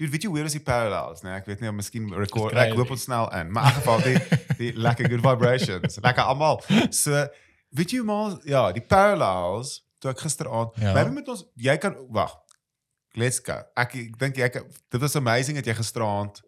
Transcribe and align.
Dude, 0.00 0.10
weet 0.14 0.22
jy 0.24 0.30
hoe 0.32 0.44
is 0.48 0.54
die 0.56 0.62
parallels, 0.64 1.20
nee? 1.26 1.34
Ek 1.36 1.44
weet 1.50 1.60
nie, 1.60 1.70
miskien 1.76 2.06
record 2.16 2.54
kry 2.54 2.70
ek 2.70 2.76
die. 2.78 2.90
ons 2.96 3.02
snel 3.04 3.26
in. 3.36 3.50
Maar 3.52 3.66
in 3.68 3.76
geval 3.82 4.00
die 4.06 4.16
die 4.56 4.72
lekker 4.72 5.10
good 5.12 5.20
vibrations. 5.26 5.98
Lekker 6.00 6.24
almal. 6.24 6.62
So 6.90 7.26
weet 7.76 7.90
jy 7.92 8.00
maar 8.08 8.38
ja, 8.48 8.62
die 8.72 8.80
parallels 8.82 9.74
toe 10.00 10.10
ek 10.14 10.22
gisteraand. 10.24 10.72
Ja. 10.80 10.94
Maybe 10.96 11.12
met 11.12 11.28
ons 11.28 11.44
jy 11.60 11.76
kan 11.82 11.98
wag. 12.08 12.32
Let's 13.18 13.42
go. 13.44 13.58
Ek 13.76 13.92
ek 14.06 14.16
dink 14.18 14.36
jy 14.40 14.48
dit 14.56 15.00
was 15.04 15.16
amazing 15.20 15.60
dat 15.60 15.66
jy 15.68 15.74
gisteraand 15.82 16.40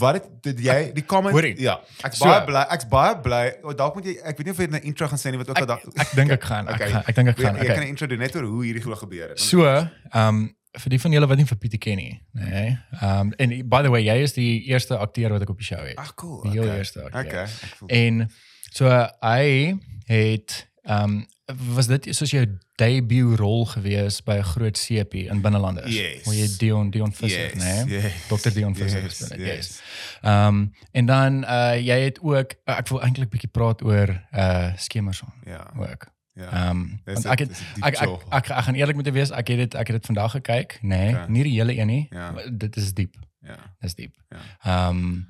Wat 0.00 0.16
het 0.18 0.24
dit 0.42 0.58
jy 0.66 0.90
die 0.96 1.04
comment 1.06 1.30
Hoorie. 1.36 1.54
ja 1.62 1.76
ek's 2.04 2.18
So- 2.18 2.26
baie 2.26 2.42
bly 2.48 2.62
ek's 2.74 2.88
baie 2.90 3.14
bly 3.22 3.42
oh, 3.62 3.70
dalk 3.78 3.94
moet 3.94 4.08
jy 4.08 4.16
ek 4.18 4.36
weet 4.40 4.48
nie 4.48 4.54
of 4.56 4.58
jy 4.58 4.66
'n 4.66 4.80
intro 4.82 5.06
gaan 5.06 5.18
sê 5.18 5.30
nie 5.30 5.38
wat 5.38 5.48
ook 5.52 5.60
al 5.62 5.70
Ek 5.76 5.84
ek 6.02 6.10
dink 6.18 6.30
ek 6.34 6.42
gaan. 6.44 6.66
Ek 6.68 6.74
Okay. 6.74 6.90
gaan- 6.90 7.04
ek 7.06 7.14
dink 7.14 7.28
ek 7.28 7.36
gaan. 7.38 7.54
Jy 7.56 7.66
kan 7.66 7.76
'n 7.76 7.78
Okay. 7.78 7.88
intro 7.94 8.06
doen 8.06 8.18
net 8.18 8.34
oor 8.36 8.42
hoe 8.50 8.64
hierdie 8.64 8.82
goed 8.82 8.98
gebeur 8.98 9.28
het. 9.28 9.40
So, 9.40 9.62
ehm 9.64 9.88
um, 10.12 10.56
vir 10.78 10.90
die 10.90 11.00
van 11.00 11.12
julle 11.12 11.26
wat 11.26 11.38
nie 11.38 11.46
vir 11.46 11.56
Pieter 11.58 11.78
ken 11.78 11.96
nie, 11.96 12.20
nê. 12.32 12.64
Ehm 13.00 13.20
um, 13.20 13.32
en 13.38 13.68
by 13.68 13.82
the 13.82 13.90
way, 13.90 14.02
jy 14.04 14.16
is 14.22 14.32
die 14.32 14.64
eerste 14.70 14.96
akteur 14.98 15.30
wat 15.30 15.42
ek 15.42 15.48
op 15.50 15.58
die 15.58 15.64
show 15.66 15.80
het. 15.86 15.96
Ag 15.98 16.14
cool. 16.14 16.42
Die 16.42 16.50
heel 16.50 16.64
okay. 16.64 16.76
eerste 16.78 17.02
akteur. 17.02 17.24
Okay. 17.26 17.46
Voel 17.78 17.88
En 17.88 18.30
so 18.72 18.90
hy 19.20 19.76
het 20.06 20.66
ehm 20.84 21.02
um, 21.04 21.26
was 21.74 21.86
dit 21.86 22.08
soos 22.10 22.30
jou 22.30 22.42
debut 22.76 23.38
rol 23.38 23.64
gewees 23.70 24.16
by 24.26 24.34
'n 24.38 24.42
groot 24.44 24.76
sepie 24.78 25.28
in 25.30 25.40
binnelanders 25.40 25.94
Yes. 25.94 26.24
waar 26.26 26.34
jy 26.34 26.48
Dion 26.58 26.90
Dion 26.90 27.12
Visser, 27.12 27.54
Yes, 27.54 27.62
nê? 27.62 27.90
yes, 27.90 28.12
Dr 28.28 28.50
Dion 28.50 28.74
Visser 28.74 29.02
yes, 29.02 29.18
gespeel 29.18 29.38
het. 29.38 29.46
yes. 29.46 29.56
Yes. 29.56 29.80
Ehm 30.22 30.46
um, 30.46 30.72
en 30.92 31.06
dan 31.06 31.44
uh 31.44 31.76
jy 31.78 31.98
het 32.04 32.18
ook 32.20 32.52
uh, 32.66 32.76
ek 32.78 32.88
wil 32.88 33.02
eintlik 33.02 33.30
bietjie 33.30 33.48
praat 33.50 33.82
oor 33.82 34.08
uh 34.34 34.72
Skemerson 34.76 35.32
Ja. 35.46 35.70
ook. 35.78 36.06
Ja. 36.36 36.50
Ehm 36.52 36.70
um, 36.70 37.00
want 37.04 37.24
ek 37.32 37.38
het 37.38 37.50
ek 37.80 37.94
ek, 37.94 37.96
chill. 37.96 38.18
ek 38.30 38.50
ek 38.50 38.64
gaan 38.68 38.74
eerlik 38.76 38.96
met 38.96 39.04
jou 39.08 39.14
wees, 39.16 39.30
ek 39.32 39.48
het 39.48 39.58
dit 39.58 39.74
ek 39.74 39.86
het 39.88 39.96
dit 39.96 40.06
vandag 40.06 40.30
gekyk, 40.36 40.78
nee, 40.82 41.14
Okay. 41.14 41.26
nie 41.32 41.42
die 41.48 41.56
hele 41.56 41.72
een 41.78 41.86
nie. 41.86 42.06
Ja. 42.10 42.32
Dit 42.52 42.76
is 42.76 42.92
diep. 42.94 43.14
Ja. 43.40 43.56
Dis 43.80 43.94
diep. 43.94 44.14
Ja. 44.28 44.38
Ehm 44.62 44.96
um, 44.96 45.26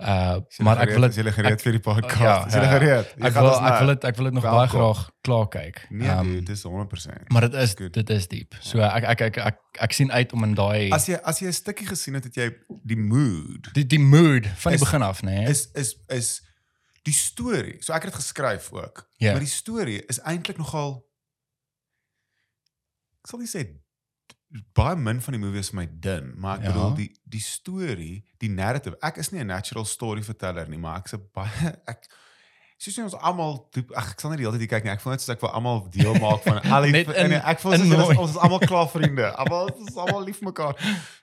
uh 0.00 0.36
Is 0.48 0.58
maar 0.64 0.76
ek 0.80 0.82
gereed? 0.88 0.94
wil 1.00 1.08
is 1.08 1.14
dit 1.14 1.24
jy 1.26 1.32
gereed 1.32 1.52
ek- 1.52 1.60
vir 1.60 1.72
die 1.72 1.80
podcast. 1.80 2.20
ja, 2.20 2.46
is 2.46 2.52
ja, 2.54 2.62
ja. 2.62 2.68
gereed? 2.78 3.06
Jy 3.16 3.24
ek 3.26 3.32
wil 3.34 3.48
ek 3.52 3.78
wil 3.78 3.86
dit 3.94 4.04
ek 4.04 4.16
wil 4.16 4.24
dit 4.24 4.34
nog 4.34 4.42
baie 4.42 4.68
graag 4.68 5.10
klaar 5.20 5.48
kyk. 5.48 5.86
Nee, 5.90 6.08
Ehm, 6.08 6.24
dude, 6.24 6.42
dis 6.52 6.62
100%. 6.64 7.28
maar 7.28 7.40
dit 7.40 7.54
is 7.54 7.74
Good. 7.76 7.92
dit 7.92 8.10
is 8.10 8.28
diep. 8.28 8.54
So 8.60 8.80
ek 8.80 9.04
ek 9.04 9.20
ek 9.20 9.36
ek, 9.38 9.58
ek 9.80 9.92
sien 9.92 10.12
uit 10.12 10.32
om 10.32 10.44
in 10.44 10.54
daai 10.54 10.90
As 10.92 11.06
jy 11.06 11.18
as 11.24 11.38
jy 11.40 11.46
'n 11.48 11.52
stukkie 11.52 11.86
gesien 11.86 12.14
het, 12.14 12.24
het 12.24 12.34
jy 12.34 12.48
die 12.84 12.96
mood 12.96 13.68
die 13.74 13.84
die 13.86 13.98
mood 14.00 14.46
van 14.46 14.72
die 14.72 14.80
Is- 14.80 14.84
begin 14.84 15.02
af, 15.02 15.20
nê. 15.22 15.26
Nee? 15.44 15.48
is 15.48 15.68
is 15.74 15.96
is 16.08 16.42
die 17.02 17.14
storie. 17.16 17.76
So 17.82 17.92
ek 17.92 18.02
het 18.04 18.12
dit 18.12 18.20
geskryf 18.22 18.72
ook. 18.72 19.06
Ja. 19.18 19.32
Maar 19.32 19.40
die 19.40 19.48
storie 19.48 20.00
is 20.06 20.20
eintlik 20.20 20.58
nogal 20.58 20.98
ek 23.20 23.30
sal 23.30 23.40
nie 23.42 23.50
sê 23.50 23.66
baie 24.74 24.96
min 24.98 25.20
van 25.22 25.36
die 25.36 25.40
movie 25.42 25.60
is 25.62 25.68
vir 25.70 25.76
my 25.78 25.86
dun, 26.02 26.32
maar 26.42 26.58
ek 26.58 26.64
Ja. 26.64 26.72
bedoel 26.72 26.94
die 26.98 27.10
die 27.30 27.40
storie, 27.44 28.24
die 28.42 28.48
narrative. 28.50 28.96
Ek 29.02 29.16
is 29.22 29.30
nie 29.30 29.40
'n 29.40 29.46
natural 29.46 29.84
story 29.84 30.22
verteller 30.22 30.66
nie, 30.68 30.78
maar 30.78 30.98
ek's 30.98 31.14
'n 31.14 31.22
baie 31.32 31.78
ek 31.86 32.08
soos 32.78 32.96
jy 32.96 33.02
ons 33.04 33.14
almal 33.14 33.70
ag 33.94 34.10
ek 34.12 34.20
sal 34.20 34.30
nie 34.30 34.38
die 34.38 34.46
hele 34.46 34.58
tyd 34.58 34.68
kyk 34.70 34.84
nie. 34.84 34.90
Ek 34.90 35.00
voel 35.00 35.12
net 35.12 35.20
soos 35.20 35.34
ek 35.36 35.40
wil 35.40 35.50
almal 35.50 35.88
deel 35.90 36.14
maak 36.18 36.42
van 36.42 36.58
al 36.74 36.82
die 36.82 37.04
en 37.14 37.32
ek 37.32 37.60
voel 37.60 37.76
soos 37.78 38.18
ons, 38.18 38.30
is 38.30 38.36
almal 38.36 38.58
klaar 38.58 38.88
vriende. 38.88 39.30
Almal 39.36 39.70
ons 39.70 39.90
is 39.90 39.96
almal 39.96 40.24
lief 40.24 40.40
mekaar. 40.40 40.74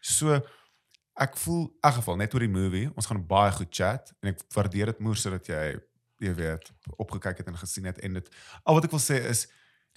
So 0.01 0.39
ek 1.17 1.37
voel 1.37 1.61
in 1.65 1.77
elk 1.81 1.93
geval 1.99 2.15
net 2.15 2.33
oor 2.33 2.45
die 2.45 2.53
movie. 2.53 2.87
Ons 2.95 3.09
gaan 3.09 3.21
baie 3.27 3.51
goed 3.51 3.69
chat 3.73 4.13
en 4.21 4.31
ek 4.33 4.41
waardeer 4.53 4.93
dit 4.93 4.99
moer 4.99 5.19
sodat 5.19 5.47
jy 5.49 5.77
jy 6.23 6.33
weet 6.33 6.71
opgekyk 6.97 7.37
het 7.37 7.47
en 7.47 7.57
gesien 7.57 7.85
het 7.85 7.99
en 8.01 8.17
dit 8.17 8.29
al 8.63 8.77
wat 8.77 8.87
ek 8.87 8.93
wil 8.93 9.01
sê 9.01 9.19
is 9.29 9.45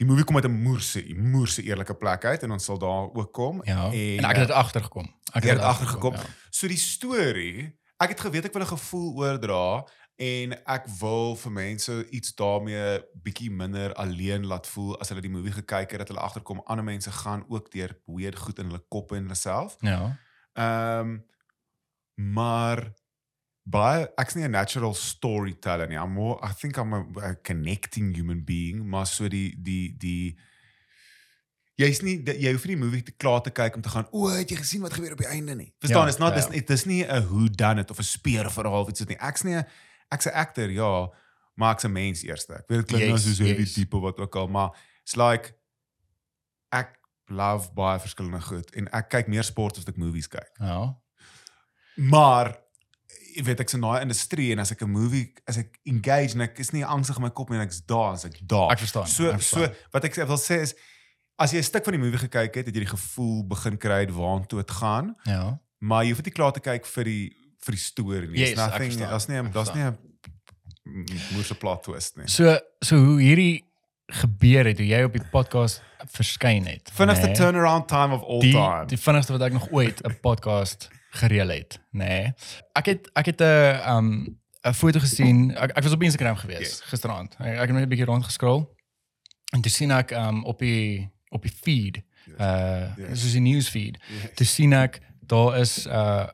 die 0.00 0.08
movie 0.08 0.24
kom 0.24 0.36
uit 0.36 0.48
'n 0.48 0.62
moerse 0.64 1.00
moerse 1.16 1.62
eerlike 1.62 1.94
plek 1.94 2.24
uit 2.24 2.42
en 2.42 2.52
ons 2.56 2.64
sal 2.64 2.78
daar 2.78 3.08
ook 3.08 3.32
kom 3.32 3.62
Ja. 3.64 3.88
En, 3.92 4.18
en, 4.18 4.24
ek 4.24 4.36
het 4.36 4.48
dit 4.48 4.56
agtergekom. 4.56 5.08
Ek 5.32 5.44
het 5.44 5.58
agtergekom. 5.58 6.14
Ja. 6.14 6.24
So 6.50 6.68
die 6.68 6.76
storie, 6.76 7.78
ek 7.96 8.08
het 8.08 8.20
geweet 8.20 8.44
ek 8.44 8.52
wil 8.52 8.62
'n 8.62 8.76
gevoel 8.76 9.16
oordra 9.16 9.84
en 10.16 10.52
ek 10.66 10.88
wil 11.00 11.36
vir 11.36 11.52
mense 11.52 12.08
iets 12.10 12.34
daarmee 12.34 13.00
bietjie 13.22 13.50
minder 13.50 13.94
alleen 13.94 14.46
laat 14.46 14.66
voel 14.66 14.98
as 15.00 15.08
hulle 15.08 15.20
die 15.20 15.32
movie 15.32 15.52
gekyk 15.52 15.90
het 15.90 15.98
dat 15.98 16.08
hulle 16.08 16.20
agterkom 16.20 16.60
ander 16.64 16.84
mense 16.84 17.10
gaan 17.10 17.44
ook 17.48 17.70
deur 17.72 17.96
weird 18.06 18.38
goed 18.38 18.58
in 18.58 18.66
hulle 18.66 18.84
koppe 18.88 19.16
en 19.16 19.22
hulle 19.22 19.34
self. 19.34 19.76
Ja. 19.80 20.16
Ehm 20.54 21.18
maar 22.14 22.92
baie 23.64 24.08
ek's 24.20 24.34
nie 24.34 24.44
'n 24.44 24.50
natural 24.50 24.94
storyteller 24.94 25.88
nie. 25.88 25.96
I'm 25.96 26.12
more 26.12 26.38
I 26.44 26.52
think 26.52 26.76
I'm 26.76 26.92
a, 26.92 27.04
a 27.22 27.34
connecting 27.42 28.14
human 28.16 28.44
being, 28.44 28.84
maar 28.86 29.06
so 29.06 29.28
die 29.28 29.56
die 29.62 29.94
die 29.98 30.38
jy's 31.80 32.02
nie 32.02 32.18
jy 32.24 32.52
hoef 32.52 32.66
nie 32.66 32.74
die 32.76 32.84
movie 32.84 33.02
te 33.02 33.12
klaar 33.16 33.40
te 33.40 33.50
kyk 33.50 33.74
om 33.74 33.80
te 33.82 33.88
gaan, 33.88 34.06
"O, 34.12 34.28
het 34.28 34.50
jy 34.50 34.56
gesien 34.56 34.80
wat 34.82 34.92
gebeur 34.92 35.12
op 35.12 35.18
die 35.18 35.26
einde 35.26 35.54
nie?" 35.54 35.72
Verstaan, 35.78 36.02
Ja, 36.02 36.08
is 36.08 36.18
not 36.18 36.28
ja, 36.30 36.34
dis 36.34 36.44
ja. 36.44 36.50
nie 36.50 36.62
dis 36.64 36.84
nie 36.84 37.04
'n 37.04 37.22
who 37.24 37.48
done 37.48 37.80
it 37.80 37.90
of 37.90 37.98
'n 37.98 38.02
speurverhaal 38.02 38.82
of 38.82 38.88
iets 38.88 38.98
soos 38.98 39.08
nie. 39.08 39.16
Ek's 39.18 39.42
nie 39.44 39.54
'n 39.54 39.64
ek's 40.10 40.26
'n 40.26 40.34
actor, 40.34 40.68
ja, 40.70 41.08
maar 41.54 41.72
ek's 41.74 41.84
'n 41.84 41.92
mens 41.92 42.22
eerste. 42.22 42.52
Ek 42.54 42.68
weet 42.68 42.78
dit 42.80 42.86
klink 42.86 43.04
nou 43.04 43.12
Yes, 43.16 43.24
soos 43.24 43.38
hierdie 43.38 43.64
yes. 43.64 43.72
tipe 43.72 43.96
wat 44.00 44.18
ook 44.18 44.34
al, 44.36 44.48
maar 44.48 44.70
it's 45.02 45.16
like 45.16 45.54
love 47.30 47.70
baie 47.74 47.98
verskillende 48.00 48.40
goed 48.40 48.70
en 48.76 48.88
ek 48.92 49.08
kyk 49.10 49.28
meer 49.28 49.42
sport 49.46 49.78
as 49.78 49.86
ek 49.88 49.96
movies 49.96 50.28
kyk. 50.28 50.50
Ja. 50.60 50.94
Maar 51.96 52.54
jy 53.36 53.44
weet 53.46 53.60
ek's 53.62 53.76
in 53.76 53.84
daai 53.84 54.00
industrie 54.02 54.50
en 54.54 54.58
as 54.62 54.72
ek 54.74 54.82
'n 54.82 54.90
movie 54.90 55.32
as 55.46 55.56
ek 55.58 55.78
engage 55.86 56.34
en 56.34 56.40
ek 56.46 56.58
is 56.58 56.72
nie 56.72 56.84
angstig 56.84 57.16
in 57.16 57.22
my 57.22 57.30
kop 57.30 57.50
nie 57.50 57.58
en 57.58 57.66
ek's 57.66 57.80
daar, 57.86 58.12
as 58.12 58.24
ek 58.24 58.40
daar. 58.46 58.72
Ek 58.72 58.78
verstaan. 58.78 59.06
So 59.06 59.30
ek 59.30 59.40
so 59.42 59.58
verstaan. 59.60 59.76
wat 59.92 60.04
ek 60.04 60.14
wil 60.26 60.36
sê 60.38 60.60
is 60.62 60.74
as 61.38 61.52
jy 61.52 61.58
'n 61.58 61.62
stuk 61.62 61.84
van 61.84 61.92
die 61.92 62.00
movie 62.02 62.18
gekyk 62.18 62.54
het, 62.54 62.66
het 62.66 62.74
jy 62.74 62.80
die 62.84 62.94
gevoel 62.96 63.46
begin 63.46 63.76
kry 63.78 64.06
waartoe 64.06 64.58
dit 64.62 64.70
gaan, 64.70 65.14
Ja. 65.24 65.58
maar 65.80 66.04
jy 66.04 66.10
hoef 66.12 66.24
nie 66.24 66.32
klaar 66.32 66.52
te 66.52 66.60
kyk 66.60 66.84
vir 66.86 67.04
die 67.04 67.36
vir 67.62 67.72
die 67.72 67.80
storie 67.80 68.28
nie. 68.28 68.38
Yes, 68.40 68.50
It's 68.50 68.60
ek 68.60 68.70
nothing, 68.72 68.92
verstaan, 68.92 69.10
daar's 69.10 69.28
nie 69.28 69.52
daar's 69.52 69.74
nie 69.74 69.82
'n 69.84 71.34
moerse 71.34 71.54
plot 71.54 71.82
twist 71.82 72.16
nie. 72.16 72.26
So 72.28 72.58
so 72.82 72.96
hoe 72.96 73.20
hierdie 73.20 73.64
gebeur 74.12 74.64
het, 74.64 74.78
hoe 74.78 74.86
jy 74.86 75.02
op 75.02 75.12
die 75.12 75.24
podcast 75.30 75.82
verskyn 76.10 76.66
het. 76.66 76.90
Vinnigste 76.94 77.26
nê? 77.28 77.34
turnaround 77.36 77.88
time 77.88 78.14
of 78.14 78.22
all 78.22 78.40
die 78.40 78.52
time. 78.52 78.86
die 78.86 78.98
vinnigste 78.98 79.32
wat 79.32 79.42
ek 79.42 79.52
nog 79.52 79.68
ooit 79.70 80.00
'n 80.06 80.16
podcast 80.20 80.88
gereël 81.10 81.48
het, 81.48 81.78
nê. 81.92 81.98
Nee. 82.04 82.32
Ek 82.72 82.86
het 82.86 83.10
ek 83.14 83.26
het 83.26 83.40
'n 83.40 83.80
um 83.96 84.38
'n 84.64 84.72
foto 84.74 84.98
gesien. 85.00 85.50
Ek, 85.56 85.70
ek 85.76 85.82
was 85.82 85.92
op 85.92 86.02
Instagram 86.02 86.36
gewees 86.36 86.58
Yes. 86.58 86.80
gisteraand. 86.80 87.34
Ek, 87.38 87.46
ek 87.58 87.68
het 87.68 87.70
net 87.72 87.84
'n 87.84 87.88
bietjie 87.88 88.06
rond 88.06 88.24
gescroll 88.24 88.66
en 89.54 89.60
toe 89.60 89.70
sien 89.70 89.90
ek 89.90 90.10
um 90.10 90.44
op 90.44 90.58
die 90.58 91.10
op 91.30 91.42
die 91.42 91.52
feed 91.62 92.02
uh 92.38 92.96
Yes. 92.96 93.20
soos 93.20 93.32
die 93.32 93.40
news 93.40 93.68
feed. 93.68 93.98
Yes. 94.08 94.34
Toe 94.34 94.46
sien 94.46 94.72
ek 94.72 95.00
daar 95.26 95.58
is 95.58 95.86
uh 95.86 96.26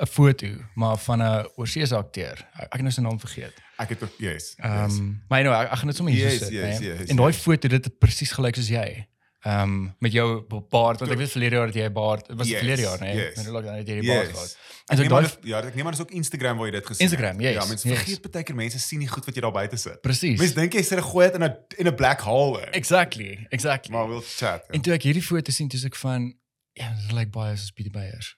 'n 0.00 0.06
foto 0.06 0.46
maar 0.74 0.96
van 0.98 1.22
'n 1.22 1.46
oorseese 1.56 1.96
akteur. 1.96 2.36
Ek, 2.54 2.64
ek 2.64 2.72
het 2.72 2.80
nou 2.82 2.90
sy 2.92 3.00
naam 3.00 3.20
vergeet. 3.20 3.54
Ek 3.80 3.88
het 3.94 4.02
ook 4.04 4.16
yes. 4.20 4.54
Ehm 4.60 4.82
yes. 4.84 4.98
um, 4.98 5.22
maar 5.28 5.40
anyway, 5.40 5.60
ek, 5.64 5.70
ek 5.72 5.78
gaan 5.78 5.86
dit 5.88 5.96
sommer 5.96 6.12
hier 6.14 6.26
Yes, 6.30 6.38
sit, 6.44 6.50
yes, 6.52 6.78
né? 6.80 6.86
yes, 6.86 7.08
En 7.08 7.16
daai 7.16 7.32
yes. 7.32 7.42
foto 7.42 7.68
dit 7.68 7.84
het 7.88 7.98
presies 7.98 8.32
gelyk 8.36 8.54
soos 8.60 8.68
jy. 8.68 9.06
Ehm 9.40 9.62
um, 9.62 9.94
met 10.04 10.12
jou 10.12 10.26
baard 10.68 11.00
want 11.00 11.12
ek 11.14 11.16
weet 11.18 11.30
verlede 11.32 11.56
jaar 11.56 11.70
het 11.72 11.76
jy 11.80 11.86
baard. 11.96 12.26
Het 12.28 12.36
was 12.36 12.48
Yes, 12.50 12.58
verlede 12.60 12.82
jaar, 12.84 12.98
né? 13.00 13.12
yes. 13.16 13.36
Met 13.40 13.46
lockdown 13.54 13.78
het 13.80 13.88
jy 13.88 14.00
die 14.00 14.10
baard 14.10 14.28
gehad. 14.34 14.56
En 14.90 14.96
so 14.98 15.04
daai 15.08 15.26
ja, 15.48 15.62
ek 15.64 15.74
neem 15.78 15.86
aan 15.86 15.92
dis 15.96 16.00
ook 16.04 16.10
Instagram 16.10 16.56
waar 16.60 16.66
jy 16.68 16.72
dit 16.76 16.86
gesien 16.90 17.06
Instagram, 17.06 17.38
het. 17.40 17.42
yes, 17.46 17.54
Ja, 17.54 17.64
mense 17.70 17.88
yes. 17.88 17.96
vergeet 17.98 18.30
baie 18.30 18.44
keer 18.44 18.56
mense 18.58 18.78
sien 18.78 18.98
nie 18.98 19.08
goed 19.08 19.24
wat 19.24 19.34
jy 19.34 19.40
daar 19.40 19.52
buite 19.56 19.76
sit. 19.76 20.00
presies. 20.04 20.38
Mense 20.38 20.54
dink 20.54 20.72
jy 20.76 20.82
sit 20.82 20.98
'n 20.98 21.02
gooi 21.08 21.30
in 21.32 21.42
'n 21.44 21.56
in 21.78 21.86
'n 21.88 21.94
black 21.96 22.20
hole. 22.20 22.60
Exactly, 22.76 23.46
exactly. 23.50 23.92
Maar 23.96 24.08
we'll 24.08 24.20
chat. 24.20 24.60
ja. 24.68 24.74
En 24.76 24.80
toe 24.80 24.92
ek 24.92 25.02
hierdie 25.08 25.22
foto 25.24 25.52
sien, 25.52 25.68
toe 25.68 25.78
is 25.78 25.84
ek 25.86 25.96
van 25.96 26.34
ja, 26.74 26.92
dit 27.00 27.12
lyk 27.16 27.30
baie 27.30 27.56
soos 27.56 27.70
Pieter 27.72 27.92
Beyers. 27.92 28.36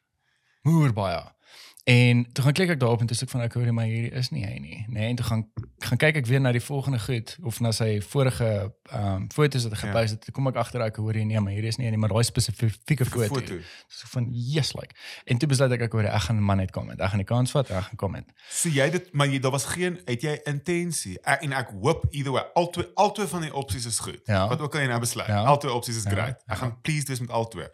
Moer 0.62 0.92
baie. 0.92 1.18
En 1.84 2.32
toe 2.32 2.44
gaan 2.44 2.52
klik 2.54 2.68
ek 2.70 2.78
daarop 2.78 3.00
en 3.02 3.08
toe 3.10 3.16
sê 3.18 3.24
ek 3.26 3.30
van 3.32 3.40
ek 3.42 3.54
hoor 3.58 3.72
maar 3.74 3.88
hierdie 3.90 4.12
is 4.14 4.28
nie 4.30 4.44
hy 4.46 4.58
nie, 4.62 4.76
nê? 4.86 4.92
Nee, 4.94 5.06
en 5.10 5.16
toe 5.18 5.24
gaan 5.26 5.40
gaan 5.82 5.98
kyk 5.98 6.20
ek 6.20 6.26
weer 6.30 6.38
na 6.40 6.52
die 6.54 6.60
volgende 6.62 7.00
goed 7.02 7.32
of 7.42 7.58
na 7.60 7.72
sy 7.74 7.96
vorige 8.06 8.46
ehm 8.92 9.08
um, 9.16 9.24
foto's 9.34 9.64
wat 9.66 9.72
hy 9.74 9.78
Ja. 9.80 9.88
gepost 9.90 10.10
het. 10.14 10.20
Toe 10.28 10.34
kom 10.36 10.46
ek 10.46 10.60
agter 10.62 10.80
ek 10.86 10.96
hoor 11.02 11.18
nee, 11.18 11.40
maar 11.42 11.52
hierdie 11.52 11.72
is 11.72 11.78
nie 11.80 11.86
hy 11.88 11.90
nie, 11.90 11.98
maar 11.98 12.12
daai 12.14 12.22
spesifieke 12.28 13.04
foto. 13.04 13.34
foto. 13.34 13.58
So 13.88 14.06
van 14.12 14.28
yes 14.30 14.70
like. 14.78 14.94
En 15.26 15.38
toe 15.42 15.48
besluit 15.50 15.72
ek 15.74 15.82
ek 15.88 15.92
hoor 15.98 16.06
ek 16.06 16.22
gaan 16.28 16.38
man 16.42 16.56
net 16.62 16.70
comment. 16.70 17.00
Ek 17.00 17.10
gaan 17.10 17.18
die 17.24 17.26
kans 17.26 17.50
vat, 17.50 17.70
ek 17.70 17.82
gaan 17.88 17.96
comment. 17.98 18.30
So 18.48 18.68
jy 18.70 18.86
dit 18.90 19.10
maar 19.12 19.26
jy 19.26 19.40
daar 19.42 19.50
was 19.58 19.64
geen 19.74 19.98
het 20.06 20.22
jy 20.22 20.38
intensie 20.46 21.18
ek, 21.24 21.42
en 21.42 21.52
ek 21.52 21.74
hoop 21.82 22.06
either 22.12 22.30
way 22.32 22.44
al 22.54 22.70
twee 22.70 22.86
al 22.94 23.10
twee 23.12 23.26
van 23.26 23.40
die 23.42 23.52
opsies 23.54 23.86
is 23.90 23.98
goed. 23.98 24.22
Ja. 24.30 24.46
Wat 24.48 24.60
ook 24.60 24.74
al 24.78 24.80
jy 24.86 24.88
nou 24.94 25.00
besluit. 25.02 25.28
Ja. 25.28 25.42
Al 25.50 25.58
twee 25.58 25.72
opsies 25.74 25.96
is 25.96 26.04
Ja, 26.06 26.10
great. 26.14 26.38
Ek 26.46 26.54
ja. 26.54 26.62
gaan 26.62 26.78
pleased 26.86 27.08
wees 27.10 27.20
met 27.20 27.30
al 27.30 27.48
twee. 27.48 27.66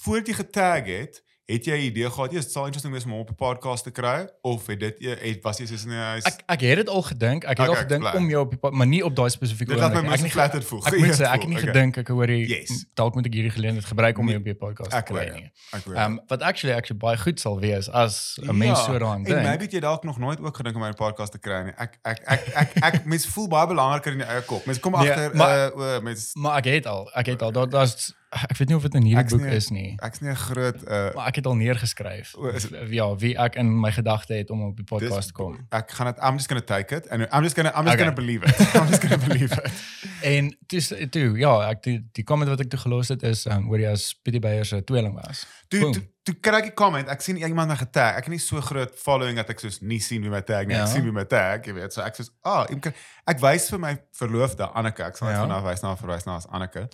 Voordat 0.00 0.26
jy 0.32 0.34
getag 0.34 0.84
het, 0.86 1.22
het 1.48 1.64
jy 1.64 1.76
'n 1.78 1.84
idee 1.88 2.10
gehad 2.12 2.32
jy 2.32 2.40
sal 2.44 2.66
interesting 2.66 2.92
wees 2.92 3.04
om 3.06 3.10
hom 3.12 3.20
op 3.20 3.30
'n 3.30 3.34
podcast 3.34 3.84
te 3.84 3.90
kry 3.90 4.28
of 4.42 4.66
het 4.66 4.80
dit 4.80 4.96
jy 5.00 5.14
het 5.20 5.42
was 5.42 5.58
jy 5.58 5.66
soos 5.66 5.84
nee 5.86 5.96
hy's 5.96 6.24
Ek 6.28 6.42
ek 6.46 6.60
het 6.60 6.76
dit 6.76 6.88
al 6.88 7.02
gedink. 7.02 7.44
Ek 7.44 7.48
het 7.56 7.58
Okay, 7.58 7.66
al 7.68 7.72
ek 7.72 7.88
gedink 7.88 8.02
bly. 8.02 8.12
om 8.20 8.28
jou 8.28 8.42
op 8.44 8.50
die 8.50 8.58
pad, 8.58 8.72
maar 8.72 8.86
nie 8.86 9.02
op 9.04 9.14
daai 9.16 9.30
spesifieke 9.30 9.72
Dit 9.72 9.80
laat 9.80 9.92
my 9.92 9.98
oomblik 9.98 10.14
Ek 10.18 10.22
nie- 10.22 10.30
flattered 10.30 10.64
voel. 10.64 10.78
Ek 10.86 10.92
moet 10.92 11.00
Geëerd 11.08 11.18
sê 11.20 11.24
ek 11.24 11.40
het 11.40 11.48
nie 11.48 11.56
gedink 11.56 11.96
ek 11.98 12.08
hoor 12.08 12.26
die 12.26 12.46
Yes. 12.48 12.84
dalk 12.94 13.14
moet 13.14 13.26
ek 13.26 13.32
hierdie 13.34 13.50
geleentheid 13.50 13.84
gebruik 13.84 14.18
om 14.18 14.24
Nee, 14.26 14.34
jou 14.34 14.40
op 14.40 14.44
die 14.44 14.54
podcast 14.66 14.92
ek 14.92 15.06
te 15.06 15.12
kry 15.12 15.22
hoor 15.24 15.32
jou. 15.32 15.40
nie. 15.40 15.50
Ek 15.72 15.84
weet. 15.84 15.96
Ehm 15.96 16.18
wat 16.28 16.42
actually 16.42 16.76
actually 16.76 16.98
baie 16.98 17.16
goed 17.16 17.40
sal 17.40 17.58
wees 17.60 17.88
as 17.90 18.38
'n 18.42 18.56
mens 18.58 18.84
so 18.84 18.92
daaraan 18.98 19.24
Ja, 19.24 19.36
En 19.36 19.42
maybe 19.42 19.48
dink. 19.58 19.60
het 19.62 19.72
jy 19.72 19.80
dalk 19.80 20.04
nog 20.04 20.18
nooit 20.18 20.40
ook 20.40 20.56
gedink 20.56 20.76
om 20.76 20.82
my 20.82 20.92
podcast 20.92 21.32
te 21.32 21.38
kry 21.38 21.62
nie. 21.64 21.72
Ek 21.78 21.98
ek 22.04 22.18
ek 22.26 22.40
ek 22.54 22.76
ek, 22.76 22.94
ek 22.94 23.04
mens 23.06 23.26
voel 23.26 23.48
baie 23.48 23.66
belangriker 23.66 24.12
in 24.12 24.18
jou 24.18 24.28
eie 24.28 24.42
kop. 24.42 24.66
Mens 24.66 24.78
kom 24.80 24.92
Nee, 24.92 25.10
agter 25.10 25.34
maar- 25.36 25.72
uh 25.72 25.96
o 25.96 26.00
mens 26.02 26.30
Maar 26.34 26.58
ek 26.58 26.64
het 26.64 26.86
al, 26.86 27.10
ek 27.14 27.26
het 27.26 27.42
al 27.42 27.52
daar 27.52 27.68
daar's 27.68 28.12
ek 28.28 28.56
weet 28.60 28.68
nie 28.68 28.76
of 28.76 28.82
dit 28.82 28.94
in 28.94 29.02
hierdie 29.08 29.30
boek 29.30 29.40
nie- 29.46 29.54
is 29.56 29.68
nie, 29.72 29.96
Ek's 30.04 30.20
nie 30.20 30.28
'n 30.30 30.36
groot 30.36 30.82
uh 30.84 31.14
maar 31.14 31.26
ek 31.28 31.36
het 31.40 31.46
al 31.46 31.54
neergeskryf. 31.56 32.34
O, 32.36 32.48
is 32.48 32.68
Ja, 32.90 33.16
wie 33.16 33.36
ek 33.38 33.54
in 33.56 33.80
my 33.80 33.90
gedagte 33.92 34.34
het 34.34 34.50
om 34.50 34.62
op 34.66 34.76
die 34.76 34.84
podcast 34.84 35.28
te 35.28 35.32
kom. 35.32 35.56
Ek 35.70 35.90
gaan 35.90 36.06
dit 36.12 36.18
I'm 36.22 36.34
just 36.36 36.48
going 36.48 36.60
to 36.60 36.66
take 36.74 36.94
it 36.96 37.08
and 37.08 37.22
I'm 37.32 37.42
just 37.42 37.54
going 37.56 37.68
to 37.70 37.72
I'm 37.78 37.84
just 37.86 37.96
Okay. 37.96 38.04
going 38.04 38.14
to 38.14 38.20
believe 38.22 38.42
it. 38.44 38.60
I'm 38.76 38.88
just 38.88 39.00
going 39.00 39.20
to 39.20 39.26
believe 39.26 39.52
it. 39.52 39.72
En 40.22 40.56
toe 40.66 41.08
toe 41.08 41.38
ja, 41.38 41.70
ek 41.70 41.82
die, 41.82 42.08
die 42.12 42.24
comment 42.24 42.50
wat 42.50 42.60
ek 42.60 42.68
toe 42.70 42.78
gelos 42.80 43.08
het 43.08 43.22
is 43.22 43.46
um, 43.46 43.68
oor 43.70 43.78
jy 43.78 43.90
as 43.92 44.14
Pietie 44.22 44.40
Beyer 44.40 44.64
se 44.66 44.84
tweeling 44.84 45.14
was. 45.14 45.46
Toe 45.68 45.92
toe 45.92 46.02
toe 46.22 46.34
kry 46.40 46.58
ek 46.58 46.66
'n 46.66 46.74
comment. 46.74 47.08
Ek 47.08 47.20
sien 47.20 47.36
iemand 47.36 47.68
my 47.68 47.76
getag. 47.76 48.16
Ek 48.18 48.24
het 48.26 48.28
nie 48.34 48.38
so 48.42 48.60
groot 48.60 48.90
following 48.98 49.36
dat 49.36 49.48
ek 49.48 49.60
soos 49.60 49.80
nie 49.80 50.00
sien 50.00 50.20
wie 50.22 50.30
my 50.30 50.40
tag 50.42 50.66
nie. 50.66 50.74
Ek 50.74 50.80
Ja. 50.80 50.86
sien 50.86 51.02
wie 51.04 51.12
my 51.12 51.24
tag, 51.24 51.64
jy 51.66 51.72
weet. 51.72 51.92
So 51.92 52.02
ek 52.02 52.14
soos, 52.16 52.30
"Ah, 52.44 52.66
oh, 52.68 52.76
ek 52.76 52.92
ek 53.26 53.38
wys 53.40 53.70
vir 53.70 53.78
my 53.78 53.96
verloofde 54.12 54.66
Anneke. 54.74 55.04
Ek 55.06 55.16
sal 55.16 55.28
net 55.28 55.36
Ja. 55.38 55.46
vanaf 55.46 55.62
wys 55.64 55.82
na 55.82 55.94
verwys 55.96 56.26
na 56.26 56.36
as 56.36 56.46
Anneke. 56.46 56.88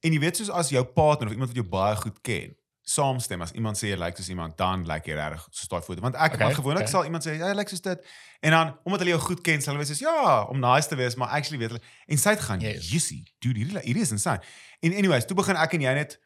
En 0.00 0.12
jy 0.12 0.18
weet 0.22 0.36
soos 0.36 0.50
as 0.50 0.68
jou 0.70 0.84
partner 0.84 1.26
of 1.26 1.32
iemand 1.32 1.50
wat 1.50 1.58
jou 1.58 1.68
baie 1.68 1.96
goed 1.96 2.20
ken, 2.20 2.54
saamstem 2.88 3.42
as 3.44 3.52
iemand 3.52 3.76
sê 3.76 3.90
jy 3.90 3.96
lyk 4.00 4.16
soos 4.16 4.28
iemand, 4.32 4.56
dan 4.56 4.84
lyk 4.88 5.04
jy 5.10 5.14
regtig 5.18 5.46
soos 5.50 5.68
daai 5.68 5.82
foto. 5.84 6.00
Want 6.00 6.14
ek 6.14 6.32
Okay, 6.34 6.46
okay, 6.46 6.54
gewoonlik 6.54 6.86
okay. 6.86 6.92
sal 6.92 7.04
iemand 7.04 7.26
sê 7.26 7.34
jy 7.36 7.54
lyk 7.54 7.68
soos 7.68 7.80
dit 7.84 8.06
en 8.40 8.50
dan 8.50 8.78
omdat 8.84 9.00
hulle 9.02 9.10
jou 9.16 9.20
goed 9.26 9.40
ken, 9.44 9.60
sal 9.60 9.74
hulle 9.74 9.84
wees 9.84 9.90
soos 9.98 10.00
ja, 10.06 10.44
om 10.48 10.58
nice 10.62 10.88
te 10.88 10.96
wees, 10.96 11.14
maar 11.20 11.28
actually 11.28 11.58
weet 11.58 11.74
hulle 11.74 11.82
en 12.06 12.18
sy 12.18 12.30
het 12.30 12.40
gaan, 12.40 12.60
Yes. 12.60 12.88
"Jissie, 12.90 13.34
dude, 13.40 13.58
hierdie 13.58 13.78
hierdie 13.84 14.02
is 14.02 14.10
insane." 14.10 14.40
En 14.80 14.92
anyways, 14.94 15.26
toe 15.26 15.36
begin 15.36 15.56
ek 15.56 15.72
en 15.74 15.80
jy 15.80 15.94
net 15.94 16.18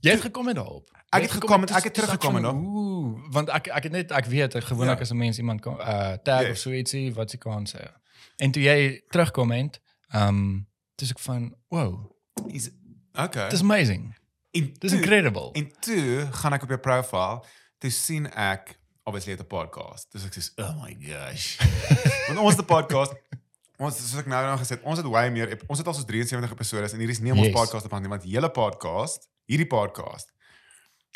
Jy 0.00 0.10
het 0.10 0.20
gekom 0.20 0.52
daarop. 0.52 0.90
Ek 1.10 1.22
het 1.22 1.30
gekom 1.30 1.62
en 1.64 1.68
ek 1.74 1.84
het 1.84 1.94
teruggekom 1.94 2.36
en. 2.36 2.44
Ooh, 2.46 3.32
want 3.32 3.48
ek 3.48 3.68
ek 3.68 3.82
het 3.82 3.92
net 3.92 4.10
ek 4.12 4.26
weet 4.26 4.54
ek 4.54 4.64
gewoonlik 4.64 4.96
Ja. 4.96 5.00
as 5.02 5.10
'n 5.10 5.16
mens 5.16 5.38
iemand 5.38 5.60
kan 5.60 5.80
uh 5.80 6.16
tag 6.22 6.42
Yes. 6.42 6.50
of 6.50 6.56
so 6.58 6.70
ietsie 6.70 7.14
wat 7.14 7.30
se 7.30 7.38
kan 7.38 7.64
sê. 7.66 7.88
En 8.36 8.52
toe 8.52 8.62
jy 8.62 9.00
terugkom 9.10 9.50
het, 9.50 9.80
um 10.14 10.66
dis 10.96 11.10
ek 11.10 11.18
van 11.18 11.54
wow, 11.70 12.10
is 12.52 12.70
okay. 13.14 13.48
dis 13.50 13.60
amazing. 13.60 14.14
En 14.50 14.72
Dis 14.78 14.92
incredible. 14.92 15.52
En 15.52 15.72
toe 15.80 16.26
gaan 16.32 16.52
ek 16.52 16.62
op 16.62 16.68
jou 16.68 16.80
profile, 16.80 17.42
toe 17.78 17.90
sien 17.90 18.26
ek 18.34 18.78
obviously 19.06 19.32
het 19.32 19.40
'n 19.42 19.46
podcast. 19.46 20.06
Dus 20.12 20.24
ek 20.24 20.34
sê, 20.34 20.50
"Oh 20.56 20.82
my 20.82 20.96
gosh." 21.00 21.56
Want 22.26 22.38
ons 22.38 22.56
het 22.56 22.62
'n 22.62 22.66
podcast. 22.66 23.12
Ons 23.78 23.96
soos 23.96 24.18
ek 24.20 24.26
nou 24.26 24.44
nou 24.44 24.58
gesê 24.58 24.68
het, 24.76 24.82
ons 24.82 24.98
het 24.98 25.06
way 25.06 25.30
meer 25.30 25.58
ons 25.66 25.78
het 25.78 25.86
al 25.86 25.94
so 25.94 26.04
73 26.04 26.50
episode 26.52 26.84
en 26.92 26.98
hierdie 26.98 27.16
is 27.16 27.20
nie 27.20 27.32
ons 27.32 27.40
Yes. 27.46 27.52
podcast 27.54 27.84
op 27.84 27.92
aan 27.92 28.02
nie, 28.02 28.10
want 28.10 28.22
hele 28.22 28.50
podcast, 28.50 29.28
hierdie 29.46 29.66
podcast. 29.66 30.32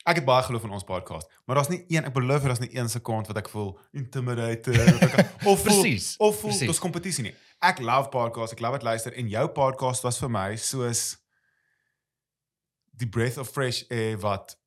Ek 0.04 0.16
het 0.16 0.24
baie 0.24 0.42
geloof 0.42 0.64
in 0.64 0.70
ons 0.70 0.84
podcast, 0.84 1.28
maar 1.46 1.56
daar's 1.56 1.68
nie 1.68 1.84
een, 1.88 2.04
ek 2.04 2.12
beloof 2.12 2.40
jy 2.40 2.46
daar's 2.46 2.60
nie 2.60 2.76
een 2.76 2.88
sekond 2.88 3.26
wat 3.26 3.36
ek 3.36 3.48
voel 3.48 3.78
intimidated 3.92 4.76
ek 5.02 5.28
of 5.50 5.60
voel 5.60 5.80
Precies, 5.80 6.16
of 6.16 6.40
voel 6.40 6.50
precies. 6.50 6.68
dis 6.68 6.78
kompetisie 6.78 7.22
nie. 7.22 7.34
Ek 7.60 7.78
love 7.78 8.08
podcast, 8.08 8.52
ek 8.52 8.60
love 8.60 8.72
dit 8.72 8.82
luister 8.82 9.12
en 9.12 9.28
jou 9.28 9.48
podcast 9.48 10.02
was 10.02 10.18
vir 10.18 10.30
my 10.30 10.56
soos 10.56 11.16
die 12.96 13.08
breath 13.08 13.38
of 13.38 13.48
fresh 13.48 13.82
air 13.90 14.18
wat 14.18 14.58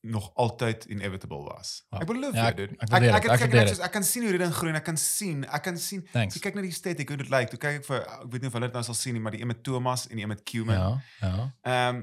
nog 0.00 0.30
altyd 0.34 0.84
inevitable 0.84 1.42
was. 1.42 1.86
Ja. 1.90 1.98
Ek 1.98 2.06
beloof 2.06 2.34
Ja, 2.34 2.46
ek- 2.46 2.56
dit. 2.56 2.70
ek 2.70 2.92
Ek 2.92 3.24
ek 3.24 3.40
ek 3.40 3.52
net 3.52 3.68
soos 3.68 3.78
ek 3.82 3.92
kan 3.92 4.04
sien 4.04 4.22
hoe 4.22 4.30
dit 4.32 4.40
ding 4.40 4.52
groei 4.54 4.70
en 4.70 4.76
ek 4.78 4.84
kan 4.84 4.96
sien, 4.96 5.44
ek 5.44 5.62
kan 5.62 5.76
sien. 5.76 6.04
Thanks. 6.12 6.36
Ek 6.36 6.42
kyk 6.42 6.54
na 6.54 6.60
die 6.62 6.70
aesthetic 6.70 7.08
hoe 7.08 7.16
dit 7.18 7.28
lyk. 7.28 7.48
Toe 7.50 7.58
kyk 7.58 7.80
ek 7.80 7.84
vir 7.84 8.00
ek 8.06 8.22
weet 8.30 8.40
nie 8.40 8.46
of 8.48 8.52
hulle 8.54 8.66
dit 8.70 8.74
nou 8.78 8.84
sal 8.84 8.94
sien 8.94 9.12
nie, 9.18 9.20
maar 9.22 9.32
die 9.34 9.40
een 9.40 9.46
met 9.50 9.62
Thomas 9.64 10.06
en 10.08 10.16
die 10.16 10.22
een 10.22 10.28
met 10.28 10.42
Cuman. 10.44 10.74
Ja, 10.78 11.02
ja. 11.28 11.54
Ehm 11.62 12.02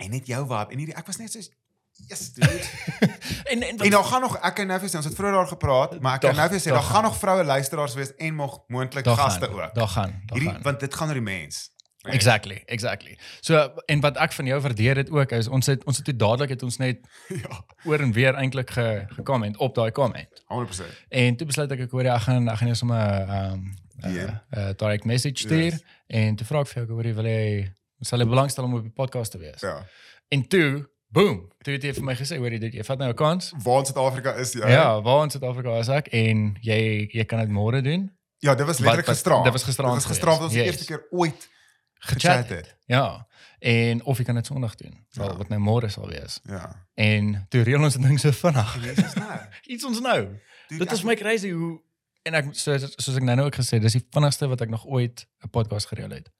en 0.00 0.10
net 0.10 0.26
jou 0.26 0.46
vibe 0.48 0.72
en 0.72 0.78
hierdie 0.78 0.96
ek 0.96 1.06
was 1.06 1.18
net 1.18 1.32
so 1.32 1.40
Yes, 2.08 2.32
dude. 2.32 2.48
En 3.52 3.62
en 3.62 3.76
en 3.78 3.90
daar 3.90 4.04
gaan 4.04 4.20
nog 4.20 4.38
ek 4.40 4.58
en 4.58 4.66
nou 4.66 4.78
vir 4.80 4.94
ons 4.96 5.04
het 5.04 5.14
vroeër 5.14 5.32
daar 5.36 5.46
gepraat, 5.46 6.00
maar 6.00 6.14
ek 6.14 6.20
kan 6.20 6.30
Daar- 6.34 6.48
nou 6.48 6.58
vir 6.58 6.60
sê 6.60 6.72
daar 6.72 6.82
gaan. 6.82 7.02
nog 7.02 7.16
vroue 7.18 7.44
luisteraars 7.44 7.94
wees 7.94 8.14
en 8.16 8.34
nog 8.36 8.62
moontlik 8.68 9.04
gaste 9.06 9.46
gaan, 9.46 9.60
ook. 9.60 9.74
Daar 9.74 9.88
gaan, 9.88 10.10
daar 10.26 10.38
Hierdie 10.38 10.52
gaan. 10.54 10.62
want 10.62 10.80
dit 10.80 10.94
gaan 10.94 11.08
oor 11.08 11.14
die 11.14 11.22
mens. 11.22 11.70
Nee. 12.02 12.14
Exactly, 12.14 12.62
exactly. 12.66 13.18
So 13.44 13.72
en 13.86 14.00
wat 14.00 14.16
ek 14.16 14.32
van 14.32 14.46
jou 14.46 14.60
waardeer 14.60 14.94
dit 14.94 15.10
ook 15.10 15.32
is 15.36 15.48
ons 15.48 15.66
het 15.66 15.82
ons 15.84 15.96
het 15.96 16.04
toe 16.04 16.16
dadelik 16.16 16.48
het 16.54 16.62
ons 16.62 16.76
net 16.80 16.98
Ja, 17.42 17.58
oor 17.84 18.00
en 18.00 18.12
weer 18.12 18.34
eintlik 18.34 18.70
ge, 18.70 19.04
gecomment 19.18 19.56
op 19.60 19.74
daai 19.74 19.90
comment. 19.92 20.42
100%. 20.48 20.84
En 21.08 21.36
toe 21.36 21.46
besluit 21.46 21.70
ek 21.72 21.80
ek 21.80 21.90
hoor 21.90 22.02
jy, 22.08 22.14
ek 22.14 22.22
gaan 22.22 22.48
ek 22.48 22.56
gaan 22.62 22.68
jou 22.72 22.76
sommer 22.76 23.20
ehm 23.20 23.52
um, 23.52 23.74
uh, 24.04 24.30
uh, 24.56 24.70
direct 24.80 25.04
message 25.04 25.44
stuur 25.44 25.72
Yes. 25.76 25.82
en 26.06 26.36
toe 26.36 26.46
vra 26.46 26.60
ek 26.64 26.66
vir 26.72 26.82
jou 26.86 26.94
hoor 26.94 27.04
jy 27.04 27.12
wil 27.14 27.28
jy 27.28 27.72
sal 28.00 28.18
jy 28.24 28.26
belangstel 28.32 28.64
om 28.64 28.74
op 28.74 28.82
die 28.82 28.96
podcast 28.96 29.32
te 29.36 29.38
wees. 29.38 29.60
Ja. 29.60 29.84
En 30.32 30.46
toe 30.48 30.88
boom, 31.12 31.50
toe 31.62 31.74
het 31.74 31.82
jy 31.84 31.92
vir 32.00 32.04
my 32.08 32.14
gesê 32.16 32.38
hoor 32.40 32.50
jy 32.56 32.58
dit 32.64 32.74
jy 32.80 32.82
vat 32.88 32.98
nou 32.98 33.10
'n 33.12 33.14
kans. 33.16 33.52
Waar 33.62 33.78
in 33.84 33.86
Suid-Afrika 33.92 34.32
is 34.40 34.52
jy? 34.56 34.64
Ja, 34.72 35.02
waar 35.02 35.24
in 35.24 35.30
Suid-Afrika 35.30 35.76
is 35.78 35.88
ek 35.92 36.08
en 36.16 36.56
jy 36.62 37.10
jy 37.12 37.24
kan 37.28 37.40
dit 37.44 37.48
môre 37.52 37.82
doen. 37.82 38.08
Ja, 38.40 38.54
dit 38.54 38.64
was 38.66 38.78
letterlik 38.78 39.04
gisterand. 39.06 39.44
dit 39.44 39.52
was 39.52 39.64
gisterand 39.64 39.94
Dit 39.94 40.02
was 40.02 40.10
gisterand 40.16 40.38
geweest. 40.40 40.56
ons 40.56 40.56
die 40.56 40.64
Yes. 40.64 40.76
eerste 40.76 40.86
keer 40.86 41.06
ooit 41.10 41.48
Gechat 42.00 42.48
het. 42.48 42.76
Ja. 42.88 43.26
En 43.58 44.04
of 44.04 44.18
jy 44.18 44.24
kan 44.24 44.34
dit 44.34 44.46
Sondag 44.46 44.74
doen. 44.74 45.06
Ja. 45.10 45.36
wat 45.36 45.48
nou 45.48 45.60
môre 45.60 45.88
sal 45.88 46.08
wees. 46.08 46.40
Ja. 46.48 46.86
En 46.94 47.46
toe 47.48 47.62
reël 47.62 47.82
ons 47.82 47.96
dit 47.96 48.02
ding 48.02 48.20
so 48.20 48.32
vinnig. 48.32 48.74
Jesus 48.84 49.14
nou. 49.14 49.38
Iets 49.62 49.84
ons 49.84 50.00
nou. 50.00 50.20
Dude, 50.68 50.84
Dit 50.84 50.92
is 50.92 51.02
my 51.02 51.14
crazy 51.14 51.50
hoe 51.50 51.80
en 52.22 52.36
ek 52.38 52.50
soos, 52.56 52.84
soos 52.96 53.16
ek 53.16 53.24
nou 53.26 53.36
nou 53.36 53.46
ook 53.48 53.58
gesê, 53.60 53.80
dis 53.82 53.96
die 53.96 54.04
vinnigste 54.14 54.48
wat 54.48 54.60
ek 54.64 54.72
nog 54.72 54.86
ooit 54.86 55.26
'n 55.44 55.50
podcast 55.50 55.88
gereël 55.92 56.10
het. 56.10 56.30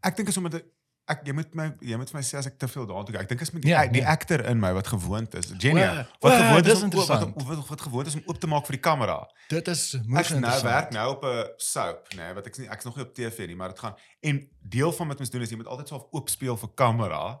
Ek 0.00 0.16
dink 0.16 0.28
is 0.28 0.36
omdat 0.36 0.62
ek 1.08 1.18
ek 1.20 1.26
jy 1.26 1.32
moet 1.32 1.54
my 1.54 1.66
jy 1.80 1.96
moet 1.96 2.10
vir 2.10 2.18
my 2.18 2.22
sê 2.26 2.36
as 2.38 2.46
ek 2.46 2.58
te 2.58 2.68
veel 2.68 2.86
daartoe 2.86 3.12
kyk. 3.14 3.22
Ek 3.22 3.28
dink 3.28 3.40
is 3.44 3.50
met 3.54 3.62
die, 3.62 3.70
Ja, 3.70 3.82
die 3.86 4.00
nee. 4.00 4.06
actor 4.10 4.42
in 4.44 4.58
my 4.60 4.72
wat 4.74 4.86
gewoond 4.90 5.34
is. 5.34 5.52
Genia. 5.58 5.86
Wow, 5.94 5.96
Wat 6.20 6.32
wow, 6.32 6.40
gewoond 6.48 6.66
is 6.66 6.82
om 6.82 6.90
oop- 6.94 7.08
wat, 7.08 7.46
wat, 7.46 7.68
wat 7.68 7.80
gewoond 7.80 8.06
is 8.06 8.14
om 8.14 8.22
oop 8.26 8.38
te 8.40 8.46
maak 8.46 8.66
vir 8.66 8.72
die 8.76 8.80
kamera. 8.82 9.28
Dit 9.48 9.68
is 9.68 9.94
Ek 9.94 10.06
moes 10.06 10.30
nou 10.30 10.62
werk 10.62 10.90
nou 10.92 11.10
op 11.14 11.24
'n 11.24 11.44
soap, 11.56 12.08
nê, 12.14 12.16
nee, 12.16 12.34
wat 12.34 12.46
ek 12.46 12.58
nie 12.58 12.68
ek's 12.68 12.84
nog 12.84 12.96
nie 12.96 13.04
op 13.04 13.14
TV 13.14 13.46
nie, 13.46 13.54
maar 13.56 13.68
dit 13.68 13.78
gaan 13.78 13.94
en 14.22 14.48
deel 14.62 14.92
van 14.92 15.08
wat 15.08 15.18
mens 15.18 15.30
doen 15.30 15.42
is 15.42 15.50
jy 15.50 15.56
moet 15.56 15.66
altyd 15.66 15.88
so 15.88 15.94
half 15.98 16.08
oop 16.12 16.28
speel 16.28 16.56
vir 16.56 16.68
kamera 16.74 17.40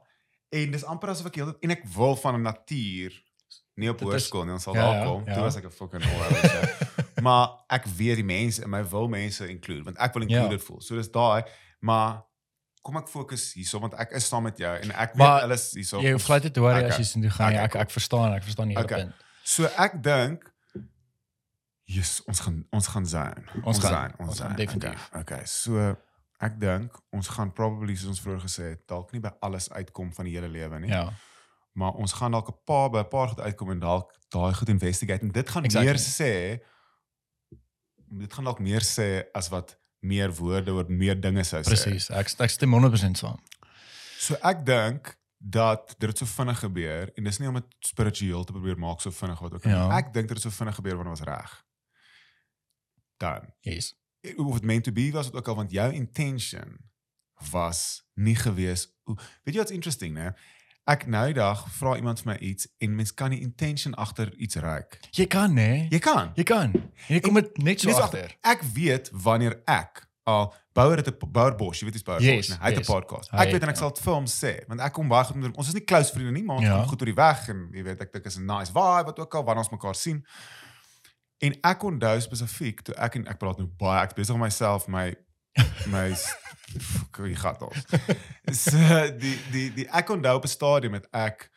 en 0.52 0.70
dis 0.70 0.84
amper 0.84 1.08
asof 1.10 1.26
ek 1.26 1.34
heel 1.34 1.54
en 1.60 1.70
ek 1.70 1.82
wil 1.96 2.14
van 2.16 2.34
'n 2.36 2.42
natuur 2.42 3.12
nie 3.76 3.90
op 3.90 4.00
hoërskool 4.00 4.44
nie, 4.44 4.52
ons 4.52 4.62
sal 4.62 4.74
Ja, 4.74 4.80
daar 4.80 4.94
ja, 4.94 5.04
kom. 5.04 5.22
ja. 5.26 5.34
Toe 5.34 5.42
was 5.42 5.56
ek 5.56 5.64
'n 5.64 5.70
fucking 5.70 6.02
all 6.04 7.20
Maar 7.26 7.48
ek 7.68 7.84
weet 7.86 8.16
die 8.16 8.24
mense 8.24 8.62
en 8.62 8.70
my 8.70 8.84
wil 8.84 9.08
mense 9.08 9.48
include 9.48 9.82
want 9.84 9.98
ek 9.98 10.14
wil 10.14 10.22
Ja. 10.28 10.40
included 10.42 10.62
voel. 10.64 10.80
So 10.80 10.94
dis 10.96 11.10
daai, 11.10 11.42
maar 11.80 12.22
kom 12.86 12.96
ek 13.00 13.08
fokus 13.10 13.48
hierso 13.58 13.80
want 13.82 13.94
ek 13.98 14.12
is 14.18 14.28
saam 14.30 14.44
met 14.46 14.58
jou 14.62 14.70
en 14.78 14.90
ek 14.94 15.12
weet 15.14 15.22
Maar 15.22 15.40
hulle 15.44 15.54
is 15.58 15.66
hierso. 15.74 16.00
Jy 16.04 16.12
hoef 16.16 16.24
glad 16.28 16.42
nie 16.46 16.50
te 16.54 16.60
worry 16.64 16.78
Okay. 16.84 16.90
as 16.94 16.98
jy 17.02 17.04
sien 17.12 17.22
toe 17.26 17.30
gaan 17.34 17.52
nie. 17.52 17.58
Okay, 17.58 17.80
Ek 17.82 17.86
ek 17.88 17.90
verstaan, 17.98 18.34
ek 18.38 18.44
verstaan 18.46 18.68
hele 18.72 18.84
Okay. 18.84 19.00
punt. 19.04 19.24
So 19.44 19.64
ek 19.86 20.02
dink 20.02 20.52
Jesus, 21.86 22.22
ons 22.26 22.40
gaan 22.40 22.66
ons 22.74 22.86
gaan 22.90 23.06
zijn. 23.06 23.44
Ons 23.62 23.78
gaan, 23.78 23.90
zijn, 23.92 24.14
ons 24.18 24.26
gaan 24.28 24.36
zijn. 24.36 24.56
definitief. 24.56 25.06
Okay, 25.08 25.20
okay. 25.20 25.44
So 25.46 25.96
ek 26.40 26.58
dink 26.60 26.92
ons 27.14 27.28
gaan 27.28 27.52
probably 27.52 27.94
soos 27.96 28.08
ons 28.16 28.20
vroeër 28.20 28.40
gesê 28.46 28.64
het, 28.74 28.82
dalk 28.90 29.12
nie 29.14 29.20
by 29.20 29.30
alles 29.40 29.70
uitkom 29.70 30.10
van 30.14 30.24
die 30.26 30.34
hele 30.34 30.48
lewe 30.48 30.78
nie. 30.82 30.90
Ja. 30.90 31.12
Maar 31.78 31.92
ons 32.02 32.12
gaan 32.12 32.32
dalk 32.34 32.48
'n 32.48 32.58
paar 32.64 32.90
by 32.90 32.98
'n 33.04 33.08
paar 33.08 33.28
goed 33.28 33.40
uitkom 33.40 33.70
en 33.70 33.78
dalk 33.78 34.12
daai 34.30 34.52
goed 34.54 34.68
investigate 34.68 35.22
en 35.22 35.30
dit 35.32 35.48
gaan 35.50 35.64
Exactly. 35.64 35.86
meer 35.90 35.98
sê 35.98 36.60
dit 38.18 38.32
gaan 38.34 38.44
dalk 38.44 38.58
meer 38.58 38.80
sê 38.82 39.24
as 39.34 39.48
wat 39.48 39.76
meer 40.06 40.32
woorde 40.38 40.72
oor 40.76 40.88
meer 40.88 41.18
dinge 41.20 41.44
sou 41.44 41.60
sê. 41.62 41.68
Presies. 41.72 42.08
Ek 42.10 42.30
ek 42.46 42.50
stem 42.54 42.74
100% 42.76 43.18
saam. 43.20 43.38
So 44.18 44.38
ek 44.42 44.64
dink 44.66 45.14
dat 45.38 45.94
dit 46.00 46.18
so 46.18 46.26
vinnig 46.26 46.58
gebeur 46.64 47.10
en 47.16 47.24
dis 47.28 47.38
nie 47.42 47.48
om 47.50 47.58
dit 47.58 47.74
spiritueel 47.90 48.44
te 48.48 48.54
probeer 48.56 48.78
maak 48.80 49.02
so 49.04 49.10
vinnig 49.14 49.42
wat 49.44 49.58
ook 49.58 49.66
al. 49.68 49.70
Ja. 49.70 49.84
Ek 49.98 50.12
dink 50.14 50.28
dit 50.30 50.38
het 50.38 50.46
so 50.46 50.54
vinnig 50.54 50.74
gebeur 50.78 50.96
want 50.96 51.10
dit 51.10 51.18
was 51.18 51.26
reg. 51.28 51.56
Dan 53.20 53.52
Yes. 53.60 53.94
of 54.36 54.54
het 54.54 54.64
meant 54.64 54.84
to 54.84 54.92
be 54.92 55.10
was 55.12 55.26
het 55.26 55.34
ook 55.34 55.48
al 55.48 55.54
want 55.54 55.70
jou 55.70 55.92
intention 55.92 56.78
was 57.52 58.02
nie 58.14 58.34
gewees. 58.36 58.88
o, 59.04 59.14
Weet 59.44 59.54
jy 59.54 59.60
wat's 59.60 59.70
interesting, 59.76 60.14
né? 60.14 60.32
Ek 60.86 61.06
nou 61.10 61.32
dag 61.34 61.64
vra 61.80 61.96
iemand 61.98 62.20
vir 62.22 62.32
my 62.32 62.36
iets 62.46 62.68
en 62.78 62.92
mens 62.94 63.10
kan 63.14 63.30
die 63.34 63.40
intention 63.42 63.94
agter 63.98 64.30
iets 64.38 64.54
ruik. 64.62 65.00
Jy 65.10 65.26
kan 65.26 65.50
nê? 65.56 65.88
Jy 65.90 65.98
kan. 65.98 66.30
Jy 66.38 66.44
kan. 66.46 66.72
Jy 67.08 67.20
kom 67.20 67.34
dit 67.34 67.56
net 67.58 67.80
so 67.80 67.90
agter. 67.90 68.36
ag- 68.42 68.52
Ek 68.54 68.62
weet 68.74 69.10
wanneer 69.12 69.60
ek 69.66 70.04
al 70.26 70.54
Bouwer 70.76 70.96
het 70.96 71.08
'n 71.08 71.30
Bouwer 71.32 71.54
Bosch, 71.56 71.80
jy 71.80 71.84
weet 71.86 71.92
dis 71.94 72.02
Bouwer 72.02 72.22
Yes, 72.22 72.34
Bosch, 72.36 72.48
nee, 72.50 72.58
hy 72.60 72.64
het 72.70 72.74
'n 72.74 72.78
yes. 72.78 72.86
podcast. 72.88 73.30
Hy 73.30 73.36
Ek 73.38 73.44
weet 73.44 73.52
het, 73.54 73.62
en 73.62 73.68
ek 73.68 73.74
ja. 73.74 73.80
sal 73.80 73.88
dit 73.94 74.02
vir 74.04 74.14
hom 74.14 74.24
sê, 74.26 74.66
want 74.68 74.80
ek 74.80 74.92
kom 74.92 75.08
baie 75.08 75.24
goed 75.24 75.36
met 75.36 75.44
hom. 75.44 75.54
Ons 75.56 75.68
is 75.68 75.74
nie 75.74 75.84
close 75.84 76.12
vriende 76.12 76.32
nie, 76.32 76.42
maar 76.44 76.56
ons 76.56 76.66
Ja. 76.66 76.76
kom 76.78 76.86
goed 76.88 77.00
oor 77.00 77.06
die 77.06 77.14
weg 77.14 77.48
en 77.48 77.68
jy 77.72 77.82
weet 77.82 78.00
ek 78.00 78.12
dink 78.12 78.26
is 78.26 78.36
'n 78.38 78.46
nice 78.46 78.70
vibe 78.72 79.04
wat 79.06 79.18
ook 79.18 79.34
al 79.34 79.44
wanneer 79.44 79.64
ons 79.64 79.70
mekaar 79.72 79.94
sien. 79.94 80.24
En 81.40 81.52
ek 81.64 81.82
onthou 81.82 82.20
spesifiek 82.20 82.80
toe 82.82 82.94
ek 82.94 83.14
en 83.16 83.26
ek 83.28 83.38
praat 83.38 83.58
nou 83.58 83.68
baie 83.78 84.02
ek 84.02 84.14
besig 84.14 84.34
om 84.34 84.40
myself 84.40 84.86
my 84.88 85.14
my 85.86 86.14
fuck, 86.80 87.18
jy 87.24 87.34
gat 87.34 87.62
ons. 87.62 87.84
So 88.52 88.76
die 89.18 89.36
die 89.52 89.68
die 89.74 89.86
ek 89.88 90.10
onthou 90.10 90.36
op 90.36 90.44
'n 90.44 90.48
stadium 90.52 90.92
het 90.94 91.06
ek 91.12 91.50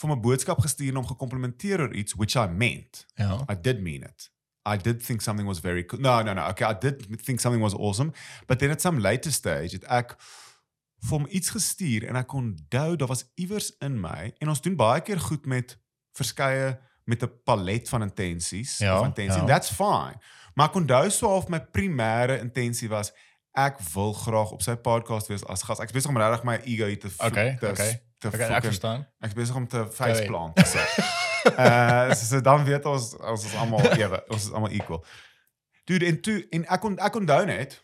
vir 0.00 0.10
'n 0.10 0.20
boodskap 0.20 0.58
gestuur 0.60 0.88
en 0.88 0.96
hom 1.02 1.06
gekomplimenteer 1.06 1.80
oor 1.80 1.94
iets 1.94 2.14
which 2.14 2.34
I 2.36 2.46
meant. 2.46 3.06
Ja. 3.16 3.44
I 3.50 3.54
did 3.60 3.80
mean 3.80 4.02
it. 4.02 4.30
I 4.66 4.76
did 4.76 5.04
think 5.04 5.20
something 5.22 5.46
was 5.46 5.60
very 5.60 5.84
cool. 5.84 6.00
No, 6.00 6.22
no, 6.22 6.32
no. 6.32 6.46
Okay, 6.48 6.64
I 6.66 6.74
did 6.80 7.22
think 7.24 7.40
something 7.40 7.62
was 7.62 7.74
awesome, 7.74 8.12
but 8.46 8.58
then 8.58 8.70
at 8.70 8.80
some 8.80 9.00
later 9.00 9.30
stage 9.32 9.72
het 9.72 9.84
ek 9.84 10.16
vir 11.04 11.18
hom 11.18 11.26
iets 11.30 11.50
gestuur 11.52 12.06
en 12.08 12.16
ek 12.16 12.32
onthou 12.32 12.96
daar 12.96 13.08
was 13.08 13.26
iewers 13.36 13.72
in 13.80 14.00
my 14.00 14.32
en 14.40 14.48
ons 14.48 14.60
doen 14.60 14.76
baie 14.76 15.00
keer 15.04 15.20
goed 15.20 15.46
met 15.46 15.76
verskeie 16.16 16.78
met 17.06 17.22
'n 17.22 17.30
palet 17.44 17.88
van 17.88 18.02
intensies 18.02 18.78
Ja, 18.78 18.98
of 19.00 19.06
intensie. 19.06 19.40
ja. 19.40 19.46
That's 19.46 19.68
fine. 19.70 20.16
Maar 20.54 20.68
ek 20.70 20.74
onthou 20.80 21.10
so 21.10 21.28
half 21.32 21.48
my 21.52 21.60
primêre 21.60 22.38
intensie 22.40 22.88
was 22.88 23.12
ek 23.58 23.78
wil 23.94 24.12
graag 24.18 24.52
op 24.54 24.62
sy 24.62 24.74
podcast 24.82 25.30
wees 25.30 25.44
as 25.50 25.62
gas. 25.66 25.78
Ek's 25.82 25.94
besig 25.94 26.10
om 26.10 26.18
regtig 26.18 26.44
my 26.46 26.56
ego 26.64 26.86
hier 26.90 26.98
te 27.00 27.10
vo- 27.10 27.26
Okay, 27.30 27.56
te, 27.60 27.70
okay. 27.70 27.92
te 28.18 28.28
Okay, 28.32 28.48
ek 28.56 28.64
verstaan. 28.70 29.06
Ek's 29.20 29.34
besig 29.36 29.56
om 29.58 29.66
te 29.68 29.84
faceplant. 29.94 30.58
So. 30.66 30.78
uh 31.58 32.10
so, 32.16 32.24
so 32.24 32.40
dan 32.40 32.64
weet 32.64 32.86
ons 32.88 33.12
ons 33.18 33.44
is 33.46 33.54
almal 33.60 33.84
ewe, 33.98 34.22
ons 34.32 34.46
is 34.48 34.52
almal 34.52 34.70
equal. 34.74 35.04
Dude, 35.84 36.06
en 36.06 36.20
toe 36.24 36.38
en 36.56 36.64
ek 36.66 36.80
kon 36.80 36.96
ek 36.98 37.18
onthou 37.20 37.42
net 37.50 37.76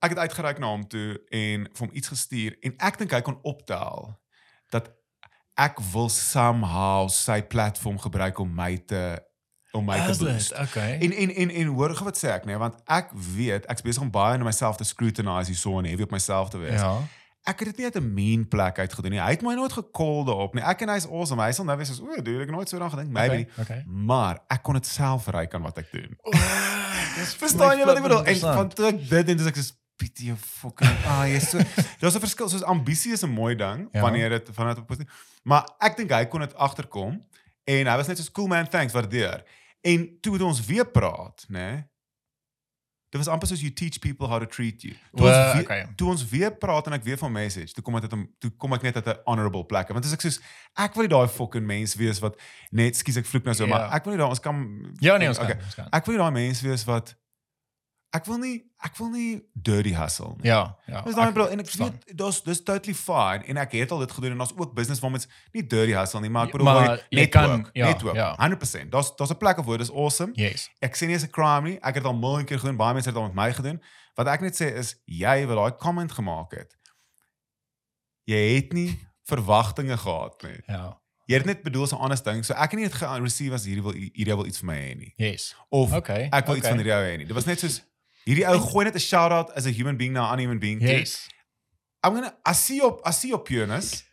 ek 0.00 0.14
het 0.14 0.18
uitgereik 0.24 0.60
na 0.62 0.70
hom 0.72 0.84
toe 0.88 1.18
en 1.34 1.66
vir 1.68 1.82
hom 1.84 1.90
iets 1.92 2.08
gestuur 2.08 2.54
en 2.64 2.76
ek 2.80 2.96
dink 3.02 3.12
hy 3.12 3.20
kon 3.26 3.36
optel 3.44 4.06
dat 4.72 4.86
ek 5.60 5.80
wil 5.92 6.08
somehow 6.08 7.08
sy 7.12 7.40
platform 7.42 7.98
gebruik 8.00 8.38
om 8.40 8.48
my 8.56 8.78
te 8.88 9.02
om 9.72 9.84
my 9.84 9.96
Is 10.08 10.18
te 10.18 10.24
dit? 10.24 10.32
boost. 10.32 10.52
Okay. 10.58 10.98
En 10.98 11.12
en 11.12 11.30
en 11.34 11.50
en 11.50 11.66
hoor 11.66 11.94
gou 11.94 12.04
wat 12.04 12.18
sê 12.18 12.28
ek 12.34 12.44
nee 12.44 12.56
want 12.58 12.74
ek 12.86 13.10
weet 13.36 13.66
ek's 13.66 13.82
besig 13.82 14.02
om 14.02 14.10
baie 14.10 14.38
na 14.38 14.44
myself 14.44 14.76
te 14.76 14.84
scrutinize 14.84 15.46
hierso 15.52 15.78
en 15.78 15.84
heavy 15.84 16.02
op 16.02 16.10
myself 16.10 16.48
te 16.48 16.58
wees. 16.58 16.80
ja. 16.80 16.98
Ek 17.48 17.58
het 17.58 17.68
dit 17.68 17.76
nie 17.76 17.84
uit 17.86 17.96
'n 17.96 18.14
mean 18.14 18.48
plek 18.48 18.78
uit 18.78 18.92
gedoen 18.92 19.10
nie. 19.10 19.20
Hy 19.20 19.30
het 19.30 19.42
my 19.42 19.54
nooit 19.54 19.72
gekol 19.72 20.24
daarop 20.24 20.54
nie. 20.54 20.62
Ek 20.62 20.80
en 20.82 20.88
hy's 20.88 21.06
awesome. 21.06 21.42
Hy 21.42 21.52
sal 21.52 21.64
nou 21.64 21.76
wees 21.76 21.88
soos, 21.88 22.00
"O, 22.00 22.14
dude, 22.22 22.34
ek 22.40 22.46
het 22.46 22.50
nooit 22.50 22.68
so 22.68 22.76
daaraan 22.78 22.98
gedink." 22.98 23.12
Maybe. 23.12 23.46
Okay. 23.58 23.62
okay. 23.62 23.84
Maar 23.86 24.38
ek 24.48 24.62
kon 24.62 24.74
dit 24.74 24.86
self 24.86 25.24
bereik 25.24 25.54
aan 25.54 25.62
wat 25.62 25.78
ek 25.78 25.86
doen. 25.92 26.16
Dis 27.16 27.34
Verstaan 27.34 27.78
jy 27.78 27.84
wat 27.84 27.96
ek 27.96 28.02
bedoel? 28.02 28.24
En 28.24 28.36
van 28.38 28.68
toe 28.68 28.86
ek 28.86 29.08
dit 29.08 29.28
en 29.28 29.36
dis 29.36 29.46
ek 29.46 29.56
so 29.56 29.72
Pietie, 30.00 30.26
jou 30.26 30.36
fucking 30.40 30.96
ah, 31.06 31.26
jy 31.28 31.38
so 31.44 31.58
daar's 32.00 32.14
'n 32.16 32.20
verskil 32.20 32.48
soos 32.48 32.62
ambisie 32.64 33.12
is 33.12 33.22
'n 33.22 33.28
mooi 33.30 33.54
ding 33.54 33.88
Ja. 33.92 34.00
wanneer 34.00 34.28
dit 34.30 34.48
vanuit 34.52 34.78
op 34.78 34.86
positief. 34.86 35.12
Maar 35.44 35.68
ek 35.80 35.96
dink 35.96 36.10
hy 36.10 36.24
kon 36.24 36.40
dit 36.40 36.54
agterkom 36.54 37.20
en 37.64 37.86
hy 37.86 37.96
was 37.96 38.06
net 38.06 38.18
so 38.18 38.24
cool 38.32 38.46
man, 38.46 38.68
thanks, 38.68 38.92
waardeer. 38.92 39.44
En 39.80 40.18
toe 40.20 40.32
het 40.32 40.42
ons 40.42 40.64
weer 40.66 40.86
praat, 40.90 41.44
né? 41.48 41.58
Nee, 41.58 41.84
dit 43.10 43.18
was 43.24 43.28
amper 43.32 43.48
soos 43.48 43.60
you 43.60 43.72
teach 43.72 43.98
people 43.98 44.28
how 44.28 44.38
to 44.38 44.46
treat 44.46 44.82
you. 44.82 44.94
Toe 45.14 45.24
Well, 45.26 45.44
ons 45.46 45.52
weer, 45.54 45.62
okay. 45.62 45.86
toe 45.96 46.08
ons 46.08 46.28
weer 46.28 46.52
praat 46.56 46.86
en 46.86 46.92
ek 46.92 47.02
weer 47.02 47.18
van 47.18 47.32
message, 47.32 47.72
toe 47.74 47.82
kom 47.82 47.96
dit 48.00 48.12
om 48.12 48.34
toe 48.38 48.50
kom 48.56 48.72
ek 48.76 48.82
net 48.86 48.94
uit 49.00 49.06
'n 49.06 49.16
honorable 49.24 49.64
plek. 49.66 49.88
Want 49.88 50.04
as 50.04 50.12
ek 50.12 50.20
soos 50.20 50.38
ek 50.78 50.94
wil 50.94 51.02
nie 51.02 51.10
daai 51.16 51.28
fucking 51.28 51.66
mens 51.66 51.94
wees 51.94 52.18
wat 52.22 52.38
net 52.70 52.96
skus 52.96 53.16
ek 53.16 53.26
vloek 53.26 53.44
nou 53.44 53.54
so, 53.54 53.64
Ja. 53.64 53.70
maar 53.70 53.90
ek 53.96 54.04
wil 54.04 54.12
nie 54.14 54.18
daai 54.22 54.28
ons 54.30 54.40
kan 54.40 54.94
Ja, 55.00 55.16
nee, 55.16 55.28
ons 55.28 55.38
kan. 55.38 55.50
Okay. 55.50 55.62
Ons 55.64 55.74
kan. 55.74 55.88
Ek 55.92 56.06
wil 56.06 56.14
nie 56.14 56.22
daai 56.22 56.32
mens 56.32 56.60
wees 56.60 56.84
wat 56.84 57.16
ek 58.12 58.24
wil 58.26 58.38
nie 58.38 58.64
ek 58.84 58.96
wil 58.98 59.10
nie 59.10 59.42
dirty 59.54 59.92
hustle 59.94 60.34
nie. 60.36 60.48
Ja, 60.48 60.76
ja. 60.86 61.02
Dis 61.02 61.14
daai 61.14 61.32
bro 61.32 61.46
en 61.46 61.60
ek 61.60 61.66
verstaan. 61.68 61.90
weet 62.06 62.16
dis 62.18 62.40
dis 62.42 62.62
totally 62.62 62.94
fine 62.94 63.44
en 63.46 63.56
ek 63.56 63.72
het 63.72 63.90
al 63.92 63.98
dit 63.98 64.12
gedoen 64.12 64.30
en 64.32 64.38
daar's 64.38 64.52
ook 64.56 64.74
business 64.74 65.00
waar 65.00 65.10
mens 65.10 65.28
nie 65.52 65.62
dirty 65.66 65.92
hustle 65.92 66.20
nie, 66.20 66.30
maar 66.30 66.46
ek 66.46 66.52
bedoel 66.52 66.64
maar 66.70 67.06
jy 67.10 67.20
jy 67.20 67.26
kan- 67.28 67.48
network, 67.50 67.70
ja, 67.76 67.86
network. 67.86 68.16
ja. 68.16 68.34
100%. 68.38 68.90
Daar's 68.90 69.12
daar's 69.16 69.30
'n 69.30 69.36
plek 69.38 69.58
of 69.58 69.66
waar 69.66 69.78
dis 69.78 69.90
awesome. 69.92 70.32
Yes. 70.34 70.68
Ek 70.80 70.96
sê 70.96 71.06
nie 71.06 71.14
is 71.14 71.24
'n 71.24 71.30
crime 71.30 71.68
nie. 71.68 71.78
Ek 71.82 71.94
het 71.94 72.04
al 72.04 72.14
miljoen 72.14 72.44
keer 72.44 72.58
gedoen. 72.58 72.76
Baie 72.76 72.92
mense 72.94 73.08
het 73.08 73.14
dit 73.14 73.22
al 73.22 73.28
met 73.32 73.36
my 73.44 73.52
gedoen. 73.52 73.80
Wat 74.16 74.26
ek 74.26 74.40
net 74.40 74.54
sê 74.60 74.74
is 74.76 74.96
jy 75.06 75.46
wat 75.46 75.56
daai 75.56 75.76
comment 75.78 76.12
gemaak 76.12 76.50
het. 76.52 76.74
Jy 78.24 78.54
het 78.56 78.72
nie 78.72 78.98
verwagtinge 79.28 79.96
gehad 79.96 80.42
nie. 80.42 80.60
Ja. 80.66 80.96
Jy 81.30 81.36
het 81.38 81.46
net 81.46 81.62
bedoel 81.62 81.86
so 81.86 81.96
'n 81.96 82.00
honest 82.00 82.24
ding. 82.24 82.44
So 82.44 82.54
ek 82.54 82.70
het 82.70 82.80
nie 82.80 82.88
dit 82.88 82.94
ge-receive 82.94 83.54
as 83.54 83.64
hierdie 83.64 83.82
wil 83.82 83.92
hierdie 83.92 84.34
wil 84.36 84.46
iets 84.46 84.58
vir 84.58 84.66
my 84.66 84.74
hê 84.76 84.96
nie. 84.96 85.12
Yes. 85.16 85.54
Of 85.70 85.92
Okay. 85.92 86.28
ek 86.32 86.46
wil 86.46 86.56
iets 86.56 86.66
okay. 86.66 86.70
van 86.76 86.78
hierdie 86.84 86.94
ou 86.94 87.04
hê 87.04 87.16
nie. 87.18 87.26
Dit 87.26 87.34
was 87.34 87.44
net 87.46 87.60
soos 87.60 87.82
hierdie 88.30 88.46
ou 88.48 88.58
gooi 88.62 88.86
net 88.86 88.96
'n 88.96 89.02
shout 89.02 89.34
out 89.34 89.52
as 89.58 89.66
a 89.66 89.74
human 89.74 89.96
being 89.96 90.14
na 90.14 90.26
'n 90.26 90.30
ander 90.32 90.46
human 90.46 90.62
being. 90.62 90.80
Yes. 90.80 91.28
I'm 92.02 92.14
gonna 92.14 92.34
I 92.46 92.54
see 92.54 92.76
your 92.76 93.00
I 93.04 93.12
see 93.12 93.28
your 93.28 93.42
pureness. 93.42 94.04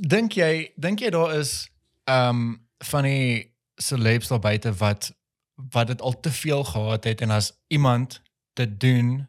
Dink 0.00 0.36
jy 0.36 0.72
dink 0.76 1.00
jy 1.00 1.10
daar 1.10 1.34
is 1.38 1.68
um, 2.04 2.66
van 2.84 3.02
die 3.02 3.54
celebs 3.76 4.28
daar 4.28 4.42
buite 4.42 4.72
wat 4.74 5.12
wat 5.72 5.86
dit 5.86 6.00
al 6.00 6.20
te 6.20 6.30
veel 6.30 6.64
gehad 6.64 7.04
het 7.04 7.20
en 7.20 7.30
as 7.30 7.52
iemand 7.66 8.20
dit 8.52 8.80
doen 8.80 9.28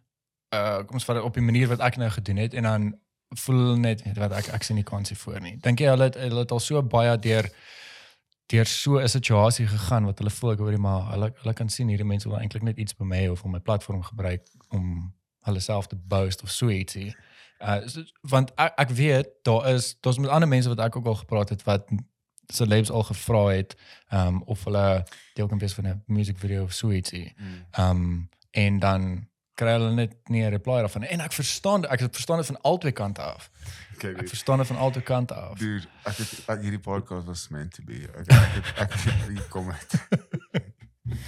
uh 0.55 0.77
kom 0.77 0.99
ons 0.99 1.05
vat 1.05 1.15
dit 1.15 1.25
op 1.25 1.33
die 1.33 1.43
manier 1.43 1.67
wat 1.67 1.79
ek 1.79 1.97
nou 1.99 2.09
gedoen 2.09 2.37
het 2.37 2.53
en 2.53 2.63
dan 2.63 2.99
voel 3.35 3.75
net 3.75 4.03
wat 4.15 4.31
ek 4.31 4.47
ek 4.55 4.63
sien 4.63 4.75
nie 4.79 4.87
kansie 4.87 5.17
voor 5.17 5.41
nie. 5.43 5.57
Dink 5.63 5.79
jy 5.79 5.91
hulle 5.91 6.07
het 6.09 6.15
hulle 6.19 6.43
het 6.45 6.51
al 6.51 6.63
so 6.63 6.83
baie 6.83 7.17
deur 7.19 7.49
deur 8.47 8.65
so 8.65 8.99
'n 8.99 9.07
situasie 9.07 9.67
gegaan 9.67 10.05
wat 10.05 10.17
hulle 10.17 10.29
voel 10.29 10.51
ek 10.51 10.59
hoorie 10.59 10.79
maar 10.79 11.11
hulle 11.11 11.33
hulle 11.41 11.53
kan 11.53 11.69
sien 11.69 11.87
hierdie 11.87 12.07
mense 12.07 12.29
wil 12.29 12.39
eintlik 12.39 12.63
net 12.63 12.77
iets 12.77 12.95
by 12.95 13.03
my 13.03 13.27
of 13.27 13.43
op 13.43 13.51
my 13.51 13.59
platform 13.59 14.03
gebruik 14.03 14.47
om 14.69 15.13
hulle 15.47 15.59
self 15.59 15.87
te 15.87 15.95
boost 15.95 16.43
of 16.43 16.49
so 16.49 16.69
ietsie. 16.69 17.15
Uh 17.59 17.87
so, 17.87 18.03
want 18.21 18.51
ek, 18.55 18.73
ek 18.77 18.89
weet 18.89 19.27
daar 19.41 19.67
is 19.73 19.97
daar's 19.99 20.17
met 20.17 20.29
ander 20.29 20.49
mense 20.49 20.69
wat 20.69 20.79
ek 20.79 20.95
ook 20.95 21.05
al 21.05 21.15
gepraat 21.23 21.49
het 21.49 21.63
wat 21.63 21.89
celebs 22.53 22.91
al 22.91 23.03
gevra 23.03 23.47
het 23.47 23.75
um 24.13 24.41
of 24.43 24.63
hulle 24.63 25.05
deel 25.33 25.47
kan 25.47 25.59
wees 25.59 25.73
van 25.73 25.87
'n 25.87 26.03
musiekvideo 26.05 26.63
of 26.63 26.73
so 26.73 26.91
ietsie. 26.91 27.33
Um 27.79 28.29
en 28.51 28.79
dan 28.79 29.27
kry 29.55 29.71
hulle 29.71 29.91
net 29.91 30.15
nie 30.29 30.43
'n 30.43 30.49
reply 30.49 30.79
daarvan 30.79 31.03
en 31.03 31.19
ek 31.19 31.33
verstaan 31.33 31.85
ek 31.85 31.99
verstaan 31.99 32.37
dit 32.37 32.45
van 32.45 32.61
albei 32.61 32.91
kante 32.91 33.21
af. 33.21 33.49
Okay, 33.97 34.13
Ek 34.21 34.29
verstaan 34.29 34.61
dit 34.61 34.67
van 34.69 34.77
albei 34.77 35.01
kante 35.03 35.33
af. 35.33 35.57
dude, 35.57 35.87
ek 36.05 36.17
het 36.21 36.33
ek, 36.53 36.61
hierdie 36.61 36.79
podcast 36.83 37.25
was 37.27 37.47
meant 37.49 37.73
to 37.73 37.81
be. 37.85 38.03
Okay, 38.13 38.37
ek 38.37 38.53
het, 38.59 38.73
ek 38.85 38.91
het, 38.93 39.23
hier 39.31 39.47
kom 39.49 39.71
dit. 39.73 39.97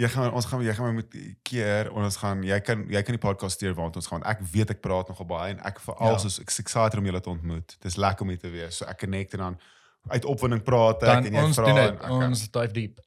Jy 0.00 0.08
gaan 0.08 0.32
ons 0.34 0.46
gaan 0.48 0.62
jy 0.64 0.72
gaan 0.74 0.86
my 0.88 0.92
met 1.02 1.12
keer 1.46 1.90
en 1.92 2.06
ons 2.08 2.16
gaan 2.18 2.40
jy 2.42 2.56
kan 2.64 2.80
jy 2.90 3.02
kan 3.04 3.14
die 3.14 3.20
podcast 3.22 3.58
stuur 3.60 3.74
want 3.76 3.96
ons 4.00 4.08
gaan 4.08 4.24
ek 4.26 4.40
weet 4.50 4.72
ek 4.74 4.80
praat 4.82 5.10
nogal 5.12 5.26
baie 5.28 5.52
en 5.52 5.60
ek 5.68 5.78
veral 5.84 6.16
Ja. 6.16 6.18
soos 6.22 6.40
ek 6.40 6.48
is 6.50 6.58
excited 6.64 6.98
om 6.98 7.06
julle 7.06 7.20
te 7.22 7.30
ontmoet. 7.30 7.76
Dis 7.84 7.96
lekker 8.00 8.24
om 8.24 8.32
hier 8.32 8.40
te 8.40 8.50
wees. 8.50 8.80
So 8.80 8.88
ek 8.88 8.98
connect 9.04 9.34
en 9.36 9.44
dan 9.44 9.58
uit 10.16 10.24
opwinding 10.24 10.62
praat 10.66 11.04
ek 11.04 11.08
Dan 11.10 11.28
en 11.28 11.36
jy 11.38 11.44
vra 11.54 11.68
en 11.68 11.76
dit. 11.76 12.00
ek 12.02 12.10
Ons 12.10 12.46
dive 12.56 12.72
deep. 12.72 13.00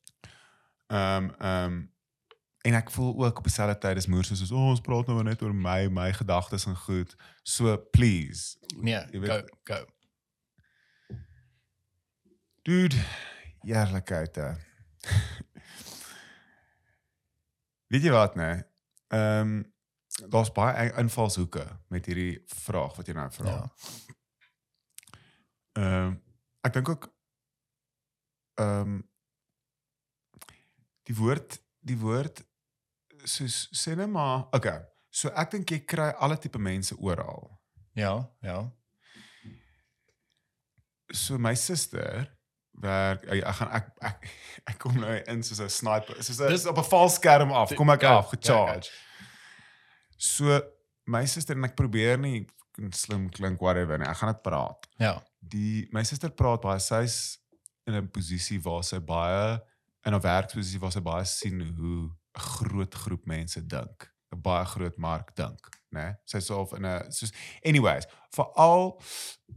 Ehm 0.94 1.32
ehm 1.42 1.82
en 2.66 2.74
ek 2.74 2.90
voel 2.92 3.12
ook 3.26 3.38
op 3.38 3.44
dieselfde 3.46 3.78
tyd 3.84 3.98
is 4.02 4.08
moer 4.10 4.26
soos 4.26 4.52
oh, 4.52 4.70
ons 4.74 4.82
praat 4.82 5.08
nou 5.12 5.22
net 5.24 5.42
oor 5.46 5.54
my, 5.54 5.86
my 5.94 6.08
gedagtes 6.18 6.66
en 6.66 6.76
goed. 6.86 7.14
So 7.44 7.76
please. 7.94 8.58
Nee, 8.82 9.02
Jy 9.12 9.20
go 9.22 9.36
weet- 9.36 9.52
go. 9.70 9.86
Dude, 12.66 12.98
eerlikheid 13.62 14.36
hè. 14.42 14.52
Weet 17.94 18.04
jy 18.08 18.12
wat 18.16 18.36
nee? 18.40 18.64
Ehm 19.14 19.62
daar's 20.32 20.48
baie 20.56 20.94
invalshoeke 20.96 21.66
met 21.92 22.06
hierdie 22.08 22.38
vraag 22.48 22.94
wat 22.96 23.08
jy 23.10 23.14
nou 23.18 23.28
vra. 23.36 23.52
Ja. 23.52 23.66
Ehm 25.82 26.14
ek 26.66 26.74
dink 26.80 26.90
ook 26.90 27.10
ehm 28.64 29.02
die 31.06 31.16
woord 31.20 31.60
die 31.86 31.98
woord 32.02 32.42
soos 33.26 33.68
sê 33.74 33.96
net 33.98 34.10
maar 34.10 34.48
okay. 34.54 34.80
So 35.12 35.30
ek 35.36 35.52
dink 35.52 35.72
jy 35.72 35.80
kry 35.88 36.14
alle 36.20 36.38
tipe 36.38 36.60
mense 36.60 36.96
oral. 37.00 37.50
Ja, 37.96 38.28
ja. 38.44 38.70
So 41.14 41.38
my 41.38 41.54
suster 41.56 42.28
werk 42.82 43.24
ek, 43.32 43.40
ek 43.48 43.56
gaan 43.60 43.72
ek, 43.78 43.86
ek 44.10 44.26
ek 44.74 44.80
kom 44.82 44.98
nou 45.00 45.14
in 45.32 45.44
soos 45.46 45.62
'n 45.64 45.70
sniper. 45.70 46.18
Soos 46.24 46.40
'n 46.42 46.50
Dis- 46.52 46.66
op 46.68 46.78
'n 46.78 46.84
vals 46.90 47.16
skerm 47.16 47.52
af. 47.52 47.72
Kom 47.76 47.90
ek 47.90 48.02
Go, 48.02 48.08
af, 48.08 48.26
go, 48.26 48.32
gecharge. 48.38 48.90
So 50.18 50.60
my 51.08 51.26
suster 51.26 51.56
en 51.56 51.64
ek 51.66 51.76
probeer 51.76 52.18
nie 52.18 52.48
slim 52.92 53.30
klink 53.30 53.62
whatever 53.62 53.98
nie. 53.98 54.08
Ek 54.08 54.18
gaan 54.18 54.34
dit 54.34 54.44
praat. 54.44 54.88
Ja. 55.00 55.22
die 55.46 55.88
my 55.94 56.02
suster 56.04 56.30
praat 56.34 56.62
baie 56.64 56.80
sy's 56.80 57.38
in 57.88 57.94
'n 57.94 58.08
posisie 58.10 58.58
waar 58.60 58.84
sy 58.84 58.98
baie 59.00 59.62
in 60.06 60.14
'n 60.14 60.20
werksposisie 60.22 60.80
waar 60.82 60.92
sy 60.92 61.00
baie 61.02 61.24
sien 61.26 61.62
hoe 61.78 62.10
'n 62.36 62.40
groot 62.42 62.94
groep 62.96 63.26
mense 63.26 63.66
dink, 63.66 64.14
'n 64.34 64.42
baie 64.42 64.66
groot 64.66 64.98
mark 64.98 65.36
dink, 65.36 65.60
né? 65.92 66.04
Nee? 66.04 66.14
Sy's 66.26 66.46
so 66.46 66.60
of 66.62 66.74
in 66.74 66.86
'n 66.86 67.12
soos 67.12 67.32
anyways, 67.64 68.06
veral 68.32 69.02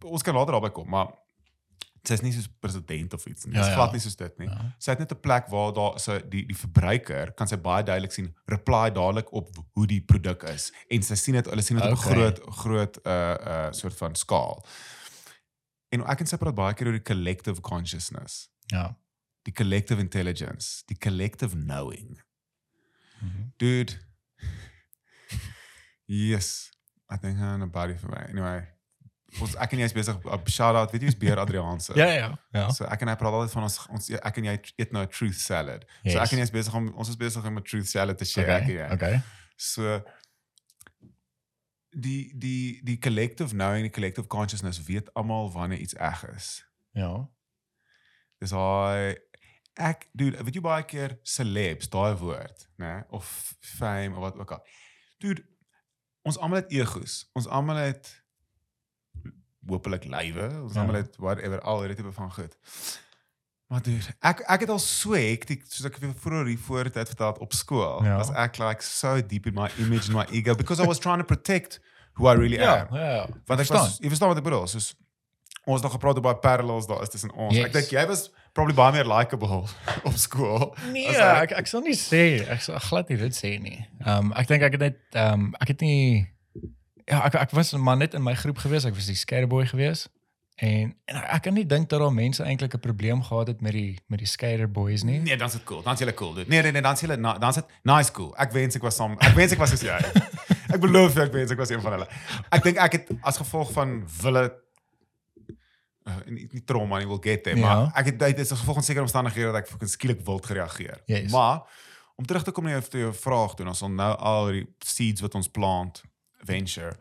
ons 0.05 0.23
kan 0.23 0.35
later 0.35 0.53
daarby 0.53 0.71
kom, 0.71 0.89
maar 0.89 1.09
sy's 2.05 2.21
nie 2.23 2.33
soos 2.33 2.49
president 2.61 3.13
of 3.15 3.27
iets 3.27 3.45
nie. 3.45 3.55
Ja, 3.55 3.63
Sy's 3.63 3.69
ja. 3.73 3.75
glad 3.75 3.93
nie 3.93 4.01
soos 4.01 4.17
dit 4.17 4.39
nie. 4.39 4.49
Ja. 4.49 4.75
Sy 4.79 4.91
het 4.91 4.99
net 4.99 5.13
'n 5.13 5.21
plek 5.21 5.49
waar 5.49 5.73
daar 5.73 5.99
sy 6.01 6.21
die 6.29 6.47
die 6.47 6.57
verbruiker 6.57 7.33
kan 7.35 7.47
sy 7.49 7.57
baie 7.57 7.83
duidelik 7.83 8.13
sien 8.13 8.35
reply 8.47 8.91
dadelik 8.91 9.33
op 9.33 9.49
hoe 9.75 9.87
die 9.87 10.01
produk 10.01 10.43
is 10.45 10.73
en 10.91 11.03
sy 11.03 11.15
sien 11.15 11.35
dit 11.35 11.45
hulle 11.47 11.63
sien 11.63 11.77
dit 11.77 11.85
op 11.87 11.93
'n 11.93 11.99
Okay. 11.99 12.13
groot 12.15 12.41
groot 12.55 12.99
uh 13.07 13.37
uh 13.47 13.73
soort 13.73 13.95
van 13.97 14.15
skaal. 14.15 14.65
En 15.93 16.03
ek 16.07 16.21
en 16.21 16.27
sy 16.27 16.37
praat 16.37 16.55
baie 16.55 16.75
keer 16.75 16.87
oor 16.87 16.93
die 16.99 17.03
collective 17.15 17.61
consciousness, 17.61 18.49
Ja. 18.73 18.97
die 19.43 19.53
collective 19.53 20.01
intelligence, 20.01 20.83
die 20.87 20.97
collective 20.99 21.57
knowing. 21.57 22.19
Mhm. 23.21 23.53
Dude. 23.57 23.93
Yes. 26.07 26.71
I 27.11 27.17
think 27.17 27.39
I'm 27.41 27.63
a 27.63 27.67
body 27.67 27.95
for 27.97 28.09
my. 28.09 28.23
Anyway, 28.29 28.67
ons 29.41 29.55
ek 29.61 29.73
en 29.73 29.79
jy 29.83 29.85
is 29.89 29.95
besig 29.97 30.19
op 30.25 30.49
shout 30.53 30.77
out, 30.77 30.93
weet 30.93 31.03
jy 31.03 31.09
wie's 31.09 31.19
Beer 31.19 31.39
Adrianse? 31.41 31.95
Ja, 32.01 32.07
ja. 32.13 32.29
Ja. 32.53 32.67
So 32.73 32.85
ek 32.85 33.01
en 33.05 33.09
hy 33.13 33.17
praat 33.21 33.33
altyd 33.37 33.53
van 33.57 33.63
ons 33.69 33.79
ons 33.93 34.11
ek 34.17 34.39
en 34.41 34.45
jy 34.51 34.55
eet 34.77 34.93
nou 34.93 35.03
'n 35.05 35.09
truth 35.13 35.41
salad. 35.41 35.85
So 36.05 36.13
Yes. 36.15 36.21
ek 36.25 36.33
en 36.33 36.39
jy 36.39 36.47
is 36.49 36.55
besig 36.55 36.75
om 36.75 36.89
ons 36.95 37.09
is 37.09 37.17
besig 37.17 37.45
om 37.45 37.57
'n 37.59 37.63
truth 37.65 37.89
salad 37.89 38.19
te 38.19 38.25
share 38.25 38.53
ek 38.61 38.63
en 38.63 38.69
Okay. 38.71 38.77
jy. 38.77 38.93
Okay. 38.95 39.21
So 39.57 40.03
die 41.91 42.33
die 42.37 42.81
die 42.85 42.99
collective 42.99 43.51
knowing, 43.55 43.83
die 43.83 43.91
collective 43.91 44.27
consciousness 44.29 44.83
weet 44.85 45.09
almal 45.15 45.51
wanneer 45.53 45.79
iets 45.81 45.95
eg 45.95 46.25
is. 46.37 46.65
Ja. 46.93 47.29
Dis 48.41 48.51
hy 48.53 49.17
ek 49.79 50.09
dude, 50.13 50.43
weet 50.45 50.55
jy 50.55 50.61
baie 50.65 50.85
keer 50.85 51.19
celebs 51.23 51.89
daai 51.93 52.15
woord, 52.21 52.69
né? 52.83 53.05
Of 53.15 53.55
fame 53.61 54.15
of 54.17 54.23
wat 54.27 54.39
ook 54.39 54.53
al. 54.59 54.63
Dude, 55.23 55.43
ons 56.29 56.39
almal 56.39 56.61
het 56.63 56.73
egos. 56.73 57.21
Ons 57.39 57.47
almal 57.49 57.77
het 57.77 58.11
hopelik 59.69 60.05
lywe. 60.05 60.49
Ons 60.63 60.75
Ja. 60.75 60.81
almal 60.81 60.95
het 61.03 61.17
whatever 61.17 61.61
al 61.61 61.81
hierdie 61.83 61.97
tipe 61.97 62.13
van 62.13 62.33
goed. 62.33 62.57
Maar 63.69 63.83
dude, 63.83 64.05
ek 64.25 64.41
ek 64.49 64.61
het 64.61 64.71
al 64.71 64.79
so 64.79 65.13
hektiek 65.13 65.65
soos 65.69 65.85
ek 65.91 65.99
vroeër 66.01 66.47
hier 66.47 66.59
voor 66.59 66.91
tyd 66.91 67.09
vertel 67.09 67.27
het 67.33 67.39
op 67.39 67.53
skool. 67.53 68.05
Ja. 68.05 68.17
Was 68.17 68.31
ek 68.31 68.59
like 68.59 68.83
so 68.83 69.21
deep 69.21 69.47
in 69.47 69.55
my 69.55 69.69
image 69.79 70.09
and 70.09 70.17
my 70.17 70.25
ego 70.33 70.55
because 70.55 70.81
I 70.83 70.87
was 70.87 70.99
trying 70.99 71.19
to 71.19 71.25
protect 71.25 71.81
who 72.15 72.29
I 72.29 72.35
really 72.35 72.57
Ja, 72.57 72.87
am. 72.89 72.95
ja, 72.97 73.11
ja. 73.15 73.27
Want 73.47 73.61
ek 73.61 73.67
Verstaan. 73.67 73.85
was 73.85 73.99
jy 74.01 74.09
verstaan 74.09 74.29
wat 74.29 74.39
ek 74.39 74.45
bedoel, 74.45 74.67
soos 74.67 74.95
ons 75.67 75.75
het 75.75 75.83
nog 75.83 75.93
gepraat 75.93 76.15
oor 76.17 76.23
baie 76.23 76.39
parallels 76.41 76.87
daar 76.87 77.03
is 77.03 77.09
tussen 77.09 77.33
ons. 77.33 77.55
Yes. 77.55 77.67
Ek 77.67 77.73
dink 77.73 77.91
jy 77.93 78.07
was 78.07 78.31
probably 78.59 78.75
baie 78.75 78.93
meer 78.99 79.07
likable 79.07 79.63
op 80.09 80.17
skool. 80.19 80.73
Nee, 80.93 81.07
as 81.15 81.23
ek 81.47 81.55
ek 81.63 81.71
sal 81.71 81.85
nie 81.87 81.95
sê 81.99 82.25
ek 82.51 82.65
sal 82.67 82.83
glad 82.89 83.09
nie 83.13 83.21
dit 83.23 83.35
sê 83.39 83.55
nie. 83.63 83.79
Ehm 84.03 84.29
um, 84.29 84.35
ek 84.43 84.51
dink 84.51 84.67
ek 84.67 84.79
het 84.79 84.85
net 84.89 84.99
ehm 85.15 85.49
um, 85.49 85.49
ek 85.63 85.75
het 85.77 85.87
nie 85.87 86.27
ja, 87.09 87.23
ek 87.25 87.39
ek 87.47 87.55
was 87.57 87.73
maar 87.79 87.97
net 88.01 88.15
in 88.19 88.23
my 88.27 88.35
groep 88.35 88.59
gewees. 88.67 88.85
Ek 88.89 88.97
was 88.99 89.07
die 89.11 89.17
skaterboy 89.19 89.67
gewees. 89.71 90.09
En 90.59 90.91
en 91.07 91.17
ek 91.23 91.45
kan 91.47 91.55
nie 91.55 91.63
dink 91.71 91.87
dat 91.89 92.01
daar 92.03 92.13
mense 92.15 92.43
eintlik 92.43 92.75
'n 92.75 92.83
probleem 92.83 93.23
gehad 93.23 93.47
het 93.55 93.61
met 93.63 93.73
die 93.73 93.99
met 94.11 94.19
die 94.19 94.27
skaterboys 94.27 95.05
nie. 95.07 95.21
Nee, 95.23 95.37
dan's 95.39 95.53
dit 95.55 95.63
cool. 95.65 95.83
Dan's 95.87 96.01
julle 96.03 96.15
cool. 96.15 96.35
Dude. 96.35 96.51
Nee, 96.51 96.63
nee, 96.63 96.73
nee, 96.73 96.83
dan's 96.83 97.01
julle 97.01 97.17
na- 97.17 97.39
dan's 97.39 97.55
dit 97.63 97.65
nice 97.83 98.11
cool. 98.13 98.35
Ek 98.37 98.51
wens 98.53 98.75
ek 98.75 98.83
was 98.83 98.97
saam. 98.97 99.15
Ek 99.21 99.35
wens 99.39 99.53
ek 99.55 99.59
was 99.63 99.71
soos 99.71 99.83
jy. 99.87 99.99
ek 100.75 100.81
beloof 100.83 101.15
jou, 101.15 101.25
ek 101.25 101.33
wens 101.33 101.51
ek 101.55 101.59
was 101.63 101.71
een 101.71 101.81
van 101.81 101.93
hulle. 101.93 102.09
Ek 102.51 102.63
dink 102.67 102.77
ek 102.83 102.93
het 102.93 103.07
as 103.23 103.39
gevolg 103.39 103.71
van 103.73 104.03
wille 104.23 104.51
uh, 106.09 106.17
nie, 106.27 106.49
nie 106.53 106.65
trauma 106.65 106.99
nie 106.99 107.07
wil 107.11 107.21
get 107.23 107.43
there, 107.45 107.57
Ja. 107.59 107.67
maar 107.67 107.93
ek 108.01 108.13
het 108.13 108.19
dit 108.19 108.39
is 108.45 108.51
gevolg 108.51 108.81
van 108.81 108.87
sekere 108.87 109.07
omstandighede 109.07 109.53
dat 109.53 109.63
ek 109.63 109.71
fucking 109.71 109.91
skielik 109.91 110.25
wild 110.27 110.47
gereageer. 110.47 111.03
Yes. 111.07 111.31
Maar 111.33 111.63
om 112.17 112.27
terug 112.27 112.43
te 112.45 112.51
kom 112.51 112.65
na 112.65 112.79
jou, 112.81 113.13
vraag 113.15 113.55
toe, 113.55 113.67
ons 113.67 113.81
nou 113.81 114.11
al 114.17 114.47
die 114.57 114.67
seeds 114.85 115.21
wat 115.21 115.35
ons 115.39 115.49
plant 115.51 116.03
venture 116.47 116.97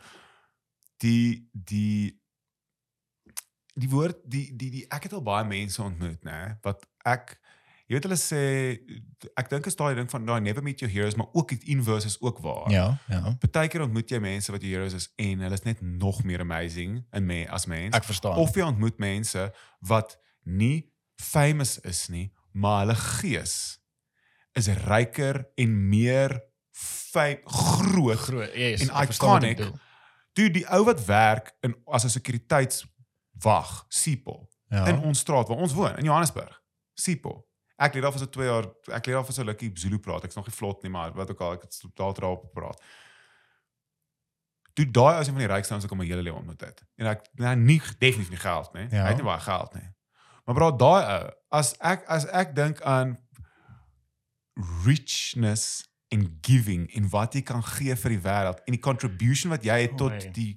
die 1.04 1.50
die 1.52 2.18
die 3.78 3.90
woord 3.90 4.18
die 4.26 4.50
die 4.58 4.70
die 4.74 4.86
ek 4.90 5.04
het 5.08 5.14
al 5.14 5.22
baie 5.26 5.46
mense 5.46 5.82
ontmoet 5.84 6.24
nê 6.26 6.40
wat 6.66 6.86
ek 7.06 7.36
jy 7.88 7.96
weet 7.96 8.04
hulle 8.04 8.18
sê 8.20 8.42
ek 9.40 9.50
dink 9.50 9.66
is 9.70 9.76
daai 9.80 9.96
ding 9.96 10.10
van 10.12 10.26
daai 10.28 10.42
never 10.44 10.64
meet 10.64 10.80
your 10.84 10.92
heroes 10.92 11.16
maar 11.16 11.30
ook 11.34 11.50
die 11.56 11.72
inverse 11.72 12.08
is 12.08 12.18
ook 12.22 12.40
waar. 12.44 12.70
Ja, 12.72 12.98
ja. 13.08 13.36
Partykeer 13.40 13.82
ontmoet 13.86 14.10
jy 14.12 14.20
mense 14.20 14.52
wat 14.52 14.62
jou 14.62 14.72
heroes 14.74 14.94
is 14.94 15.10
en 15.16 15.40
hulle 15.40 15.54
is 15.54 15.64
net 15.64 15.82
nog 15.82 16.24
meer 16.24 16.40
amazing 16.44 17.06
in 17.12 17.26
me 17.26 17.46
as 17.50 17.66
mens. 17.66 17.96
Ek 17.96 18.04
verstaan. 18.04 18.36
of 18.38 18.56
jy 18.56 18.62
ontmoet 18.68 18.98
mense 19.00 19.48
wat 19.80 20.18
nie 20.44 20.92
famous 21.16 21.80
is 21.80 22.08
nie, 22.10 22.32
maar 22.54 22.86
hulle 22.86 22.96
gees 22.96 23.80
is 24.58 24.68
ryker 24.68 25.46
en 25.56 25.90
meer 25.90 26.42
groot. 27.46 28.18
groot. 28.20 28.54
Yes, 28.54 28.82
en 28.88 29.04
iconic. 29.04 29.58
Dude, 30.34 30.52
die 30.54 30.66
ou 30.70 30.84
wat 30.86 31.06
werk 31.06 31.56
in 31.62 31.76
as 31.86 32.04
'n 32.06 32.10
sekuriteitswag, 32.10 33.86
Sipol, 33.88 34.50
Ja. 34.70 34.86
in 34.88 35.00
ons 35.00 35.20
straat 35.20 35.48
waar 35.48 35.58
ons 35.58 35.74
woon 35.74 35.98
in 35.98 36.04
Johannesburg. 36.04 36.62
Sipol. 36.94 37.47
Ek 37.78 37.94
leer 37.94 38.08
daar 38.08 38.14
vir 38.16 38.24
so 38.24 38.32
2 38.34 38.48
jaar, 38.48 38.68
ek 38.98 39.06
leer 39.06 39.20
daar 39.20 39.28
vir 39.28 39.36
so 39.38 39.46
rukkie 39.46 39.70
Zulu 39.78 40.00
praat. 40.02 40.26
Ek's 40.26 40.38
nog 40.40 40.48
nie 40.50 40.56
vlot 40.56 40.82
nie, 40.86 40.92
maar 40.94 41.14
wat 41.18 41.34
ook 41.34 41.44
al, 41.46 41.58
ek 41.60 41.68
het 41.68 41.78
daar 41.94 42.16
daarop 42.18 42.48
praat. 42.56 42.82
Toe 44.78 44.86
daai 44.94 45.20
is 45.20 45.28
een 45.28 45.38
van 45.38 45.44
die 45.44 45.52
rykste 45.52 45.74
ouens 45.74 45.86
wat 45.86 45.92
ek 45.92 45.98
in 45.98 46.02
my 46.02 46.08
hele 46.10 46.26
lewe 46.26 46.38
ontmoet 46.38 46.66
het. 46.66 46.82
En 47.02 47.10
ek 47.14 47.24
nou 47.42 47.54
nie 47.62 47.78
definitief 47.98 48.34
nie 48.34 48.42
geld 48.42 48.74
nie. 48.74 48.88
Ja. 48.90 49.06
Hy 49.06 49.14
het 49.14 49.22
nie 49.22 49.30
baie 49.30 49.46
geld 49.46 49.78
nie. 49.78 49.88
Maar 50.46 50.58
bro, 50.58 50.72
daai 50.80 51.02
ou, 51.04 51.24
as 51.60 51.74
ek 51.84 52.06
as 52.14 52.28
ek 52.30 52.54
dink 52.58 52.82
aan 52.82 53.18
richness 54.86 55.84
en 56.14 56.28
giving 56.42 56.88
en 56.96 57.10
wat 57.14 57.36
jy 57.36 57.42
kan 57.46 57.64
gee 57.76 57.96
vir 58.00 58.16
die 58.16 58.22
wêreld 58.24 58.62
en 58.66 58.78
die 58.78 58.82
contribution 58.82 59.54
wat 59.54 59.66
jy 59.66 59.82
het 59.86 59.98
tot 60.00 60.30
die 60.38 60.54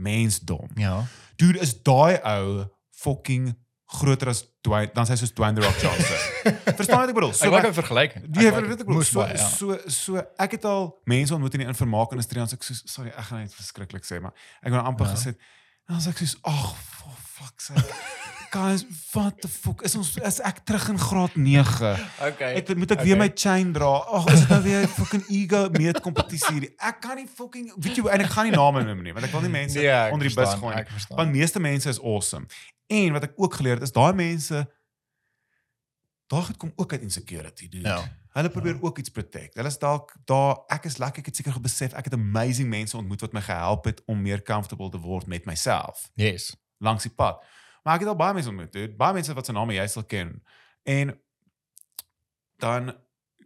mensdom. 0.00 0.70
Ja. 0.80 1.04
Dude, 1.36 1.60
is 1.60 1.74
daai 1.84 2.16
ou 2.24 2.64
fucking 3.02 3.52
groter 3.90 4.28
as 4.30 4.44
Dwayne, 4.62 4.90
dan 4.94 5.06
sy 5.08 5.16
soos 5.18 5.32
Dwayne 5.34 5.58
the 5.58 5.64
Rock 5.64 5.78
Johnson. 5.82 6.16
Verstaan 6.78 7.02
wat 7.02 7.10
ek 7.10 7.16
bedoel? 7.16 7.32
So 7.34 7.48
ek 7.48 7.54
maak 7.56 7.66
'n 7.70 7.74
vergelyking. 7.74 8.26
Die 8.30 8.46
het 8.46 8.58
dit 8.62 8.84
bedoel. 8.86 9.02
So, 9.02 9.22
baie, 9.22 9.34
ja. 9.34 9.48
so 9.48 9.78
so 9.90 10.22
ek 10.38 10.58
het 10.58 10.64
al 10.68 10.92
mense 11.10 11.34
ontmoet 11.34 11.58
in 11.58 11.64
die 11.66 11.70
informaakindustrie 11.72 12.42
en 12.42 12.46
as 12.46 12.54
ek 12.54 12.62
so 12.66 12.76
sorry, 12.86 13.10
ek 13.10 13.26
gaan 13.30 13.42
net 13.42 13.56
verskriklik 13.56 14.06
sê, 14.06 14.20
maar 14.22 14.34
ek 14.62 14.70
het 14.70 14.76
nou 14.78 14.84
amper 14.86 15.10
Ja. 15.10 15.16
gesê 15.18 15.34
en 15.34 15.96
dan 15.96 16.04
sê 16.06 16.14
ek 16.14 16.22
soos 16.22 16.36
ag 16.46 16.66
for 16.78 17.16
fuck's 17.18 17.72
sake. 17.72 17.94
Guys, 18.50 18.82
what 19.14 19.38
the 19.42 19.48
fuck? 19.48 19.82
Is 19.86 19.94
ons 19.94 20.16
is 20.18 20.40
ek 20.42 20.64
terug 20.66 20.88
in 20.90 20.98
graad 20.98 21.36
9? 21.38 21.90
Okay. 22.34 22.56
Ek 22.58 22.72
moet 22.74 22.90
ek 22.96 23.04
weer 23.06 23.18
my 23.18 23.28
chain 23.30 23.70
dra. 23.72 23.90
Ag, 24.10 24.26
is 24.34 24.42
dit 24.42 24.50
nou 24.50 24.58
weer 24.64 24.88
fucking 24.90 25.22
ego 25.30 25.68
meet 25.78 26.00
kompetisie 26.02 26.50
hierdie? 26.56 26.72
Ek 26.82 26.98
kan 26.98 27.14
nie 27.18 27.28
fucking 27.30 27.70
weet 27.78 28.00
jy 28.00 28.06
en 28.10 28.24
ek 28.26 28.34
gaan 28.34 28.50
nie 28.50 28.56
name 28.56 28.82
noem 28.86 29.04
nie, 29.06 29.14
want 29.14 29.26
ek 29.28 29.34
wil 29.34 29.46
nie 29.46 29.54
mense 29.54 29.78
ek 29.78 30.14
onder 30.14 30.26
die 30.26 30.34
bus 30.34 30.58
gooi 30.58 30.74
nie. 30.74 31.06
Want 31.14 31.30
meeste 31.30 31.62
mense 31.62 31.94
is 31.94 32.02
awesome. 32.02 32.50
En 32.90 33.12
wat 33.14 33.22
ek 33.28 33.32
ook 33.38 33.54
geleer 33.60 33.78
het 33.78 33.86
is 33.86 33.94
daai 33.94 34.12
mense 34.18 34.64
daar 36.30 36.46
het 36.46 36.56
kom 36.56 36.72
ook 36.76 36.92
uit 36.92 37.00
insecurity, 37.02 37.68
dude. 37.68 37.88
Ja. 37.88 38.18
Hulle 38.30 38.50
probeer 38.50 38.76
ook 38.82 38.98
iets 38.98 39.10
protect. 39.10 39.54
Hulle 39.58 39.68
is 39.68 39.78
dalk 39.82 40.12
daar 40.24 40.60
ek 40.70 40.84
is 40.86 40.96
lekker 41.02 41.18
ek 41.24 41.26
het 41.26 41.36
seker 41.40 41.60
besef 41.60 41.94
ek 41.98 42.06
het 42.06 42.14
amazing 42.14 42.68
mense 42.70 42.96
ontmoet 42.96 43.20
wat 43.26 43.32
my 43.34 43.42
gehelp 43.42 43.84
het 43.90 44.02
om 44.06 44.20
meer 44.22 44.42
comfortable 44.42 44.90
te 44.90 44.98
word 45.02 45.26
met 45.26 45.44
myself 45.50 46.10
Yes. 46.14 46.52
langs 46.78 47.02
die 47.02 47.12
pad. 47.14 47.42
Maar 47.82 47.94
ek 47.94 48.00
het 48.06 48.08
al 48.12 48.16
baie 48.16 48.34
mense 48.34 48.48
ontmoet, 48.48 48.72
dude. 48.72 48.94
Baie 48.94 49.12
mense 49.16 49.34
wat 49.34 49.46
se 49.46 49.52
name 49.52 49.74
jy 49.74 49.86
sal 49.86 50.04
ken. 50.04 50.42
En 50.82 51.14
dan 52.62 52.94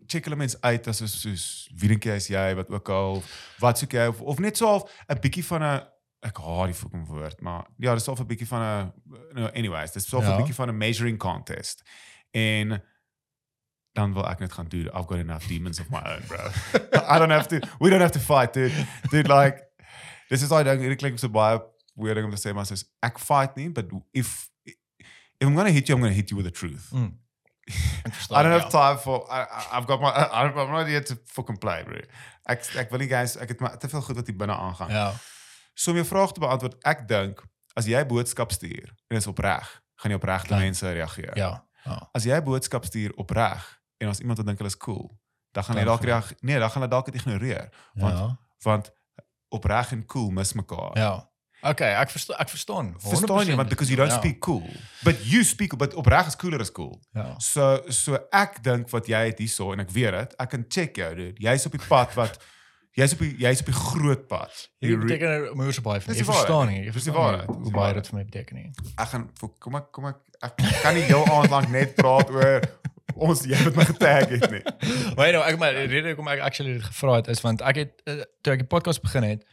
check 0.07 0.25
hulle 0.29 0.37
mense 0.37 0.61
uit 0.61 0.87
as 0.89 1.01
is 1.01 1.21
soos 1.21 1.45
wie 1.81 1.89
dink 1.89 2.05
jy 2.05 2.19
is 2.21 2.29
jy 2.29 2.55
wat 2.59 2.69
ook 2.69 2.89
al 2.93 3.23
wat 3.63 3.79
soek 3.81 3.97
jy 3.97 4.07
of, 4.13 4.21
of 4.21 4.39
net 4.39 4.57
so 4.61 4.67
half 4.69 4.85
'n 5.09 5.21
bietjie 5.21 5.45
van 5.45 5.63
'n 5.63 5.83
ek 6.25 6.39
haat 6.41 6.71
die 6.71 6.75
fucking 6.79 7.07
woord, 7.07 7.41
maar 7.45 7.67
ja, 7.79 7.95
dis 7.95 8.09
al 8.09 8.17
'n 8.17 8.27
bietjie 8.27 8.47
van 8.49 8.63
'n 8.63 8.93
no 9.37 9.47
anyways, 9.53 9.93
dis 9.93 10.09
al 10.15 10.23
'n 10.23 10.31
Ja. 10.31 10.37
bietjie 10.37 10.55
van 10.55 10.69
'n 10.71 10.77
measuring 10.77 11.19
contest. 11.19 11.83
En 12.33 12.83
dan 13.93 14.13
wil 14.13 14.27
ek 14.29 14.39
net 14.39 14.53
gaan 14.53 14.69
doen. 14.69 14.87
I've 14.87 15.07
got 15.07 15.19
enough 15.19 15.47
demons 15.47 15.81
of 15.81 15.89
my 15.91 16.01
own, 16.03 16.23
bro. 16.27 16.49
I 17.15 17.19
don't 17.19 17.31
have 17.31 17.47
to 17.49 17.61
we 17.79 17.91
don't 17.91 18.01
have 18.01 18.13
to 18.13 18.21
fight, 18.21 18.53
dude. 18.53 18.73
Dude 19.11 19.29
like 19.29 19.63
this 20.29 20.43
is 20.43 20.51
I 20.51 20.63
don't 20.63 20.81
it 20.83 20.99
klink 20.99 21.19
so 21.19 21.29
baie 21.29 21.61
weird 21.95 22.25
om 22.25 22.31
te 22.31 22.41
sê 22.49 22.55
maar 22.55 22.67
soos 22.67 22.85
ek 23.03 23.19
fight 23.19 23.55
nie, 23.57 23.69
but 23.71 23.87
if 24.13 24.49
if 24.65 25.47
I'm 25.49 25.55
going 25.55 25.67
to 25.67 25.73
hit 25.73 25.89
you, 25.89 25.95
I'm 25.95 26.01
going 26.01 26.13
to 26.13 26.17
hit 26.17 26.31
you 26.31 26.37
with 26.37 26.47
the 26.47 26.59
truth. 26.59 26.91
Mm. 26.93 27.19
I 28.31 28.43
don't 28.43 28.53
have 28.53 28.69
time 28.71 28.99
for 28.99 29.25
I, 29.31 29.47
I've 29.73 29.87
got 29.87 30.01
my 30.01 30.09
I, 30.11 30.49
I'm 30.49 30.73
not 30.73 30.87
here 30.87 31.01
to 31.03 31.17
fucking 31.27 31.59
play, 31.59 31.83
bro. 31.85 32.01
Ek 32.47 32.65
ek 32.77 32.91
wil 32.91 32.99
nie 33.01 33.09
guys, 33.09 33.37
ek 33.37 33.49
het 33.55 33.61
maar 33.61 33.79
te 33.79 33.89
veel 33.89 34.03
goed 34.03 34.17
wat 34.17 34.27
hier 34.27 34.37
binne 34.37 34.57
aangaan. 34.57 34.91
Ja. 34.91 35.13
So 35.75 35.91
om 35.91 35.97
jou 35.97 36.07
vraag 36.07 36.33
te 36.33 36.41
beantwoord, 36.41 36.77
ek 36.87 37.07
dink 37.09 37.43
as 37.77 37.87
jy 37.91 38.05
boodskap 38.07 38.53
stuur 38.55 38.93
en 39.11 39.17
is 39.19 39.27
opreg, 39.27 39.67
gaan 40.03 40.11
jy 40.15 40.17
opregte 40.21 40.55
mense 40.57 40.93
reageer. 40.93 41.37
Ja. 41.37 41.65
Ja. 41.85 41.99
As 42.15 42.25
jy 42.25 42.39
boodskap 42.43 42.85
stuur 42.85 43.13
opreg 43.21 43.65
en 43.99 44.09
as 44.09 44.21
iemand 44.23 44.39
wat 44.39 44.47
dink 44.47 44.59
hulle 44.63 44.71
is 44.73 44.77
cool, 44.79 45.11
dan 45.53 45.65
gaan 45.65 45.77
hulle 45.77 45.87
dalk 45.91 46.05
reageer. 46.07 46.37
Nee, 46.41 46.59
dan 46.59 46.71
gaan 46.71 46.83
hulle 46.83 46.91
dalk 46.95 47.11
dit 47.11 47.15
ignoreer 47.21 47.69
want 47.95 48.19
Ja. 48.19 48.39
want 48.63 48.91
opreg 49.55 49.93
en 49.93 50.07
cool 50.07 50.31
mis 50.31 50.53
mekaar. 50.53 50.97
Ja. 50.99 51.29
Okay, 51.65 51.95
ek 51.97 52.11
verstaan 52.13 52.37
ek 52.39 52.49
verstaan. 52.53 52.95
Verstaan 53.01 53.47
jy 53.47 53.55
want 53.57 53.69
because 53.69 53.89
you 53.89 53.97
don't 53.97 54.11
Ja. 54.13 54.19
speak 54.19 54.39
cool, 54.41 54.67
but 55.03 55.17
you 55.25 55.43
speak 55.45 55.77
but 55.77 55.95
opreg 55.95 56.27
is 56.27 56.37
cooler 56.37 56.61
as 56.61 56.71
cool. 56.73 57.01
Ja. 57.15 57.39
So 57.39 57.83
so 57.89 58.19
ek 58.33 58.63
dink 58.63 58.91
wat 58.91 59.07
jy 59.07 59.27
het 59.31 59.39
hierso 59.39 59.73
en 59.73 59.81
ek 59.81 59.91
weet 59.91 60.13
dit, 60.13 60.35
ek 60.39 60.51
kan 60.51 60.65
check 60.69 60.97
jou 60.97 61.15
dude. 61.15 61.41
Jy's 61.41 61.67
op 61.67 61.73
die 61.73 61.87
pad 61.89 62.13
wat 62.15 62.39
jy's 62.97 63.13
op 63.17 63.19
die 63.25 63.33
jy's 63.43 63.61
op 63.65 63.67
die 63.71 63.75
groot 63.79 64.27
pad. 64.31 64.53
Jy 64.85 64.97
beteken 65.03 65.51
moer 65.59 65.73
so 65.75 65.83
baie 65.83 66.01
vir 66.01 66.13
my. 66.13 66.19
Jy 66.21 66.25
verstaan 66.29 66.69
nie. 66.71 66.81
Die 66.87 66.93
verstaan 66.95 67.15
waarheid. 67.19 67.49
Hoe 67.65 67.73
baie 67.75 67.95
dit 67.99 68.07
vir 68.11 68.19
my 68.19 68.25
beteken 68.31 68.57
nie. 68.61 68.71
ek 68.97 69.09
gaan 69.15 69.25
kom 69.59 69.75
ek 69.81 69.89
kom 69.93 70.07
ek 70.11 70.21
ek 70.45 70.65
kan 70.83 70.95
nie 70.95 71.03
heel 71.09 71.25
aand 71.27 71.51
lank 71.51 71.69
net 71.75 71.95
praat 71.99 72.31
oor 72.31 72.61
ons 73.15 73.45
jy 73.47 73.55
het 73.59 73.77
my 73.77 73.85
getag 73.91 74.29
het 74.31 74.47
nie. 74.51 74.63
Maar 75.17 75.33
nou, 75.37 75.43
ek 75.47 75.59
maar 75.59 75.77
rede 75.77 76.09
hoekom 76.15 76.29
ek 76.33 76.41
actually 76.47 76.73
dit 76.79 76.83
gevra 76.87 77.19
het 77.21 77.29
is 77.35 77.41
want 77.45 77.63
ek 77.63 77.77
het 77.83 77.93
uh, 78.11 78.23
toe 78.43 78.55
ek 78.57 78.65
die 78.65 78.71
podcast 78.77 79.03
begin 79.05 79.23
het, 79.29 79.45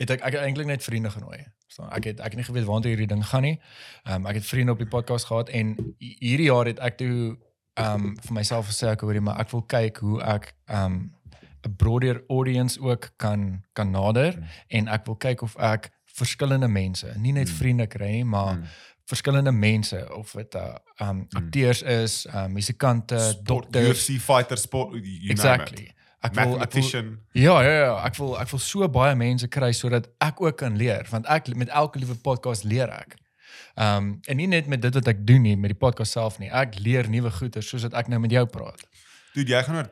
het 0.00 0.10
ek 0.16 0.20
ek 0.28 0.36
het 0.38 0.42
eintlik 0.48 0.66
net 0.68 0.84
vriende 0.84 1.10
genooi. 1.10 1.38
Verstaan? 1.68 1.90
Ek 1.96 2.04
het 2.10 2.20
ek 2.20 2.32
het 2.32 2.40
nie 2.40 2.46
geweet 2.48 2.66
waartoe 2.68 2.90
hierdie 2.92 3.08
ding 3.10 3.24
gaan 3.30 3.42
nie. 3.46 3.56
Ehm 4.04 4.22
um, 4.24 4.26
ek 4.32 4.40
het 4.40 4.46
vriende 4.48 4.72
op 4.76 4.80
die 4.82 4.88
podcast 4.88 5.28
gehad 5.30 5.48
en 5.52 5.76
hi- 6.00 6.16
hierdie 6.20 6.48
jaar 6.50 6.68
het 6.68 6.80
ek 6.84 6.96
toe 7.00 7.36
ehm 7.78 8.08
um, 8.08 8.16
vir 8.26 8.34
myself 8.40 8.68
gesê 8.72 8.90
ek 8.92 9.04
hoorie 9.06 9.20
maar 9.24 9.40
ek 9.40 9.52
wil 9.54 9.62
kyk 9.70 10.00
hoe 10.04 10.20
ek 10.22 10.52
ehm 10.66 10.84
um, 10.84 10.98
'n 11.66 11.76
broader 11.76 12.22
audience 12.28 12.80
ook 12.80 13.10
kan 13.16 13.64
kan 13.72 13.90
nader 13.90 14.36
Mm. 14.36 14.44
en 14.68 14.88
ek 14.88 15.06
wil 15.06 15.16
kyk 15.16 15.42
of 15.42 15.56
ek 15.56 15.90
verskillende 16.04 16.68
mense, 16.68 17.14
nie 17.16 17.32
net 17.32 17.48
Mm. 17.48 17.54
vriende 17.54 17.86
kry 17.86 18.10
nie, 18.10 18.24
maar 18.24 18.54
Mm. 18.56 18.64
verskillende 19.06 19.52
mense 19.52 20.14
of 20.14 20.32
dit 20.32 20.54
uh 20.54 20.74
um 21.00 21.26
akteurs 21.36 21.82
is, 21.82 22.26
uh 22.26 22.46
musikante, 22.46 23.18
Sport, 23.18 23.46
dokters, 23.46 24.08
UFC 24.08 24.20
fighter 24.20 24.56
sport 24.58 24.90
you 24.92 25.00
name 25.02 25.24
it. 25.24 25.30
exactly. 25.30 25.92
Ek 26.20 26.34
wil 26.34 26.60
ek 26.60 26.72
wil. 26.72 26.82
Ja, 27.32 27.62
ja, 27.62 27.70
ja, 27.84 28.04
ek 28.04 28.16
wil 28.16 28.38
ek 28.40 28.48
wil 28.50 28.58
so 28.58 28.88
baie 28.88 29.14
mense 29.14 29.48
kry 29.48 29.72
sodat 29.72 30.08
ek 30.20 30.40
ook 30.40 30.56
kan 30.56 30.76
leer 30.76 31.06
want 31.10 31.26
ek 31.26 31.54
met 31.56 31.68
elke 31.68 31.98
liewe 31.98 32.14
podcast 32.14 32.64
leer 32.64 32.88
ek. 32.90 33.14
Ehm 33.76 33.96
um, 33.96 34.18
en 34.26 34.36
nie 34.36 34.46
net 34.46 34.66
met 34.66 34.82
dit 34.82 34.94
wat 34.94 35.06
ek 35.08 35.26
doen 35.26 35.42
nie, 35.42 35.56
met 35.56 35.70
die 35.70 35.78
podcast 35.78 36.12
self 36.12 36.38
nie. 36.38 36.50
Ek 36.50 36.78
leer 36.78 37.08
nuwe 37.08 37.30
goeie 37.30 37.60
soos 37.62 37.82
wat 37.82 37.94
ek 37.94 38.08
nou 38.08 38.18
met 38.20 38.30
jou 38.30 38.46
praat. 38.46 38.82
Dude, 39.34 39.52
jy 39.52 39.62
gaan 39.62 39.76
oor 39.76 39.90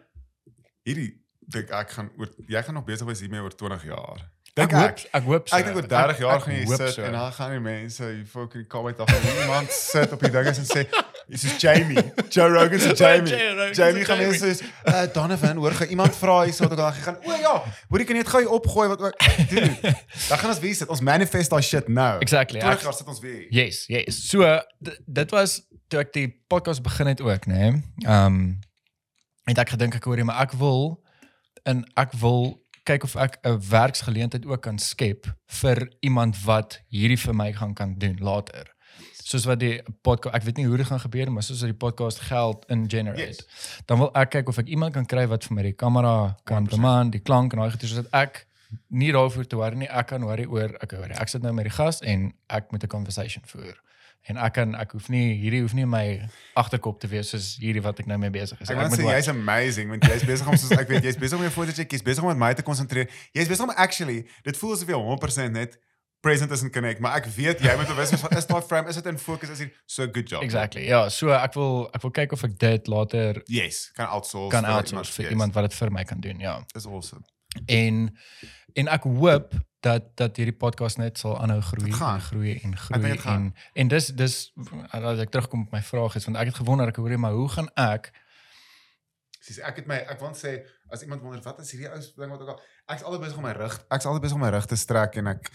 hierdie 0.84 1.14
dink 1.52 1.70
ek 1.70 1.90
gaan 1.96 2.10
oor 2.18 2.28
jy 2.48 2.62
gaan 2.62 2.74
nog 2.74 2.84
besig 2.84 3.06
wees 3.06 3.20
hiermee 3.20 3.40
oor 3.44 3.54
20 3.54 3.84
jaar. 3.84 4.24
Ek 4.56 4.70
Dink 4.70 4.72
hoop 4.72 4.88
ek. 4.88 5.00
ek 5.12 5.24
hoop 5.28 5.48
so. 5.48 5.56
Ek 5.56 5.64
dink 5.66 5.76
oor 5.76 5.86
30 5.88 6.18
jaar 6.22 6.36
Ek- 6.38 6.42
gaan 6.46 6.54
jy 6.54 6.60
ek 6.64 6.68
sit 6.80 6.92
so. 6.94 7.02
en 7.04 7.12
dan 7.12 7.32
gaan 7.36 7.50
die 7.52 7.60
mense 7.60 8.04
hier 8.08 8.24
fucking 8.26 8.64
comment 8.72 9.00
af 9.04 9.10
en 9.12 9.42
iemand 9.42 9.70
sit 9.72 10.12
op 10.16 10.20
die 10.24 10.30
dinges 10.32 10.58
en 10.62 10.64
sê 10.70 10.86
dis 11.28 11.44
is 11.44 11.56
Jamie. 11.60 12.00
Joe 12.32 12.48
Rogan 12.54 12.80
se 12.80 12.94
Jamie. 13.02 13.34
Jamie 13.76 14.04
gaan 14.08 14.16
Jamie. 14.16 14.30
mense 14.40 14.54
sê 14.62 14.70
uh, 14.88 15.02
Donovan 15.12 15.56
hoor 15.60 15.76
gaan 15.76 15.88
iemand 15.92 16.16
vra 16.16 16.38
hier 16.46 16.54
sodat 16.56 16.72
ek 16.72 16.78
dan 16.80 16.92
gaan 17.04 17.18
o 17.26 17.36
ja, 17.42 17.52
hoor 17.90 18.00
ek 18.00 18.08
kan 18.08 18.16
net 18.16 18.30
gou 18.32 18.40
hier 18.40 18.54
opgooi 18.56 18.88
wat 18.94 19.00
ook 19.04 19.20
dude. 19.50 19.92
Dan 20.30 20.38
gaan 20.40 20.50
ons 20.54 20.62
weer 20.64 20.74
sit. 20.80 20.88
Ons 20.88 21.04
manifest 21.04 21.52
daai 21.52 21.62
shit 21.62 21.88
nou. 21.92 22.14
Exactly. 22.24 22.60
20 22.64 22.78
Ek- 22.80 22.86
jaar 22.88 22.96
sit 22.96 23.06
ons 23.12 23.20
weer. 23.20 23.44
Yes, 23.52 23.84
yes. 23.92 24.22
So 24.30 24.40
dit 25.04 25.30
was 25.36 25.58
toe 25.92 26.00
ek 26.00 26.14
die 26.16 26.30
podcast 26.48 26.80
begin 26.82 27.12
het 27.12 27.20
ook, 27.20 27.44
nê. 27.46 27.60
Nee? 27.74 27.82
Ehm 28.08 28.24
um, 28.24 28.40
het 29.46 29.58
ek 29.62 29.76
gedink 29.76 29.94
ek 30.00 30.08
hoor 30.08 30.16
jy 30.16 30.24
maar 30.32 30.40
ek 30.48 30.56
wil 30.58 30.96
en 31.66 31.84
ek 31.98 32.14
wil 32.22 32.54
kyk 32.86 33.04
of 33.04 33.16
ek 33.18 33.38
'n 33.42 33.58
werksgeleentheid 33.70 34.46
ook 34.46 34.62
kan 34.62 34.78
skep 34.78 35.26
vir 35.60 35.90
iemand 36.00 36.38
wat 36.44 36.80
hierdie 36.88 37.18
vir 37.18 37.34
my 37.34 37.52
gaan 37.52 37.74
kan 37.74 37.94
doen 37.98 38.16
later. 38.20 38.70
Soos 39.26 39.44
wat 39.44 39.58
die 39.58 39.82
podcast 40.02 40.34
ek 40.34 40.42
weet 40.42 40.56
nie 40.56 40.66
hoe 40.66 40.76
dit 40.76 40.86
gaan 40.86 41.00
gebeur 41.00 41.32
maar 41.32 41.42
soos 41.42 41.60
dat 41.60 41.68
die 41.68 41.78
podcast 41.86 42.20
geld 42.20 42.64
in 42.68 42.88
generate. 42.90 43.42
Yes. 43.42 43.80
Dan 43.86 43.98
wil 43.98 44.10
ek 44.14 44.30
kyk 44.30 44.48
of 44.48 44.58
ek 44.58 44.66
iemand 44.66 44.94
kan 44.94 45.06
kry 45.06 45.26
wat 45.26 45.44
vir 45.44 45.54
my 45.54 45.62
die 45.62 45.72
kamera 45.72 46.36
kan 46.44 46.66
100%. 46.66 46.70
beman, 46.70 47.10
die 47.10 47.20
klank 47.20 47.52
en 47.52 47.58
daai 47.58 47.70
goeie 47.70 47.88
sodat 47.88 48.12
ek 48.12 48.46
nie 48.88 49.12
daarvoor 49.12 49.46
te 49.46 49.56
worry 49.56 49.76
nie. 49.76 49.88
Ek 49.88 50.06
kan 50.06 50.22
worry 50.22 50.44
oor 50.44 50.76
ek 50.80 50.92
hoor. 50.92 51.10
Ek 51.10 51.28
sit 51.28 51.42
nou 51.42 51.52
met 51.52 51.64
die 51.64 51.74
gas 51.74 52.00
en 52.02 52.32
ek 52.48 52.70
moet 52.72 52.82
'n 52.84 52.88
conversation 52.88 53.42
voer. 53.46 53.74
En 54.26 54.40
ek 54.42 54.56
kan 54.58 54.74
ek 54.74 54.94
hoef 54.96 55.08
nie 55.12 55.36
hierdie 55.38 55.62
hoef 55.62 55.74
nie 55.78 55.86
my 55.86 56.04
agterkop 56.58 56.98
te 57.02 57.10
wees 57.10 57.30
soos 57.30 57.52
hierdie 57.62 57.82
wat 57.84 58.00
ek 58.02 58.08
nou 58.10 58.18
mee 58.18 58.32
besig 58.34 58.58
is. 58.60 58.70
Ek 58.72 58.80
Ek 58.82 58.90
moet 58.90 58.98
sê 58.98 59.06
jy's 59.06 59.30
amazing 59.30 59.92
want 59.92 60.06
jy's 60.08 60.24
besig 60.26 60.48
om 60.50 60.56
soos 60.58 60.74
ek 60.74 60.90
weet 60.90 61.06
jy's 61.06 61.18
besig 61.20 61.38
om 61.38 61.44
jou 61.46 61.52
foto 61.54 61.74
check, 61.76 61.92
jy's 61.94 62.06
besig 62.06 62.26
om 62.26 62.32
met 62.34 62.40
my 62.42 62.52
te 62.58 62.64
konsentreer. 62.66 63.06
Jy's 63.36 63.50
besig 63.50 63.68
om 63.68 63.74
actually 63.76 64.24
dit 64.46 64.58
voel 64.58 64.74
asof 64.74 64.90
jy 64.90 64.98
100% 64.98 65.54
net 65.54 65.78
present 66.26 66.50
is 66.50 66.62
en 66.62 66.72
connect, 66.74 66.98
maar 67.04 67.20
ek 67.20 67.28
weet 67.36 67.62
jy 67.62 67.76
moet 67.78 67.90
bewus 67.92 68.10
wees 68.10 68.24
van 68.24 68.34
is 68.40 68.48
daai 68.50 68.62
frame, 68.66 68.90
is 68.90 68.98
dit 68.98 69.06
in 69.12 69.18
fokus, 69.20 69.52
is 69.52 69.62
hier 69.62 69.70
so 69.86 70.08
good 70.10 70.26
job. 70.30 70.42
Exactly. 70.42 70.82
Ja, 70.88 71.04
so 71.12 71.30
ek 71.36 71.54
wil 71.58 71.86
ek 71.94 72.02
wil 72.02 72.14
kyk 72.18 72.34
of 72.34 72.42
ek 72.48 72.58
dit 72.62 72.90
later 72.90 73.38
Yes, 73.52 73.84
kan 73.94 74.10
outsource 74.10 74.50
kan 74.54 74.66
vir 74.66 74.80
outsource 74.80 75.14
vir 75.14 75.28
yes. 75.28 75.36
iemand 75.36 75.54
wat 75.54 75.68
dit 75.68 75.78
vir 75.78 75.94
my 75.94 76.04
kan 76.08 76.22
doen. 76.24 76.42
Ja. 76.42 76.58
Dis 76.74 76.88
awesome. 76.90 77.22
En 77.70 78.08
en 78.74 78.90
ek 78.98 79.06
hoop 79.06 79.54
dat 79.86 80.10
dat 80.20 80.36
hierdie 80.40 80.56
podcast 80.64 80.98
net 81.02 81.18
sal 81.22 81.36
aanhou 81.40 81.60
groei 81.70 81.92
gaan. 81.94 82.20
en 82.20 82.26
groei 82.28 82.54
en 82.66 82.76
groei 82.84 83.02
dit 83.08 83.20
gaan. 83.24 83.48
en 83.50 83.82
en 83.84 83.88
dis 83.94 84.06
dis 84.22 84.36
as 84.90 85.18
ek 85.24 85.30
terugkom 85.34 85.66
op 85.68 85.74
my 85.78 85.82
vraag 85.92 86.16
is 86.20 86.26
want 86.28 86.38
ek 86.42 86.50
het 86.52 86.62
gewonder 86.62 86.90
ek 86.92 87.02
hoor 87.02 87.18
maar 87.18 87.36
hoe 87.38 87.48
gaan 87.58 87.70
ek 87.88 88.12
Sies 89.46 89.60
ek 89.62 89.76
het 89.78 89.86
my 89.86 90.00
ek 90.10 90.18
wil 90.18 90.32
sê 90.34 90.56
as 90.90 91.02
iemand 91.06 91.22
wonder 91.22 91.42
wat 91.44 91.60
is 91.62 91.70
hierdie 91.70 91.86
ou 91.90 91.98
ding 92.22 92.32
wat 92.34 92.40
ook 92.42 92.48
al 92.56 92.62
ek's 92.94 93.04
altyd 93.06 93.20
besig 93.26 93.38
om 93.38 93.44
my 93.46 93.52
rug 93.54 93.76
ek's 93.94 94.06
altyd 94.10 94.24
besig 94.24 94.38
om 94.38 94.42
my 94.42 94.50
rug 94.54 94.66
te 94.66 94.78
strek 94.80 95.18
en 95.22 95.30
ek 95.36 95.50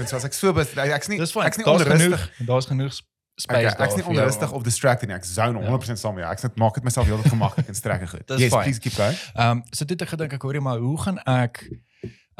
ek 0.00 0.08
so 0.10 0.18
as 0.18 0.26
ek 0.28 0.36
so 0.36 0.52
bes, 0.56 0.74
ek's 0.76 1.08
nie 1.08 1.20
dis 1.22 1.32
fyn 1.32 1.48
ek's 1.48 1.60
nie 1.60 1.68
onrustig 1.72 2.26
daar's 2.50 2.68
genoeg 2.68 2.92
sp- 2.92 3.08
space 3.40 3.64
Okay, 3.64 3.78
daar 3.78 3.86
ek's 3.86 3.96
nie 3.96 4.04
onrustig 4.12 4.52
of 4.52 4.64
distracted 4.66 5.08
nie. 5.08 5.16
Ek 5.16 5.24
zone 5.24 5.62
100% 5.64 5.96
saam 6.02 6.18
met 6.18 6.26
jou. 6.26 6.32
Ek 6.34 6.42
net 6.44 6.58
maak 6.60 6.74
dit 6.76 6.84
myself 6.84 7.06
heeltemal 7.08 7.32
gemaklik 7.32 7.70
en 7.72 7.78
strek 7.78 8.02
en 8.04 8.10
goed. 8.10 8.26
Dis 8.28 8.42
yes, 8.44 8.52
fyn. 8.52 8.66
please 8.66 8.82
keep 8.84 8.92
going. 8.98 9.16
Ehm 9.32 9.50
um, 9.50 9.62
so 9.72 9.88
dit 9.88 10.02
ek 10.04 10.12
gedink 10.12 10.34
ek 10.36 10.44
hoor 10.44 10.58
jy 10.58 10.62
maar 10.66 10.82
hoe 10.82 10.98
gaan 11.06 11.22
ek 11.24 11.62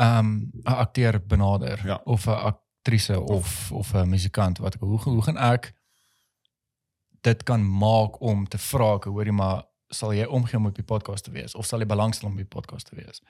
um, 0.01 0.51
'n 0.65 0.73
akteur 0.73 1.21
benader 1.27 1.81
Ja. 1.87 2.01
of 2.05 2.27
'n 2.27 2.31
aktrise 2.53 3.21
of 3.21 3.73
of 3.73 3.93
'n 3.95 4.09
musikant 4.09 4.59
wat 4.59 4.75
ek 4.75 4.81
hoe 4.81 4.99
hoe 5.01 5.23
gaan 5.23 5.37
ek 5.39 5.73
dit 7.21 7.43
kan 7.43 7.79
maak 7.79 8.21
om 8.21 8.47
te 8.49 8.59
vra 8.59 8.95
ek 8.95 9.05
hoor 9.05 9.25
jy 9.27 9.33
maar 9.33 9.65
sal 9.93 10.13
jy 10.15 10.25
omgee 10.25 10.57
om 10.57 10.67
op 10.67 10.75
die 10.75 10.85
podcast 10.87 11.25
te 11.25 11.31
wees 11.31 11.55
of 11.55 11.67
sal 11.67 11.79
jy 11.83 11.87
belangstel 11.87 12.27
om 12.29 12.33
op 12.33 12.39
die 12.39 12.55
podcast 12.61 12.87
te 12.87 12.97
wees. 12.97 13.21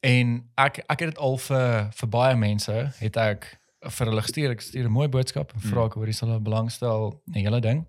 En 0.00 0.50
ek 0.58 0.78
ek 0.88 1.00
het 1.00 1.08
dit 1.14 1.18
al 1.18 1.38
vir 1.38 1.90
vir 1.92 2.08
baie 2.08 2.36
mense 2.36 2.92
het 2.98 3.16
ek 3.16 3.58
vir 3.86 4.06
hulle 4.10 4.22
gestuur 4.22 4.50
ek 4.50 4.60
stuur 4.60 4.84
'n 4.88 4.92
mooi 4.92 5.08
boodskap 5.08 5.52
en 5.54 5.60
vra 5.60 5.86
ek 5.86 5.94
hoor 5.94 6.06
jy 6.06 6.12
sal 6.12 6.28
hulle 6.28 6.40
belangstel 6.40 7.22
in 7.26 7.32
'n 7.40 7.44
hele 7.44 7.60
ding. 7.60 7.86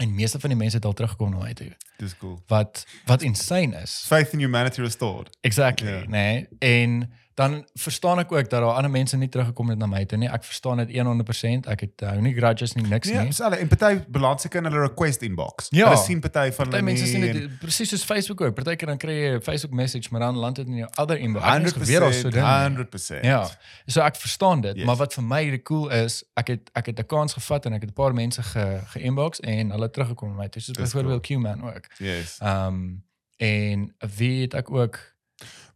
En 0.00 0.14
meeste 0.14 0.40
van 0.40 0.48
die 0.50 0.58
mense 0.58 0.76
het 0.76 0.84
al 0.84 0.92
teruggekom 0.92 1.30
na 1.30 1.38
my 1.38 1.52
toe 1.54 1.76
Dis 2.00 2.16
cool. 2.16 2.42
wat 2.46 2.86
wat 3.04 3.22
insane 3.22 3.76
is. 3.82 4.02
Faith 4.06 4.32
in 4.32 4.38
humanity 4.38 4.80
restored. 4.80 5.36
Exactly, 5.40 5.88
Ja. 5.88 5.96
yeah. 5.96 6.08
nee. 6.08 6.48
En 6.58 7.12
dan 7.34 7.64
verstaan 7.74 8.18
ek 8.18 8.32
ook 8.32 8.50
dat 8.50 8.60
daar 8.60 8.74
ander 8.74 8.90
mense 8.90 9.16
nie 9.16 9.28
teruggekom 9.28 9.68
het 9.68 9.78
na 9.78 9.86
my 9.86 10.04
toe 10.04 10.18
nie. 10.18 10.28
Ek 10.28 10.44
verstaan 10.44 10.76
dit 10.76 10.90
100%. 10.90 11.66
Ek 11.70 11.80
het 11.80 12.00
hou 12.00 12.20
nie 12.20 12.34
grudges 12.34 12.74
nie, 12.74 12.84
niks 12.86 13.08
Ja, 13.08 13.22
nie. 13.22 13.32
so 13.32 13.44
hulle 13.44 13.56
en 13.56 13.68
party 13.68 14.04
beland 14.08 14.40
seker 14.40 14.58
in 14.58 14.64
hulle 14.64 14.80
request 14.88 15.22
inbox. 15.22 15.66
Ja. 15.70 15.88
Hulle 15.88 15.96
sien 16.02 16.20
party 16.20 16.50
van 16.52 16.66
hulle 16.66 16.82
mense 16.82 17.06
sien 17.06 17.20
dit 17.20 17.58
presies 17.60 17.88
soos 17.88 18.04
Facebook 18.04 18.40
ook. 18.40 18.54
Partykeer 18.54 18.86
dan 18.86 18.98
kry 18.98 19.12
jy 19.12 19.34
'n 19.36 19.40
Facebook 19.42 19.72
message, 19.74 20.08
maar 20.10 20.20
dan 20.20 20.36
land 20.36 20.56
dit 20.56 20.66
in 20.66 20.74
jou 20.76 20.88
ander 20.94 21.18
inbox. 21.18 21.44
Ek 21.44 21.52
het 21.52 21.62
100%. 21.62 21.76
nie 21.76 21.86
geweet 21.86 22.00
daar's 22.00 22.20
so 22.20 22.30
ding. 22.30 22.44
nie. 22.44 22.84
100%. 22.84 23.24
Ja. 23.24 23.48
So 23.86 24.00
ek 24.00 24.16
verstaan 24.16 24.60
dit, 24.60 24.76
Yes. 24.76 24.84
maar 24.86 24.96
wat 24.96 25.14
vir 25.14 25.22
my 25.24 25.50
die 25.50 25.62
cool 25.62 25.88
is, 25.90 26.24
ek 26.36 26.46
het 26.48 26.70
ek 26.74 26.86
het 26.86 26.98
'n 26.98 27.06
kans 27.06 27.32
gevat 27.32 27.66
en 27.66 27.72
ek 27.72 27.80
het 27.80 27.90
'n 27.90 27.94
paar 27.94 28.14
mense 28.14 28.42
ge 28.42 28.80
ge-inbox 28.86 29.40
en 29.40 29.70
hulle 29.70 29.90
teruggekom 29.90 30.28
na 30.28 30.34
my 30.36 30.48
toe. 30.48 30.62
Soos 30.62 30.76
Dis 30.76 30.92
byvoorbeeld 30.92 31.22
Q-man 31.26 31.62
ook. 31.64 31.86
Yes. 31.98 32.38
Ehm 32.42 32.66
um, 32.66 33.04
en 33.36 33.94
wie 34.16 34.42
het 34.42 34.54
ek 34.54 34.70
ook 34.70 34.98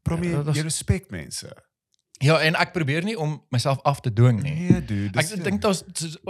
Probeer 0.04 0.30
Ja, 0.38 0.50
is- 0.50 0.56
jy 0.58 0.62
respek 0.68 1.10
mense. 1.10 1.48
Ja, 2.22 2.36
en 2.40 2.54
ek 2.54 2.70
probeer 2.72 3.02
nie 3.04 3.16
om 3.18 3.34
myself 3.50 3.80
af 3.82 3.98
te 4.00 4.12
dwing 4.12 4.38
nie. 4.42 4.54
Nee, 4.54 4.84
dude. 4.86 5.18
Ek 5.18 5.32
dink 5.44 5.60
daar's 5.64 5.82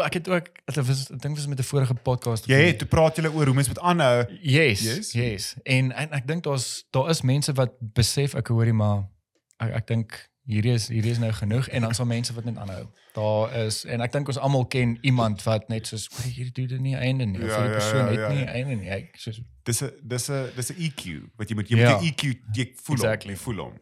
ek 0.07 0.17
het 0.17 0.29
ook 0.33 0.49
ek 0.65 0.79
was 0.89 1.03
dink 1.13 1.37
was 1.37 1.47
met 1.47 1.59
'n 1.61 1.63
vorige 1.69 1.95
podcast. 1.95 2.47
het 2.49 2.79
toe 2.79 2.89
praat 2.89 3.17
julle 3.17 3.33
oor 3.33 3.45
hoe 3.47 3.55
mense 3.55 3.69
moet 3.71 3.81
aanhou. 3.85 4.25
Yes? 4.41 4.81
yes. 4.81 5.13
Yes. 5.13 5.55
En 5.63 5.93
en 5.93 6.11
ek 6.13 6.27
dink 6.27 6.43
daar's 6.45 6.85
daar 6.91 7.11
is 7.11 7.21
mense 7.23 7.53
wat 7.53 7.73
besef 7.81 8.35
ek 8.35 8.49
hoorie 8.49 8.73
maar 8.73 9.05
ek 9.61 9.71
ek 9.75 9.87
dink 9.87 10.31
hierdie 10.47 10.73
is 10.77 10.89
hierdie 10.89 11.11
is 11.15 11.19
nou 11.19 11.33
genoeg 11.33 11.69
en 11.69 11.83
dan 11.87 11.95
sal 11.95 12.07
mense 12.07 12.35
wat 12.37 12.45
net 12.45 12.57
aanhou. 12.61 12.85
Daar 13.17 13.55
is 13.65 13.85
en 13.85 14.01
ek 14.05 14.13
dink 14.13 14.29
ons 14.29 14.39
almal 14.39 14.67
ken 14.67 14.99
iemand 15.03 15.43
wat 15.47 15.69
net 15.69 15.87
soos 15.87 16.09
"Oei, 16.19 16.31
hierdie 16.33 16.67
doen 16.69 16.83
nie 16.83 16.97
einde 16.97 17.25
nie. 17.27 17.39
Ja, 17.41 17.47
hierdie 17.47 17.71
ja, 17.71 17.79
persoon 17.79 18.05
ja, 18.05 18.11
het 18.11 18.21
ja, 18.21 18.29
nie 18.29 18.45
ja. 18.45 18.53
einde 18.53 18.75
nie. 18.75 18.89
Ek 18.91 19.17
soos 19.17 19.41
Dis 19.65 19.81
'n 19.83 19.91
dis 20.03 20.29
'n 20.31 20.51
dis 20.57 20.71
'n 20.71 20.77
EQ 20.77 21.03
wat 21.37 21.49
jy 21.49 21.55
moet 21.55 21.69
jy 21.71 21.77
Ja. 21.79 21.91
moet 21.97 22.01
jou 22.03 22.11
EQ 22.13 22.39
jy 22.55 22.73
voel 22.85 22.97
Exactly. 22.97 23.33
jy 23.33 23.39
voel 23.39 23.57
hom. 23.65 23.75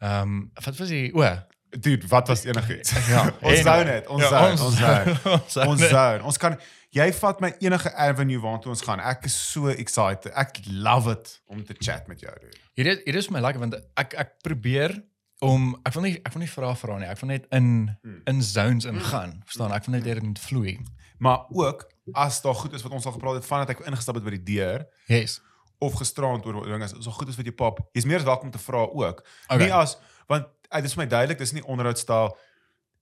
ehm 0.00 0.22
um, 0.22 0.50
wat 0.64 0.76
was 0.76 0.88
die 0.88 1.12
o 1.14 1.24
Dude, 1.70 2.06
wat 2.08 2.28
was 2.28 2.44
enigiets? 2.44 2.92
Ja, 3.12 3.34
ons 3.42 3.60
zone 3.60 3.90
het, 3.90 4.06
ons 4.08 4.22
ja, 4.22 4.28
zone, 4.28 4.50
ons- 4.50 4.60
ons 4.60 4.76
zone. 4.78 5.16
ons 5.36 5.52
zone. 5.52 5.66
Ons 5.68 5.88
zone. 5.88 6.22
Ons 6.22 6.36
kan 6.40 6.56
jy 6.96 7.12
vat 7.12 7.40
my 7.44 7.50
enige 7.60 7.90
avenue 7.94 8.40
waartoe 8.40 8.70
ons 8.72 8.80
gaan. 8.86 9.00
Ek 9.04 9.24
is 9.28 9.34
so 9.52 9.68
excited. 9.68 10.32
Ek 10.32 10.60
love 10.70 11.10
it 11.12 11.42
om 11.46 11.60
te 11.64 11.74
chat 11.78 12.08
met 12.08 12.20
jou. 12.20 12.32
Dude. 12.40 12.56
Hier 12.74 12.86
is 12.86 13.02
hier 13.04 13.16
is 13.20 13.28
my 13.28 13.40
lekker 13.44 13.60
want 13.60 13.76
ek 14.00 14.14
ek 14.14 14.32
probeer 14.42 14.96
om 15.40 15.76
ek 15.86 15.92
wil 15.94 16.02
nie 16.02 16.16
ek 16.24 16.32
wil 16.34 16.42
nie 16.42 16.50
vra 16.50 16.74
vra 16.76 16.98
nie. 16.98 17.06
Ek 17.08 17.20
wil 17.20 17.28
net 17.28 17.46
in 17.50 17.96
Hmm. 18.02 18.20
in 18.26 18.42
zones 18.42 18.84
ingaan. 18.84 19.42
Verstaan? 19.44 19.72
Ek 19.72 19.84
wil 19.86 19.94
net 19.94 20.04
hierin 20.04 20.36
vloei. 20.36 20.78
Maar 21.18 21.46
ook 21.50 21.86
as 22.14 22.40
daar 22.42 22.54
goed 22.54 22.72
is 22.74 22.82
wat 22.82 22.92
ons 22.92 23.06
al 23.06 23.12
gepraat 23.12 23.34
het 23.34 23.46
vandat 23.46 23.70
ek 23.70 23.86
ingestap 23.86 24.14
het 24.14 24.24
by 24.24 24.30
die 24.38 24.42
deur 24.56 24.86
Yes. 25.06 25.40
of 25.80 25.94
gisterand 25.94 26.46
oor 26.46 26.64
dinge 26.64 26.84
is, 26.84 26.94
so 27.00 27.10
goed 27.10 27.28
is 27.28 27.36
wat 27.36 27.46
jy 27.46 27.52
pap. 27.52 27.78
Jy's 27.92 28.04
meer 28.04 28.16
as 28.18 28.24
welkom 28.24 28.46
om 28.46 28.50
te 28.52 28.58
vra 28.58 28.78
ook. 28.86 29.24
Okay. 29.48 29.58
Nie 29.66 29.72
as 29.74 29.96
want 30.28 30.44
uh, 30.46 30.76
dit 30.76 30.84
is 30.84 30.94
vir 30.94 31.04
my 31.04 31.08
duidelik, 31.08 31.38
dis 31.38 31.52
nie 31.52 31.64
onderhoudstaal. 31.64 32.36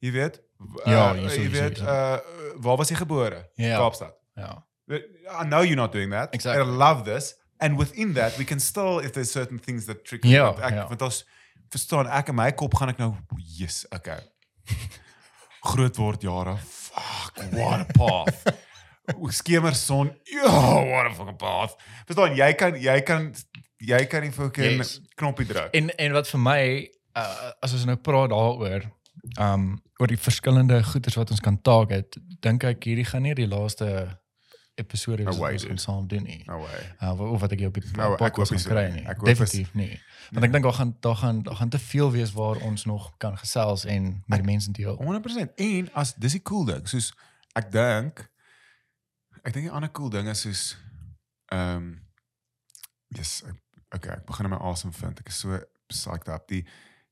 Jy 0.00 0.12
weet? 0.12 0.40
Uh, 0.60 0.92
Ja, 0.92 1.10
uh, 1.10 1.12
hier 1.12 1.22
jy 1.22 1.28
sowieso, 1.36 1.62
weet 1.62 1.78
ja. 1.78 2.14
uh 2.16 2.20
waar 2.60 2.76
was 2.76 2.88
jy 2.88 2.96
gebore? 2.96 3.48
Ja. 3.54 3.78
Kaapstad. 3.78 4.14
Ja. 4.36 4.64
I 4.88 5.44
know 5.44 5.62
you're 5.62 5.74
not 5.76 5.92
doing 5.92 6.10
that. 6.10 6.32
Exactly. 6.34 6.62
I 6.62 6.76
love 6.76 7.02
this. 7.04 7.34
And 7.58 7.78
within 7.78 8.12
that, 8.14 8.36
we 8.36 8.44
can 8.44 8.60
still, 8.60 8.98
if 9.00 9.12
there's 9.12 9.30
certain 9.32 9.58
things 9.60 9.84
that 9.86 10.04
trigger. 10.04 10.42
Want 10.42 10.58
ek, 10.60 10.70
ja. 10.74 10.86
Want 10.88 11.02
als, 11.02 11.24
verstaan, 11.72 12.06
ek 12.18 12.28
in 12.32 12.38
my 12.38 12.50
kop 12.52 12.74
gaan 12.78 12.92
ek 12.92 12.98
nou, 13.02 13.12
yes, 13.58 13.84
okay. 13.94 14.20
Groot 15.66 15.96
word 15.98 16.22
jare, 16.22 16.56
fuck, 16.62 17.40
what 17.52 17.80
a 17.82 17.86
path. 17.96 18.56
Skemerson, 19.30 20.10
ja, 20.24 20.50
what 20.84 21.06
a 21.06 21.14
fucking 21.14 21.36
path. 21.38 21.76
Verstaan, 22.06 22.34
jy 22.38 22.52
kan, 22.58 22.74
jy 22.80 23.00
kan, 23.06 23.28
jy 23.78 24.02
kan 24.10 24.22
die 24.26 24.32
fucking 24.34 24.78
Yes. 24.80 25.00
knoppie 25.18 25.46
druk. 25.46 25.70
En 25.78 25.90
en 25.96 26.12
wat 26.16 26.28
vir 26.32 26.40
my 26.42 26.60
uh, 27.16 27.50
as 27.62 27.74
ons 27.76 27.86
nou 27.88 27.96
praat 27.96 28.30
daaroor 28.34 28.86
um 29.42 29.76
oor 29.98 30.10
die 30.12 30.18
verskillende 30.20 30.82
goeders 30.84 31.16
wat 31.16 31.30
ons 31.32 31.40
kan 31.40 31.56
target, 31.64 32.18
dink 32.44 32.64
ek 32.68 32.84
hierdie 32.84 33.06
gaan 33.08 33.22
nie 33.24 33.34
die 33.34 33.46
laaste 33.48 33.88
episode 34.76 35.22
No 35.22 35.32
wat 35.36 35.52
ons 35.52 35.62
dude. 35.62 35.68
gaan 35.68 35.78
saam 35.78 36.06
doen 36.08 36.22
nie. 36.22 36.42
No 36.46 36.58
way. 36.60 36.80
Uh, 37.00 37.32
of 37.32 37.40
wat 37.40 37.52
ek 37.52 37.58
jou 37.64 37.68
op 37.72 37.78
die 37.80 38.02
ek 38.02 38.16
podcast 38.20 38.52
gaan 38.52 38.64
kry 38.68 38.84
nie. 38.92 39.04
Ek 39.08 39.22
Definitief 39.24 39.74
nie. 39.74 40.00
Want 40.30 40.44
ek 40.44 40.52
dink 40.52 40.64
daar 40.68 40.76
gaan 40.76 40.96
daar 41.00 41.16
gaan 41.16 41.42
daar 41.42 41.56
gaan 41.56 41.72
te 41.72 41.78
veel 41.78 42.10
wees 42.12 42.32
waar 42.36 42.60
ons 42.66 42.84
nog 42.84 43.10
kan 43.16 43.38
gesels 43.38 43.84
en 43.84 44.22
met 44.26 44.42
die 44.42 44.48
mense 44.50 44.70
deel. 44.76 44.96
100% 45.00 45.54
en 45.56 45.92
as 45.92 46.14
dis 46.14 46.36
die 46.38 46.42
cool 46.42 46.64
ding 46.68 46.88
soos 46.88 47.12
ek 47.56 47.72
dink 47.72 48.26
ek 49.42 49.52
dink 49.52 49.70
'n 49.70 49.76
ander 49.80 49.90
cool 49.90 50.10
ding 50.10 50.28
is 50.28 50.40
soos 50.40 50.76
ehm 51.48 51.76
um, 51.76 51.86
yes 53.08 53.42
ek, 53.46 53.56
okay 53.94 54.12
ek 54.18 54.26
begin 54.26 54.44
in 54.44 54.50
my 54.50 54.58
asem 54.58 54.92
vind 54.92 55.20
ek 55.20 55.28
is 55.28 55.38
so 55.38 55.60
psyched 55.88 56.28
up 56.28 56.48
die 56.48 56.66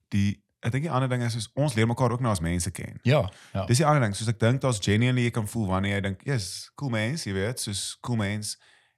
die 0.09 0.44
ek 0.65 0.73
dink 0.73 0.87
die 0.87 0.93
ander 0.93 1.11
ding 1.13 1.23
is 1.27 1.37
is 1.37 1.49
ons 1.61 1.75
leer 1.77 1.89
mekaar 1.89 2.15
ook 2.15 2.23
nou 2.25 2.33
as 2.33 2.41
mense 2.45 2.71
ken. 2.75 2.99
Ja, 3.05 3.25
ja. 3.53 3.67
Dis 3.69 3.83
die 3.83 3.87
ander 3.87 4.03
ding, 4.07 4.15
soos 4.17 4.31
ek 4.33 4.41
dink 4.41 4.63
daar's 4.65 4.81
genuinely 4.85 5.27
jy 5.27 5.35
kan 5.37 5.49
voel 5.51 5.67
wanneer 5.75 5.99
jy 5.99 6.05
dink, 6.09 6.25
"Yes, 6.25 6.71
cool 6.75 6.91
mens, 6.91 7.25
jy 7.29 7.35
weet, 7.37 7.61
soos 7.61 7.99
cool 8.01 8.17
mens." 8.17 8.57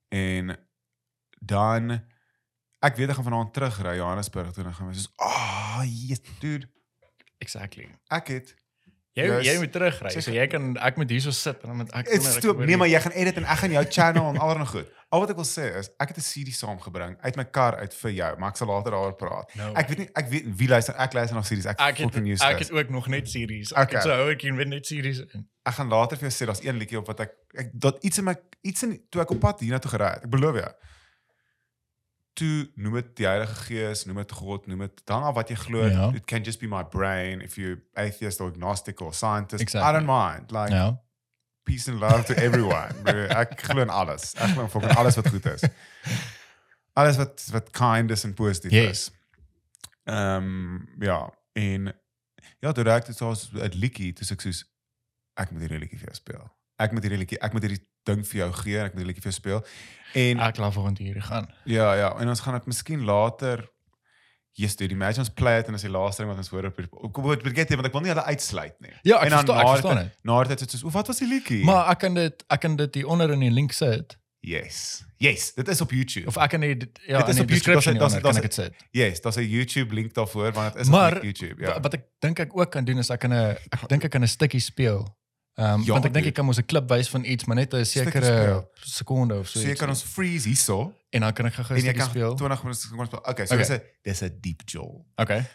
En 0.09 0.57
dan 1.43 2.03
ek 2.83 2.97
weet 2.97 3.11
ek 3.11 3.19
gaan 3.19 3.31
vanaand 3.31 3.53
terugry 3.53 3.97
Johannesburg 3.97 4.53
toe 4.53 4.63
en 4.63 4.71
dan 4.71 4.75
gaan 4.75 4.87
ons 4.87 4.97
soos, 4.97 5.13
"Ah, 5.17 5.79
oh, 5.81 5.85
yes, 5.85 6.21
dude, 6.41 6.69
exactly. 7.39 7.89
ek 8.11 8.29
het 8.29 8.55
Jy 9.17 9.25
Yes. 9.25 9.47
jy 9.49 9.55
moet 9.63 9.73
terugry. 9.73 10.11
So 10.21 10.31
jy 10.31 10.45
kan 10.53 10.75
ek 10.77 10.97
moet 11.01 11.09
hierso 11.11 11.31
sit 11.33 11.63
en 11.65 11.69
dan 11.73 11.77
moet 11.81 11.93
ek 11.97 12.11
stoop 12.21 12.59
hoor 12.61 12.67
nee, 12.69 12.77
maar 12.77 12.89
jy 12.93 13.01
gaan 13.01 13.13
edit 13.17 13.37
en 13.41 13.47
ek 13.49 13.59
gaan 13.63 13.73
jou 13.73 13.85
channel 13.89 14.27
en 14.29 14.37
allerlei 14.45 14.67
goed. 14.69 14.91
Al 15.09 15.23
wat 15.23 15.31
ek 15.33 15.39
wil 15.41 15.47
sê 15.49 15.71
is 15.81 15.89
ek 16.03 16.09
het 16.13 16.19
'n 16.21 16.27
CD 16.27 16.53
saamgebring 16.53 17.17
uit 17.25 17.37
my 17.41 17.45
kar 17.45 17.77
uit 17.81 17.95
vir 17.95 18.11
jou, 18.13 18.37
maar 18.39 18.51
ek 18.53 18.57
sal 18.61 18.69
later 18.69 18.93
daaroor 18.93 19.17
praat. 19.17 19.55
No 19.57 19.73
Ek 19.73 19.89
weet 19.89 19.99
nie 19.99 20.09
ek 20.15 20.29
weet 20.29 20.45
wie 20.59 20.69
luister 20.69 20.95
ek 20.99 21.15
luister 21.15 21.35
na 21.37 21.43
series. 21.43 21.65
Ek, 21.67 21.81
ek 21.81 21.97
fucking 21.97 22.29
use 22.29 22.45
ek 22.45 22.59
het 22.59 22.71
ook 22.73 22.91
nog 22.91 23.09
net 23.09 23.29
series. 23.31 23.73
Ek 23.73 23.79
Okay. 23.89 23.95
het 23.95 24.03
so 24.03 24.11
hou 24.13 24.31
ek 24.31 24.43
in 24.45 24.69
net 24.69 24.87
series 24.87 25.19
in. 25.33 25.49
Ek 25.65 25.75
gaan 25.75 25.89
later 25.89 26.17
vir 26.19 26.29
jou 26.29 26.37
sê 26.37 26.47
daar's 26.47 26.61
een 26.65 26.77
liedjie 26.79 26.99
op 26.99 27.07
wat 27.07 27.21
ek 27.21 27.33
ek 27.57 27.71
dat 27.73 28.05
iets 28.05 28.19
in 28.19 28.25
my 28.25 28.35
iets 28.63 28.83
in 28.83 29.01
toe 29.11 29.23
ek 29.23 29.31
op 29.31 29.41
pad 29.41 29.61
hiernatoe 29.61 29.91
gery 29.91 30.13
het. 30.13 30.25
Ek 30.25 30.31
beloof 30.31 30.57
jou. 30.61 30.73
Toe 32.37 32.67
noem 32.77 32.95
dit 32.99 33.07
die 33.17 33.27
Heilige 33.27 33.55
Gees, 33.65 34.05
noem 34.05 34.17
dit 34.21 34.33
God, 34.37 34.67
noem 34.69 34.79
dit 34.85 34.99
dan 35.09 35.23
af 35.25 35.35
wat 35.39 35.49
jy 35.49 35.57
glo. 35.57 35.87
Ja. 35.89 36.11
It 36.15 36.27
can 36.29 36.43
just 36.45 36.61
be 36.61 36.69
my 36.69 36.83
brain 36.85 37.41
if 37.41 37.57
you 37.57 37.79
atheist 37.97 38.41
or 38.45 38.51
agnostic 38.53 39.01
or 39.01 39.15
scientist. 39.17 39.63
Exactly. 39.63 39.89
I 39.89 39.93
don't 39.97 40.07
mind. 40.11 40.51
Like 40.53 40.73
Ja. 40.75 41.01
peace 41.65 41.89
and 41.91 41.99
love 42.01 42.25
to 42.29 42.35
everyone. 42.37 42.93
Bro, 43.05 43.27
ek 43.41 43.57
glo 43.65 43.81
in 43.83 43.89
alles. 43.91 44.35
Ek 44.37 44.53
glo 44.53 44.63
in 44.67 44.69
fucking 44.71 44.93
alles 44.97 45.17
wat 45.17 45.29
goed 45.33 45.47
is. 45.55 45.63
Alles 46.93 47.17
wat 47.17 47.49
wat 47.53 47.71
kind 47.71 48.11
is 48.11 48.25
en 48.25 48.35
positief 48.35 48.71
Yes. 48.73 48.91
is. 48.91 49.11
Ehm 50.05 50.85
ja, 51.01 51.33
en 51.53 51.93
ja, 52.61 52.73
toe 52.73 52.85
raak 52.85 53.07
dit 53.07 53.17
soos 53.17 53.49
'n 53.53 53.73
liedjie, 53.75 54.13
toe 54.13 54.27
sê 54.27 54.33
ek 54.37 54.41
soos 54.45 54.65
ek 55.37 55.51
moet 55.51 55.61
hierdie 55.67 55.79
liedjie 55.79 55.99
vir 55.99 56.07
jou 56.13 56.15
speel. 56.21 56.45
Ek 56.79 56.93
moet 56.93 57.03
hierdie 57.03 57.19
liedjie, 57.19 57.39
ek 57.41 57.53
moet 57.53 57.63
hierdie 57.63 57.83
ding 58.05 58.25
vir 58.27 58.39
jou 58.43 58.53
gee, 58.53 58.79
en 58.79 58.85
ek 58.85 58.93
moet 58.95 59.03
hierdie 59.03 59.15
liedjie 59.15 59.23
vir 59.25 59.33
jou 59.33 59.41
speel. 59.41 59.65
En 60.15 60.39
Ek 60.41 60.57
laat 60.59 60.99
hier 60.99 61.23
gaan. 61.23 61.49
ja, 61.65 61.95
ja, 61.95 62.11
en 62.21 62.29
ons 62.29 62.41
gaan 62.41 62.55
dit 62.55 62.67
miskien 62.67 63.05
later 63.05 63.65
Yes, 64.59 64.75
dude, 64.75 64.95
imagine 64.95 65.21
ons 65.21 65.29
play 65.29 65.59
it 65.61 65.69
en 65.69 65.75
as 65.75 65.83
die 65.83 65.91
laaste 65.91 66.23
ding 66.23 66.31
wat 66.31 66.39
ons 66.41 66.49
hoor 66.49 66.65
op 66.65 66.77
die- 66.81 66.89
kom 67.13 67.25
wat 67.25 67.43
vergeet 67.43 67.69
want 67.77 67.87
ek 67.87 67.93
wil 67.93 68.01
nie 68.01 68.09
hulle 68.09 68.25
uitsluit 68.25 68.73
nie. 68.81 68.89
Ja, 69.05 69.19
ek 69.19 69.25
en 69.27 69.31
verstaan, 69.33 69.59
ek 69.61 69.67
verstaan 69.69 69.97
dit- 69.97 70.05
dit. 70.07 70.25
Na 70.25 70.45
dit 70.45 70.59
dit 70.59 70.71
soos, 70.71 70.83
"O, 70.85 70.89
wat 70.91 71.07
was 71.09 71.19
die 71.19 71.29
liedjie?" 71.29 71.63
Maar 71.65 71.91
ek 71.91 71.99
kan 71.99 72.15
dit 72.15 72.45
ek 72.49 72.61
kan 72.61 72.77
dit 72.77 72.95
hier 72.95 73.07
onder 73.07 73.31
in 73.33 73.41
die 73.41 73.51
link 73.51 73.73
sit 73.73 74.17
Yes. 74.41 75.05
Yes, 75.19 75.53
dit 75.55 75.69
is 75.69 75.81
op 75.81 75.91
YouTube. 75.91 76.27
of 76.29 76.37
ek 76.39 76.51
kan 76.51 76.61
dit 76.61 76.89
ja, 77.07 77.19
Dit 77.19 77.29
is 77.35 77.41
op 77.41 77.49
die 77.49 77.57
YouTube, 77.57 77.73
daar's- 77.75 77.85
daar's- 77.99 78.21
kan 78.23 78.37
ek 78.37 78.43
dit 78.43 78.55
sit. 78.55 78.73
Yes, 78.93 79.21
daar's 79.21 79.37
'n 79.37 79.43
YouTube 79.49 79.93
link 79.95 80.15
daarvoor 80.15 80.53
want 80.53 80.73
dit 80.73 80.83
is 80.83 80.89
Maar 80.89 81.17
op 81.17 81.23
YouTube, 81.23 81.61
Ja. 81.61 81.69
ja. 81.75 81.81
Wat 81.81 81.95
ek 81.95 82.05
dink 82.21 82.39
ek 82.39 82.57
ook 82.57 82.71
kan 82.71 82.85
doen 82.85 82.99
is 82.99 83.11
ek 83.11 83.21
kan 83.21 83.33
'n 83.33 83.57
ek 83.73 83.89
dink 83.89 84.05
ek 84.05 84.11
kan 84.11 84.23
'n 84.23 84.27
stukkie 84.29 84.61
speel. 84.61 85.17
Ehm 85.57 85.75
um, 85.81 85.85
Ja, 85.87 85.93
want 85.97 86.05
ek 86.05 86.13
dink 86.13 86.27
ek 86.29 86.35
kan 86.37 86.45
mos 86.45 86.59
'n 86.61 86.67
klip 86.69 86.89
wys 86.93 87.09
van 87.09 87.25
iets, 87.25 87.45
maar 87.49 87.57
net 87.57 87.73
'n 87.75 87.85
sekere 87.85 88.69
sekonde 88.85 89.39
of 89.39 89.49
so. 89.49 89.59
So 89.59 89.67
jy 89.69 89.75
kan 89.75 89.89
ons 89.89 90.03
freeze 90.03 90.45
hierso 90.49 90.93
en 91.11 91.21
dan 91.21 91.33
kan 91.33 91.47
ek 91.47 91.55
gou 91.55 91.65
'n 91.65 91.69
en 91.71 91.77
jy 91.77 91.83
stukkie 91.83 92.01
kan 92.01 92.11
speel. 92.11 92.35
20 92.37 92.63
minute 92.63 92.89
kon 92.97 93.07
speel. 93.07 93.23
Okay, 93.25 93.47
so 93.47 93.55
Okay. 93.55 93.65
dis 93.65 93.71
'n 93.71 93.83
dis 94.03 94.21
'n 94.23 94.39
deep 94.41 94.63
Joel. 94.69 95.07
Okay. 95.17 95.47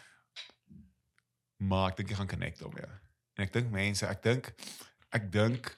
Maar 1.58 1.90
ek 1.90 1.98
dink 1.98 2.10
jy 2.10 2.16
gaan 2.16 2.28
connect 2.28 2.60
daarmee. 2.60 2.90
En 3.38 3.44
ek 3.46 3.54
dink 3.54 3.70
mense, 3.72 4.06
ek 4.08 4.22
dink 4.24 4.54
ek 5.12 5.32
dink 5.32 5.78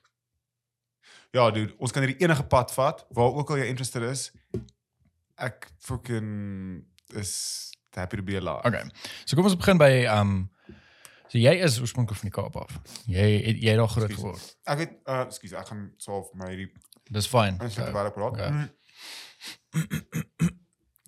Ja, 1.34 1.50
dude, 1.52 1.74
ons 1.82 1.92
kan 1.92 2.04
hierdie 2.04 2.22
enige 2.22 2.44
pad 2.44 2.72
vat 2.74 3.06
waar 3.10 3.34
ook 3.34 3.50
al 3.50 3.58
jy 3.58 3.66
interested 3.66 4.04
is. 4.04 4.32
Ek 5.36 5.68
fucking 5.80 6.86
is 7.16 7.72
happy 7.96 8.16
to 8.18 8.24
be 8.24 8.36
alive. 8.38 8.62
Okay. 8.64 8.84
So 9.26 9.36
kom 9.36 9.46
ons 9.46 9.56
begin 9.58 9.78
by 9.78 10.06
ehm 10.06 10.20
um, 10.20 10.50
so 11.34 11.40
jy 11.42 11.54
is 11.66 11.80
oorspronklik 11.82 12.20
van 12.20 12.30
die 12.30 12.36
Kaap 12.36 12.56
af. 12.62 12.76
Jy 13.10 13.24
het- 13.48 13.58
jy 13.64 13.70
het 13.74 13.80
daar 13.82 13.90
groot 13.90 14.14
geword. 14.14 14.44
Ek 14.70 14.78
weet 14.78 14.92
uh 15.10 15.24
ekskuus, 15.26 15.54
ek 15.58 15.68
gaan 15.72 15.88
swaaf 15.98 16.30
my 16.38 16.50
hierdie 16.54 16.70
Dis 17.10 17.28
fyn. 17.28 17.58
Ons 17.62 17.76
het 17.82 17.90
baie 17.94 18.12
praat. 18.14 18.32
okay. 18.38 18.50
Mm. 18.50 18.70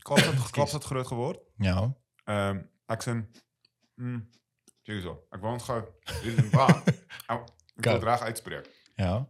Kaapstad 0.05 0.51
Kaapstad 0.51 0.83
groot 0.83 1.07
geword. 1.07 1.39
Ja. 1.61 1.93
Ehm 2.25 2.63
ek 2.89 3.01
sien 3.01 3.25
mm 4.01 4.23
Jesus, 4.85 5.17
ek 5.33 5.41
woon 5.41 5.59
gou 5.61 5.79
hier 6.21 6.35
in 6.37 6.49
Baan. 6.53 6.81
Ek 7.27 7.47
Go. 7.81 7.91
wil 7.95 8.03
reg 8.05 8.21
uitspreek. 8.29 8.67
Ja. 9.01 9.25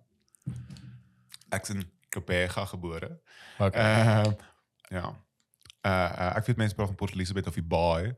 Ek 1.56 1.66
sien 1.66 1.84
Kopega 2.12 2.66
gebore. 2.66 3.22
Okay. 3.60 3.82
Ehm 3.82 4.34
ja. 4.92 5.06
Uh, 5.86 5.92
uh 5.92 6.32
ek 6.40 6.46
weet 6.50 6.58
mense 6.58 6.76
praat 6.76 6.88
van 6.92 6.96
Port 7.00 7.14
Elizabeth 7.16 7.48
of 7.48 7.54
die 7.56 7.64
Baai. 7.64 8.16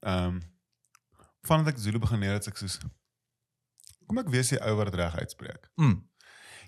Ehm 0.00 0.40
vandat 1.46 1.74
ek 1.74 1.80
Zulu 1.80 1.98
begin 1.98 2.18
leer 2.18 2.36
het, 2.38 2.48
ek 2.48 2.56
soos 2.60 2.78
kom 4.10 4.18
ek 4.18 4.30
weer 4.32 4.46
sê 4.46 4.58
ou 4.66 4.74
wat 4.80 4.94
reg 4.94 5.18
uitspreek. 5.22 5.70
Mm. 5.80 6.00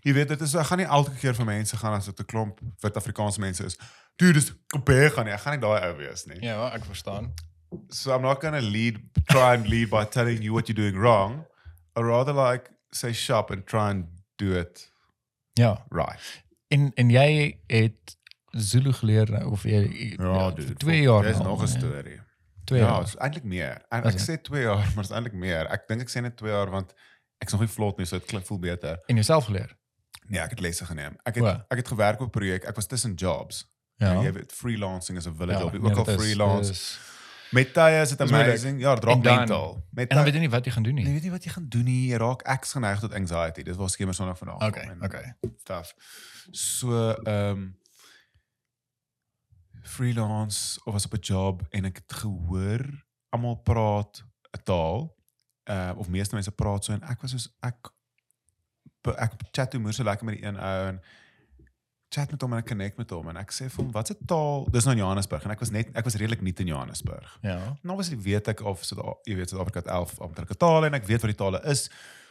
Jy 0.02 0.14
weet 0.16 0.32
dit 0.34 0.40
is 0.46 0.54
ek 0.58 0.66
gaan 0.70 0.80
nie 0.82 0.88
elke 0.98 1.14
keer 1.18 1.34
vir 1.38 1.46
mense 1.46 1.78
gaan 1.78 1.94
as 1.94 2.08
dit 2.10 2.20
'n 2.20 2.30
klomp 2.30 2.60
wit 2.82 2.96
Afrikaanse 2.96 3.40
mense 3.40 3.64
is. 3.64 3.78
Dude, 4.16 4.34
dis 4.38 4.52
kopie 4.74 5.10
gaan 5.10 5.26
nie. 5.26 5.34
Ek 5.34 5.40
gaan 5.40 5.58
nie 5.58 5.62
daai 5.62 5.88
ou 5.88 5.96
wees 5.98 6.26
nie. 6.26 6.40
Ja, 6.42 6.70
ek 6.74 6.84
verstaan. 6.84 7.32
So 7.90 8.14
I'm 8.14 8.22
not 8.22 8.40
going 8.40 8.54
to 8.54 8.60
lead 8.60 8.98
try 9.30 9.54
and 9.54 9.68
lead 9.68 9.90
by 9.90 10.04
telling 10.04 10.42
you 10.42 10.52
what 10.52 10.68
you're 10.68 10.76
doing 10.76 10.98
wrong. 10.98 11.46
I 11.96 12.00
rather 12.02 12.34
like 12.34 12.70
say 12.92 13.12
sharp 13.12 13.50
and 13.50 13.66
try 13.66 13.90
and 13.90 14.06
do 14.36 14.52
it. 14.58 14.90
Ja. 15.54 15.86
Right. 15.90 16.42
En 16.68 16.92
en 16.94 17.10
jy 17.10 17.58
het 17.66 18.18
Zulu 18.50 18.92
geleer 18.92 19.30
nou, 19.30 19.50
of 19.50 19.62
jy 19.64 19.80
ja, 20.18 20.32
ja, 20.34 20.50
dude, 20.50 20.66
vir 20.66 20.76
2 20.76 21.00
jaar. 21.00 21.22
Dis 21.22 21.38
nou 21.38 21.48
nog 21.48 21.62
'n 21.62 21.64
nee. 21.64 21.78
storie. 21.78 22.14
Ja. 22.14 22.31
2 22.64 22.78
ja, 22.78 22.86
jaar. 22.86 23.00
Ja, 23.00 23.06
so 23.06 23.18
eintlik 23.18 23.44
meer. 23.44 23.82
En 23.88 24.04
ek 24.10 24.20
sê 24.20 24.38
2 24.40 24.62
jaar, 24.62 24.88
maar 24.94 25.04
is 25.04 25.10
eintlik 25.10 25.34
meer. 25.34 25.68
Ek 25.72 25.86
dink 25.88 26.04
ek 26.06 26.10
sê 26.12 26.22
net 26.24 26.36
2 26.36 26.50
jaar 26.50 26.70
want 26.70 26.94
ek's 27.42 27.52
nog 27.52 27.64
nie 27.64 27.70
vlot 27.70 27.98
nie, 27.98 28.06
so 28.06 28.18
dit 28.18 28.28
klink 28.30 28.46
voel 28.46 28.58
beter. 28.58 29.00
En 29.06 29.18
jouself 29.18 29.48
geleer. 29.50 29.76
Nee, 30.26 30.40
ek 30.40 30.50
het 30.56 30.60
lesse 30.60 30.86
geneem. 30.86 31.16
Ek 31.26 31.34
het 31.40 31.44
Oe. 31.44 31.54
ek 31.68 31.82
het 31.82 31.88
gewerk 31.88 32.20
op 32.20 32.26
'n 32.26 32.38
projek. 32.38 32.64
Ek 32.64 32.74
was 32.74 32.86
tussen 32.86 33.14
jobs. 33.14 33.66
Ja. 33.96 34.12
Nou, 34.12 34.24
jy 34.24 34.32
weet 34.32 34.52
freelancing 34.52 35.18
is 35.18 35.26
'n 35.26 35.36
wilde 35.36 35.52
job. 35.52 35.72
Ja, 35.72 35.78
ook 35.78 35.82
nee, 35.82 35.94
al 35.94 36.18
freelance. 36.18 36.70
Is, 36.70 36.98
Met 37.52 37.74
tye 37.74 38.00
is 38.00 38.08
dit 38.08 38.20
amazing. 38.20 38.80
Ja, 38.80 38.94
drop 38.94 39.22
mental. 39.22 39.84
Met 39.90 40.08
en 40.08 40.16
dan 40.16 40.24
weet 40.24 40.34
jy 40.34 40.40
nie 40.40 40.50
wat 40.50 40.64
jy 40.64 40.72
gaan 40.72 40.82
doen 40.82 40.94
nie. 40.94 41.04
Nee, 41.04 41.12
jy 41.12 41.18
weet 41.18 41.28
nie 41.28 41.36
wat 41.36 41.44
jy 41.44 41.50
gaan 41.50 41.68
doen 41.68 41.84
nie. 41.84 42.08
Jy 42.08 42.16
raak 42.16 42.42
ek 42.48 42.64
geneig 42.64 43.00
tot 43.00 43.12
anxiety. 43.12 43.62
Dit 43.62 43.76
was 43.76 43.92
skemer 43.92 44.14
sonder 44.14 44.36
vanaand. 44.36 44.62
Okay, 44.62 44.88
okay. 45.00 45.34
Stuff. 45.60 45.92
So, 46.50 47.10
ehm 47.10 47.50
um, 47.50 47.80
freelance 49.82 50.80
of 50.84 50.92
was 50.92 51.04
op 51.06 51.14
'n 51.14 51.20
job 51.20 51.62
en 51.70 51.84
ek 51.84 51.96
het 51.96 52.12
gehoor 52.12 52.84
almal 53.30 53.54
praat 53.56 54.22
'n 54.58 54.62
taal. 54.64 55.16
Uh 55.70 55.92
of 55.96 56.08
meeste 56.08 56.34
mense 56.34 56.50
praat 56.50 56.84
so 56.84 56.92
en 56.92 57.02
ek 57.02 57.20
was 57.20 57.30
soos 57.30 57.48
ek 57.60 57.90
ek 59.18 59.32
chat 59.52 59.70
toe 59.70 59.80
moer 59.80 59.92
so 59.92 60.04
lekker 60.04 60.24
met 60.24 60.34
die 60.38 60.44
een 60.46 60.58
ou 60.58 60.86
en 60.88 61.00
chat 62.12 62.30
met 62.30 62.42
hom 62.42 62.52
en 62.52 62.58
ek 62.58 62.66
connect 62.68 62.96
met 63.00 63.10
hom 63.10 63.28
en 63.28 63.36
ek 63.40 63.50
sê 63.52 63.68
vir 63.70 63.84
hom 63.84 63.92
wat's 63.92 64.10
'n 64.10 64.26
taal? 64.26 64.68
Dis 64.70 64.84
nou 64.84 64.92
in 64.94 65.02
Johannesburg 65.02 65.44
en 65.44 65.50
ek 65.50 65.60
was 65.60 65.70
net 65.70 65.96
ek 65.96 66.04
was 66.04 66.14
redelik 66.14 66.42
nuut 66.42 66.60
in 66.60 66.66
Johannesburg. 66.66 67.38
Ja. 67.42 67.76
Nou 67.82 67.96
was 67.96 68.08
weet 68.08 68.48
ek 68.48 68.60
of 68.60 68.84
so 68.84 69.20
jy 69.24 69.34
weet 69.36 69.48
Suid-Afrika 69.48 69.78
het 69.78 69.88
11 69.88 70.20
amptelike 70.20 70.54
tale 70.56 70.86
en 70.86 70.94
ek 70.94 71.06
weet 71.06 71.20
wat 71.22 71.30
die 71.30 71.44
tale 71.44 71.62
is. 71.64 71.90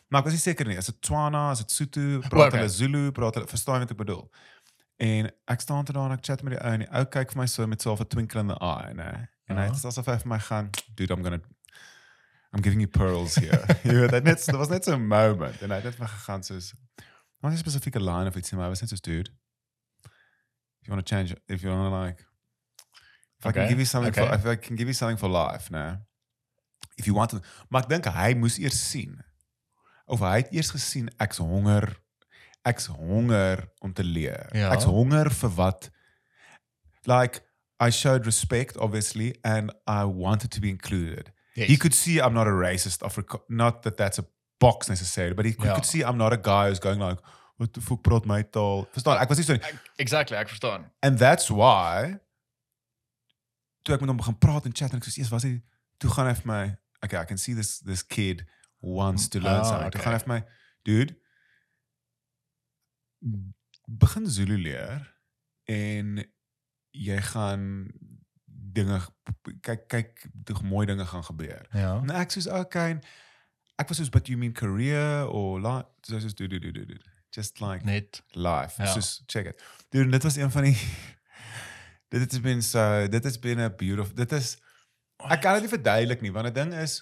Maar 0.09 0.19
ek 0.19 0.25
was 0.25 0.33
nie 0.33 0.41
seker 0.43 0.67
nie, 0.67 0.75
is 0.77 0.85
dit 0.85 1.01
Tswana, 1.01 1.51
is 1.51 1.57
dit 1.57 1.71
Sotho, 1.71 2.19
praat 2.19 2.47
Okay. 2.51 2.59
hulle 2.59 2.69
Zulu, 2.69 3.11
praat 3.11 3.33
hulle 3.35 3.47
verstaan 3.47 3.79
wat 3.79 3.91
ek 3.91 3.97
bedoel? 3.97 4.29
En 5.01 5.29
ek 5.49 5.61
staan 5.63 5.85
toe 5.87 5.95
daar 5.95 6.11
en 6.11 6.17
ek 6.17 6.25
chat 6.25 6.43
met 6.45 6.53
die 6.53 6.61
ou 6.61 6.73
en 6.75 6.83
die 6.83 6.89
ou 6.93 7.05
kyk 7.09 7.31
vir 7.33 7.41
my 7.41 7.47
so 7.49 7.65
met 7.67 7.81
so 7.81 7.95
'n 7.95 8.07
twinkle 8.07 8.39
in 8.43 8.47
the 8.51 8.57
eye, 8.61 8.93
né? 8.93 9.27
En 9.49 9.57
hy 9.57 9.63
Ja. 9.65 9.71
het 9.73 9.85
asof 9.85 10.05
hy 10.05 10.17
vir 10.17 10.27
my 10.29 10.39
gaan, 10.39 10.69
dude, 10.95 11.13
I'm 11.13 11.23
going 11.23 11.41
to 11.41 11.47
I'm 12.53 12.61
giving 12.61 12.81
you 12.81 12.87
pearls 12.89 13.35
here. 13.35 13.63
jy 13.87 13.93
weet, 13.95 14.11
dit 14.11 14.23
net 14.23 14.45
dit 14.45 14.55
was 14.55 14.69
net 14.69 14.83
so 14.85 14.93
'n 14.95 15.07
moment 15.07 15.61
en 15.61 15.69
hy 15.69 15.75
het 15.75 15.83
net 15.89 15.95
vir 15.95 16.07
gegaan 16.07 16.43
soos 16.43 16.73
not 17.41 17.51
'n 17.53 17.57
spesifieke 17.57 17.99
line 17.99 18.27
of 18.27 18.35
iets 18.35 18.51
maar 18.51 18.63
hy 18.63 18.69
was 18.69 18.81
net 18.81 18.89
soos 18.89 19.01
dude. 19.01 19.29
If 20.81 20.87
you 20.87 20.93
want 20.95 21.05
to 21.07 21.15
change 21.15 21.35
if 21.47 21.61
you 21.61 21.71
want 21.73 21.89
to 21.89 21.97
like 21.99 22.21
if 23.39 23.45
I 23.45 23.51
can 23.51 23.63
Okay, 23.63 23.67
give 23.69 23.77
you 23.81 23.85
something 23.85 24.13
for 24.13 24.23
okay. 24.23 24.35
if 24.37 24.45
I 24.45 24.55
can 24.55 24.75
give 24.75 24.87
you 24.87 24.93
something 24.93 25.17
for 25.17 25.29
life, 25.29 25.69
né? 25.71 26.05
If 26.97 27.05
you 27.07 27.15
want 27.15 27.29
to 27.31 27.39
Maar 27.69 27.81
ek 27.83 27.89
dink 27.89 28.05
hy 28.05 28.33
moes 28.35 28.57
eers 28.59 28.89
sien. 28.89 29.23
Of 30.05 30.19
hy 30.19 30.35
het 30.43 30.51
eers 30.53 30.69
gesien 30.71 31.09
ek's 31.17 31.37
honger. 31.37 31.97
Ek's 32.63 32.85
honger 32.85 33.67
om 33.81 33.93
te 33.93 34.03
leer. 34.03 34.49
Ja. 34.53 34.71
Ek's 34.75 34.83
honger 34.85 35.29
vir 35.33 35.49
wat 35.57 35.89
like 37.07 37.41
I 37.79 37.89
showed 37.89 38.25
respect 38.25 38.77
obviously 38.77 39.35
and 39.43 39.71
I 39.87 40.03
wanted 40.05 40.51
to 40.51 40.59
be 40.61 40.69
included. 40.69 41.31
Yes. 41.55 41.67
He 41.67 41.77
could 41.77 41.93
see 41.93 42.19
I'm 42.21 42.33
not 42.33 42.47
a 42.47 42.51
racist 42.53 43.03
Africa 43.03 43.39
not 43.49 43.81
that 43.83 43.97
that's 43.97 44.19
a 44.19 44.25
box 44.59 44.87
necessarily, 44.89 45.33
but 45.33 45.45
he 45.45 45.53
could, 45.53 45.65
Ja. 45.65 45.75
could 45.75 45.85
see 45.85 46.03
I'm 46.03 46.17
not 46.17 46.33
a 46.33 46.37
guy 46.37 46.67
who's 46.69 46.79
going 46.79 46.99
like 46.99 47.17
what 47.57 47.73
the 47.73 47.81
fuck 47.81 48.01
praat 48.03 48.25
my 48.25 48.41
taal. 48.43 48.87
Verstaan? 48.93 49.19
Ek 49.21 49.29
was 49.29 49.37
nie 49.37 49.43
so 49.45 49.53
nie. 49.53 49.61
Exactly, 49.99 50.37
ek 50.37 50.49
verstaan. 50.49 50.85
And 51.01 51.17
that's 51.17 51.49
why 51.49 52.19
toe 53.85 53.95
ek 53.95 54.01
met 54.01 54.09
hom 54.13 54.17
begin 54.21 54.37
praat 54.37 54.65
en 54.69 54.73
chat 54.73 54.93
en 54.93 54.97
ek 55.01 55.05
sê, 55.05 55.13
"Jesus, 55.17 55.31
was 55.31 55.43
hy 55.43 55.61
toe 55.99 56.09
gaan 56.09 56.27
hy 56.27 56.33
vir 56.33 56.45
my, 56.47 56.77
okay, 57.03 57.17
I 57.17 57.25
can 57.25 57.37
see 57.37 57.53
this 57.53 57.79
this 57.79 58.03
kid 58.03 58.45
wants 58.81 59.27
to 59.29 59.39
learn 59.39 59.61
Ah, 59.61 59.63
something." 59.63 59.91
Toe 59.91 59.99
okay. 60.01 60.05
gaan 60.11 60.13
hy 60.13 60.19
vir 60.25 60.33
my, 60.35 60.43
"Dude, 60.85 61.15
begin 63.85 64.27
Zulu 64.27 64.57
leer 64.57 65.07
en 65.69 66.23
jy 66.91 67.17
gaan 67.21 67.91
dinge 68.45 68.99
kyk 69.61 69.87
kyk 69.91 70.25
die 70.33 70.55
mooi 70.63 70.85
dinge 70.85 71.05
gaan 71.05 71.23
gebeur. 71.23 71.65
Ja. 71.75 71.97
En 72.01 72.09
ek 72.09 72.31
soos 72.31 72.47
okay, 72.47 72.89
en 72.97 73.01
ek 73.81 73.89
was 73.89 73.97
soos 74.01 74.09
but 74.13 74.27
you 74.27 74.37
mean 74.39 74.53
career 74.53 75.25
or 75.27 75.59
like 75.61 75.87
so 76.07 76.19
soos 76.19 76.35
do 76.35 76.47
do 76.47 76.59
do 76.59 76.71
do 76.71 76.85
do. 76.85 76.97
Just 77.31 77.61
like 77.61 77.85
Net 77.85 78.21
life. 78.35 78.75
Ja. 78.81 78.91
Soos 78.91 79.21
check 79.27 79.45
it. 79.47 79.61
Dude, 79.89 80.09
dit 80.11 80.23
was 80.23 80.35
een 80.35 80.51
van 80.51 80.63
die 80.63 80.77
dit 82.11 82.19
het 82.31 82.41
been 82.41 82.61
so 82.63 83.07
dit 83.07 83.23
has 83.23 83.39
been 83.39 83.59
a 83.59 83.69
beautiful 83.69 84.15
dit 84.15 84.31
is 84.31 84.57
ek 85.29 85.41
kan 85.41 85.53
dit 85.53 85.61
nie 85.67 85.71
verduidelik 85.71 86.21
nie 86.21 86.31
want 86.33 86.49
die 86.49 86.55
ding 86.63 86.73
is 86.75 86.97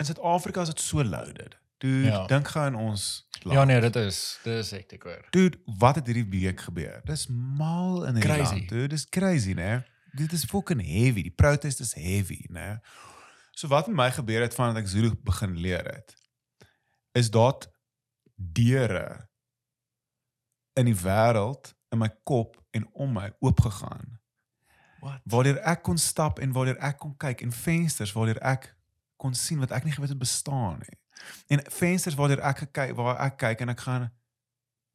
in 0.00 0.04
Suid-Afrika 0.08 0.60
is 0.62 0.68
dit 0.74 0.80
so 0.80 1.04
loaded. 1.04 1.56
Dude, 1.78 2.06
Ja. 2.08 2.26
dink 2.26 2.48
gou 2.48 2.64
aan 2.64 2.74
ons 2.74 3.25
land. 3.46 3.58
Ja 3.58 3.64
nee, 3.64 3.80
dit 3.80 3.96
is 3.96 4.38
dis 4.44 4.70
hektiek 4.70 5.02
hoor. 5.06 5.26
Dude, 5.30 5.58
wat 5.78 5.94
het 6.00 6.06
hierdie 6.06 6.28
week 6.28 6.60
gebeur? 6.66 7.00
Dis 7.04 7.26
mal 7.30 8.04
in 8.06 8.18
hierdie 8.18 8.32
Crazy. 8.32 8.54
land. 8.54 8.68
Dude, 8.68 8.88
dis 8.94 9.08
crazy, 9.08 9.52
né? 9.58 9.84
Dit 10.16 10.32
is 10.32 10.44
fucking 10.44 10.80
heavy. 10.82 11.22
Die 11.28 11.34
protest 11.34 11.80
is 11.80 11.94
heavy, 11.94 12.44
né? 12.48 12.80
So 13.56 13.68
wat 13.68 13.86
met 13.86 13.96
my 13.96 14.10
gebeur 14.12 14.42
het 14.44 14.54
vandat 14.54 14.82
ek 14.82 14.88
Zulu 14.88 15.14
begin 15.24 15.56
leer 15.60 15.84
het, 15.88 16.12
is 17.16 17.30
dat 17.32 17.70
deure 18.36 19.28
in 20.76 20.84
die 20.84 20.96
wêreld 21.00 21.72
in 21.88 21.98
my 21.98 22.10
kop 22.28 22.58
en 22.76 22.84
om 22.92 23.12
my 23.16 23.30
oopgegaan. 23.40 24.18
Wat? 25.00 25.20
Waardeur 25.24 25.60
ek 25.64 25.82
kon 25.86 25.98
stap 26.00 26.38
en 26.38 26.52
waardeur 26.52 26.76
ek 26.84 26.98
kon 27.00 27.14
kyk 27.16 27.40
en 27.46 27.52
vensters 27.52 28.12
waardeur 28.12 28.40
ek 28.44 28.74
kon 29.16 29.34
sien 29.34 29.60
wat 29.62 29.72
ek 29.72 29.86
nie 29.86 29.94
geweet 29.96 30.12
het 30.12 30.20
bestaan 30.20 30.82
nie. 30.84 30.98
En 31.46 31.62
vensters 31.70 32.14
waardeur 32.14 32.40
ek 32.40 32.58
gekyk 32.58 32.94
waar 32.96 33.16
ek 33.20 33.36
kyk 33.36 33.60
en 33.60 33.68
ek 33.68 33.80
gaan 33.80 34.10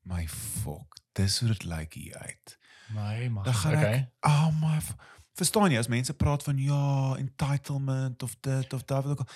my 0.03 0.27
fok, 0.27 0.95
dis 1.13 1.39
hoe 1.39 1.47
dit 1.49 1.63
lyk 1.63 1.93
hier 1.93 2.17
uit. 2.17 2.57
My 2.93 3.27
mag. 3.27 3.43
Dan 3.45 3.53
gaan 3.53 3.77
okay. 3.77 3.93
ek 3.93 4.25
oh 4.27 4.49
my 4.62 4.79
f- 4.81 4.95
verstaan 5.34 5.71
jy 5.71 5.77
as 5.79 5.88
mense 5.88 6.13
praat 6.13 6.43
van 6.43 6.57
ja, 6.57 7.15
entitlement 7.17 8.23
of 8.23 8.36
dit 8.39 8.73
of 8.73 8.84
dat 8.84 9.05
wat 9.05 9.19
ook. 9.19 9.29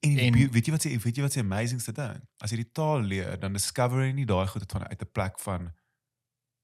En, 0.00 0.18
En- 0.18 0.50
weet 0.50 0.66
jy 0.66 0.72
wat 0.72 0.86
sê 0.86 0.96
weet 0.96 1.16
jy 1.16 1.22
wat 1.22 1.32
se 1.32 1.40
amazingste 1.40 1.92
ding? 1.92 2.22
As 2.38 2.50
jy 2.50 2.56
die 2.62 2.70
taal 2.72 3.00
leer, 3.00 3.38
dan 3.40 3.52
discover 3.52 4.04
jy 4.06 4.12
nie 4.12 4.26
daai 4.26 4.46
goed 4.46 4.60
uit 4.62 4.72
van 4.72 4.86
uit 4.88 5.02
'n 5.02 5.10
plek 5.12 5.38
van 5.40 5.72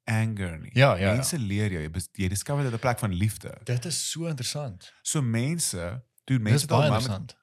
anger 0.04 0.58
nie. 0.60 0.70
Ja, 0.72 0.94
ja, 0.94 1.08
ja. 1.08 1.12
Mense 1.14 1.38
leer 1.38 1.70
jou, 1.72 1.82
jy, 1.82 1.90
jy 2.12 2.28
discover 2.28 2.62
dit 2.64 2.72
'n 2.72 2.78
plek 2.78 2.98
van 2.98 3.12
liefde. 3.12 3.58
Dit 3.64 3.84
is 3.84 4.10
so 4.10 4.26
interessant. 4.26 4.92
So 5.02 5.22
mense, 5.22 5.76
dude, 6.24 6.42
Dit 6.42 6.42
mense 6.42 6.66
baie 6.66 6.90
moment. 6.90 7.36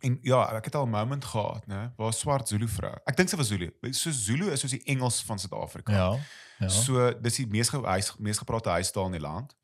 En 0.00 0.18
ja, 0.22 0.40
ek 0.56 0.64
het 0.64 0.74
al 0.74 0.86
'n 0.86 0.90
moment 0.90 1.24
gehad, 1.24 1.66
né, 1.66 1.92
waar 1.96 2.12
swart 2.12 2.48
Zulu 2.48 2.68
vrou. 2.68 2.94
Ek 3.04 3.16
dink 3.16 3.28
sy 3.28 3.36
was 3.36 3.48
Zulu. 3.48 3.70
So 3.90 4.10
Zulu 4.10 4.50
is 4.50 4.60
soos 4.60 4.70
die 4.70 4.82
Engels 4.84 5.22
van 5.22 5.38
Suid-Afrika. 5.38 5.92
Ja. 5.92 6.18
Ja. 6.58 6.68
So 6.68 7.20
dis 7.20 7.36
die 7.36 7.46
mees 7.46 7.68
huis, 7.70 8.14
mees 8.18 8.38
gepraatte 8.38 8.68
huistaal 8.70 9.06
in 9.06 9.12
die 9.12 9.20
land. 9.20 9.56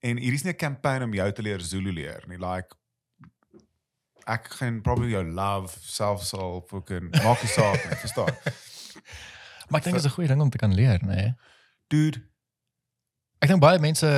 En 0.00 0.16
hier 0.16 0.32
is 0.32 0.42
nie 0.42 0.52
'n 0.52 0.56
campaign 0.56 1.02
om 1.02 1.14
jou 1.14 1.32
te 1.32 1.42
leer 1.42 1.60
Zulu 1.60 1.92
leer 1.92 2.24
nie. 2.26 2.38
Like 2.38 2.74
ek 4.26 4.48
gaan 4.48 4.80
probably 4.80 5.10
jou 5.10 5.24
love 5.24 5.76
self 5.80 6.24
sal 6.24 6.64
fucking 6.68 7.10
maak 7.22 7.42
nie 7.42 7.50
saak 7.50 7.84
nie, 7.84 7.96
verstaan? 7.96 8.34
Maar 9.68 9.80
ek 9.80 9.84
dink 9.84 9.96
dit 9.96 10.04
is 10.04 10.10
'n 10.10 10.14
goeie 10.14 10.28
ding 10.28 10.40
om 10.40 10.50
te 10.50 10.58
kan 10.58 10.74
leer, 10.74 11.00
nê. 11.02 11.14
Nee. 11.14 11.34
Dude, 11.88 12.22
Ek 13.44 13.50
dink 13.52 13.60
baie 13.60 13.76
mense 13.82 14.08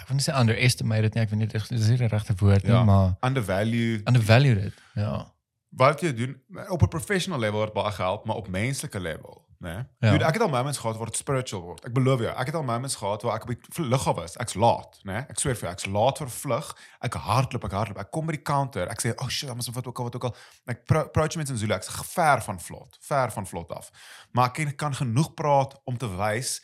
ek 0.00 0.08
wil 0.08 0.16
nie 0.16 0.24
sê 0.24 0.34
underestimate 0.40 1.02
dit 1.02 1.14
nie, 1.14 1.22
ek 1.22 1.30
weet 1.30 1.38
nie 1.38 1.46
dit 1.46 1.70
is 1.70 1.86
die 1.98 2.06
regte 2.06 2.34
woord 2.38 2.62
nie, 2.64 2.72
Ja. 2.72 2.84
maar 2.84 3.16
undervalue. 3.20 4.00
undervalue 4.04 4.54
dit. 4.54 4.72
Ja. 4.94 5.26
Wat 5.70 6.00
jy 6.00 6.12
doen 6.14 6.40
op 6.68 6.82
'n 6.82 6.88
professional 6.88 7.38
level 7.38 7.58
word 7.58 7.72
baie 7.74 7.92
gehelp, 7.92 8.24
maar 8.26 8.36
op 8.36 8.48
menslike 8.48 9.00
level, 9.00 9.46
né? 9.60 9.86
Ja. 10.00 10.10
Dude, 10.10 10.24
ek 10.24 10.32
het 10.32 10.42
al 10.42 10.48
moments 10.48 10.78
gehad 10.78 10.96
waar 10.96 11.06
dit 11.06 11.16
spiritual 11.16 11.62
word. 11.62 11.84
Ek 11.84 11.92
beloof 11.92 12.20
jou, 12.20 12.30
ek 12.36 12.46
het 12.46 12.54
al 12.54 12.62
moments 12.62 12.96
gehad 12.96 13.22
waar 13.22 13.34
ek 13.36 13.42
op 13.42 13.48
die 13.48 13.84
lughawe 13.84 14.14
was. 14.20 14.36
Ek's 14.36 14.54
laat, 14.54 14.98
né? 15.04 15.26
Ek 15.28 15.38
sweer 15.38 15.54
vir 15.54 15.68
jou, 15.68 15.72
ek's 15.72 15.86
laat 15.86 16.18
vir 16.18 16.28
vlug. 16.28 16.76
Ek 17.00 17.14
hardloop, 17.14 17.64
ek 17.64 17.70
hardloop. 17.72 17.98
Ek 17.98 18.10
kom 18.10 18.26
by 18.26 18.32
die 18.32 18.42
counter. 18.42 18.88
Ek 18.88 19.00
sê, 19.00 19.12
"Oh 19.22 19.28
shit, 19.28 19.50
ons 19.50 19.68
wat 19.68 19.86
ook 19.86 19.98
al 19.98 20.04
wat 20.04 20.14
ook 20.16 20.24
al." 20.24 20.36
Ek 20.66 20.84
pro- 20.86 21.00
approach 21.04 21.36
mense 21.36 21.52
in 21.52 21.58
Zulu. 21.58 21.74
Ek's 21.74 21.88
ver 22.14 22.40
van 22.42 22.58
vlot, 22.60 22.96
ver 23.00 23.30
van 23.30 23.46
vlot 23.46 23.70
af. 23.72 23.90
Maar 24.32 24.50
ek 24.58 24.76
kan 24.76 24.94
genoeg 24.94 25.34
praat 25.34 25.80
om 25.84 25.96
te 25.96 26.08
wys 26.16 26.60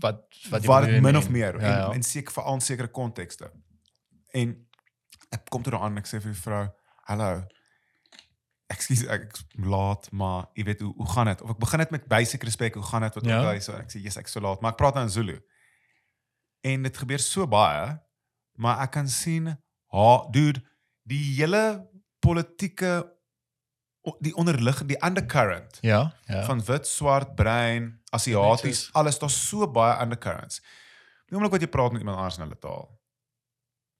Wat 0.00 0.22
wat 0.50 0.64
wat 0.64 0.84
dit 0.84 1.02
min 1.02 1.16
of 1.16 1.28
meer 1.30 1.60
Ja, 1.60 1.76
ja. 1.78 1.92
en 1.92 2.02
seker 2.02 2.32
veral 2.32 2.54
in 2.54 2.60
sekere 2.60 2.88
kontekste. 2.88 3.50
En 4.32 4.66
ek 5.30 5.48
kom 5.50 5.62
toe 5.62 5.72
daaraan 5.72 5.96
ek 5.98 6.06
sê 6.06 6.20
vir 6.20 6.32
die 6.32 6.40
vrou, 6.40 6.68
"Hallo. 7.08 7.44
Ekskuus, 8.72 9.02
ek 9.06 9.22
ek's 9.22 9.44
laat, 9.60 10.10
maar 10.12 10.46
jy 10.54 10.64
weet 10.64 10.80
hoe 10.80 10.94
hoe 10.96 11.08
gaan 11.08 11.26
dit? 11.26 11.42
Of 11.42 11.50
ek 11.50 11.58
begin 11.58 11.78
dit 11.78 11.90
met 11.90 12.06
basic 12.08 12.42
respek, 12.42 12.74
hoe 12.74 12.82
gaan 12.82 13.02
dit 13.02 13.14
wat 13.14 13.24
Ja. 13.24 13.38
ook 13.40 13.46
al 13.46 13.52
is. 13.54 13.64
So 13.64 13.72
ek 13.72 13.90
sê, 13.92 14.00
"Yes, 14.00 14.16
ek's 14.16 14.32
so 14.32 14.40
laat, 14.40 14.60
maar 14.60 14.70
ek 14.72 14.76
praat 14.78 14.94
nou 14.94 15.04
in 15.04 15.10
Zulu." 15.10 15.40
En 16.62 16.82
dit 16.82 16.96
gebeur 16.96 17.18
so 17.18 17.46
baie, 17.46 17.98
maar 18.56 18.80
ek 18.82 18.90
kan 18.90 19.08
sien, 19.08 19.58
ha, 19.92 20.28
dude, 20.30 20.62
die 21.04 21.34
hele 21.34 21.90
politieke 22.20 23.11
die 24.18 24.34
onderliggende 24.34 24.94
die 24.94 25.02
undercurrent 25.06 25.78
Ja, 25.80 26.14
ja. 26.26 26.44
van 26.44 26.64
wit, 26.64 26.86
swart, 26.86 27.34
bruin, 27.34 28.00
Asiaties, 28.10 28.88
alles 28.92 29.18
daar's 29.18 29.48
so 29.48 29.70
baie 29.70 30.00
undercurrents. 30.02 30.62
Die 31.26 31.36
oomblik 31.36 31.52
wat 31.54 31.60
jy 31.60 31.68
praat 31.68 31.92
met 31.92 32.02
iemand 32.02 32.18
anders 32.18 32.36
in 32.36 32.42
hulle 32.42 32.58
taal. 32.58 32.88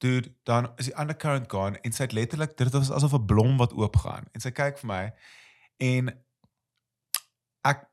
Dude, 0.02 0.34
dan 0.42 0.72
is 0.76 0.90
die 0.90 0.98
undercurrent 0.98 1.46
gaan 1.52 1.78
en 1.80 1.92
sy 1.94 2.02
het 2.02 2.12
letterlik 2.12 2.56
dit 2.58 2.72
was 2.72 2.90
asof 2.90 3.14
'n 3.14 3.26
blom 3.26 3.56
wat 3.56 3.72
oopgaan 3.72 4.26
en 4.32 4.40
sy 4.40 4.50
kyk 4.50 4.78
vir 4.78 4.86
my 4.90 5.04
en 5.78 6.10
ek 7.64 7.86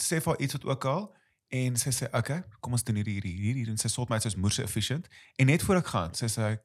sê 0.00 0.20
vir 0.22 0.40
iets 0.40 0.52
wat 0.52 0.64
ook 0.64 0.84
al 0.84 1.16
en 1.48 1.76
sy 1.76 1.90
sê 1.90 2.08
okay, 2.12 2.42
kom 2.60 2.72
ons 2.72 2.84
doen 2.84 2.94
hierdie 2.94 3.18
hierdie 3.18 3.34
hierdie 3.38 3.66
en 3.70 3.78
sy 3.78 3.88
sort 3.88 4.08
my 4.08 4.18
soos 4.18 4.36
moerse 4.36 4.62
efficient 4.62 5.08
en 5.38 5.46
net 5.46 5.62
voor 5.62 5.76
ek 5.76 5.86
gaan 5.86 6.14
sê 6.14 6.28
sy 6.30 6.56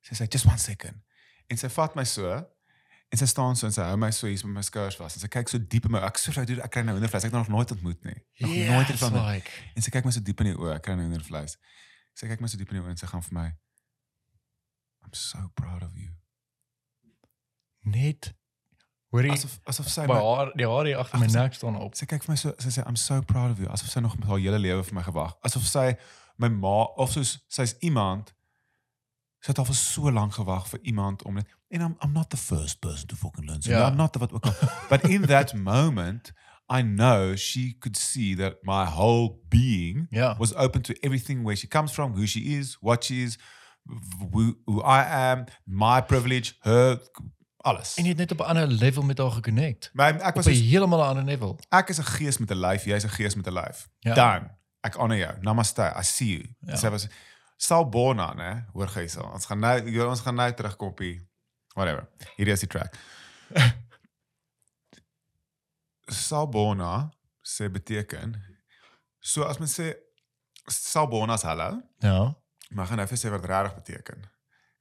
sy 0.00 0.14
sê 0.14 0.28
just 0.28 0.46
one 0.46 0.58
second 0.58 0.96
en 1.48 1.56
sy 1.56 1.68
vat 1.68 1.96
my 1.96 2.04
so 2.04 2.44
En 3.10 3.18
sy 3.18 3.26
staan 3.26 3.56
so 3.58 3.66
en 3.66 3.72
sy 3.74 3.82
hou 3.82 3.96
my 3.98 4.10
so 4.14 4.28
hier 4.30 4.38
met 4.46 4.54
my 4.60 4.62
skouers 4.62 4.96
vas. 5.00 5.16
En 5.18 5.20
sy 5.24 5.28
kyk 5.28 5.48
so 5.50 5.58
diep 5.58 5.88
in 5.88 5.90
my 5.96 5.98
ek 6.06 6.18
sê 6.22 6.30
vir 6.30 6.44
haar, 6.44 6.64
ek 6.66 6.70
kry 6.76 6.82
nou 6.86 6.94
hoendervleis. 6.94 7.24
Ek 7.26 7.32
het 7.32 7.38
nog 7.40 7.48
nooit 7.50 7.70
ontmoet 7.74 8.04
nie. 8.06 8.18
Nog 8.38 8.50
nooit 8.50 8.88
Yes, 8.88 9.00
hiervan. 9.00 9.16
like. 9.32 9.50
En 9.74 9.82
sy 9.82 9.90
kyk 9.90 10.04
my 10.06 10.12
so 10.14 10.22
diep 10.22 10.40
in 10.44 10.52
die 10.52 10.54
oë. 10.56 10.76
Ek 10.76 10.84
kry 10.86 10.94
nou 10.94 11.08
hoendervleis. 11.08 11.56
Sy 12.14 12.28
kyk 12.30 12.40
my 12.44 12.46
so 12.52 12.60
diep 12.60 12.70
in 12.70 12.78
die 12.78 12.84
oë 12.84 12.94
en 12.94 13.00
sy 13.02 13.06
gaan 13.10 13.22
vir 13.26 13.34
my 13.40 13.48
I'm 15.02 15.12
so 15.16 15.38
proud 15.58 15.82
of 15.82 15.96
you. 15.98 16.10
Net 17.82 18.30
hoorie 19.10 19.32
Asof 19.34 19.56
asof 19.66 19.88
sy 19.90 20.04
my 20.06 20.18
haar 20.22 20.52
die 20.54 20.66
haar 20.70 20.86
hier 20.86 21.00
agter 21.02 21.18
my 21.18 21.26
nek 21.32 21.56
staan 21.56 21.78
op. 21.80 21.96
sy 21.98 22.06
kyk 22.06 22.22
vir 22.26 22.30
my 22.34 22.38
so 22.38 22.52
sy 22.62 22.70
sê 22.76 22.84
I'm 22.86 22.98
so 23.00 23.20
proud 23.26 23.50
of 23.50 23.58
you. 23.58 23.66
Asof 23.72 23.90
sy 23.90 24.02
nog 24.04 24.14
met 24.20 24.28
haar 24.28 24.38
hele 24.38 24.60
lewe 24.62 24.84
vir 24.86 24.94
my 25.00 25.02
gewag. 25.06 25.34
Asof 25.46 25.66
sy 25.66 25.96
my 26.38 26.48
ma 26.52 26.76
of 27.00 27.10
soos 27.16 27.38
sy's 27.50 27.74
iemand 27.82 28.30
sy 29.40 29.46
het 29.52 29.58
al 29.58 29.64
vir 29.64 29.74
so 29.74 30.10
lank 30.12 30.34
gewag 30.34 30.68
vir 30.68 30.80
iemand 30.82 31.22
om 31.24 31.34
net 31.34 31.46
en 31.68 31.80
I'm 31.80 31.96
I'm 32.04 32.12
not 32.12 32.30
the 32.30 32.36
first 32.36 32.78
person 32.80 33.06
to 33.06 33.16
fucking 33.16 33.46
learn. 33.46 33.62
So 33.62 33.70
Ja. 33.70 33.88
I'm 33.88 33.96
not 33.96 34.12
the 34.12 34.18
wat 34.18 34.32
ook 34.32 34.44
al. 34.46 34.54
But 34.88 35.02
in 35.08 35.22
that 35.26 35.54
moment 35.54 36.32
I 36.72 36.82
know 36.82 37.36
she 37.36 37.76
could 37.78 37.96
see 37.96 38.36
that 38.36 38.54
my 38.62 38.84
whole 38.84 39.40
being 39.48 40.06
Ja. 40.10 40.36
was 40.38 40.54
open 40.54 40.82
to 40.82 40.92
everything 41.00 41.42
where 41.42 41.56
she 41.56 41.66
comes 41.68 41.92
from, 41.92 42.12
who 42.14 42.26
she 42.26 42.40
is, 42.40 42.76
what 42.80 43.04
she 43.04 43.22
is, 43.22 43.38
who, 44.32 44.56
who 44.66 44.80
I 44.82 45.02
am, 45.04 45.44
my 45.64 46.00
privilege, 46.02 46.52
her 46.60 47.00
alles. 47.62 47.94
En 47.96 48.04
jy 48.04 48.08
het 48.14 48.18
net 48.18 48.30
op 48.32 48.38
'n 48.40 48.42
ander 48.48 48.66
level 48.66 49.02
met 49.02 49.18
haar 49.18 49.30
geconnect. 49.30 49.90
Maar 49.92 50.14
ek 50.20 50.26
Op 50.28 50.34
was 50.34 50.46
'n 50.46 50.50
heeltemal 50.68 51.04
ander 51.04 51.24
level. 51.24 51.58
ek 51.68 51.88
is 51.88 51.98
'n 51.98 52.02
gees 52.04 52.38
met 52.38 52.50
'n 52.50 52.58
lyf, 52.60 52.84
jy's 52.84 53.04
'n 53.04 53.08
gees 53.08 53.34
met 53.34 53.46
'n 53.46 53.52
lyf. 53.52 53.88
Ja. 53.98 54.14
Dan 54.14 54.50
ek 54.80 54.94
honor 54.94 55.16
jou. 55.16 55.34
Namaste. 55.40 55.94
I 55.98 56.02
see 56.02 56.28
you. 56.28 56.44
Ja. 56.60 56.72
Ja. 56.72 56.76
Sy 56.76 56.88
was 56.88 57.06
Salbona, 57.60 58.30
né? 58.34 58.50
Hoor 58.74 58.88
jy 58.96 59.06
so. 59.12 59.22
Ons 59.36 59.44
gaan 59.50 59.60
nou 59.60 60.06
ons 60.08 60.22
gaan 60.24 60.38
nou 60.40 60.48
terugkom 60.56 60.94
op 60.94 61.02
die 61.02 61.18
whatever. 61.76 62.06
Hierdie 62.38 62.54
is 62.56 62.64
die 62.64 62.70
track. 62.72 62.96
Salbona 66.10 67.10
sê 67.46 67.68
beteken 67.72 68.32
so 69.20 69.44
as 69.46 69.60
mens 69.60 69.74
sê 69.78 69.92
Salbona 70.70 71.34
is 71.34 71.42
hallo, 71.48 71.80
Ja. 72.02 72.34
maar 72.70 72.86
gaan 72.86 73.00
nou 73.02 73.06
vir 73.10 73.18
sê 73.18 73.30
wat 73.32 73.44
regtig 73.48 73.74
beteken. 73.80 74.24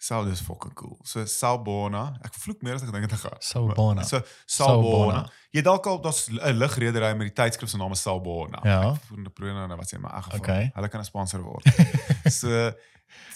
Sal 0.02 0.24
dis 0.26 0.40
fucking 0.40 0.74
cool. 0.80 0.98
So 1.04 1.26
Salbona, 1.28 2.14
ek 2.24 2.34
vloek 2.40 2.62
meer 2.64 2.76
as 2.78 2.84
ek 2.86 2.92
dink 2.96 3.10
dit 3.12 3.20
gaan. 3.20 3.36
Salbona. 3.44 4.04
So 4.08 4.22
Salbona. 4.48 5.26
Jy 5.52 5.62
dalk 5.66 5.86
al 5.92 6.00
daar's 6.02 6.30
'n 6.30 6.56
lugredery 6.56 7.10
met 7.18 7.28
die 7.28 7.36
tydskrif 7.44 7.70
se 7.70 7.78
naam 7.78 7.92
is 7.92 8.02
Salbona. 8.02 8.62
Ja. 8.64 8.94
Ek 8.94 9.02
voel 9.10 9.24
die 9.24 9.30
pronouns 9.36 9.76
wat 9.76 9.92
sê 9.92 10.00
maar 10.00 10.16
in 10.16 10.24
geval. 10.24 10.40
Okay. 10.40 10.72
Hulle 10.76 10.88
kan 10.90 11.02
'n 11.02 11.06
sponsor 11.06 11.42
word. 11.44 11.64
so 12.40 12.72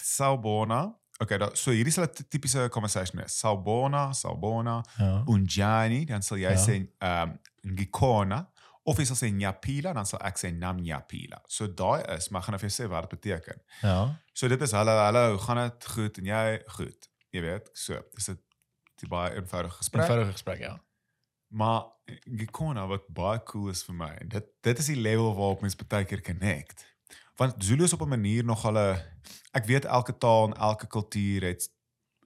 Salbona. 0.02 0.94
Okay, 1.22 1.38
da, 1.38 1.50
so 1.54 1.70
hierdie 1.70 1.92
sal 1.92 2.04
'n 2.08 2.24
tipiese 2.28 2.68
conversation 2.70 3.20
wees. 3.20 3.36
Salbona, 3.38 4.12
Salbona, 4.12 4.82
Ja. 4.98 5.22
Unjani, 5.26 6.04
dan 6.06 6.22
sal 6.22 6.38
jy 6.38 6.50
Ja. 6.50 6.56
sê 6.56 6.88
ehm 7.00 7.30
um, 7.30 7.38
Ngikona 7.74 8.46
of 8.84 8.98
jy 9.00 9.06
sal 9.08 9.16
sê 9.16 9.30
Nyapila, 9.32 9.94
dan 9.96 10.06
sal 10.08 10.20
ek 10.28 10.38
sê 10.40 10.50
Namnyapila. 10.52 11.40
So 11.48 11.66
daai 11.66 12.04
is, 12.16 12.28
maar 12.30 12.42
ek 12.42 12.48
gaan 12.48 12.56
nou 12.56 12.60
vir 12.62 12.70
jou 12.70 12.76
sê 12.76 12.88
wat 12.92 13.08
dit 13.08 13.18
beteken. 13.18 13.62
Ja. 13.82 13.98
So 14.36 14.48
dit 14.52 14.62
is 14.66 14.74
hallo, 14.76 14.96
hallo, 15.00 15.38
gaan 15.38 15.62
dit? 15.62 15.86
Goed 15.94 16.20
en 16.20 16.30
jy? 16.32 16.44
Goed. 16.76 17.08
Jy 17.34 17.40
weet, 17.42 17.70
so 17.72 18.00
dis 18.14 18.28
'n 18.28 18.38
baie 19.08 19.34
eenvoudige 19.34 19.76
gesprek. 19.80 20.02
Eenvoudige 20.04 20.32
gesprek, 20.32 20.58
ja. 20.60 20.78
Maar 21.48 21.82
Gekona 22.36 22.86
wat 22.86 23.06
baie 23.08 23.40
cool 23.48 23.70
is 23.70 23.82
vir 23.84 23.94
my. 23.94 24.12
Dit 24.28 24.44
dit 24.60 24.78
is 24.78 24.86
die 24.86 25.00
level 25.00 25.34
waarop 25.34 25.60
mens 25.60 25.76
baie 25.76 26.04
keer 26.04 26.20
connect. 26.20 26.84
want 27.36 27.64
Zulu 27.64 27.84
is 27.84 27.92
op 27.92 28.00
'n 28.00 28.08
manier 28.08 28.44
nog 28.44 28.62
hulle 28.62 29.02
ek 29.52 29.64
weet 29.64 29.84
elke 29.84 30.18
taal 30.18 30.46
en 30.46 30.54
elke 30.54 30.86
kultuur 30.86 31.42
het 31.42 31.68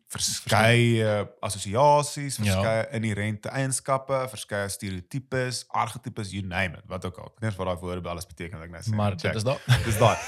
verskeie 0.08 1.08
assosiasies, 1.44 2.36
Ja. 2.36 2.42
verskeie 2.44 2.88
inherente 2.96 3.48
eienskappe, 3.52 4.22
verskeie 4.32 4.68
stereotypes, 4.72 5.64
archetypes, 5.68 6.30
you 6.32 6.42
name 6.46 6.78
it, 6.78 6.84
wat 6.88 7.04
ook 7.04 7.18
al. 7.18 7.34
Eens 7.40 7.56
wat 7.56 7.66
daai 7.66 7.78
woorde 7.82 8.08
alles 8.08 8.26
beteken 8.26 8.58
wat 8.58 8.66
ek 8.68 8.72
nou 8.72 8.82
sê. 8.82 8.94
Maar 8.96 9.16
dit 9.16 9.34
is 9.34 9.44
dat. 9.44 9.60
Dis 9.84 9.98
daai. 9.98 10.16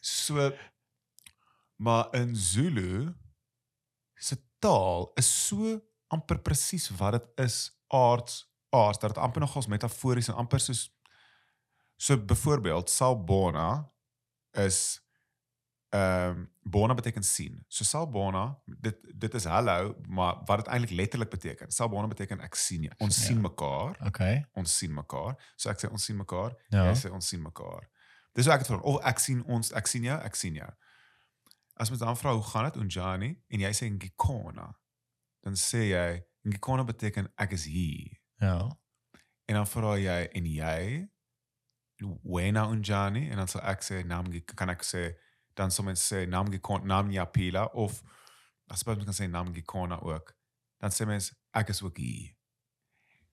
So 0.00 0.50
maar 1.76 2.08
in 2.16 2.36
Zulu 2.36 3.14
se 4.14 4.36
taal 4.58 5.10
is 5.14 5.28
so 5.46 5.78
amper 6.08 6.38
presies 6.38 6.90
wat 6.96 7.12
dit 7.12 7.46
is 7.46 7.56
aards 7.88 8.46
aards 8.70 8.98
dat 8.98 9.14
dit 9.14 9.22
amper 9.22 9.40
nogals 9.40 9.66
metafories 9.66 10.28
en 10.28 10.34
amper 10.34 10.60
soos 10.60 10.86
so 11.96 12.16
byvoorbeeld 12.16 12.90
Salbona 12.90 13.90
is 14.52 15.00
um, 15.92 16.50
bona 16.62 16.94
beteken 16.94 17.22
sien. 17.22 17.64
So 17.68 17.84
Salbona 17.84 18.58
dit 18.66 18.96
dit 19.18 19.34
is 19.34 19.44
hallo, 19.44 19.94
maar 20.08 20.38
wat 20.44 20.58
dit 20.64 20.66
eintlik 20.74 20.90
letterlik 20.90 21.30
beteken. 21.30 21.70
Salbona 21.70 22.06
beteken 22.06 22.40
ek 22.40 22.54
sien 22.54 22.82
jou. 22.82 22.94
Ons 22.98 23.18
Ja. 23.18 23.24
sien 23.26 23.40
mekaar 23.40 23.96
Okay. 24.06 24.44
ons 24.54 24.76
sien 24.78 24.92
mekaar. 24.94 25.34
So 25.56 25.70
ek 25.70 25.78
sê 25.78 25.90
ons 25.90 26.04
sien 26.04 26.16
mekaar, 26.16 26.54
Ja. 26.70 26.84
jy 26.90 26.94
sê 26.94 27.12
ons 27.12 27.28
sien 27.28 27.42
mekaar. 27.42 27.88
Dis 28.34 28.44
hoe 28.46 28.54
ek 28.54 28.60
dit 28.60 28.68
van 28.68 28.82
of 28.82 29.04
ek 29.04 29.18
sien 29.18 29.42
ons, 29.44 29.72
ek 29.72 29.86
sien 29.86 30.02
jou, 30.04 30.18
ek 30.22 30.34
sien 30.36 30.54
jou. 30.54 30.70
As 31.76 31.90
mens 31.90 32.00
dan 32.00 32.16
vra 32.16 32.32
hoe 32.34 32.42
gaan 32.42 32.64
dit 32.64 32.76
Unjani 32.76 33.38
en 33.50 33.60
jy 33.60 33.70
sê 33.72 33.90
ngikona, 33.90 34.74
dan 35.42 35.52
sê 35.54 35.88
jy 35.90 36.22
ngikona 36.46 36.84
beteken 36.84 37.28
ek 37.38 37.52
is 37.52 37.64
hier. 37.64 38.18
Ja. 38.40 38.68
En 39.48 39.54
dan 39.54 39.66
vra 39.66 39.96
jy 39.98 40.28
en 40.34 40.44
jy 40.46 41.08
wena 42.24 42.68
Unjani 42.68 43.30
en 43.30 43.36
dan 43.36 43.48
sal 43.48 43.62
ek 43.62 43.82
sê 43.82 44.04
naam 44.06 44.26
kan 44.56 44.70
ek 44.70 44.82
sê 44.82 45.14
dan 45.54 45.70
sal 45.70 45.84
mens 45.84 46.12
sê 46.12 46.26
naam 46.28 46.46
ngikona 46.48 46.84
naam 46.84 47.10
yapila 47.10 47.64
of 47.72 48.02
as 48.68 48.84
mens 48.84 49.04
kan 49.04 49.14
sê 49.14 49.30
naam 49.30 49.50
ngikona 49.52 49.98
ook. 50.00 50.34
Dan 50.78 50.90
sê 50.90 51.06
mens 51.06 51.32
ek 51.52 51.68
is 51.68 51.82
ook 51.82 51.96
hier. 51.96 52.34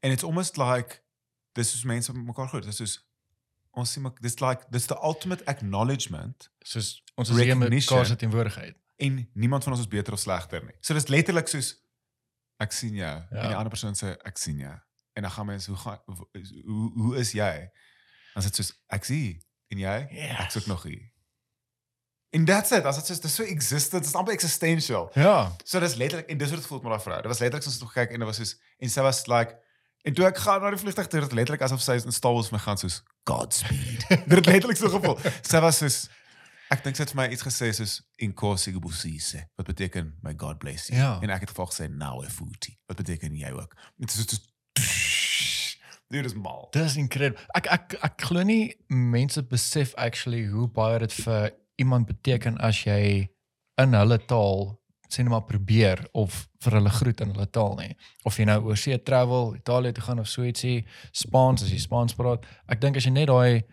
And 0.04 0.14
it's 0.14 0.24
almost 0.24 0.58
like 0.58 1.02
dis 1.54 1.74
is 1.74 1.84
mense 1.84 2.14
met 2.14 2.26
mekaar 2.26 2.48
goed. 2.50 2.64
Dis 2.64 2.80
is 2.80 2.98
ons 3.72 3.92
sien 3.92 4.02
mek- 4.04 4.22
dis 4.22 4.40
like 4.42 4.66
dis 4.72 4.86
the 4.86 4.98
ultimate 5.04 5.44
acknowledgement 5.46 6.50
Soos 6.66 7.04
ons 7.16 7.30
is 7.30 7.36
hier 7.36 7.46
met 7.46 7.56
Recognition. 7.70 7.98
mekaar 7.98 8.06
se 8.10 8.16
teenwoordigheid. 8.16 8.76
en 8.98 9.30
niemand 9.34 9.64
van 9.64 9.74
ons 9.74 9.82
is 9.82 9.88
beter 9.88 10.14
of 10.14 10.20
slegter 10.20 10.64
nie. 10.66 10.74
So 10.82 10.94
dis 10.94 11.08
letterlik 11.08 11.48
soos 11.48 11.76
ek 12.60 12.72
sien 12.72 12.94
jou 12.96 13.06
ja. 13.06 13.28
en 13.30 13.42
die 13.42 13.50
Ja. 13.50 13.56
ander 13.58 13.70
persoon 13.70 13.94
sê 13.96 14.16
ek 14.26 14.38
sien 14.38 14.58
jou. 14.58 14.74
En 15.14 15.22
dan 15.22 15.32
gaan 15.32 15.46
mense 15.46 15.70
hoe 15.72 15.80
gaan 15.80 16.00
hoe 16.66 16.92
hoe 16.94 17.18
is 17.18 17.32
jy? 17.32 17.70
Dan 18.34 18.44
sê 18.44 18.50
dit 18.50 18.56
soos 18.56 18.74
ek 18.90 19.04
sien 19.06 19.42
en 19.70 19.78
jy? 19.78 20.08
Yes. 20.12 20.40
Ek's 20.46 20.58
ook 20.58 20.66
nog 20.66 20.84
hier. 20.84 21.12
En 22.30 22.46
that's 22.46 22.72
it. 22.72 22.86
As 22.86 22.96
dit 22.96 23.06
soos 23.06 23.20
dis 23.20 23.36
so 23.36 23.44
existent, 23.44 24.04
dis 24.04 24.14
amper 24.14 24.34
existential. 24.34 25.10
Ja. 25.14 25.56
So 25.64 25.80
dis 25.80 25.96
letterlik 25.96 26.28
en 26.28 26.38
dis 26.38 26.50
wat 26.50 26.60
dit 26.60 26.68
voel 26.68 26.82
met 26.84 26.92
daai 26.92 27.02
vrou. 27.02 27.22
Dit 27.22 27.32
was 27.32 27.40
letterlik 27.40 27.64
soos 27.64 27.78
toe 27.78 27.88
gekyk 27.88 28.12
en 28.12 28.24
dit 28.24 28.28
was 28.28 28.40
soos 28.42 28.54
en 28.78 28.92
sy 28.92 29.06
was 29.06 29.26
like 29.32 29.56
en 30.08 30.16
toe 30.16 30.26
ek 30.28 30.40
gaan 30.40 30.62
na 30.64 30.72
die 30.72 30.80
vliegtuig 30.80 31.08
toe, 31.08 31.22
dit 31.24 31.36
letterlik 31.40 31.64
asof 31.64 31.82
sy 31.84 31.98
in 32.00 32.16
Star 32.16 32.36
Wars 32.36 32.52
my 32.52 32.60
gaan 32.64 32.80
soos 32.80 33.02
Godspeed. 33.28 34.08
dit 34.30 34.36
het 34.36 34.50
letterlik 34.50 34.80
so 34.80 34.92
gevoel. 34.92 35.16
Sy 35.42 35.62
was 35.64 35.80
soos 35.84 36.00
ek 36.72 36.84
dink 36.84 37.00
sy 37.00 37.06
het 37.06 37.14
vir 37.16 37.22
my 37.22 37.28
iets 37.32 37.46
gesê 37.48 37.72
soos 37.76 38.02
inkosi 38.20 38.74
gebusise 38.76 39.46
wat 39.56 39.70
beteken 39.72 40.12
my 40.24 40.36
God 40.36 40.60
bless 40.60 40.92
you. 40.92 41.00
Ja. 41.00 41.16
En 41.24 41.32
ek 41.32 41.48
het 41.48 41.54
gevolg 41.56 41.72
gesê 41.72 41.88
nou 41.92 42.20
futi 42.28 42.76
wat 42.92 43.00
beteken 43.00 43.40
jy 43.40 43.54
ook. 43.56 43.78
Dit 44.04 44.12
is 44.12 44.20
soos 44.26 44.44
Dit 46.12 46.26
is 46.26 46.36
mal. 46.40 46.68
Dis 46.72 46.96
incredible. 46.96 47.40
Ek 47.56 47.68
ek 47.72 47.96
ek 48.04 48.28
glo 48.30 48.44
nie 48.48 48.76
mense 48.88 49.42
besef 49.44 49.96
actually 50.00 50.46
hoe 50.48 50.68
baie 50.72 51.02
dit 51.04 51.16
vir 51.24 51.50
iemand 51.78 52.10
beteken 52.10 52.58
as 52.58 52.84
jy 52.86 53.30
in 53.78 53.94
hulle 53.94 54.18
taal 54.26 54.78
sê 55.08 55.24
net 55.24 55.32
maar 55.32 55.46
probeer 55.48 56.02
of 56.12 56.48
vir 56.64 56.78
hulle 56.80 56.92
groet 56.92 57.22
in 57.24 57.32
hulle 57.32 57.48
taal 57.56 57.78
nie. 57.80 57.94
Of 58.28 58.40
jy 58.40 58.48
nou 58.50 58.58
oor 58.68 58.80
see 58.80 58.98
travel, 59.08 59.54
Italië 59.56 59.94
toe 59.96 60.04
gaan 60.04 60.20
of 60.20 60.28
so 60.28 60.44
ietsie, 60.44 60.82
Spaans 61.16 61.64
as 61.64 61.72
jy 61.72 61.80
Spaans 61.80 62.18
praat. 62.18 62.44
Ek 62.68 62.82
dink 62.84 63.00
as 63.00 63.08
jy 63.08 63.14
net 63.16 63.32
daai 63.32 63.64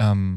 ehm 0.00 0.10
um, 0.10 0.32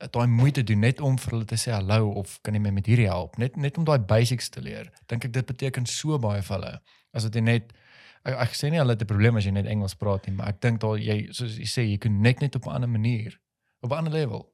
daai 0.00 0.30
moeite 0.32 0.62
doen 0.64 0.80
net 0.80 1.00
om 1.04 1.18
vir 1.20 1.34
hulle 1.34 1.44
te 1.44 1.58
sê 1.60 1.74
hallo 1.74 2.14
of 2.16 2.38
kan 2.46 2.56
jy 2.56 2.60
my 2.64 2.70
met 2.72 2.86
hierdie 2.88 3.08
help, 3.10 3.34
net 3.36 3.58
net 3.60 3.76
om 3.76 3.84
daai 3.84 3.98
basics 3.98 4.48
te 4.48 4.62
leer. 4.64 4.88
Dink 5.12 5.26
ek 5.28 5.34
dit 5.34 5.46
beteken 5.50 5.84
so 5.84 6.16
baie 6.18 6.40
vir 6.40 6.56
hulle. 6.56 6.70
As 7.12 7.26
dit 7.28 7.42
net 7.44 7.74
ek, 8.24 8.38
ek 8.46 8.56
sê 8.56 8.70
nie 8.70 8.80
hulle 8.80 8.96
het 8.96 9.02
'n 9.02 9.10
probleem 9.10 9.36
as 9.36 9.44
jy 9.44 9.52
net 9.52 9.66
Engels 9.66 9.94
praat 9.94 10.26
nie, 10.26 10.36
maar 10.36 10.48
ek 10.48 10.60
dink 10.60 10.80
daar 10.80 10.96
jy 10.96 11.28
soos 11.32 11.58
jy 11.58 11.68
sê 11.68 11.84
jy 11.84 11.98
connect 11.98 12.40
net 12.40 12.56
op 12.56 12.66
'n 12.66 12.76
ander 12.76 12.88
manier, 12.88 13.36
op 13.82 13.90
'n 13.90 13.96
ander 13.96 14.12
level. 14.12 14.49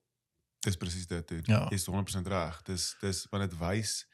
Dis 0.60 0.76
presies 0.76 1.06
dit. 1.06 1.28
Dude. 1.28 1.52
Ja. 1.52 1.66
Jy's 1.70 1.86
100% 1.86 2.26
reg. 2.26 2.62
Dis 2.62 2.96
dis 3.00 3.26
want 3.30 3.50
dit 3.50 3.58
wys 3.60 4.06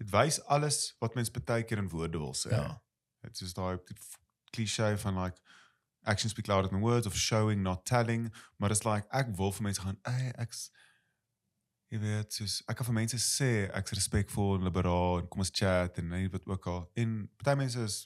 dit 0.00 0.10
wys 0.10 0.40
alles 0.48 0.94
wat 0.98 1.14
mens 1.14 1.30
baie 1.30 1.64
keer 1.64 1.78
in 1.78 1.88
woorde 1.88 2.18
wil 2.18 2.34
sê. 2.34 2.50
Ja. 2.54 2.82
Dit 3.20 3.40
is 3.40 3.54
daai 3.54 3.78
cliché 4.50 4.96
van 4.98 5.18
like 5.22 5.40
actions 6.02 6.32
speak 6.32 6.46
louder 6.46 6.70
than 6.70 6.80
words 6.80 7.06
of 7.06 7.16
showing 7.16 7.62
not 7.62 7.84
telling, 7.84 8.34
maar 8.56 8.68
dit's 8.68 8.84
like 8.84 9.06
ek 9.10 9.36
wil 9.36 9.52
vir 9.52 9.62
mense 9.62 9.80
gaan, 9.80 9.98
"Ey, 10.02 10.32
ek's 10.38 10.70
jy 11.90 11.98
weet, 11.98 12.32
soos 12.32 12.60
ek 12.70 12.76
kan 12.78 12.86
vir 12.86 12.94
mense 12.94 13.18
sê 13.18 13.50
ek's 13.74 13.92
respekvol 13.98 14.58
en 14.58 14.64
liberaal 14.68 15.18
en 15.20 15.28
kom 15.28 15.42
ons 15.42 15.50
chat 15.50 15.98
en 15.98 16.08
net 16.08 16.30
wat 16.32 16.46
ook 16.46 16.66
al. 16.66 16.90
En 17.02 17.28
party 17.36 17.56
mense 17.58 17.82
is 17.82 17.96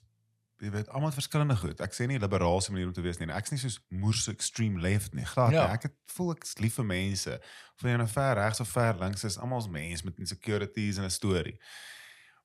jy 0.63 0.71
weet, 0.71 0.89
almal 0.89 1.11
het 1.11 1.15
verskillende 1.19 1.57
goed. 1.57 1.81
Ek 1.81 1.93
sê 1.95 2.07
nie 2.07 2.19
liberaal 2.19 2.61
se 2.61 2.73
manier 2.73 2.87
om 2.87 2.93
te 2.93 3.01
wees 3.03 3.19
nie. 3.19 3.27
Ek's 3.29 3.51
nie 3.51 3.59
soos 3.59 3.81
moerse 3.91 4.31
extreme 4.31 4.81
left 4.81 5.15
nie. 5.15 5.25
Glad 5.25 5.53
Ja. 5.53 5.67
nie. 5.67 5.73
Ek 5.75 5.83
het 5.83 5.95
voel 6.07 6.35
ek's 6.35 6.59
lief 6.59 6.75
vir 6.75 6.85
mense. 6.85 7.41
Of 7.75 7.83
jy 7.83 7.97
nou 7.97 8.07
ver 8.09 8.35
regs 8.35 8.61
of 8.61 8.69
ver 8.69 8.95
links 8.99 9.25
is, 9.25 9.39
almal 9.39 9.59
is 9.59 9.69
mense 9.69 10.05
met 10.05 10.19
insecurities 10.19 10.97
en 10.99 11.05
'n 11.05 11.11
storie. 11.11 11.59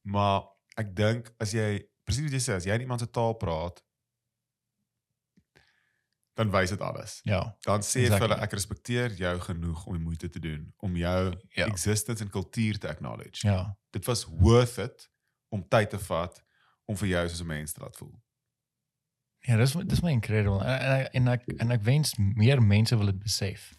Maar 0.04 0.42
ek 0.78 0.96
dink 0.96 1.32
as 1.40 1.52
jy 1.54 1.84
presies 2.06 2.24
wat 2.24 2.32
jy 2.32 2.40
sê, 2.40 2.56
as 2.56 2.66
jy 2.66 2.80
iemand 2.80 3.00
se 3.00 3.08
taal 3.12 3.34
praat, 3.34 3.82
dan 6.40 6.52
wys 6.52 6.70
dit 6.70 6.82
alles. 6.82 7.20
Ja. 7.24 7.56
Dan 7.66 7.82
sê 7.84 8.06
vir 8.08 8.20
hulle 8.20 8.36
Exactly. 8.36 8.44
ek 8.44 8.52
respekteer 8.56 9.12
jou 9.20 9.40
genoeg 9.40 9.86
om 9.86 10.02
moeite 10.02 10.30
te 10.30 10.40
doen 10.40 10.74
om 10.78 10.96
jou 10.96 11.34
Ja. 11.56 11.66
existence 11.66 12.24
en 12.24 12.30
kultuur 12.30 12.78
te 12.80 12.88
acknowledge. 12.88 13.48
Ja. 13.48 13.78
Dit 13.92 14.06
was 14.06 14.26
worth 14.26 14.78
it 14.78 15.10
om 15.50 15.68
tyd 15.68 15.90
te 15.90 16.00
vat 16.00 16.44
om 16.90 16.98
vir 16.98 17.08
jou 17.12 17.28
soos 17.30 17.42
'n 17.44 17.48
mens 17.48 17.72
te 17.74 17.82
laat 17.84 17.96
voel. 17.98 18.16
Ja, 19.48 19.56
dis 19.58 19.72
dis 19.88 20.02
my 20.02 20.12
incredible. 20.12 20.64
En 20.64 20.80
en 20.80 20.98
ek 21.00 21.14
en 21.14 21.28
ek, 21.28 21.44
en 21.62 21.72
ek 21.72 21.82
wens 21.88 22.16
meer 22.18 22.62
mense 22.64 22.98
wil 22.98 23.06
dit 23.06 23.20
besef. 23.20 23.76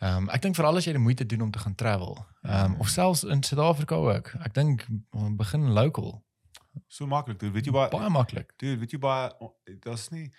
Ehm 0.00 0.16
um, 0.16 0.28
ek 0.32 0.42
dink 0.42 0.54
veral 0.56 0.76
as 0.76 0.84
jy 0.88 0.92
die 0.96 1.02
moeite 1.02 1.26
doen 1.26 1.42
om 1.42 1.50
te 1.50 1.58
gaan 1.58 1.74
travel. 1.74 2.14
Ehm 2.42 2.72
um, 2.72 2.78
of 2.80 2.88
selfs 2.88 3.24
in 3.24 3.42
Suid-Afrika 3.42 3.94
ook. 3.94 4.32
Ek 4.44 4.54
dink 4.54 4.86
um, 5.12 5.36
begin 5.36 5.72
local. 5.72 6.24
So 6.86 7.06
maklik, 7.06 7.38
dude. 7.38 7.52
Weet 7.52 7.64
jy 7.66 7.72
baie 7.72 7.90
Baie 7.90 8.08
maklik. 8.10 8.52
Dude, 8.56 8.78
weet 8.78 8.90
jy 8.90 8.98
baie 8.98 9.30
daar's 9.80 10.08
nie 10.10 10.30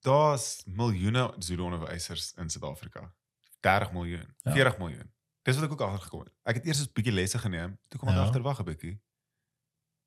daar's 0.00 0.62
miljoene 0.66 1.34
Zulu 1.38 1.62
onderwysers 1.62 2.32
in 2.38 2.50
Suid-Afrika. 2.50 3.12
30 3.60 3.92
miljoen, 3.92 4.34
Ja. 4.44 4.52
40 4.52 4.78
miljoen. 4.78 5.12
Dis 5.42 5.54
wat 5.56 5.64
ek 5.64 5.72
ook 5.72 5.80
agtergekom 5.80 6.20
het. 6.20 6.32
Ek 6.44 6.54
het 6.56 6.66
eers 6.66 6.80
'n 6.82 6.90
bietjie 6.94 7.12
lesse 7.12 7.38
geneem, 7.38 7.78
toe 7.88 7.98
kom 8.00 8.08
ek 8.08 8.14
Ja. 8.14 8.22
agter 8.22 8.42
wag 8.42 8.58
'n 8.60 8.64
bietjie. 8.64 8.98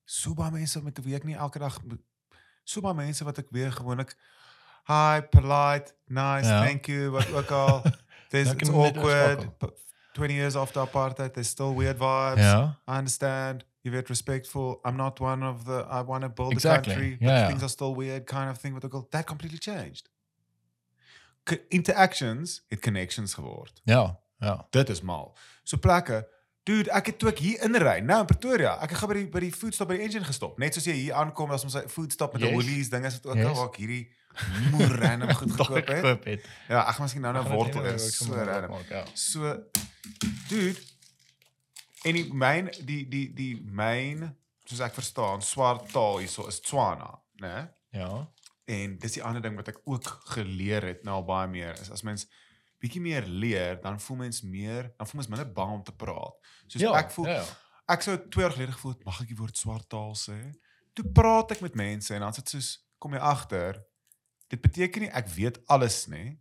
So 0.05 0.33
baie 0.33 0.51
mense 0.51 0.81
met 0.83 0.99
wie 1.03 1.15
ek 1.15 1.23
nie 1.23 1.35
elke 1.35 1.59
dag 1.59 1.77
so 2.63 2.81
baie 2.81 2.93
mense 2.95 3.23
wat 3.23 3.37
ek 3.37 3.47
weer 3.51 3.71
gewoonlik 3.71 4.15
hi, 4.87 5.21
polite, 5.29 5.93
nice, 6.07 6.47
Ja. 6.47 6.63
thank 6.65 6.85
you, 6.87 7.09
wat 7.11 7.31
ook 7.31 7.51
al. 7.51 7.81
There's 8.29 8.51
it's 8.51 8.69
awkward. 8.69 9.37
oorskakel. 9.37 9.55
but 9.59 9.77
20 10.13 10.33
years 10.33 10.55
after 10.55 10.81
apartheid, 10.81 11.33
there's 11.33 11.49
still 11.49 11.73
weird 11.75 11.97
vibes. 11.97 12.41
Ja. 12.41 12.79
I 12.87 12.97
understand. 12.97 13.63
You're 13.81 13.91
very 13.95 14.05
respectful. 14.07 14.79
I'm 14.83 14.95
not 14.95 15.19
one 15.19 15.43
of 15.47 15.63
the 15.65 15.85
I 15.89 16.01
want 16.03 16.23
to 16.23 16.29
build 16.29 16.51
Exactly. 16.51 16.91
a 16.93 16.95
country, 16.95 17.17
but 17.17 17.27
Yeah, 17.27 17.37
yeah. 17.37 17.47
things 17.47 17.61
are 17.61 17.69
still 17.69 17.95
weird 17.95 18.25
kind 18.25 18.49
of 18.49 18.57
thing. 18.59 18.73
What 18.73 18.83
I 18.85 18.89
that 19.11 19.25
completely 19.25 19.57
changed. 19.59 20.09
Interactions 21.69 22.65
het 22.67 22.79
connections 22.79 23.33
geword. 23.33 23.81
Ja. 23.83 24.19
Ja. 24.39 24.67
Dit 24.69 24.89
is 24.89 25.01
mal. 25.01 25.35
So 25.63 25.77
plekke, 25.77 26.27
dude, 26.63 26.91
ek 26.91 27.05
het 27.05 27.19
toe 27.19 27.29
ek 27.29 27.39
hier 27.39 27.63
inry, 27.65 27.99
nou 28.05 28.19
in 28.19 28.25
Pretoria, 28.29 28.75
ek 28.83 28.89
het 28.93 28.99
gaan 28.99 29.09
by 29.09 29.15
die 29.15 29.27
by 29.33 29.39
die 29.39 29.51
food 29.51 29.73
stop 29.73 29.87
by 29.87 29.95
die 29.97 30.03
engine 30.05 30.23
gestop. 30.25 30.59
Net 30.59 30.73
soos 30.73 30.85
jy 30.85 30.93
hier 30.93 31.13
aankom, 31.17 31.51
as 31.51 31.63
ons 31.63 31.75
'n 31.75 31.89
food 31.89 32.11
stop 32.13 32.33
met 32.33 32.41
'n 32.41 32.45
Yes. 32.45 32.53
Woolies 32.53 32.89
ding 32.89 33.05
is 33.05 33.13
dit 33.13 33.25
ook 33.25 33.35
Yes. 33.35 33.45
al 33.47 33.55
waar 33.55 33.67
ek 33.69 33.75
hierdie 33.77 34.11
moer 34.71 34.95
random 35.01 35.33
goed 35.35 35.51
gekoop 35.59 35.87
het. 35.87 36.23
Het. 36.23 36.45
Ja, 36.69 36.85
ek 36.87 36.95
gaan 36.95 37.01
miskien 37.05 37.21
nou 37.21 37.33
nou 37.33 37.47
wortel 37.49 37.83
is 37.85 38.15
so 38.17 38.33
random. 38.33 38.71
opmaak, 38.71 38.89
Ja. 38.89 39.03
So 39.13 39.63
dude 40.49 40.79
en 42.05 42.13
die 42.13 42.33
myn 42.33 42.69
die 42.85 43.07
die 43.09 43.33
die 43.33 43.55
myn 43.61 44.35
soos 44.65 44.79
ek 44.79 44.93
verstaan 44.93 45.41
swart 45.41 45.91
taal 45.91 46.17
hierso 46.21 46.47
is 46.47 46.59
Tswana, 46.61 47.19
né? 47.41 47.69
Ja. 47.91 48.27
En 48.65 48.97
dis 48.99 49.11
die 49.17 49.23
ander 49.23 49.41
ding 49.41 49.55
wat 49.55 49.67
ek 49.67 49.81
ook 49.83 50.05
geleer 50.35 50.81
het 50.85 51.03
nou 51.03 51.21
baie 51.23 51.47
meer 51.47 51.73
is 51.81 51.91
as 51.91 52.03
mens 52.07 52.27
bietjie 52.81 53.01
meer 53.01 53.25
leer, 53.29 53.77
dan 53.83 53.99
voel 54.01 54.17
mens 54.25 54.41
meer, 54.41 54.89
dan 54.97 55.07
voel 55.07 55.21
mens 55.21 55.29
minder 55.31 55.51
bang 55.53 55.71
om 55.77 55.83
te 55.85 55.93
praat. 55.95 56.37
Soos 56.67 56.81
ja. 56.81 56.93
ek 56.97 57.11
voel 57.13 57.27
Ja. 57.29 57.39
ja. 57.41 57.45
ek 57.93 58.01
sou 58.05 58.15
2 58.17 58.41
jaar 58.45 58.53
gelede 58.55 58.73
gevoel 58.75 58.95
het 58.97 59.05
mag 59.05 59.21
ek 59.21 59.27
die 59.31 59.37
woord 59.37 59.57
swart 59.57 59.87
taal 59.91 60.15
sê? 60.17 60.37
Toe 60.97 61.05
praat 61.15 61.51
ek 61.55 61.61
met 61.61 61.75
mense 61.77 62.13
en 62.15 62.21
dan 62.25 62.33
sit 62.33 62.49
soos 62.49 62.71
kom 63.01 63.13
jy 63.13 63.19
agter 63.23 63.79
dit 64.51 64.59
beteken 64.61 65.05
nie 65.05 65.11
ek 65.15 65.27
weet 65.37 65.61
alles 65.71 66.07
nie, 66.11 66.39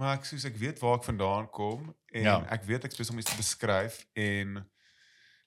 Maar 0.00 0.14
ek 0.16 0.24
soos 0.24 0.46
ek 0.48 0.54
weet 0.56 0.78
waar 0.80 0.94
ek 0.96 1.04
vandaan 1.04 1.46
kom 1.52 1.90
en 2.16 2.22
Ja. 2.24 2.38
ek 2.48 2.62
weet 2.64 2.84
ek 2.88 2.92
spesiaal 2.94 3.12
om 3.18 3.20
iets 3.20 3.30
te 3.30 3.36
beskryf 3.36 3.98
en 4.16 4.54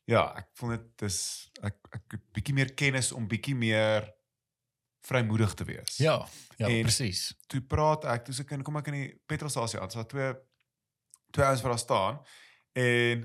ja, 0.05 0.27
ek 0.37 0.49
voel 0.59 0.75
dit 0.77 1.05
is 1.07 1.17
ek 1.63 1.73
ek 1.97 2.03
het 2.17 2.23
bietjie 2.37 2.53
meer 2.53 2.73
kennis 2.77 3.09
om 3.17 3.25
bietjie 3.27 3.55
meer 3.57 4.05
vrymoedig 5.07 5.53
te 5.53 5.63
wees. 5.67 5.97
Ja, 5.97 6.25
ja, 6.57 6.67
En- 6.67 6.81
presies. 6.87 7.33
Toe 7.47 7.61
praat 7.61 8.05
ek, 8.05 8.25
toe 8.25 8.33
se 8.33 8.43
kind 8.47 8.63
kom 8.63 8.77
ek 8.79 8.87
in 8.87 8.93
die 8.93 9.21
petrolstasie 9.27 9.79
aan. 9.79 9.91
So 9.91 9.99
daar 10.03 10.07
twee 10.07 10.33
twee 11.33 11.45
ouens 11.45 11.61
wat 11.65 11.71
daar 11.73 11.79
staan 11.81 12.19
en 12.77 13.23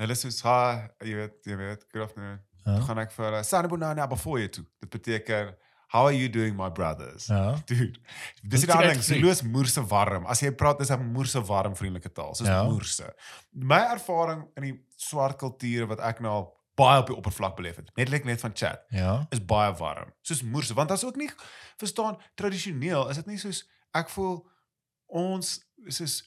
hulle 0.00 0.14
sê 0.16 0.30
ha, 0.46 0.58
jy 1.04 1.14
weet, 1.18 1.34
jy 1.46 1.56
weet, 1.56 1.84
good 1.92 2.02
afternoon. 2.04 2.38
Ja. 2.64 2.76
Toe 2.76 2.84
gaan 2.86 2.98
ek 3.02 3.12
vir 3.12 3.24
hulle 3.30 3.42
Sanibonana 3.44 4.06
before 4.10 4.38
you 4.42 4.48
toe. 4.48 4.64
Dit 4.80 4.90
beteken 4.90 5.54
how 5.90 6.04
are 6.06 6.14
you 6.14 6.28
doing 6.30 6.54
my 6.56 6.68
brothers? 6.70 7.26
Ja. 7.26 7.56
Dude, 7.66 7.98
dis 8.46 8.60
Dit 8.62 8.70
die 8.70 8.78
ding, 8.86 8.98
is 9.00 9.06
Zulu 9.10 9.30
is 9.32 9.42
moerse 9.42 9.82
warm. 9.90 10.26
As 10.30 10.40
jy 10.40 10.52
praat 10.54 10.80
is 10.80 10.90
'n 10.94 11.02
moerse 11.12 11.42
warm 11.48 11.74
vriendelike 11.76 12.12
taal, 12.14 12.34
soos 12.34 12.46
Ja. 12.48 12.62
moerse. 12.64 13.12
My 13.52 13.80
ervaring 13.90 14.46
in 14.56 14.62
die 14.62 14.84
swart 14.96 15.36
kultuur 15.38 15.86
wat 15.88 15.98
ek 16.00 16.20
nou 16.20 16.30
al 16.32 16.59
baie 16.76 17.00
op 17.00 17.06
die 17.06 17.16
oppervlak 17.16 17.56
beleef 17.56 17.76
het, 17.76 17.90
net 17.96 18.08
like 18.08 18.24
net 18.24 18.40
van 18.40 18.52
chat, 18.54 18.82
Ja. 18.90 19.26
is 19.30 19.44
baie 19.44 19.72
warm. 19.74 20.12
Soos 20.22 20.42
moerse, 20.42 20.74
want 20.74 20.90
as 20.90 21.04
ook 21.04 21.16
nie 21.16 21.30
verstaan 21.78 22.16
tradisioneel 22.34 23.08
is 23.10 23.16
dit 23.16 23.26
nie 23.26 23.38
soos 23.38 23.64
ek 23.94 24.08
voel 24.08 24.46
ons 25.08 25.58
soos 25.88 26.22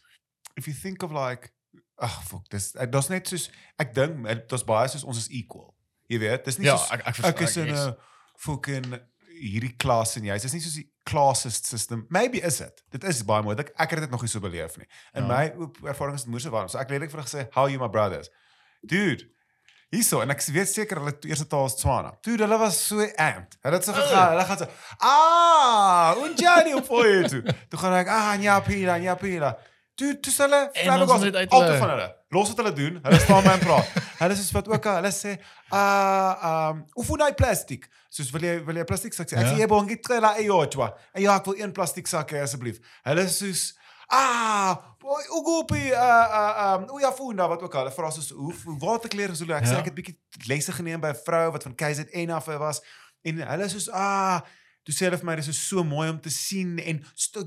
if 0.56 0.66
you 0.68 0.74
think 0.76 1.04
of 1.04 1.12
like 1.12 1.50
ag 1.98 2.24
fuck, 2.28 2.50
dis 2.50 2.76
ek- 2.76 2.92
daar's 2.92 3.10
net 3.10 3.28
soos 3.28 3.50
ek 3.80 3.94
dink 3.94 4.28
eh, 4.28 4.36
daar's 4.50 4.64
baie 4.68 4.88
soos 4.88 5.04
ons 5.04 5.18
is 5.18 5.30
equal. 5.30 5.76
Jy 6.10 6.20
weet, 6.20 6.46
dis 6.46 6.58
nie 6.60 6.68
Ja, 6.68 6.78
soos 6.78 6.92
ek 6.92 7.00
ek 7.08 7.08
ek 7.08 7.38
verstaan. 7.38 7.44
is 7.44 7.58
in 7.58 7.90
'n 7.90 7.96
fucking 8.38 9.00
hierdie 9.44 9.76
klas 9.78 10.16
en 10.18 10.24
jy 10.24 10.36
is 10.36 10.54
nie 10.54 10.60
soos 10.62 10.74
die 10.76 10.90
classist 11.06 11.66
system. 11.66 12.06
Maybe 12.10 12.40
is 12.42 12.58
dit. 12.58 12.84
Dit 12.92 13.04
is 13.04 13.24
baie 13.26 13.42
moontlik. 13.44 13.72
Ek 13.78 13.90
het 13.90 14.00
dit 14.00 14.10
nog 14.12 14.22
nie 14.22 14.30
so 14.30 14.40
beleef 14.40 14.78
nie. 14.78 14.86
In 15.16 15.26
Ja. 15.26 15.28
my 15.28 15.54
ervaring 15.90 16.16
is 16.16 16.24
dit 16.24 16.30
moeise 16.32 16.50
warm. 16.50 16.68
So 16.68 16.78
ek 16.78 16.90
lelik 16.90 17.10
vir 17.12 17.20
hulle 17.22 17.30
gesê, 17.30 17.48
"How 17.54 17.64
are 17.64 17.72
you 17.72 17.80
my 17.80 17.88
brothers?" 17.90 18.30
Dude. 18.86 19.30
Hierso 19.94 20.22
en 20.24 20.32
ek 20.34 20.42
weet 20.56 20.70
seker 20.72 20.98
hulle 20.98 21.12
eerste 21.30 21.46
taal 21.52 21.68
is 21.70 21.76
Tswana. 21.78 22.16
Dude, 22.26 22.42
hulle 22.44 22.58
was 22.58 22.80
so 22.88 22.98
amped. 23.22 23.60
Hulle 23.62 23.78
het 23.78 23.86
so 23.86 23.94
gegaan. 23.94 24.32
Hulle 24.34 24.46
gaan 24.50 24.58
so, 24.58 24.68
"Ah, 24.98 26.16
unjani 26.24 26.74
op 26.74 26.86
voor 26.86 27.08
jou 27.08 27.28
toe." 27.28 27.44
Toe 27.70 27.80
gaan 27.80 27.94
ek, 28.00 28.08
"Ah, 28.10 28.34
nyapila, 28.42 28.98
nyapila." 28.98 29.58
Dude, 29.96 30.18
dis 30.26 30.38
hulle 30.38 30.60
ons 30.74 30.80
flabbergasted. 30.80 31.24
moet 31.32 31.36
uit 31.36 31.50
Altyd 31.50 31.68
hulle- 31.68 31.80
van 31.80 31.90
hulle. 31.90 32.16
Los 32.30 32.48
wat 32.48 32.58
hulle 32.58 32.74
doen. 32.74 33.00
Hulle 33.04 33.20
staan 33.20 33.44
my 33.44 33.52
en 33.54 33.60
praat. 33.60 33.88
Hulle 34.24 34.36
sê 34.36 34.52
wat 34.52 34.68
ook 34.68 34.86
al, 34.86 34.96
hulle 34.96 35.12
sê, 35.14 35.38
"Ah, 35.70 36.70
um, 36.72 36.86
ufunai 36.98 37.34
plastic." 37.34 37.88
Soos 38.10 38.32
wil 38.32 38.42
jy 38.42 38.64
wil 38.66 38.76
jy 38.76 38.84
plastiek 38.86 39.14
sak 39.14 39.28
sê? 39.30 39.38
Ek 39.38 39.46
Ja. 39.46 39.54
sê 39.54 39.58
jy 39.60 39.68
bongi 39.68 40.00
trela 40.02 40.34
eyotwa. 40.38 40.94
En 41.14 41.22
ja, 41.22 41.36
ek 41.38 41.46
wil 41.46 41.56
een 41.62 41.72
plastiek 41.72 42.08
sak 42.08 42.34
asseblief. 42.34 42.80
Hulle 43.06 43.28
soos 43.30 43.74
Ah, 44.10 44.76
ugopi, 45.38 45.92
uh 45.92 46.28
uh 46.40 46.80
um, 46.80 46.96
uyafunda 46.96 47.48
wat 47.48 47.62
ook 47.62 47.74
al. 47.76 47.80
Hulle 47.84 47.96
vra 47.96 48.10
soos 48.12 48.30
hoe 48.30 48.54
hoe 48.66 48.78
waterklere 48.80 49.36
so 49.36 49.46
ek 49.46 49.66
sê 49.68 49.76
Ja. 49.76 49.80
ek 49.84 49.86
het 49.92 49.96
bietjie 49.96 50.18
lesse 50.48 50.72
geneem 50.72 51.02
by 51.02 51.12
'n 51.14 51.22
vrou 51.26 51.52
wat 51.52 51.64
van 51.64 51.76
KZN 51.76 52.30
af 52.32 52.46
was 52.46 52.82
en 53.22 53.42
hulle 53.48 53.64
is 53.64 53.72
soos 53.72 53.90
ah, 53.92 54.42
toe 54.84 54.94
sê 54.94 55.06
hulle 55.08 55.18
vir 55.18 55.26
my 55.26 55.36
dis 55.36 55.48
is 55.48 55.68
so 55.68 55.84
mooi 55.84 56.10
om 56.10 56.20
te 56.20 56.30
sien 56.30 56.78
en 56.80 57.06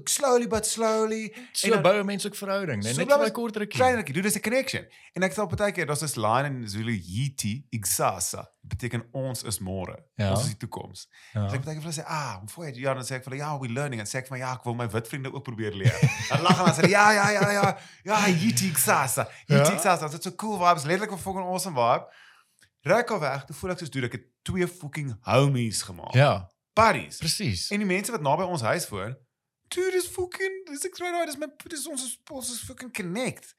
slowly 0.09 0.47
but 0.49 0.67
slowly 0.67 1.33
So 1.53 1.69
dan- 1.71 1.83
bou 1.83 2.01
'n 2.01 2.07
mens 2.07 2.27
ook 2.27 2.35
verhouding, 2.35 2.83
nee, 2.83 2.93
So 2.95 3.01
net 3.05 3.09
vir 3.13 3.27
'n 3.27 3.33
kort 3.33 3.57
rukkie. 3.57 3.79
klein 3.79 3.97
rukkie, 3.97 4.15
dit 4.15 4.25
is 4.25 4.37
'n 4.37 4.41
connection. 4.41 4.85
En 5.15 5.23
ek 5.23 5.33
sal 5.33 5.47
baie 5.47 5.73
keer 5.73 5.87
daar's 5.87 6.03
'n 6.03 6.21
line 6.21 6.47
in 6.47 6.69
Zulu 6.69 6.93
yiti 6.93 7.67
iksasa. 7.71 8.47
Beteken 8.67 9.05
ons 9.13 9.43
is 9.45 9.59
môre. 9.61 9.97
Ja. 10.17 10.31
Ons 10.31 10.41
is 10.41 10.47
die 10.47 10.57
toekoms. 10.57 11.09
Ja. 11.35 11.43
Dus 11.45 11.53
ek 11.53 11.65
baie 11.65 11.75
keer 11.77 11.83
vir 11.83 11.93
hulle 11.93 12.03
sê, 12.03 12.05
"Ah, 12.09 12.41
voor 12.47 12.65
jy 12.67 12.81
ja, 12.81 12.95
dan 12.95 13.05
sê 13.05 13.13
ek 13.15 13.25
vir 13.25 13.33
hulle, 13.33 13.43
"Ja, 13.45 13.59
we 13.59 13.69
learning." 13.69 14.01
En 14.01 14.07
sê 14.07 14.17
ek 14.19 14.27
van, 14.27 14.39
"Ja, 14.39 14.53
ek 14.55 14.65
wil 14.65 14.75
my 14.75 14.89
wit 14.89 15.09
vriende 15.09 15.33
ook 15.33 15.45
probeer 15.45 15.73
leer." 15.75 15.99
Dan 16.31 16.43
lag 16.43 16.57
hulle 16.59 16.69
en 16.71 16.75
sê, 16.85 16.89
"Ja, 16.91 17.11
ja, 17.13 17.29
ja, 17.31 17.51
ja. 17.51 17.79
Ja, 18.05 18.27
yiti 18.29 18.69
iksasa. 18.69 19.29
Yiti 19.47 19.63
Ja. 19.71 19.73
iksasa. 19.77 20.09
Dit 20.09 20.19
is 20.19 20.25
so 20.25 20.33
cool 20.37 20.59
vibes, 20.59 20.85
letterlik 20.85 21.13
'n 21.13 21.19
fucking 21.19 21.45
awesome 21.45 21.75
vibe. 21.77 22.07
Rek 22.83 23.11
al 23.11 23.21
weg, 23.21 23.45
toe 23.45 23.57
voel 23.57 23.71
ek 23.71 23.79
soos 23.79 23.91
dude, 23.91 24.07
ek 24.07 24.13
het 24.13 24.23
twee 24.45 24.67
fucking 24.69 25.17
homies 25.23 25.83
gemaak. 25.83 26.15
Ja, 26.15 26.49
Buddies. 26.77 27.17
presies. 27.23 27.67
En 27.73 27.81
die 27.83 27.89
mense 27.89 28.13
wat 28.13 28.23
naby 28.25 28.45
ons 28.45 28.61
huis 28.69 28.87
woon, 28.93 29.15
dude, 29.73 29.91
dis 29.97 30.07
fucking 30.13 30.59
dis 30.69 30.85
ek 30.87 30.99
sê 31.01 31.09
nou, 31.11 31.25
dis 31.27 31.39
my 31.41 31.49
dis 31.73 31.87
ons 31.91 32.05
ons 32.37 32.51
is 32.53 32.61
fucking 32.69 32.93
connect. 32.95 33.55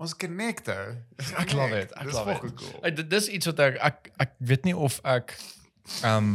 Ons 0.00 0.16
connect 0.18 0.70
ou. 0.72 0.96
Ek 1.42 1.52
love 1.54 1.76
it. 1.78 1.92
Ek 2.00 2.08
love 2.16 2.32
it. 2.32 2.40
cool. 2.56 2.78
Ek- 2.82 2.96
Dit 2.96 3.10
dis 3.12 3.28
iets 3.36 3.46
wat 3.52 3.60
ek 3.68 3.76
ek 3.90 4.10
ek 4.24 4.32
weet 4.40 4.64
nie 4.66 4.74
of 4.74 4.96
ek 5.04 5.36
ehm 6.02 6.16
um, 6.16 6.32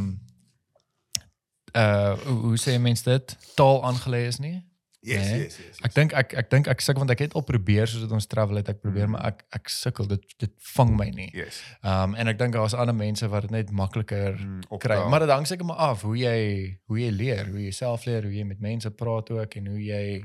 uh 1.75 2.13
hoe, 2.23 2.37
hoe 2.45 2.57
sê 2.61 2.77
mense 2.81 3.03
dit? 3.03 3.35
Taal 3.57 3.81
aangelê 3.89 4.23
is 4.29 4.39
nie. 4.39 4.61
Yes, 5.05 5.27
Nee. 5.29 5.39
yes, 5.43 5.57
yes. 5.61 5.77
Ek 5.85 5.93
dink 5.93 6.13
ek 6.17 6.33
ek 6.33 6.47
dink 6.49 6.67
ek 6.67 6.81
sukkel 6.81 7.03
want 7.03 7.11
ek 7.13 7.19
het 7.27 7.35
al 7.37 7.43
probeer 7.45 7.85
soos 7.87 8.01
dit 8.01 8.11
ons 8.11 8.25
travel 8.27 8.57
het 8.59 8.69
ek 8.73 8.79
probeer 8.81 9.07
maar 9.07 9.27
ek 9.29 9.43
ek 9.55 9.69
sukkel 9.69 10.07
dit 10.09 10.23
dit 10.41 10.53
vang 10.73 10.95
my 10.97 11.05
nie. 11.13 11.29
yes. 11.37 11.61
Ehm 11.83 12.09
um, 12.11 12.15
en 12.17 12.27
ek 12.33 12.39
dink 12.39 12.53
daar's 12.57 12.73
ander 12.73 12.95
mense 12.97 13.27
wat 13.29 13.45
dit 13.45 13.51
net 13.51 13.71
makliker 13.71 14.33
Mm, 14.41 14.63
kry. 14.81 14.97
Maar 15.09 15.19
dit 15.27 15.29
hang 15.29 15.45
seker 15.47 15.65
maar 15.69 15.77
af 15.91 16.01
hoe 16.01 16.17
jy 16.17 16.79
hoe 16.89 16.99
jy 16.99 17.11
leer, 17.13 17.45
hoe 17.47 17.61
jy 17.61 17.71
self 17.71 18.05
leer, 18.09 18.23
hoe 18.25 18.33
jy 18.33 18.43
met 18.43 18.59
mense 18.59 18.89
praat 18.91 19.29
ook 19.29 19.55
en 19.61 19.67
hoe 19.67 19.79
jy 19.85 20.23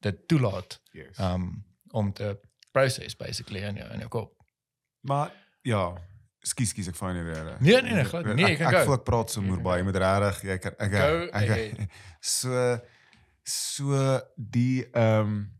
dit 0.00 0.22
toelaat 0.28 0.78
yes. 0.92 1.18
um 1.18 1.64
om 1.92 2.12
te 2.12 2.36
process 2.72 3.16
basically 3.16 3.62
in 3.66 3.76
jou 3.82 3.90
in 3.92 3.98
jou 4.06 4.08
kop. 4.08 4.32
Maar 5.06 5.30
ja, 5.62 5.92
skus 6.42 6.70
skus 6.70 6.88
ek 6.88 6.96
van 6.96 7.14
hierdie. 7.18 7.56
Nee, 7.60 7.82
nee, 7.82 7.92
nee, 7.98 8.04
glad. 8.04 8.26
Nee, 8.34 8.52
ek, 8.54 8.58
kan 8.62 8.74
ek 8.74 8.84
voel 8.86 8.94
ek 8.98 9.04
praat 9.04 9.30
so 9.30 9.40
moer 9.42 9.56
kan 9.60 9.64
baie. 9.68 9.78
Jy 9.78 9.84
go. 9.84 9.90
moet 9.90 10.00
regtig 10.02 10.42
jy 10.48 10.58
kan 10.58 10.74
ek 10.78 10.90
Go 10.92 11.14
ek, 11.26 11.34
ahead. 11.34 11.88
so 12.20 12.78
so 13.44 14.20
die 14.36 14.90
ehm 14.90 15.20
um, 15.20 15.52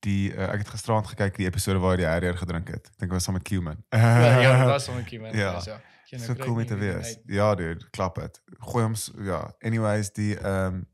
die 0.00 0.32
uh, 0.32 0.48
ek 0.48 0.62
het 0.64 0.68
gisterand 0.72 1.06
gekyk 1.06 1.36
die 1.36 1.46
episode 1.46 1.78
waar 1.78 1.92
hy 1.92 2.00
die 2.00 2.08
Harrier 2.08 2.36
gedrink 2.36 2.70
het. 2.72 2.86
Ek 2.88 3.02
dink 3.02 3.10
dit 3.10 3.16
was 3.18 3.26
saam 3.28 3.36
met 3.36 3.44
Cuman. 3.44 3.82
ja, 3.92 4.40
ja, 4.40 4.52
dit 4.62 4.70
was 4.70 4.84
so 4.88 4.92
'n 4.96 5.04
keer 5.04 5.20
man. 5.20 5.36
Ja. 5.36 5.60
ja. 5.64 5.80
Jy 6.10 6.18
nou 6.18 6.26
so 6.26 6.34
cool 6.42 6.54
met 6.54 6.66
te 6.66 6.76
wees. 6.76 7.18
Ja, 7.26 7.54
dude, 7.54 7.86
klap 7.90 8.16
dit. 8.18 8.40
Gooi 8.58 8.84
hom 8.84 8.94
ja. 9.24 9.54
Anyways, 9.60 10.12
die 10.12 10.36
ehm 10.38 10.80
um, 10.80 10.88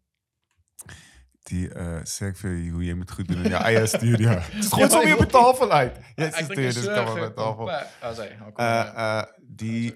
die 1.46 1.68
uh 1.70 2.02
sê 2.02 2.32
ek 2.32 2.40
vir 2.40 2.56
jou 2.56 2.72
hoe 2.74 2.84
jy 2.84 2.94
moet 2.98 3.10
goed 3.10 3.28
doen 3.28 3.44
in 3.44 3.54
jou 3.54 3.62
eie 3.62 3.86
studio. 3.96 4.34
Dis 4.52 4.72
gooi 4.72 4.82
Ja, 4.82 4.88
sommer 4.90 5.14
op 5.14 5.22
die 5.22 5.32
tafel 5.38 5.72
uit. 5.72 6.00
Ja, 6.16 6.24
dit, 6.24 6.48
dit 6.48 6.56
dis 6.56 6.84
kom 6.84 7.06
so 7.06 7.12
op 7.12 7.22
die 7.22 7.32
tafel. 7.38 7.70
Kom. 8.42 8.52
Uh 8.58 8.86
uh 9.06 9.22
die 9.62 9.94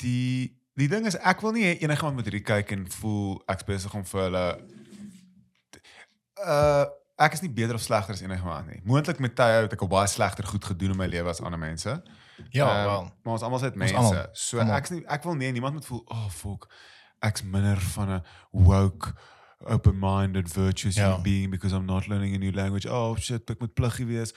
die 0.00 0.59
die 0.76 0.88
ding 0.88 1.06
is 1.06 1.16
ek 1.16 1.40
wil 1.42 1.52
nie 1.52 1.64
hê 1.64 1.78
enige 1.82 2.00
iemand 2.00 2.14
moet 2.16 2.24
hierdie 2.30 2.44
kyk 2.46 2.70
en 2.72 2.86
voel 2.90 3.42
ek's 3.48 3.64
besig 3.64 3.94
om 3.94 4.04
vir 4.04 4.20
hulle 4.28 4.46
uh 6.46 6.86
ek 7.20 7.34
is 7.36 7.42
nie 7.44 7.50
beter 7.52 7.74
of 7.76 7.82
slegter 7.84 8.14
as 8.16 8.22
enige 8.24 8.40
iemand 8.40 8.66
nie. 8.70 8.78
Moontlik 8.88 9.18
met 9.20 9.34
tye 9.36 9.58
het 9.66 9.72
ek 9.76 9.82
al 9.84 9.90
baie 9.92 10.08
slegter 10.08 10.46
goed 10.48 10.64
gedoen 10.64 10.94
in 10.94 10.96
my 10.96 11.06
lewe 11.06 11.28
as 11.28 11.42
ander 11.44 11.60
mense. 11.60 12.02
ja, 12.50 12.64
Ehm, 12.66 12.86
wel. 12.88 13.02
Maar 13.22 13.32
ons 13.34 13.42
almal 13.42 13.58
is 13.60 13.64
Ons 13.66 13.76
mense. 13.76 13.94
almal. 13.96 14.26
So 14.32 14.58
Almal. 14.58 14.76
ek's 14.78 14.90
nie 14.90 15.02
ek 15.06 15.24
wil 15.24 15.34
nie 15.36 15.52
niemand 15.52 15.74
moet 15.74 15.84
voel, 15.84 16.02
"Oh 16.08 16.28
fuck, 16.30 16.64
ek's 17.20 17.42
minder 17.42 17.76
van 17.76 18.08
'n 18.10 18.22
woke 18.52 19.12
open-minded 19.64 20.52
virtuous 20.52 20.94
Ja. 20.96 21.04
human 21.06 21.22
being 21.22 21.50
because 21.50 21.74
I'm 21.76 21.84
not 21.84 22.06
learning 22.06 22.34
a 22.34 22.38
new 22.38 22.52
language. 22.52 22.88
Oh 22.90 23.16
shit, 23.16 23.50
ek 23.50 23.58
moet 23.60 23.74
pluggie 23.74 24.06
wees." 24.06 24.32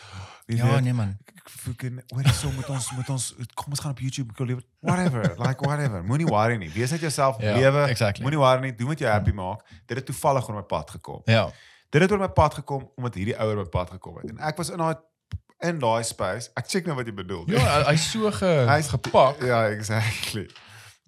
Jy 0.46 0.56
Ja, 0.58 0.66
weet, 0.72 0.82
nee 0.84 0.94
man. 0.94 1.18
ek 1.36 1.50
fucking 1.50 2.02
hoor 2.08 2.22
jy 2.24 2.32
so 2.32 2.52
met 2.52 2.70
ons 2.70 2.92
met 2.98 3.10
ons 3.10 3.36
kom 3.54 3.70
ons 3.70 3.80
gaan 3.80 3.92
op 3.92 4.00
YouTube 4.00 4.32
wil 4.38 4.46
lewe 4.48 4.62
whatever 4.80 5.22
like 5.38 5.62
whatever 5.66 6.04
moenie 6.04 6.26
worry 6.28 6.58
nie 6.58 6.70
wees 6.74 6.92
net 6.92 7.00
jouself 7.00 7.40
Ja, 7.42 7.54
lewe 7.56 7.86
exactly. 7.88 8.24
moenie 8.24 8.40
worry 8.40 8.62
nie 8.62 8.76
doen 8.76 8.88
wat 8.88 9.00
jou 9.00 9.12
happy 9.12 9.32
maak 9.32 9.64
dit 9.88 9.98
het 9.98 10.06
toevallig 10.06 10.48
oor 10.50 10.56
my 10.56 10.62
pad 10.62 10.90
gekom 10.90 11.22
Ja. 11.26 11.50
dit 11.90 12.02
het 12.02 12.12
oor 12.12 12.20
my 12.20 12.28
pad 12.30 12.54
gekom 12.54 12.92
omdat 12.96 13.14
hierdie 13.16 13.38
ouer 13.40 13.58
op 13.58 13.64
my 13.64 13.70
pad 13.70 13.90
gekom 13.90 14.18
het 14.22 14.30
en 14.30 14.38
ek 14.40 14.58
was 14.58 14.70
in 14.70 14.78
daai 14.78 14.96
in 15.64 15.80
daai 15.80 16.04
space 16.04 16.50
ek 16.56 16.68
check 16.68 16.86
nou 16.86 16.96
wat 16.96 17.06
jy 17.08 17.14
bedoel 17.14 17.44
Ja, 17.48 17.60
hy- 17.60 17.92
hy's 17.92 18.12
so 18.12 18.32
ge, 18.32 18.66
Hy's- 18.68 18.90
gepak. 18.90 19.42
ja 19.44 19.66
exactly 19.70 20.48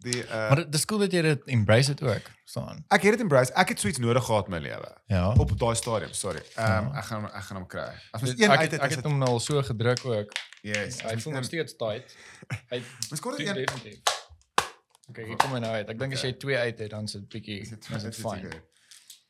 die 0.06 0.22
uh, 0.24 0.50
Maar 0.52 0.62
dis 0.72 0.86
cool 0.90 1.00
dat 1.04 1.12
jy 1.16 1.22
dit 1.26 1.46
embrace 1.56 1.94
dit 1.96 2.02
ook, 2.06 2.30
staan. 2.46 2.84
ek 2.94 3.02
het 3.08 3.16
dit 3.18 3.24
embrace 3.26 3.54
ek 3.58 3.74
het 3.74 3.80
so 3.84 3.88
iets 3.92 4.02
nodig 4.04 4.26
gehad 4.26 4.46
in 4.50 4.56
my 4.56 4.60
lewe 4.64 4.92
Ja. 5.12 5.24
op 5.34 5.54
daai 5.60 5.76
stadium 5.76 6.14
sorry 6.14 6.42
um, 6.58 6.64
Ja. 6.64 6.92
ek 7.02 7.06
gaan 7.12 7.26
ek 7.30 7.44
gaan 7.50 7.58
hom 7.62 7.68
kry 7.68 7.88
as 8.12 8.22
Dit- 8.22 8.40
een 8.42 8.52
ek 8.52 8.60
uit 8.60 8.72
het, 8.72 8.72
het 8.78 8.82
ek 8.88 8.90
is 8.96 9.00
het 9.02 9.06
hom 9.10 9.18
nou 9.22 9.30
al 9.38 9.40
so 9.44 9.62
gedruk 9.64 10.06
ook. 10.06 10.32
yes 10.66 11.02
Hy 11.06 11.18
voel 11.22 11.34
nog 11.34 11.44
steeds 11.46 11.76
tight. 11.78 12.16
Hy 12.70 12.82
Ons 13.12 13.20
kon 13.22 13.36
dit 13.38 13.48
een. 13.48 14.02
Okay, 15.10 15.26
hier 15.26 15.36
kom 15.38 15.52
nou 15.62 15.70
uit. 15.74 15.90
Ek 15.90 16.00
dink 16.00 16.14
as 16.18 16.24
jy 16.26 16.32
twee 16.42 16.58
uit 16.58 16.80
het, 16.82 16.90
dan 16.90 17.04
is 17.06 17.12
dit 17.14 17.28
bietjie 17.30 17.60
Is 17.62 17.70
dit 17.70 18.16
fyn. 18.18 18.48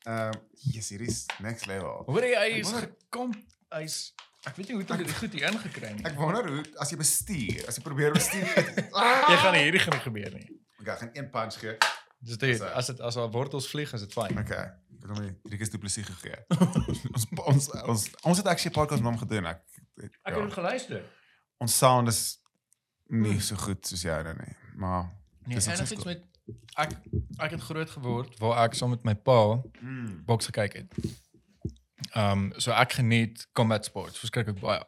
Ehm 0.06 0.32
yes, 0.72 0.88
hier 0.94 1.02
is 1.04 1.26
next 1.44 1.66
level. 1.66 2.02
Hoor 2.06 2.24
jy 2.24 2.36
hy 2.38 2.60
is 2.62 2.70
gekom. 2.72 3.34
Hy's 3.74 4.14
ek 4.46 4.54
weet 4.56 4.68
nie 4.70 4.76
hoe 4.78 4.84
het 4.84 4.92
hy 4.94 4.96
dit 5.02 5.12
goed 5.18 5.32
hier 5.34 5.48
ingekry 5.50 5.90
nie. 5.98 6.04
Ek 6.06 6.14
wonder 6.16 6.46
hoe 6.48 6.62
as 6.80 6.92
jy 6.94 6.96
bestuur, 7.00 7.64
as 7.68 7.76
jy 7.76 7.82
probeer 7.82 8.14
bestuur. 8.14 8.46
Jy 9.32 9.36
gaan 9.42 9.58
hierdie 9.58 9.82
gaan 9.82 10.00
gebeur 10.04 10.32
nie. 10.38 10.46
Okay, 10.80 10.92
ek 10.92 10.98
gaan 10.98 11.10
een 11.12 11.30
punch 11.30 11.58
gee. 11.58 11.76
Dis 12.20 12.38
dit 12.38 12.56
So. 12.58 12.64
as 12.64 12.86
dit 12.86 13.00
as 13.00 13.14
daar 13.14 13.30
wortels 13.30 13.68
vlieg, 13.68 13.92
is 13.92 14.00
dit 14.00 14.12
fyn. 14.12 14.38
Okay. 14.38 14.64
Ek 14.96 15.02
het 15.02 15.10
hom 15.10 15.36
drie 15.42 15.58
keer 15.58 15.70
duplisie 15.70 16.04
gegee. 16.04 16.36
ons 17.14 17.26
ons 17.46 17.70
ons 17.86 18.06
ons 18.22 18.36
het 18.38 18.46
actually 18.46 18.74
'n 18.74 18.78
podcast 18.80 19.02
met 19.02 19.10
hom 19.12 19.18
gedoen. 19.18 19.46
Ek, 19.46 19.60
Ek 19.96 20.10
ja, 20.24 20.34
het 20.34 20.42
dit 20.44 20.52
geluister. 20.52 21.02
ons 21.58 21.76
sound 21.78 22.08
is 22.08 22.38
nie 23.08 23.40
so 23.40 23.56
goed 23.56 23.86
soos 23.86 24.02
jou 24.02 24.22
dan 24.22 24.36
nie. 24.36 24.56
Maar 24.76 25.12
Nee, 25.46 25.54
Dis 25.54 25.66
en 25.66 25.76
steeds 25.76 25.92
iets 25.92 26.04
met 26.04 26.22
ek 26.76 26.90
ek 27.38 27.50
het 27.50 27.60
groot 27.60 27.90
geword 27.90 28.38
waar 28.38 28.64
ek 28.64 28.74
saam 28.74 28.90
met 28.90 29.04
my 29.04 29.14
pa 29.14 29.62
Mm. 29.80 30.24
boks 30.24 30.46
gekyk 30.46 30.72
het. 30.72 30.94
Ehm 32.16 32.30
um, 32.32 32.52
so 32.56 32.72
ek 32.72 32.92
geniet 32.96 33.42
combat 33.52 33.84
sports 33.84 34.18
verskriklik 34.18 34.60
baie. 34.60 34.80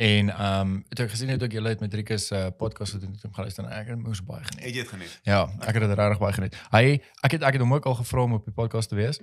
En 0.00 0.30
ehm 0.32 0.60
um, 0.60 0.84
het 0.88 1.00
ek 1.04 1.10
gesien 1.12 1.28
het 1.28 1.42
ook 1.44 1.52
julle 1.52 1.68
het 1.68 1.80
met 1.84 1.94
Rikus 1.94 2.26
se 2.26 2.38
uh, 2.38 2.46
podcast 2.58 2.92
gedoen 2.96 3.12
het 3.12 3.24
om 3.28 3.34
geluister 3.36 3.64
en 3.64 3.72
ek 3.76 3.90
het 3.92 3.98
moes 4.00 4.22
baie 4.24 4.44
geniet. 4.44 4.64
Het 4.64 4.74
jy 4.74 4.80
dit 4.80 4.88
geniet? 4.88 5.18
Ja, 5.28 5.42
ek 5.60 5.74
het 5.76 5.84
dit 5.84 5.98
regtig 5.98 6.18
baie 6.22 6.32
geniet. 6.32 6.56
Hy 6.72 6.84
ek 7.28 7.36
het 7.36 7.42
ek 7.42 7.58
het 7.58 7.60
hom 7.66 7.74
ook 7.76 7.86
al 7.90 7.98
gevra 8.00 8.22
om 8.24 8.32
op 8.38 8.44
die 8.48 8.54
podcast 8.56 8.88
te 8.88 8.96
wees. 8.96 9.20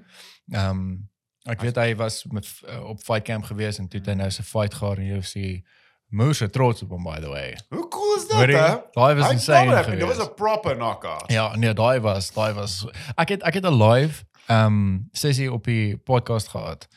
Ehm 0.52 0.70
um, 0.70 1.10
ek 1.50 1.62
weet 1.66 1.76
hy 1.82 1.96
was 1.98 2.24
met 2.30 2.46
uh, 2.70 2.84
op 2.86 3.02
fight 3.02 3.26
camp 3.26 3.44
gewees 3.50 3.80
en 3.82 3.88
toe 3.90 4.00
het 4.00 4.10
hy 4.14 4.18
nou 4.20 4.30
sy 4.30 4.44
fight 4.46 4.74
gehad 4.78 5.02
in 5.02 5.16
UFC. 5.18 5.64
Moes 6.10 6.42
er 6.42 6.50
trots 6.50 6.82
op 6.86 6.90
hom 6.90 7.04
by 7.04 7.20
the 7.22 7.30
way. 7.30 7.58
Hoe 7.70 7.88
cool 7.88 8.16
is 8.18 8.28
dat, 8.28 8.94
daai 8.94 9.16
was 9.16 9.32
insane 9.32 9.70
Dit 9.76 9.86
geweest. 9.86 10.18
was 10.18 10.28
'n 10.28 10.34
proper 10.36 10.76
knockout. 10.76 11.32
Ja, 11.32 11.56
nee, 11.56 11.74
daai 11.74 12.00
was, 12.00 12.32
daai 12.34 12.54
was. 12.54 12.86
Ek 13.16 13.30
het 13.30 13.42
ek 13.42 13.54
het 13.54 13.66
'n 13.66 13.78
live 13.84 14.26
ehm 14.50 14.66
um, 14.66 15.08
sessie 15.14 15.52
op 15.54 15.64
die 15.70 15.98
podcast 15.98 16.48
gehad. 16.50 16.88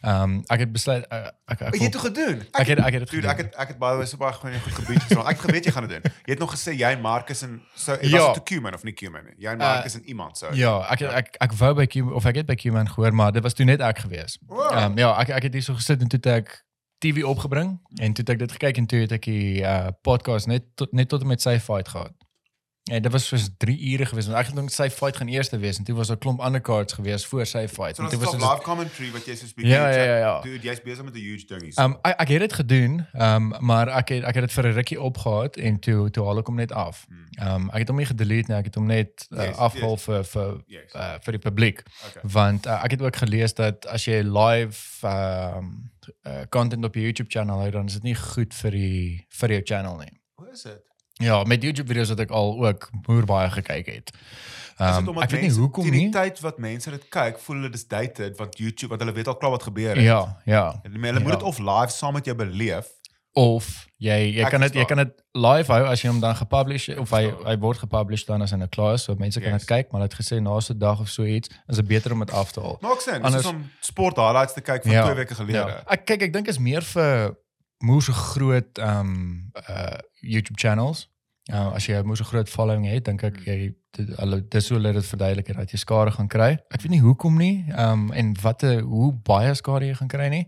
Ehm 0.00 0.22
um, 0.22 0.34
ek 0.46 0.58
het 0.62 0.72
besluit 0.72 1.06
uh, 1.12 1.18
ek 1.50 1.60
ek, 1.60 1.60
ek, 1.60 1.78
jy 1.82 1.88
toe 1.90 2.00
gedoen? 2.00 2.44
ek 2.52 2.66
het 2.70 2.78
ek 2.78 2.92
het 2.92 3.02
dit 3.02 3.10
gedoen. 3.10 3.30
ek 3.30 3.40
het 3.42 3.56
ek 3.64 3.68
het 3.74 3.78
baie 3.78 4.06
so 4.06 4.16
baie 4.20 4.32
gewoon 4.32 4.60
goed 4.60 4.76
gebied 4.78 5.02
geslaan. 5.02 5.26
Ek 5.26 5.40
het 5.40 5.44
geweet 5.48 5.64
jy 5.66 5.72
gaan 5.74 5.88
dit 5.88 5.96
doen. 6.02 6.12
Jy 6.24 6.30
het 6.36 6.38
nog 6.38 6.54
gesê 6.54 6.76
jy 6.78 6.92
en 6.94 7.00
Marcus 7.02 7.42
en 7.42 7.58
so 7.74 7.96
was 7.98 8.10
Ja. 8.14 8.32
dit 8.32 8.42
Cuman 8.52 8.74
of 8.74 8.82
nie 8.86 8.94
Cuman 8.94 9.24
nie. 9.24 9.34
Jy 9.42 9.50
en 9.50 9.58
Marcus 9.58 9.94
en 9.94 10.04
iemand 10.08 10.38
so. 10.38 10.54
Ja, 10.54 10.76
ek 10.90 10.98
het, 11.02 11.10
ek 11.10 11.36
ek 11.48 11.52
wou 11.58 11.74
by 11.74 11.86
Q 11.90 12.14
of 12.14 12.24
ek 12.30 12.36
het 12.44 12.46
by 12.46 12.54
Qman 12.54 12.88
gehoor, 12.94 13.12
maar 13.12 13.32
dit 13.32 13.42
was 13.42 13.54
toe 13.58 13.66
net 13.66 13.80
ek 13.80 13.98
gewees. 14.06 14.38
Wow. 14.46 14.70
Ehm 14.72 14.92
um, 14.92 14.98
ja, 14.98 15.10
ek 15.20 15.34
ek 15.40 15.42
het 15.50 15.52
hier 15.58 15.62
so 15.66 15.74
gesit 15.74 16.00
en 16.00 16.08
toe 16.08 16.20
het 16.22 16.26
ek 16.38 16.64
TV 17.00 17.24
opgebring 17.24 17.80
en 17.98 18.12
toe 18.12 18.22
het 18.22 18.30
ek 18.36 18.38
dit 18.38 18.52
gekyk 18.52 18.76
en 18.76 18.86
toe 18.86 18.98
het 19.00 19.12
ek 19.12 19.24
die 19.24 19.62
uh, 19.66 19.88
podcast 20.02 20.46
net 20.46 20.70
tot, 20.76 20.92
net 20.92 21.08
tot 21.08 21.22
en 21.26 21.26
met 21.34 21.42
sy 21.42 21.58
fight 21.58 21.88
gehad. 21.88 22.14
En 22.84 23.02
dit 23.02 23.12
was 23.12 23.26
soos 23.26 23.48
3 23.58 23.92
ure 23.92 24.06
gewees 24.06 24.26
want 24.26 24.38
ek 24.38 24.46
het 24.46 24.54
gedink 24.54 24.70
sy 24.72 24.88
fight 24.90 25.16
gaan 25.16 25.28
eerste 25.28 25.58
wees 25.58 25.78
en 25.78 25.84
toe 25.84 25.94
was 25.94 26.08
daar 26.08 26.16
'n 26.16 26.20
klomp 26.20 26.40
ander 26.40 26.60
cards 26.60 26.92
gewees 26.92 27.26
voor 27.26 27.46
sy 27.46 27.66
fight. 27.68 27.96
So 27.96 28.02
en 28.02 28.08
dit 28.08 28.18
toe 28.18 28.18
was 28.18 28.30
dit 28.30 28.40
live 28.40 28.62
commentary 28.62 29.10
wat 29.12 29.26
jy 29.26 29.34
so 29.34 29.46
speak. 29.46 29.66
Ja, 29.66 29.90
ja, 29.90 30.02
ja, 30.02 30.16
ja. 30.18 30.40
Dude, 30.40 30.58
jy's 30.66 30.82
besig 30.82 31.04
met 31.04 31.14
'n 31.14 31.18
huge 31.18 31.46
ding 31.46 31.62
hier. 31.62 31.72
Ehm 31.76 31.90
um, 31.92 31.98
ek 32.02 32.20
ek 32.20 32.28
het 32.28 32.40
dit 32.40 32.52
gedoen, 32.52 33.06
ehm 33.12 33.52
um, 33.52 33.64
maar 33.64 33.88
ek 33.88 34.08
het 34.08 34.24
ek 34.24 34.34
het 34.34 34.44
dit 34.44 34.52
vir 34.52 34.66
'n 34.66 34.72
rukkie 34.74 35.00
opgehad 35.00 35.56
en 35.56 35.78
toe 35.78 36.10
toe 36.10 36.24
haal 36.24 36.38
ek 36.38 36.46
hom 36.46 36.56
net 36.56 36.72
af. 36.72 37.06
Ehm 37.38 37.54
um, 37.54 37.70
ek 37.70 37.78
het 37.78 37.88
hom 37.88 37.96
nie 37.96 38.06
gedelete 38.06 38.48
nie, 38.52 38.58
ek 38.58 38.64
het 38.64 38.74
hom 38.74 38.86
net 38.86 39.26
uh, 39.30 39.44
Yes, 39.44 39.56
afgehaal 39.56 39.90
yes. 39.90 40.02
vir 40.02 40.24
vir 40.24 40.62
Yes. 40.66 40.94
uh, 40.94 41.14
vir 41.20 41.32
die 41.32 41.40
publiek. 41.50 41.82
Okay. 42.08 42.22
Want 42.32 42.66
uh, 42.66 42.84
ek 42.84 42.90
het 42.90 43.02
ook 43.02 43.16
gelees 43.16 43.54
dat 43.54 43.86
as 43.86 44.04
jy 44.04 44.22
live 44.22 45.06
ehm 45.06 45.56
um, 45.58 45.90
uh, 46.26 46.42
content 46.48 46.84
op 46.84 46.94
jou 46.94 47.04
YouTube 47.04 47.30
channel 47.30 47.58
hou, 47.58 47.70
dan 47.70 47.86
is 47.86 47.92
dit 47.92 48.02
nie 48.02 48.14
goed 48.14 48.54
vir 48.54 48.70
die 48.70 49.26
vir 49.28 49.48
jou 49.50 49.60
channel 49.64 49.96
nie. 49.98 50.20
Hoe 50.34 50.50
is 50.52 50.62
dit? 50.62 50.89
Ja, 51.20 51.42
met 51.44 51.62
YouTube 51.62 51.88
video's 51.92 52.08
wat 52.08 52.20
ek 52.24 52.30
al 52.30 52.54
ook 52.66 52.88
moer 53.06 53.24
baie 53.28 53.50
gekyk 53.50 53.86
het. 53.86 54.10
Is 54.12 54.86
Ehm 54.86 54.96
um, 55.04 55.08
omdat 55.08 55.24
ek 55.24 55.30
weet 55.30 55.40
nie 55.40 55.48
mense- 55.48 55.60
hoekom 55.60 55.82
teen 55.84 55.92
die 55.92 56.00
nie. 56.08 56.12
tyd 56.12 56.40
wat 56.40 56.58
mense 56.58 56.90
dit 56.90 57.08
kyk, 57.12 57.38
voel 57.38 57.56
hulle 57.56 57.70
dis 57.70 57.84
dated 57.86 58.36
want 58.38 58.56
YouTube 58.58 58.88
want 58.88 59.02
hulle 59.02 59.12
weet 59.14 59.28
al 59.28 59.36
klaar 59.36 59.50
wat 59.50 59.62
gebeur 59.68 59.94
het. 59.94 60.04
Ja, 60.04 60.36
ja. 60.44 60.80
En 60.84 60.90
hulle 60.92 61.20
moet 61.20 61.32
Ja. 61.32 61.36
dit 61.36 61.42
of 61.42 61.58
live 61.58 61.90
saam 61.92 62.12
met 62.16 62.24
jou 62.24 62.36
beleef. 62.36 62.88
Of 63.32 63.86
jy 63.98 64.16
jy 64.34 64.42
Ek 64.44 64.50
kan 64.50 64.60
dit 64.60 64.74
jy 64.74 64.84
kan 64.84 64.96
dit 64.96 65.12
live 65.34 65.72
hou 65.72 65.84
as 65.86 66.00
jy 66.02 66.08
hom 66.10 66.20
dan 66.20 66.34
gepublish 66.34 66.88
of 66.98 67.10
hy 67.10 67.30
hy 67.44 67.56
word 67.58 67.78
gepublish 67.78 68.24
dan 68.26 68.42
as 68.42 68.52
in 68.52 68.62
'n 68.62 68.68
class 68.68 69.04
so 69.04 69.14
mense 69.14 69.40
kan 69.40 69.52
Yes. 69.52 69.66
dit 69.66 69.68
kyk 69.68 69.92
maar 69.92 70.00
hy 70.00 70.06
het 70.08 70.16
gesê 70.18 70.40
na 70.42 70.58
so 70.60 70.72
'n 70.74 70.78
dag 70.78 71.00
of 71.00 71.08
so 71.08 71.24
iets 71.24 71.48
is 71.68 71.76
dit 71.76 71.86
beter 71.86 72.12
om 72.12 72.18
dit 72.18 72.30
af 72.32 72.50
te 72.52 72.60
haal. 72.60 72.78
Maak 72.80 73.00
sin. 73.00 73.22
Anders- 73.22 73.44
om 73.46 73.70
sport 73.80 74.16
highlights 74.16 74.52
te 74.54 74.60
kyk 74.60 74.82
van 74.82 74.92
Ja, 74.92 75.04
2 75.04 75.14
weke 75.14 75.34
gelede. 75.34 75.52
Ja. 75.58 75.82
Ek 75.86 76.04
kyk 76.06 76.22
ek 76.22 76.32
dink 76.32 76.48
is 76.48 76.58
meer 76.58 76.82
vir 76.82 77.36
moer 77.78 78.02
so 78.02 78.12
groot 78.12 78.78
ehm 78.78 78.98
um, 79.00 79.52
uh 79.68 79.98
YouTube 80.22 80.58
channels. 80.58 81.08
Uh, 81.52 81.72
as 81.74 81.86
jy 81.86 81.94
'n 81.98 82.06
moer 82.06 82.16
so 82.16 82.24
groot 82.24 82.48
following 82.48 82.86
het, 82.86 83.04
dink 83.04 83.22
ek 83.24 83.40
jy 83.44 83.74
dit- 83.96 84.16
hulle 84.18 84.40
dis 84.48 84.68
hoe 84.68 84.76
hulle 84.78 84.92
dit 84.92 85.06
verduidelik 85.06 85.46
het, 85.46 85.56
dat 85.56 85.70
jy 85.70 85.78
skade 85.78 86.10
gaan 86.10 86.28
kry. 86.28 86.50
Ek 86.70 86.80
weet 86.82 86.90
nie 86.90 87.00
hoekom 87.00 87.36
nie, 87.38 87.64
ehm 87.68 87.92
um, 87.92 88.12
en 88.12 88.34
watte 88.42 88.80
hoe 88.80 89.12
baie 89.12 89.54
skade 89.54 89.86
jy 89.86 89.94
gaan 89.94 90.08
kry 90.08 90.28
nie. 90.28 90.46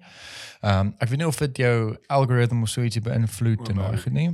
Ehm 0.63 0.79
um, 0.87 0.95
ek 1.01 1.09
weet 1.09 1.19
nie 1.19 1.27
of 1.27 1.39
dit 1.39 1.57
jou 1.57 1.97
algoritme 2.09 2.63
of 2.63 2.69
so 2.69 2.81
ietsie 2.83 3.03
beïnvloed 3.03 3.69
en 3.69 3.77
daai 3.77 3.99
goed 3.99 4.13
nie. 4.13 4.31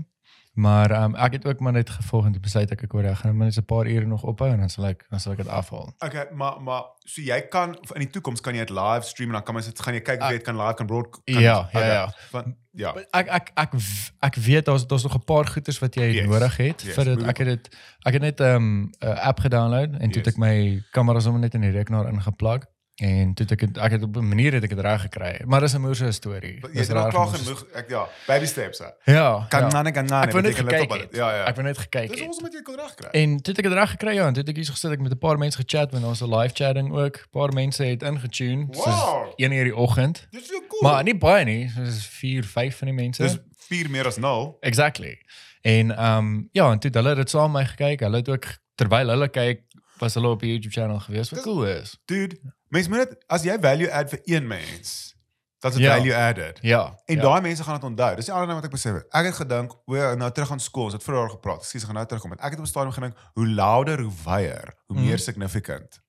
Maar 0.59 0.91
ehm 0.91 1.03
um, 1.05 1.15
ek 1.15 1.33
het 1.33 1.45
ook 1.47 1.61
maar 1.61 1.73
net 1.73 1.91
gevolg 1.91 2.25
en 2.27 2.35
besluit 2.41 2.71
ek 2.75 2.81
ek 2.83 2.93
hoor 2.93 3.05
ek 3.07 3.17
gaan 3.21 3.37
net 3.39 3.57
'n 3.57 3.65
paar 3.65 3.87
ure 3.87 4.07
nog 4.07 4.23
ophou 4.27 4.49
en 4.51 4.59
dan 4.59 4.69
sal 4.69 4.87
ek 4.87 5.05
dan 5.11 5.21
sal 5.21 5.33
ek 5.33 5.39
dit 5.39 5.49
afhaal. 5.49 5.93
Okay, 5.99 6.27
maar 6.35 6.63
maar 6.63 6.83
so 6.99 7.21
jy 7.23 7.41
kan 7.49 7.75
in 7.95 8.01
die 8.03 8.11
toekoms 8.11 8.41
kan 8.41 8.55
jy 8.55 8.65
dit 8.67 8.71
live 8.75 9.07
stream 9.07 9.29
en 9.31 9.35
dan 9.39 9.43
kan 9.45 9.55
mense 9.55 9.71
dit 9.71 9.81
gaan 9.81 9.95
jy 9.95 10.01
kyk 10.01 10.21
of 10.21 10.27
jy 10.29 10.37
dit 10.41 10.43
kan 10.49 10.57
live 10.57 10.75
kan 10.75 10.87
broad 10.87 11.11
kan, 11.11 11.21
Ja, 11.25 11.41
ja, 11.41 11.59
okay. 11.61 11.89
ja. 11.89 12.13
Van 12.31 12.57
ja. 12.73 12.95
ek 13.11 13.29
ek 13.29 13.51
ek 13.55 13.73
ek 14.21 14.35
weet 14.35 14.65
daar's 14.67 14.87
daar's 14.87 15.03
nog 15.03 15.15
'n 15.15 15.25
paar 15.25 15.47
goeders 15.47 15.79
wat 15.79 15.95
jy 15.95 16.03
Yes, 16.13 16.27
nodig 16.27 16.57
het 16.57 16.83
yes, 16.83 16.95
vir 16.95 17.05
dit 17.05 17.23
ek 17.23 17.39
het 17.39 17.47
dit 17.47 17.77
ek 18.07 18.13
het 18.13 18.23
net 18.23 18.41
'n 18.41 18.45
um, 18.45 18.91
app 19.01 19.39
gedownload 19.41 19.91
en 19.95 20.11
toe 20.11 20.23
het 20.23 20.27
Yes. 20.27 20.35
ek 20.35 20.39
my 20.39 20.83
kamera 20.91 21.21
sommer 21.21 21.41
net 21.41 21.55
in 21.55 21.61
die 21.61 21.71
rekenaar 21.71 22.09
ingeplug 22.09 22.63
en 23.01 23.35
toe 23.35 23.47
het 23.47 23.53
ek 23.55 23.61
het, 23.61 23.77
ek 23.79 23.91
het 23.95 24.03
op 24.03 24.17
'n 24.17 24.29
manier 24.29 24.53
het 24.53 24.63
ek 24.65 24.71
dit 24.75 24.81
reg 24.81 25.01
gekry 25.01 25.41
maar 25.47 25.61
dis 25.61 25.75
'n 25.75 25.81
moeë 25.81 26.11
storie 26.13 26.59
Jy 26.63 26.69
Dis 26.73 26.89
het 26.89 26.97
al 26.97 27.09
klaar 27.11 27.27
genoeg 27.29 27.67
ek 27.75 27.89
ja, 27.91 28.09
baby 28.27 28.47
steps. 28.47 28.79
hè. 28.79 29.13
ja 29.13 29.47
Kan 29.49 29.61
ja. 29.61 29.69
nane 29.69 29.91
kan 29.93 30.05
nane. 30.07 30.27
ek 30.27 30.33
wou 30.33 30.43
net 30.43 30.55
gekyk 30.55 30.91
het 30.93 31.11
bit. 31.11 31.17
Ja 31.17 31.31
ja. 31.37 31.45
ek 31.45 31.55
wou 31.55 31.67
net 31.67 31.79
gekyk 31.79 32.09
Dis 32.11 32.19
het 32.21 32.29
ons 32.29 32.41
met 32.43 32.53
jy 32.53 32.63
kon 32.63 32.75
reg 32.77 32.95
kry. 32.95 33.09
en 33.13 33.37
toe 33.43 33.55
het 33.55 33.59
ek 33.59 33.65
dit 33.71 33.73
reg 33.73 33.91
gekry 33.91 34.15
ja 34.15 34.27
en 34.27 34.33
toe 34.33 34.41
het 34.43 34.49
ek 34.49 34.57
hier 34.57 34.65
gesit 34.67 34.93
ek 34.93 35.01
met 35.01 35.13
'n 35.13 35.19
paar 35.19 35.39
mense 35.39 35.57
gechat 35.59 35.93
want 35.93 36.05
ons 36.05 36.21
'n 36.23 36.35
live 36.35 36.55
chatting 36.55 36.93
ook 36.93 37.17
'n 37.17 37.31
paar 37.31 37.53
mense 37.53 37.85
het 37.85 38.03
ingetune 38.03 38.67
Wow. 38.67 38.83
soos 38.85 39.33
1 39.37 39.53
uur 39.53 39.65
die 39.65 39.77
oggend 39.77 40.27
Dis 40.31 40.47
so 40.49 40.61
cool. 40.69 40.83
maar 40.93 41.03
nie 41.05 41.17
baie 41.19 41.45
nie 41.45 41.69
soos 41.69 42.07
4 42.07 42.45
5 42.45 42.77
van 42.79 42.87
die 42.87 42.95
mense 42.97 43.23
dis 43.23 43.39
4 43.69 43.91
meer 43.91 44.07
as 44.07 44.17
0. 44.17 44.57
Exactly. 44.61 45.19
En 45.61 45.91
ehm 45.97 46.19
um, 46.19 46.49
ja, 46.53 46.71
en 46.73 46.79
toe 46.79 46.91
het 46.91 46.95
hulle 46.95 47.15
dit 47.15 47.31
saam 47.31 47.53
met 47.53 47.63
my 47.63 47.69
gekyk. 47.69 48.01
Hulle 48.01 48.17
het 48.17 48.29
ook 48.29 48.45
terwyl 48.75 49.09
hulle 49.09 49.29
kyk, 49.29 49.61
was 49.99 50.15
hulle 50.15 50.29
op 50.29 50.41
die 50.41 50.49
YouTube 50.51 50.73
channel 50.75 50.99
gewees. 51.01 51.31
Wat 51.31 51.43
Dis- 51.45 51.53
cool 51.53 51.67
is. 51.67 51.99
Dude, 52.07 52.37
mens 52.69 52.89
moet 52.89 52.99
dit 52.99 53.25
as 53.27 53.43
jy 53.43 53.59
value 53.61 53.93
add 53.93 54.11
vir 54.11 54.21
een 54.25 54.47
mens, 54.47 55.15
dan 55.61 55.71
is 55.71 55.77
dit 55.77 55.87
Ja. 55.87 55.97
value 55.97 56.15
added. 56.17 56.59
Ja. 56.63 56.99
En 57.07 57.15
ja. 57.17 57.23
daai 57.23 57.41
mense 57.41 57.63
gaan 57.65 57.75
dit 57.75 57.85
onthou. 57.85 58.17
Dis 58.17 58.25
die 58.25 58.33
ander 58.35 58.47
ding 58.49 58.61
wat 58.61 58.65
ek 58.69 58.75
besef 58.77 58.95
het. 58.95 59.07
Ek 59.11 59.25
het 59.25 59.35
gedink, 59.35 59.73
o, 59.87 60.15
nou 60.15 60.31
terug 60.33 60.51
aan 60.51 60.61
skool, 60.61 60.85
ons 60.85 60.93
het 60.93 61.03
vroeër 61.03 61.31
gepraat. 61.31 61.61
Ekskuus, 61.63 61.83
ek 61.83 61.87
gaan 61.89 61.95
nou 61.95 62.07
terugkom. 62.07 62.33
Ek 62.33 62.51
het 62.51 62.59
op 62.59 62.65
'n 62.65 62.69
stadium 62.69 62.93
gedink, 62.93 63.17
hoe 63.35 63.49
louder, 63.49 64.01
hoe 64.01 64.13
wyer, 64.25 64.75
hoe 64.87 64.97
Mhm. 64.97 65.05
meer 65.07 65.19
significant. 65.19 66.01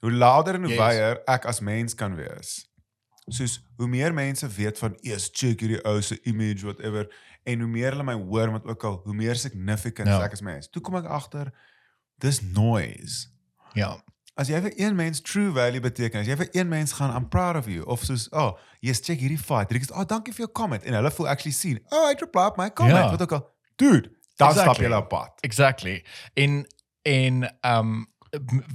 Hoe 0.00 0.12
louder 0.12 0.54
en 0.54 0.60
hoe 0.62 0.70
Yes. 0.70 0.78
wyer 0.78 1.22
ek 1.26 1.44
as 1.44 1.60
mens 1.60 1.94
kan 1.94 2.14
wees. 2.14 2.66
Soos 3.28 3.60
hoe 3.76 3.88
meer 3.88 4.14
mense 4.14 4.46
weet 4.48 4.78
van 4.78 4.96
eers 5.02 5.28
check 5.32 5.60
hierdie 5.60 5.82
ou 5.84 6.00
se 6.02 6.18
image 6.22 6.62
whatever 6.64 7.08
en 7.44 7.60
hoe 7.60 7.68
meer 7.68 7.90
hulle 7.90 8.02
my 8.04 8.14
hoor 8.14 8.50
want 8.50 8.64
ook 8.64 8.84
al 8.84 9.00
hoe 9.04 9.14
meer 9.14 9.34
significant 9.36 10.08
Ja. 10.08 10.22
ek 10.22 10.32
as 10.32 10.40
mens. 10.40 10.68
Toe 10.70 10.82
kom 10.82 10.94
ek 10.96 11.04
agter 11.04 11.52
dis 12.18 12.40
noise. 12.40 13.28
Ja. 13.74 14.02
As 14.38 14.46
jy 14.48 14.60
vir 14.62 14.72
een 14.78 14.94
mens 14.96 15.20
true 15.20 15.50
value 15.52 15.80
beteken, 15.82 16.20
as 16.20 16.26
jy 16.30 16.36
vir 16.38 16.48
een 16.54 16.68
mens 16.70 16.92
gaan 16.94 17.10
I'm 17.16 17.28
proud 17.28 17.56
of 17.58 17.66
you 17.66 17.82
of 17.90 18.04
soos 18.06 18.28
oh, 18.30 18.52
yes, 18.80 19.00
check 19.02 19.18
hierdie 19.18 19.38
fight. 19.38 19.72
Ek 19.74 19.82
sê, 19.88 19.90
"Oh, 19.96 20.04
dankie 20.06 20.32
vir 20.32 20.44
jou 20.46 20.52
comment." 20.52 20.82
En 20.84 20.94
hulle 20.94 21.10
voel 21.10 21.28
actually 21.28 21.52
sien. 21.56 21.80
Oh, 21.90 22.06
I 22.10 22.14
reply 22.20 22.44
op 22.46 22.56
my 22.56 22.70
comment. 22.70 22.96
Ja. 22.96 23.10
Wat 23.10 23.22
ook 23.22 23.32
al. 23.32 23.48
Dude, 23.76 24.10
dan 24.36 24.48
Exactly. 24.48 24.74
stap 24.74 24.84
jy 24.86 24.92
op 24.96 25.08
pad. 25.08 25.32
Exactly. 25.40 26.04
En 26.34 26.66
en 27.02 27.42
ehm 27.60 27.78
um, 27.88 28.06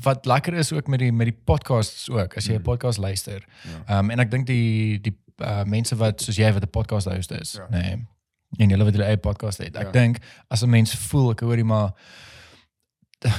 wat 0.02 0.26
lekker 0.26 0.54
is 0.54 0.74
ook 0.74 0.88
met 0.88 1.00
die 1.00 1.12
met 1.14 1.26
die 1.30 1.40
podcasts 1.46 2.10
ook 2.10 2.36
as 2.38 2.46
jy 2.46 2.54
'n 2.54 2.58
Mm. 2.58 2.64
podcast 2.64 2.98
luister. 2.98 3.46
Ja. 3.64 3.84
Ehm 3.96 4.04
um, 4.06 4.10
en 4.10 4.20
ek 4.20 4.32
dink 4.32 4.46
die 4.48 5.00
die 5.02 5.18
uh, 5.38 5.64
mense 5.64 5.96
wat 5.96 6.22
soos 6.22 6.36
jy 6.36 6.54
wat 6.54 6.64
'n 6.64 6.70
podcast 6.70 7.08
host 7.08 7.32
is, 7.32 7.52
Ja. 7.54 7.68
nee. 7.70 8.08
En 8.58 8.70
julle 8.70 8.84
wat 8.84 8.94
hulle 8.94 9.06
eie 9.06 9.18
podcast 9.18 9.58
het. 9.58 9.76
Ek 9.76 9.84
Ja. 9.86 9.92
dink 9.92 10.18
as 10.48 10.62
'n 10.64 10.70
mens 10.70 10.96
voel 10.96 11.32
ek 11.32 11.40
hoorie 11.40 11.64
maar 11.64 11.92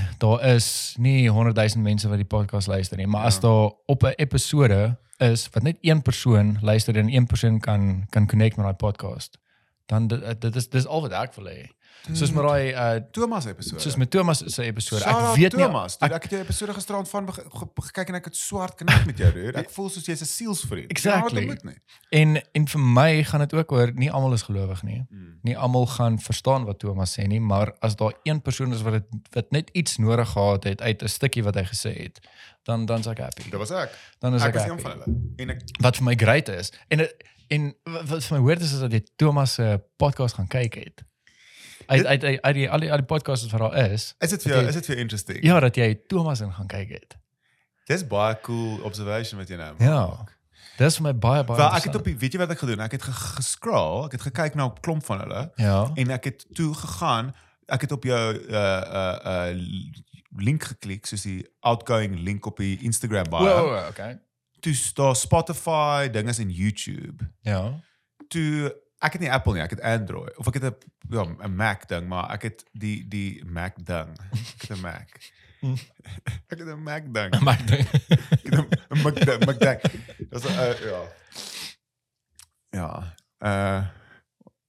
daar 0.23 0.45
is 0.55 0.95
nie 0.99 1.29
100 1.31 1.57
000 1.57 1.83
mense 1.85 2.09
wat 2.09 2.17
die 2.17 2.25
podcast 2.27 2.67
luister 2.67 2.97
nie, 2.97 3.07
maar 3.07 3.21
Ja. 3.21 3.27
as 3.27 3.41
daar 3.41 3.71
op 3.87 4.03
'n 4.03 4.13
episode 4.17 4.97
is 5.19 5.49
wat 5.53 5.63
net 5.63 5.77
een 5.81 6.03
persoon 6.03 6.59
luister 6.61 6.97
en 6.97 7.15
een 7.15 7.27
persoon 7.27 7.61
kan 7.61 8.07
kan 8.11 8.27
connect 8.27 8.57
met 8.57 8.65
daai 8.65 8.77
podcast, 8.77 9.39
dan 9.87 10.07
dit, 10.07 10.41
dit 10.41 10.57
is 10.57 10.69
dis 10.69 10.87
al 10.87 11.01
wat 11.01 11.13
ek 11.13 11.35
wil 11.35 11.47
hê. 11.47 11.69
Soos 12.13 12.31
met 12.33 12.45
daai 12.45 12.73
uh 12.73 13.01
Thomas 13.13 13.45
episode. 13.47 13.81
soos 13.81 13.97
met 13.97 14.11
Thomas 14.11 14.39
se 14.47 14.63
episode. 14.63 15.01
Shout 15.03 15.31
Ek 15.31 15.37
weet 15.37 15.55
nie 15.57 15.65
Thomas. 15.65 15.97
Ek 15.99 16.23
het 16.23 16.31
jou 16.31 16.41
episode 16.43 16.75
gisterand 16.75 17.09
van 17.09 17.33
ge- 17.33 17.45
ge- 17.49 17.69
gekyk 17.81 18.09
en 18.09 18.15
ek 18.15 18.25
het 18.25 18.37
swart 18.37 18.77
connect 18.77 19.07
met 19.07 19.19
jou, 19.19 19.33
dude. 19.33 19.59
Ek 19.59 19.71
voel 19.77 19.89
soos 19.89 20.05
jy's 20.07 20.21
'n 20.21 20.25
sielsvriend. 20.29 20.91
Exactly. 20.91 21.47
Moet 21.47 21.65
nie. 21.65 21.79
en 22.11 22.43
en 22.53 22.69
vir 22.69 22.81
my 22.81 23.23
gaan 23.25 23.41
dit 23.41 23.55
ook 23.55 23.73
oor 23.73 23.93
nie 23.95 24.11
almal 24.13 24.33
is 24.33 24.43
gelowig 24.43 24.83
nie. 24.83 25.07
Mm. 25.09 25.39
Nie 25.43 25.57
almal 25.59 25.87
gaan 25.87 26.19
verstaan 26.21 26.65
wat 26.65 26.79
Thomas 26.79 27.17
sê 27.19 27.27
nie, 27.27 27.41
maar 27.41 27.73
as 27.81 27.97
daar 27.97 28.13
een 28.23 28.43
persoon 28.43 28.73
is 28.73 28.83
wat 28.83 28.93
dit 28.93 29.07
wat 29.33 29.51
net 29.51 29.71
iets 29.73 29.97
nodig 29.97 30.29
gehad 30.29 30.65
het 30.65 30.81
uit 30.83 31.03
'n 31.03 31.09
stukkie 31.09 31.43
wat 31.43 31.55
hy 31.55 31.65
gesê 31.65 31.93
het, 32.03 32.21
dan 32.65 32.87
dan's 32.87 33.07
ek 33.07 33.19
happy. 33.19 33.43
Dit 33.51 33.59
was 33.59 33.71
ek. 33.71 33.91
Dan 34.21 34.35
is 34.35 34.43
Ek 34.43 34.49
ek, 34.49 34.55
was 34.55 34.63
happy. 34.65 34.83
van 34.83 34.91
hulle. 34.91 35.21
En 35.37 35.51
ek 35.51 35.61
Wat 35.81 35.97
vir 35.97 36.05
my 36.05 36.15
great 36.15 36.49
is. 36.49 36.71
En 36.89 37.09
en 37.49 37.75
wat 37.85 38.25
vir 38.25 38.39
my 38.39 38.45
hoort 38.45 38.61
is 38.61 38.73
is 38.73 38.81
dat 38.81 38.93
jy 38.93 39.03
Thomas 39.17 39.55
se 39.55 39.81
podcast 39.97 40.35
gaan 40.35 40.49
kyk 40.49 40.75
het. 40.75 41.03
Uit 41.87 42.07
uit 42.07 42.25
uit, 42.25 42.43
uit 42.43 42.55
die 42.55 42.71
al 42.71 42.81
die, 42.81 42.91
al 42.91 42.97
die 42.97 43.07
podcasts 43.07 43.51
wat 43.53 43.61
daar 43.61 43.91
is. 43.91 44.15
is 44.19 44.31
dit 44.31 44.43
vir 44.43 44.53
jou, 44.53 44.67
is 44.67 44.75
dit 44.75 44.87
vir 44.87 44.97
interesting? 44.99 45.43
Ja, 45.45 45.61
dat 45.61 45.77
jy 45.77 45.95
Thomas 46.07 46.41
in 46.41 46.53
gaan 46.53 46.67
kyk 46.67 46.89
het. 46.89 47.17
Dis 47.87 48.07
baie 48.07 48.37
cool 48.43 48.81
observation 48.83 49.39
wat 49.41 49.49
jy 49.49 49.57
nou 49.57 49.75
Ja. 49.79 50.07
maak. 50.07 50.33
Dis 50.77 50.97
vir 50.97 51.03
my 51.05 51.13
baie 51.19 51.45
baie 51.45 51.59
Wel, 51.59 51.75
ek 51.77 51.85
het 51.85 51.95
op 51.95 52.05
die 52.05 52.17
weet 52.19 52.33
jy 52.33 52.39
wat 52.39 52.51
ek 52.51 52.59
gedoen? 52.59 52.81
Ek 52.81 52.93
het 52.93 53.03
ge- 53.03 53.13
gescroll, 53.37 54.05
ek 54.07 54.13
het 54.13 54.23
gekyk 54.23 54.55
na 54.55 54.65
'n 54.67 54.81
klomp 54.81 55.05
van 55.05 55.21
hulle 55.21 55.53
Ja. 55.57 55.91
en 55.95 56.11
ek 56.11 56.25
het 56.25 56.47
toe 56.55 56.75
gegaan, 56.75 57.35
ek 57.69 57.81
het 57.81 57.93
op 57.93 58.05
jou 58.05 58.35
uh 58.35 58.83
uh 58.93 59.19
uh 59.25 59.61
link 60.37 60.63
geklik 60.65 61.07
soos 61.07 61.23
die 61.23 61.47
outgoing 61.61 62.19
link 62.19 62.47
op 62.47 62.57
die 62.57 62.79
Instagram 62.83 63.29
bio. 63.31 63.39
Wow, 63.45 63.89
okay. 63.89 64.19
Toe 64.61 64.75
daar 64.95 65.17
Spotify 65.17 66.09
dinges 66.11 66.39
en 66.39 66.51
YouTube. 66.51 67.31
Ja. 67.43 67.81
Toe 68.29 68.75
ek 68.99 69.13
het 69.13 69.21
nie 69.21 69.33
Apple 69.33 69.53
nie, 69.53 69.63
ek 69.63 69.71
het 69.71 69.81
Android 69.81 70.37
of 70.39 70.47
ek 70.47 70.55
het 70.55 70.63
'n 70.65 70.77
ja, 71.15 71.25
'n 71.47 71.55
Mac 71.57 71.89
ding, 71.89 72.07
maar 72.09 72.31
ek 72.31 72.43
het 72.43 72.65
die 72.73 73.09
die 73.09 73.45
Mac 73.45 73.75
ding. 73.85 74.09
Ek 74.31 74.69
het 74.69 74.71
'n 74.77 74.81
Mac. 74.81 75.09
ek 76.49 76.59
het 76.59 76.69
'n 76.69 76.83
Mac 76.83 77.05
ding. 77.15 77.41
Maar 77.41 77.55
ek 77.61 77.67
dink- 77.67 77.93
Ek 77.93 78.41
het 78.43 78.55
'n 78.91 79.03
Mac 79.03 79.15
ding, 79.15 79.45
Mac 79.49 79.59
ding. 79.59 79.81
Dis 80.31 80.45
'n 80.45 80.49
uh, 80.49 80.79
ja. 80.81 81.03
Ja. 82.71 83.15
Uh 83.39 83.87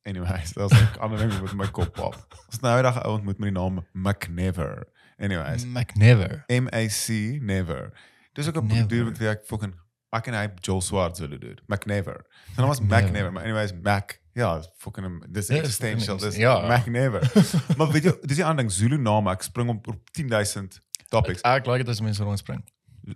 anyways, 0.03 0.53
dat 0.53 0.69
was 0.71 0.79
'n 0.81 0.99
ander 0.99 1.17
ding 1.19 1.41
met 1.41 1.53
my 1.53 1.67
kop 1.71 1.97
op. 1.99 2.15
Ons 2.47 2.59
nou 2.59 2.83
ou 2.83 3.13
ontmoet 3.15 3.37
met 3.39 3.49
die 3.53 3.59
naam 3.59 3.85
McNever. 3.93 4.87
Anyways, 5.17 5.65
Mac 5.65 5.95
never. 5.95 6.43
M 6.47 6.67
A 6.73 6.85
C 6.87 7.07
never. 7.41 7.91
Dis 8.33 8.47
ook 8.47 8.55
'n 8.61 8.67
Never. 8.67 8.87
dude 8.87 9.03
wat 9.03 9.19
ek 9.19 9.45
fucking 9.45 9.73
ek 10.15 10.27
en 10.31 10.37
hy 10.39 10.45
Joel 10.65 10.81
Swartz 10.81 11.19
willen 11.23 11.39
doen. 11.39 11.59
McNever. 11.67 12.21
Sy 12.53 12.59
naam 12.61 12.71
was 12.71 12.81
McNever. 12.81 13.31
Maar 13.35 13.43
anyways 13.43 13.73
Mac. 13.83 14.17
Ja, 14.35 14.61
fucking 14.83 15.23
dis 15.31 15.47
Ja, 15.47 15.55
existential. 15.61 16.17
fucking 16.19 16.31
Dis 16.31 16.39
ja. 16.41 16.55
McNever. 16.67 17.21
maar 17.77 17.91
weet 17.91 18.03
jy, 18.03 18.13
dis 18.27 18.35
die 18.41 18.45
ander 18.45 18.63
ding 18.65 18.71
Zulu 18.73 18.97
name, 18.97 19.31
ek 19.31 19.45
spring 19.47 19.69
op 19.71 19.87
op 19.87 20.09
10000 20.11 20.79
topics. 21.09 21.41
Ek 21.47 21.65
like 21.69 21.83
dit 21.85 21.93
as 21.93 22.01
mense 22.03 22.23
rondspring. 22.23 22.63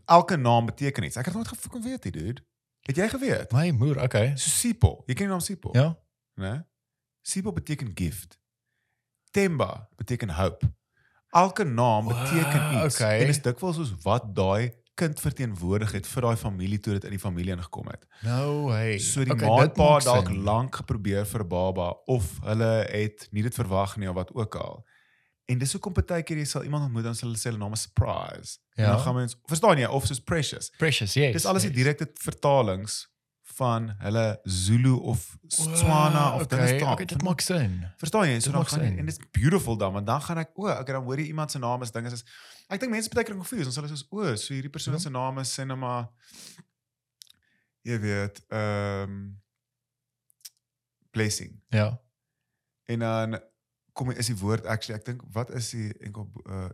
Elke 0.06 0.38
naam 0.38 0.66
beteken 0.70 1.04
iets. 1.04 1.18
Ek 1.20 1.26
het 1.26 1.34
nooit 1.36 1.48
gefucking 1.48 1.84
weet 1.84 2.04
nie, 2.08 2.12
dude. 2.16 2.44
Het 2.88 2.96
jy 2.96 3.08
geweet? 3.10 3.52
My 3.52 3.70
moer, 3.76 4.00
okay. 4.04 4.32
Sipo. 4.40 5.04
Jy 5.10 5.14
ken 5.18 5.26
die 5.28 5.34
naam 5.34 5.44
Sipo? 5.44 5.70
Ja. 5.76 5.90
né? 6.40 6.54
Sipo 7.22 7.52
beteken 7.52 7.92
gift. 7.94 8.38
Temba 9.32 9.90
beteken 9.96 10.30
hope. 10.30 10.70
Elke 11.30 11.64
naam 11.64 12.08
beteken 12.08 12.86
iets. 12.86 12.96
okay. 12.96 13.20
En 13.22 13.28
is 13.28 13.42
dikwels 13.42 13.76
soos 13.76 13.92
wat 14.02 14.32
daai 14.36 14.72
kind 15.00 15.20
verteenwoordig 15.24 15.92
het 15.96 16.08
vir 16.12 16.26
daai 16.28 16.36
familie 16.40 16.80
toe 16.84 16.94
dit 16.98 17.08
in 17.10 17.16
die 17.16 17.22
familie 17.22 17.56
ingekom 17.56 17.88
het. 17.92 18.06
No 18.28 18.68
way. 18.70 18.98
So 19.00 19.24
die 19.24 19.34
Okay, 19.34 19.48
dit 19.48 19.56
maatpa 19.56 19.90
maak 19.96 20.08
dalk 20.08 20.32
lank 20.50 20.80
geprobeer 20.82 21.26
vir 21.30 21.46
baba 21.48 21.92
of 22.12 22.32
hulle 22.46 22.72
het 22.92 23.28
nie 23.32 23.44
dit 23.48 23.56
verwag 23.56 23.98
nie 23.98 24.10
of 24.12 24.16
wat 24.20 24.34
ook 24.36 24.56
al. 24.60 24.82
En 25.50 25.58
dis 25.58 25.72
hoekom 25.74 25.96
baie 25.98 26.22
keer 26.24 26.38
jy 26.38 26.46
sal 26.46 26.64
iemand 26.68 26.86
ontmoet 26.86 27.08
dan 27.10 27.16
sal 27.18 27.32
hulle 27.32 27.40
sê 27.42 27.50
hulle 27.50 27.62
naam 27.62 27.74
is 27.78 27.88
surprise. 27.88 28.60
En 28.78 28.84
Ja. 28.86 28.92
dan 28.94 29.00
gaan 29.06 29.16
mens 29.16 29.38
verstaan 29.50 29.80
jy 29.82 29.88
of 29.90 30.06
soos 30.06 30.20
precious. 30.22 30.70
Precious, 30.78 31.14
yes. 31.18 31.34
Dis 31.34 31.46
alles 31.50 31.66
die 31.66 31.72
yes. 31.72 31.80
direkte 31.82 32.12
vertalings 32.22 33.08
van 33.60 33.90
hulle 34.00 34.40
Zulu 34.46 34.94
of 35.12 35.24
Tswana 35.50 36.36
of 36.36 36.44
okay, 36.46 36.58
dinge 36.58 36.68
staan. 36.80 36.94
Okay, 36.94 37.06
dit 37.06 37.24
maak 37.26 37.42
sin. 37.42 37.74
Verstaan 37.98 38.30
jy? 38.30 38.38
So 38.40 38.52
Dit 38.54 38.60
dan 38.60 38.66
gaan 38.72 38.86
jy, 38.86 38.92
en 39.02 39.10
dit 39.10 39.18
is 39.18 39.26
beautiful 39.36 39.76
dan 39.78 39.94
want 39.98 40.08
dan 40.08 40.22
gaan 40.22 40.38
ek 40.46 40.54
o, 40.56 40.70
okay 40.70 40.94
dan 40.96 41.04
hoor 41.04 41.20
jy 41.20 41.26
iemand 41.34 41.52
se 41.52 41.60
naam 41.60 41.82
is 41.84 41.92
dinge 41.92 42.14
is 42.14 42.24
ek 42.70 42.80
dink 42.80 42.92
mense 42.94 43.10
baie 43.10 43.26
keer 43.26 43.36
confused 43.36 43.66
ons 43.72 43.76
hulle 43.80 43.90
soos 43.92 44.06
o, 44.12 44.36
so 44.36 44.54
hierdie 44.54 44.70
persoon 44.74 44.94
Ja. 44.98 45.00
se 45.00 45.10
naam 45.10 45.40
is 45.42 45.54
cinema 45.54 46.10
jy 47.84 48.00
weet 48.00 48.42
ehm 48.50 49.20
blessing. 51.12 51.56
Ja. 51.74 52.00
En 52.86 53.00
dan 53.00 53.40
kom 53.94 54.12
is 54.12 54.30
die 54.30 54.38
woord 54.38 54.66
actually 54.70 55.00
ek 55.00 55.06
dink 55.10 55.24
wat 55.34 55.50
is 55.58 55.72
die 55.74 55.90
enkel 56.06 56.30
uh 56.46 56.70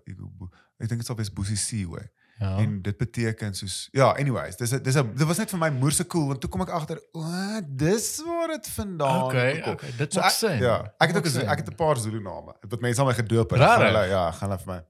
ek 0.77 0.89
dink 0.89 0.99
dit 1.01 1.07
sal 1.07 1.15
wees 1.17 1.31
Boesie 1.33 1.57
Seaway. 1.57 2.05
Ja. 2.39 2.57
En 2.59 2.81
dit 2.83 2.97
beteken 2.99 3.53
soos 3.55 3.87
ja, 3.95 4.09
anyways, 4.19 4.57
dis 4.59 4.69
dis 4.83 4.97
dit 4.99 5.23
was 5.29 5.37
net 5.39 5.49
vir 5.53 5.59
my 5.61 5.69
moerse 5.71 6.03
cool 6.11 6.27
want 6.33 6.41
toe 6.43 6.49
kom 6.51 6.65
ek 6.65 6.73
agter, 6.75 6.99
o, 7.15 7.23
dis 7.79 8.09
waar 8.27 8.51
dit 8.57 8.67
vandaan 8.75 9.21
okay, 9.29 9.53
gekom. 9.55 9.77
okay, 9.79 9.93
dit 10.01 10.13
So 10.13 10.19
maak 10.19 10.33
ek, 10.33 10.35
sin. 10.41 10.59
ja, 10.65 10.75
ek 10.99 11.13
het 11.13 11.21
ook 11.21 11.29
ek 11.45 11.63
het 11.63 11.69
'n 11.71 11.75
paar 11.79 11.97
Zulu 11.97 12.19
name 12.19 12.51
wat 12.67 12.81
mense 12.83 12.99
aan 13.01 13.07
my 13.07 13.13
gedoop 13.15 13.55
het. 13.55 13.59
Hulle 13.79 14.03
ja, 14.11 14.25
gaan 14.31 14.49
hulle 14.51 14.59
vir 14.65 14.73
my 14.73 14.81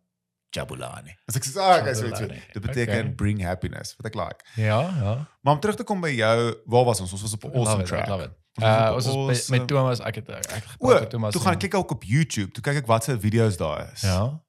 Jabulani. 0.56 1.14
As 1.28 1.36
ek 1.38 1.43
sê, 1.45 1.60
ah, 1.60 1.82
okay, 1.82 1.93
so 1.93 2.08
Jabulani. 2.08 2.41
dit 2.53 2.62
beteken 2.64 2.99
Okay. 3.06 3.16
bring 3.20 3.41
happiness, 3.43 3.95
wat 3.99 4.06
ek 4.12 4.16
like. 4.16 4.45
Ja, 4.56 4.80
ja. 4.82 5.14
Maar 5.43 5.53
om 5.53 5.60
terug 5.60 5.76
te 5.76 5.84
kom 5.84 6.01
by 6.01 6.14
jou, 6.16 6.56
waar 6.66 6.86
was 6.88 7.01
ons? 7.03 7.12
Ons 7.12 7.22
was 7.22 7.34
op 7.36 7.43
'n 7.43 7.47
Love 7.47 7.60
awesome 7.60 7.82
it, 7.84 7.88
track. 7.88 8.08
I 8.08 8.10
love 8.10 8.24
it. 8.24 8.32
Ons 8.56 8.64
was 8.64 8.66
op 8.66 8.80
Uh, 8.82 8.89
'n 8.89 8.93
ons 8.95 9.06
was 9.06 9.14
by- 9.16 9.20
awesome- 9.20 9.58
met 9.60 9.68
Thomas, 9.68 9.99
ek 9.99 10.16
het 10.16 10.30
ek 10.30 10.49
het 10.53 10.64
O, 10.66 10.88
gepraat 10.88 10.99
met 10.99 11.10
Thomas. 11.10 11.32
toe 11.34 11.41
gaan 11.41 11.51
en- 11.53 11.60
ek 11.60 11.70
kyk 11.70 11.74
ook 11.80 11.91
op 11.91 12.03
YouTube, 12.03 12.51
toe 12.51 12.64
kyk 12.64 12.76
ek 12.78 12.86
wat 12.88 13.03
se 13.03 13.20
video's 13.20 13.58
daar 13.58 13.91
is. 13.93 14.01
Ja. 14.01 14.39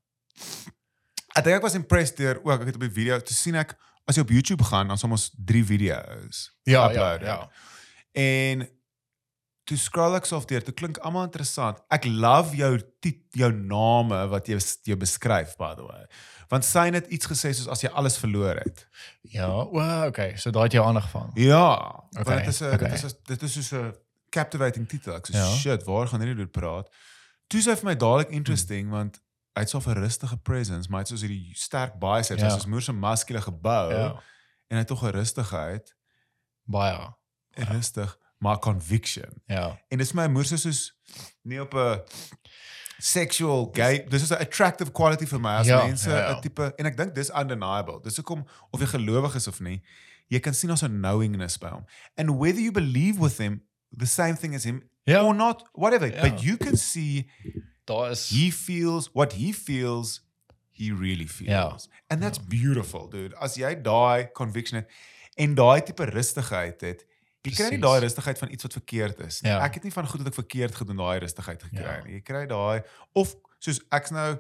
Ek 1.37 1.45
dink 1.45 1.57
ek 1.57 1.63
was 1.63 1.75
impressed 1.75 2.17
deur 2.17 2.39
ook 2.45 2.61
ek 2.61 2.67
het 2.67 2.75
op 2.75 2.81
die 2.81 2.91
video 2.91 3.19
te 3.21 3.35
sien 3.35 3.55
ek 3.55 3.75
as 4.09 4.17
jy 4.17 4.23
op 4.23 4.31
YouTube 4.31 4.65
gaan 4.65 4.89
dan 4.89 4.99
soms 4.99 5.31
drie 5.45 5.65
video's 5.65 6.53
Ja, 6.63 6.73
ja, 6.73 6.89
uploaded. 6.91 7.27
ja. 7.27 7.51
En 8.13 8.69
toe 9.67 9.77
scroll 9.77 10.15
ek 10.15 10.27
so 10.29 10.37
of 10.39 10.45
deur, 10.47 10.63
dit 10.65 10.75
klink 10.79 10.99
almal 11.03 11.25
interessant. 11.27 11.81
Ek 11.91 12.05
love 12.07 12.55
jou 12.57 12.77
jou 13.37 13.51
name 13.53 14.21
wat 14.31 14.47
jy 14.51 14.59
jy 14.87 14.97
beskryf 14.97 15.57
by 15.59 15.73
the 15.75 15.83
way. 15.87 16.05
Want 16.53 16.65
sy 16.65 16.85
het 16.95 17.09
iets 17.11 17.27
gesê 17.27 17.51
soos 17.55 17.67
as 17.75 17.83
jy 17.83 17.91
alles 17.91 18.17
verloor 18.23 18.61
het. 18.63 18.85
Ja, 19.35 19.49
wow, 19.51 20.07
okay. 20.07 20.37
So 20.39 20.51
daai 20.55 20.69
het 20.69 20.73
jou 20.79 20.85
aandag 20.87 21.09
gevang. 21.11 21.33
Ja, 21.35 22.03
Okay, 22.19 22.39
dit 22.45 22.47
is 22.55 22.61
'n 22.63 22.75
okay. 22.75 22.89
dit 22.91 22.93
is 22.93 23.05
'n 23.05 23.17
dit 23.27 23.43
is 23.43 23.53
soos 23.53 23.73
'n 23.73 23.95
captivating 24.31 24.89
titel. 24.89 25.15
Ek 25.17 25.27
sê 25.29 25.35
Ja. 25.35 25.49
shit, 25.57 25.85
waar 25.85 26.07
gaan 26.09 26.21
hierdie 26.21 26.37
dude 26.37 26.51
praat? 26.61 26.89
Toe 27.49 27.61
sê 27.61 27.71
hy 27.71 27.77
vir 27.77 27.85
my 27.85 27.95
dadelik 27.97 28.31
interesting 28.31 28.87
Hmm. 28.87 28.91
want 28.97 29.21
hy 29.57 29.61
het 29.63 29.71
so 29.71 29.79
'n 29.81 29.95
rustige 29.95 30.37
presence, 30.37 30.89
maar 30.89 31.01
hy 31.01 31.03
het 31.03 31.09
soos 31.09 31.23
hierdie 31.23 31.55
sterk 31.55 31.99
biceps, 31.99 32.41
Ja. 32.41 32.47
ja. 32.49 32.53
soos 32.55 32.67
moer 32.67 32.83
se 32.83 32.93
muskulêre 32.93 33.43
gebou 33.43 33.91
Ja. 33.93 34.07
en 34.71 34.77
hy 34.77 34.79
het 34.79 34.87
tog 34.89 35.03
'n 35.03 35.11
rustigheid, 35.13 35.95
Baie. 36.67 36.93
ja. 36.93 37.17
Maar 38.39 38.59
conviction. 38.59 39.43
Ja. 39.47 39.81
En 39.89 39.99
dis 39.99 40.13
my 40.13 40.27
moer 40.27 40.45
se 40.45 40.57
soos 40.57 40.99
nie 41.43 41.61
op 41.61 41.75
'n 41.75 42.01
sexual 42.99 43.69
gay 43.73 44.05
dis 44.09 44.23
is 44.23 44.31
'n 44.31 44.41
attractive 44.41 44.91
quality 44.93 45.27
vir 45.27 45.41
my 45.41 45.51
as 45.61 45.67
Ja, 45.67 45.85
mense 45.87 46.09
'n 46.09 46.13
ja, 46.13 46.29
ja. 46.29 46.41
tipe 46.41 46.73
en 46.77 46.87
ek 46.87 46.97
dink 46.97 47.15
dis 47.15 47.31
undeniable. 47.31 48.01
Dis 48.03 48.17
hoekom 48.17 48.47
of 48.71 48.81
jy 48.81 48.87
gelowig 48.87 49.35
is 49.35 49.47
of 49.49 49.61
nie, 49.61 49.83
jy 50.29 50.41
kan 50.41 50.55
sien 50.55 50.71
ons 50.71 50.83
'n 50.83 51.01
knowingness 51.01 51.59
by 51.59 51.69
hom. 51.69 51.85
And 52.17 52.31
whether 52.39 52.61
you 52.61 52.73
believe 52.73 53.19
with 53.21 53.39
him 53.39 53.63
the 53.97 54.07
same 54.07 54.37
thing 54.37 54.55
as 54.55 54.65
him 54.65 54.83
Ja. 55.05 55.23
or 55.23 55.35
not, 55.35 55.69
whatever, 55.73 56.07
Ja. 56.15 56.21
but 56.31 56.41
you 56.43 56.57
can 56.57 56.77
see 56.77 57.31
Daar 57.85 58.11
is 58.11 58.29
he 58.31 58.51
feels 58.51 59.11
what 59.13 59.33
he 59.33 59.53
feels 59.53 60.25
he 60.73 60.93
really 60.93 61.29
feels. 61.29 61.49
Ja. 61.51 61.77
And 62.09 62.21
that's 62.23 62.39
beautiful, 62.45 63.09
dude. 63.09 63.37
As 63.37 63.55
jy 63.57 63.75
daai 63.83 64.33
conviction 64.33 64.81
het 64.81 64.91
en 65.37 65.55
daai 65.55 65.83
tipe 65.83 66.05
rustigheid 66.05 66.81
het, 66.81 67.07
jy 67.47 67.53
kry 67.57 67.69
nie 67.75 67.81
daai 67.83 68.01
rustigheid 68.05 68.39
van 68.43 68.51
iets 68.55 68.67
wat 68.67 68.73
verkeerd 68.77 69.21
is 69.27 69.41
nie. 69.45 69.51
Ja. 69.53 69.61
Ek 69.67 69.79
het 69.79 69.87
nie 69.87 69.93
van 69.95 70.07
goed 70.11 70.23
wat 70.23 70.29
ek 70.33 70.39
verkeerd 70.41 70.75
gedoen 70.83 70.97
daai 71.01 71.19
rustigheid 71.25 71.63
gekry 71.63 71.83
Ja. 71.85 72.03
nie. 72.05 72.19
Jy 72.19 72.21
kry 72.27 72.45
daai 72.51 72.83
of 73.15 73.35
soos 73.59 73.81
ek's 73.91 74.11
nou 74.15 74.37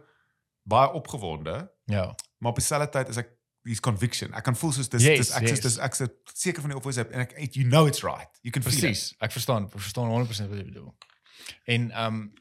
baie 0.66 0.92
opgewonde, 0.98 1.70
ja. 1.86 2.14
maar 2.38 2.50
op 2.50 2.58
dieselfde 2.58 2.88
tyd 2.90 3.08
is 3.14 3.16
ek 3.22 3.28
hier's 3.66 3.80
conviction. 3.82 4.32
Ek 4.34 4.44
kan 4.46 4.56
voel 4.56 4.72
soos 4.72 4.88
dis 4.88 5.02
Yes, 5.02 5.18
dis 5.18 5.30
ek 5.34 5.42
yes. 5.48 5.52
is 5.58 5.60
dis 5.60 5.76
ek 5.82 5.94
is 5.98 6.08
seker 6.34 6.62
van 6.62 6.70
die 6.74 6.78
opvoes 6.78 6.98
en 7.02 7.22
ek 7.24 7.34
you 7.54 7.66
know 7.68 7.86
it's 7.86 8.02
right. 8.06 8.30
You 8.42 8.50
can 8.54 8.62
feel 8.62 8.74
it. 8.74 8.80
Presies. 8.80 9.14
Ek 9.20 9.32
verstaan, 9.34 9.66
ek 9.70 9.78
verstaan 9.80 10.10
100% 10.10 10.50
wat 10.52 10.58
jy 10.60 10.64
bedoel. 10.72 10.92
En 11.64 11.90
ehm 11.90 12.20
um, 12.20 12.32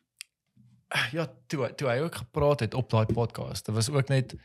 ja, 1.11 1.25
toe 1.47 1.71
toe 1.75 1.89
hy 1.89 1.97
ook 2.05 2.15
gepraat 2.15 2.59
het 2.59 2.73
op 2.73 2.89
daai 2.89 3.05
podcast. 3.05 3.65
Dit 3.65 3.75
was 3.75 3.89
ook 3.89 4.07
net 4.09 4.35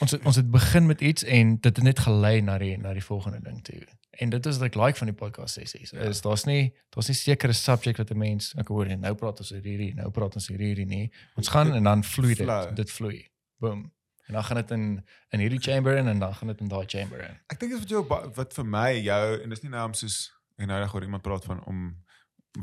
ons 0.00 0.10
het, 0.10 0.24
ons 0.24 0.36
het 0.36 0.48
begin 0.50 0.86
met 0.86 1.00
iets 1.00 1.22
en 1.24 1.56
dit 1.60 1.76
het 1.76 1.84
net 1.84 1.98
gelei 2.04 2.40
na 2.40 2.58
die 2.58 2.76
na 2.78 2.92
die 2.96 3.04
volgende 3.04 3.40
ding 3.44 3.60
toe. 3.64 3.82
En 4.18 4.30
dit 4.32 4.46
is 4.46 4.58
wat 4.60 4.68
ek 4.70 4.78
like 4.80 4.98
van 4.98 5.10
die 5.10 5.16
podcast 5.16 5.58
sessies. 5.58 5.92
Ja. 5.92 6.06
Is 6.08 6.22
daar's 6.24 6.46
nie 6.48 6.74
daar's 6.94 7.10
nie 7.10 7.16
sekere 7.18 7.52
subject 7.56 7.98
wat 7.98 8.10
'n 8.10 8.18
mens 8.18 8.52
ek 8.56 8.68
hoor 8.68 8.86
en 8.86 9.00
nou 9.00 9.14
praat 9.14 9.40
ons 9.40 9.52
oor 9.52 9.62
hierdie, 9.62 9.94
nou 9.94 10.10
praat 10.10 10.34
ons 10.34 10.50
oor 10.50 10.62
hierdie 10.62 10.86
nie. 10.86 11.10
Ons 11.36 11.48
gaan 11.48 11.74
en 11.74 11.82
dan 11.82 12.04
vloei 12.04 12.34
dit. 12.34 12.46
Flow. 12.46 12.74
Dit 12.74 12.90
vloei. 12.90 13.28
Boom. 13.58 13.92
En 14.26 14.34
dan 14.34 14.44
gaan 14.44 14.56
dit 14.56 14.70
in 14.70 15.04
in 15.30 15.40
hierdie 15.40 15.60
chamber 15.60 15.96
in 15.96 16.08
en 16.08 16.18
dan 16.18 16.34
gaan 16.34 16.48
dit 16.48 16.60
in 16.60 16.68
daai 16.68 16.86
chamber 16.86 17.20
in. 17.28 17.38
Ek 17.46 17.60
dink 17.60 17.72
dit 17.72 17.78
is 17.80 17.84
wat 17.84 17.90
jou 17.90 18.32
wat 18.34 18.54
vir 18.54 18.66
my 18.66 18.90
jou 18.98 19.42
en 19.42 19.48
dis 19.48 19.62
nie 19.62 19.70
nou 19.70 19.86
om 19.86 19.94
soos 19.94 20.32
en 20.56 20.68
nou 20.68 20.86
hoor 20.86 21.02
iemand 21.02 21.22
praat 21.22 21.44
van 21.44 21.64
om 21.64 22.04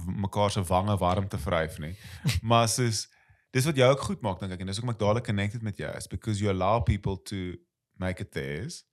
mekaar 0.05 0.51
se 0.51 0.63
wange 0.63 0.97
warm 0.97 1.27
te 1.27 1.37
vryf 1.37 1.77
nie. 1.79 1.95
maar 2.51 2.67
soos 2.67 3.07
dis 3.51 3.65
wat 3.65 3.75
jou 3.75 3.89
ook 3.91 3.99
goed 3.99 4.21
maak 4.21 4.39
dink 4.39 4.51
ek 4.51 4.59
en 4.59 4.71
dis 4.71 4.81
hoekom 4.81 4.95
ek 4.95 4.99
dadelik 4.99 5.29
connected 5.29 5.61
met 5.61 5.77
jou 5.77 5.91
is 5.97 6.07
because 6.07 6.41
you 6.41 6.51
allow 6.51 6.81
people 6.83 7.17
to 7.21 7.55
make 8.01 8.21
it 8.21 8.31
theirs. 8.31 8.83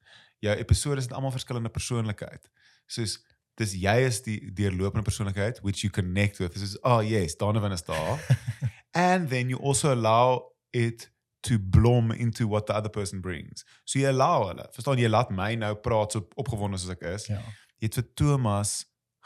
Jou 0.40 0.54
episode 0.56 1.00
het 1.00 1.12
almal 1.12 1.30
verskillende 1.34 1.68
persoonlikheid. 1.72 2.48
Soos 2.86 3.18
dis 3.60 3.74
jy 3.76 3.96
is 4.06 4.22
die 4.24 4.38
deurlopende 4.56 5.04
persoonlikheid 5.04 5.58
which 5.62 5.82
you 5.84 5.90
connect 5.92 6.38
with. 6.40 6.52
This 6.52 6.62
is 6.62 6.76
oh 6.82 7.00
yes, 7.04 7.36
Donovan 7.36 7.72
is 7.72 7.82
daar. 7.84 8.20
and 8.94 9.28
then 9.28 9.48
you 9.48 9.58
also 9.60 9.92
allow 9.92 10.52
it 10.72 11.10
to 11.42 11.58
blom 11.58 12.10
into 12.12 12.46
what 12.48 12.66
the 12.66 12.72
other 12.74 12.90
person 12.90 13.20
brings. 13.20 13.64
So 13.84 13.98
jy 13.98 14.08
allow 14.12 14.46
hulle. 14.48 14.66
Verstaan 14.76 14.98
jy 15.00 15.08
laat 15.08 15.30
my 15.30 15.54
nou 15.60 15.74
praat 15.84 16.12
so 16.16 16.26
opgewonde 16.40 16.78
soos 16.80 16.90
ek 16.96 17.02
is. 17.14 17.26
Ja. 17.32 17.40
Jy 17.80 17.88
het 17.88 17.94
vir 18.00 18.08
Thomas 18.14 18.78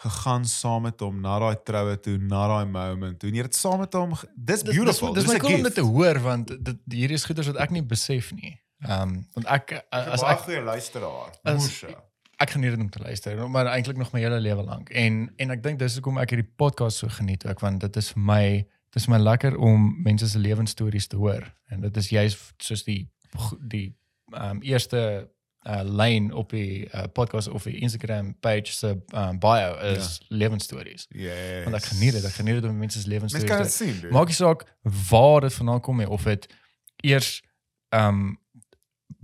gegaan 0.05 0.43
saam 0.45 0.83
met 0.89 1.01
hom 1.01 1.21
na 1.23 1.39
daai 1.39 1.57
troue 1.67 1.95
toe, 2.03 2.17
na 2.19 2.49
daai 2.51 2.67
moment 2.67 3.19
toe. 3.23 3.29
En 3.31 3.37
jy 3.39 3.43
het 3.47 3.55
saam 3.55 3.79
met 3.83 3.95
hom 3.95 4.15
dis 4.35 4.63
Dis- 4.63 4.75
beautiful. 4.75 5.15
Dis, 5.15 5.23
dis, 5.25 5.31
Dis 5.31 5.33
my 5.33 5.39
'n 5.39 5.43
cool 5.47 5.55
om 5.55 5.63
dit 5.63 5.73
gift. 5.73 5.79
te 5.79 5.87
hoor 5.95 6.19
want 6.21 6.47
dit 6.65 6.79
hierdie 6.91 7.15
is 7.19 7.25
goeders 7.25 7.47
wat 7.47 7.57
ek 7.63 7.71
nie 7.71 7.83
besef 7.83 8.33
nie. 8.35 8.59
Ehm 8.85 9.03
um, 9.03 9.27
want 9.33 9.47
ek 9.47 9.73
As 9.89 10.07
as 10.07 10.23
ek 10.23 10.39
ek 10.39 10.45
goeie 10.49 10.63
luisteraar. 10.63 11.33
Moesha. 11.43 11.95
ek 12.37 12.51
geniet 12.51 12.75
dit 12.75 12.81
om 12.81 12.91
te 12.91 12.99
luister, 12.99 13.49
maar 13.49 13.67
eintlik 13.67 13.97
nog 13.97 14.13
my 14.13 14.21
hele 14.21 14.41
lewe 14.41 14.63
lank. 14.63 14.91
En 14.91 15.33
en 15.37 15.51
ek 15.51 15.63
dink 15.63 15.79
dis 15.79 15.95
hoekom 15.95 16.19
ek 16.21 16.35
hierdie 16.35 16.51
podcast 16.57 17.01
so 17.01 17.09
geniet 17.09 17.47
ook 17.49 17.61
want 17.65 17.81
dit 17.81 17.97
is 17.97 18.13
vir 18.13 18.23
my 18.23 18.47
dit 18.95 19.03
is 19.03 19.09
my 19.11 19.19
lekker 19.19 19.57
om 19.57 19.93
mense 20.03 20.29
se 20.29 20.39
lewensstories 20.39 21.07
te 21.07 21.17
hoor. 21.17 21.47
En 21.73 21.81
dit 21.81 21.97
is 21.97 22.09
juist 22.09 22.53
soos 22.63 22.85
die 22.85 23.09
die 23.59 23.89
um, 24.37 24.61
eerste 24.63 25.01
uh, 25.65 25.81
lyn 25.83 26.33
op 26.33 26.51
die 26.55 26.85
uh, 26.93 27.09
podcast 27.13 27.49
of 27.49 27.67
die 27.67 27.79
Instagram 27.79 28.35
page 28.41 28.73
se 28.73 28.93
um, 29.15 29.39
bio 29.39 29.75
is 29.95 30.21
ja. 30.21 30.37
lewensstories. 30.37 31.09
Yes. 31.09 31.65
Want 31.65 31.81
ek 31.81 31.91
geniet 31.95 32.19
dit. 32.19 32.25
Ek 32.25 32.39
geniet 32.39 32.61
dit 32.61 32.71
om 32.71 32.79
mense 32.79 33.01
se 33.01 33.09
Mens 33.09 33.15
lewensstories 33.15 33.51
kan 33.51 33.65
te 33.65 33.71
dit 33.71 33.73
sien. 33.73 34.13
Maak 34.13 34.31
nie 34.31 34.39
saak 34.39 34.69
waar 35.11 35.41
dit 35.49 35.55
vandaan 35.55 35.81
kom 35.81 36.05
nie 36.05 36.09
of 36.09 36.29
dit 36.29 36.49
eers 37.03 37.41
um 37.95 38.35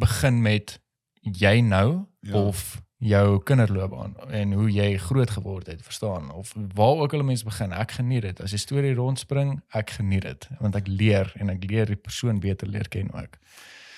begin 0.01 0.41
met 0.43 0.79
jy 1.23 1.61
nou 1.61 2.07
Ja. 2.23 2.37
of 2.37 2.81
jou 3.01 3.39
kinderloopbaan 3.49 4.13
en 4.29 4.51
hoe 4.53 4.67
jy 4.73 4.99
groot 5.01 5.31
geword 5.33 5.67
het, 5.73 5.81
verstaan? 5.83 6.27
Of 6.37 6.53
waar 6.75 7.01
ook 7.01 7.15
al 7.17 7.23
mense 7.25 7.45
begin, 7.49 7.73
ek 7.73 7.95
geniet 7.97 8.23
dit. 8.29 8.41
As 8.45 8.53
die 8.53 8.61
storie 8.61 8.93
rondspring, 8.95 9.55
ek 9.73 9.91
geniet 9.97 10.23
dit 10.29 10.49
want 10.61 10.77
ek 10.77 10.89
leer 10.89 11.33
en 11.41 11.49
ek 11.55 11.65
leer 11.65 11.87
die 11.89 11.97
persoon 11.97 12.41
beter 12.45 12.69
leer 12.69 12.89
ken 12.93 13.09
ook. 13.17 13.39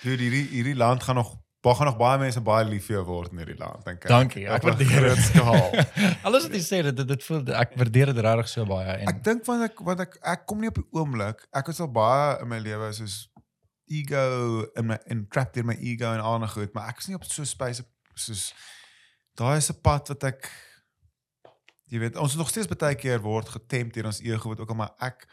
Dude, 0.04 0.22
hierdie 0.22 0.44
hierdie 0.52 0.76
land 0.78 1.02
gaan 1.02 1.18
nog 1.18 1.32
baie 1.62 1.74
gaan 1.78 1.86
nog 1.86 1.96
baie 1.98 2.18
mense 2.18 2.40
baie 2.42 2.64
lief 2.66 2.86
vir 2.88 2.96
jou 2.96 3.04
word 3.06 3.32
in 3.34 3.38
hierdie 3.42 3.58
land, 3.58 3.84
dink 3.86 4.02
ek. 4.04 4.08
Dankie, 4.10 4.46
ek 4.50 4.62
waardeer 4.66 5.04
dit. 5.08 5.18
skaal. 5.18 5.68
Alles 6.26 6.46
wat 6.48 6.54
jy 6.58 6.62
sê, 6.62 6.80
dit 6.88 7.02
dit 7.06 7.22
voel 7.26 7.42
ek 7.58 7.74
waardeer 7.78 8.10
dit 8.14 8.22
regtig 8.26 8.48
so 8.54 8.64
baie 8.70 8.96
en 9.02 9.10
Ek 9.12 9.20
dink 9.26 9.44
want 9.46 9.62
ek 9.68 9.82
want 9.86 10.00
ek 10.06 10.16
ek 10.36 10.46
kom 10.46 10.62
nie 10.62 10.70
op 10.70 10.78
die 10.78 10.86
oomblik. 10.94 11.42
Ek 11.54 11.66
was 11.70 11.78
al 11.82 11.90
baie 11.90 12.38
in 12.42 12.50
my 12.54 12.58
lewe 12.62 12.90
soos 12.94 13.28
ego 14.00 14.62
in 14.78 14.86
my 14.86 14.98
in 15.12 15.26
trapped 15.28 15.56
in 15.60 15.66
my 15.68 15.76
ego 15.80 16.12
en 16.12 16.20
al 16.20 16.38
nog 16.38 16.52
goed, 16.56 16.72
maar 16.74 16.88
ek 16.92 16.98
is 17.02 17.06
nie 17.10 17.16
op 17.18 17.24
so 17.24 17.42
'n 17.42 17.46
space 17.50 17.84
soos 18.14 18.52
daai 19.38 19.56
is 19.58 19.70
'n 19.70 19.80
pad 19.80 20.08
wat 20.08 20.24
ek 20.24 20.50
jy 21.92 21.98
weet, 22.00 22.16
ons 22.16 22.32
is 22.32 22.38
nog 22.40 22.48
steeds 22.48 22.68
baie 22.72 22.94
keer 22.96 23.20
word 23.20 23.48
getempt 23.48 23.94
deur 23.94 24.06
ons 24.08 24.20
ego 24.20 24.48
wat 24.48 24.60
ook 24.60 24.68
al 24.72 24.74
maar 24.80 24.94
ek 25.00 25.26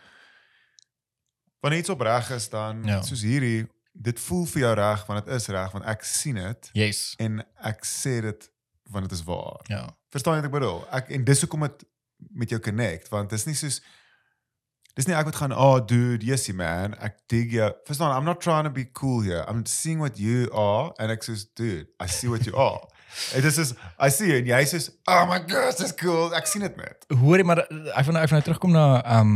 wanneer 1.62 1.80
iets 1.80 1.90
opreg 1.90 2.30
is 2.32 2.50
dan 2.50 2.84
Ja. 2.84 3.02
soos 3.02 3.22
hierdie 3.22 3.68
dit 3.94 4.20
voel 4.20 4.46
vir 4.46 4.62
jou 4.62 4.74
reg 4.76 5.06
want 5.08 5.26
dit 5.26 5.34
is 5.36 5.48
reg 5.48 5.72
want 5.72 5.86
ek 5.86 6.04
sien 6.04 6.36
dit 6.36 6.70
yes. 6.74 7.16
en 7.20 7.40
ek 7.64 7.84
sê 7.86 8.22
dit 8.22 8.50
want 8.90 9.10
dit 9.10 9.20
is 9.20 9.24
waar. 9.24 9.60
Ja. 9.70 9.84
Verstaan 10.10 10.34
jy 10.40 10.42
wat 10.42 10.50
ek 10.50 10.56
bedoel? 10.60 10.80
Ek 10.92 11.10
en 11.14 11.24
dis 11.24 11.42
hoekom 11.42 11.62
dit 11.68 11.84
met 12.32 12.50
jou 12.50 12.60
connect 12.60 13.10
want 13.10 13.30
dis 13.30 13.46
nie 13.46 13.54
soos 13.56 13.82
dis 15.00 15.08
nie 15.08 15.16
ek 15.16 15.30
wat 15.30 15.38
gaan 15.40 15.54
oh 15.56 15.78
dude, 15.80 16.26
yesie 16.28 16.54
man, 16.58 16.96
ek 17.00 17.16
dig 17.32 17.54
jou. 17.56 17.70
Verstaan, 17.88 18.12
I'm 18.18 18.28
not 18.28 18.42
trying 18.44 18.68
to 18.68 18.74
be 18.74 18.86
cool 19.00 19.22
here. 19.24 19.46
I'm 19.48 19.64
seeing 19.66 20.02
what 20.04 20.20
you 20.20 20.50
are 20.52 20.92
and 21.00 21.14
ek 21.16 21.24
sê 21.24 21.38
dude, 21.56 21.88
I 22.04 22.08
see 22.12 22.28
what 22.32 22.48
you 22.48 22.56
are. 22.60 22.82
En 23.34 23.42
dis 23.42 23.56
is 23.58 23.72
I 23.98 24.12
see 24.14 24.28
you 24.30 24.38
en 24.38 24.46
jy 24.52 24.60
sê 24.70 24.84
oh 25.10 25.24
my 25.32 25.40
god, 25.50 25.80
dis 25.80 25.96
cool. 25.98 26.30
Ek 26.38 26.46
sien 26.48 26.62
dit 26.62 26.76
net. 26.78 27.08
Hoorie 27.24 27.48
maar 27.48 27.64
ek 27.66 28.06
wil 28.06 28.14
nou 28.20 28.22
wil 28.22 28.38
nou 28.38 28.44
terugkom 28.46 28.76
na 28.76 28.84
um 29.18 29.32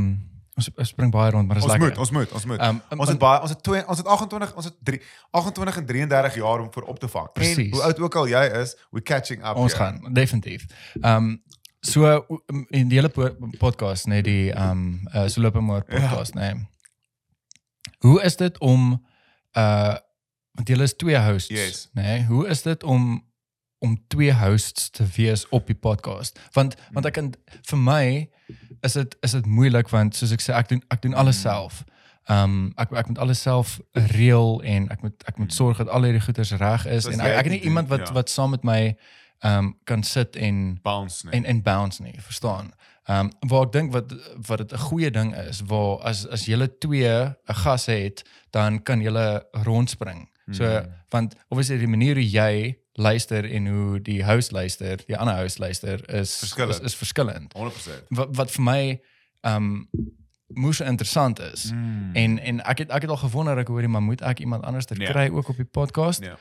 ons 0.53 0.67
ons 0.77 0.91
spring 0.93 1.09
baie 1.09 1.31
rond, 1.33 1.47
maar 1.49 1.57
dis 1.57 1.65
Ons 1.65 1.73
lekker. 1.73 1.89
moet, 1.89 2.01
ons 2.03 2.11
moet, 2.13 2.33
ons 2.37 2.43
moet. 2.51 2.59
Um, 2.61 2.81
ons 3.01 3.09
het 3.09 3.21
baie 3.23 3.39
ons 3.41 3.53
het 3.55 3.63
twee 3.65 3.81
ons 3.89 4.03
het 4.03 4.11
28 4.17 4.53
ons 4.61 4.67
het 4.69 4.75
3 4.91 4.99
28 5.41 5.79
en 5.81 5.87
33 5.89 6.37
jaar 6.43 6.61
om 6.61 6.69
voor 6.75 6.85
op 6.93 6.99
te 7.01 7.09
vang. 7.15 7.25
En 7.31 7.33
Precies. 7.39 7.71
hoe 7.73 7.81
oud 7.87 8.03
ook 8.05 8.19
al 8.21 8.29
jy 8.35 8.43
is, 8.61 8.75
we 8.93 9.01
catching 9.01 9.41
up. 9.41 9.57
ons 9.57 9.73
here. 9.73 9.85
gaan 9.85 10.13
definitief. 10.13 10.67
Ehm 11.01 11.15
um, 11.33 11.33
so 11.83 12.07
um, 12.47 12.65
in 12.69 12.87
die 12.87 12.97
hele 12.99 13.09
po 13.11 13.27
podcast 13.59 14.07
nee 14.07 14.23
die 14.23 14.51
ehm 14.51 14.69
um, 14.71 15.07
uh, 15.13 15.27
so 15.27 15.41
loop 15.41 15.59
maar 15.61 15.83
podcast 15.83 16.33
ja. 16.33 16.39
nee. 16.53 16.67
Hoe 18.03 18.21
is 18.23 18.35
dit 18.35 18.57
om 18.59 19.05
uh 19.57 19.95
want 20.53 20.67
julle 20.67 20.83
is 20.83 20.93
twee 20.95 21.17
hosts, 21.17 21.49
Yes. 21.49 21.89
nee? 21.93 22.25
Hoe 22.25 22.47
is 22.47 22.61
dit 22.61 22.83
om 22.83 23.25
om 23.79 23.97
twee 24.07 24.33
hosts 24.33 24.89
te 24.89 25.05
wees 25.15 25.49
op 25.49 25.67
die 25.67 25.75
podcast? 25.75 26.39
Want 26.51 26.75
want 26.91 27.05
ek 27.05 27.13
kan 27.13 27.31
vir 27.61 27.79
my 27.79 28.03
is 28.81 28.93
dit 28.93 29.17
is 29.21 29.31
dit 29.31 29.45
moeilik 29.45 29.89
want 29.89 30.15
soos 30.15 30.31
ek 30.35 30.43
sê 30.43 30.53
ek 30.53 30.69
doen 30.69 30.83
ek 30.93 31.01
doen 31.01 31.17
alles 31.17 31.41
self. 31.41 31.83
Ehm 32.29 32.43
um, 32.43 32.71
ek 32.75 32.93
ek 33.01 33.07
moet 33.07 33.17
alles 33.19 33.41
self 33.41 33.79
reël 34.13 34.61
en 34.61 34.89
ek 34.93 35.01
moet 35.01 35.25
ek 35.27 35.41
moet 35.41 35.53
sorg 35.53 35.81
dat 35.81 35.89
al 35.89 36.05
hierdie 36.07 36.21
goeders 36.23 36.53
reg 36.61 36.85
is 36.85 37.03
So 37.03 37.11
en 37.11 37.19
ek, 37.19 37.37
ek 37.41 37.49
het 37.49 37.55
nie 37.57 37.65
iemand 37.71 37.89
wat 37.89 38.07
ja. 38.07 38.13
wat 38.13 38.29
saam 38.29 38.53
met 38.53 38.63
my 38.63 38.95
um, 39.43 39.75
kan 39.83 40.03
sit 40.03 40.35
en 40.35 40.79
bounce 40.81 41.25
net. 41.25 41.33
en 41.33 41.45
en 41.45 41.61
bounce 41.61 42.01
nie, 42.01 42.15
verstaan? 42.21 42.73
Ehm 43.05 43.19
um, 43.41 43.49
waar 43.49 43.65
ek 43.65 43.71
dink 43.71 43.91
wat 43.91 44.13
wat 44.47 44.57
dit 44.57 44.71
'n 44.73 44.77
goeie 44.77 45.11
ding 45.11 45.35
is, 45.35 45.61
waar 45.61 45.99
as 46.01 46.27
as 46.27 46.45
julle 46.45 46.77
twee 46.77 47.09
'n 47.25 47.35
gas 47.63 47.85
het, 47.85 48.23
dan 48.51 48.83
kan 48.83 49.01
julle 49.01 49.45
rondspring. 49.51 50.29
So 50.51 50.63
Mhm. 50.63 50.87
want 51.09 51.35
obviously 51.49 51.77
die 51.77 51.87
manier 51.87 52.15
hoe 52.15 52.29
jy 52.31 52.77
luister 52.93 53.51
en 53.51 53.67
hoe 53.67 53.99
die 54.01 54.23
host 54.25 54.51
luister, 54.51 54.97
die 55.07 55.17
ander 55.17 55.35
host 55.41 55.57
luister 55.59 56.09
is 56.13 56.37
Verskillend. 56.37 56.79
is, 56.79 56.79
is 56.79 56.95
verskillend. 56.95 57.53
100%. 57.53 58.03
Wat 58.09 58.35
wat 58.35 58.51
vir 58.51 58.63
my 58.63 59.01
ehm 59.41 59.55
um, 59.55 59.89
moes 60.47 60.79
interessant 60.79 61.39
is. 61.39 61.71
Mm. 61.71 62.09
En 62.15 62.39
en 62.39 62.63
ek 62.63 62.77
het 62.77 62.89
ek 62.89 63.01
het 63.01 63.09
al 63.09 63.17
gewonder 63.17 63.57
ek 63.57 63.67
hoorie 63.67 63.87
maar 63.87 64.01
moet 64.01 64.21
ek 64.21 64.39
iemand 64.39 64.63
anders 64.63 64.85
te 64.85 64.95
Ja. 64.99 65.11
kry 65.11 65.29
ook 65.31 65.47
op 65.49 65.55
die 65.55 65.65
podcast 65.65 66.23
Ja. 66.23 66.37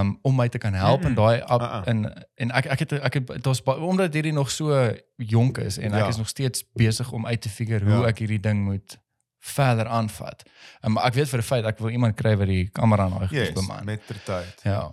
um 0.00 0.18
om 0.22 0.36
my 0.36 0.48
te 0.48 0.58
kan 0.58 0.74
help 0.74 1.02
in 1.02 1.08
Mm. 1.08 1.14
daai 1.14 1.40
up 1.40 1.60
Uh-uh. 1.60 1.82
en 1.84 2.26
en 2.34 2.50
ek 2.50 2.64
ek 2.66 2.78
het 2.78 2.92
ek 2.92 3.14
het 3.14 3.42
daar's 3.44 3.62
omdat 3.64 4.12
hierdie 4.14 4.32
nog 4.32 4.50
so 4.50 4.92
jonk 5.16 5.58
is 5.58 5.78
en 5.78 5.92
ek 5.92 5.98
Ja. 6.00 6.08
is 6.08 6.16
nog 6.16 6.28
steeds 6.28 6.64
besig 6.72 7.12
om 7.12 7.26
uit 7.26 7.40
te 7.40 7.48
figure 7.48 7.84
hoe 7.84 8.02
Ja. 8.02 8.06
ek 8.08 8.18
hierdie 8.18 8.40
ding 8.40 8.64
moet 8.64 8.98
verder 9.38 9.86
aanvat. 9.86 10.42
Um, 10.84 10.92
maar 10.92 11.04
ek 11.04 11.14
weet 11.14 11.28
vir 11.28 11.38
'n 11.38 11.42
feit 11.42 11.64
ek 11.64 11.78
wil 11.78 11.90
iemand 11.90 12.14
kry 12.16 12.36
wat 12.36 12.46
die 12.46 12.68
kamera 12.70 13.08
daai 13.08 13.28
goed 13.28 13.30
Yes, 13.38 13.52
beman. 13.52 13.84
met 13.84 14.06
ter 14.06 14.22
tyd. 14.24 14.60
Ja. 14.62 14.90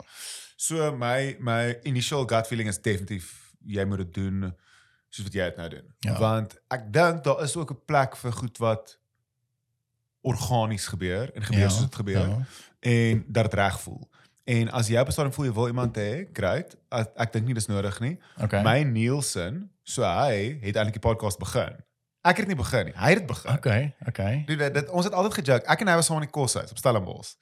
So 0.55 0.91
my 0.95 1.36
my 1.39 1.76
initial 1.84 2.26
gut 2.26 2.47
feeling 2.47 2.68
is 2.70 2.82
definitief 2.82 3.53
jy 3.66 3.86
moet 3.86 3.97
dit 3.97 4.14
doen 4.14 4.53
soos 5.10 5.26
wat 5.26 5.34
jy 5.34 5.43
dit 5.43 5.57
nou 5.57 5.70
doen. 5.70 5.93
Ja. 5.99 6.18
Want 6.20 6.57
ek 6.68 6.93
dink 6.93 7.24
daar 7.24 7.41
is 7.43 7.55
ook 7.55 7.72
'n 7.72 7.82
plek 7.86 8.16
vir 8.16 8.32
goed 8.32 8.57
wat 8.57 8.97
organies 10.22 10.88
gebeur 10.88 11.32
en 11.36 11.43
gebeur 11.43 11.60
Ja, 11.62 11.70
soos 11.70 11.80
dit 11.88 11.95
gebeur 11.95 12.28
ja. 12.28 12.38
en 12.80 13.24
dat 13.28 13.43
dit 13.43 13.53
reg 13.53 13.80
voel. 13.82 14.10
En 14.43 14.70
as 14.72 14.88
jy 14.88 14.99
op 14.99 15.07
'n 15.07 15.12
stadium 15.12 15.34
voel 15.34 15.45
jy 15.45 15.53
wil 15.53 15.68
iemand 15.68 15.97
hê, 15.97 16.28
great. 16.34 16.76
Ek, 16.89 17.10
ek 17.16 17.32
dink 17.34 17.45
nie 17.45 17.53
dis 17.53 17.68
nodig 17.68 17.99
nie. 17.99 18.20
Okay. 18.41 18.64
My 18.64 18.82
Nielsen, 18.84 19.72
so 19.84 20.01
hy 20.03 20.57
het 20.62 20.76
eintlik 20.76 20.93
die 21.01 21.10
podcast 21.10 21.38
begin. 21.39 21.76
Ek 22.22 22.38
het 22.38 22.47
dit 22.47 22.47
nie 22.47 22.55
begin 22.64 22.86
nie. 22.86 22.93
Hy 22.95 23.10
het 23.10 23.18
dit 23.18 23.28
begin. 23.28 23.51
Okay, 23.51 23.95
okay. 24.07 24.43
Dude, 24.47 24.72
dit, 24.72 24.89
ons 24.89 25.05
het 25.05 25.14
altyd 25.14 25.34
gejoke. 25.34 25.66
Ek 25.66 25.82
en 25.82 25.88
hy 25.88 25.95
was 25.95 26.05
saam 26.05 26.18
in 26.18 26.22
die 26.28 26.30
koshuis 26.32 26.72
op 26.72 26.78
Stellenbosch. 26.78 27.36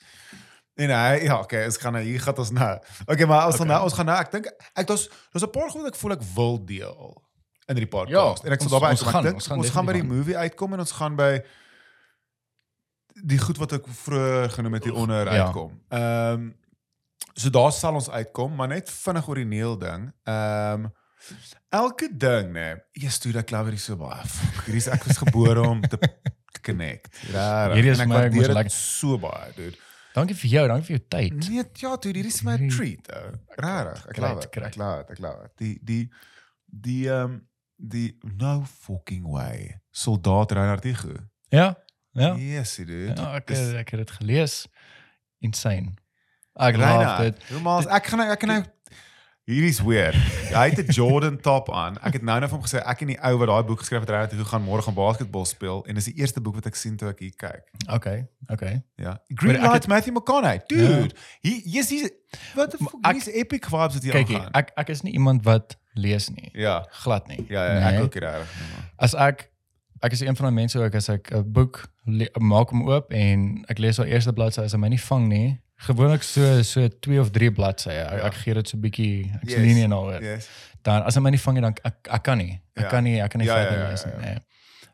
En 0.76 0.90
hy 0.90 1.24
ja, 1.24 1.40
okay, 1.40 1.66
ons 1.66 1.78
gaan 1.78 1.94
nou 1.94 2.04
hier 2.04 2.22
gaan 2.22 2.38
ons 2.38 2.52
nou. 2.52 2.80
Okay, 3.06 3.26
maar 3.26 3.46
ons 3.46 3.56
gaan 3.56 3.66
Okay. 3.66 3.76
nou 3.76 3.84
ons 3.84 3.94
gaan 3.94 4.06
nou 4.06 4.18
ek 4.20 4.32
dink 4.32 4.46
ek 4.76 4.88
daar's 4.88 5.10
daar's 5.32 5.44
'n 5.46 5.50
paar 5.50 5.70
goed 5.70 5.82
wat 5.82 5.94
ek 5.94 6.00
voel 6.00 6.12
ek 6.12 6.22
wil 6.36 6.66
deel 6.66 7.24
in 7.68 7.76
die 7.76 7.88
podcast. 7.88 8.44
Ja, 8.44 8.48
en 8.48 8.54
ek 8.56 8.62
sal 8.62 8.72
ons 8.80 8.84
uitkom. 8.84 9.08
gaan- 9.12 9.26
Ek 9.26 9.30
dink 9.32 9.36
ons 9.42 9.48
gaan 9.48 9.58
ons 9.64 9.70
gaan 9.76 9.86
by 9.86 9.94
die 9.94 10.02
definitief 10.02 10.18
movie 10.28 10.38
uitkom 10.38 10.74
en 10.74 10.80
ons 10.80 10.92
gaan 10.92 11.16
by 11.16 11.32
die 13.28 13.40
goed 13.42 13.58
wat 13.58 13.74
ek 13.80 13.88
vroeër 14.04 14.50
genoem 14.54 14.74
het 14.78 14.84
hieronder 14.88 15.26
Ja. 15.34 15.46
uitkom. 15.48 15.82
Ehm 15.90 16.50
so 17.38 17.50
daar 17.50 17.72
sal 17.72 17.94
ons 17.94 18.10
uitkom, 18.10 18.56
maar 18.56 18.68
net 18.68 18.90
vinnig 18.90 19.28
oor 19.28 19.36
die 19.36 19.46
Neil 19.46 19.78
ding. 19.78 20.12
Ehm 20.26 20.86
elke 21.70 22.10
ding, 22.18 22.52
nê. 22.54 22.78
Eers 22.94 23.18
toe 23.20 23.32
dat 23.32 23.46
klawer 23.46 23.74
is 23.74 23.84
so 23.84 23.96
baie. 23.98 24.22
Hierdie 24.66 24.78
is 24.78 24.88
ek 24.88 25.04
was 25.04 25.18
gebore 25.18 25.62
om 25.68 25.82
te 25.82 25.98
connect. 26.68 27.10
Rarig. 27.34 27.74
Hierdie 27.76 27.92
is 27.92 27.98
my- 28.06 28.30
lekker- 28.30 28.64
dit 28.64 28.72
so 28.72 29.18
baie, 29.18 29.52
dude. 29.56 29.78
Dankie 30.14 30.36
vir 30.36 30.50
jou, 30.50 30.68
dankie 30.68 30.86
vir 30.86 30.98
jou 30.98 31.08
tyd. 31.10 31.50
Nee, 31.50 31.64
ja, 31.74 31.96
dude, 31.98 32.18
hierdie 32.18 32.34
is 32.34 32.42
my 32.44 32.56
Hierdie- 32.58 32.76
treat. 32.76 33.08
Rarig. 33.58 34.06
Ek 34.10 34.18
love 34.18 34.38
it. 34.44 34.56
Ek 34.58 34.76
love 34.76 35.00
it. 35.02 35.10
Ek 35.12 35.20
love 35.20 35.44
it. 35.46 35.52
Die 35.58 35.80
die 35.84 36.12
die 36.66 37.08
ehm 37.10 37.24
um, 37.24 37.47
die 37.78 38.18
no 38.38 38.64
fucking 38.66 39.26
way. 39.32 39.80
Soldaat 39.92 40.52
Reinhard 40.52 40.86
Igu. 40.86 41.16
Ja. 41.50 41.78
Ja. 42.12 42.34
Yes, 42.36 42.76
dude. 42.76 43.14
Ja, 43.16 43.34
ek 43.36 43.48
Dis- 43.48 43.74
ek 43.74 43.90
het 43.90 44.00
dit 44.00 44.12
gelees. 44.12 44.68
Insane. 45.40 45.94
Ek 46.58 46.76
love 46.78 47.22
dit. 47.24 47.44
Hoe 47.52 47.60
maar 47.62 47.86
ek 47.88 48.06
gaan 48.08 48.18
nou- 48.20 48.32
ek 48.32 48.40
kan 48.40 48.50
nou 48.50 48.64
Hierdie 49.48 49.70
is 49.70 49.80
weird. 49.80 50.16
Hy 50.52 50.70
het 50.70 50.78
'n 50.80 50.92
Jordan 50.92 51.38
top 51.40 51.72
aan. 51.72 51.96
Ek 52.04 52.14
het 52.14 52.22
nou 52.22 52.40
net 52.40 52.50
vir 52.50 52.58
hom 52.58 52.66
gesê 52.68 52.82
ek 52.86 53.02
en 53.02 53.08
die 53.08 53.20
ou 53.24 53.38
wat 53.38 53.48
daai 53.48 53.64
boek 53.64 53.80
geskryf 53.80 54.00
het 54.00 54.10
Reinhard 54.10 54.34
Igu 54.34 54.44
gaan 54.44 54.64
môre 54.64 54.82
gaan 54.84 54.94
basketbal 54.94 55.46
speel 55.46 55.86
en 55.88 55.96
dis 55.96 56.04
die 56.06 56.16
eerste 56.20 56.42
boek 56.42 56.56
wat 56.56 56.66
ek 56.66 56.76
sien 56.76 56.98
toe 56.98 57.10
ek 57.10 57.20
hier 57.20 57.32
kyk. 57.38 57.64
Okay, 57.90 58.28
okay. 58.52 58.84
Ja. 58.98 59.22
Green 59.34 59.56
ek 59.56 59.62
Lights 59.72 59.88
Matthew 59.88 60.14
McConaughey. 60.14 60.62
Dude. 60.68 61.16
He 61.42 61.62
yes 61.66 61.90
he's 61.90 62.10
what 62.56 62.72
the 62.72 62.78
fuck? 62.78 62.96
ek- 63.06 63.14
He's 63.16 63.28
epic 63.30 63.66
vibes 63.66 63.94
wat 63.94 64.04
hier 64.04 64.12
Kyk, 64.14 64.28
aangaan. 64.30 64.52
ek 64.54 64.72
ek 64.76 64.90
is 64.90 65.02
nie 65.04 65.14
iemand 65.14 65.44
wat 65.46 65.78
lees 65.98 66.30
nie. 66.30 66.50
Ja. 66.54 66.86
Glad 67.04 67.28
nie. 67.28 67.46
Ja, 67.50 67.64
ja, 67.66 67.80
ek 67.88 67.94
Nee. 67.94 68.02
ook 68.02 68.14
hier 68.14 68.22
reg. 68.24 68.34
nee, 68.60 68.70
man. 68.74 68.90
As 68.98 69.14
ek 69.16 69.52
ek 70.02 70.12
is 70.12 70.20
een 70.22 70.36
van 70.36 70.46
daai 70.46 70.54
mense 70.56 70.80
ook 70.80 70.96
as 70.96 71.10
ek 71.10 71.32
'n 71.34 71.52
boek 71.52 71.88
maak 72.40 72.70
hom 72.70 72.88
oop 72.90 73.12
en 73.14 73.66
ek 73.70 73.78
lees 73.80 74.00
al 74.00 74.06
eerste 74.06 74.34
bladsy 74.34 74.62
as 74.62 74.72
hy 74.72 74.78
my 74.78 74.88
nie 74.90 75.00
vang 75.02 75.28
nie. 75.28 75.60
Gewoonlik 75.80 76.24
so 76.24 76.62
so 76.62 76.88
2 76.88 77.20
of 77.20 77.30
3 77.32 77.52
bladsye. 77.52 77.92
Ek, 77.92 78.20
Ja. 78.20 78.26
ek 78.28 78.34
gee 78.34 78.54
dit 78.54 78.68
so 78.68 78.78
'n 78.78 78.82
bietjie 78.82 79.32
ek 79.36 79.50
Yes. 79.50 79.54
sien 79.54 79.76
nie 79.76 79.88
nou. 79.88 80.12
Yes. 80.22 80.48
Dan 80.84 81.04
as 81.04 81.16
hy 81.16 81.22
my 81.22 81.30
nie 81.30 81.40
vang 81.40 81.54
nie 81.56 81.62
dan 81.62 81.74
ek 81.84 82.08
ek 82.12 82.24
kan 82.24 82.38
nie. 82.38 82.62
Ek 82.76 82.84
Ja. 82.84 82.90
kan 82.90 83.04
nie 83.04 83.20
ek 83.22 83.30
kan 83.32 83.40
nie 83.40 83.48
Ja, 83.48 83.58
ja, 83.58 83.64
verder 83.64 83.80
ja, 83.84 83.90
lees 83.90 84.04
ja, 84.04 84.10
nie. 84.10 84.26
ja. 84.26 84.32
Nee. 84.32 84.40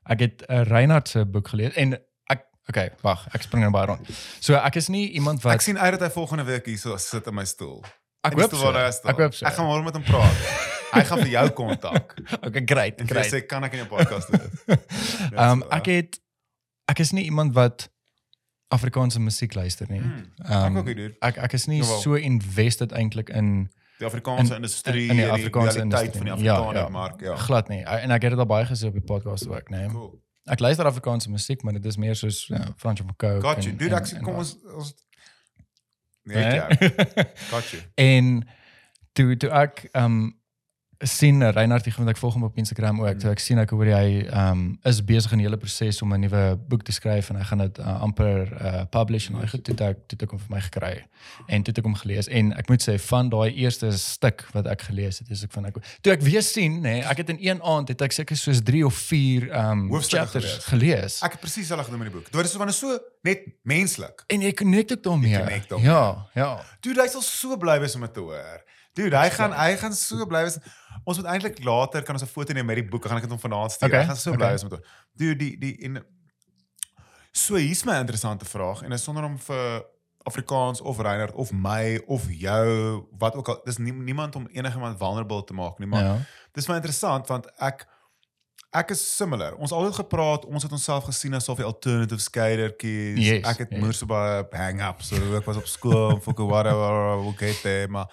Ek 0.05 0.19
het 0.19 0.43
'n 0.49 0.63
Reinhard 0.63 1.07
se 1.07 1.25
boek 1.25 1.47
gelees 1.47 1.73
en 1.75 1.93
ek 2.29 2.41
okay, 2.69 2.91
wag, 3.01 3.27
ek 3.33 3.41
spring 3.41 3.61
nou 3.63 3.71
baie 3.71 3.85
rond. 3.87 4.07
So 4.39 4.55
ek 4.55 4.75
is 4.75 4.87
nie 4.89 5.11
iemand 5.13 5.41
wat 5.43 5.53
Ek 5.53 5.61
sien 5.61 5.77
uit 5.77 5.91
dat 5.99 6.01
hy 6.01 6.09
volgende 6.09 6.43
week 6.45 6.65
hier 6.65 6.77
so 6.77 6.97
sit 6.97 7.27
in 7.27 7.33
my 7.35 7.45
stoel. 7.45 7.83
Ek 8.23 8.31
In 8.33 8.37
die 8.39 8.43
hoop 8.45 8.53
so. 8.55 9.09
Ek 9.11 9.17
hoop 9.19 9.33
so. 9.35 9.45
Ek 9.45 9.53
gaan 9.57 9.65
môre 9.67 9.83
met 9.83 9.93
hom 9.99 10.03
praat. 10.07 10.43
hy 10.93 11.01
gaan 11.09 11.19
vir 11.25 11.31
jou 11.33 11.47
kontak. 11.57 12.13
Okay, 12.47 12.61
great, 12.65 12.99
En 13.01 13.07
great. 13.09 13.31
sê 13.31 13.41
kan 13.49 13.63
ek 13.67 13.73
in 13.73 13.83
jou 13.83 13.89
podcast 13.89 14.29
doen? 14.31 14.45
Ehm 15.33 15.61
um, 15.61 15.63
ek 15.73 15.89
het 15.91 16.19
ek 16.91 16.99
is 17.03 17.11
nie 17.15 17.23
iemand 17.29 17.53
wat 17.57 17.89
Afrikaanse 18.73 19.19
musiek 19.21 19.53
luister 19.55 19.87
nie. 19.89 19.99
Hmm, 20.01 20.25
Ehm, 20.45 20.77
ek 20.77 20.77
ook 20.81 20.95
nie, 20.95 21.09
ek 21.21 21.37
ek 21.47 21.53
is 21.53 21.65
nie 21.69 21.81
Jawel. 21.81 21.99
so 22.01 22.15
invested 22.17 22.91
eintlik 22.91 23.29
in 23.29 23.69
Die 23.99 24.07
Afrikaanse 24.09 24.55
In- 24.55 24.63
industrie, 24.63 25.09
in 25.09 25.15
die 25.19 25.25
en 25.27 25.31
Afrikaanse 25.35 25.77
realiteit 25.77 26.15
van 26.17 26.25
die 26.25 26.31
industrie. 26.33 26.45
Ja, 26.49 26.55
Afrikaner 26.57 26.81
ja. 26.83 26.89
mark, 26.89 27.21
ja. 27.21 27.35
glad 27.37 27.67
nie. 27.69 27.83
En 27.85 28.11
ek 28.11 28.21
het 28.25 28.31
dit 28.33 28.39
al 28.39 28.49
baie 28.49 28.65
gesê 28.65 28.87
op 28.89 28.93
die 28.97 29.05
podcast 29.05 29.47
ook, 29.47 29.69
nee. 29.69 29.87
Cool. 29.93 30.09
Ek 30.49 30.59
luister 30.59 30.85
Afrikaanse 30.89 31.29
musiek, 31.31 31.61
maar 31.63 31.73
dit 31.77 31.85
is 31.85 31.97
meer 31.97 32.15
soos 32.15 32.47
ja, 32.49 32.63
Fransjo 32.77 33.05
van 33.05 33.15
Coke. 33.15 33.41
Got 33.45 33.63
you. 33.63 33.71
en- 33.71 33.77
Dude, 33.77 33.95
en- 33.95 34.01
ek 34.01 34.09
en 34.17 34.23
kom 34.25 34.33
wat. 34.35 34.41
ons 34.41 34.75
ons 34.75 34.93
Nee, 36.23 36.43
Nee? 36.45 36.55
ja. 36.55 36.67
Got 37.49 37.69
you. 37.69 37.81
En 37.95 38.47
toe 39.11 39.37
toe 39.37 39.49
ek 39.49 39.87
ehm 39.91 40.29
sien 41.03 41.41
eh, 41.41 41.51
Reinhard 41.53 41.85
hier 41.85 41.95
want 41.97 42.09
ek 42.09 42.19
volg 42.19 42.37
hom 42.37 42.45
op 42.47 42.57
Instagram 42.57 43.01
ook. 43.03 43.19
Toe 43.21 43.31
ek 43.33 43.41
sien 43.43 43.59
ek 43.61 43.71
hoor 43.75 43.89
hy 43.91 44.23
ehm 44.25 44.63
is 44.89 45.01
besig 45.05 45.33
in 45.35 45.41
die 45.43 45.47
hele 45.47 45.59
proses 45.59 46.01
om 46.01 46.13
'n 46.13 46.19
nuwe 46.25 46.43
boek 46.69 46.83
te 46.83 46.91
skryf 46.95 47.29
en 47.29 47.39
hy 47.39 47.45
gaan 47.49 47.63
dit 47.65 47.79
uh, 47.79 48.01
amper 48.05 48.51
uh, 48.51 48.83
publish 48.89 49.29
en 49.29 49.39
hy 49.41 49.47
goed 49.47 49.63
toe 49.63 49.73
het 49.75 49.83
ek 49.89 50.03
toe 50.07 50.17
het 50.17 50.25
ek 50.27 50.35
hom 50.35 50.39
vir 50.39 50.55
my 50.55 50.61
gekry. 50.67 50.93
En 51.47 51.63
toe 51.63 51.71
het 51.71 51.79
ek 51.79 51.87
hom 51.87 51.95
gelees 51.95 52.27
en 52.27 52.53
ek 52.53 52.69
moet 52.69 52.83
sê 52.83 52.97
van 52.99 53.29
daai 53.29 53.53
eerste 53.53 53.91
stuk 53.97 54.45
wat 54.53 54.67
ek 54.67 54.81
gelees 54.89 55.19
het, 55.19 55.29
is 55.29 55.43
ek 55.43 55.51
van 55.51 55.65
ek 55.65 55.79
toe 56.01 56.13
ek 56.13 56.21
weer 56.21 56.43
sien 56.43 56.81
nê, 56.81 56.99
nee, 56.99 57.03
ek 57.03 57.23
het 57.23 57.29
in 57.29 57.39
een 57.39 57.61
aand 57.61 57.87
het 57.93 58.01
ek 58.01 58.11
seker 58.11 58.37
soos 58.37 58.63
3 58.63 58.85
of 58.85 58.95
4 58.95 59.49
ehm 59.51 59.87
Hoofstukke 59.89 60.25
chapters 60.25 60.51
gelees. 60.65 60.69
gelees. 60.71 61.21
Ek 61.23 61.37
het 61.37 61.41
presies 61.41 61.67
dieselfde 61.67 61.85
gedoen 61.85 61.99
met 61.99 62.11
die 62.11 62.17
boek. 62.19 62.31
Dit 62.31 62.45
is 62.45 62.51
van 62.51 62.73
so 62.73 62.99
net 63.23 63.47
menslik. 63.63 64.23
en 64.27 64.41
ek 64.41 64.57
connect 64.57 64.91
ook 64.91 65.03
daarmee. 65.03 65.31
Ja, 65.79 66.27
ja. 66.33 66.61
Dude, 66.81 67.01
hy 67.01 67.07
sal 67.07 67.21
so 67.21 67.57
bly 67.57 67.79
wees 67.79 67.95
om 67.95 68.01
dit 68.01 68.13
te 68.13 68.19
hoor. 68.19 68.63
Dude, 68.93 69.17
hy 69.17 69.29
gaan 69.33 69.53
hy 69.57 69.73
gaan 69.81 69.93
so 69.97 70.25
bly 70.29 70.43
wees. 70.45 70.59
Ons 71.03 71.17
moet 71.19 71.29
eintlik 71.33 71.63
later 71.63 72.03
kan 72.03 72.15
ons 72.15 72.23
'n 72.23 72.31
foto 72.31 72.53
neem 72.53 72.65
met 72.65 72.75
die 72.75 72.85
boek. 72.85 73.01
Dan 73.01 73.11
gaan 73.11 73.21
ek 73.21 73.29
dit 73.29 73.31
hom 73.31 73.51
vanaand 73.51 73.71
stuur. 73.71 73.87
Okay, 73.87 73.99
Hy 73.99 74.05
gaan 74.05 74.17
so 74.17 74.31
bly 74.31 74.39
okay. 74.39 74.51
wees 74.51 74.63
om 74.63 74.69
dit. 74.69 74.79
te 74.79 74.85
hoor. 74.87 75.35
Dude, 75.35 75.35
die 75.35 75.57
die 75.57 75.77
en 75.85 76.05
so 77.31 77.55
hier's 77.55 77.83
my 77.83 77.97
interessante 77.97 78.45
vraag 78.45 78.81
en 78.81 78.91
is 78.91 79.03
sonder 79.03 79.23
om 79.23 79.37
vir 79.39 79.85
Afrikaans 80.23 80.81
of 80.81 80.99
Reinhard 80.99 81.33
of 81.33 81.51
my 81.51 82.01
of 82.05 82.27
jou 82.29 83.03
wat 83.17 83.35
ook 83.35 83.47
al 83.47 83.61
dis 83.63 83.77
nie, 83.77 83.93
niemand 83.93 84.35
om 84.35 84.47
enigiemand 84.51 84.97
vulnerable 84.97 85.43
te 85.43 85.53
maak 85.53 85.79
nie, 85.79 85.87
maar 85.87 86.03
ja. 86.03 86.17
dis 86.51 86.67
my 86.67 86.75
interessant 86.79 87.27
want 87.27 87.49
ek 87.57 87.87
ek 88.73 88.89
is 88.89 89.01
similar. 89.15 89.53
Ons 89.61 89.71
altyd 89.71 89.99
gepraat, 89.99 90.45
ons 90.49 90.63
het 90.65 90.71
onsself 90.73 91.03
gesien 91.05 91.35
as 91.37 91.49
of 91.49 91.59
die 91.61 91.65
alternative 91.65 92.21
skatertjies. 92.21 93.19
Yes, 93.21 93.43
ek 93.45 93.59
het 93.65 93.75
yes. 93.75 93.83
moer 93.83 93.93
so 93.93 94.09
baie 94.09 94.45
hang 94.57 94.81
up 94.81 95.03
so 95.05 95.19
ek 95.37 95.45
was 95.49 95.59
op 95.61 95.69
skool 95.69 96.17
fucking 96.25 96.49
whatever 96.49 97.27
okay 97.29 97.53
te 97.61 97.83
maar 97.89 98.09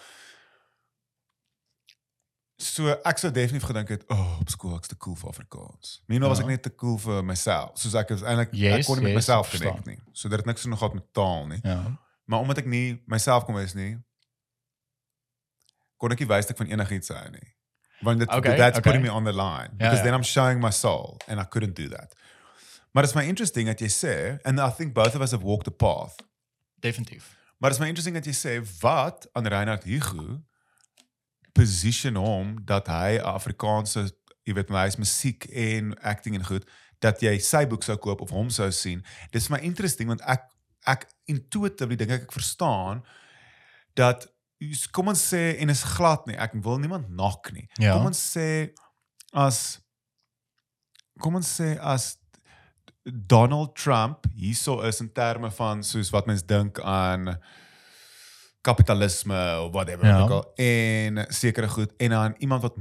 So 2.61 2.90
ek 3.08 3.18
sou 3.18 3.30
definitief 3.32 3.64
gedink 3.70 3.88
het, 3.88 4.02
"O, 4.08 4.14
oh, 4.14 4.40
op 4.40 4.48
skool 4.52 4.74
ek's 4.76 4.88
te 4.88 4.96
cool 4.96 5.16
vir 5.16 5.28
Afrikaans." 5.28 6.02
Meanwhile 6.06 6.28
was 6.28 6.38
Ja. 6.38 6.44
ek 6.44 6.50
net 6.50 6.62
te 6.62 6.74
cool 6.74 6.98
vir 6.98 7.24
myself. 7.24 7.70
Soos 7.78 7.94
ek 7.94 8.11
is 8.11 8.20
eintlik 8.22 8.48
ek 8.48 8.54
Yes, 8.54 8.86
kon 8.86 8.96
nie 8.96 9.02
met 9.04 9.12
yes, 9.12 9.26
myself 9.26 9.46
ek 9.46 9.50
verstaan. 9.52 9.70
connect 9.82 9.86
nie. 9.86 9.98
So 10.12 10.28
dit 10.28 10.36
het 10.38 10.46
niks 10.46 10.62
te 10.62 10.68
doen 10.68 10.78
gehad 10.78 10.94
met 10.94 11.12
taal 11.14 11.46
nie. 11.46 11.61
Ja. 11.62 11.98
Maar 12.24 12.38
omdat 12.40 12.58
ek 12.58 12.66
nie 12.66 13.02
myself 13.06 13.44
kon 13.44 13.54
wees 13.54 13.74
nie, 13.74 13.96
kon 15.96 16.12
ek 16.12 16.18
nie 16.20 16.28
wys 16.28 16.46
dat 16.46 16.50
ek 16.50 16.56
van 16.66 16.66
enigiets 16.78 17.08
hou 17.08 17.30
nie. 17.30 17.54
Want 18.02 18.18
dit 18.18 18.28
Okay, 18.28 18.56
that's 18.56 18.78
okay. 18.78 18.92
putting 18.92 19.02
me 19.02 19.11
on 19.12 19.24
the 19.24 19.32
line 19.32 19.70
because 19.76 19.98
ja. 19.98 20.02
then 20.04 20.14
I'm 20.14 20.22
showing 20.22 20.61
my 20.61 20.70
soul 20.70 21.18
and 21.28 21.40
I 21.40 21.44
couldn't 21.44 21.74
do 21.76 21.88
that. 21.88 22.14
Maar 22.92 23.02
dit 23.04 23.11
is 23.11 23.16
my 23.16 23.24
interesting 23.28 23.66
dat 23.66 23.78
jy 23.80 23.88
sê 23.88 24.38
and 24.44 24.58
I 24.61 24.70
think 24.70 24.94
both 24.94 25.14
of 25.14 25.20
us 25.22 25.30
have 25.30 25.42
walked 25.44 25.64
the 25.64 25.70
path. 25.70 26.14
Definitief. 26.80 27.36
Maar 27.58 27.70
dit 27.70 27.78
is 27.78 27.84
my 27.84 27.88
interesting 27.88 28.14
dat 28.16 28.24
jy 28.24 28.32
sê 28.34 28.80
wat 28.80 29.28
aan 29.32 29.46
Reinhard 29.46 29.84
Hugo 29.84 30.40
position 31.57 32.18
hom 32.20 32.57
dat 32.66 32.88
hy 32.90 33.18
Afrikaanse, 33.24 34.07
jy 34.48 34.57
weet, 34.57 34.72
hy 34.74 34.86
is 34.90 34.98
musiek 35.01 35.46
en 35.51 35.94
acting 36.07 36.38
en 36.38 36.46
goed, 36.46 36.66
dat 37.01 37.22
jy 37.24 37.36
sy 37.42 37.64
boek 37.68 37.84
sou 37.86 37.96
koop 38.01 38.24
of 38.24 38.32
hom 38.34 38.51
sou 38.53 38.68
sien. 38.74 39.01
Dis 39.34 39.48
my 39.53 39.61
interesting 39.66 40.11
want 40.12 40.24
ek 40.28 40.46
ek 40.88 41.05
intuitively 41.28 41.98
dink 42.01 42.12
ek 42.14 42.22
ek 42.24 42.32
verstaan 42.32 43.03
dat 43.98 44.24
kom 44.94 45.11
ons 45.12 45.20
sê 45.32 45.57
en 45.61 45.72
is 45.72 45.84
glad 45.96 46.26
nie. 46.28 46.36
Ek 46.40 46.55
wil 46.64 46.80
niemand 46.80 47.09
nak 47.16 47.51
nie. 47.53 47.66
Ja. 47.80 47.96
Kom 47.96 48.11
ons 48.11 48.20
sê 48.20 48.72
as 49.32 49.78
kom 51.20 51.36
ons 51.40 51.48
sê 51.61 51.74
as 51.80 52.14
Donald 53.05 53.74
Trump 53.76 54.28
hierso 54.36 54.80
is 54.84 55.01
in 55.01 55.09
terme 55.12 55.51
van 55.57 55.84
soos 55.84 56.12
wat 56.12 56.28
mens 56.28 56.44
dink 56.44 56.80
aan 56.84 57.34
kapitalisme 58.61 59.61
of 59.64 59.72
whatever 59.72 60.06
Ja. 60.06 60.20
ook 60.20 60.30
al 60.30 60.52
en 60.56 61.24
sekere 61.28 61.68
goed 61.68 61.92
en 61.96 62.11
dan 62.11 62.34
iemand 62.38 62.62
wat 62.62 62.76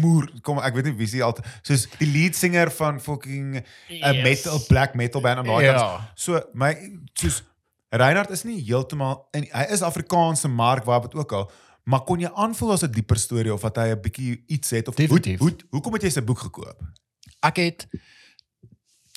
moer 0.00 0.30
kom 0.42 0.58
ek 0.58 0.74
weet 0.74 0.84
nie 0.84 0.94
wie 0.94 1.06
se 1.06 1.22
altyd 1.22 1.46
soos 1.62 1.86
die 1.98 2.06
lead 2.12 2.34
singer 2.36 2.70
van 2.70 3.00
fucking 3.00 3.56
'n 3.56 3.64
yes. 3.88 4.22
metal 4.22 4.60
black 4.68 4.94
metal 4.94 5.20
band 5.20 5.38
aan 5.38 5.44
daai 5.44 5.64
Ja. 5.64 5.72
kant. 5.76 6.02
So 6.14 6.40
my 6.54 6.98
soos 7.14 7.42
Reinhard 7.90 8.30
is 8.30 8.42
nie 8.44 8.62
heeltemal 8.66 9.28
in 9.32 9.46
hy 9.52 9.64
is 9.70 9.82
Afrikaanse 9.82 10.48
mark 10.48 10.84
waar 10.84 11.00
dit 11.00 11.14
ook 11.14 11.32
al 11.32 11.50
maar 11.84 12.00
kon 12.00 12.18
jy 12.20 12.30
aanvoel 12.34 12.72
as 12.72 12.82
'n 12.82 12.90
dieper 12.90 13.16
storie 13.18 13.52
of 13.54 13.60
dat 13.62 13.76
hy 13.76 13.88
'n 13.90 14.00
bietjie 14.00 14.44
iets 14.46 14.70
het 14.70 14.88
of 14.88 14.96
hoe 14.96 15.06
Definitief. 15.06 15.38
hoe 15.38 15.56
hoekom 15.70 15.92
het 15.92 16.02
jy 16.02 16.10
sy 16.10 16.22
boek 16.22 16.38
gekoop? 16.38 16.80
Ek 17.40 17.56
het 17.56 17.86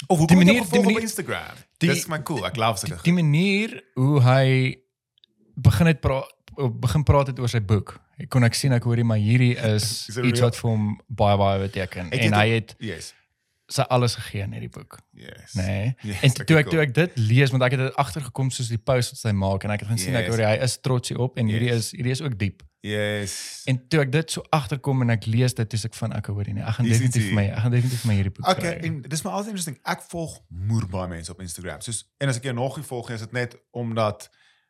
Of 0.07 0.17
hoekom 0.17 0.37
Die 0.39 0.45
het 0.47 0.47
jy 0.47 0.53
manier- 0.53 0.61
hom 0.61 0.69
die 0.71 0.77
gevolg 0.79 0.85
op 0.85 0.91
manier- 0.93 1.01
Instagram? 1.01 1.55
die- 1.77 1.89
Dis 1.89 2.07
my 2.07 2.21
cool. 2.23 2.45
Ek 2.45 2.55
love 2.55 2.77
sulke 2.87 3.03
die 3.03 3.13
manier 3.13 3.83
hoe 3.95 4.21
hy 4.21 4.75
begin 5.61 5.87
het 5.93 6.01
praat 6.01 6.29
begin 6.81 7.03
praat 7.07 7.27
het 7.31 7.39
oor 7.39 7.47
sy 7.51 7.61
boek. 7.63 7.93
Ek 8.19 8.27
kon 8.33 8.43
ek 8.43 8.53
sien 8.57 8.73
ek 8.75 8.83
hoorie 8.83 9.05
maar 9.07 9.17
hierdie 9.21 9.53
is 9.55 9.85
Is 10.11 10.17
iets 10.17 10.39
real? 10.39 10.41
wat 10.49 10.57
vir 10.59 10.69
hom 10.69 10.89
baie 11.07 11.37
baie 11.39 11.59
beteken 11.67 12.09
Het 12.11 12.19
en 12.25 12.31
dit- 12.31 12.39
hy 12.39 12.47
het 12.57 12.75
Yes. 12.79 13.13
sy 13.69 13.81
alles 13.93 14.15
gegee 14.17 14.41
in 14.41 14.51
hierdie 14.57 14.69
boek. 14.73 14.97
Yes. 15.13 15.53
Nee. 15.53 15.93
Yes, 16.01 16.23
en 16.25 16.33
toe 16.45 16.57
ek 16.57 16.69
toe 16.73 16.79
ek 16.81 16.93
dit 16.97 17.17
lees 17.21 17.51
want 17.53 17.63
ek 17.63 17.75
het 17.77 17.83
dit 17.85 17.95
agtergekom 18.01 18.49
soos 18.51 18.67
die 18.73 18.79
post 18.81 19.13
wat 19.13 19.29
hy 19.31 19.35
maak 19.37 19.63
en 19.63 19.71
ek 19.75 19.83
het 19.85 19.89
gaan 19.91 20.01
sien 20.01 20.15
ek 20.17 20.25
Yes. 20.25 20.35
hoor 20.35 20.45
hy 20.47 20.55
is 20.65 20.77
trots 20.81 21.09
hierop 21.13 21.37
en 21.37 21.47
hierdie 21.47 21.69
Yes. 21.69 21.85
is 21.85 21.91
hierdie 21.99 22.11
is 22.17 22.21
ook 22.25 22.35
diep. 22.41 22.63
Yes. 22.81 23.63
En 23.67 23.77
toe 23.91 24.01
ek 24.01 24.11
dit 24.11 24.31
so 24.31 24.41
agterkom 24.55 25.01
en 25.03 25.09
ek 25.11 25.25
lees 25.27 25.53
dit, 25.53 25.69
dis 25.69 25.85
ek 25.85 25.93
van 25.99 26.13
ek 26.15 26.25
hoor 26.31 26.47
nie. 26.47 26.61
Ek 26.63 26.75
gaan 26.79 26.87
definitief 26.87 27.25
vir 27.27 27.35
my, 27.35 27.43
ek 27.51 27.59
gaan 27.65 27.71
definitief 27.75 28.01
vir 28.03 28.07
my 28.11 28.15
hierdie 28.19 28.31
boek 28.37 28.47
Okay, 28.53 28.75
kry. 28.79 28.87
en 28.89 29.01
dis 29.01 29.23
my 29.25 29.31
altyd 29.31 29.51
interesting. 29.53 29.79
Ek 29.85 30.01
volg 30.11 30.37
moer 30.49 30.87
baie 30.87 31.07
mense 31.11 31.31
op 31.31 31.41
Instagram. 31.43 31.81
Soos 31.85 32.05
en 32.19 32.29
as 32.31 32.37
ek 32.39 32.43
jou 32.49 32.53
nog 32.55 32.77
nie 32.79 32.85
volg 32.87 33.09
nie, 33.09 33.15
is 33.19 33.21
dit 33.27 33.33
net 33.35 33.55
omdat 33.71 34.29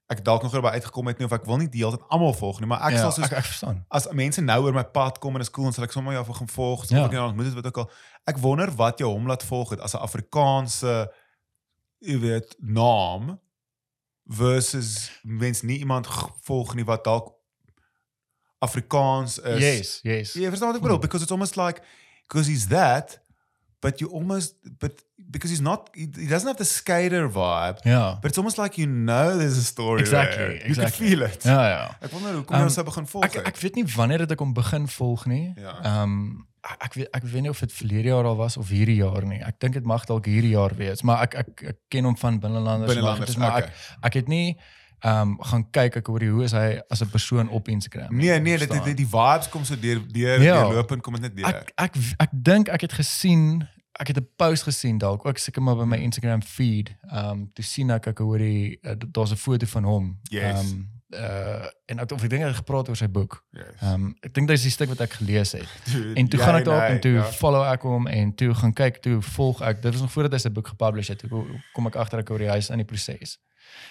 ek 0.10 0.24
dalk 0.26 0.42
nog 0.44 0.54
erby 0.58 0.68
uitgekom 0.74 1.08
het 1.08 1.20
nie 1.20 1.26
of 1.28 1.34
ek 1.38 1.46
wil 1.46 1.58
nie 1.62 1.68
die 1.70 1.84
hele 1.84 1.98
tyd 1.98 2.06
almal 2.10 2.34
volg 2.34 2.60
nie, 2.60 2.68
maar 2.68 2.82
ek 2.88 2.96
ja, 2.98 3.02
sal 3.04 3.12
soos 3.12 3.26
ek, 3.30 3.38
ek 3.38 3.46
verstaan. 3.46 3.84
as 3.94 4.08
mense 4.12 4.42
nou 4.42 4.64
oor 4.66 4.74
my 4.74 4.84
pad 4.84 5.20
kom 5.22 5.36
en 5.38 5.42
is 5.42 5.52
cool 5.54 5.68
en 5.70 5.74
sal 5.76 5.84
ek 5.86 5.92
sommer 5.94 6.14
jou 6.18 6.24
vir 6.26 6.34
gaan 6.40 6.48
volg, 6.50 6.86
so 6.86 6.96
Ja. 6.96 7.06
ek 7.06 7.12
nou 7.12 7.28
ontmoet 7.28 7.46
het 7.46 7.56
wat 7.60 7.68
ook 7.70 7.78
al. 7.78 7.92
Ek 8.26 8.38
wonder 8.42 8.72
wat 8.76 8.98
jou 9.00 9.10
hom 9.12 9.28
laat 9.28 9.44
volg 9.44 9.70
het 9.70 9.80
as 9.86 9.94
'n 9.94 10.02
Afrikaanse 10.02 11.12
jy 12.02 12.18
weet 12.20 12.56
naam 12.60 13.40
versus 14.28 15.12
mens 15.24 15.62
nie 15.62 15.78
iemand 15.80 16.08
volg 16.42 16.76
nie 16.76 16.86
wat 16.86 17.04
dalk 17.04 17.34
Afrikaans 18.60 19.38
is. 19.40 19.60
Yes, 19.64 20.00
yes. 20.04 20.34
Jy 20.34 20.50
verstaan 20.52 20.74
wat 20.74 20.80
ek 20.82 20.84
bedoel 20.84 21.00
because 21.00 21.24
it's 21.24 21.32
almost 21.32 21.56
like 21.56 21.82
because 22.28 22.48
he's 22.50 22.68
that 22.68 23.20
but 23.82 24.00
you 24.00 24.10
almost 24.12 24.56
but 24.80 25.04
because 25.30 25.52
he's 25.54 25.62
not 25.62 25.90
he, 25.94 26.08
he 26.18 26.28
doesn't 26.28 26.48
have 26.48 26.58
the 26.58 26.66
skater 26.66 27.30
vibe 27.32 27.78
Ja. 27.84 28.18
but 28.22 28.30
it's 28.32 28.38
almost 28.38 28.58
like 28.58 28.78
you 28.82 28.88
know 28.88 29.38
there's 29.38 29.58
a 29.58 29.64
story 29.64 30.02
Exactly, 30.02 30.38
there. 30.38 30.54
You 30.54 30.74
exactly. 30.74 31.08
can 31.08 31.18
feel 31.18 31.22
it. 31.28 31.44
Ja, 31.44 31.68
ja. 31.70 31.84
Ek 32.06 32.12
wonder 32.12 32.34
hoekom 32.34 32.56
Um, 32.56 32.64
jy 32.68 32.70
sou 32.74 32.84
begin 32.86 33.08
volg. 33.08 33.26
Ek 33.30 33.36
ek 33.54 33.58
weet 33.64 33.76
nie 33.76 33.86
wanneer 33.96 34.20
het 34.26 34.32
ek 34.32 34.40
hom 34.40 34.54
begin 34.54 34.88
volg 34.88 35.26
nie. 35.26 35.54
Ja. 35.58 35.76
Ehm 35.84 36.46
ek 36.60 36.82
ek 36.90 36.94
weet 37.00 37.08
ek 37.16 37.24
weet 37.24 37.42
nie 37.46 37.50
of 37.54 37.60
dit 37.64 37.72
verlede 37.74 38.10
jaar 38.12 38.26
al 38.28 38.36
was 38.36 38.58
of 38.58 38.68
hierdie 38.74 38.98
jaar 39.00 39.24
nie. 39.26 39.40
Ek 39.48 39.60
dink 39.64 39.74
dit 39.78 39.86
mag 39.88 40.04
dalk 40.10 40.26
hierdie 40.28 40.52
jaar 40.58 40.74
wees, 40.76 41.02
maar 41.08 41.22
ek 41.28 41.38
ek, 41.46 41.64
ek 41.76 41.78
ken 41.94 42.04
hom 42.10 42.18
van 42.20 42.40
binnelanders 42.44 42.92
Binnelanders, 42.94 43.38
maar 43.40 43.62
okay. 43.62 43.72
ek 44.02 44.12
ek 44.12 44.14
het 44.24 44.28
nie 44.28 44.58
ehm 45.08 45.38
gaan 45.48 45.64
kyk 45.72 45.96
ek 46.02 46.08
hoor 46.12 46.24
hoe 46.28 46.44
is 46.44 46.52
hy 46.52 46.82
as 46.92 47.00
'n 47.02 47.08
persoon 47.14 47.48
op 47.56 47.70
Instagram. 47.72 48.12
Nee, 48.12 48.40
nee, 48.44 48.58
dit 48.58 48.68
die, 48.84 48.94
die 48.94 49.08
vibes 49.08 49.48
kom 49.50 49.64
so 49.64 49.76
deur 49.80 50.02
deur 50.08 50.42
Ja. 50.44 50.58
deurlopend 50.68 51.02
kom 51.02 51.14
dit 51.16 51.22
net 51.22 51.36
deur. 51.38 51.48
Ek 51.48 51.72
ek 51.78 51.94
ek 52.20 52.30
dink 52.34 52.68
ek 52.68 52.82
het 52.82 52.94
gesien 52.94 53.64
ek 54.00 54.08
het 54.08 54.18
'n 54.18 54.28
post 54.36 54.64
gesien 54.64 54.98
dalk 54.98 55.26
ook 55.26 55.38
seker 55.38 55.62
maar 55.62 55.76
by 55.76 55.84
my 55.86 55.98
Instagram 55.98 56.42
feed. 56.44 56.96
Ehm 57.12 57.30
um, 57.30 57.50
toe 57.54 57.64
sien 57.66 57.90
ek 57.92 58.08
ek 58.08 58.18
hoor 58.20 58.38
die 58.38 58.80
uh, 58.84 58.94
daar's 59.12 59.32
'n 59.32 59.36
foto 59.36 59.66
van 59.66 59.84
hom. 59.84 60.20
Yes. 60.30 60.72
um, 60.72 60.90
uh 61.14 61.66
en 61.90 62.00
ek 62.00 62.12
of 62.12 62.24
ek 62.24 62.30
dink 62.30 62.42
hy 62.44 62.48
het 62.48 62.56
gepraat 62.62 62.90
oor 62.90 62.96
sy 62.96 63.08
boek. 63.10 63.44
yes. 63.52 63.66
Ehm 63.82 63.94
um, 63.94 64.16
ek 64.22 64.34
dink 64.34 64.48
dis 64.48 64.62
die 64.62 64.72
stuk 64.72 64.90
wat 64.90 65.02
ek 65.02 65.12
gelees 65.14 65.52
het. 65.52 65.68
Dude, 65.92 66.14
En 66.16 66.28
toe 66.28 66.40
jy 66.40 66.46
gaan 66.46 66.56
ek 66.56 66.66
daarop 66.66 66.88
hy, 66.88 66.94
en 66.96 67.00
toe 67.02 67.12
ja. 67.12 67.24
follow 67.24 67.64
ek 67.74 67.82
hom 67.82 68.08
en 68.08 68.36
toe 68.36 68.54
gaan 68.54 68.74
kyk 68.74 69.02
toe 69.02 69.22
volg 69.22 69.62
ek. 69.62 69.82
Dit 69.82 69.92
was 69.92 70.02
nog 70.02 70.12
voordat 70.12 70.32
hy 70.32 70.38
sy 70.40 70.50
boek 70.50 70.68
gepublish 70.68 71.08
het. 71.08 71.20
Toe 71.20 71.46
kom 71.74 71.88
ek 71.88 71.96
agter 71.96 72.20
ek 72.20 72.28
hoor 72.30 72.40
hy 72.40 72.58
is 72.58 72.70
in 72.70 72.78
die 72.78 72.86
proses. 72.86 73.40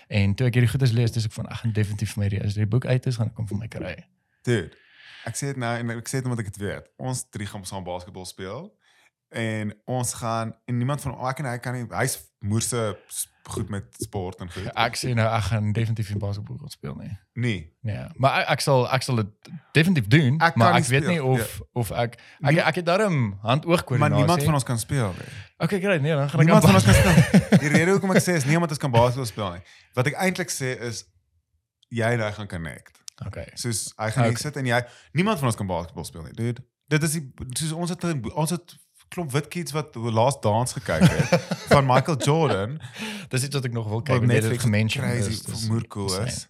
En 0.09 0.35
toe 0.35 0.47
ek 0.47 0.55
hierdie 0.55 0.71
goedes 0.71 0.93
lees, 0.93 1.11
dis 1.11 1.25
ek 1.25 1.33
van 1.33 1.47
gaan 1.51 1.73
definitief 1.73 2.13
vir 2.15 2.23
my 2.25 2.29
die- 2.29 2.43
as 2.45 2.55
die 2.55 2.67
boek 2.67 2.87
uit 2.87 3.07
is, 3.07 3.17
gaan 3.17 3.27
ek 3.29 3.37
hom 3.37 3.47
vir 3.49 3.59
my 3.59 3.69
kry. 3.69 3.97
Dude, 4.45 4.71
ek 5.27 5.35
sê 5.37 5.47
dit 5.53 5.57
nou 5.57 5.77
en 5.79 5.91
ek 5.91 6.09
sê 6.09 6.13
dit 6.23 6.25
omdat 6.25 6.39
ek 6.47 6.53
dit 6.53 6.57
weet. 6.57 6.89
Ons 6.99 7.25
drie 7.31 7.47
gaan 7.47 7.65
saam 7.65 7.85
basketbal 7.85 8.25
speel 8.25 8.73
en 9.31 9.75
ons 9.85 10.15
gaan 10.15 10.55
en 10.67 10.77
niemand 10.79 11.01
van 11.01 11.15
ek 11.29 11.39
en 11.39 11.45
hy 11.51 11.59
kan 11.59 11.75
nie 11.75 11.87
hy's 11.91 12.19
moerse 12.41 12.97
goed 13.49 13.69
met 13.73 13.85
sport 14.03 14.41
en 14.45 14.51
goed. 14.53 14.67
Ek 14.77 14.97
sê 15.01 15.15
nou 15.17 15.25
ek 15.25 15.43
gaan 15.49 15.73
definitief 15.73 16.11
nie 16.13 16.19
basketbal 16.21 16.59
gaan 16.61 16.69
speel 16.73 16.95
nie. 17.01 17.11
nee. 17.33 17.73
Nee, 17.83 18.07
maar 18.21 18.41
ek, 18.43 18.49
ek 18.49 18.61
sal 18.61 18.85
ek 18.93 19.03
sal 19.03 19.17
dit 19.23 19.51
definitief 19.73 20.07
doen, 20.13 20.37
Ek 20.41 20.57
maar 20.61 20.75
ek 20.77 20.85
weet 20.93 21.07
nie 21.09 21.23
of 21.25 21.61
of 21.73 21.91
ek 21.91 22.19
ek, 22.21 22.51
Nie- 22.53 22.61
ek 22.61 22.75
het 22.83 22.87
daarom 22.87 23.39
hand-oog 23.43 23.77
Maar 23.81 23.85
koördinasie. 23.89 24.17
niemand 24.17 24.43
van 24.45 24.55
ons 24.55 24.65
kan 24.65 24.79
speel 24.79 25.13
nie. 25.17 25.29
Okay, 25.59 25.81
great. 25.81 26.01
Nee, 26.03 26.13
dan 26.15 26.29
gaan 26.31 26.41
ek 26.41 26.47
Niemand 26.47 26.65
van 26.65 26.75
ons 26.75 26.85
kan 26.85 26.95
speel. 26.95 27.59
Die 27.65 27.69
rede 27.73 27.91
hoekom 27.91 28.11
ek 28.17 28.23
sê 28.23 28.37
is 28.37 28.45
nie 28.45 28.57
omdat 28.57 28.71
ons 28.77 28.79
kan 28.85 28.91
basketbal 28.91 29.27
speel 29.27 29.51
nie. 29.53 29.63
Wat 29.95 30.07
ek 30.07 30.15
eintlik 30.21 30.51
sê 30.53 30.75
is 30.91 31.05
jy 31.89 32.05
en 32.17 32.21
hy 32.21 32.31
gaan 32.37 32.47
connect. 32.49 33.01
Okay. 33.27 33.49
Soos 33.55 33.93
hy 33.97 34.11
gaan 34.13 34.29
Okay. 34.29 34.37
sit 34.45 34.57
en 34.61 34.67
jy 34.67 34.83
niemand 35.13 35.39
van 35.41 35.49
ons 35.49 35.57
kan 35.57 35.67
basketbal 35.67 36.05
speel 36.05 36.23
nie. 36.29 36.33
Dude, 36.37 36.61
dit 36.89 37.03
is 37.03 37.13
die 37.17 37.25
soos 37.57 37.73
ons 37.73 37.91
het 37.97 38.05
ons 38.35 38.51
het 38.55 38.77
klomp 39.09 39.33
wit 39.33 39.49
kids 39.49 39.73
wat 39.73 39.93
the 39.93 40.13
last 40.13 40.43
dance 40.43 40.75
gekyk 40.81 41.05
het 41.09 41.49
van 41.75 41.87
Michael 41.87 42.17
Jordan 42.25 42.79
Dis 43.29 43.45
iets 43.45 43.55
wat 43.55 43.65
ek 43.65 43.73
nog 43.77 43.89
wil 43.89 44.03
kyk. 44.03 44.23
Net 44.25 44.43
dit 44.47 44.61
gemention 44.61 45.05
crazy 45.05 45.31
is. 45.31 45.43
dis 45.43 45.67
moer 45.69 45.85
cool 45.89 46.13
is. 46.25 46.47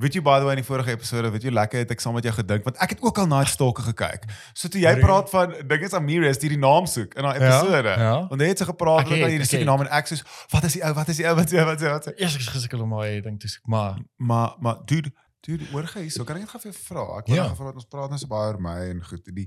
Weet 0.00 0.14
jy 0.16 0.22
by 0.24 0.38
the 0.40 0.46
way 0.48 0.54
in 0.56 0.62
die 0.62 0.66
vorige 0.66 0.90
episode, 0.96 1.28
weet 1.30 1.44
jy 1.46 1.50
lekker 1.52 1.82
het 1.84 1.90
ek 1.92 2.00
saam 2.00 2.14
met 2.16 2.24
jou 2.26 2.32
gedink 2.34 2.64
want 2.64 2.78
ek 2.82 2.94
het 2.96 3.02
ook 3.04 3.18
al 3.22 3.26
Night 3.30 3.52
Stalker 3.52 3.84
gekyk. 3.90 4.24
So 4.56 4.68
toe 4.72 4.80
jy 4.80 4.94
praat 4.98 5.28
van 5.30 5.52
ding 5.68 5.82
is 5.84 5.92
Amira 5.94 6.32
die 6.32 6.48
die 6.54 6.58
naam 6.58 6.88
soek 6.90 7.12
in 7.14 7.22
daai 7.28 7.36
Ja, 7.38 7.50
episode. 7.60 7.92
ja. 8.00 8.14
Want 8.32 8.40
hy 8.40 8.48
het 8.48 8.58
so 8.64 8.70
gepraat 8.72 9.04
Ek 9.04 9.12
oor 9.12 9.20
dat 9.20 9.28
het, 9.28 9.36
jy 9.36 9.42
ek 9.44 9.50
die 9.52 9.58
het. 9.60 9.68
naam 9.68 9.84
en 9.84 9.90
ek 10.00 10.08
soos 10.10 10.24
wat 10.56 10.64
is 10.64 10.72
die 10.78 10.82
ou 10.88 10.92
wat 10.96 11.12
is 11.12 11.20
die 11.20 11.28
ou 11.28 11.34
wat 11.36 11.44
is 11.44 11.52
die 11.52 11.60
ou 11.60 11.66
wat 11.68 11.76
is 11.76 11.84
die 11.84 11.92
ou? 11.92 12.16
Eers 12.24 12.38
ek 12.40 12.48
gesukkel 12.56 12.82
om 12.88 12.94
my 12.96 13.10
ding 13.28 13.36
te 13.44 13.48
soek, 13.52 13.66
maar 13.68 14.00
Maar 14.18 14.56
maar 14.64 14.80
dude, 14.88 15.12
dude, 15.46 15.68
hoor 15.70 15.86
gee 15.92 16.02
hierso, 16.08 16.24
kan 16.24 16.40
ek 16.40 16.46
net 16.48 16.50
gou 16.56 16.60
vir 16.64 16.72
jou 16.72 16.80
vra? 16.88 17.04
Ek 17.20 17.26
wil 17.28 17.36
Ja. 17.36 17.42
ja. 17.44 17.48
gevra 17.52 17.70
dat 17.70 17.74
ons 17.84 17.90
praat 17.92 18.10
nou 18.10 18.18
so 18.18 18.26
baie 18.32 18.48
oor 18.50 18.58
my 18.64 18.78
en 18.90 19.04
goed. 19.04 19.22
Die 19.34 19.46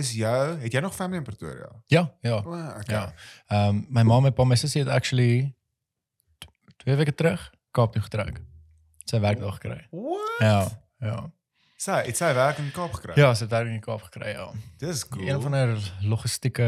is 0.00 0.10
jou, 0.16 0.56
het 0.62 0.72
jy 0.74 0.80
nog 0.84 0.94
family 0.96 1.20
in 1.20 1.24
Pretoria? 1.26 1.68
ja, 1.92 2.04
ja. 2.26 2.40
O, 2.42 2.56
okay. 2.80 2.94
Ja. 2.96 3.12
Ehm 3.52 3.68
um, 3.76 3.86
my 3.88 4.02
ma 4.08 4.18
en 4.26 4.34
pa 4.34 4.44
my 4.44 4.56
sussie 4.58 4.82
het 4.82 4.90
actually 4.92 5.54
twee 6.82 6.96
weke 6.96 7.14
terug 7.14 7.50
Kaap 7.70 7.92
toe 7.94 8.02
getrek. 8.02 8.40
Sy 9.06 9.20
werk 9.22 9.38
daar 9.38 9.52
gekry. 9.58 9.86
What? 9.94 10.40
Ja, 10.42 10.56
ja. 11.06 11.18
Sy 11.80 12.00
het 12.08 12.16
sy 12.18 12.32
werk 12.34 12.58
in 12.58 12.72
Kaap 12.74 12.92
gekry. 12.98 13.14
Ja, 13.20 13.30
sy 13.34 13.46
het 13.46 13.52
werk 13.54 13.70
in 13.70 13.80
Kaap 13.84 14.02
gekry, 14.08 14.32
ja. 14.34 14.48
Dis 14.82 15.04
cool. 15.08 15.28
Een 15.28 15.40
van 15.44 15.54
haar 15.54 15.76
logistieke 16.02 16.66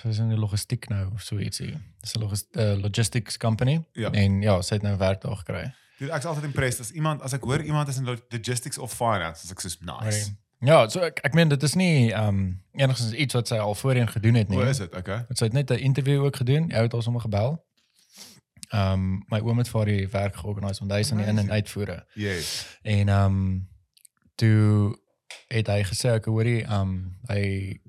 soos 0.00 0.18
in 0.20 0.28
die 0.34 0.38
logistiek 0.38 0.88
nou 0.92 1.06
of 1.14 1.22
so 1.24 1.38
ietsie. 1.40 1.72
Dis 2.02 2.12
'n 2.16 2.20
logis, 2.20 2.44
uh, 2.58 2.74
logistics 2.82 3.38
company. 3.38 3.78
Ja. 3.92 4.10
En 4.10 4.40
ja, 4.42 4.58
sy 4.62 4.74
het 4.74 4.82
nou 4.82 4.96
werk 4.98 5.22
daar 5.22 5.36
gekry. 5.36 5.62
Dude, 5.98 6.12
ek 6.12 6.18
is 6.18 6.26
altyd 6.28 6.44
impressed 6.44 6.80
as 6.80 6.90
iemand 6.92 7.22
as 7.22 7.32
ek 7.32 7.42
hoor 7.44 7.62
iemand 7.62 7.88
is 7.88 7.96
in 7.96 8.04
lo- 8.04 8.20
logistics 8.28 8.78
of 8.78 8.92
finance, 8.92 9.44
as 9.44 9.50
ek 9.50 9.60
soos 9.60 9.78
nice. 9.80 10.34
Ja, 10.66 10.88
so 10.90 11.00
ek 11.06 11.20
ek 11.22 11.34
meen 11.38 11.48
dit 11.52 11.62
is 11.62 11.74
nie 11.78 12.10
ehm 12.12 12.28
um, 12.28 12.62
enigstens 12.76 13.12
iets 13.14 13.34
wat 13.38 13.48
sy 13.48 13.56
al 13.62 13.74
voorheen 13.78 14.08
gedoen 14.10 14.34
het 14.34 14.48
nie. 14.50 14.58
Hoe 14.58 14.68
is 14.68 14.78
dit? 14.82 14.94
Okay. 14.96 15.16
Want 15.28 15.38
Sy 15.38 15.44
het 15.44 15.52
net 15.54 15.70
'n 15.70 15.78
interview 15.78 16.24
ook 16.24 16.36
gedoen. 16.36 16.68
Jy 16.68 16.82
het 16.88 16.94
al 16.94 17.02
sommer 17.02 17.20
gebel. 17.22 17.64
Ehm 18.74 18.92
um, 18.92 19.24
my 19.30 19.38
oom 19.40 19.58
het 19.58 19.68
vir 19.68 19.78
haar 19.80 19.86
die 19.92 20.08
werk 20.08 20.36
georganiseer 20.36 20.80
want 20.86 20.92
hy 20.92 20.98
is 20.98 21.10
aan 21.12 21.18
die 21.22 21.26
in 21.26 21.38
en 21.38 21.50
uitvoere. 21.50 22.04
Yes. 22.14 22.66
En 22.82 23.08
ehm 23.08 23.24
um, 23.24 23.68
toe 24.34 24.96
het 25.48 25.66
hy 25.70 25.82
gesê 25.86 26.08
ek 26.18 26.24
hoorie 26.26 26.62
ehm 26.64 26.80
um, 26.80 27.16
hy 27.30 27.42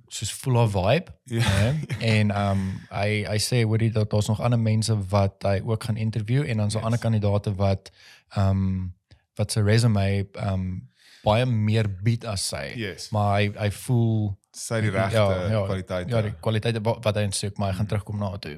soos 0.08 0.32
full 0.32 0.56
of 0.56 0.72
vibe. 0.72 1.12
Ja. 1.24 1.42
Ja. 1.64 1.74
en 2.00 2.32
ehm 2.32 2.52
um, 2.52 2.80
hy 2.90 3.24
hy 3.28 3.38
sê 3.40 3.64
hoorie 3.66 3.92
dat 3.92 4.10
daar's 4.10 4.28
nog 4.28 4.42
ander 4.42 4.60
mense 4.60 4.94
wat 5.10 5.44
hy 5.44 5.62
ook 5.66 5.84
gaan 5.84 5.98
interview 5.98 6.44
en 6.50 6.58
dan 6.58 6.72
so 6.72 6.78
Yes. 6.78 6.86
ander 6.86 7.00
kandidaate 7.00 7.56
wat 7.56 7.92
ehm 8.36 8.50
um, 8.50 8.94
wat 9.36 9.52
sy 9.52 9.60
resume 9.62 10.28
ehm 10.32 10.54
um, 10.54 10.90
baie 11.28 11.46
meer 11.50 11.88
bied 12.04 12.26
as 12.26 12.48
sy. 12.54 12.64
Yes. 12.80 13.10
Maar 13.16 13.34
hy 13.40 13.50
hy 13.66 13.70
voel 13.84 14.34
Sy 14.58 14.80
die 14.82 14.90
regte 14.90 15.14
Ja, 15.20 15.26
ja, 15.54 15.60
kwaliteit. 15.70 16.08
ja, 16.10 16.22
die 16.26 16.32
kwaliteit 16.42 16.80
wa- 16.82 16.98
wat 17.04 17.16
hy 17.20 17.28
insoek, 17.28 17.60
maar 17.62 17.72
hy 17.72 17.78
gaan 17.78 17.90
terugkom 17.92 18.18
na 18.20 18.32
toe. 18.42 18.56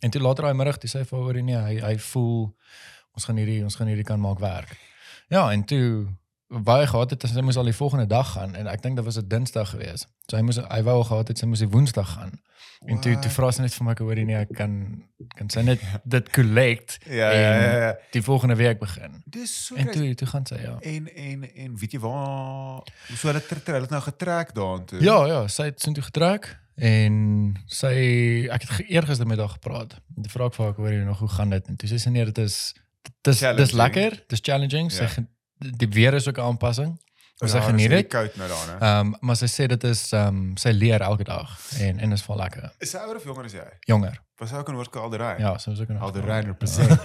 En 0.00 0.10
toe 0.10 0.22
later 0.24 0.46
daai 0.48 0.54
middag, 0.56 0.78
toe 0.80 0.88
sê 0.90 1.02
hy 1.02 1.04
vir 1.10 1.18
hoorie 1.20 1.42
nee, 1.44 1.58
hy 1.60 1.74
hy 1.82 1.96
voel 1.98 2.54
ons 3.14 3.26
gaan 3.28 3.36
hierdie 3.36 3.60
ons 3.66 3.76
gaan 3.76 3.90
hierdie 3.92 4.06
kan 4.08 4.20
maak 4.22 4.40
werk. 4.40 4.72
Ja, 5.28 5.50
en 5.52 5.64
toe 5.68 6.08
baie 6.52 6.86
gehad 6.86 7.10
het 7.10 7.22
sy 7.28 7.40
moes 7.40 7.56
al 7.56 7.64
die 7.64 7.72
volgende 7.76 8.06
dag 8.06 8.32
gaan 8.32 8.54
en 8.54 8.66
ek 8.68 8.82
dink 8.82 8.96
dit 8.96 9.04
was 9.04 9.16
'n 9.18 9.28
Dinsdag 9.28 9.70
gewees. 9.70 10.06
So 10.28 10.36
hy 10.36 10.42
moes 10.42 10.56
hy 10.56 10.82
wou 10.82 10.96
al 11.00 11.04
gehad 11.04 11.28
het 11.28 11.38
sy 11.38 11.46
moes 11.46 11.58
die 11.58 11.68
Woensdag 11.68 12.12
gaan. 12.12 12.40
En 12.86 13.00
toe 13.00 13.18
toe 13.18 13.30
vra 13.30 13.50
sy 13.50 13.62
net 13.62 13.74
vir 13.74 13.84
my 13.84 13.90
ek 13.92 13.98
hoorie 13.98 14.24
nee, 14.24 14.36
ek 14.36 14.52
kan 14.56 15.02
kan 15.36 15.50
sy 15.50 15.60
net 15.62 15.80
dit 16.14 16.30
collect 16.30 16.98
Ja, 17.06 17.14
ja, 17.14 17.40
ja, 17.40 17.52
en 17.52 17.80
ja. 17.80 17.94
die 18.12 18.22
volgende 18.22 18.56
week 18.56 18.78
begin. 18.78 19.22
Dis 19.26 19.66
so 19.66 19.74
En 19.76 19.90
toe 19.90 20.14
toe 20.14 20.26
gaan 20.28 20.46
sy 20.46 20.54
ja. 20.62 20.78
En 20.80 21.06
en 21.14 21.54
en 21.54 21.76
weet 21.78 21.92
jy 21.92 21.98
waar 22.00 22.82
so 23.14 23.28
hulle 23.28 23.46
ter, 23.46 23.62
ter, 23.62 23.72
hulle 23.74 23.82
het 23.86 23.90
nou 23.90 24.02
getrek 24.02 24.54
daartoe. 24.54 25.00
Ja, 25.02 25.26
ja, 25.26 25.46
sy 25.48 25.62
het 25.64 25.80
soontoe 25.80 26.02
getrek 26.04 26.58
en 26.76 27.54
sy 27.66 28.48
ek 28.50 28.62
het 28.62 28.88
eergister 28.88 29.26
met 29.26 29.38
haar 29.38 29.48
gepraat. 29.48 30.00
Toe 30.22 30.30
vra 30.30 30.46
ek 30.46 30.54
vir 30.54 30.64
haar 30.66 30.74
hoor 30.74 30.92
jy 30.92 31.04
nog 31.04 31.18
hoe 31.18 31.28
gaan 31.28 31.50
dit? 31.50 31.66
En 31.68 31.76
toe 31.76 31.88
sê 31.88 31.98
sy 31.98 32.10
nee, 32.10 32.24
dit 32.24 32.38
is 32.38 32.74
dis 33.22 33.38
Challenging. 33.38 33.72
lekker, 33.72 34.24
dis 34.28 34.40
challenging. 34.42 34.90
Sy 34.92 35.02
Ja. 35.02 35.08
Die 35.76 35.88
weer 35.88 36.14
is 36.14 36.28
ook 36.28 36.36
'n 36.38 36.40
aanpassing. 36.42 36.98
Ja, 37.42 37.48
Sy 37.48 37.56
dis 37.58 37.66
geniet 37.66 37.90
dit. 37.90 38.08
koud 38.08 38.36
nou 38.36 38.48
daar, 38.48 38.66
né? 38.66 38.76
Ehm 38.80 39.06
um, 39.06 39.16
maar 39.20 39.36
sy 39.36 39.46
sê 39.46 39.66
dit 39.66 39.84
is 39.84 40.12
ehm 40.12 40.26
um, 40.28 40.56
sy 40.56 40.68
leer 40.70 41.00
elke 41.00 41.24
dag 41.24 41.58
en 41.80 41.98
en 41.98 42.12
is 42.12 42.22
vol 42.22 42.36
lekker. 42.36 42.70
Is 42.78 42.90
sy 42.90 42.98
ouer 42.98 43.16
of 43.16 43.24
jonger 43.24 43.44
as 43.44 43.52
jy? 43.52 43.64
Jonger. 43.80 44.18
Was 44.38 44.50
sy 44.50 44.56
ook 44.56 44.68
in 44.68 44.74
Hoërskool 44.74 45.02
Alderrein? 45.02 45.40
Ja, 45.40 45.58
sy 45.58 45.70
was 45.70 45.80
ook 45.80 45.88
in 45.88 45.98
Alderrein 45.98 46.42
Ja. 46.42 46.48
represent. 46.48 47.00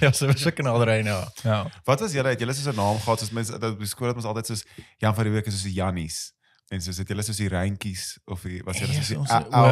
ja, 0.00 0.10
sy 0.12 0.26
was 0.26 0.46
ook 0.46 0.58
in 0.58 0.66
Alderrein 0.66 1.04
ja. 1.04 1.28
Ja. 1.42 1.66
Wat 1.84 2.00
was 2.00 2.12
julle 2.12 2.28
het 2.28 2.40
julle 2.40 2.52
soos 2.54 2.72
'n 2.72 2.76
naam 2.76 2.98
gehad 2.98 3.18
soos 3.18 3.30
mense 3.30 3.58
dat 3.58 3.78
die 3.78 3.86
skool 3.86 4.06
het 4.08 4.16
ons 4.16 4.24
altyd 4.24 4.46
soos 4.46 4.64
Jan 4.98 5.14
van 5.14 5.24
die 5.24 5.32
week 5.32 5.46
is 5.46 5.60
soos 5.62 5.72
Jannies. 5.74 6.32
En 6.74 6.80
soos 6.82 6.96
het 6.98 7.08
julle 7.08 7.22
soos 7.22 7.36
die 7.38 7.48
reintjies 7.48 8.18
of 8.26 8.42
die 8.42 8.62
was 8.66 8.78
julle 8.80 8.92
soos 8.92 8.96
Yes, 8.96 9.08
die 9.08 9.18
ons, 9.18 9.30
ou- 9.30 9.50
o, 9.54 9.66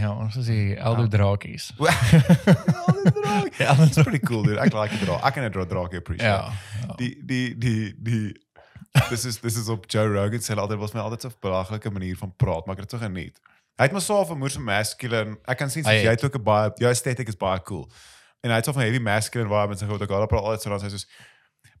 ja, 0.00 0.12
ons 0.16 0.36
is 0.36 0.46
die 0.46 0.76
Eldo 0.80 1.06
Drakies. 1.12 1.72
Draak. 1.76 3.52
Ja, 3.58 3.74
That's 3.74 3.98
pretty 4.02 4.18
cool 4.24 4.42
dude. 4.46 4.58
Ek 4.60 4.72
like 4.72 4.94
dit 4.96 5.04
dra. 5.06 5.18
Ek 5.28 5.34
kan 5.36 5.44
dit 5.44 5.52
dra 5.52 5.64
draak 5.68 5.94
appreciate. 5.98 6.28
Ja. 6.28 6.52
ja. 6.86 6.94
Die 7.00 7.10
die 7.26 7.54
die 7.58 7.94
die 8.02 8.22
Dis 9.10 9.24
is 9.28 9.36
dis 9.40 9.56
is 9.60 9.68
op 9.68 9.84
Joe 9.92 10.08
Rogan 10.08 10.40
se 10.42 10.54
altyd 10.56 10.78
was 10.80 10.94
my 10.96 11.00
altyd 11.04 11.20
so 11.26 11.28
'n 11.28 11.36
belaglike 11.44 11.90
manier 11.92 12.16
van 12.16 12.32
praat, 12.36 12.66
maar 12.66 12.74
ek 12.76 12.80
het 12.82 12.90
dit 12.90 12.98
so 13.00 13.04
geniet. 13.06 13.36
Hy 13.78 13.84
het 13.84 13.92
my 13.92 14.00
so 14.00 14.24
van 14.24 14.38
moer 14.38 14.50
so 14.50 14.60
masculine. 14.60 15.36
Ek 15.46 15.58
kan 15.58 15.70
sien 15.70 15.84
Hy 15.84 15.92
soos 15.92 16.02
jy 16.02 16.10
het. 16.10 16.20
het 16.22 16.30
ook 16.30 16.38
'n 16.40 16.44
baie 16.44 16.70
jou 16.76 16.88
aesthetic 16.90 17.28
is 17.28 17.36
baie 17.36 17.60
cool. 17.62 17.86
En 18.42 18.50
hy 18.50 18.56
het 18.56 18.64
so 18.64 18.72
van 18.72 18.82
heavy 18.82 18.98
masculine 18.98 19.48
vibe 19.50 19.72
en 19.72 19.78
so 19.78 19.86
goed 19.86 20.02
ek 20.02 20.10
al 20.10 20.26
praat 20.26 20.42
altyd 20.42 20.62
so 20.62 20.70
dan 20.70 20.80
sê 20.80 20.84
hy 20.84 20.90
soos 20.96 21.06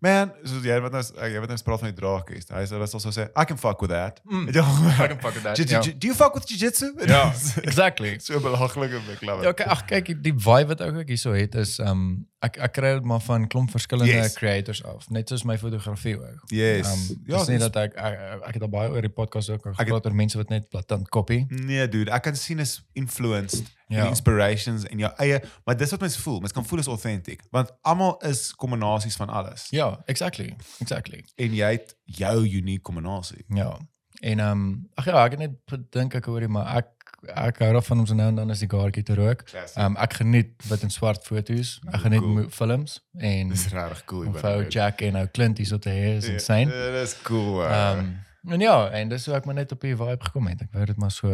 Man, 0.00 0.30
soos 0.46 0.62
jy 0.62 0.76
wat 0.80 0.92
nou 0.94 1.02
jy 1.02 1.40
wat 1.42 1.48
nou 1.50 1.58
praat 1.66 1.80
van 1.82 1.88
die 1.90 1.96
draakies. 1.98 2.46
Hy 2.54 2.60
sê 2.70 2.78
dit 2.78 2.90
sal 2.92 3.00
so 3.02 3.10
sê 3.10 3.24
I 3.34 3.44
can 3.50 3.58
fuck 3.58 3.80
with 3.82 3.90
that. 3.90 4.20
Mm. 4.30 4.44
Ja. 4.54 4.62
I 4.62 5.08
can 5.10 5.18
fuck 5.18 5.34
with 5.34 5.42
that, 5.42 5.56
Do, 5.58 5.64
ja. 5.66 5.80
do, 5.82 5.90
do 5.98 6.06
you 6.06 6.14
fuck 6.14 6.34
with 6.34 6.46
jiu-jitsu? 6.46 6.92
Ja, 7.08 7.32
exactly. 7.68 8.18
so 8.22 8.38
belaglik 8.40 8.92
en 8.94 9.02
ek 9.16 9.22
love 9.26 9.42
Ja, 9.42 9.50
it. 9.50 9.56
kyk, 9.58 9.66
ag 9.74 9.82
kyk, 9.90 10.12
die 10.22 10.34
vibe 10.34 10.68
wat 10.74 10.80
ek 10.86 11.00
ook 11.02 11.10
hierso 11.10 11.32
het 11.34 11.54
is 11.58 11.78
ehm 11.82 11.90
um, 11.90 12.26
ek 12.46 12.60
ek 12.62 12.72
kry 12.78 12.92
dit 12.94 13.06
maar 13.10 13.18
van 13.26 13.48
klomp 13.50 13.72
verskillende 13.74 14.12
Yes. 14.14 14.36
creators 14.38 14.84
af, 14.86 15.08
net 15.10 15.28
soos 15.28 15.42
my 15.48 15.56
fotografie 15.58 16.14
ook. 16.20 16.44
Yes. 16.54 16.86
Um, 16.86 17.18
Ja, 17.26 17.34
ja, 17.34 17.38
dis 17.42 17.48
nie 17.48 17.58
dat 17.64 17.76
ek 17.82 17.96
ek, 17.98 18.20
ek 18.52 18.54
het 18.60 18.62
al 18.68 18.70
baie 18.70 18.92
oor 18.94 19.02
die 19.02 19.10
podcast 19.10 19.50
ook 19.50 19.64
het- 19.66 19.74
gepraat 19.80 20.06
oor 20.06 20.14
mense 20.14 20.38
wat 20.38 20.48
net 20.54 20.68
platant 20.70 21.08
copy. 21.10 21.40
Nee, 21.50 21.88
dude, 21.90 22.10
ek 22.14 22.22
kan 22.28 22.36
sien 22.38 22.62
is 22.62 22.76
influenced 22.94 23.66
ja. 23.88 23.96
Ja. 24.02 24.08
inspirations 24.08 24.84
en 24.84 24.98
jou 24.98 25.12
eie, 25.16 25.40
maar 25.64 25.76
dis 25.76 25.90
wat 25.90 26.00
mens 26.00 26.16
voel. 26.18 26.40
Mens 26.40 26.52
kan 26.52 26.64
voel 26.66 26.78
is 26.78 26.86
authentic, 26.86 27.42
want 27.50 27.70
almal 27.82 28.16
is 28.28 28.54
kombinasies 28.54 29.16
van 29.16 29.28
alles. 29.28 29.66
Ja, 29.70 30.02
exactly. 30.06 30.56
Exactly. 30.78 31.24
En 31.36 31.54
jy 31.54 31.70
het 31.72 31.96
jou 32.04 32.46
unieke 32.48 32.82
kombinasie. 32.82 33.44
Ja. 33.48 33.78
En 34.20 34.38
ehm 34.38 34.50
um, 34.50 34.88
ag 34.94 35.04
ja, 35.06 35.24
ek 35.24 35.30
het 35.36 35.40
net 35.40 35.56
gedink 35.70 36.14
ek 36.18 36.24
hoorie 36.26 36.48
maar 36.48 36.76
ek 36.76 36.86
ek 37.34 37.58
hou 37.58 37.72
daarvan 37.72 37.98
om 37.98 38.06
so 38.06 38.14
nou 38.14 38.28
en 38.28 38.36
dan 38.38 38.50
as 38.50 38.58
die 38.62 38.68
kaartjie 38.70 39.02
te 39.06 39.14
rook. 39.14 39.42
Ehm 39.54 39.84
um, 39.84 39.96
ek 39.96 40.12
geniet 40.20 40.66
wit 40.68 40.82
en 40.82 40.90
swart 40.90 41.24
foto's. 41.26 41.78
Ek 41.92 42.00
geniet 42.04 42.20
Cool. 42.20 42.48
films 42.50 42.98
en 43.18 43.48
Dis 43.48 43.68
regtig 43.72 44.04
cool. 44.04 44.26
of 44.28 44.42
ou 44.44 44.64
Jack 44.68 45.00
en 45.00 45.16
ou 45.16 45.26
Clint 45.32 45.58
hier 45.58 45.66
so 45.66 45.78
te 45.78 45.90
hê 45.90 46.16
is 46.16 46.28
insane. 46.28 46.70
Ja, 46.74 46.90
dis 47.00 47.16
cool. 47.22 47.62
Ehm 47.64 47.98
um, 47.98 48.52
en 48.52 48.60
ja, 48.60 48.90
en 48.90 49.08
dis 49.08 49.26
hoe 49.26 49.34
ek 49.34 49.44
maar 49.44 49.54
net 49.54 49.72
op 49.72 49.80
die 49.80 49.96
vibe 49.96 50.24
gekom 50.24 50.46
het. 50.46 50.62
Ek 50.62 50.72
wou 50.72 50.84
dit 50.86 50.96
maar 50.96 51.10
so 51.10 51.32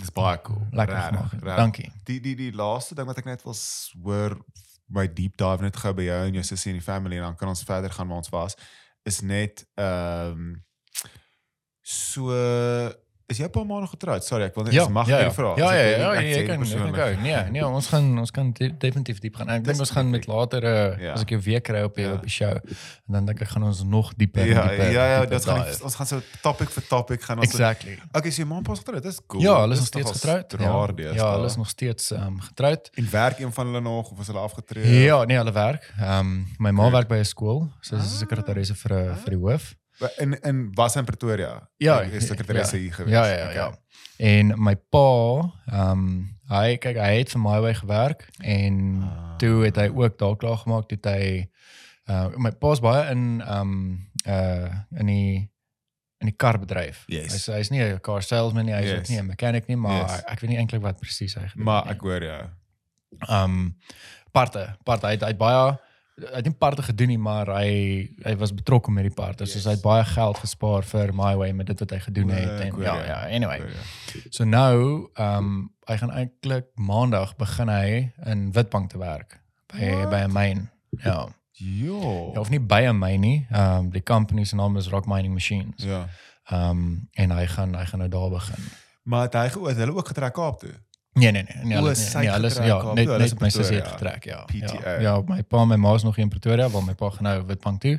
dis 0.00 0.12
baie 0.16 0.40
cool. 0.46 0.66
lekker 0.70 0.96
gemaak. 0.96 1.32
regtig. 1.32 1.56
Dankie. 1.56 1.92
Die 2.08 2.20
die 2.20 2.36
die 2.36 2.52
laaste 2.52 2.94
ding 2.98 3.08
wat 3.10 3.20
ek 3.22 3.28
net 3.28 3.44
wil 3.46 3.56
hoor 4.02 4.38
my 4.90 5.06
deep 5.06 5.36
dive 5.38 5.62
net 5.62 5.76
gou 5.76 5.92
by 5.94 6.08
jou 6.08 6.20
en 6.26 6.38
jou 6.40 6.46
sussie 6.46 6.72
en 6.72 6.80
die 6.80 6.86
family 6.86 7.20
en 7.20 7.28
dan 7.30 7.38
kan 7.38 7.52
ons 7.52 7.62
verder 7.66 7.92
gaan 7.94 8.08
waar 8.10 8.22
ons 8.22 8.32
was 8.34 8.58
is 9.08 9.20
net 9.20 9.64
ehm 9.74 10.58
so 11.80 12.34
is 13.30 13.38
jy 13.38 13.48
pa 13.48 13.62
maar 13.64 13.80
nog 13.80 13.90
getroud? 13.94 14.24
Sorry, 14.26 14.44
ek 14.50 14.54
wil 14.58 14.64
net 14.64 14.72
Ja, 14.74 14.88
mag 14.88 15.06
ja, 15.08 15.14
ek 15.16 15.20
ja. 15.20 15.26
jou 15.30 15.34
vra? 15.34 15.50
Ja, 15.56 15.72
ja, 15.72 15.80
ek 15.80 15.90
ja, 15.90 15.96
wil- 15.98 16.14
ja, 16.14 16.20
ek 16.20 16.26
jy 16.26 16.46
kan, 16.46 16.64
jy 16.64 16.90
kan. 16.92 17.22
Nee, 17.22 17.50
nee, 17.50 17.66
ons 17.66 17.86
gaan 17.88 18.18
ons 18.18 18.30
kan 18.30 18.52
de 18.52 18.68
definitief 18.78 19.18
diep 19.22 19.36
gaan. 19.36 19.48
Ek 19.48 19.64
dink 19.64 19.78
ons 19.78 19.90
gaan 19.90 20.10
met 20.10 20.26
later 20.26 20.64
uh, 20.64 20.98
Ja. 21.00 21.12
as 21.12 21.22
ek 21.22 21.28
jou 21.30 21.40
weer 21.40 21.60
kry 21.60 21.82
op 21.82 21.94
die 21.94 22.04
Ja. 22.04 22.12
op 22.14 22.22
die 22.22 22.30
show. 22.30 22.50
En 23.06 23.12
dan 23.14 23.24
dink 23.26 23.40
ek 23.40 23.48
gaan 23.48 23.62
ons 23.62 23.82
nog 23.84 24.12
dieper 24.16 24.46
Ja, 24.46 24.66
dieper. 24.68 24.90
ja, 24.92 25.04
ja, 25.06 25.20
dieper 25.20 25.36
dit 25.38 25.44
gaan 25.48 25.64
dive. 25.64 25.84
ons 25.84 25.94
gaan 25.94 26.06
so 26.06 26.20
topic 26.42 26.68
vir 26.70 26.82
topic 26.88 27.22
gaan 27.22 27.38
ons 27.38 27.46
Exactly. 27.48 27.98
Okay, 28.12 28.30
so 28.30 28.42
jou 28.42 28.48
ma 28.48 28.60
pas 28.60 28.78
getroud. 28.78 29.02
Dis 29.02 29.20
cool. 29.26 29.42
Ja, 29.42 29.60
hulle 29.60 29.72
is 29.72 29.78
nog 29.78 29.86
steeds 29.86 30.10
getroud. 30.10 30.52
Raar 30.52 30.90
Ja, 30.96 31.12
ja, 31.14 31.32
hulle 31.34 31.46
is 31.46 31.56
nog 31.56 31.68
steeds 31.68 32.10
ehm 32.12 32.26
um, 32.26 32.40
getroud. 32.40 32.90
en 32.94 33.08
werk 33.10 33.38
een 33.38 33.52
van 33.52 33.66
hulle 33.66 33.80
nog 33.80 34.10
of 34.10 34.18
is 34.20 34.26
hulle 34.26 34.38
afgetree? 34.40 35.04
Ja, 35.04 35.24
nee, 35.24 35.36
hulle 35.36 35.52
werk. 35.52 35.92
Ehm 36.00 36.18
um, 36.18 36.46
my 36.58 36.70
ma 36.70 36.90
werk 36.90 37.08
by 37.08 37.16
'n 37.16 37.24
skool. 37.24 37.68
Sy 37.80 37.94
is 37.94 38.00
Ah. 38.00 38.04
ah. 38.06 38.18
sekretaresse 38.18 38.74
vir 38.74 38.92
'n 38.92 39.16
vir 39.16 39.30
die 39.30 39.38
hoof. 39.38 39.74
In 40.18 40.32
in 40.42 40.70
was 40.74 40.96
in 40.96 41.04
Pretoria. 41.04 41.68
Ja, 41.76 42.00
is 42.00 42.26
sekretaresse 42.26 42.76
ja. 42.76 42.82
hier 42.82 42.92
gewees. 42.94 43.12
Ja, 43.12 43.24
ja, 43.26 43.50
ja. 43.50 43.78
En 44.16 44.54
my 44.62 44.74
pa, 44.76 45.52
ehm 45.66 45.90
um, 45.90 46.38
hy 46.50 46.76
kyk 46.82 46.96
hy 46.96 47.18
het 47.18 47.30
vir 47.30 47.40
my 47.40 47.60
wy 47.60 47.74
gewerk 47.74 48.24
en 48.42 49.02
Ah. 49.02 49.36
toe 49.38 49.64
het 49.64 49.76
hy 49.76 49.88
ook 49.94 50.18
daar 50.18 50.36
klaar 50.36 50.56
gemaak 50.56 50.90
het 50.90 51.04
hy 51.06 51.48
uh 52.10 52.26
my 52.36 52.50
pa's 52.50 52.80
baie 52.80 53.10
in 53.10 53.40
ehm 53.40 53.60
um, 53.60 54.10
uh 54.26 54.68
in 54.98 55.06
die 55.06 55.50
in 56.20 56.26
die 56.28 56.36
karbedryf. 56.36 57.04
Yes. 57.06 57.32
Hy's 57.32 57.46
hy's 57.46 57.70
nie 57.70 57.80
'n 57.82 58.00
car 58.00 58.22
salesman 58.22 58.64
nie, 58.66 58.74
hy's 58.74 58.90
Yes. 58.90 58.98
ook 58.98 59.08
nie 59.08 59.18
'n 59.20 59.26
mechanic 59.26 59.66
nie, 59.68 59.76
maar 59.76 60.08
Yes. 60.10 60.22
ek 60.26 60.40
weet 60.40 60.50
nie 60.50 60.58
eintlik 60.58 60.82
wat 60.82 61.00
presies 61.00 61.34
hy 61.34 61.46
gedoen 61.48 61.64
Maar 61.64 61.82
het 61.84 61.92
ek 61.94 62.00
hoor 62.00 62.22
jou. 62.22 62.42
um 63.28 63.76
parte, 64.32 64.76
parte 64.84 65.06
hy 65.06 65.12
het, 65.12 65.20
hy 65.22 65.28
het 65.28 65.38
baie 65.38 65.78
hy 66.20 66.36
het 66.36 66.44
nie 66.44 66.54
parte 66.54 66.82
gedoen 66.82 67.12
nie, 67.12 67.18
maar 67.18 67.48
hy 67.54 67.72
hy 68.24 68.34
was 68.40 68.52
betrokke 68.54 68.92
met 68.92 69.08
die 69.08 69.14
parte. 69.14 69.44
Yes. 69.44 69.62
So 69.62 69.68
hy 69.68 69.76
het 69.76 69.84
baie 69.84 70.04
geld 70.04 70.38
gespaar 70.38 70.86
vir 70.86 71.12
My 71.16 71.34
Way 71.40 71.52
met 71.56 71.66
dit 71.72 71.82
wat 71.84 71.90
hy 71.90 71.98
gedoen 72.06 72.30
O, 72.30 72.38
het 72.38 72.64
en 72.66 72.72
cool, 72.76 72.84
ja, 72.84 72.96
ja. 73.04 73.18
anyway. 73.36 73.58
Ja. 73.58 74.22
So 74.30 74.44
nou, 74.44 75.10
ehm 75.14 75.36
um, 75.36 75.68
hy 75.90 75.96
gaan 75.98 76.12
eintlik 76.14 76.66
maandag 76.78 77.34
begin 77.36 77.68
hy 77.68 78.12
in 78.30 78.52
Witbank 78.54 78.90
te 78.92 78.98
werk 78.98 79.40
by 79.72 79.90
What? 79.90 80.10
by 80.10 80.20
'n 80.26 80.32
myn. 80.32 80.68
Ja. 81.02 81.28
Jo. 81.52 82.30
ja. 82.34 82.40
Of 82.40 82.50
nie 82.50 82.60
by 82.60 82.82
'n 82.88 82.98
myn 82.98 83.20
nie. 83.20 83.46
Ehm 83.50 83.76
um, 83.76 83.90
die 83.90 84.02
company 84.02 84.44
se 84.44 84.56
naam 84.56 84.76
is 84.76 84.88
Rock 84.88 85.06
Mining 85.06 85.32
Machines. 85.32 85.82
Ja. 85.82 86.06
Ehm 86.50 86.70
um, 86.70 87.08
en 87.12 87.30
hy 87.30 87.46
gaan 87.46 87.74
hy 87.74 87.84
gaan 87.84 87.98
nou 87.98 88.10
daar 88.10 88.30
begin. 88.30 88.64
Maar 89.02 89.22
het 89.22 89.34
hy 89.34 89.48
het 89.68 89.76
hulle 89.76 89.94
ook 89.94 90.06
getrek 90.06 90.32
Kaap 90.32 90.58
toe. 90.58 90.74
Nee 91.12 91.30
nee 91.32 91.42
nee, 91.42 91.64
nee, 91.64 91.74
hulle 91.76 91.94
sy 91.98 92.18
nee, 92.22 92.28
hulle 92.30 92.46
is 92.46 92.56
ja, 92.62 92.76
net 92.94 93.08
ja, 93.08 93.16
net 93.18 93.40
my 93.42 93.48
sussie 93.50 93.76
het 93.80 93.88
getrek, 93.88 94.24
ja. 94.30 94.44
PTA. 94.46 94.76
Ja, 94.84 94.92
ja, 95.02 95.14
my 95.26 95.42
pa 95.42 95.62
en 95.64 95.68
my 95.72 95.76
ma 95.76 95.94
is 95.98 96.02
nog 96.06 96.14
hier 96.16 96.24
in 96.24 96.30
Pretoria, 96.30 96.68
waar 96.70 96.84
my 96.86 96.94
pa 96.94 97.10
gaan 97.10 97.26
nou 97.26 97.42
Witbank 97.48 97.80
toe. 97.82 97.96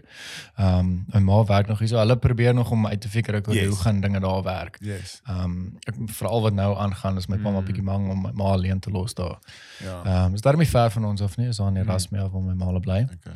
Ehm 0.56 0.78
um, 0.80 0.92
my 1.14 1.20
ma 1.20 1.42
werk 1.50 1.68
nog 1.68 1.80
hier 1.80 1.88
so. 1.92 1.98
Hulle 2.00 2.16
probeer 2.18 2.54
nog 2.54 2.72
om 2.72 2.88
uit 2.88 3.02
te 3.02 3.10
figure 3.10 3.38
out 3.42 3.52
Yes. 3.54 3.68
hoe 3.68 3.78
gaan 3.84 4.00
dinge 4.02 4.20
daar 4.20 4.44
werk. 4.44 4.78
Yes. 4.80 5.20
Ehm 5.28 5.44
um, 5.44 5.78
ek 5.84 5.96
veral 6.06 6.42
wat 6.42 6.54
nou 6.54 6.78
aangaan 6.78 7.18
is 7.18 7.28
my 7.28 7.38
pa 7.38 7.50
maar 7.52 7.62
Mm. 7.62 7.66
bietjie 7.68 7.84
bang 7.84 8.10
om 8.10 8.22
my 8.22 8.32
ma 8.34 8.44
alleen 8.56 8.80
te 8.80 8.90
los 8.92 9.14
daar. 9.14 9.38
Ja. 9.84 10.02
Ehm 10.06 10.26
um, 10.26 10.34
is 10.34 10.42
daarmee 10.42 10.68
ver 10.68 10.92
van 10.92 11.06
ons 11.06 11.22
of 11.22 11.38
nie? 11.38 11.48
Is 11.48 11.58
daar 11.58 11.68
in 11.68 11.74
Mm. 11.74 11.80
Erasmus 11.90 12.22
of 12.24 12.32
waar 12.32 12.42
my 12.42 12.54
ma 12.54 12.80
bly. 12.80 13.02
Okay. 13.12 13.36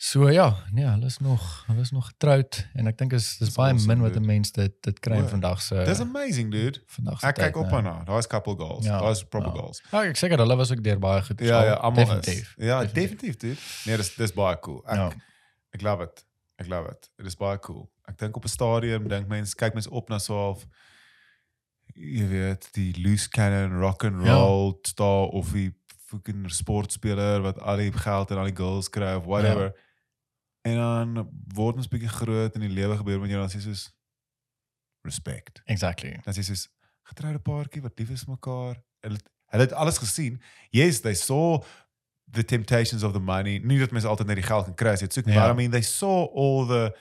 So 0.00 0.28
ja, 0.30 0.54
nee, 0.70 0.84
hulle 0.86 1.06
is 1.10 1.16
nog 1.18 1.64
hulle 1.66 1.80
is 1.82 1.90
nog 1.90 2.06
getroud 2.06 2.60
en 2.78 2.86
ek 2.86 2.98
dink 3.00 3.12
is 3.16 3.32
dis 3.40 3.50
baie 3.56 3.72
awesome, 3.72 3.96
min 3.96 4.04
wat 4.04 4.14
'n 4.16 4.24
mens 4.26 4.52
dit 4.54 4.72
dit 4.86 4.98
kry 5.02 5.18
Wow. 5.18 5.28
vandag 5.28 5.60
se 5.62 5.74
Dis 5.84 6.00
amazing, 6.00 6.52
dude. 6.52 6.78
vandag 6.86 7.18
se 7.20 7.26
Ek 7.26 7.34
kyk 7.34 7.56
op 7.56 7.72
aan 7.72 7.84
haar. 7.84 8.04
Daar's 8.04 8.26
couple 8.26 8.54
goals. 8.56 8.84
Ja, 8.84 9.00
Daar's 9.00 9.24
proper 9.24 9.50
ja. 9.54 9.58
goals. 9.60 9.82
Ja, 9.90 10.02
ek 10.04 10.16
seker 10.16 10.38
hulle 10.38 10.56
was 10.56 10.70
ook 10.70 10.82
deur 10.84 10.98
baie 10.98 11.22
goed. 11.22 11.40
Ja, 11.40 11.64
ja, 11.64 11.72
almal 11.72 12.02
is. 12.02 12.08
definitief. 12.08 12.54
Ja, 12.58 12.84
definitief, 12.84 13.36
dude. 13.36 13.56
Nee, 13.86 13.96
dis 13.96 14.14
dis 14.14 14.32
baie 14.32 14.58
cool. 14.60 14.82
Ek 14.86 14.94
Ja. 14.94 15.10
ek 15.72 15.82
love 15.82 16.02
it. 16.02 16.24
Ek 16.58 16.66
love 16.68 16.88
it. 16.90 17.10
Dit 17.16 17.26
is 17.26 17.34
baie 17.36 17.58
cool. 17.58 17.90
Ek 18.06 18.18
dink 18.18 18.36
op 18.36 18.44
'n 18.44 18.48
stadium 18.48 19.08
dink 19.08 19.26
mense 19.28 19.54
kyk 19.54 19.72
mense 19.74 19.90
op 19.90 20.08
na 20.08 20.18
so 20.18 20.34
half 20.34 20.66
jy 21.94 22.28
weet 22.28 22.68
die 22.72 22.94
loose 23.02 23.28
cannon 23.28 23.80
rock 23.80 24.04
and 24.04 24.24
Ja. 24.24 24.32
roll 24.34 24.78
star 24.82 25.26
of 25.32 25.52
die 25.52 25.74
fucking 26.06 26.50
sportspeler 26.50 27.42
wat 27.42 27.58
al 27.60 27.76
die 27.76 27.92
geld 27.92 28.30
en 28.30 28.36
al 28.38 28.44
die 28.44 28.56
girls 28.56 28.88
kry 28.88 29.14
of 29.16 29.24
whatever. 29.24 29.72
En 30.68 31.14
dan 31.14 31.28
word 31.54 31.76
ons 31.80 31.88
bietjie 31.88 32.08
groot 32.12 32.54
in 32.58 32.60
die 32.66 32.72
lewe 32.74 32.96
gebeur 33.00 33.20
met 33.22 33.30
jou 33.32 33.40
dan 33.40 33.50
sê 33.52 33.60
soos 33.64 33.86
respect. 35.06 35.62
Exactly. 35.64 36.18
Dan 36.24 36.34
sê 36.34 36.42
soos 36.46 36.66
getroude 37.08 37.38
paartjie 37.44 37.82
wat 37.84 37.98
lief 37.98 38.10
is 38.14 38.24
vir 38.26 38.34
mekaar. 38.36 38.80
Hulle 39.06 39.20
hulle 39.48 39.64
het 39.64 39.72
alles 39.72 39.96
gesien. 39.98 40.40
Yes, 40.76 41.00
they 41.00 41.14
saw 41.16 41.62
the 42.30 42.44
temptations 42.44 43.02
of 43.02 43.12
the 43.14 43.20
money. 43.24 43.58
Nie 43.64 43.78
dat 43.80 43.90
mense 43.96 44.08
altyd 44.10 44.26
net 44.28 44.36
die 44.42 44.44
geld 44.48 44.64
kan 44.68 44.74
kry 44.76 44.92
as 44.92 45.00
jy 45.00 45.06
dit 45.08 45.16
soek 45.16 45.26
nie, 45.30 45.34
Ja. 45.34 45.40
maar 45.46 45.54
I 45.54 45.56
mean 45.56 45.70
they 45.72 45.80
saw 45.82 46.26
all 46.36 46.66
the 46.68 46.92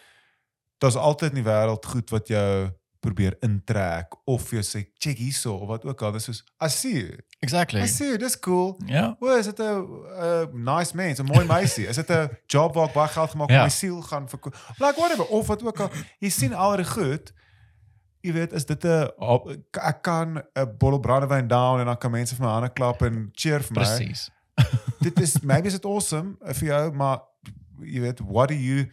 daar's 0.79 0.95
altyd 0.95 1.33
in 1.35 1.43
die 1.43 1.49
wêreld 1.51 1.85
goed 1.85 2.09
wat 2.09 2.27
jou 2.31 2.69
probeer 2.99 3.35
intrek 3.45 4.15
of 4.25 4.51
jy 4.51 4.61
sê 4.63 4.81
check 4.97 5.17
hierso 5.17 5.55
of 5.57 5.67
wat 5.67 5.85
ook 5.85 6.01
al. 6.01 6.11
Dis 6.11 6.23
soos 6.29 6.43
I 6.63 6.67
see 6.69 6.93
you. 6.99 7.17
Exactly. 7.39 7.81
I 7.81 7.87
see 7.87 8.07
you. 8.07 8.17
Dis 8.17 8.39
cool. 8.39 8.79
Ja. 8.85 9.15
O, 9.19 9.35
is 9.37 9.45
dit 9.45 9.59
'n 9.59 10.63
nice 10.63 10.95
mens, 10.95 11.19
'n 11.19 11.25
mooi 11.25 11.45
meisie? 11.45 11.87
Is 11.87 11.95
dit 11.95 12.09
'n 12.11 12.29
job 12.47 12.73
waar 12.73 12.87
ek 12.87 12.93
baie 12.93 13.07
geld 13.07 13.29
gemaak 13.29 13.49
Ja. 13.49 13.57
om 13.57 13.63
my 13.63 13.69
siel 13.69 14.01
gaan 14.01 14.29
verkoop? 14.29 14.55
Like 14.79 14.95
whatever 14.99 15.25
of 15.25 15.47
wat 15.47 15.63
ook 15.63 15.79
al. 15.79 15.89
Jy 16.19 16.29
sien 16.29 16.53
al 16.53 16.75
die 16.75 16.85
goed. 16.85 17.33
Jy 18.21 18.33
weet, 18.33 18.51
is 18.53 18.65
dit 18.65 18.83
'n 18.85 19.07
ek 19.71 20.01
kan 20.01 20.41
'n 20.55 20.77
bottle 20.77 20.99
brandewyn 20.99 21.47
down 21.47 21.79
en 21.79 21.85
dan 21.85 21.97
kan 21.97 22.11
mense 22.11 22.35
vir 22.35 22.45
my 22.45 22.51
hande 22.51 22.69
klap 22.73 23.01
en 23.01 23.29
cheer 23.33 23.61
vir 23.63 23.73
my. 23.75 23.83
Presies. 23.83 24.29
Dit 24.99 25.19
is 25.19 25.39
maybe 25.41 25.67
is 25.67 25.73
it 25.75 25.85
awesome 25.85 26.35
uh, 26.41 26.53
vir 26.53 26.67
jou, 26.67 26.91
maar 26.93 27.19
jy 27.81 27.99
weet, 28.01 28.19
what 28.19 28.49
do 28.49 28.55
you 28.55 28.87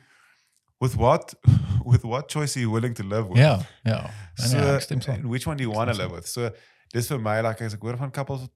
with 0.85 0.95
what 1.01 1.35
with 1.93 2.05
what 2.13 2.29
choice 2.35 2.57
are 2.57 2.63
you 2.65 2.71
willing 2.77 2.95
to 3.01 3.05
live 3.15 3.27
with? 3.29 3.39
Ja, 3.43 3.59
ja. 3.83 3.99
En 4.37 4.49
So, 4.49 4.57
ja, 4.59 4.79
stem 4.81 5.01
saam. 5.01 5.27
which 5.29 5.47
one 5.47 5.57
do 5.57 5.63
you 5.65 5.73
want 5.77 5.91
to 5.93 5.97
live 6.03 6.13
with? 6.15 6.29
So 6.29 6.51
dis 6.95 7.09
vir 7.11 7.19
my 7.21 7.41
like 7.43 7.65
as 7.65 7.75
ek 7.75 7.83
hoor 7.83 7.97
van 7.97 8.11
couples 8.11 8.47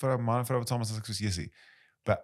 vir 0.00 0.16
'n 0.18 0.24
man 0.24 0.38
en 0.42 0.46
vrou 0.46 0.58
wat 0.58 0.68
saam 0.68 0.80
is, 0.80 0.90
as 0.90 0.98
ek 0.98 1.06
soos 1.06 1.18
Jessie. 1.18 1.50
By 2.04 2.16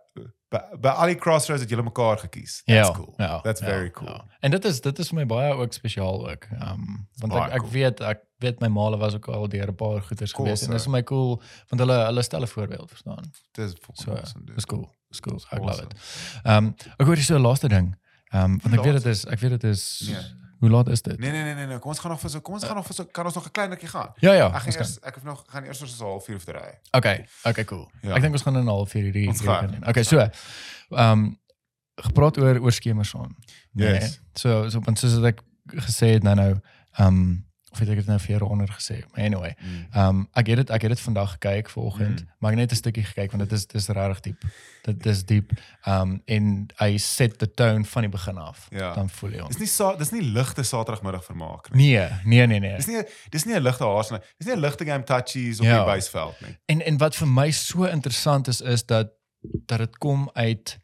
by 0.53 0.59
by 0.85 0.89
al 1.01 1.07
die 1.09 1.15
crossroads 1.16 1.62
het 1.62 1.70
julle 1.73 1.82
mekaar 1.87 2.19
gekies. 2.20 2.59
That's 2.66 2.89
Ja, 2.89 2.95
cool. 2.97 3.15
ja, 3.19 3.41
That's 3.41 3.61
ja, 3.61 3.66
very 3.66 3.91
cool. 3.91 4.09
Ja. 4.11 4.24
En 4.41 4.51
dit 4.51 4.65
is 4.65 4.81
dit 4.81 4.99
is 4.99 5.09
vir 5.09 5.16
my 5.20 5.27
baie 5.27 5.55
ook 5.55 5.73
spesiaal 5.73 6.28
ook. 6.31 6.45
Ehm 6.53 6.69
um, 6.73 7.09
want 7.23 7.32
ek 7.32 7.53
ek 7.53 7.59
cool. 7.61 7.70
weet 7.70 8.01
ek 8.01 8.20
weet 8.45 8.61
my 8.61 8.69
maale 8.69 8.99
was 8.99 9.15
ook 9.15 9.28
al 9.28 9.49
deur 9.49 9.69
'n 9.70 9.74
paar 9.74 10.03
goeters 10.03 10.32
Cool, 10.32 10.47
gewees 10.47 10.61
en 10.61 10.66
so. 10.66 10.73
dit 10.73 10.81
is 10.81 10.85
vir 10.87 10.93
my 10.93 11.03
cool 11.03 11.43
want 11.70 11.81
hulle 11.81 11.99
hulle 12.07 12.23
stel 12.23 12.43
'n 12.43 12.47
voorbeeld, 12.47 12.89
verstaan? 12.91 13.24
Dis 13.53 13.73
So 13.95 14.12
awesome, 14.12 14.45
dis 14.55 14.66
cool. 14.66 14.91
Dis 15.11 15.20
cool. 15.20 15.41
Ek 15.51 15.59
love 15.59 15.70
Awesome. 15.70 15.91
it. 15.91 15.97
Ehm 16.45 16.57
um, 16.57 16.74
ek 16.99 17.07
hoor 17.07 17.15
hier 17.16 17.24
so 17.24 17.37
'n 17.39 17.43
laaste 17.43 17.69
ding. 17.69 17.97
Ehm 18.31 18.44
um, 18.44 18.59
want 18.62 18.74
ek 18.74 18.85
weet 18.85 19.02
dit 19.02 19.07
is 19.15 19.24
ek 19.27 19.40
weet 19.40 19.51
dit 19.61 19.65
is 19.70 19.82
Nee. 20.09 20.39
Hoe 20.61 20.69
laat 20.69 20.89
is 20.89 21.02
dit? 21.02 21.19
Nee 21.19 21.31
nee 21.31 21.43
nee 21.43 21.55
nee 21.55 21.66
nee, 21.66 21.78
kom 21.78 21.90
ons 21.90 21.98
gaan 21.98 22.11
nog 22.11 22.20
vir 22.20 22.31
so 22.31 22.40
kom 22.40 22.55
ons 22.55 22.65
gaan 22.65 22.77
nog 22.77 22.86
vir 22.86 22.94
so 22.94 23.05
kan 23.05 23.24
ons 23.24 23.35
nog 23.35 23.47
'n 23.47 23.51
klein 23.51 23.70
rukkie 23.70 23.89
gaan. 23.89 24.11
Ja 24.20 24.32
ja. 24.32 24.47
Ek 24.55 24.61
gaan 24.62 24.74
eers 24.77 24.98
ek 25.01 25.15
hoef 25.15 25.24
nog 25.24 25.44
gaan 25.47 25.65
eers 25.65 25.78
so 25.78 25.86
'n 26.05 26.09
halfuur 26.09 26.36
of 26.36 26.44
te 26.44 26.52
ry. 26.52 26.78
Okay, 26.90 27.27
okay 27.44 27.65
cool. 27.65 27.90
Ja. 28.02 28.15
Ek 28.15 28.20
dink 28.20 28.32
ons 28.32 28.43
gaan 28.43 28.57
in 28.57 28.65
'n 28.65 28.69
halfuur 28.69 29.02
hierdie 29.02 29.28
Ons 29.28 29.40
gaan. 29.40 29.66
doen. 29.70 29.89
Okay, 29.89 30.02
so. 30.02 30.19
Ehm 30.19 30.31
um, 30.90 31.39
gepraat 31.94 32.39
oor 32.39 32.61
oor 32.61 32.73
skemerson. 32.73 33.36
Yes. 33.73 34.20
So 34.35 34.69
so 34.69 34.81
want 34.81 34.98
soos 34.98 35.23
ek 35.24 35.40
gesê 35.66 36.07
het 36.07 36.23
nou 36.23 36.35
nou 36.35 36.51
ehm 36.93 37.07
um, 37.07 37.44
of 37.72 37.78
het 37.78 37.88
ek 37.88 37.97
dit 37.97 38.06
nou 38.06 38.18
vir 38.18 38.38
jou 38.38 38.51
onder 38.51 38.68
gesê. 38.68 39.05
Maar 39.12 39.24
anyway, 39.24 39.55
Mm. 39.60 39.86
ehm 39.92 40.09
um, 40.09 40.28
ek 40.34 40.47
het 40.47 40.56
dit 40.56 40.70
ek 40.70 40.82
het 40.82 40.90
dit 40.90 41.01
vandag 41.01 41.30
gekyk 41.32 41.68
vanoggend, 41.70 42.20
Mm. 42.20 42.28
maar 42.38 42.51
ek 42.52 42.56
net 42.59 42.72
'n 42.72 42.74
stukkie 42.76 43.05
gekyk 43.05 43.30
want 43.32 43.48
dit 43.48 43.52
is 43.59 43.66
dis 43.66 43.88
regtig 43.88 44.20
diep. 44.20 44.42
Dit 44.82 45.06
is 45.06 45.24
diep. 45.24 45.51
Ehm 45.84 46.01
um, 46.01 46.22
en 46.26 46.66
hy 46.76 46.97
set 46.98 47.38
the 47.38 47.51
tone 47.51 47.84
van 47.84 48.02
die 48.02 48.10
begin 48.10 48.38
af. 48.38 48.66
Ja. 48.70 48.94
Dan 48.94 49.09
voel 49.10 49.30
jy 49.30 49.38
hom. 49.38 49.48
Dis 49.48 49.59
nie 49.59 49.66
sa 49.66 49.97
dis 49.97 50.10
nie 50.10 50.22
ligte 50.22 50.62
Saterdagmiddag 50.62 51.24
vermaak 51.24 51.70
nie. 51.74 51.92
Nee, 51.94 52.09
nee 52.24 52.47
nee 52.47 52.59
nee. 52.60 52.76
Dis 52.76 52.86
nie 52.86 53.02
dis 53.30 53.44
nie 53.44 53.55
'n 53.55 53.62
ligte 53.62 53.84
haas 53.84 54.10
nie. 54.10 54.18
Dis 54.38 54.47
nie 54.47 54.56
'n 54.56 54.60
ligte 54.60 54.84
game 54.84 55.05
touchies 55.05 55.59
op 55.60 55.64
Ja. 55.66 55.76
die 55.84 55.94
baseveld 55.94 56.40
nie. 56.40 56.56
En 56.66 56.80
en 56.86 56.98
wat 56.98 57.16
vir 57.16 57.28
my 57.28 57.51
so 57.51 57.84
interessant 57.84 58.48
is 58.48 58.60
is 58.60 58.86
dat 58.86 59.09
dat 59.66 59.78
dit 59.78 59.98
kom 59.98 60.30
uit 60.34 60.78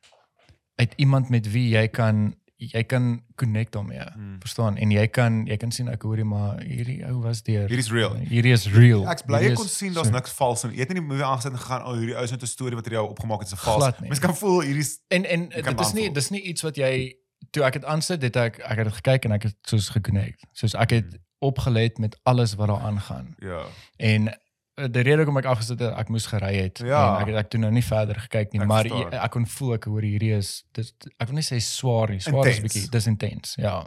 uit 0.77 0.93
iemand 0.97 1.29
met 1.29 1.51
wie 1.53 1.69
jy 1.69 1.89
kan 1.89 2.35
jy 2.59 2.83
kan 2.89 3.23
connect 3.37 3.73
daarmee. 3.73 4.01
Hmm. 4.15 4.37
Verstaan? 4.41 4.77
En 4.77 4.91
jy 4.91 5.07
kan 5.13 5.47
jy 5.47 5.57
kan 5.57 5.71
sien 5.73 5.89
ek 5.89 6.03
hoorie 6.03 6.25
maar 6.25 6.61
hierdie 6.63 7.05
ou 7.07 7.21
was 7.23 7.43
deur 7.43 7.69
Hierdie 7.69 7.79
is 7.85 7.91
real. 7.93 8.15
Hierdie 8.17 8.53
is 8.53 8.67
real. 8.73 9.05
Ek's 9.11 9.23
bly 9.29 9.43
jy 9.45 9.53
kon 9.55 9.69
sien 9.69 9.93
daar's 9.93 10.07
so- 10.09 10.13
niks 10.15 10.31
vals 10.33 10.65
in. 10.65 10.71
Jy 10.71 10.79
het 10.79 10.89
nie 10.89 11.01
die 11.01 11.07
movie 11.09 11.25
aangesit 11.25 11.53
en 11.53 11.59
gegaan, 11.59 11.83
"O, 11.83 11.91
oh, 11.93 11.99
hierdie 11.99 12.17
ou 12.17 12.25
is 12.25 12.31
net 12.31 12.43
'n 12.43 12.47
storie 12.47 12.75
wat 12.75 12.85
hierdie 12.87 13.01
ou 13.03 13.11
opgemaak 13.11 13.39
het, 13.41 13.49
is 13.49 13.55
'n 13.55 13.65
vals." 13.65 14.01
Mens 14.01 14.19
kan 14.19 14.35
voel 14.37 14.61
hierdie 14.63 14.87
En 15.09 15.25
en 15.25 15.49
dit 15.49 15.81
is 15.81 15.93
nie 15.93 16.11
dis 16.13 16.31
nie 16.31 16.41
iets 16.43 16.63
wat 16.63 16.77
jy 16.77 17.15
toe 17.51 17.63
ek 17.65 17.73
dit 17.73 17.85
aansit, 17.85 18.23
het 18.23 18.37
ek 18.37 18.59
ek 18.59 18.77
het 18.79 18.85
dit 18.87 18.95
gekyk 18.95 19.25
en 19.25 19.33
ek 19.33 19.43
het 19.43 19.57
soos 19.63 19.89
geconnect. 19.89 20.47
Soos 20.53 20.75
ek 20.75 20.91
het 20.91 21.05
Hmm. 21.13 21.21
opgelet 21.39 21.99
met 21.99 22.19
alles 22.23 22.55
wat 22.55 22.69
daar 22.69 22.81
aangaan. 22.81 23.35
ja. 23.39 23.63
En 23.99 24.39
die 24.77 25.03
rede 25.03 25.17
hoekom 25.25 25.39
ek 25.39 25.45
afgesit 25.49 25.81
het, 25.81 25.95
ek 25.97 26.09
moes 26.13 26.27
gery 26.27 26.55
het 26.61 26.79
Ja. 26.85 27.17
en 27.17 27.23
ek 27.23 27.27
het 27.33 27.37
ek 27.37 27.51
toe 27.51 27.61
nou 27.61 27.71
nie 27.73 27.83
verder 27.83 28.15
gekyk 28.21 28.53
nie, 28.53 28.61
Ek 28.61 28.69
maar 28.69 28.85
jy- 28.85 29.09
ek 29.13 29.31
kon 29.31 29.47
voel 29.47 29.75
ek 29.75 29.85
hoor 29.85 30.03
hierdie 30.03 30.35
is 30.37 30.65
dis 30.73 30.93
ek 31.19 31.29
wil 31.29 31.35
nie 31.37 31.43
sê 31.47 31.61
swaar 31.61 32.11
nie, 32.11 32.21
swaar 32.21 32.47
is 32.47 32.57
Intens. 32.59 32.75
bietjie, 32.75 32.91
dis 32.91 33.07
intens, 33.07 33.55
ja. 33.59 33.87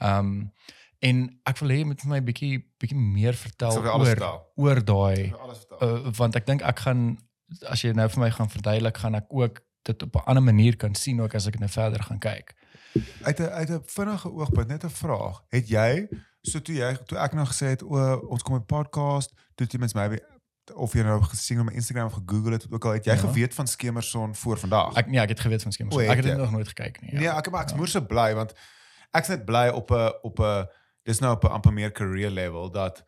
Ehm 0.00 0.18
um, 0.18 0.52
en 1.02 1.38
ek 1.46 1.58
wil 1.60 1.68
hê 1.70 1.78
jy 1.78 1.84
moet 1.84 2.00
vir 2.00 2.10
my 2.10 2.20
bietjie 2.20 2.64
bietjie 2.80 2.96
meer 2.96 3.34
vertel 3.34 3.78
Ek 3.78 3.94
oor 3.94 4.06
vertel. 4.06 4.46
oor 4.56 4.80
daai 4.84 5.32
uh, 5.82 6.10
want 6.18 6.36
ek 6.36 6.46
dink 6.46 6.62
ek 6.62 6.78
gaan 6.78 7.18
as 7.68 7.82
jy 7.82 7.92
nou 7.92 8.08
vir 8.08 8.20
my 8.20 8.30
gaan 8.30 8.48
verduidelik, 8.50 8.96
gaan 8.96 9.14
ek 9.14 9.26
ook 9.30 9.60
dit 9.84 10.02
op 10.02 10.16
'n 10.16 10.22
ander 10.26 10.42
manier 10.42 10.76
kan 10.76 10.94
sien 10.94 11.20
ook 11.20 11.34
as 11.34 11.46
ek 11.46 11.58
nou 11.60 11.68
verder 11.68 12.02
gaan 12.02 12.18
kyk. 12.18 12.54
uit 13.24 13.38
'n 13.40 13.42
uit 13.60 13.70
'n 13.70 13.82
vinnige 13.86 14.32
oogpunt 14.32 14.68
net 14.68 14.84
'n 14.84 14.88
vraag. 14.90 15.42
Het 15.50 15.68
jy 15.68 16.08
so 16.42 16.60
toe 16.60 16.74
jy 16.74 16.96
toe 17.06 17.18
ek 17.18 17.32
nou 17.34 17.46
gesê 17.46 17.66
het 17.76 17.82
o 17.82 18.18
ons 18.30 18.42
kom 18.42 18.54
'n 18.56 18.64
podcast, 18.66 19.32
toe 19.56 19.66
jy 19.70 19.78
mens 19.80 19.94
maybe 19.96 20.20
of 20.74 20.92
jy 20.96 21.02
nou 21.06 21.20
gesien 21.30 21.60
op 21.62 21.66
my 21.68 21.72
Instagram 21.78 22.06
of 22.10 22.16
gegoogel 22.18 22.52
het 22.56 22.66
ook 22.70 22.84
al 22.84 22.92
het 22.98 23.04
jy 23.06 23.12
Ja. 23.14 23.18
geweet 23.22 23.54
van 23.54 23.66
Skemerson 23.66 24.34
voor 24.34 24.58
vandag? 24.58 24.94
Ek 24.98 25.06
nee, 25.06 25.20
ek 25.20 25.28
het 25.28 25.40
geweet 25.40 25.62
van 25.62 25.72
Skema. 25.72 25.90
O, 25.94 25.98
het 25.98 26.08
Ek 26.10 26.16
het 26.16 26.24
dit 26.26 26.36
nog 26.36 26.50
nooit 26.50 26.68
gekyk 26.68 27.00
nie. 27.00 27.12
Ja. 27.12 27.18
Nee, 27.18 27.28
ek 27.28 27.50
maar 27.50 27.62
ek's 27.62 27.74
moer 27.74 27.88
so 27.88 28.00
bly 28.02 28.34
want 28.34 28.52
ek's 29.14 29.28
net 29.28 29.44
bly 29.44 29.68
op 29.72 29.90
'n 29.90 30.12
op 30.22 30.38
'n 30.40 30.66
dis 31.06 31.18
nou 31.22 31.34
op 31.34 31.44
'n 31.44 31.52
amper 31.54 31.72
meer 31.72 31.92
career 31.92 32.30
level 32.30 32.70
dat 32.70 33.04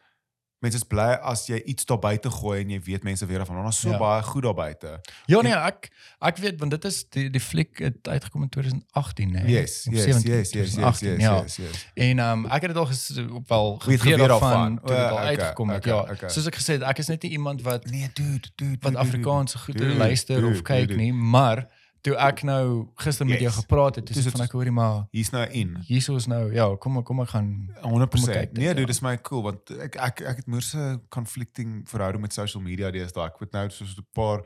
mense 0.61 0.77
is 0.77 0.83
bly 0.85 1.13
as 1.23 1.47
jy 1.47 1.61
iets 1.71 1.85
daar 1.87 1.99
buite 2.03 2.31
gooi 2.31 2.61
en 2.65 2.71
jy 2.71 2.81
weet 2.83 3.03
mense 3.07 3.27
weer 3.27 3.45
van 3.47 3.61
ons 3.65 3.81
so 3.81 3.91
Ja. 3.91 3.99
baie 3.99 4.23
goed 4.23 4.43
daar 4.43 4.55
buite. 4.55 5.01
Ja 5.27 5.41
nee, 5.41 5.53
ek 5.55 5.91
ek 6.21 6.37
weet 6.43 6.59
want 6.59 6.71
dit 6.71 6.85
is 6.85 7.05
die 7.15 7.31
die 7.31 7.41
fliek 7.41 7.79
het 7.79 8.09
uitgekom 8.09 8.43
in 8.43 8.49
2018 8.49 9.31
nê. 9.33 9.45
Yes, 9.49 9.85
Of 9.89 9.95
yes, 9.95 10.05
17, 10.05 10.33
yes, 10.33 10.51
yes, 10.51 10.53
yes, 10.53 10.73
2018, 10.75 11.09
yes, 11.11 11.21
ja. 11.21 11.43
yes, 11.43 11.57
yes. 11.57 11.87
En 11.95 12.19
ehm 12.19 12.45
um, 12.45 12.47
ek 12.47 12.61
het 12.63 12.71
dit 12.75 12.77
al 12.77 12.87
ges, 12.87 13.19
op 13.33 13.49
wel 13.49 13.77
geweet 13.79 14.03
daarvan 14.19 14.29
daarvan? 14.29 14.79
toe 14.79 14.89
dit 14.97 14.99
al 15.05 15.13
okay, 15.13 15.27
uitgekom 15.27 15.69
het. 15.71 15.87
okay, 15.87 15.93
Ja. 15.93 16.13
okay. 16.13 16.29
Soos 16.29 16.47
ek 16.47 16.55
gesê 16.59 16.73
het, 16.79 16.83
ek 16.83 16.99
is 16.99 17.07
net 17.09 17.23
nie 17.23 17.31
iemand 17.33 17.63
wat 17.63 17.87
Nee, 17.91 18.11
dude, 18.15 18.49
dude. 18.57 18.77
wat 18.81 18.93
dude, 18.93 18.99
Afrikaanse 18.99 19.59
goede 19.59 19.79
dude, 19.85 19.95
luister 19.95 20.41
dude, 20.41 20.55
of 20.57 20.63
kyk 20.63 20.89
dude. 20.89 21.01
nie, 21.01 21.13
maar 21.13 21.69
toe 22.03 22.15
ek 22.17 22.43
nou 22.43 22.89
gister 22.97 23.27
met 23.27 23.41
jou 23.41 23.51
Yes. 23.51 23.57
gepraat 23.61 23.95
het, 23.97 24.07
Dis 24.07 24.23
dis 24.25 24.33
van 24.33 24.41
ek 24.45 24.53
hoorie 24.53 24.71
maar 24.73 25.07
Hier's 25.11 25.31
nou 25.31 25.47
in. 25.51 25.77
hierso 25.87 26.17
is 26.17 26.27
nou 26.27 26.53
ja, 26.55 26.77
kom 26.77 27.03
kom 27.03 27.21
ek 27.21 27.29
gaan 27.29 27.69
100%. 27.83 28.33
kyk 28.33 28.55
dit, 28.55 28.59
nee, 28.59 28.69
dude, 28.69 28.81
ja. 28.81 28.87
dis 28.87 29.01
my 29.01 29.17
cool 29.23 29.43
want 29.43 29.71
ek 29.71 29.97
ek 29.97 30.21
ek 30.21 30.37
het 30.37 30.47
moerse 30.47 31.01
conflicting 31.09 31.83
verhouding 31.89 32.23
met 32.23 32.33
social 32.33 32.63
media 32.63 32.91
deesdae. 32.91 33.27
Ek 33.27 33.39
weet 33.41 33.53
nou 33.53 33.69
soos 33.71 33.97
'n 33.99 34.07
paar 34.13 34.43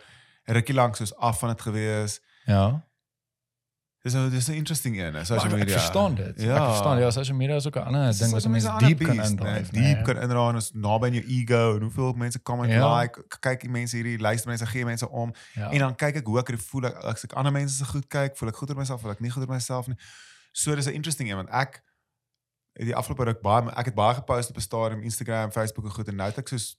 rukkie 0.47 0.74
lank 0.74 0.97
soos 0.97 1.15
af 1.16 1.39
van 1.39 1.49
dit 1.51 1.61
gewees. 1.61 2.20
Ja. 2.47 2.83
Dis 4.03 4.12
nou 4.19 4.31
dis 4.31 4.49
'n 4.49 4.53
interesting 4.59 4.99
een, 4.99 5.15
is 5.15 5.27
social 5.27 5.51
Maar 5.51 5.59
ek, 5.59 5.65
media. 5.65 5.79
verstaan 5.79 6.15
dit. 6.15 6.41
Ja. 6.43 6.57
Ek 6.57 6.69
verstaan. 6.69 6.99
Ja, 6.99 7.11
social 7.11 7.37
media 7.37 7.55
is 7.57 7.66
ook 7.66 7.77
'n 7.77 7.79
ander 7.87 8.19
ding 8.19 8.31
wat 8.33 8.45
mense 8.49 8.49
media 8.49 8.79
diep 8.79 8.99
kan 8.99 9.16
beast, 9.16 9.31
indryf. 9.31 9.70
nee. 9.73 9.95
Diep 9.95 10.05
kan 10.05 10.16
indraai 10.16 10.57
is 10.57 10.70
naby 10.74 11.07
in 11.07 11.12
jou 11.15 11.24
ego 11.27 11.74
en 11.77 11.81
hoeveel 11.83 12.12
mense 12.12 12.43
comment 12.43 12.70
Ja. 12.73 12.99
like, 13.01 13.24
kyk 13.41 13.61
die 13.61 13.70
mense 13.70 13.97
hierdie, 13.97 14.19
luister 14.19 14.49
mense, 14.49 14.66
gee 14.66 14.85
mense 14.85 15.09
om 15.11 15.33
Ja. 15.55 15.70
en 15.70 15.79
dan 15.79 15.95
kyk 15.95 16.16
ek 16.16 16.27
hoe 16.27 16.39
ek 16.39 16.59
voel 16.61 16.85
ek, 16.85 16.95
as 16.97 17.24
ek 17.24 17.33
ander 17.33 17.53
mense 17.53 17.77
se 17.77 17.85
goed 17.85 18.07
kyk, 18.09 18.37
voel 18.37 18.49
ek 18.49 18.57
goed 18.57 18.70
oor 18.70 18.77
myself, 18.77 19.01
voel 19.01 19.11
ek 19.12 19.20
nie 19.20 19.31
goed 19.31 19.43
oor 19.43 19.55
myself 19.55 19.87
nie. 19.87 19.97
So 20.53 20.74
dis 20.74 20.87
'n 20.87 20.93
interesting 20.95 21.31
een 21.31 21.37
want 21.37 21.49
ek 21.51 21.83
die 22.74 22.95
afgelope 22.97 23.24
ruk 23.24 23.41
baie 23.43 23.70
ek 23.77 23.85
het 23.85 23.95
baie 23.95 24.15
gepost 24.15 24.51
op 24.51 24.57
'n 24.57 24.61
stadium 24.61 25.03
Instagram, 25.03 25.53
Facebook 25.53 25.85
en 25.85 25.91
goed 25.93 26.09
en 26.09 26.16
nou 26.16 26.29
het 26.29 26.39
ek 26.39 26.49
soos 26.49 26.77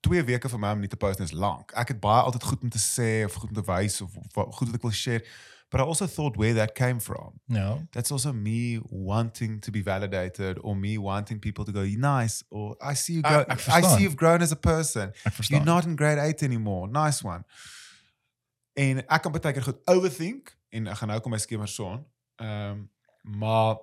2 0.00 0.24
weke 0.24 0.48
vir 0.48 0.58
my 0.58 0.70
om 0.72 0.78
nie 0.80 0.88
te 0.88 0.96
post 0.96 1.20
is 1.20 1.32
lank. 1.32 1.72
Ek 1.74 1.88
het 1.88 2.00
baie 2.00 2.22
altyd 2.22 2.42
goed 2.42 2.62
om 2.62 2.68
te 2.70 2.78
sê 2.78 3.24
of 3.24 3.34
goed 3.34 3.48
om 3.48 3.62
te 3.62 3.72
wys 3.72 4.00
of, 4.00 4.16
of 4.16 4.54
goed 4.54 4.68
wat 4.68 4.74
ek 4.76 4.82
wil 4.82 4.90
share. 4.90 5.22
But 5.68 5.80
I 5.80 5.82
also 5.84 6.06
thought 6.06 6.36
where 6.36 6.54
that 6.54 6.74
came 6.74 7.00
from. 7.00 7.40
ja. 7.48 7.78
That's 7.92 8.12
also 8.12 8.32
me 8.32 8.78
wanting 8.88 9.60
to 9.62 9.70
be 9.72 9.82
validated 9.82 10.58
or 10.62 10.76
me 10.76 10.96
wanting 10.98 11.40
people 11.40 11.64
to 11.64 11.72
go 11.72 11.82
nice 11.84 12.44
or 12.50 12.76
I 12.80 12.94
see 12.94 13.14
you 13.14 13.22
Ek- 13.24 13.30
go 13.32 13.40
ek 13.40 13.50
I 13.50 13.54
verstaan. 13.56 13.96
see 13.96 14.02
you've 14.02 14.16
grown 14.16 14.42
as 14.42 14.52
a 14.52 14.56
person. 14.56 15.12
Ek 15.24 15.32
verstaan. 15.32 15.50
You're 15.50 15.64
not 15.64 15.84
in 15.84 15.96
grade 15.96 16.18
8 16.20 16.42
anymore. 16.42 16.88
Nice 16.88 17.24
one. 17.26 17.44
En 18.74 18.98
ek 19.08 19.22
kan 19.22 19.32
baie 19.32 19.52
keer 19.52 19.62
goed 19.62 19.80
overthink 19.90 20.54
en 20.70 20.86
ek 20.86 20.96
gaan 21.00 21.08
nou 21.08 21.20
kom 21.20 21.32
by 21.32 21.38
skemer 21.42 21.68
son. 21.68 22.06
Ehm 22.36 22.70
um, 22.70 22.90
maar 23.40 23.76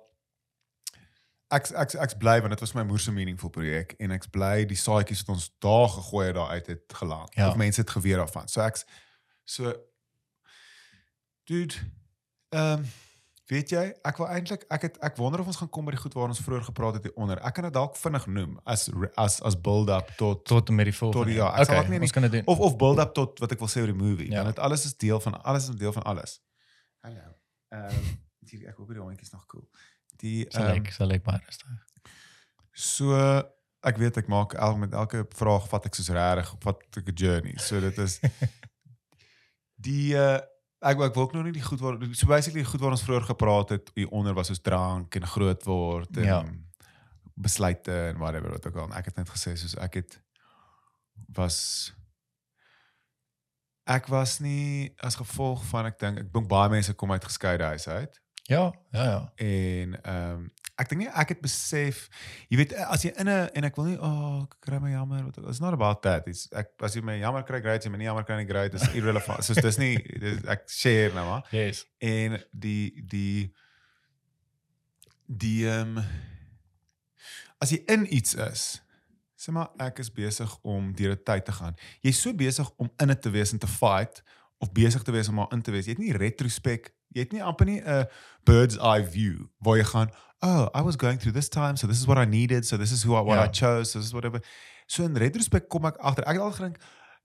ek 1.52 1.68
ek 1.76 1.92
ek's 2.00 2.16
bly 2.18 2.38
want 2.40 2.50
dit 2.54 2.60
was 2.64 2.72
my 2.74 2.82
moer 2.88 2.98
se 3.02 3.12
meaningful 3.12 3.50
projek 3.52 3.92
en 4.00 4.10
ek's 4.16 4.30
bly 4.32 4.64
die 4.70 4.78
saadjies 4.78 5.20
wat 5.26 5.34
ons 5.36 5.50
daar 5.62 5.88
gegooi 5.88 6.26
het 6.30 6.34
daar 6.38 6.48
uit 6.56 6.66
het 6.66 6.94
geland. 7.00 7.34
Ja. 7.36 7.48
Of 7.50 7.56
mense 7.60 7.80
het 7.84 7.90
geweet 7.90 8.16
daarvan. 8.16 8.48
So 8.48 8.62
ek's 8.64 8.86
so 9.44 9.74
dude 11.48 11.74
ehm 12.54 12.78
um, 12.78 12.84
weet 13.52 13.68
jy 13.74 13.82
ek 14.08 14.16
wil 14.16 14.28
eintlik 14.32 14.62
ek 14.72 14.82
het 14.86 14.94
ek 15.04 15.16
wonder 15.20 15.40
of 15.42 15.46
ons 15.52 15.58
gaan 15.60 15.68
kom 15.68 15.84
by 15.84 15.92
die 15.92 16.00
goed 16.00 16.14
waar 16.16 16.30
ons 16.32 16.40
vroeër 16.40 16.62
gepraat 16.64 16.94
het 16.96 17.04
hieronder. 17.10 17.40
Ek 17.44 17.52
kan 17.58 17.66
dit 17.68 17.74
dalk 17.74 17.96
vinnig 18.00 18.24
noem 18.26 18.54
as 18.64 18.86
as 19.20 19.40
as 19.44 19.56
build 19.60 19.90
up 19.92 20.08
tot 20.16 20.44
tot 20.48 20.70
met 20.70 20.88
die 20.88 20.94
volgende. 20.96 21.26
die- 21.28 21.36
ja, 21.36 21.50
ek 21.52 21.66
sal 21.66 21.74
okay, 21.74 21.82
ook 21.84 21.88
nie- 21.92 22.00
ons 22.00 22.12
kan 22.16 22.22
dit 22.22 22.32
doen. 22.32 22.46
of 22.46 22.58
of 22.58 22.76
build 22.80 22.98
up 22.98 23.12
tot 23.14 23.38
wat 23.44 23.52
ek 23.52 23.58
wil 23.58 23.68
sê 23.68 23.80
oor 23.84 23.92
die 23.92 24.00
movie. 24.00 24.30
Ja. 24.30 24.42
Want 24.42 24.54
dit 24.56 24.64
alles 24.64 24.84
is 24.88 24.96
deel 24.96 25.20
van 25.20 25.42
alles 25.42 25.68
is 25.68 25.76
deel 25.76 25.92
van 25.92 26.02
alles. 26.02 26.40
Hallo. 27.04 27.20
Ehm 27.68 27.84
um, 27.98 28.22
hier 28.48 28.68
ek 28.68 28.76
hoop 28.76 28.88
die 28.88 29.00
hondjies 29.02 29.30
nog 29.32 29.44
cool. 29.46 29.68
Die 30.22 30.46
sal 30.48 30.62
ehm 30.70 30.80
ek 30.80 30.92
sal 30.92 31.10
ek 31.12 31.22
baie 31.28 31.40
rustig. 31.44 31.68
so 32.72 33.12
ek 33.84 33.96
weet 34.00 34.16
ek 34.16 34.28
maak 34.32 34.54
elke 34.54 34.78
met 34.78 34.92
elke 34.92 35.26
vraag 35.36 35.68
vat 35.68 35.84
ek 35.86 35.94
soos 35.94 36.08
regtig 36.08 36.54
vat 36.64 36.80
ek 36.96 37.08
'n 37.12 37.14
journey. 37.14 37.54
So 37.58 37.80
dit 37.80 37.98
is 37.98 38.20
die 39.86 40.14
uh, 40.16 40.40
ek 40.84 41.00
ek 41.00 41.14
wil 41.16 41.22
ook 41.24 41.32
nog 41.32 41.44
nie 41.48 41.52
die 41.56 41.62
goed 41.64 41.80
waar 41.80 41.96
so 42.12 42.26
basically 42.28 42.62
die 42.62 42.68
goed 42.70 42.80
waar 42.84 42.90
ons 42.96 43.02
vroeër 43.06 43.26
gepraat 43.30 43.68
het 43.74 43.90
hieronder 43.94 44.34
was 44.36 44.46
soos 44.52 44.60
drank 44.60 45.14
en 45.16 45.26
groot 45.26 45.64
word 45.64 46.16
en 46.16 46.24
Ja. 46.28 46.42
besluite 47.34 47.92
en 48.12 48.18
whatever 48.18 48.50
wat 48.50 48.66
ook 48.66 48.76
al. 48.76 48.84
En 48.90 48.96
Ek 48.98 49.04
het 49.10 49.16
net 49.16 49.28
gesê 49.32 49.56
soos 49.56 49.74
ek 49.76 49.94
het 49.94 50.20
was 51.34 51.92
ek 53.86 54.06
was 54.08 54.38
nie 54.40 54.92
as 55.04 55.16
gevolg 55.20 55.64
van 55.70 55.86
ek 55.90 55.98
dink 56.00 56.18
ek 56.24 56.30
dink 56.32 56.48
baie 56.48 56.70
mense 56.72 56.94
kom 56.94 57.12
uit 57.12 57.24
geskeide 57.24 57.64
huise 57.74 57.90
uit 57.90 58.20
Ja, 58.48 58.72
ja, 58.92 59.04
ja. 59.04 59.32
en 59.36 59.96
ehm 60.02 60.30
um, 60.44 60.50
ek 60.78 60.88
dink 60.90 61.04
nie 61.04 61.10
ek 61.10 61.34
het 61.34 61.42
besef 61.42 62.08
jy 62.50 62.58
weet 62.58 62.74
as 62.88 63.04
jy 63.06 63.12
in 63.20 63.28
'n 63.28 63.50
en 63.54 63.64
ek 63.64 63.76
wil 63.76 63.86
nie 63.86 63.98
oh 63.98 64.42
ek 64.42 64.56
kry 64.60 64.78
my 64.82 64.90
jammer 64.90 65.24
wat 65.24 65.38
it's 65.38 65.60
not 65.60 65.72
about 65.72 66.02
that. 66.02 66.26
It's 66.26 66.48
ek 66.52 66.72
as 66.82 66.94
jy 66.94 67.02
my 67.02 67.18
jammer 67.18 67.42
kry 67.42 67.60
great. 67.60 67.84
Jy 67.84 67.90
my 67.90 67.98
nie 67.98 68.08
jammer 68.10 68.24
kry 68.24 68.36
nie 68.36 68.50
great. 68.50 68.74
Is 68.74 68.88
irrelevant. 68.94 69.44
Soos 69.44 69.62
dis 69.62 69.78
nie 69.78 69.96
dis, 70.20 70.42
ek 70.44 70.66
share 70.68 71.14
nou 71.14 71.26
maar. 71.26 71.44
Yes. 71.52 71.86
en 72.00 72.38
die 72.52 72.92
die 73.08 73.52
die 75.26 75.66
ehm 75.66 75.98
um, 75.98 76.04
as 77.62 77.70
jy 77.70 77.80
in 77.88 78.04
iets 78.12 78.34
is 78.34 78.82
sê 79.44 79.52
maar 79.52 79.70
ek 79.80 80.00
is 80.02 80.10
besig 80.12 80.50
om 80.62 80.92
deur 80.96 81.12
'n 81.12 81.22
tyd 81.24 81.44
te 81.44 81.52
gaan. 81.52 81.74
Jy's 82.00 82.20
so 82.20 82.34
besig 82.34 82.70
om 82.76 82.90
in 82.98 83.08
dit 83.08 83.22
te 83.22 83.30
wees 83.30 83.52
en 83.52 83.58
te 83.58 83.66
fight 83.66 84.22
of 84.58 84.72
besig 84.72 85.02
te 85.02 85.12
wees 85.12 85.28
om 85.28 85.34
maar 85.34 85.52
in 85.52 85.62
te 85.62 85.70
wees. 85.70 85.86
Jy 85.86 85.96
het 85.96 85.98
nie 85.98 86.16
retrospek 86.16 86.92
jy 87.14 87.24
het 87.24 87.32
nie 87.32 87.42
amper 87.42 87.66
nie 87.66 87.80
'n 87.80 88.06
bird's 88.46 88.76
eye 88.78 89.04
view 89.06 89.46
waar 89.64 89.76
jy 89.80 89.84
gaan 89.92 90.10
oh 90.42 90.68
i 90.74 90.82
was 90.82 90.96
going 91.00 91.18
through 91.20 91.34
this 91.34 91.48
time 91.48 91.76
so 91.76 91.86
this 91.86 91.98
is 92.02 92.06
what 92.10 92.18
i 92.18 92.24
needed 92.26 92.66
so 92.66 92.76
this 92.76 92.92
is 92.92 93.04
who 93.04 93.14
I, 93.16 93.22
what 93.22 93.38
Ja. 93.38 93.44
i 93.44 93.48
chose 93.48 93.90
so 93.92 93.98
this 93.98 94.08
is 94.08 94.12
whatever 94.12 94.42
so 94.86 95.04
in 95.04 95.16
retrospek 95.16 95.68
kom 95.68 95.86
ek 95.86 95.96
agter 96.00 96.24
ek 96.26 96.36
het 96.38 96.42
al 96.42 96.52
gedink 96.52 96.76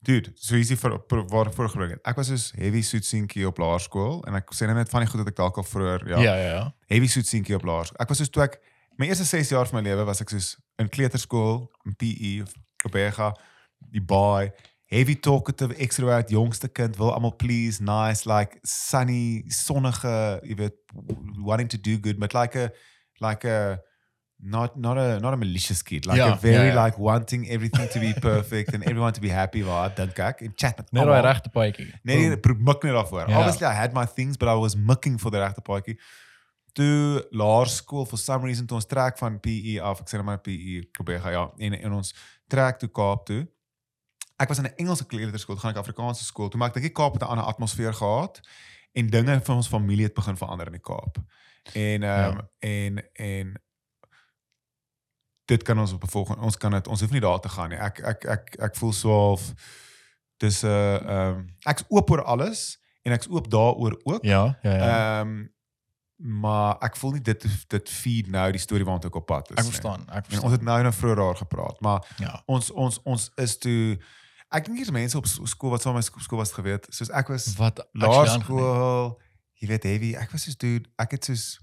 Dude, 0.02 0.32
so 0.40 0.56
easy 0.56 0.78
vir 0.80 0.94
waar 1.28 1.50
voor 1.52 1.68
gebring 1.70 1.90
het. 1.92 2.00
Ek 2.08 2.16
was 2.16 2.28
soos 2.32 2.54
heavy 2.56 2.80
soet 2.88 3.04
seentjie 3.04 3.44
op 3.48 3.58
laerskool 3.60 4.22
en 4.28 4.36
ek 4.40 4.54
sê 4.56 4.64
nou 4.66 4.76
net 4.78 4.88
van 4.90 5.02
die 5.04 5.10
goed 5.12 5.20
wat 5.20 5.28
ek 5.28 5.36
dalk 5.36 5.58
al 5.60 5.66
vroeër 5.68 6.06
ja, 6.08 6.20
Ja, 6.24 6.36
ja, 6.36 6.52
ja. 6.54 6.62
heavy 6.88 7.08
soet 7.12 7.28
seentjie 7.28 7.56
op 7.58 7.66
laerskool. 7.68 8.00
Ek 8.00 8.08
was 8.08 8.18
soos 8.24 8.30
toe 8.32 8.44
ek 8.46 8.56
my 8.98 9.08
eerste 9.10 9.26
6 9.28 9.50
jaar 9.52 9.68
van 9.68 9.84
my 9.84 9.90
lewe 9.90 10.06
was 10.08 10.22
ek 10.22 10.30
soos 10.32 10.56
in 10.80 10.88
kleuterskool, 10.88 11.68
in 11.86 11.96
PE 12.00 12.32
of 12.46 12.54
Kobega, 12.82 13.34
die 13.92 14.00
boy, 14.00 14.48
heavy 14.90 15.14
talkative, 15.22 15.76
extrovert, 15.78 16.30
jongste 16.34 16.68
kind, 16.74 16.98
wil 16.98 17.12
almal 17.14 17.36
please, 17.38 17.78
nice, 17.84 18.26
like 18.26 18.58
sunny, 18.66 19.44
sonnige, 19.54 20.14
jy 20.48 20.56
weet, 20.58 20.74
wanting 21.46 21.70
to 21.70 21.78
do 21.78 22.00
good, 22.00 22.18
but 22.20 22.34
like 22.34 22.56
a 22.58 22.72
like 23.22 23.46
a 23.46 23.78
not 24.42 24.78
not 24.80 24.98
a 24.98 25.20
not 25.20 25.34
a 25.34 25.38
malicious 25.38 25.82
kid, 25.84 26.06
like 26.08 26.18
Ja, 26.18 26.32
a 26.34 26.38
very 26.40 26.70
ja, 26.70 26.74
ja. 26.74 26.84
like 26.86 26.98
wanting 26.98 27.46
everything 27.52 27.90
to 27.92 28.00
be 28.00 28.14
perfect 28.22 28.74
and 28.74 28.84
everyone 28.88 29.12
to 29.14 29.20
be 29.22 29.30
happy, 29.30 29.62
waar 29.68 29.92
dink 29.96 30.18
ek 30.18 30.42
en 30.48 30.54
chat 30.56 30.78
met. 30.78 30.92
Nee, 32.04 32.18
nee, 32.32 32.38
pro- 32.40 32.56
mik 32.58 32.84
net 32.88 32.94
daarvoor. 32.96 33.28
Obviously 33.28 33.68
I 33.68 33.74
had 33.76 33.94
my 33.94 34.06
things 34.08 34.38
but 34.38 34.48
I 34.50 34.56
was 34.56 34.76
micking 34.76 35.20
for 35.20 35.30
the 35.32 35.38
regte 35.44 35.62
paadjie. 35.62 36.00
Toe 36.74 37.28
laerskool 37.32 38.06
for 38.08 38.18
some 38.18 38.46
reason 38.46 38.66
toe 38.66 38.78
ons 38.80 38.86
trek 38.88 39.18
van 39.18 39.40
PE 39.44 39.78
af, 39.82 40.00
ek 40.02 40.10
sê 40.10 40.18
net 40.22 40.26
maar 40.26 40.40
PE 40.42 40.82
probeer 40.96 41.20
gaan 41.20 41.32
ja 41.36 41.46
en 41.68 41.76
en 41.80 42.00
ons 42.00 42.14
trek 42.48 42.80
toe 42.80 42.90
Kaap 42.90 43.26
toe. 43.30 43.44
Ek 44.40 44.48
was 44.48 44.58
in 44.58 44.66
'n 44.66 44.76
Engelse 44.78 45.06
kleuterskool, 45.06 45.58
gaan 45.60 45.72
ek 45.72 45.78
Afrikaanse 45.82 46.24
skool. 46.24 46.50
Toe 46.50 46.60
maar 46.60 46.70
ek 46.70 46.74
dink 46.80 46.86
die 46.86 46.94
Kaap 46.96 47.14
het 47.14 47.22
'n 47.24 47.32
ander 47.32 47.46
atmosfeer 47.46 47.94
gehad 47.94 48.40
en 48.94 49.08
dinge 49.10 49.40
van 49.44 49.56
ons 49.56 49.68
familie 49.68 50.04
het 50.06 50.14
begin 50.14 50.38
verander 50.38 50.66
in 50.66 50.72
die 50.80 50.82
Kaap. 50.82 51.18
En 51.74 52.04
ehm 52.04 52.38
um, 52.38 52.50
en 52.60 53.04
en 53.14 53.62
dit 55.46 55.64
kan 55.64 55.80
ons 55.80 55.94
op 55.94 56.04
volgende 56.10 56.42
ons 56.46 56.58
kan 56.58 56.72
dit 56.72 56.88
ons 56.88 57.02
hoef 57.02 57.12
nie 57.12 57.20
daar 57.22 57.40
te 57.40 57.50
gaan 57.50 57.70
nie. 57.70 57.78
Ek 57.78 58.00
ek 58.00 58.26
ek 58.26 58.56
ek 58.70 58.76
voel 58.76 58.94
so 58.94 59.10
half 59.12 59.54
dis 60.38 60.62
'n 60.64 60.68
uh, 60.68 60.96
ehm 60.96 61.38
um, 61.38 61.56
ek's 61.68 61.84
oop 61.90 62.12
oor 62.12 62.24
alles 62.24 62.80
en 63.04 63.12
ek's 63.12 63.28
oop 63.30 63.50
daaroor 63.52 64.00
ook. 64.04 64.24
Ja, 64.24 64.58
ja, 64.62 64.74
ja. 64.76 65.20
Ehm 65.22 65.48
maar 66.22 66.76
ek 66.84 66.98
voel 66.98 67.12
nie 67.12 67.22
dit 67.22 67.46
dit 67.68 67.90
feed 67.90 68.28
nou 68.28 68.52
die 68.52 68.60
storie 68.60 68.86
waartoe 68.86 69.08
ek 69.10 69.16
op 69.16 69.26
pad 69.26 69.52
is. 69.52 69.58
Ek 69.58 69.64
verstaan, 69.66 70.02
ek 70.10 70.16
En 70.16 70.24
verstaan. 70.24 70.44
ons 70.44 70.52
het 70.52 70.62
nou 70.62 70.82
nou 70.82 70.94
vroeër 70.94 71.16
daar 71.16 71.36
gepraat, 71.36 71.80
maar 71.82 72.06
Ja. 72.18 72.44
ons 72.46 72.72
ons 72.72 73.00
ons 73.04 73.32
is 73.36 73.58
toe 73.58 73.98
ek 74.52 74.66
dink 74.66 74.78
hier's 74.82 74.92
mense 74.92 75.18
op 75.18 75.26
skool 75.28 75.70
wat 75.74 75.82
saam 75.82 75.94
met 75.94 76.02
my 76.04 76.08
sk- 76.08 76.24
skool 76.26 76.40
was 76.42 76.52
geweet, 76.56 76.88
soos 76.90 77.10
ek 77.14 77.28
was 77.30 77.48
Wat 77.60 77.80
laerskool, 77.94 79.20
jy 79.62 79.68
weet 79.68 79.84
heavy, 79.84 80.14
ek 80.18 80.32
was 80.32 80.44
soos 80.48 80.58
dude, 80.58 80.90
ek 80.98 81.12
het 81.18 81.26
soos 81.30 81.60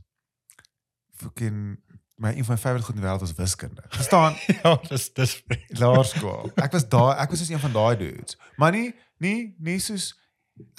fucking 1.16 1.80
my 2.16 2.30
een 2.32 2.44
van 2.44 2.54
my 2.54 2.60
favourite 2.60 2.84
goed 2.86 2.94
in 2.96 3.00
die 3.00 3.08
wêreld 3.08 3.20
was 3.20 3.34
wiskunde. 3.36 3.82
Verstaan? 3.88 4.36
Ja, 4.62 4.76
dis 4.88 5.08
dis 5.12 5.42
laerskool. 5.68 6.50
Ek 6.56 6.72
was 6.72 6.86
daai 6.88 7.16
ek 7.20 7.30
was 7.34 7.42
soos 7.42 7.50
een 7.52 7.60
van 7.60 7.72
daai 7.74 7.96
dudes. 8.00 8.38
Maar 8.56 8.72
nie 8.72 8.94
nie 9.20 9.54
nie 9.58 9.78
soos 9.80 10.12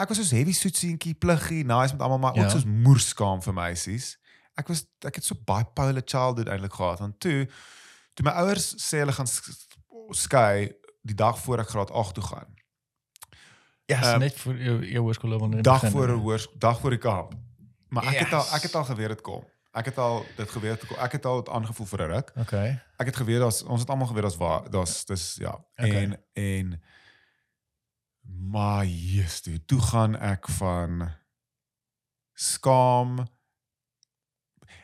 ek 0.02 0.10
was 0.10 0.18
soos 0.18 0.32
heavy 0.34 0.54
soetseentjie, 0.58 1.14
pluggie, 1.22 1.64
nice 1.66 1.94
met 1.94 2.02
almal 2.02 2.18
maar 2.24 2.38
ook 2.38 2.48
Ja. 2.48 2.54
soos 2.56 2.66
moerskaam 2.66 3.42
vir 3.46 3.54
meisies. 3.54 4.16
Ek 4.58 4.68
was 4.74 4.86
ek 5.06 5.20
het 5.22 5.26
so 5.28 5.36
bipolar 5.38 6.02
childhood 6.06 6.50
eintlik 6.50 6.74
gehad 6.74 7.00
want 7.06 7.20
toe 7.22 7.46
toe 8.18 8.26
my 8.26 8.34
ouers 8.42 8.72
sê 8.82 9.04
hulle 9.04 9.14
gaan 9.14 9.30
sk- 9.30 9.54
skei 10.18 10.72
die 11.08 11.16
dag 11.16 11.40
voor 11.40 11.60
ek 11.64 11.70
graad 11.74 11.92
8 11.92 12.14
toe 12.14 12.24
gaan. 12.24 12.54
Ja, 13.88 14.02
Ehm, 14.02 14.14
um, 14.14 14.20
net 14.20 14.36
vir 14.44 14.58
jou 14.60 14.78
jou 14.86 15.04
hoërskool 15.04 15.38
wanneer 15.40 15.62
Dag 15.64 15.86
voor 15.92 16.08
'n 16.12 16.20
hoors 16.20 16.48
dag 16.60 16.80
voor 16.80 16.90
die 16.90 17.00
kamp. 17.00 17.34
Maar 17.88 18.04
ek 18.12 18.20
het 18.26 18.34
al 18.34 18.44
Yes. 18.44 18.54
ek 18.54 18.62
het 18.62 18.76
al 18.76 18.84
geweet 18.84 19.08
dit 19.08 19.22
kom. 19.22 19.44
Ek 19.72 19.86
het 19.86 19.98
al 19.98 20.26
dit 20.36 20.50
geweet. 20.52 20.84
Ek 20.98 21.12
het 21.12 21.26
al 21.26 21.36
dit 21.44 21.50
aangevoel 21.54 21.86
vir 21.86 22.02
'n 22.02 22.12
ruk. 22.12 22.32
Okay. 22.36 22.70
ek 22.98 23.06
het 23.06 23.16
geweet 23.16 23.40
daar's 23.40 23.64
ons 23.64 23.80
het 23.82 23.90
almal 23.90 24.08
geweet 24.08 24.24
daar's 24.24 24.38
waar 24.38 24.70
daar's 24.70 25.06
dis 25.06 25.36
ja 25.36 25.54
Okay. 25.78 25.90
en 26.04 26.24
en 26.34 26.82
maar 28.52 28.86
yes 28.86 29.42
dude, 29.42 29.66
toe 29.66 29.82
gaan 29.82 30.16
ek 30.20 30.48
van 30.50 31.12
skaam 32.34 33.28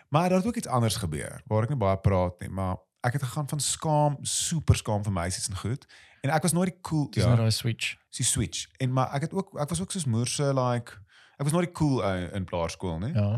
maar 0.10 0.30
daar 0.30 0.38
het 0.38 0.48
ook 0.48 0.56
iets 0.56 0.68
anders 0.68 0.96
gebeur 0.96 1.42
waar 1.46 1.64
ek 1.64 1.70
nie 1.70 1.78
baie 1.78 1.98
praat 1.98 2.40
nie 2.40 2.50
maar 2.50 2.78
ek 3.02 3.14
het 3.14 3.24
gegaan 3.24 3.50
van 3.50 3.60
skaam 3.60 4.18
super 4.22 4.76
skaam 4.76 5.04
vir 5.04 5.14
meisies 5.14 5.50
en 5.50 5.58
goed 5.58 5.86
en 6.24 6.32
ek 6.32 6.42
was 6.48 6.54
nooit 6.56 6.72
die 6.72 6.80
cool 6.88 7.10
Dis 7.12 7.24
ja 7.24 7.30
nou 7.34 7.44
daai 7.44 7.52
switch. 7.52 7.96
die 8.18 8.26
switch 8.26 8.66
en 8.80 8.92
maar 8.96 9.14
ek 9.18 9.28
het 9.28 9.34
ook 9.34 9.54
ek 9.60 9.70
was 9.70 9.82
ook 9.84 9.92
soos 9.92 10.06
moerse 10.10 10.50
like 10.56 10.96
ek 11.40 11.44
was 11.48 11.52
nooit 11.56 11.68
die 11.70 11.76
cool 11.78 12.02
ou 12.04 12.18
in 12.40 12.46
plaarskool 12.50 13.00
nie 13.04 13.14
Ja. 13.14 13.32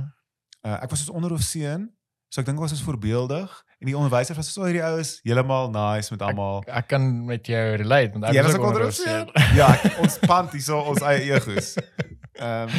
Uh, 0.66 0.80
ek 0.82 0.90
was 0.90 1.04
soos 1.04 1.14
onderhoofseun, 1.14 1.92
so 2.34 2.42
ek 2.42 2.48
dink 2.48 2.58
ek 2.58 2.64
was 2.66 2.72
soos 2.74 2.82
voorbeeldig 2.88 3.62
En 3.84 3.90
die 3.90 3.98
onderwyser 3.98 4.36
was 4.40 4.48
so 4.54 4.64
hierdie 4.64 4.82
oues 4.88 5.20
heeltemal 5.28 5.68
nice 5.70 6.08
met 6.14 6.22
almal. 6.24 6.62
Ek 6.66 6.88
kan 6.88 7.04
met 7.28 7.46
jou 7.46 7.76
relate 7.76 8.14
want 8.16 8.24
ek 8.32 8.40
was 8.46 8.56
ook 8.56 8.64
ook 8.64 8.68
onder 8.70 8.86
onderwyser. 8.88 9.28
offisier. 9.28 9.58
Ja, 9.60 9.68
ek- 9.76 10.00
ons 10.00 10.16
pand 10.24 10.52
hierso 10.56 10.80
ons 10.90 11.02
eie 11.04 11.36
egos. 11.36 11.74
Ehm 12.46 12.72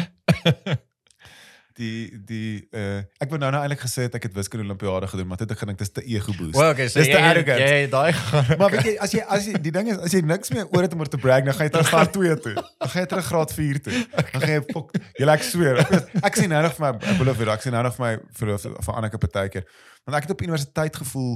die 1.76 2.10
die 2.28 2.68
uh 2.72 3.02
ek 3.22 3.30
wou 3.32 3.38
nou 3.40 3.50
nou 3.52 3.60
eintlik 3.62 3.82
gesê 3.84 4.06
het 4.06 4.14
ek 4.18 4.26
het 4.28 4.34
wiskunde 4.36 4.64
olimpiade 4.64 5.08
gedoen, 5.12 5.26
maar 5.30 5.38
het 5.42 5.50
ek 5.54 5.60
gedink 5.62 5.78
dis 5.80 5.92
te 5.92 6.02
ego 6.04 6.32
boost. 6.38 6.56
Well, 6.56 6.72
okay, 6.72 6.88
so 6.88 6.98
Dis 7.00 7.10
te 7.12 7.18
jy 7.18 7.22
arrogant. 7.30 7.60
jy 7.60 7.80
het 7.84 7.90
daai. 7.92 8.56
Maar 8.60 8.70
weet 8.76 8.88
jy, 8.90 8.94
as 9.06 9.14
jy 9.16 9.22
as 9.36 9.48
jy 9.50 9.60
die 9.66 9.72
ding 9.76 9.90
is, 9.92 9.98
as 10.08 10.16
jy 10.16 10.22
niks 10.26 10.52
meer 10.54 10.66
oor 10.72 10.86
het 10.86 10.96
om 10.96 11.04
oor 11.04 11.10
te 11.12 11.20
brag, 11.20 11.44
dan 11.48 11.56
gaan 11.58 11.68
jy 11.68 11.74
terug 11.76 11.90
graad 11.92 12.12
2 12.16 12.36
toe. 12.46 12.54
Dan 12.56 12.92
gaan 12.94 13.02
jy 13.02 13.08
terug 13.14 13.28
graad 13.32 13.54
4 13.58 13.80
toe. 13.88 13.94
Dan 14.16 14.30
gaan 14.32 14.54
jy 14.54 14.60
fok, 14.72 14.94
jy 15.20 15.28
ek 15.36 15.46
sweer. 15.50 15.82
Ek, 15.86 16.14
ek 16.30 16.40
sien 16.40 16.52
nou 16.54 16.62
nog 16.66 16.76
vir 16.78 16.86
my 16.86 16.92
ek 17.12 17.18
beloof 17.22 17.40
vir 17.42 17.52
ek 17.56 17.66
sien 17.66 17.76
nou 17.76 17.82
nog 17.88 17.96
vir 17.98 18.06
my 18.06 18.12
verloof 18.40 18.68
vir 18.88 18.94
Anneke 19.00 19.20
partykeer. 19.26 19.66
Want 20.06 20.16
ek 20.20 20.28
het 20.28 20.36
op 20.36 20.46
universiteit 20.46 20.96
gevoel 21.02 21.34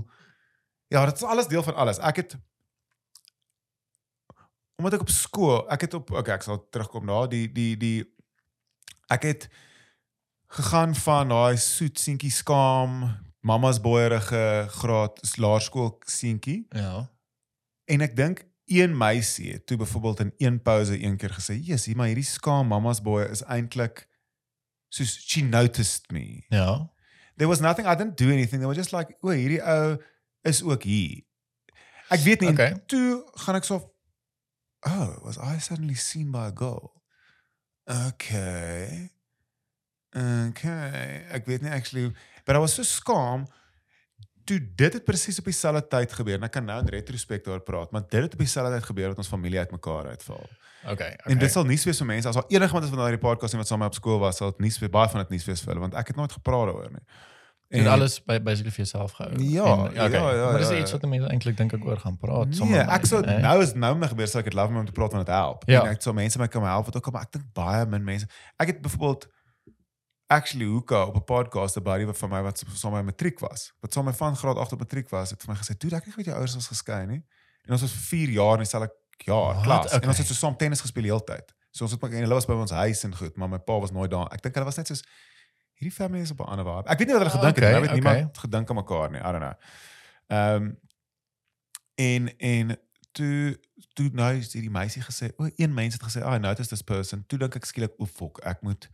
ja, 0.91 1.05
dit 1.07 1.21
is 1.21 1.27
alles 1.31 1.47
deel 1.51 1.63
van 1.63 1.77
alles. 1.85 2.01
Ek 2.03 2.23
het 2.25 2.39
omdat 4.81 4.95
ek 4.97 5.03
op 5.05 5.11
skool, 5.13 5.59
ek 5.69 5.83
het 5.85 5.95
op 5.99 6.11
okay, 6.17 6.39
ek 6.39 6.47
sal 6.47 6.63
terugkom 6.73 7.05
na 7.05 7.27
die 7.29 7.45
die 7.53 7.75
die 7.77 7.99
ek 9.13 9.27
het 9.29 9.45
gegaan 10.51 10.95
van 10.99 11.31
daai 11.31 11.57
soet 11.63 11.99
seentjie 11.99 12.33
skaam 12.35 13.03
mamma's 13.47 13.81
boeierige 13.81 14.67
graad 14.81 15.21
laerskool 15.39 15.97
seentjie 16.07 16.67
Ja. 16.75 17.09
En 17.91 18.01
ek 18.07 18.17
dink 18.17 18.45
een 18.71 18.97
meisie 18.97 19.53
het 19.53 19.67
toe 19.67 19.77
byvoorbeeld 19.77 20.21
in 20.21 20.33
een 20.39 20.63
pouse 20.63 20.95
een 21.03 21.17
keer 21.17 21.31
gesê, 21.31 21.59
"Jesus, 21.59 21.95
maar 21.95 22.07
hierdie 22.07 22.25
skaam 22.25 22.67
mama's 22.67 23.03
boy 23.03 23.23
is 23.23 23.43
eintlik 23.43 24.07
soos 24.89 25.17
she 25.27 25.43
noticed 25.43 26.11
me. 26.11 26.45
Ja. 26.49 26.91
There 27.37 27.49
was 27.49 27.61
nothing 27.61 27.87
I 27.89 27.95
didn't 27.97 28.19
do 28.19 28.27
anything. 28.27 28.61
They 28.61 28.67
were 28.67 28.75
just 28.75 28.93
like, 28.93 29.17
"O, 29.21 29.29
hierdie 29.29 29.63
ou 29.63 30.03
is 30.43 30.63
ook 30.63 30.83
hier." 30.83 31.23
Ek 32.09 32.21
weet 32.21 32.41
nie. 32.41 32.51
Okay. 32.51 32.75
Toe 32.87 33.31
gaan 33.35 33.55
ek 33.55 33.65
so 33.65 33.95
Oh, 34.81 35.23
was 35.23 35.37
I 35.37 35.59
suddenly 35.61 35.95
seen 35.95 36.31
by 36.31 36.49
a 36.49 36.53
girl? 36.55 37.03
Okay. 37.85 39.11
Okay. 40.17 41.25
Ek 41.31 41.47
weet 41.47 41.63
nie 41.63 41.71
actually, 41.71 42.11
but 42.45 42.57
I 42.57 42.59
was 42.59 42.75
so 42.75 42.83
skaam 42.83 43.47
toe 44.49 44.59
dit 44.77 44.93
het 44.97 45.05
presies 45.07 45.39
op 45.39 45.47
dieselfde 45.47 45.83
tyd 45.93 46.13
gebeur 46.19 46.41
en 46.41 46.47
ek 46.49 46.55
kan 46.57 46.65
nou 46.67 46.79
in 46.83 46.91
retrospect 46.91 47.47
daar 47.47 47.61
praat, 47.63 47.93
maar 47.95 48.03
dit 48.09 48.23
het 48.25 48.33
op 48.35 48.43
dieselfde 48.43 48.73
tyd 48.75 48.89
gebeur 48.89 49.13
dat 49.13 49.23
ons 49.23 49.31
familie 49.31 49.59
uitmekaar 49.63 50.11
uitval. 50.15 50.47
Okay. 50.81 50.95
okay. 51.13 51.33
En 51.33 51.39
dit 51.39 51.53
sal 51.53 51.67
nuus 51.69 51.85
wees 51.85 52.01
vir 52.03 52.09
mense 52.09 52.29
as 52.31 52.39
al 52.41 52.49
enige 52.49 52.73
iemand 52.73 52.89
is 52.89 52.95
van 52.95 53.03
daardie 53.05 53.21
podcast 53.23 53.55
en 53.55 53.63
wat 53.63 53.69
saam 53.69 53.79
met 53.79 53.91
my 53.91 53.95
op 53.95 53.99
skool 54.01 54.19
was, 54.23 54.41
sal 54.41 54.55
dit 54.55 54.65
nuus 54.67 54.81
baie 54.81 55.13
van 55.13 55.23
dit 55.23 55.37
nuus 55.37 55.45
wees 55.47 55.63
vir 55.63 55.75
hulle 55.75 55.85
want 55.85 55.99
ek 56.01 56.13
het 56.13 56.19
nooit 56.19 56.33
gepraat 56.39 56.73
daaroor 56.73 56.95
nie. 56.97 57.05
Jy 57.71 57.85
het 57.85 57.89
alles 57.93 58.17
by 58.27 58.41
basically 58.43 58.73
vir 58.75 58.83
jouself 58.83 59.13
gehou. 59.15 59.37
Ja, 59.47 59.65
En- 59.87 59.93
ja, 59.95 60.07
ja, 60.11 60.23
Maar 60.51 60.59
dis 60.59 60.73
ja, 60.73 60.79
iets 60.81 60.91
ja. 60.91 60.99
wat 60.99 61.11
mense 61.11 61.29
eintlik 61.31 61.57
dink 61.57 61.73
ek 61.77 61.85
oor 61.87 62.01
gaan 62.03 62.17
praat 62.19 62.49
Nee, 62.51 62.59
sommer 62.59 62.89
ek 62.97 63.07
sou 63.07 63.21
eh? 63.23 63.37
nou 63.45 63.63
is 63.63 63.75
nou 63.79 63.93
my 64.01 64.09
gebeur 64.11 64.27
sou 64.27 64.41
ek 64.43 64.49
dit 64.51 64.57
love 64.59 64.75
om 64.75 64.89
te 64.89 64.93
praat 64.97 65.13
want 65.15 65.27
dit 65.27 65.35
help. 65.35 65.63
Ja. 65.71 65.85
En 65.85 65.95
ek 65.95 66.03
sou 66.03 66.15
mense 66.15 66.39
my 66.39 66.49
kan 66.51 66.67
help 66.67 66.91
wat 66.91 66.97
ook 66.99 67.13
maar 67.15 67.29
ek 67.29 67.37
dink 67.37 67.45
baie 67.55 67.87
min 67.87 68.03
mense. 68.05 68.27
Ek 68.59 68.73
het 68.75 68.83
byvoorbeeld 68.83 69.29
actually 70.31 70.67
hoeka 70.67 71.05
op 71.05 71.15
'n 71.17 71.25
podcast 71.25 71.77
'n 71.77 71.83
buddy 71.83 72.05
wat 72.05 72.19
van 72.19 72.31
my 72.31 72.43
wat 72.43 72.63
saam 72.75 72.93
met 72.93 73.05
matriek 73.05 73.39
was. 73.39 73.73
Wat 73.81 73.93
saam 73.93 74.05
met 74.05 74.17
van 74.17 74.37
graad 74.37 74.57
8 74.57 74.73
op 74.73 74.79
matriek 74.79 75.09
was, 75.09 75.31
het 75.31 75.43
vir 75.43 75.53
my 75.55 75.59
gesê, 75.61 75.77
"Dude, 75.77 75.97
ek 75.97 76.05
het 76.05 76.17
met 76.17 76.25
jou 76.25 76.37
ouers 76.37 76.55
ons 76.55 76.67
geskei 76.67 77.07
nie." 77.07 77.25
En 77.65 77.73
ons 77.73 77.81
was 77.81 77.91
vir 77.93 78.01
4 78.01 78.29
jaar 78.29 78.53
in 78.53 78.59
dieselfde 78.59 78.95
jaar 79.19 79.55
Wat? 79.55 79.63
klas. 79.63 79.91
En 79.91 79.97
Okay. 79.97 80.09
ons 80.09 80.19
het 80.19 80.27
so 80.27 80.35
saam 80.35 80.57
tennis 80.57 80.81
gespeel 80.81 81.03
die 81.03 81.13
hele 81.13 81.25
tyd. 81.25 81.55
So 81.71 81.83
ons 81.85 81.93
het 81.93 82.01
maar 82.01 82.11
en 82.11 82.21
hulle 82.21 82.35
was 82.35 82.47
by 82.47 82.53
ons 82.53 82.71
huis 82.71 83.05
en 83.05 83.17
goed, 83.17 83.37
maar 83.37 83.49
my 83.49 83.59
pa 83.59 83.79
was 83.81 83.91
nooit 83.91 84.11
daar. 84.11 84.33
Ek 84.33 84.43
dink 84.43 84.55
hulle 84.55 84.65
was 84.67 84.77
net 84.77 84.87
soos 84.87 85.03
hierdie 85.75 85.97
family 85.97 86.21
is 86.23 86.31
op 86.31 86.39
'n 86.41 86.45
ander 86.45 86.65
vibe. 86.65 86.89
Ek 86.89 86.99
weet 86.99 87.07
nie 87.09 87.17
wat 87.17 87.23
hulle 87.27 87.35
Ah, 87.35 87.39
gedink 87.41 87.57
het 87.57 87.65
okay, 87.65 87.69
nie. 87.81 87.89
Ek 87.89 87.91
weet 87.95 88.01
okay. 88.05 88.15
niemand 88.15 88.39
gedink 88.39 88.69
aan 88.71 88.77
mekaar 88.77 89.11
nie. 89.11 89.19
I 89.21 89.33
don't 89.33 89.39
know. 89.41 89.55
Ehm 90.27 90.63
um, 90.63 90.79
en 91.95 92.37
en 92.39 92.79
toe 93.13 93.59
toe 93.95 94.11
nou 94.13 94.37
is 94.37 94.53
hierdie 94.53 94.71
meisie 94.71 95.03
gesê, 95.03 95.33
o, 95.37 95.49
een 95.57 95.75
mens 95.75 95.95
het 95.95 96.03
gesê, 96.03 96.21
"I 96.35 96.39
noticed 96.39 96.69
this 96.69 96.83
person." 96.83 97.25
Toe 97.27 97.39
dink 97.39 97.55
ek 97.55 97.65
skielik, 97.65 97.93
"O, 97.99 98.07
fok, 98.07 98.39
ek 98.39 98.63
moet 98.63 98.89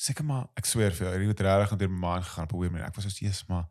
seker 0.00 0.24
maar 0.24 0.46
ek 0.56 0.64
sweer 0.68 0.94
vir 0.96 1.06
jou, 1.06 1.12
hierdie 1.14 1.28
het 1.32 1.40
regtig 1.44 1.78
deur 1.82 1.90
my 1.92 2.00
mind 2.08 2.24
gegaan 2.24 2.44
op 2.48 2.52
'n 2.54 2.58
weird 2.58 2.72
manier. 2.72 2.86
Ek 2.88 2.94
was 2.94 3.04
soos, 3.04 3.18
"Jesus, 3.18 3.46
maar 3.48 3.66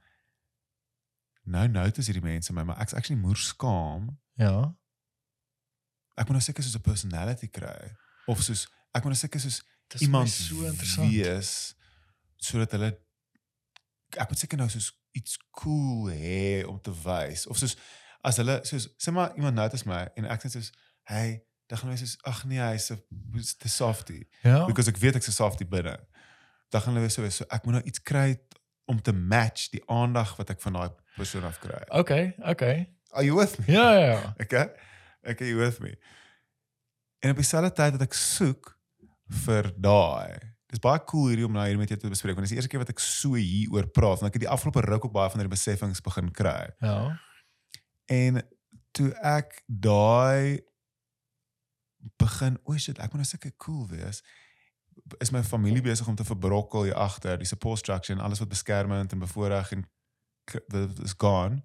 nou 1.43 1.67
notice 1.67 2.11
hierdie 2.11 2.23
mense 2.29 2.53
my, 2.53 2.63
maar 2.63 2.79
ek's 2.81 2.93
actually 2.93 3.21
moer 3.21 3.37
skaam. 3.37 4.19
Ja. 4.35 4.75
Ek 6.19 6.27
moet 6.27 6.37
nou 6.37 6.41
seker 6.41 6.63
soos 6.63 6.75
'n 6.75 6.81
personality 6.81 7.47
kry 7.49 7.95
of 8.27 8.41
soos 8.43 8.67
ek 8.93 9.03
moet 9.03 9.13
nou 9.13 9.15
seker 9.15 9.39
soos 9.39 9.61
Dis 9.87 10.01
iemand 10.01 10.29
so 10.29 10.63
interessant. 10.65 11.09
wees 11.11 11.75
sodat 12.37 12.71
hulle 12.71 12.99
ek 14.17 14.29
moet 14.29 14.39
seker 14.39 14.57
nou 14.57 14.69
soos 14.69 14.91
iets 15.11 15.37
cool 15.51 16.09
hê 16.11 16.65
om 16.67 16.79
te 16.81 16.91
wys 17.03 17.47
of 17.47 17.57
soos 17.57 17.75
as 18.21 18.37
hulle 18.37 18.59
soos 18.63 18.87
sê 18.97 19.11
maar 19.11 19.33
iemand 19.35 19.55
notice 19.55 19.87
my 19.87 20.07
en 20.15 20.25
ek 20.25 20.41
sê 20.45 20.49
soos 20.49 20.71
hey 21.03 21.43
dan 21.67 21.77
gaan 21.77 21.89
hulle 21.89 21.99
soos 22.05 22.17
ag 22.23 22.43
nee 22.45 22.59
hy's 22.59 22.91
'n 22.91 23.01
te 23.59 23.67
softie 23.69 24.27
Ja. 24.43 24.65
because 24.65 24.89
ek 24.89 24.97
weet 24.97 25.15
ek's 25.15 25.27
'n 25.27 25.31
softie 25.31 25.65
binne 25.67 25.97
dan 26.69 26.81
gaan 26.81 26.99
hulle 26.99 27.09
so 27.09 27.21
wees 27.25 27.39
so 27.41 27.47
ek 27.49 27.65
moet 27.65 27.79
nou 27.79 27.83
iets 27.89 28.01
kry 28.03 28.37
om 28.89 29.01
te 29.01 29.13
match 29.13 29.69
die 29.73 29.81
aandag 29.91 30.35
wat 30.37 30.53
ek 30.55 30.61
van 30.61 30.79
daai 30.79 30.89
persoon 31.17 31.45
af 31.49 31.59
kry 31.63 31.81
Okay, 31.89 32.33
okay. 32.45 32.87
are 33.11 33.25
you 33.25 33.35
with 33.37 33.57
me 33.59 33.73
Ja, 33.73 33.91
ja, 33.93 34.05
ja. 34.13 34.33
Okay. 34.41 34.69
Okay, 35.29 35.47
you 35.47 35.57
with 35.59 35.79
me. 35.79 35.97
En 37.19 37.29
op 37.29 37.35
dieselfde 37.35 37.71
tyd 37.75 37.97
dat 37.97 38.05
ek 38.07 38.13
soek 38.15 38.69
vir 39.43 39.67
daai. 39.81 40.39
Dis 40.71 40.79
baie 40.79 41.01
cool 41.09 41.27
hierdie 41.31 41.45
om 41.45 41.53
nou 41.57 41.65
hier 41.67 41.77
met 41.77 41.91
jou 41.91 41.97
te 41.99 42.11
bespreek 42.11 42.37
want 42.37 42.47
dis 42.47 42.53
die 42.53 42.59
eerste 42.61 42.71
keer 42.71 42.83
wat 42.83 42.93
ek 42.93 43.01
so 43.03 43.35
hieroor 43.35 43.89
praat 43.91 44.21
want 44.21 44.29
ek 44.29 44.39
het 44.39 44.45
die 44.45 44.53
afgelope 44.53 44.85
ruk 44.85 45.09
ook 45.09 45.15
baie 45.15 45.31
van 45.33 45.41
hierdie 45.41 45.55
beseffings 45.55 46.01
begin 46.05 46.31
kry. 46.31 46.69
Ja. 46.85 46.95
En 48.09 48.39
toe 48.95 49.09
ek 49.25 49.59
daai 49.67 50.61
begin, 52.21 52.55
o 52.63 52.77
shit, 52.79 52.99
ek 53.01 53.11
moet 53.11 53.25
nou 53.25 53.27
seker 53.27 53.51
cool 53.59 53.83
wees. 53.91 54.23
Is 55.19 55.31
my 55.31 55.43
familie 55.43 55.81
besig 55.81 56.07
om 56.07 56.15
te 56.15 56.23
verbrokkel 56.23 56.83
hier 56.83 56.95
agter, 56.95 57.37
die 57.37 57.47
support 57.47 57.79
structure 57.79 58.17
en 58.17 58.25
alles 58.25 58.39
wat 58.39 58.49
beskermend 58.49 59.11
en 59.11 59.19
bevoordeel 59.19 59.77
en 59.77 59.87
is 61.03 61.13
gone. 61.17 61.63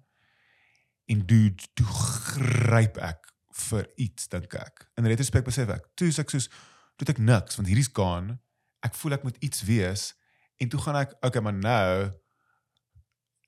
En 1.05 1.25
dude, 1.25 1.63
toe 1.73 1.85
gryp 1.85 2.97
ek 2.97 3.31
vir 3.69 3.87
iets 3.95 4.27
dink 4.27 4.53
ek. 4.59 4.85
In 4.99 5.07
retrospect 5.07 5.47
besef 5.47 5.69
ek, 5.71 5.87
toe 5.95 6.09
ek 6.09 6.33
soos 6.33 6.49
toe 6.95 7.07
ek 7.11 7.19
niks 7.19 7.57
want 7.59 7.69
hierdie's 7.69 7.91
gone. 7.93 8.37
Ek 8.85 8.95
voel 8.95 9.17
ek 9.17 9.25
moet 9.27 9.39
iets 9.43 9.63
wees 9.67 10.13
en 10.61 10.71
toe 10.71 10.79
gaan 10.81 10.99
ek 11.01 11.15
okay, 11.25 11.43
maar 11.43 11.55
nou 11.55 12.11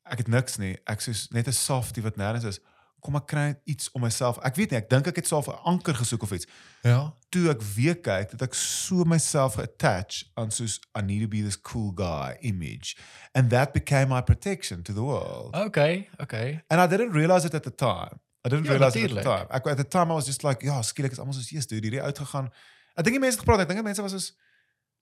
ek 0.08 0.24
het 0.24 0.32
niks 0.32 0.58
nie. 0.62 0.76
Ek 0.88 1.04
soos 1.04 1.28
net 1.36 1.48
'n 1.48 1.56
softie 1.56 2.04
wat 2.04 2.18
nêrens 2.20 2.48
is. 2.48 2.60
Kom 3.08 3.16
ek 3.16 3.28
kry 3.32 3.44
iets 3.72 3.88
om 3.96 4.04
myself. 4.04 4.36
Ek 4.44 4.58
weet 4.60 4.74
nie, 4.74 4.82
ek 4.82 4.90
dink 4.92 5.06
ek 5.08 5.22
het 5.22 5.30
self 5.30 5.48
'n 5.48 5.56
anker 5.72 5.96
gesoek 5.96 6.26
of 6.28 6.32
iets. 6.36 6.48
Ja. 6.84 7.14
Toe 7.32 7.50
ek 7.50 7.62
weer 7.76 7.96
kyk, 7.96 8.32
het 8.36 8.42
ek 8.42 8.54
so 8.54 9.06
myself 9.08 9.56
attach 9.58 10.26
aan 10.36 10.52
soos 10.52 10.82
I 10.92 11.02
need 11.02 11.22
to 11.22 11.28
be 11.32 11.42
this 11.42 11.56
cool 11.56 11.94
guy 11.96 12.36
image. 12.42 12.98
And 13.34 13.50
that 13.50 13.72
became 13.72 14.10
my 14.10 14.22
protection 14.22 14.84
to 14.84 14.94
the 14.94 15.04
world. 15.04 15.56
Okay, 15.56 16.10
okay. 16.20 16.60
And 16.68 16.82
I 16.82 16.88
didn't 16.88 17.14
realize 17.16 17.46
it 17.46 17.54
at 17.54 17.64
the 17.64 17.72
time. 17.72 18.20
I 18.44 18.50
didn't 18.50 18.66
Ja, 18.66 18.72
realize 18.72 19.00
it 19.00 19.04
at 19.04 19.10
the 19.10 19.16
natuurlijk. 19.16 19.48
time. 19.48 19.58
Ek 19.58 19.68
at 19.68 19.78
the 19.78 19.88
time 19.88 20.12
I 20.12 20.16
was 20.16 20.26
just 20.26 20.44
like, 20.44 20.66
ja, 20.66 20.82
skielik 20.82 21.12
is 21.12 21.20
almal 21.20 21.34
soos, 21.34 21.50
"Jesus, 21.50 21.68
dude, 21.68 21.88
hierdie 21.88 22.02
uitgegaan." 22.02 22.52
Ek 22.98 23.04
dink 23.06 23.16
die 23.16 23.20
mense 23.20 23.38
het 23.38 23.46
gepraat, 23.46 23.62
ek 23.62 23.68
dink 23.68 23.80
die 23.80 23.88
mense 23.88 24.02
was 24.02 24.12
soos 24.12 24.34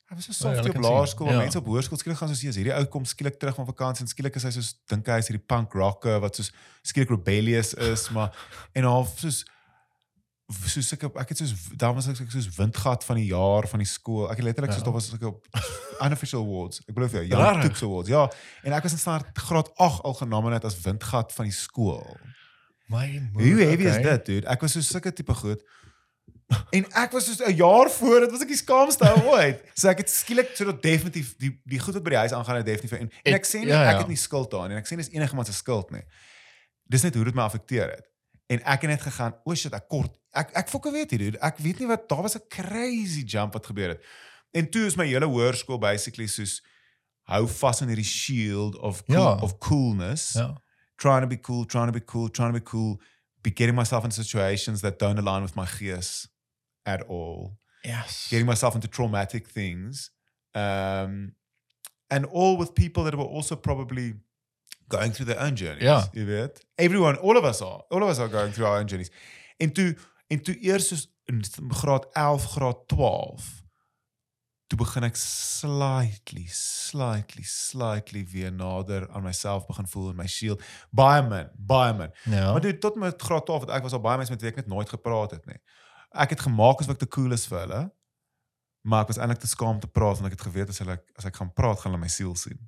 Hy 0.09 0.15
was 0.15 0.25
so 0.25 0.31
ja, 0.31 0.37
softie 0.37 0.61
hulle 0.61 0.69
op 0.69 0.75
kan 0.75 0.83
sien. 0.83 0.93
laerskool, 0.93 1.31
Ja. 1.31 1.37
mense 1.41 1.57
op 1.57 1.65
hoërskool 1.65 1.97
skielik 1.97 2.17
gaan 2.19 2.29
soos, 2.29 2.41
"Jesus, 2.41 2.55
hierdie 2.61 2.75
ou 2.77 2.85
kom 2.85 3.05
skielik 3.05 3.39
terug 3.39 3.55
van 3.55 3.65
vakansie 3.65 4.03
en 4.05 4.07
skielik 4.11 4.35
is 4.35 4.43
hy 4.43 4.51
soos 4.51 4.75
dink 4.87 5.07
hy 5.07 5.17
is 5.17 5.27
hierdie 5.27 5.45
punk 5.47 5.73
rocker 5.73 6.19
wat 6.21 6.35
soos 6.35 6.51
skielik 6.83 7.09
rebellious 7.09 7.73
is, 7.73 8.09
maar 8.15 8.31
en 8.75 8.83
half 8.83 9.17
soos 9.19 9.43
soos 10.69 10.91
ek 10.93 11.03
ek 11.17 11.29
het 11.29 11.37
soos 11.41 11.53
dan 11.75 11.95
was 11.95 12.07
ek 12.07 12.29
soos 12.29 12.47
windgat 12.57 13.03
van 13.03 13.17
die 13.17 13.25
jaar 13.31 13.65
van 13.67 13.79
die 13.81 13.87
skool. 13.89 14.29
Ek 14.29 14.37
het 14.37 14.45
letterlik 14.45 14.69
Ja. 14.71 14.75
soos 14.77 14.83
daar 14.83 14.93
was 14.93 15.13
ek 15.13 15.23
op 15.23 15.47
unofficial 16.05 16.41
awards. 16.43 16.79
Ek 16.87 16.93
bedoel 16.93 17.09
vir 17.09 17.25
jou, 17.25 17.39
Rarig. 17.41 17.63
Toeks 17.65 17.81
awards. 17.83 18.09
Ja, 18.09 18.29
en 18.63 18.73
ek 18.73 18.83
was 18.83 18.91
in 18.91 18.99
standaard 18.99 19.33
graad 19.37 19.69
8 19.77 20.03
al 20.03 20.13
genomineerd 20.13 20.65
as 20.65 20.77
windgat 20.81 21.33
van 21.33 21.45
die 21.45 21.51
skool. 21.53 22.17
My 22.87 23.21
Hoe 23.33 23.63
heavy 23.65 23.85
is 23.89 23.97
dit, 24.03 24.25
dude? 24.25 24.47
Ek 24.47 24.61
was 24.61 24.73
so 24.73 24.81
sulke 24.81 25.11
tipe 25.11 25.33
goed. 25.33 25.63
En 26.69 26.85
ek 26.93 27.11
was 27.11 27.25
soos 27.25 27.39
'n 27.41 27.55
jaar 27.57 27.89
voor, 27.89 28.19
dit 28.19 28.31
was 28.31 28.41
ek 28.41 28.47
die 28.47 28.57
skaamste 28.57 29.05
ou 29.09 29.21
ooit. 29.33 29.61
So 29.79 29.87
ek 29.89 29.97
het 30.03 30.09
skielik 30.09 30.51
so 30.55 30.65
dat 30.65 30.81
definitief 30.83 31.35
die 31.41 31.61
die 31.65 31.79
goed 31.79 31.93
wat 31.97 32.03
by 32.03 32.09
die 32.13 32.17
huis 32.21 32.33
aangaan 32.37 32.55
het 32.61 32.65
definitief 32.65 32.99
en, 32.99 33.09
en 33.23 33.33
Ek- 33.33 33.45
sê 33.49 33.59
nie 33.63 33.67
ja, 33.73 33.81
ja. 33.83 33.91
ek 33.93 33.97
het 34.05 34.07
nie 34.07 34.17
skuld 34.19 34.51
daarin 34.51 34.71
en 34.71 34.77
ek 34.77 34.87
sê 34.87 34.95
dis 34.95 35.09
enigiemand 35.09 35.47
se 35.47 35.53
skuld 35.53 35.89
nie. 35.91 36.03
Dis 36.85 37.01
net 37.01 37.15
hoe 37.15 37.23
dit 37.25 37.33
my 37.33 37.41
affekteer 37.41 37.89
het. 37.89 38.05
En 38.47 38.61
ek 38.61 38.81
het 38.85 38.89
net 38.91 39.01
gegaan, 39.01 39.33
o 39.43 39.49
oh 39.51 39.55
shit, 39.55 39.73
ek 39.73 39.87
kort. 39.89 40.13
Ek 40.37 40.51
ek 40.53 40.69
fokke 40.69 40.91
weet 40.91 41.11
nie, 41.11 41.17
dude. 41.17 41.39
Ek 41.41 41.57
weet 41.57 41.79
nie 41.79 41.87
wat 41.87 42.05
daar 42.09 42.21
was 42.21 42.35
'n 42.37 42.45
crazy 42.49 43.23
jump 43.25 43.53
wat 43.53 43.65
gebeur 43.65 43.89
het. 43.89 44.03
En 44.53 44.69
toe 44.69 44.85
is 44.85 44.95
my 44.95 45.07
hele 45.07 45.25
hoërskool 45.25 45.79
basically 45.79 46.27
soos 46.27 46.61
hou 47.27 47.47
vas 47.47 47.81
in 47.81 47.87
hierdie 47.87 48.05
shield 48.05 48.77
of 48.77 49.03
cool, 49.05 49.17
Ja. 49.17 49.41
of 49.41 49.57
coolness 49.57 50.33
Ja. 50.33 50.53
trying 50.97 51.21
to 51.21 51.27
be 51.27 51.39
cool, 51.39 51.65
trying 51.65 51.87
to 51.87 51.91
be 51.99 52.05
cool, 52.05 52.29
trying 52.29 52.53
to 52.53 52.59
be 52.59 52.63
cool, 52.69 53.01
be 53.41 53.49
getting 53.49 53.75
myself 53.75 54.03
in 54.03 54.11
situations 54.11 54.81
that 54.81 54.99
don't 54.99 55.17
align 55.17 55.41
with 55.41 55.55
my 55.55 55.65
gees 55.65 56.27
at 56.85 57.03
all, 57.07 57.57
Yes. 57.81 58.27
getting 58.29 58.47
myself 58.47 58.73
into 58.75 58.87
traumatic 58.87 59.47
things, 59.47 60.11
um, 60.53 61.35
and 62.07 62.25
all 62.31 62.57
with 62.57 62.73
people 62.73 63.03
that 63.03 63.15
were 63.15 63.27
also 63.35 63.55
probably 63.55 64.13
going 64.87 65.11
through 65.13 65.25
their 65.33 65.39
own 65.43 65.55
journeys. 65.55 65.83
Ja. 65.83 66.07
Jy 66.13 66.25
weet. 66.25 66.65
Everyone, 66.75 67.17
all 67.19 67.37
of 67.37 67.43
us 67.43 67.61
are. 67.61 67.83
All 67.89 68.01
of 68.03 68.09
us 68.09 68.19
are 68.19 68.29
going 68.29 68.51
through 68.53 68.67
our 68.69 68.79
own 68.79 68.85
journeys. 68.87 69.11
En 69.57 69.73
toe 69.73 69.95
en 70.27 70.41
toe 70.43 70.57
eers 70.61 70.87
soos 70.87 71.07
in 71.25 71.43
graad 71.69 72.07
11, 72.13 72.49
graad 72.51 72.87
12 72.87 73.63
toe 74.67 74.77
begin 74.77 75.03
ek 75.05 75.15
slightly, 75.15 76.45
slightly, 76.49 77.43
slightly 77.45 78.23
weer 78.31 78.51
nader 78.53 79.05
aan 79.13 79.23
myself 79.23 79.65
begin 79.69 79.87
voel 79.87 80.09
in 80.09 80.15
my 80.17 80.27
shield. 80.27 80.61
Baie 80.89 81.21
min, 81.29 81.49
baie 81.57 81.93
min. 81.93 82.11
Ja. 82.23 82.51
Maar 82.51 82.61
dude, 82.61 82.77
tot 82.77 82.95
met 82.95 83.21
graad 83.21 83.45
12 83.45 83.61
het 83.67 83.69
ek 83.77 83.85
was 83.85 83.93
al 83.93 84.01
baie 84.01 84.17
mense 84.17 84.33
met 84.33 84.41
wie 84.41 84.49
ek 84.49 84.55
net 84.63 84.67
nooit 84.71 84.89
gepraat 84.89 85.31
het 85.37 85.45
nie. 85.45 85.59
Ek 86.15 86.29
het 86.35 86.45
gemaak 86.47 86.79
asof 86.79 86.95
ek 86.95 87.03
te 87.03 87.11
cool 87.11 87.35
is 87.35 87.45
vir 87.51 87.59
hulle. 87.59 87.81
Maar 88.85 89.05
ek 89.05 89.13
was 89.13 89.17
eintlik 89.17 89.41
te 89.41 89.49
skaam 89.49 89.79
te 89.81 89.89
praat 89.89 90.19
want 90.19 90.29
ek 90.29 90.37
het 90.37 90.47
geweet 90.47 90.69
as 90.69 90.79
hulle 90.83 90.97
as 91.17 91.25
ek 91.25 91.39
gaan 91.41 91.53
praat 91.53 91.81
gaan 91.81 91.91
hulle 91.91 92.03
my 92.03 92.11
siel 92.11 92.35
sien. 92.37 92.59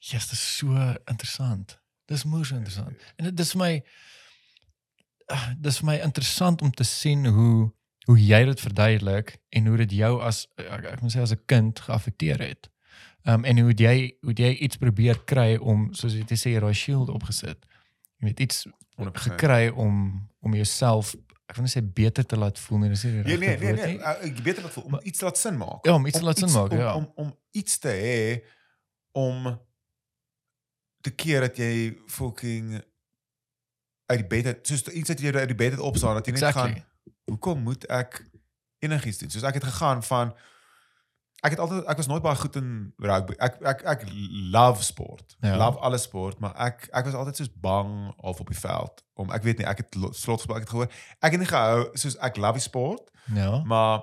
Yes, 0.00 0.30
dit 0.30 0.38
is 0.38 0.46
so 0.56 0.74
interessant. 1.10 1.76
Dis 2.10 2.24
moeë 2.24 2.56
interessant. 2.56 3.04
En 3.16 3.28
dit 3.28 3.44
is 3.44 3.52
my 3.54 3.70
ah, 5.30 5.50
dis 5.56 5.78
vir 5.80 5.86
my 5.86 5.98
interessant 6.02 6.62
om 6.62 6.72
te 6.74 6.86
sien 6.88 7.26
hoe 7.26 7.70
hoe 8.08 8.16
jy 8.18 8.40
dit 8.48 8.60
verduidelik 8.64 9.36
en 9.54 9.66
hoe 9.70 9.76
dit 9.84 9.92
jou 10.00 10.14
as 10.26 10.42
ek, 10.58 10.86
ek 10.96 11.02
moet 11.04 11.12
sê 11.14 11.20
as 11.22 11.34
'n 11.36 11.44
kind 11.46 11.80
geaffekteer 11.80 12.40
het. 12.42 12.70
Um 13.28 13.44
en 13.44 13.58
hoe 13.58 13.74
jy 13.76 14.16
hoe 14.26 14.34
jy 14.34 14.56
iets 14.64 14.76
probeer 14.76 15.20
kry 15.24 15.56
om 15.56 15.92
soos 15.94 16.14
jy 16.14 16.36
sê 16.36 16.58
raai 16.58 16.74
shield 16.74 17.08
opgesit. 17.08 17.66
Jy 18.18 18.26
weet 18.26 18.40
iets 18.40 18.66
100%. 18.96 19.30
gekry 19.30 19.68
om 19.68 20.26
om 20.40 20.54
jouself 20.54 21.14
ek 21.50 21.56
wil 21.58 21.66
net 21.66 21.72
sê 21.74 21.80
beter 22.00 22.26
te 22.26 22.36
laat 22.38 22.58
voel 22.62 22.78
nie, 22.84 22.88
dis 22.92 23.02
nie 23.04 23.12
die 23.16 23.22
Nee 23.24 23.36
regte 23.42 23.64
nee 23.64 23.72
nee 23.74 23.86
nee, 23.86 23.96
nie. 23.96 24.02
uh, 24.02 24.28
ek 24.28 24.42
beter 24.46 24.62
dat 24.68 24.76
om 24.84 24.98
iets 25.02 25.18
te 25.18 25.26
laat 25.26 25.38
sin 25.40 25.56
maak. 25.58 25.86
Ja, 25.88 25.94
om 25.98 26.06
iets 26.06 26.18
te 26.18 26.24
laat 26.28 26.38
sin 26.38 26.52
maak, 26.54 26.70
om, 26.76 26.78
ja. 26.78 26.94
Om 26.94 27.08
om 27.24 27.32
iets 27.58 27.78
te 27.82 27.90
hê 28.04 28.20
om 29.18 29.48
te 31.02 31.10
keer 31.10 31.40
dat 31.48 31.56
jy 31.58 31.72
fucking 32.06 32.76
uit 34.10 34.18
die 34.22 34.26
bed 34.30 34.46
uit 34.46 34.66
soos 34.66 34.86
iets 34.88 35.08
dat 35.10 35.20
jy 35.22 35.32
uit 35.34 35.48
die 35.50 35.58
bed 35.58 35.74
uit 35.78 35.82
opstaan 35.90 36.14
dat 36.18 36.26
jy 36.28 36.32
net 36.36 36.42
Exactly. 36.42 36.72
gaan 36.72 37.18
hoekom 37.30 37.62
moet 37.62 37.86
ek 37.90 38.20
enigiets 38.84 39.18
doen? 39.22 39.30
Soos 39.30 39.46
ek 39.48 39.58
het 39.60 39.64
gegaan 39.70 40.02
van 40.06 40.32
ek 41.42 41.50
het 41.50 41.58
altyd 41.58 41.84
ek 41.88 41.96
was 41.96 42.06
nooit 42.06 42.22
baie 42.22 42.36
goed 42.36 42.56
in 42.56 42.92
rugby. 42.98 43.34
Ek 43.38 43.56
ek 43.62 43.82
ek 43.94 44.02
love 44.52 44.82
sport. 44.84 45.36
Ja. 45.40 45.56
Love 45.56 45.78
alle 45.78 45.98
sport, 45.98 46.38
maar 46.40 46.54
ek 46.56 46.88
ek 46.92 47.04
was 47.04 47.14
altyd 47.14 47.36
soos 47.36 47.52
bang 47.54 48.12
of 48.18 48.40
op 48.40 48.46
die 48.52 48.58
veld 48.60 49.04
om 49.14 49.30
ek 49.30 49.42
weet 49.42 49.58
nie, 49.58 49.66
ek 49.66 49.76
het 49.84 49.94
lo- 49.94 50.12
slot 50.12 50.40
gespeel, 50.40 50.56
ek 50.56 50.62
het 50.68 50.70
gehoor. 50.70 50.90
Ek 51.20 51.30
het 51.32 51.40
nie 51.40 51.48
gehou 51.48 51.88
soos 51.94 52.16
ek 52.20 52.36
love 52.36 52.58
sport, 52.60 53.10
Ja. 53.34 53.62
maar 53.64 54.02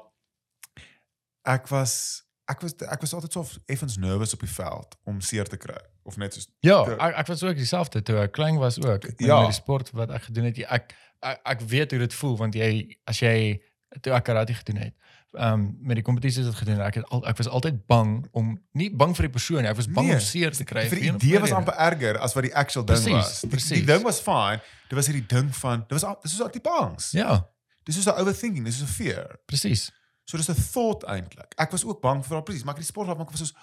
ek 1.48 1.68
was 1.72 2.24
ek 2.50 2.62
was 2.64 2.74
ek 2.88 3.02
was 3.04 3.14
altyd 3.14 3.34
so 3.36 3.44
effens 3.68 3.98
nervous 4.00 4.34
op 4.34 4.40
die 4.46 4.52
veld 4.54 4.96
om 5.04 5.20
seer 5.22 5.48
te 5.52 5.58
kry 5.60 5.80
of 6.08 6.18
net 6.18 6.34
soos 6.34 6.48
Ja, 6.64 6.84
te- 6.88 6.96
ek, 7.00 7.16
ek 7.24 7.28
was 7.28 7.44
ook 7.44 7.56
dieselfde 7.60 8.02
toe 8.02 8.18
ek 8.24 8.32
klein 8.32 8.58
was 8.58 8.78
ook. 8.80 9.04
Met, 9.04 9.20
Ja. 9.20 9.40
met 9.42 9.52
die 9.52 9.58
sport 9.60 9.92
wat 9.92 10.12
ek 10.12 10.24
gedoen 10.30 10.46
het. 10.46 10.58
Ek 10.60 10.94
ek, 11.22 11.40
ek 11.46 11.62
weet 11.62 11.92
hoe 11.92 12.00
dit 12.00 12.14
voel 12.14 12.38
want 12.38 12.54
jy 12.56 12.98
as 13.06 13.20
jy 13.20 13.62
toe 14.02 14.14
ek 14.14 14.24
karate 14.24 14.54
gedoen 14.54 14.78
het. 14.78 14.94
Ehm 15.38 15.54
um, 15.54 15.78
met 15.82 15.96
die 15.96 16.04
kompetisies 16.04 16.46
wat 16.46 16.56
gedoen 16.56 16.78
het, 16.80 16.88
ek 16.88 16.96
het 16.96 17.10
al, 17.14 17.22
ek 17.28 17.38
was 17.38 17.48
altyd 17.48 17.86
bang 17.88 18.26
om 18.32 18.48
nie 18.74 18.90
bang 18.96 19.16
vir 19.16 19.28
die 19.28 19.32
persoon 19.32 19.62
nie, 19.62 19.70
ek 19.70 19.76
was 19.76 19.88
bang 19.88 20.08
Nee, 20.08 20.16
om 20.16 20.22
seer 20.22 20.52
te 20.56 20.64
kry. 20.64 20.88
vir 20.90 21.00
die 21.00 21.12
idee 21.14 21.40
was 21.40 21.52
amper 21.52 21.74
erger 21.78 22.18
as 22.20 22.34
wat 22.34 22.44
die 22.44 22.56
actual 22.56 22.86
ding 22.86 22.98
Precies, 22.98 23.14
was. 23.14 23.42
Die, 23.42 23.50
die 23.50 23.58
precies. 23.58 23.86
ding 23.86 24.04
was 24.04 24.20
fine. 24.20 24.62
Dit 24.90 24.98
was 24.98 25.06
hierdie 25.08 25.26
ding 25.28 25.56
van 25.56 25.80
dit 25.88 25.92
was 26.00 26.04
al- 26.04 26.18
dis 26.24 26.36
soos 26.36 26.48
'n 26.48 26.52
tipe 26.52 26.70
angs. 26.70 27.12
Ja, 27.12 27.46
Dis 27.84 27.96
soos 27.96 28.06
'n 28.08 28.20
overthinking, 28.20 28.66
dis 28.66 28.78
soos 28.78 28.90
'n 28.90 28.94
fear. 28.94 29.40
presies. 29.46 29.92
So 30.26 30.38
dis 30.38 30.50
'n 30.50 30.56
thought 30.72 31.04
eintlik. 31.04 31.54
Ek 31.58 31.72
was 31.72 31.86
ook 31.86 32.02
bang 32.02 32.26
vir 32.26 32.34
haar 32.36 32.44
presies, 32.44 32.64
maar 32.64 32.74
ek 32.74 32.80
het 32.82 32.88
die 32.88 32.94
sport 32.94 33.08
af, 33.10 33.16
maar 33.18 33.26
ek 33.26 33.32
was 33.32 33.40
soos 33.40 33.54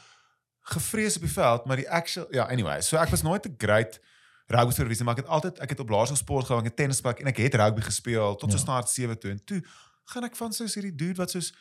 gevrees 0.62 1.16
op 1.16 1.22
die 1.22 1.30
veld, 1.32 1.64
maar 1.66 1.76
die 1.76 1.90
actual 1.90 2.26
ja, 2.30 2.44
anyway, 2.48 2.80
so 2.80 2.96
ek 2.96 3.08
was 3.10 3.22
nooit 3.22 3.44
'n 3.46 3.54
great 3.58 4.00
rugby 4.46 4.72
speler 4.72 4.86
gewees 4.88 4.98
nie, 4.98 5.04
maar 5.06 5.16
ek 5.18 5.24
het 5.24 5.30
altyd 5.32 5.58
ek 5.60 5.68
het 5.70 5.80
op 5.80 5.88
laerskool 5.88 6.16
sport 6.16 6.46
gehou, 6.46 6.58
ek 6.60 6.64
het 6.68 6.76
tennis 6.76 6.96
gespeel 7.00 7.20
en 7.20 7.26
ek 7.26 7.36
het 7.36 7.54
rugby 7.54 7.80
gespeel 7.80 8.34
tot 8.36 8.50
so 8.50 8.56
Ja. 8.56 8.62
staat 8.62 8.90
7 8.90 9.18
toe 9.18 9.30
en 9.30 9.44
toe 9.44 9.62
gaan 10.04 10.24
ek 10.24 10.36
van 10.36 10.52
soos 10.52 10.74
hierdie 10.74 10.94
dude 10.94 11.18
wat 11.20 11.30
soos 11.30 11.52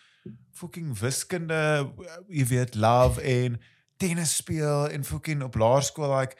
fucking 0.55 0.93
wiskunde, 0.99 1.93
jy 2.29 2.45
weet, 2.47 2.75
love 2.75 3.21
en 3.21 3.59
tennis 3.97 4.35
speel 4.35 4.87
en 4.89 5.03
fucking 5.03 5.43
op 5.43 5.55
laerskool 5.55 6.11
like 6.19 6.35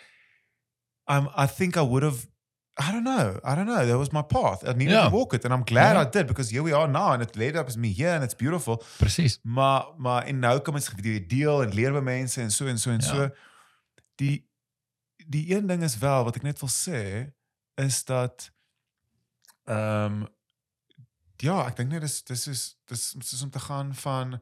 um 1.11 1.27
I 1.35 1.47
think 1.47 1.75
I 1.75 1.81
would 1.83 2.03
have 2.03 2.27
I 2.75 2.91
don't 2.91 3.03
know. 3.03 3.39
I 3.43 3.53
don't 3.55 3.67
know. 3.67 3.85
That 3.85 3.97
was 3.99 4.09
my 4.11 4.23
path. 4.23 4.63
I 4.67 4.73
needed 4.73 4.95
Ja. 4.95 5.09
to 5.09 5.15
walk 5.15 5.33
it 5.33 5.43
and 5.45 5.53
I'm 5.53 5.63
glad 5.63 5.93
Ja. 5.95 6.01
I 6.01 6.09
did 6.09 6.25
because 6.27 6.49
here 6.49 6.63
we 6.63 6.73
are 6.73 6.87
now 6.87 7.11
and 7.13 7.21
it 7.21 7.35
laid 7.35 7.55
up 7.55 7.67
as 7.67 7.77
me 7.77 7.89
here 7.93 8.13
and 8.15 8.23
it's 8.23 8.35
beautiful. 8.35 8.81
Presies. 8.97 9.39
Maar 9.43 9.85
maar 9.97 10.23
en 10.25 10.39
nou 10.39 10.59
kom 10.61 10.73
ons 10.75 10.89
deel 11.27 11.63
en 11.63 11.73
leer 11.73 11.91
by 11.93 11.99
mense 12.01 12.41
en 12.41 12.51
so 12.51 12.65
en 12.65 12.77
so 12.79 12.89
en 12.89 12.99
Ja. 12.99 13.05
so. 13.07 13.29
Die 14.15 14.49
die 15.27 15.55
een 15.55 15.67
ding 15.67 15.83
is 15.83 15.97
wel 15.97 16.23
wat 16.23 16.35
ek 16.35 16.41
net 16.43 16.59
wil 16.59 16.69
sê 16.69 17.29
is 17.75 18.03
dat 18.05 18.51
ehm 19.65 20.05
um, 20.23 20.27
ja, 21.37 21.65
ek 21.67 21.75
dink 21.75 21.89
net 21.91 22.01
dis 22.01 22.23
dis 22.23 22.47
is 22.47 22.77
dis 22.87 23.11
dis 23.11 23.41
om 23.41 23.49
te 23.49 23.59
gaan 23.59 23.95
van 23.95 24.41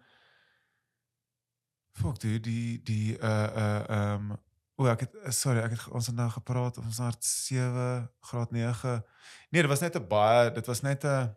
Fuck 1.92 2.20
dude, 2.20 2.40
die 2.40 2.82
die 2.84 3.18
uh 3.20 3.48
uh 3.56 3.84
ehm 3.90 4.32
um, 4.32 4.38
o 4.76 4.88
ek 4.88 5.00
het 5.00 5.16
eh, 5.16 5.32
sorry, 5.36 5.60
ek 5.60 5.76
het 5.76 5.88
ons 5.92 6.08
het 6.08 6.16
nou 6.16 6.30
gepraat 6.32 6.78
ons 6.78 7.00
na 7.00 7.12
7 7.20 8.10
graad 8.20 8.52
9. 8.52 9.04
Nee, 9.50 9.62
dit 9.62 9.70
was 9.70 9.80
net 9.80 9.96
'n 9.96 10.08
baie 10.08 10.52
dit 10.52 10.66
was 10.66 10.82
net 10.82 11.04
'n 11.04 11.36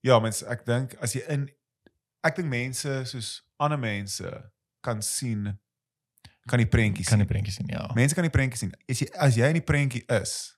Ja, 0.00 0.18
mens 0.18 0.42
ek 0.42 0.66
dink 0.66 0.94
as 0.94 1.12
jy 1.12 1.22
in 1.28 1.48
ek 2.22 2.36
dink 2.36 2.48
mense 2.48 3.04
soos 3.04 3.42
ander 3.56 3.78
mense 3.78 4.52
kan 4.80 5.02
sien 5.02 5.58
kan 6.46 6.58
die 6.58 6.68
prentjies 6.68 7.08
Kan 7.08 7.18
die 7.18 7.26
prentjies 7.26 7.54
sien, 7.54 7.66
ja. 7.66 7.90
Mense 7.94 8.14
kan 8.14 8.22
die 8.22 8.30
prentjie 8.30 8.58
sien. 8.58 8.74
As 8.88 8.98
jy 8.98 9.08
as 9.18 9.34
jy 9.34 9.46
in 9.46 9.58
die 9.58 9.64
prentjie 9.64 10.04
is, 10.20 10.55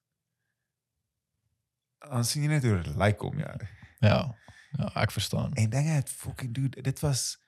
dan 1.98 2.24
sien 2.24 2.42
jy 2.42 2.48
net 2.48 2.62
hoe 2.66 2.80
dit 2.82 2.96
lyk 2.96 3.22
om 3.22 3.38
jou. 3.38 3.56
Ja. 3.98 4.36
Ja, 4.76 4.90
ek 5.00 5.10
verstaan. 5.10 5.52
En 5.52 5.70
dinge 5.70 5.90
het 5.96 6.10
fucking 6.10 6.54
dude, 6.54 6.82
dit 6.82 7.00
was 7.00 7.38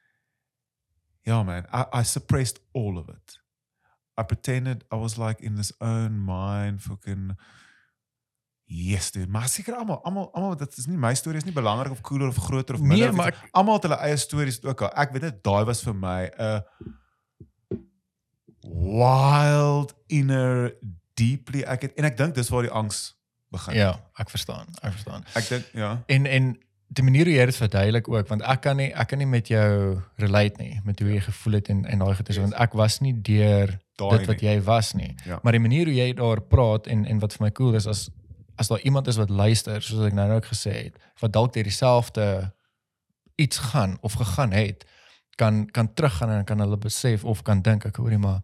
Ja 1.20 1.43
man, 1.43 1.66
I 1.68 1.85
I 2.01 2.02
suppressed 2.02 2.60
all 2.72 2.97
of 2.97 3.09
it. 3.09 3.40
I 4.20 4.22
pretended 4.22 4.85
I 4.93 4.97
was 4.97 5.16
like 5.16 5.43
in 5.43 5.56
this 5.56 5.72
own 5.78 6.24
mind 6.24 6.82
fucking 6.82 7.36
Yes, 8.64 9.10
dude. 9.10 9.27
Maar 9.27 9.48
seker 9.48 9.74
almal, 9.74 10.02
almal, 10.02 10.32
almal 10.32 10.56
dit 10.56 10.77
is 10.77 10.86
nie 10.86 10.97
my 10.97 11.14
storie 11.14 11.39
is 11.39 11.44
nie 11.44 11.55
belangrik 11.55 11.90
of 11.90 12.01
cooler 12.06 12.28
of 12.28 12.36
groter 12.36 12.74
of 12.74 12.81
minder. 12.81 13.09
Nee, 13.09 13.16
maar 13.16 13.48
almal 13.51 13.74
het 13.74 13.82
hulle 13.82 13.98
eie 13.98 14.16
stories 14.16 14.62
ook 14.62 14.85
al. 14.86 14.93
Ek 14.94 15.10
weet 15.10 15.27
net 15.27 15.40
daai 15.43 15.64
was 15.66 15.82
vir 15.82 15.97
my 15.98 16.31
'n 16.31 16.62
wild 18.62 19.94
inner 20.06 20.77
deeply 21.18 21.62
ek 21.66 21.82
het 21.82 21.98
en 21.98 22.05
ek 22.05 22.16
dink 22.16 22.35
dis 22.35 22.48
waar 22.48 22.62
die 22.62 22.70
angs 22.70 23.19
begin. 23.51 23.74
ja, 23.74 23.93
ek 24.16 24.31
verstaan. 24.31 24.66
Ek 24.82 24.93
verstaan. 24.93 25.24
Ek 25.35 25.48
dink 25.48 25.64
ja. 25.74 26.02
En 26.06 26.27
en 26.27 26.51
die 26.90 27.05
manier 27.06 27.24
hoe 27.28 27.35
jy 27.35 27.44
dit 27.47 27.56
verduidelik 27.56 28.09
ook 28.10 28.28
want 28.28 28.43
ek 28.43 28.60
kan 28.66 28.77
nie 28.77 28.89
ek 28.94 29.09
kan 29.12 29.18
nie 29.18 29.27
met 29.31 29.48
jou 29.48 30.01
relate 30.18 30.59
nie 30.62 30.81
met 30.85 30.98
hoe 30.98 31.12
jy 31.12 31.20
gevoel 31.20 31.52
het 31.60 31.68
en 31.70 31.85
en 31.86 31.98
daai 32.02 32.14
goeie 32.14 32.27
Yes. 32.35 32.39
want 32.39 32.55
ek 32.55 32.72
was 32.74 33.01
nie 33.01 33.12
deur 33.14 33.77
Daai 34.01 34.18
dit 34.18 34.27
wat 34.27 34.40
jy 34.40 34.55
was 34.64 34.93
nie. 34.97 35.14
Ja. 35.27 35.39
Maar 35.43 35.52
die 35.52 35.60
manier 35.60 35.86
hoe 35.86 35.94
jy 35.94 36.12
daar 36.18 36.40
praat 36.40 36.86
en 36.86 37.05
en 37.06 37.18
wat 37.20 37.32
vir 37.36 37.44
my 37.47 37.51
cool 37.52 37.74
is 37.74 37.86
as 37.86 38.09
as 38.56 38.68
daar 38.68 38.81
iemand 38.81 39.06
is 39.06 39.16
wat 39.16 39.31
luister 39.31 39.82
soos 39.82 40.06
ek 40.06 40.12
nou 40.12 40.27
nou 40.28 40.36
ook 40.40 40.51
gesê 40.51 40.72
het 40.85 40.97
wat 41.20 41.32
dalk 41.32 41.52
deur 41.52 41.64
dieselfde 41.64 42.52
iets 43.36 43.59
gaan 43.59 43.98
of 44.01 44.12
gegaan 44.12 44.52
het 44.52 44.85
kan 45.36 45.66
kan 45.70 45.94
teruggaan 45.94 46.31
en 46.31 46.44
kan 46.44 46.59
hulle 46.60 46.77
besef 46.77 47.24
of 47.24 47.43
kan 47.43 47.62
dink 47.62 47.85
ek 47.85 47.97
hoorie 47.97 48.18
maar 48.18 48.40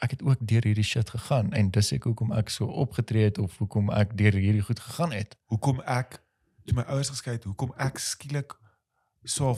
ek 0.00 0.10
het 0.10 0.22
ook 0.22 0.38
deur 0.40 0.62
hierdie 0.64 0.84
shit 0.84 1.10
gegaan 1.10 1.52
en 1.52 1.70
dis 1.70 1.92
ek 1.92 2.04
hoekom 2.04 2.32
ek 2.32 2.48
so 2.50 2.66
opgetree 2.66 3.24
het 3.24 3.38
of 3.38 3.56
hoekom 3.58 3.90
ek 3.90 4.16
deur 4.16 4.32
hierdie 4.32 4.62
goed 4.62 4.80
gegaan 4.80 5.12
het. 5.12 5.36
Hoekom 5.46 5.80
ek 5.80 6.20
toe 6.66 6.74
my 6.76 6.82
ouers 6.82 7.08
geskei 7.10 7.34
het, 7.34 7.44
hoekom 7.44 7.72
ek 7.76 7.98
skielik 7.98 8.54
so 9.24 9.56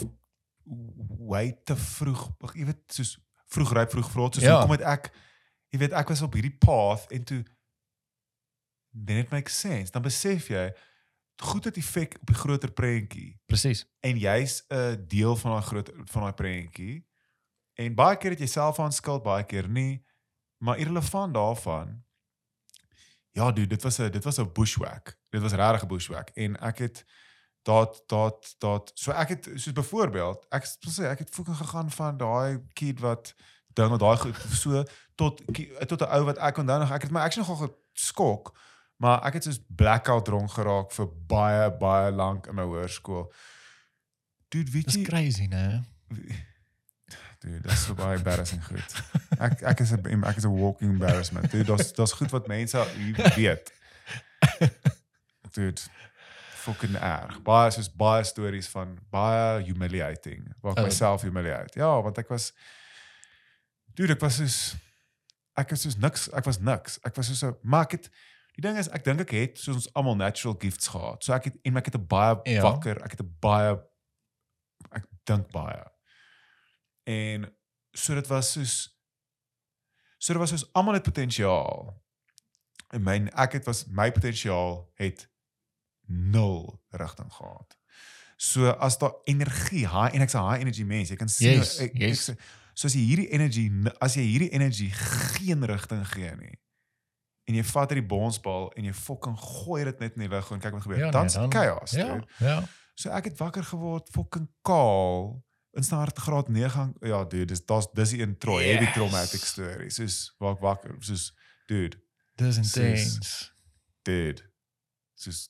way 1.18 1.52
te 1.64 1.76
vroeg, 1.76 2.30
jy 2.54 2.64
weet, 2.64 2.80
soos 2.92 3.18
vroeg 3.52 3.72
ryp, 3.76 3.90
vroeg 3.90 4.10
vrot, 4.10 4.34
soos 4.34 4.44
Ja. 4.44 4.56
hoekom 4.58 4.70
het 4.78 4.80
ek 4.82 5.12
jy 5.72 5.78
weet 5.78 5.92
ek 5.92 6.08
was 6.08 6.22
op 6.22 6.32
hierdie 6.34 6.56
path 6.58 7.10
en 7.12 7.24
toe 7.24 7.44
then 8.94 9.16
it 9.18 9.30
makes 9.30 9.58
sense. 9.60 9.90
Dan 9.90 10.02
besef 10.02 10.48
jy 10.48 10.72
goed 11.42 11.64
het 11.64 11.76
effek 11.76 12.14
op 12.20 12.26
die 12.30 12.34
groter 12.38 12.70
prentjie. 12.72 13.40
Presies. 13.46 13.84
en 14.00 14.16
jy's 14.18 14.62
'n 14.70 15.04
deel 15.08 15.36
van 15.36 15.50
daai 15.52 15.62
groot 15.66 15.90
van 16.04 16.22
daai 16.22 16.32
prentjie. 16.32 17.04
En 17.74 17.94
baie 17.94 18.16
keer 18.16 18.30
het 18.30 18.38
jy 18.40 18.46
self 18.46 18.78
aan 18.78 18.92
skuld, 18.92 19.22
baie 19.22 19.44
keer 19.44 19.68
nie. 19.68 20.04
Maar 20.64 20.78
irrelevant 20.78 21.34
daarvan. 21.34 22.04
Ja, 23.30 23.52
dude, 23.52 23.66
dit 23.66 23.82
was 23.82 23.98
'n 23.98 24.10
dit 24.10 24.24
was 24.24 24.38
'n 24.38 24.52
bushwhack. 24.52 25.18
Dit 25.28 25.40
was 25.40 25.52
regtig 25.52 25.82
'n 25.82 25.86
bushwhack 25.86 26.28
en 26.28 26.60
ek 26.60 26.78
het 26.78 27.04
dat 27.62 28.02
dat 28.06 28.54
dat 28.58 28.90
so 28.94 29.10
ek 29.10 29.28
het 29.28 29.44
soos 29.44 29.72
byvoorbeeld, 29.72 30.46
ek 30.48 30.64
sê 30.64 31.04
ek 31.04 31.18
het 31.18 31.30
fucking 31.30 31.56
gegaan 31.56 31.90
van 31.90 32.16
daai 32.16 32.60
kid 32.72 33.00
wat 33.00 33.34
dinge 33.72 33.98
daai 33.98 34.16
goed 34.16 34.36
so 34.50 34.84
tot 35.14 35.42
tot 35.86 36.00
'n 36.00 36.12
ou 36.16 36.24
wat 36.24 36.38
ek 36.38 36.56
onthou 36.56 36.78
nog 36.78 36.92
ek 36.92 37.02
het 37.02 37.10
my 37.10 37.20
actually 37.20 37.48
nogal 37.48 37.84
geskok, 37.92 38.58
maar 38.96 39.24
ek 39.24 39.32
het 39.32 39.44
soos 39.44 39.60
blackout 39.68 40.24
dronk 40.24 40.50
geraak 40.50 40.92
vir 40.92 41.08
baie 41.26 41.76
baie 41.76 42.12
lank 42.12 42.46
in 42.46 42.54
my 42.54 42.62
hoërskool. 42.62 43.32
Dude, 44.48 44.70
weet 44.70 44.84
Dis 44.84 44.94
jy 44.94 45.02
crazy, 45.02 45.46
né? 45.46 45.84
Dude, 47.38 47.60
dis 47.60 47.84
so 47.84 47.94
baie 47.94 48.16
embarrassing 48.16 48.64
goed. 48.64 49.02
Ek 49.38 49.62
ek 49.62 49.80
is 49.80 49.90
'n 49.92 50.24
ek 50.24 50.36
is 50.36 50.44
'n 50.44 50.56
walking 50.58 50.90
embarrassment. 50.92 51.50
Dude, 51.50 51.64
daar's 51.64 51.92
daar's 51.92 52.12
goed 52.12 52.30
wat 52.30 52.46
mense 52.46 52.84
hier 52.96 53.32
weet. 53.36 53.72
Dude, 55.54 55.80
fucking 56.54 56.96
erg. 56.96 57.42
Baie 57.42 57.70
soos 57.70 57.90
baie 57.92 58.24
stories 58.24 58.68
van 58.68 58.98
baie 59.10 59.62
humiliating. 59.64 60.54
Waar 60.60 60.72
ek 60.72 60.78
Oh. 60.78 60.84
myself 60.84 61.22
humiliate. 61.22 61.78
Ja, 61.78 62.00
want 62.02 62.18
ek 62.18 62.28
was 62.28 62.52
Dude, 63.94 64.12
ek 64.12 64.20
was 64.20 64.34
soos 64.36 64.74
ek 65.56 65.70
is 65.70 65.82
soos 65.82 65.96
niks, 65.96 66.28
ek 66.34 66.44
was 66.44 66.58
niks. 66.58 66.98
Ek 67.04 67.14
was 67.16 67.26
soos 67.26 67.42
'n 67.44 67.56
maar 67.62 67.82
ek 67.84 67.90
het 67.92 68.10
die 68.56 68.62
ding 68.62 68.76
is 68.78 68.88
ek 68.88 69.04
dink 69.04 69.20
ek 69.20 69.30
het 69.30 69.58
soos 69.58 69.74
ons 69.76 69.92
almal 69.94 70.16
natural 70.16 70.56
gifts 70.58 70.88
gehad. 70.88 71.22
So 71.24 71.32
ek 71.32 71.44
het 71.44 71.56
en 71.64 71.76
ek 71.76 71.84
het 71.86 71.94
'n 71.94 72.06
baie 72.06 72.36
Ja. 72.44 72.62
wakker, 72.62 73.02
ek 73.04 73.10
het 73.12 73.20
'n 73.20 73.36
baie 73.40 73.78
ek 74.92 75.04
dink 75.24 75.50
baie. 75.52 75.84
En 77.06 77.46
so 77.94 78.14
dit 78.14 78.26
was 78.26 78.52
soos 78.52 78.93
so 80.24 80.32
dit 80.32 80.40
was 80.40 80.50
soos 80.54 80.64
almal 80.72 80.94
het 80.96 81.04
potensiaal. 81.04 81.92
En 82.96 83.02
my 83.04 83.16
ek 83.44 83.58
het 83.58 83.66
was 83.68 83.84
my 83.92 84.08
potensiaal 84.14 84.86
het 85.00 85.26
nul 86.06 86.80
rigting 86.90 87.32
gehad. 87.32 87.76
So 88.36 88.68
as 88.70 88.98
daar 88.98 89.14
energie, 89.24 89.84
high 89.88 90.14
en 90.14 90.20
ek's 90.24 90.34
'n 90.34 90.48
high 90.48 90.60
energy 90.60 90.84
mens, 90.84 91.08
jy 91.12 91.16
kan 91.16 91.28
sien 91.28 91.58
Yes, 91.58 91.78
ek, 91.78 91.92
yes. 91.98 92.28
ek, 92.28 92.40
so 92.74 92.86
as 92.86 92.94
jy 92.94 93.00
hierdie 93.06 93.28
energie 93.30 93.70
as 94.00 94.14
jy 94.14 94.22
hierdie 94.22 94.50
energie 94.50 94.90
geen 94.90 95.64
rigting 95.64 96.06
gee 96.12 96.32
nie 96.36 96.58
en 97.44 97.54
jy 97.54 97.64
vat 97.64 97.90
hierdie 97.92 98.06
bonsbal 98.08 98.70
en 98.76 98.84
jy 98.88 98.92
fucking 98.92 99.36
gooi 99.38 99.84
dit 99.84 99.98
net 100.00 100.14
in 100.16 100.24
die 100.24 100.28
lug 100.32 100.50
en 100.50 100.60
kyk 100.60 100.72
wat 100.72 100.82
gebeur. 100.82 100.98
Ja, 100.98 101.04
nee, 101.04 101.12
dan 101.12 101.26
dan- 101.28 101.52
chaos. 101.52 101.90
Ja, 101.90 102.14
dude. 102.14 102.26
ja. 102.38 102.62
So 102.94 103.10
ek 103.10 103.24
het 103.24 103.38
wakker 103.38 103.64
geword 103.64 104.08
fucking 104.10 104.48
kaal 104.62 105.44
in 105.74 105.82
hartgraad 105.90 106.48
9 106.48 106.94
ja 107.00 107.24
dude 107.24 107.44
dis 107.44 107.64
daar's 107.66 107.88
dis 107.92 108.10
die 108.14 108.20
intro 108.20 108.58
yes. 108.60 108.70
heavy 108.70 108.92
traumatic 108.92 109.40
story 109.44 109.90
soos 109.90 110.34
waar 110.38 110.54
ek 110.54 110.60
wakker 110.60 110.96
soos 111.00 111.32
dude 111.66 111.98
Dis 112.36 112.56
intense. 112.58 113.52
dude 114.02 114.42
soos 115.14 115.48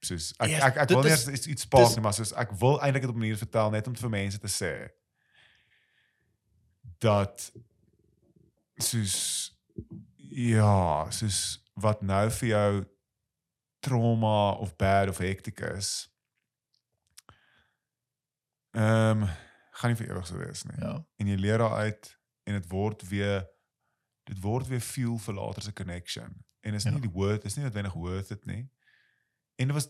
soos 0.00 0.32
ek 0.38 0.50
Yes, 0.50 0.62
ek 0.62 0.76
ek 0.76 0.88
wil 0.88 1.06
eens 1.06 1.26
iets 1.28 1.46
iets 1.46 1.66
paas 1.66 1.94
dis- 1.94 2.02
maar 2.02 2.14
soos 2.16 2.32
ek 2.32 2.52
wil 2.60 2.80
eintlik 2.80 3.02
dit 3.06 3.10
op 3.10 3.16
'n 3.16 3.24
manier 3.24 3.38
vertel 3.38 3.70
net 3.70 3.86
om 3.86 3.96
vir 3.96 4.10
mense 4.10 4.38
te 4.38 4.48
sê 4.50 4.72
dat 7.00 7.52
soos 8.78 9.52
ja 10.32 11.06
soos 11.10 11.60
wat 11.74 12.02
nou 12.02 12.30
vir 12.30 12.48
jou 12.48 12.84
trauma 13.80 14.52
of 14.52 14.76
bad 14.76 15.08
of 15.08 15.18
hectic 15.18 15.60
is 15.60 16.08
ehm 18.72 19.22
um, 19.22 19.28
gaan 19.72 19.90
nie 19.90 19.96
vir 19.96 20.10
ewig 20.12 20.26
so 20.26 20.36
wees 20.36 20.64
nie 20.68 20.78
Ja. 20.80 21.04
en 21.16 21.26
jy 21.26 21.36
leer 21.40 21.58
daaruit 21.58 22.18
en 22.44 22.52
dit 22.60 22.66
word 22.68 23.02
weer 23.08 23.46
dit 24.24 24.38
word 24.40 24.66
weer 24.68 24.80
fuel 24.80 25.18
vir 25.18 25.34
later 25.34 25.62
se 25.62 25.72
connection 25.72 26.44
en 26.60 26.74
is 26.74 26.84
Ja. 26.84 26.90
nie 26.90 27.00
die 27.00 27.10
worth 27.12 27.44
is 27.44 27.56
nie 27.56 27.64
noodwendig 27.64 27.92
worth 27.94 28.30
it 28.30 28.44
nie 28.46 28.68
en 29.56 29.66
dit 29.68 29.74
was 29.76 29.88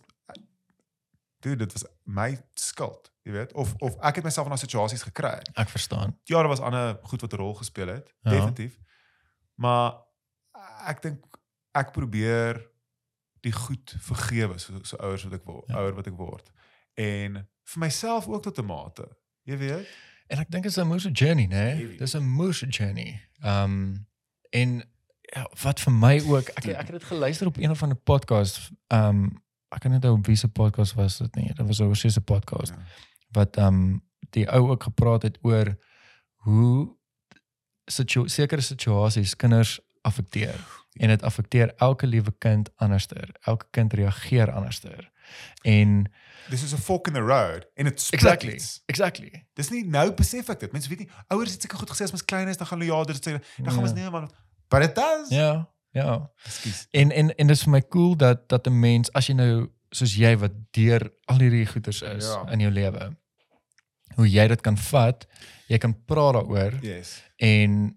dude 1.43 1.57
dit 1.65 1.73
was 1.73 1.85
my 2.05 2.39
skuld 2.55 3.11
jy 3.27 3.33
weet 3.33 3.53
of 3.59 3.75
of 3.83 3.97
ek 4.01 4.15
het 4.21 4.25
myself 4.25 4.47
in 4.47 4.55
daai 4.55 4.63
situasies 4.65 5.03
gekry 5.03 5.39
Ek 5.55 5.69
verstaan. 5.69 6.17
ja 6.25 6.37
daar 6.39 6.49
was 6.53 6.61
ander 6.61 6.99
goed 7.03 7.21
wat 7.21 7.33
'n 7.33 7.37
rol 7.37 7.55
gespeel 7.55 7.87
het 7.89 8.15
Ja. 8.23 8.31
definitief 8.31 8.79
maar 9.55 9.93
ek 10.87 11.03
dink 11.03 11.25
ek 11.75 11.93
probeer 11.93 12.71
die 13.41 13.53
goed 13.53 13.95
vergewe 13.99 14.59
so 14.59 14.79
so 14.83 14.97
ouers 14.97 15.25
wat 15.25 15.33
ek 15.33 15.45
word 15.45 15.69
Ja. 15.69 15.75
ouer 15.77 15.95
wat 15.95 16.07
ek 16.07 16.17
word 16.17 16.53
en 16.95 17.49
vir 17.65 17.79
myself 17.81 18.27
ook 18.29 18.43
tot 18.43 18.59
'n 18.59 18.65
mate 18.67 19.09
jy 19.45 19.57
weet 19.57 19.87
En 20.33 20.39
ek 20.39 20.51
dink 20.51 20.63
dit 20.63 20.73
is 20.73 20.79
'n 20.79 20.87
moeë 20.89 21.13
journey, 21.13 21.47
né? 21.47 21.77
Heavy. 21.77 21.97
Dis 21.97 22.15
'n 22.15 22.23
moeë 22.25 22.69
journey. 22.69 23.21
Um 23.45 24.07
en 24.51 24.83
ja, 25.21 25.47
wat 25.63 25.81
vir 25.81 25.93
my 25.93 26.21
ook, 26.27 26.49
ek 26.49 26.65
ek 26.67 26.77
het 26.87 26.91
dit 26.91 27.05
geluister 27.05 27.47
op 27.47 27.57
een 27.57 27.71
of 27.71 27.83
ander 27.83 27.97
podcast. 27.99 28.71
Um 28.89 29.43
ek 29.69 29.81
kan 29.81 29.91
net 29.91 30.05
onthou 30.05 30.19
op 30.19 30.27
wie 30.27 30.37
se 30.37 30.49
podcast 30.49 30.95
was 30.95 31.19
dit 31.19 31.35
nie. 31.35 31.47
Dit 31.55 31.67
was 31.67 31.81
oor 31.81 31.97
se 31.97 32.21
podcast 32.21 32.73
Ja. 32.73 32.83
wat 33.33 33.57
um 33.57 34.03
die 34.31 34.49
ou 34.51 34.71
ook 34.71 34.83
gepraat 34.83 35.23
het 35.23 35.39
oor 35.43 35.77
hoe 36.35 36.97
situ 37.87 38.29
sekere 38.29 38.61
situasies 38.61 39.37
kinders 39.37 39.81
affekteer 40.03 40.65
en 40.97 41.09
dit 41.09 41.23
affekteer 41.23 41.75
elke 41.77 42.07
liewe 42.07 42.33
kind 42.39 42.71
anderster. 42.77 43.29
Elke 43.41 43.67
kind 43.71 43.93
reageer 43.93 44.51
anderster. 44.51 45.11
En 45.63 46.11
Dis 46.51 46.63
is 46.63 46.73
'n 46.75 46.77
fork 46.79 47.07
in 47.07 47.13
the 47.15 47.21
road 47.21 47.67
en 47.75 47.85
dit 47.85 48.09
exactly, 48.13 48.53
iets. 48.53 48.83
exactly. 48.87 49.47
Dis 49.55 49.71
nie 49.71 49.85
nou 49.87 50.13
besef 50.15 50.49
ek 50.49 50.61
dit. 50.61 50.73
Mense 50.73 50.89
weet 50.89 50.99
nie 50.99 51.09
ouers 51.29 51.53
het 51.53 51.63
seker 51.63 51.79
goed 51.79 51.91
gesê 51.91 52.03
as 52.03 52.11
mens 52.11 52.25
klein 52.25 52.49
is 52.49 52.57
dan 52.57 52.67
gaan 52.67 52.81
hulle 52.81 52.93
ja, 52.93 53.05
dit 53.05 53.17
sê 53.17 53.31
dan 53.63 53.73
gaan 53.73 53.79
ons 53.79 53.91
Ja. 53.91 53.95
nee 53.97 54.11
man. 54.11 54.31
But 54.69 54.83
it 54.83 54.95
does. 54.95 55.29
Ja, 55.29 55.69
ja. 55.93 56.31
Ekskuus. 56.45 56.87
En 56.91 57.11
en 57.11 57.35
en 57.37 57.47
dit 57.47 57.57
is 57.57 57.63
vir 57.63 57.71
my 57.71 57.83
cool 57.89 58.17
dat 58.17 58.49
dat 58.49 58.67
'n 58.67 58.79
mens 58.81 59.13
as 59.13 59.27
jy 59.27 59.35
nou 59.35 59.69
soos 59.91 60.15
jy 60.15 60.37
wat 60.39 60.53
deur 60.71 61.13
al 61.25 61.39
hierdie 61.39 61.67
goeters 61.67 62.03
is 62.03 62.25
Ja. 62.25 62.45
in 62.51 62.61
jou 62.61 62.73
lewe 62.73 63.17
hoe 64.17 64.31
jy 64.31 64.47
dit 64.49 64.61
kan 64.61 64.77
vat, 64.79 65.27
jy 65.69 65.79
kan 65.79 66.05
praat 66.05 66.35
daaroor 66.35 66.79
Yes. 66.83 67.23
en 67.37 67.97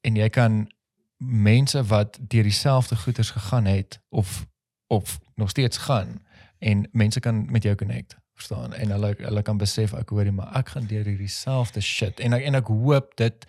en 0.00 0.16
jy 0.16 0.28
kan 0.28 0.70
mense 1.18 1.82
wat 1.84 2.18
deur 2.20 2.42
dieselfde 2.42 2.96
goeters 2.96 3.30
gegaan 3.30 3.64
het 3.64 4.00
of 4.08 4.46
of 4.88 5.18
nog 5.34 5.50
steeds 5.50 5.76
gaan 5.76 6.18
en 6.58 6.88
mense 6.92 7.20
kan 7.20 7.46
met 7.50 7.62
jou 7.62 7.74
connect 7.76 8.16
verstaan 8.34 8.74
en 8.74 8.90
hulle 8.90 9.14
hulle 9.18 9.42
kan 9.42 9.58
besef 9.58 9.92
ek 9.98 10.08
hoorie 10.14 10.32
maar 10.32 10.54
ek 10.58 10.68
gaan 10.74 10.86
deur 10.90 11.04
hierdie 11.04 11.28
selfde 11.32 11.80
shit 11.80 12.20
en 12.20 12.32
ek 12.32 12.42
en 12.50 12.54
ek 12.54 12.66
hoop 12.70 13.14
dit 13.20 13.46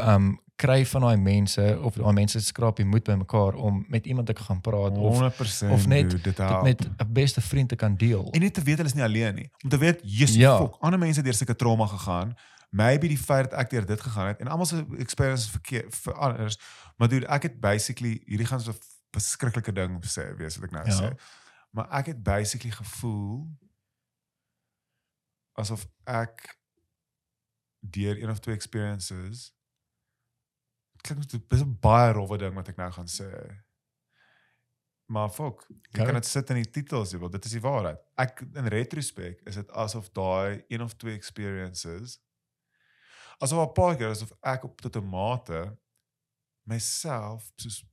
um 0.00 0.34
kry 0.56 0.84
van 0.86 1.00
daai 1.02 1.16
mense 1.18 1.64
of 1.82 1.96
daai 1.98 2.12
mense 2.14 2.40
skraap 2.46 2.76
die 2.78 2.86
moed 2.86 3.04
bymekaar 3.04 3.54
om 3.58 3.84
met 3.90 4.06
iemand 4.06 4.26
te 4.30 4.36
gaan 4.38 4.60
praat 4.62 4.96
of 4.98 5.18
100% 5.18 5.70
of 5.74 5.86
net 5.90 6.10
dude, 6.10 6.22
dit 6.22 6.24
dit 6.24 6.38
help. 6.46 6.62
met 6.62 6.80
'n 6.86 7.12
beste 7.12 7.40
vriend 7.40 7.68
te 7.68 7.76
kan 7.76 7.96
deel. 7.96 8.28
En 8.30 8.40
net 8.40 8.54
te 8.54 8.62
weet 8.62 8.76
hulle 8.76 8.88
is 8.88 8.94
nie 8.94 9.02
alleen 9.02 9.34
nie. 9.34 9.50
Om 9.64 9.68
te 9.70 9.78
weet, 9.78 10.00
Jesus, 10.02 10.36
Ja. 10.36 10.56
fuck, 10.58 10.76
ander 10.80 10.98
mense 10.98 11.16
het 11.16 11.24
deur 11.24 11.34
sulke 11.34 11.56
trauma 11.56 11.86
gegaan. 11.86 12.34
Maybe 12.70 13.08
die 13.08 13.18
feit 13.18 13.50
dat 13.50 13.58
ek 13.58 13.70
deur 13.70 13.86
dit 13.86 14.00
gegaan 14.00 14.26
het 14.26 14.38
en 14.40 14.46
almal 14.48 14.66
se 14.66 14.84
experience 14.98 15.44
is 15.44 15.50
verkeer 15.50 15.84
vir 15.88 16.14
anders. 16.14 16.58
Maar 16.96 17.08
dude, 17.08 17.26
ek 17.26 17.42
het 17.42 17.60
basically 17.60 18.22
hierdie 18.26 18.46
gaan 18.46 18.60
so 18.60 18.72
beskrikkelike 19.14 19.72
ding 19.76 19.98
sê, 20.10 20.28
wees 20.38 20.56
wat 20.58 20.68
ek 20.70 20.76
nou 20.76 20.84
Ja. 20.88 20.98
sê. 21.00 21.10
Maar 21.74 21.88
ek 22.00 22.06
het 22.12 22.22
basically 22.22 22.70
gevoel 22.74 23.46
asof 25.58 25.86
ek 26.06 26.58
deur 27.80 28.16
een 28.22 28.30
of 28.30 28.40
twee 28.40 28.54
experiences 28.54 29.52
klink 31.04 31.26
dit 31.30 31.52
is 31.52 31.60
'n 31.62 31.76
baie 31.80 32.12
rowwe 32.16 32.38
ding 32.38 32.54
wat 32.54 32.68
ek 32.68 32.76
nou 32.76 32.90
gaan 32.92 33.06
sê. 33.08 33.30
Maar 35.06 35.28
fuck, 35.30 35.66
jy 35.92 36.04
kan 36.04 36.14
dit 36.14 36.26
sit 36.26 36.50
in 36.50 36.56
die 36.62 36.70
titel 36.70 37.00
as 37.02 37.12
jy 37.12 37.18
wil. 37.18 37.28
Dit 37.28 37.44
is 37.44 37.50
die 37.52 37.60
waarheid. 37.60 37.98
Ek 38.16 38.40
in 38.40 38.66
retrospek 38.72 39.40
is 39.46 39.54
dit 39.54 39.70
asof 39.70 40.08
daai 40.16 40.64
een 40.68 40.80
of 40.82 40.94
twee 40.96 41.14
experiences 41.14 42.18
asof 43.38 43.68
'n 43.68 43.72
paar 43.74 43.96
keer 43.96 44.10
asof 44.10 44.32
ek 44.42 44.64
op 44.64 44.80
tot 44.80 44.96
'n 44.96 45.04
mate 45.08 45.76
myself 46.66 47.52
soos 47.56 47.84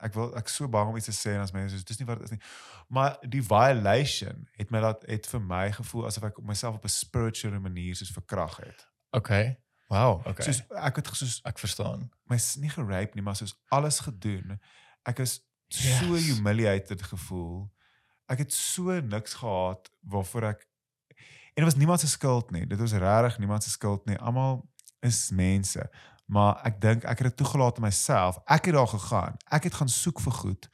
ek 0.00 0.14
wil 0.14 0.34
ek 0.36 0.48
so 0.48 0.68
bang 0.68 0.88
om 0.88 0.96
iets 0.96 1.06
te 1.08 1.12
sê 1.16 1.34
en 1.34 1.40
as 1.40 1.52
mense 1.52 1.76
sê 1.76 1.84
dis 1.88 1.98
nie 1.98 2.06
wat 2.06 2.18
dit 2.18 2.26
is 2.30 2.34
nie. 2.36 2.40
Maar 2.88 3.16
die 3.28 3.42
violation 3.42 4.48
het 4.56 4.70
my 4.70 4.80
laat 4.84 5.02
het 5.08 5.26
vir 5.26 5.40
my 5.40 5.70
gevoel 5.72 6.06
asof 6.06 6.22
ek 6.28 6.40
myself 6.42 6.74
op 6.76 6.84
'n 6.84 6.88
spirituele 6.88 7.58
manier 7.60 7.94
soos 7.96 8.10
verkrag 8.12 8.56
het. 8.56 8.86
Okay. 9.16 9.56
Wow, 9.88 10.20
okay. 10.26 10.44
Soos 10.44 10.62
ek 10.70 10.96
het 10.96 11.06
soos 11.14 11.40
ek 11.44 11.58
verstaan. 11.58 12.10
my 12.28 12.36
s- 12.36 12.56
nie 12.56 12.68
gerape 12.70 13.14
nie, 13.14 13.22
maar 13.22 13.36
soos 13.36 13.54
alles 13.70 14.00
gedoen. 14.00 14.58
Ek 15.06 15.18
is 15.18 15.40
so 15.68 16.14
Yes. 16.14 16.26
humiliated 16.26 17.02
gevoel. 17.02 17.70
Ek 18.28 18.38
het 18.38 18.52
so 18.52 19.00
niks 19.00 19.34
gehad 19.34 19.90
waarvoor 20.02 20.42
ek 20.44 20.66
en 21.56 21.64
dit 21.64 21.64
was 21.64 21.76
niemand 21.76 22.00
se 22.00 22.08
skuld 22.08 22.50
nie. 22.50 22.66
Dit 22.66 22.78
was 22.78 22.92
regtig 22.92 23.38
niemand 23.38 23.62
se 23.62 23.70
skuld 23.70 24.04
nie. 24.06 24.18
Almal 24.18 24.68
is 25.00 25.30
mense. 25.30 25.90
Maar 26.26 26.60
ek 26.66 26.80
dink 26.80 27.04
ek 27.04 27.18
het 27.18 27.28
dit 27.28 27.36
toegelaat 27.36 27.76
in 27.76 27.82
myself. 27.82 28.38
Ek 28.46 28.64
het 28.66 28.74
daar 28.74 28.88
gegaan. 28.88 29.36
Ek 29.50 29.64
het 29.64 29.74
gaan 29.74 29.88
soek 29.88 30.20
vir 30.20 30.32
goed 30.32 30.68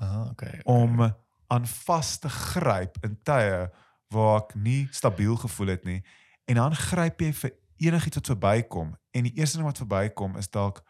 Ah, 0.00 0.26
okay. 0.30 0.60
om 0.64 1.14
aan 1.48 1.66
vas 1.66 2.18
te 2.18 2.28
gryp 2.28 2.96
in 3.04 3.18
tye 3.22 3.70
waar 4.08 4.40
ek 4.42 4.54
nie 4.54 4.88
stabiel 4.92 5.36
gevoel 5.36 5.66
het 5.66 5.84
nie. 5.84 6.02
En 6.44 6.54
dan 6.54 6.74
gryp 6.74 7.20
jy 7.20 7.32
vir 7.32 7.52
enigiets 7.78 8.16
wat 8.16 8.26
verbykom 8.26 8.96
en 9.12 9.22
die 9.22 9.32
eerste 9.38 9.56
ding 9.58 9.66
wat 9.66 9.78
verbykom 9.78 10.36
is 10.36 10.48
dalk 10.50 10.82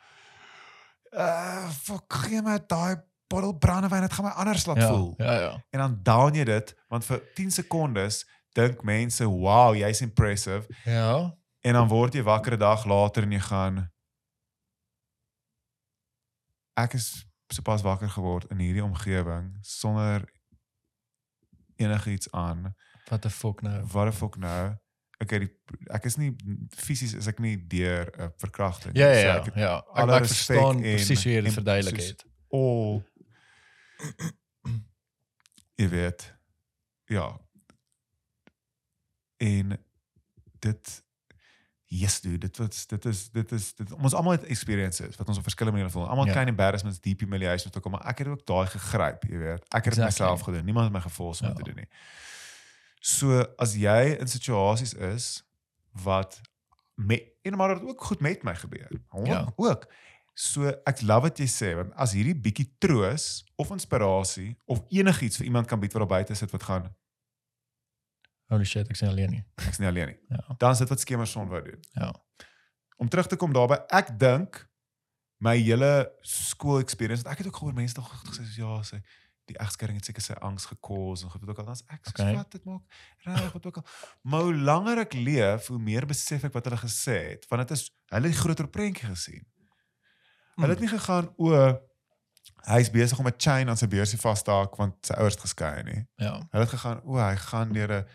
uh 1.16 1.68
fuck 1.82 2.12
gee 2.24 2.42
my 2.42 2.58
daai 2.68 2.96
bottel 3.30 3.52
brandewyn 3.58 4.00
dit 4.06 4.12
gaan 4.12 4.24
my 4.28 4.30
anders 4.38 4.66
laat 4.66 4.76
ja, 4.82 4.88
voel. 4.88 5.14
Ja, 5.18 5.32
ja. 5.40 5.52
En 5.70 5.78
dan 5.78 5.98
down 6.02 6.34
jy 6.34 6.44
dit 6.44 6.74
want 6.88 7.04
vir 7.04 7.22
10 7.34 7.50
sekondes 7.50 8.22
dink 8.54 8.82
mense 8.82 9.24
wow 9.28 9.74
jy's 9.76 10.00
impressive 10.00 10.66
Ja. 10.84 11.32
en 11.60 11.72
dan 11.72 11.88
word 11.88 12.14
jy 12.14 12.22
wakker 12.22 12.52
'n 12.54 12.58
dag 12.58 12.84
later 12.84 13.22
en 13.22 13.32
jy 13.32 13.40
gaan 13.40 13.90
ek 16.76 16.92
is 16.98 17.24
sopas 17.52 17.82
wakker 17.82 18.10
geword 18.10 18.50
in 18.50 18.58
hierdie 18.58 18.84
omgewing 18.84 19.52
sonder 19.62 20.24
enigiets 21.76 22.30
aan 22.32 22.74
Wat 23.08 23.24
'n 23.24 23.30
fok 23.30 23.62
nou. 23.62 23.84
wat 23.92 24.10
die 24.10 24.16
fok 24.18 24.36
nou 24.36 24.74
okay, 25.22 25.38
die, 25.38 25.50
ek 25.94 26.04
is 26.04 26.16
nie 26.16 26.34
fisies 26.76 27.14
is 27.14 27.26
ek 27.26 27.38
nie 27.40 27.56
deur 27.66 28.10
'n 28.16 28.20
uh, 28.22 28.28
verkrachting. 28.38 28.96
Ja 28.96 29.08
ja 29.08 29.20
So 29.20 29.26
ja. 29.26 29.36
ek 29.38 29.44
het 29.44 29.54
ja. 29.54 29.76
Ek, 29.94 30.08
ek 30.08 30.20
respek 30.20 30.26
verstaan 30.34 30.80
presies 30.80 31.22
hoe 31.24 31.32
jy 31.32 31.40
dit 31.42 31.52
verduidelik 31.52 32.00
het. 32.00 32.24
al 32.52 33.02
jy 35.76 35.88
weet 35.88 36.34
ja 37.08 37.26
en 39.36 39.76
dit 40.60 41.04
yes 41.88 42.20
dude 42.20 42.38
dit 42.38 42.56
was 42.58 42.86
dit 42.86 43.04
is 43.04 43.30
dit 43.30 43.52
is 43.52 43.74
dit 43.74 43.92
ons 43.92 44.14
almal 44.14 44.32
het 44.32 44.44
experiences 44.44 45.16
wat 45.16 45.28
ons 45.28 45.38
op 45.38 45.42
verskillende 45.46 45.78
maniere 45.78 45.92
voel 45.98 46.08
almal 46.08 46.26
Ja. 46.26 46.32
klein 46.32 46.48
embarrassments 46.48 47.00
deep 47.00 47.20
humiliations 47.20 47.74
wat 47.74 47.82
kom 47.82 47.92
maar 47.92 48.06
ek 48.10 48.18
het 48.18 48.28
ook 48.28 48.46
daai 48.46 48.66
gegryp 48.66 49.22
jy 49.30 49.38
weet 49.38 49.62
ek 49.68 49.84
het 49.84 49.94
dit 49.94 50.04
Exactly. 50.04 50.04
myself 50.04 50.40
gedoen 50.40 50.64
niemand 50.64 50.84
het 50.86 50.92
my 50.94 51.00
geforce 51.00 51.42
om 51.44 51.48
Ja. 51.48 51.54
te 51.54 51.62
doen 51.62 51.74
nie 51.76 51.88
so 53.00 53.44
as 53.58 53.74
jy 53.78 54.16
in 54.20 54.26
situasies 54.28 54.94
is 54.94 55.44
wat 56.02 56.40
met 56.94 57.22
en 57.42 57.56
maar 57.56 57.74
dit 57.78 57.88
ook 57.88 58.02
goed 58.04 58.20
met 58.20 58.42
my 58.42 58.54
gebeur 58.54 58.88
Ja. 58.90 59.24
ja. 59.24 59.52
ook 59.56 59.86
So 60.38 60.68
ek 60.84 61.00
love 61.00 61.20
wat 61.30 61.38
jy 61.40 61.46
sê 61.48 61.70
want 61.76 61.94
as 61.96 62.12
hierdie 62.12 62.34
bietjie 62.36 62.66
troos 62.78 63.44
of 63.56 63.70
inspirasie 63.72 64.56
of 64.68 64.82
enigiets 64.92 65.36
vir 65.40 65.46
iemand 65.48 65.66
kan 65.66 65.80
bied 65.80 65.92
wat 65.96 66.02
daar 66.04 66.10
buite 66.18 66.34
sit 66.36 66.50
wat 66.52 66.62
gaan 66.62 66.90
Holy 68.48 68.64
shit, 68.64 68.88
ek 68.88 68.96
sien 68.96 69.08
alleen 69.08 69.30
nie. 69.30 69.44
ek's 69.66 69.78
nie 69.82 69.88
alleen 69.88 70.06
nie. 70.12 70.18
Ja. 70.28 70.54
Dan 70.58 70.72
is 70.72 70.78
dit 70.78 70.88
wat 70.88 71.00
Skemerson 71.00 71.48
wou 71.48 71.62
doen. 71.62 71.80
Ja. 71.98 72.12
Om 72.96 73.08
terug 73.08 73.26
te 73.26 73.36
kom 73.36 73.52
daarby, 73.52 73.74
ek 73.90 74.18
dink 74.18 74.68
my 75.38 75.56
hele 75.58 76.12
skool 76.22 76.78
experience, 76.80 77.26
ek 77.28 77.38
het 77.38 77.46
ook 77.46 77.56
gehoor 77.56 77.74
mense 77.74 77.96
nog 77.98 78.08
gesê 78.24 78.46
ja, 78.56 78.82
sy 78.82 79.00
die 79.46 79.56
egskeiding 79.62 79.98
het 80.00 80.04
seker 80.08 80.22
sy 80.22 80.32
angs 80.42 80.64
gekos 80.66 81.22
en 81.22 81.30
goed 81.30 81.42
ook 81.48 81.58
al. 81.58 81.66
Dan's 81.68 81.84
ek 81.88 82.04
soos 82.06 82.14
Okay. 82.20 82.34
wat 82.34 82.50
dit 82.50 82.64
maak 82.64 82.82
reg 83.26 83.52
wat 83.52 83.66
ook 83.66 83.76
al. 83.76 83.84
Maar 84.22 84.40
hoe 84.42 84.54
langer 84.54 84.98
ek 85.04 85.12
leef, 85.14 85.66
hoe 85.70 85.78
meer 85.78 86.06
besef 86.06 86.44
ek 86.44 86.52
wat 86.56 86.64
hulle 86.64 86.80
gesê 86.82 87.18
het, 87.32 87.46
want 87.50 87.62
dit 87.68 87.76
is 87.78 87.84
hulle 88.10 88.26
het 88.26 88.32
die 88.34 88.40
groter 88.40 88.66
prentjie 88.66 89.06
gesien. 89.06 89.44
Hulle 90.56 90.72
het 90.74 90.80
nie 90.80 90.88
gegaan 90.90 91.28
o 91.36 91.52
hy's 92.66 92.90
besig 92.90 93.18
om 93.18 93.26
'n 93.28 93.38
chain 93.38 93.68
aan 93.68 93.76
sy 93.76 93.86
beursie 93.86 94.18
vas 94.18 94.42
te 94.42 94.50
haak 94.50 94.74
want 94.78 94.94
sy 95.06 95.14
ouers 95.14 95.34
het 95.34 95.42
geskei 95.46 95.82
nie. 95.82 96.06
Ja. 96.16 96.40
Hulle 96.50 96.64
het 96.64 96.74
gegaan 96.74 97.00
o 97.04 97.18
hy 97.18 97.36
gaan 97.36 97.72
deur 97.72 97.92
'n 98.00 98.06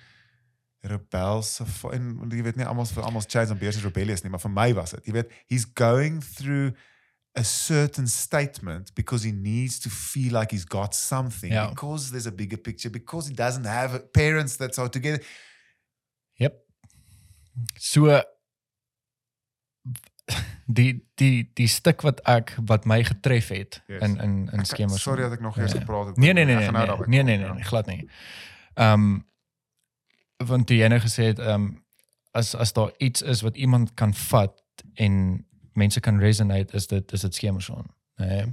rebelse 0.82 1.66
en 1.94 2.08
jy 2.32 2.42
weet 2.44 2.56
nie 2.58 2.66
almal 2.66 2.86
vir 2.90 3.04
almal 3.06 3.26
chains 3.28 3.50
aan 3.54 3.60
beursie 3.62 3.84
rebellious 3.86 4.24
nie, 4.24 4.32
maar 4.34 4.42
vir 4.42 4.54
my 4.54 4.74
was 4.74 4.96
dit. 4.96 5.06
Jy 5.06 5.14
weet, 5.20 5.36
he's 5.48 5.66
going 5.78 6.22
through 6.24 6.74
a 7.38 7.44
certain 7.44 8.08
statement 8.08 8.94
because 8.96 9.24
he 9.24 9.32
needs 9.32 9.80
to 9.80 9.90
feel 9.90 10.34
like 10.34 10.52
he's 10.52 10.66
got 10.66 10.96
something 10.96 11.52
Ja. 11.54 11.70
because 11.70 12.10
there's 12.12 12.28
a 12.28 12.32
bigger 12.32 12.58
picture 12.58 12.90
because 12.90 13.28
he 13.30 13.34
doesn't 13.34 13.66
have 13.66 14.12
parents 14.12 14.58
that 14.58 14.78
are 14.80 14.90
together. 14.90 15.24
Yep. 16.40 16.58
So 17.78 18.22
die 20.66 21.06
die 21.20 21.50
die 21.54 21.68
stuk 21.68 22.02
wat 22.02 22.22
ek 22.30 22.54
wat 22.66 22.86
my 22.86 23.02
getref 23.04 23.48
het 23.52 23.82
Yes. 23.88 24.02
in 24.02 24.18
in 24.18 24.50
in 24.52 24.66
skemers. 24.66 25.02
Sorry 25.02 25.22
dat 25.22 25.32
ek 25.38 25.42
nog 25.42 25.58
eers 25.58 25.72
gepraat 25.74 26.06
het. 26.12 26.18
Nee 26.18 26.34
nee 26.34 26.46
nee 26.46 26.56
nee 26.56 26.72
nee, 26.72 26.86
daarby 26.86 27.06
nee 27.08 27.20
kom, 27.20 27.28
nee 27.28 27.38
nee, 27.38 27.46
ja. 27.48 27.54
nee 27.54 27.64
glad 27.64 27.86
nie. 27.86 28.10
Ehm 28.74 28.94
um, 28.94 29.30
want 30.46 30.68
toe 30.68 30.78
jy 30.78 30.88
nou 30.88 31.00
gesê 31.00 31.24
het 31.32 31.40
ehm 31.40 31.54
um, 31.62 31.84
as 32.34 32.56
as 32.56 32.74
daar 32.74 32.92
iets 32.98 33.22
is 33.22 33.42
wat 33.42 33.58
iemand 33.58 33.94
kan 33.94 34.14
vat 34.14 34.62
en 34.96 35.46
mense 35.74 36.00
kan 36.00 36.20
resonate 36.20 36.76
is 36.76 36.88
dit 36.88 37.12
is 37.14 37.22
dit 37.22 37.36
skemerson. 37.36 37.86
Nee. 38.18 38.46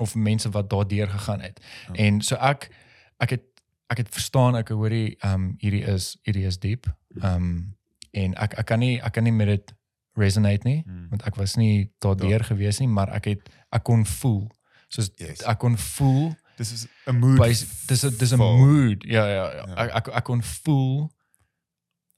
Of 0.00 0.14
mense 0.14 0.50
wat 0.50 0.70
daardeur 0.70 1.08
gegaan 1.08 1.40
het. 1.40 1.60
Ja. 1.88 1.94
En 1.94 2.20
so 2.22 2.34
ek 2.36 2.70
ek 3.18 3.30
het 3.30 3.42
ek 3.86 3.96
het 3.96 4.08
verstaan 4.08 4.56
ek 4.56 4.68
hoor 4.68 4.88
die 4.90 5.16
ehm 5.20 5.34
um, 5.34 5.54
hierdie 5.58 5.84
is 5.84 6.16
hierdie 6.22 6.46
is 6.46 6.58
diep. 6.58 6.86
Ehm 7.20 7.34
um, 7.34 7.76
en 8.12 8.34
ek 8.34 8.54
ek 8.58 8.66
kan 8.66 8.78
nie 8.78 9.00
ek 9.02 9.12
kan 9.12 9.24
nie 9.24 9.32
met 9.32 9.46
dit 9.46 9.74
resonate 10.16 10.64
nie 10.66 10.82
Hmm. 10.86 11.06
want 11.10 11.22
ek 11.26 11.36
was 11.36 11.54
nie 11.56 11.90
daardeur 11.98 12.44
gewees 12.44 12.78
nie 12.80 12.88
maar 12.88 13.08
ek 13.14 13.24
het 13.24 13.48
ek 13.72 13.82
kon 13.84 14.06
voel 14.06 14.48
soos 14.88 15.10
Yes. 15.16 15.42
ek 15.42 15.58
kon 15.58 15.76
voel 15.78 16.34
Dis 16.56 16.72
is 16.72 16.86
'n 17.06 17.14
mood. 17.18 17.38
by 17.38 17.48
dis 17.48 18.00
dis 18.18 18.32
'n 18.32 18.38
mood 18.38 19.04
ja 19.04 19.26
ja, 19.28 19.44
ja. 19.52 19.66
Ja. 19.66 19.74
Ek, 19.84 19.90
ek 19.94 20.08
ek 20.16 20.24
kon 20.24 20.42
voel 20.42 21.10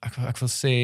ek 0.06 0.18
ek 0.18 0.38
wil 0.38 0.48
sê 0.48 0.74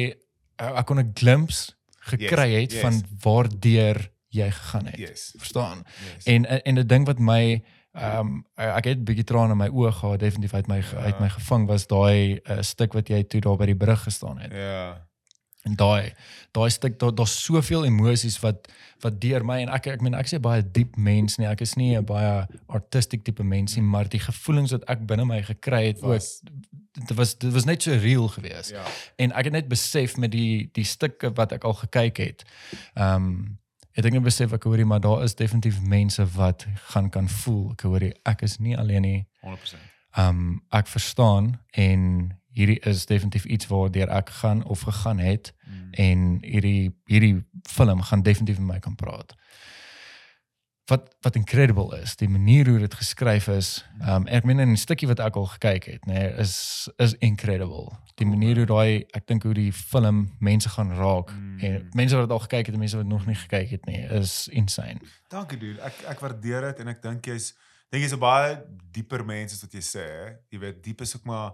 ek 0.59 0.75
ek 0.81 0.85
kon 0.85 0.99
'n 0.99 1.11
glimpse 1.13 1.73
gekry 2.07 2.49
Yes, 2.51 2.61
het 2.61 2.71
yes. 2.71 2.81
van 2.81 3.03
waardeur 3.23 4.11
jy 4.29 4.51
gegaan 4.51 4.85
het 4.85 4.97
Yes. 4.97 5.33
verstaan 5.37 5.83
yes. 6.15 6.25
en 6.25 6.45
en 6.45 6.75
'n 6.79 6.87
ding 6.87 7.05
wat 7.05 7.19
my 7.19 7.63
ehm 7.97 8.19
um, 8.19 8.45
ek 8.55 8.85
het 8.85 8.97
'n 8.99 9.03
bietjie 9.03 9.23
trane 9.25 9.51
in 9.51 9.57
my 9.57 9.67
oë 9.69 9.91
gehad 9.91 10.19
definitief 10.19 10.53
uit 10.53 10.67
my 10.67 10.77
Ja. 10.77 10.97
uit 11.09 11.19
my 11.19 11.29
gevang 11.29 11.67
was 11.67 11.87
daai 11.87 12.39
uh, 12.49 12.61
stuk 12.61 12.93
wat 12.93 13.07
jy 13.09 13.23
toe 13.23 13.41
daar 13.41 13.57
by 13.57 13.65
die 13.65 13.75
brug 13.75 14.03
gestaan 14.03 14.37
het 14.39 14.51
ja. 14.51 15.06
En 15.67 15.75
daai 15.79 16.13
daai 16.55 16.69
stuk 16.73 16.95
daar 17.01 17.13
daar's 17.15 17.35
soveel 17.43 17.85
emosies 17.89 18.39
wat 18.43 18.67
wat 19.03 19.19
deur 19.21 19.43
my 19.45 19.59
en 19.61 19.69
ek 19.75 19.87
ek 19.93 20.01
meen 20.05 20.15
ek 20.17 20.29
sê 20.31 20.39
baie 20.41 20.63
diep 20.63 20.95
mens 20.97 21.37
nie 21.37 21.45
ek 21.49 21.61
is 21.65 21.75
nie 21.77 21.91
'n 21.97 22.05
baie 22.05 22.47
artistic 22.67 23.23
tipe 23.27 23.43
mens 23.43 23.75
nie 23.75 23.83
maar 23.85 24.09
die 24.09 24.19
gevoelens 24.23 24.71
wat 24.71 24.87
ek 24.89 25.05
binne 25.05 25.25
my 25.25 25.41
gekry 25.43 25.83
het 25.91 26.01
Was- 26.01 26.41
dit 26.97 27.13
was 27.17 27.35
dit 27.37 27.53
was 27.53 27.65
net 27.65 27.83
so 27.83 27.91
real 27.93 28.27
geweest 28.27 28.71
Ja. 28.71 28.83
en 29.17 29.31
ek 29.31 29.43
het 29.45 29.53
net 29.53 29.67
besef 29.69 30.17
met 30.17 30.31
die 30.31 30.69
die 30.73 30.83
stukke 30.85 31.29
wat 31.35 31.51
ek 31.51 31.63
al 31.63 31.73
gekyk 31.83 32.17
het 32.17 32.43
ehm 32.95 33.15
um, 33.15 33.59
het 33.97 34.05
ek 34.05 34.13
net 34.13 34.23
besef 34.23 34.53
ek 34.53 34.63
hoorie 34.63 34.85
maar 34.85 34.99
daar 35.01 35.23
is 35.23 35.35
definitief 35.35 35.81
mense 35.81 36.25
wat 36.37 36.65
gaan 36.93 37.09
kan 37.09 37.27
voel 37.29 37.71
ek 37.71 37.81
hoorie 37.81 38.13
ek 38.25 38.41
is 38.41 38.57
nie 38.59 38.77
alleen 38.77 39.01
nie 39.01 39.25
100%. 39.43 39.77
Ehm 40.17 40.29
um, 40.29 40.61
ek 40.71 40.87
verstaan 40.87 41.59
en 41.71 42.31
hierdie 42.57 42.79
is 42.89 43.05
definitief 43.05 43.45
iets 43.45 43.67
waardeur 43.69 44.09
ek 44.09 44.29
gaan 44.41 44.63
of 44.65 44.81
gegaan 44.87 45.19
het 45.19 45.53
Mm. 45.67 45.93
en 45.93 46.19
hierdie 46.41 46.93
hierdie 47.11 47.43
film 47.69 48.01
gaan 48.01 48.21
definitief 48.23 48.57
met 48.59 48.67
my 48.75 48.79
kan 48.79 48.95
praat. 48.95 49.33
Wat 50.87 51.09
wat 51.21 51.35
incredible 51.35 51.97
is, 52.01 52.15
die 52.15 52.29
manier 52.31 52.67
hoe 52.69 52.79
dit 52.79 52.93
geskryf 52.95 53.47
is. 53.51 53.83
Ehm 53.99 54.21
um, 54.23 54.27
ek 54.31 54.45
meen 54.47 54.59
in 54.63 54.71
'n 54.71 54.77
stukkie 54.79 55.07
wat 55.07 55.19
ek 55.19 55.35
al 55.35 55.45
gekyk 55.45 55.83
het, 55.85 56.05
nê, 56.07 56.13
nee, 56.13 56.29
is 56.39 56.87
is 56.97 57.13
incredible. 57.19 57.91
Die 58.15 58.25
manier 58.25 58.55
hoe 58.55 58.65
daai 58.65 59.03
ek 59.11 59.27
dink 59.27 59.43
hoe 59.43 59.53
die 59.53 59.73
film 59.73 60.31
mense 60.39 60.69
gaan 60.69 60.91
raak 60.95 61.31
Mm. 61.31 61.59
en 61.59 61.89
mense 61.93 62.15
wat 62.15 62.23
dit 62.29 62.31
al 62.31 62.39
gekyk 62.47 62.65
het 62.65 62.73
en 62.75 62.79
mense 62.79 62.97
wat 62.97 63.05
nog 63.05 63.25
nie 63.25 63.35
gekyk 63.35 63.69
het 63.69 63.85
nie, 63.85 64.01
is 64.21 64.47
insane. 64.47 64.99
Dankie 65.29 65.57
dude. 65.59 65.81
Ek 65.81 65.93
ek 66.07 66.19
waardeer 66.19 66.61
dit 66.61 66.79
en 66.79 66.87
ek 66.87 67.01
dink 67.01 67.25
jy's 67.25 67.53
dink 67.91 68.03
jy's 68.03 68.13
'n 68.13 68.19
baie 68.19 68.63
dieper 68.91 69.25
mens 69.25 69.53
as 69.53 69.61
wat 69.61 69.73
jy 69.73 69.81
sê. 69.81 70.37
Jy 70.51 70.59
weet 70.59 70.83
diep 70.83 71.01
is 71.01 71.15
ook 71.15 71.25
maar 71.25 71.51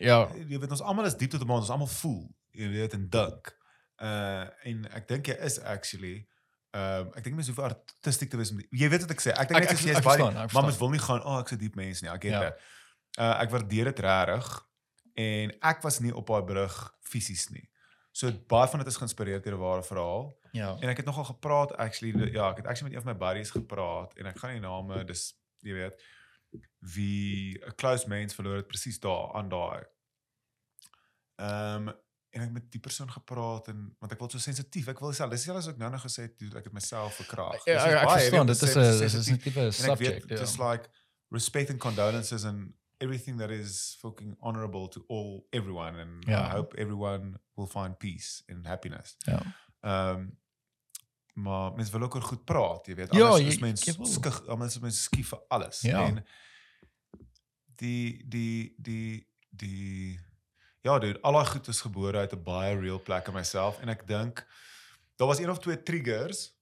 Ja, 0.00 0.28
jy 0.48 0.58
weet 0.58 0.70
ons 0.70 0.80
almal 0.82 1.04
is 1.04 1.16
diep 1.16 1.30
tot 1.30 1.40
'n 1.42 1.46
mate, 1.46 1.60
ons 1.60 1.70
almal 1.70 1.86
voel, 1.86 2.30
jy 2.52 2.68
weet 2.68 2.92
en 2.94 3.08
dink. 3.08 3.56
Uh 4.02 4.46
en 4.64 4.86
ek 4.94 5.08
dink 5.08 5.26
jy 5.26 5.36
is 5.44 5.60
actually 5.60 6.26
Ehm 6.74 7.00
um, 7.06 7.10
ek 7.14 7.24
dink 7.24 7.34
mens 7.36 7.48
hoef 7.48 7.58
artistiek 7.58 8.30
te 8.30 8.36
wees 8.36 8.50
om 8.50 8.58
jy 8.70 8.88
weet 8.88 9.00
wat 9.04 9.10
ek 9.10 9.20
sê. 9.20 9.30
Ek 9.36 9.48
dink 9.48 9.60
Ek- 9.60 9.68
net 9.68 9.70
ek- 9.70 9.76
as 9.78 9.84
jy 9.84 9.90
ek 9.90 9.98
is 9.98 10.04
baie 10.04 10.24
ek 10.44 10.52
maar 10.52 10.62
mens 10.64 10.78
wil 10.78 10.88
nie 10.90 10.98
gaan, 10.98 11.20
"O, 11.20 11.28
oh, 11.34 11.40
ek's 11.40 11.52
'n 11.52 11.58
diep 11.58 11.74
mens 11.76 12.00
nie." 12.02 12.08
Ek 12.10 12.22
weet 12.22 12.32
Ja. 12.32 12.40
dit. 12.40 12.54
Uh 13.18 13.40
ek 13.42 13.50
waardeer 13.50 13.84
dit 13.84 13.98
regtig 14.00 14.66
en 15.14 15.52
ek 15.62 15.82
was 15.82 16.00
nie 16.00 16.14
op 16.16 16.26
daai 16.26 16.42
brug 16.42 16.94
fisies 17.02 17.50
nie. 17.50 17.68
So 18.12 18.32
baie 18.48 18.68
van 18.68 18.78
dit 18.80 18.88
is 18.88 18.96
geïnspireer 18.96 19.42
deur 19.42 19.54
'n 19.54 19.58
ware 19.60 19.82
verhaal. 19.82 20.34
ja. 20.52 20.76
En 20.80 20.88
ek 20.88 20.96
het 20.96 21.06
nogal 21.06 21.24
gepraat 21.24 21.72
actually 21.76 22.32
ja, 22.32 22.50
ek 22.50 22.56
het 22.56 22.66
actually 22.66 22.90
met 22.90 22.98
een 22.98 23.04
van 23.04 23.12
my 23.12 23.18
buddies 23.26 23.50
gepraat 23.50 24.14
en 24.18 24.26
ek 24.26 24.38
gaan 24.38 24.52
nie 24.52 24.60
name 24.60 25.04
dis 25.04 25.34
jy 25.60 25.72
weet 25.74 26.00
wie 26.78 27.58
'n 27.66 27.74
close 27.74 28.08
mens 28.08 28.34
verloor 28.34 28.56
het 28.56 28.66
presies 28.66 29.00
daar 29.00 29.32
aan 29.34 29.48
daai. 29.48 29.82
Ehm 31.36 31.88
um, 31.88 31.94
en 32.32 32.40
ek 32.40 32.50
met 32.52 32.70
die 32.72 32.80
persoon 32.80 33.10
gepraat 33.12 33.66
en 33.68 33.80
want 34.00 34.12
ek 34.12 34.18
wil 34.18 34.30
so 34.32 34.38
sensitief. 34.40 34.86
Ek 34.88 35.00
wil 35.04 35.12
self 35.12 35.30
dis 35.30 35.42
selfs 35.44 35.66
ook 35.68 35.76
nou 35.76 35.90
nog 35.92 36.00
gesê 36.00 36.22
het, 36.22 36.40
ek 36.56 36.64
het 36.64 36.72
myself 36.72 37.14
verkrag. 37.20 37.58
Ja, 37.68 37.82
Dis 37.84 37.92
ek, 37.92 38.08
verstaan, 38.08 38.46
dit 38.46 38.62
is 38.62 38.62
'n 38.62 38.78
sê, 38.78 38.98
dis 39.00 39.14
is 39.14 39.28
'n 39.28 39.36
tipe 39.38 39.70
subject. 39.70 40.24
weet 40.28 40.38
just 40.38 40.58
like 40.58 40.88
respect 41.28 41.70
and 41.70 41.78
condolences 41.78 42.44
and 42.44 42.72
everything 42.98 43.38
that 43.38 43.50
is 43.50 43.96
fucking 44.00 44.36
honorable 44.40 44.88
to 44.88 45.04
all 45.08 45.46
everyone 45.50 46.00
and 46.00 46.24
Ja. 46.26 46.46
I 46.46 46.50
hope 46.56 46.76
everyone 46.76 47.40
will 47.54 47.66
find 47.66 47.98
peace 47.98 48.42
and 48.48 48.66
happiness. 48.66 49.16
Ja. 49.18 49.42
Ehm 49.80 50.16
um, 50.16 50.38
maar 51.32 51.72
mense 51.72 51.92
wil 51.92 52.02
ook 52.02 52.14
oor 52.14 52.22
goed 52.22 52.44
praat, 52.44 52.86
jy 52.86 52.94
weet. 52.94 53.12
Ja, 53.14 53.24
Anders 53.28 53.42
jy- 53.42 53.48
is 53.48 53.58
mens 53.60 53.84
jy 53.84 53.94
wil. 53.96 54.06
skug, 54.06 54.46
anders 54.48 54.74
is 54.76 54.80
mens 54.82 55.02
skief 55.02 55.28
vir 55.28 55.40
alles. 55.48 55.80
Ja. 55.80 56.06
En 56.06 56.24
die 57.80 58.24
die 58.28 58.74
die 58.78 59.28
die 59.50 60.20
ja, 60.82 60.98
dude, 60.98 61.20
al 61.22 61.32
daai 61.38 61.46
goed 61.46 61.68
is 61.68 61.80
gebore 61.80 62.18
uit 62.18 62.32
'n 62.34 62.42
baie 62.42 62.76
real 62.78 63.00
plek 63.02 63.26
in 63.28 63.34
myself 63.34 63.80
en 63.80 63.88
ek 63.88 64.06
dink 64.06 64.46
daar 65.16 65.28
was 65.28 65.38
een 65.38 65.50
of 65.50 65.58
twee 65.58 65.82
triggers. 65.82 66.52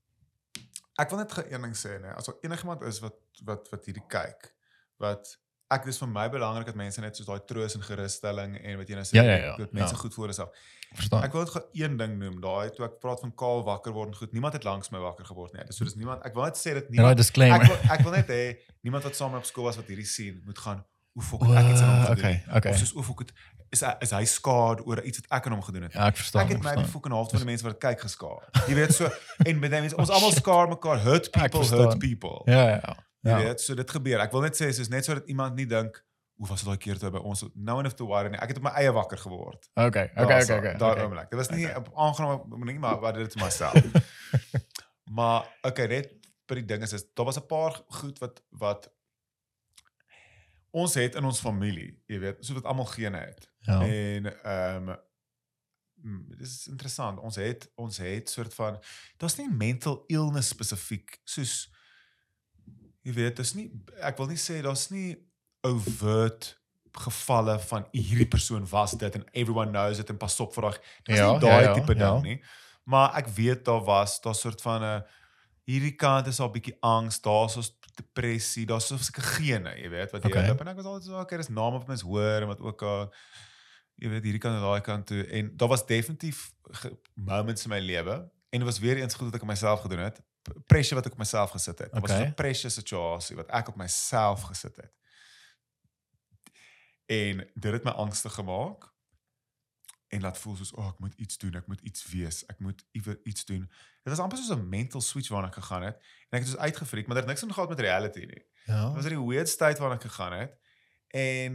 Ek 0.99 1.09
wil 1.11 1.19
net 1.19 1.33
een 1.51 1.63
ding 1.63 1.77
sê, 1.77 2.01
nee, 2.01 2.11
as 2.13 2.27
daar 2.27 2.37
enigiemand 2.43 2.83
is 2.83 2.99
wat 3.01 3.15
wat 3.45 3.69
wat 3.71 3.85
hierdie 3.85 4.07
kyk, 4.09 4.55
wat 4.99 5.39
ek 5.71 5.85
dis 5.87 5.99
vir 6.03 6.09
my 6.11 6.27
belangrik 6.33 6.67
dat 6.67 6.75
mense 6.79 7.01
net 7.01 7.17
soos 7.17 7.27
daai 7.29 7.41
troos 7.47 7.75
en 7.79 7.83
gerusstelling 7.87 8.57
en 8.59 8.77
wat 8.81 8.89
jy 8.91 8.95
nou 8.99 9.05
sê, 9.07 9.15
Ja, 9.19 9.23
ja, 9.23 9.37
ja, 9.45 9.57
dat 9.57 9.73
mense 9.73 9.95
ja. 9.95 10.01
goed 10.01 10.15
voor 10.15 10.25
hulle 10.29 10.35
self. 10.37 10.51
Verstaan. 10.99 11.23
Ek 11.23 11.33
wil 11.37 11.45
net 11.47 11.67
een 11.79 11.97
ding 12.01 12.17
noem, 12.19 12.41
daai 12.43 12.71
toe 12.75 12.85
ek 12.89 12.97
praat 13.03 13.21
van 13.23 13.31
kaal 13.39 13.63
wakker 13.69 13.93
word 13.95 14.09
en 14.11 14.17
goed. 14.19 14.33
Niemand 14.35 14.57
het 14.59 14.65
langs 14.67 14.91
my 14.91 14.99
wakker 14.99 15.25
geword 15.29 15.53
nie. 15.55 15.63
Dis 15.69 15.77
so 15.79 15.85
dis 15.87 15.95
niemand. 15.95 16.25
Ek 16.27 16.35
wil 16.35 16.49
net 16.49 16.59
sê 16.59 16.73
dat 16.75 16.89
En 16.89 16.91
daai 16.91 16.97
niemand 16.99 17.21
disclaimer. 17.23 17.63
ek 17.63 17.69
wil 17.71 17.95
ek 17.99 18.01
wil 18.09 18.17
net 18.19 18.33
hê 18.35 18.43
niemand 18.83 19.05
wat 19.07 19.15
saam 19.17 19.35
op 19.39 19.45
skool 19.47 19.65
was 19.71 19.77
wat 19.79 19.87
hierdie 19.87 20.07
sien 20.07 20.43
moet 20.47 20.59
gaan. 20.59 20.83
hoe 21.15 21.23
fok 21.27 21.43
ek 21.43 21.69
iets 21.73 21.81
aan 21.83 21.89
hom 21.91 22.03
gedoen. 22.07 22.19
okay, 22.19 22.43
okay. 22.57 22.71
Of 22.73 22.79
soos 22.79 22.93
hoe 22.95 23.03
fok 23.03 23.23
is 23.71 23.81
hy, 23.83 23.93
is 24.01 24.11
hy 24.15 24.25
skaad 24.31 24.83
oor 24.87 25.01
iets 25.07 25.19
wat 25.23 25.27
ek 25.39 25.47
aan 25.47 25.53
hom 25.53 25.63
gedoen 25.63 25.83
het. 25.87 25.93
Ja, 25.95 26.07
ek 26.11 26.17
verstaan. 26.17 26.43
Ek 26.43 26.49
het 26.55 26.63
my 26.63 26.73
verstaan. 26.75 26.91
fucking 26.91 27.15
half 27.15 27.31
van 27.31 27.39
die 27.39 27.47
mense 27.51 27.65
wat 27.67 27.73
dit 27.77 27.83
kyk 27.83 28.01
geskaar. 28.07 28.43
Jy 28.69 28.75
weet 28.79 28.95
so 28.95 29.11
en 29.47 29.59
met 29.63 29.71
mense 29.71 29.97
ons 29.97 30.11
almal 30.11 30.33
skaar 30.35 30.69
mekaar 30.71 30.99
hurt 31.07 31.31
people 31.37 31.67
hurt 31.67 31.99
people. 32.03 32.43
Ja, 32.51 32.67
ja. 32.79 32.81
Jy 32.83 33.10
Ja. 33.21 33.37
weet, 33.43 33.61
so 33.61 33.75
dit 33.75 33.91
gebeur. 33.91 34.21
Ek 34.21 34.33
wil 34.33 34.47
net 34.47 34.57
sê 34.57 34.71
soos 34.73 34.89
net 34.89 35.05
sodat 35.05 35.27
iemand 35.29 35.55
nie 35.55 35.67
dink 35.67 35.99
hoe 36.41 36.49
was 36.49 36.63
dit 36.63 36.69
daai 36.71 36.81
keer 36.81 36.99
toe 36.99 37.11
by 37.13 37.21
ons 37.29 37.43
no 37.55 37.75
one 37.77 37.87
of 37.87 37.95
to 37.95 38.07
worry 38.09 38.31
nie. 38.33 38.39
Ek 38.41 38.55
het 38.55 38.61
op 38.63 38.65
my 38.65 38.73
eie 38.81 38.93
wakker 38.97 39.19
geword. 39.21 39.67
Okay, 39.75 40.07
okay, 40.15 40.15
Daar 40.15 40.25
okay, 40.25 40.59
okay. 40.59 40.77
Daar 40.81 40.95
okay. 40.95 41.05
oomblik. 41.05 41.29
Dit 41.31 41.39
was 41.39 41.51
nie 41.53 41.67
Okay. 41.67 41.77
op 41.77 41.91
aangename 41.95 42.57
manier 42.57 42.79
maar 42.81 43.01
wat 43.01 43.15
dit 43.15 43.37
myself. 43.37 43.85
maar 45.19 45.51
okay, 45.63 45.87
net 45.87 46.15
by 46.49 46.63
die 46.63 46.65
ding 46.65 46.83
is 46.83 46.97
is 46.97 47.05
daar 47.15 47.29
was 47.29 47.37
'n 47.37 47.47
paar 47.47 47.77
goed 48.01 48.19
wat 48.19 48.41
wat 48.49 48.89
ons 50.71 50.95
het 50.95 51.15
in 51.15 51.25
ons 51.25 51.41
familie, 51.41 51.99
jy 52.07 52.19
weet, 52.19 52.45
so 52.45 52.55
wat 52.55 52.65
almal 52.65 52.87
gene 52.87 53.19
het. 53.19 53.51
Ja. 53.67 53.81
En 53.83 54.31
ehm 54.43 54.89
um, 56.05 56.27
dis 56.39 56.49
is 56.49 56.67
interessant. 56.67 57.19
Ons 57.19 57.37
het 57.37 57.71
ons 57.75 57.99
het 57.99 58.31
soort 58.31 58.55
van 58.55 58.79
daar's 59.17 59.37
nie 59.37 59.51
mental 59.51 60.05
illness 60.07 60.49
spesifiek 60.49 61.21
soos 61.25 61.69
jy 63.03 63.13
weet, 63.17 63.37
dis 63.37 63.55
nie 63.55 63.71
ek 64.01 64.19
wil 64.21 64.31
nie 64.31 64.41
sê 64.41 64.61
daar's 64.63 64.89
nie 64.91 65.17
overt 65.67 66.57
gevalle 66.93 67.55
van 67.71 67.87
hierdie 67.95 68.29
persoon 68.29 68.67
was 68.71 68.97
dit 68.99 69.15
en 69.15 69.25
everyone 69.33 69.71
knows 69.71 70.01
it 70.03 70.11
en 70.11 70.19
pas 70.19 70.41
op 70.43 70.55
vir 70.55 70.67
daai. 70.69 70.79
Dis 71.07 71.19
Ja, 71.19 71.31
nie 71.33 71.43
daai 71.45 71.63
ja, 71.63 71.69
ja, 71.69 71.75
tipe 71.79 71.95
ding 71.95 72.03
ja. 72.03 72.21
nie. 72.21 72.41
Maar 72.91 73.15
ek 73.21 73.29
weet 73.37 73.65
daar 73.65 73.85
was 73.87 74.21
daar 74.21 74.35
soort 74.35 74.63
van 74.63 74.83
'n 74.83 75.05
hierdie 75.71 75.95
kant 75.97 76.27
is 76.27 76.41
al 76.41 76.51
bietjie 76.51 76.77
angs, 76.81 77.21
daar's 77.23 77.57
ons 77.57 77.71
depressie, 77.95 78.67
daar's 78.67 78.87
so 78.87 78.97
'n 78.97 79.23
gene, 79.23 79.75
jy 79.77 79.89
weet, 79.91 80.11
wat 80.11 80.23
jy 80.23 80.31
Okay. 80.31 80.51
okay. 80.51 80.61
en 80.61 80.69
ek 80.69 80.77
was 80.77 80.85
altyd 80.87 81.05
so 81.05 81.21
okay, 81.21 81.39
dis 81.39 81.49
name 81.49 81.79
wat 81.79 81.87
mens 81.87 82.03
hoor 82.03 82.43
en 82.43 82.49
wat 82.49 82.61
ook 82.61 82.83
al 82.83 83.13
jy 84.01 84.09
weet 84.09 84.25
hierdie 84.25 84.41
kant 84.41 84.57
en 84.57 84.63
daai 84.65 84.81
kant 84.81 85.07
toe 85.07 85.27
en 85.27 85.57
daar 85.57 85.69
was 85.69 85.87
definitief 85.87 86.53
moments 87.15 87.65
in 87.65 87.71
my 87.71 87.79
lewe 87.79 88.17
en 88.51 88.59
dit 88.59 88.67
was 88.67 88.79
weer 88.79 88.97
eens 88.97 89.15
goed 89.15 89.31
wat 89.31 89.35
ek 89.35 89.43
op 89.43 89.49
myself 89.49 89.81
gedoen 89.81 89.99
het. 90.09 90.21
Pressure 90.67 90.95
wat 90.95 91.07
ek 91.07 91.13
op 91.13 91.19
myself 91.19 91.51
gesit 91.51 91.79
het. 91.79 91.93
Dit 91.93 92.01
was 92.01 92.11
Okay. 92.11 92.27
'n 92.27 92.35
pressure 92.35 92.71
situasie 92.71 93.37
wat 93.37 93.51
ek 93.51 93.69
op 93.69 93.77
myself 93.77 94.43
gesit 94.43 94.77
het. 94.77 94.93
En 97.07 97.51
dit 97.55 97.73
het 97.73 97.85
my 97.85 97.91
angstig 97.91 98.33
gemaak 98.35 98.89
en 100.09 100.21
laat 100.21 100.39
voel 100.39 100.57
soos 100.57 100.73
o, 100.75 100.81
oh, 100.83 100.89
ek 100.91 100.99
moet 100.99 101.15
iets 101.23 101.39
doen, 101.39 101.55
ek 101.55 101.67
moet 101.71 101.81
iets 101.87 102.07
wees, 102.11 102.41
ek 102.51 102.59
moet 102.59 102.85
iewers 102.99 103.19
iets 103.25 103.45
doen. 103.45 103.67
Dit 104.03 104.13
was 104.13 104.19
amper 104.19 104.39
soos 104.39 104.51
'n 104.57 104.69
mental 104.69 105.01
switch 105.01 105.29
waarna 105.29 105.49
ek 105.49 105.55
gegaan 105.55 105.83
het 105.83 105.97
en 106.31 106.39
ek 106.39 106.45
het 106.45 106.49
soos 106.49 106.59
uitgefreak, 106.61 107.07
maar 107.07 107.15
dit 107.17 107.25
het 107.25 107.31
niks 107.33 107.41
te 107.41 107.47
doen 107.47 107.55
gehad 107.55 107.69
met 107.69 107.81
reality 107.81 108.25
nie. 108.27 108.43
Ja. 108.65 108.85
Dit 108.87 108.95
was 108.95 109.05
in 109.05 109.17
die 109.19 109.27
weird 109.27 109.49
state 109.49 109.81
waarna 109.81 109.95
ek 109.95 110.03
gegaan 110.11 110.33
het 110.33 110.57
en 111.09 111.55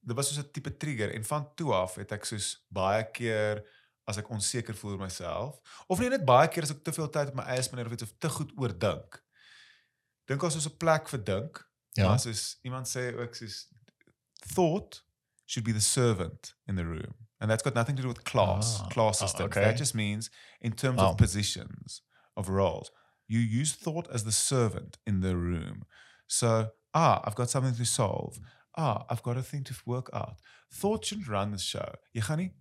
dit 0.00 0.16
was 0.16 0.28
soos 0.28 0.44
'n 0.44 0.50
tipe 0.50 0.76
trigger 0.76 1.14
en 1.14 1.24
van 1.24 1.54
toe 1.54 1.72
af 1.74 1.94
het 1.94 2.12
ek 2.12 2.24
soos 2.24 2.64
baie 2.68 3.10
keer 3.10 3.66
as 4.08 4.18
ek 4.18 4.28
onseker 4.30 4.74
voel 4.74 4.92
oor 4.92 4.98
myself 5.04 5.60
of 5.88 5.98
nie 6.00 6.08
net 6.08 6.24
baie 6.24 6.48
keer 6.48 6.62
as 6.62 6.70
ek 6.70 6.82
te 6.84 6.92
veel 6.92 7.08
tyd 7.10 7.28
op 7.28 7.34
my 7.34 7.42
eie 7.52 7.62
spandeer 7.62 7.86
of 7.86 7.92
iets 7.92 8.02
of 8.02 8.12
te 8.18 8.28
goed 8.28 8.52
oordink. 8.56 9.20
Dink 10.26 10.42
as 10.44 10.52
soos 10.54 10.66
'n 10.66 10.76
plek 10.78 11.08
vir 11.08 11.24
dink. 11.24 11.68
Ja. 11.96 12.08
Maar 12.08 12.18
soos 12.20 12.58
iemand 12.62 12.86
sê 12.88 13.12
ook 13.18 13.34
soos 13.34 13.66
thought 14.54 15.02
should 15.46 15.64
be 15.64 15.72
the 15.72 15.80
servant 15.80 16.54
in 16.66 16.76
the 16.76 16.84
room. 16.84 17.14
And 17.40 17.50
that's 17.50 17.62
got 17.62 17.74
nothing 17.74 17.96
to 17.96 18.02
do 18.02 18.08
with 18.08 18.22
class, 18.24 18.80
Ah, 18.80 18.88
class 18.88 19.20
ah, 19.22 19.26
systems. 19.26 19.46
okay. 19.56 19.62
That 19.64 19.76
just 19.78 19.94
means 19.94 20.30
in 20.60 20.72
terms 20.74 20.98
Wow. 21.00 21.10
of 21.10 21.16
positions 21.16 22.02
of 22.36 22.48
roles, 22.48 22.90
you 23.26 23.38
use 23.40 23.72
thought 23.74 24.08
as 24.10 24.24
the 24.24 24.32
servant 24.32 24.98
in 25.06 25.20
the 25.20 25.34
room. 25.34 25.84
So, 26.26 26.70
ah, 26.94 27.20
I've 27.24 27.34
got 27.34 27.50
something 27.50 27.74
to 27.76 27.84
solve. 27.84 28.38
Ah, 28.76 29.04
I've 29.10 29.22
got 29.22 29.36
a 29.36 29.42
thing 29.42 29.64
to 29.64 29.74
work 29.86 30.10
out. 30.12 30.40
Thought 30.70 31.04
shouldn't 31.06 31.28
run 31.28 31.50
the 31.50 31.58
show. 31.58 31.94
Jy 32.12 32.20
gaan 32.22 32.38
nie 32.38 32.52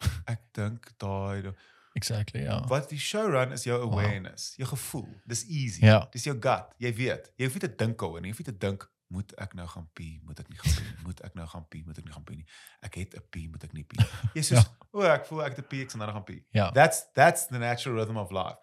ek 0.32 0.40
dink 0.52 0.92
daai 0.98 1.52
Exactly, 1.98 2.42
ja. 2.44 2.60
wat 2.68 2.88
die 2.90 2.98
show 2.98 3.26
run 3.26 3.52
is 3.52 3.64
jou 3.64 3.74
awareness, 3.82 4.52
jou 4.56 4.68
gevoel. 4.68 5.08
Dis 5.26 5.44
easy. 5.48 5.82
Ja. 5.84 6.06
Dis 6.12 6.24
jou 6.28 6.36
gut. 6.38 6.68
Jy 6.78 6.92
weet. 6.94 7.32
Jy 7.36 7.44
hoef 7.48 7.54
nie 7.58 7.60
te 7.66 7.74
dink 7.74 8.02
oor 8.02 8.20
nie. 8.20 8.28
Jy 8.30 8.36
hoef 8.36 8.38
nie 8.46 8.52
te 8.52 8.58
dink 8.66 8.84
moet 9.08 9.32
ek 9.40 9.54
nou 9.54 9.66
gaan 9.66 9.88
pee, 9.96 10.20
moet 10.22 10.38
ek 10.38 10.48
nie 10.52 10.58
gaan 10.60 10.74
pee, 10.76 10.94
moet 11.02 11.20
ek 11.24 11.34
nou 11.34 11.46
gaan 11.48 11.64
pee, 11.72 11.82
moet 11.86 11.98
ek 11.98 12.04
nie 12.04 12.12
gaan 12.12 12.24
pee 12.28 12.36
nie. 12.36 12.46
Ek 12.84 12.94
het 13.00 13.14
'n 13.16 13.24
pee, 13.30 13.48
moet 13.48 13.64
ek 13.64 13.72
nie 13.72 13.84
pee. 13.84 14.04
Jy 14.36 14.42
sê, 14.42 14.54
Ja. 14.54 14.62
o, 14.92 15.00
ek 15.02 15.26
voel 15.26 15.42
ek 15.46 15.56
het 15.56 15.64
'n 15.64 15.68
pee, 15.68 15.82
ek 15.82 15.90
sal 15.90 16.00
nou 16.04 16.12
gaan 16.12 16.24
pee. 16.28 16.44
Ja. 16.52 16.70
That's 16.70 17.06
that's 17.14 17.46
the 17.48 17.58
natural 17.58 17.96
rhythm 17.98 18.16
of 18.20 18.30
life. 18.30 18.58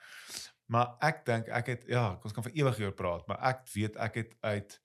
Maar 0.67 0.95
ek 1.01 1.25
dink 1.25 1.49
ek 1.49 1.67
het 1.67 1.83
ja, 1.89 2.19
ons 2.23 2.31
kan 2.33 2.43
vir 2.43 2.53
ewig 2.61 2.77
hieroor 2.77 2.93
praat, 2.95 3.27
maar 3.27 3.41
ek 3.41 3.67
weet 3.73 3.97
ek 3.97 4.15
het 4.15 4.31
uit 4.41 4.79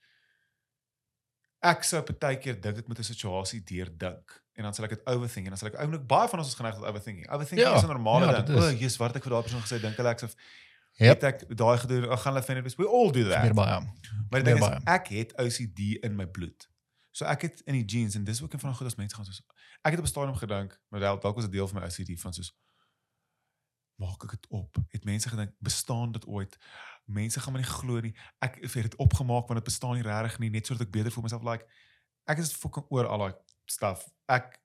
ek 1.63 1.85
sou 1.85 2.01
baie 2.03 2.39
keer 2.41 2.57
dink 2.61 2.79
ek 2.79 2.89
moet 2.89 2.99
'n 2.99 3.05
situasie 3.13 3.61
deurdink 3.63 4.41
en 4.61 4.67
dan 4.69 4.75
sal 4.77 4.87
ek 4.87 4.95
dit 4.97 5.07
overthink 5.13 5.47
en 5.49 5.53
dan 5.55 5.61
sal 5.61 5.69
ek 5.73 5.79
eintlik 5.83 6.07
baie 6.11 6.29
van 6.33 6.39
ons 6.43 6.49
is 6.53 6.59
geneig 6.59 6.75
tot 6.79 6.85
overthinking. 6.91 7.27
Overthinking 7.33 7.69
Ja, 7.69 7.77
is 7.77 7.83
'n 7.85 7.93
normale 7.97 8.27
ja, 8.27 8.33
ding. 8.33 8.47
dit 8.47 8.57
O, 8.57 8.67
is. 8.69 8.79
Jesus, 8.81 8.99
wat 9.01 9.17
ek 9.17 9.23
vir 9.25 9.33
daai 9.33 9.43
persoon 9.49 9.63
gesê? 9.65 9.81
Dink 9.81 9.97
hulle 9.97 10.09
ek 10.13 10.23
of 10.29 10.35
Yep. 11.01 11.21
het 11.21 11.25
ek 11.25 11.57
daai 11.57 11.79
gedoen? 11.79 12.09
Ag 12.11 12.21
gaan 12.23 12.33
hulle 12.35 12.45
vind 12.45 12.77
we 12.77 12.87
all 12.87 13.11
do 13.11 13.23
that. 13.29 13.43
Weer 13.43 13.55
baie. 13.55 13.81
Maar 14.31 14.43
ding 14.45 14.59
is 14.59 14.69
ek 14.85 15.09
het 15.09 15.33
OCD 15.41 15.81
in 16.05 16.17
my 16.17 16.27
bloed. 16.27 16.69
So 17.11 17.25
ek 17.25 17.43
het 17.43 17.63
in 17.67 17.75
die 17.75 17.85
genes 17.87 18.15
en 18.15 18.25
dis 18.25 18.43
ook 18.43 18.53
een 18.53 18.61
van 18.61 18.71
die 18.71 18.79
goed 18.79 18.87
as 18.87 18.95
mense 18.97 19.17
gaan 19.17 19.25
soos 19.25 19.43
ek 19.83 19.91
het 19.93 19.99
op 19.99 20.05
'n 20.05 20.09
stadium 20.09 20.37
gedink, 20.37 20.79
maar 20.91 21.01
dalk 21.01 21.23
dalk 21.23 21.35
was 21.37 21.45
'n 21.47 21.51
deel 21.51 21.69
van 21.69 21.81
my 21.81 21.87
OCD 21.87 22.21
van 22.21 22.33
soos 22.33 22.53
maak 24.01 24.23
ek 24.25 24.31
dit 24.31 24.47
op. 24.49 24.77
Het 24.89 25.05
mense 25.05 25.29
gedink 25.29 25.53
bestaan 25.59 26.13
dit 26.13 26.27
ooit? 26.27 26.57
Mense 27.05 27.41
gaan 27.41 27.53
my 27.53 27.59
nie 27.61 27.69
glo 27.69 28.01
nie. 28.01 28.15
Ek 28.41 28.55
het 28.61 28.73
dit 28.73 28.97
opgemaak 28.97 29.49
want 29.49 29.55
dit 29.61 29.65
bestaan 29.65 29.95
nie 29.95 30.03
regtig 30.03 30.39
nie 30.39 30.51
net 30.51 30.67
sodat 30.67 30.87
ek 30.87 30.93
beter 30.93 31.11
voel 31.13 31.23
myself 31.23 31.43
like 31.43 31.67
ek 32.27 32.39
is 32.39 32.53
fucking 32.53 32.87
oor 32.89 33.07
al 33.07 33.19
daai 33.19 33.35
stuff. 33.71 34.07
Ek 34.31 34.57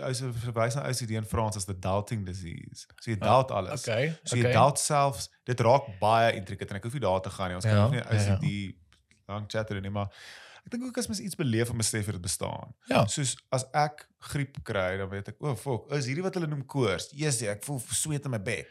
as 0.00 0.22
jy 0.22 0.30
verwys 0.46 0.76
na 0.78 0.86
OCD 0.88 1.18
in 1.18 1.26
Frans 1.28 1.58
as 1.60 1.66
the 1.68 1.74
doubting 1.76 2.24
disease. 2.24 2.86
So 3.00 3.12
jy 3.12 3.18
doubt 3.20 3.52
alles. 3.52 3.84
Okay. 3.84 4.14
So 4.24 4.38
jy 4.38 4.46
okay. 4.46 4.54
doubt 4.56 4.80
selfs 4.80 5.28
dit 5.48 5.60
raak 5.66 5.90
baie 6.00 6.32
intricate 6.38 6.72
en 6.72 6.80
ek 6.80 6.86
hoef 6.88 6.96
nie 6.96 7.04
daar 7.04 7.20
te 7.24 7.32
gaan 7.34 7.52
nie. 7.52 7.58
Ons 7.60 7.68
kan 7.68 7.76
Ja, 7.76 7.82
nog 7.84 7.96
nie 7.96 8.00
ja, 8.00 8.06
ja. 8.08 8.38
OCD 8.38 9.28
lang 9.28 9.50
chat 9.52 9.70
oor 9.70 9.82
nie, 9.84 9.92
maar 9.92 10.08
ek 10.62 10.72
dink 10.74 10.86
ook 10.86 11.00
as 11.02 11.08
mens 11.10 11.20
iets 11.20 11.38
beleef 11.38 11.72
en 11.72 11.80
besef 11.80 12.08
dit 12.08 12.22
bestaan. 12.22 12.72
Ja. 12.90 13.04
Soos 13.10 13.34
as 13.54 13.66
ek 13.76 14.06
griep 14.32 14.60
kry, 14.66 14.94
dan 15.00 15.10
weet 15.12 15.32
ek, 15.34 15.40
o, 15.42 15.52
oh, 15.52 15.58
fuck, 15.58 15.90
is 15.98 16.08
hierdie 16.10 16.24
wat 16.24 16.38
hulle 16.38 16.48
noem 16.50 16.64
koors. 16.70 17.10
Jesus, 17.16 17.44
ek 17.50 17.64
voel 17.66 17.82
sweet 17.90 18.28
in 18.28 18.34
my 18.34 18.40
bed. 18.42 18.70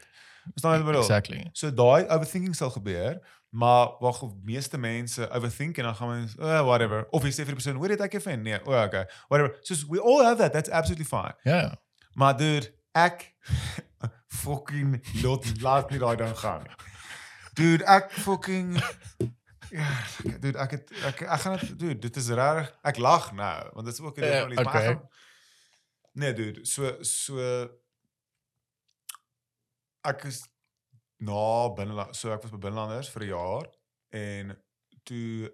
Jy 0.49 0.63
wat 0.63 0.79
ek 0.79 0.87
bedoel? 0.87 1.03
Exactly. 1.03 1.43
So 1.57 1.69
daai 1.75 2.07
overthinking 2.07 2.57
sal 2.57 2.73
gebeur, 2.73 3.19
maar 3.51 3.95
wag, 3.99 4.19
die 4.19 4.41
meeste 4.47 4.77
mense 4.79 5.25
overthink 5.29 5.77
en 5.77 5.83
dan 5.89 5.95
gaan 5.95 6.09
mense, 6.09 6.37
oh, 6.39 6.61
whatever. 6.67 7.05
Of 7.11 7.23
jy 7.27 7.31
sê 7.35 7.43
vir 7.43 7.51
die 7.51 7.59
persoon, 7.59 7.75
"Hoor 7.81 7.87
dit 7.91 7.99
ek 8.01 8.13
effe?" 8.19 8.35
Nee, 8.39 8.59
o, 8.63 8.71
oh, 8.71 8.83
okay. 8.87 9.05
Whatever. 9.27 9.57
So 9.61 9.75
we 9.89 9.99
all 9.99 10.23
have 10.23 10.37
that. 10.39 10.53
That's 10.53 10.69
absolutely 10.69 11.05
fine. 11.05 11.35
Ja. 11.43 11.57
ja. 11.61 11.75
Maar 12.13 12.37
dude, 12.37 12.71
ek 12.91 13.33
fucking 14.43 14.99
laat 15.23 15.61
laat 15.61 15.89
nie 15.91 15.99
daai 15.99 16.15
ding 16.15 16.37
gaan. 16.39 16.63
Dude, 17.53 17.83
ek 17.85 18.11
fucking 18.23 18.77
ja, 19.71 19.87
dude, 20.39 20.57
ek 20.59 20.71
het 20.71 20.91
ek 21.11 21.21
ek 21.21 21.39
gaan 21.43 21.57
dit 21.59 21.79
dude, 21.79 21.99
dit 21.99 22.15
is 22.15 22.29
rarig. 22.29 22.71
Ek 22.83 22.97
lag 22.97 23.31
nou, 23.33 23.69
want 23.73 23.85
dit 23.85 23.93
is 23.93 24.01
ook 24.01 24.17
'n 24.17 24.21
deel 24.21 24.33
Ja, 24.33 24.39
van 24.39 24.49
die 24.55 24.63
maar 24.63 24.81
gaan- 24.81 25.09
Nee, 26.13 26.33
dude, 26.33 26.65
so 26.65 26.95
so 27.03 27.39
ek 30.03 30.23
is 30.23 30.41
na 31.21 31.69
binne 31.77 32.07
so 32.17 32.31
ek 32.33 32.41
was 32.43 32.51
by 32.51 32.57
binnelanders 32.57 33.09
vir 33.13 33.23
'n 33.23 33.27
jaar 33.29 33.67
en 34.09 34.55
toe 35.05 35.51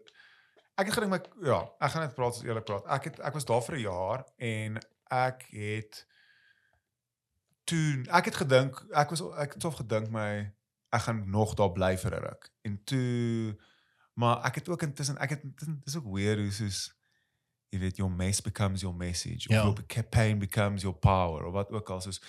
ek 0.77 0.85
het 0.89 0.93
gedink 0.95 1.11
my 1.11 1.21
ja, 1.47 1.59
ek 1.81 1.91
gaan 1.91 2.01
net 2.05 2.15
praat 2.15 2.35
as 2.35 2.43
eerlik 2.43 2.65
praat. 2.65 2.85
Ek 2.87 3.03
het 3.03 3.19
ek 3.19 3.33
was 3.33 3.45
daar 3.45 3.61
vir 3.63 3.75
'n 3.75 3.81
jaar 3.81 4.25
en 4.37 4.77
ek 5.11 5.43
het 5.51 6.05
toe 7.67 8.05
ek 8.11 8.25
het 8.25 8.35
gedink 8.35 8.79
ek 8.95 9.09
was 9.09 9.21
ek 9.37 9.53
het 9.53 9.61
self 9.61 9.75
gedink 9.81 10.09
my 10.13 10.51
ek 10.95 11.01
gaan 11.03 11.23
nog 11.29 11.53
daar 11.59 11.71
bly 11.71 11.97
vir 11.97 12.13
'n 12.15 12.23
ruk. 12.23 12.49
En 12.63 12.83
toe 12.83 13.57
maar 14.13 14.45
ek 14.45 14.55
het 14.55 14.69
ook 14.69 14.81
intussen 14.81 15.17
ek 15.17 15.29
het 15.29 15.41
dis 15.85 15.95
ook 15.97 16.07
weird 16.13 16.39
hoe 16.39 16.51
soos 16.51 16.93
jy 17.69 17.79
weet 17.79 17.97
your 17.97 18.11
mess 18.11 18.41
becomes 18.41 18.81
your 18.81 18.95
message 18.95 19.49
Ja. 19.49 19.59
of 19.59 19.63
your 19.63 19.73
beca- 19.81 20.09
pain 20.09 20.39
becomes 20.39 20.81
your 20.81 20.97
power 20.97 21.43
of 21.45 21.53
wat 21.53 21.71
ook 21.71 21.89
al 21.89 22.01
soos 22.01 22.21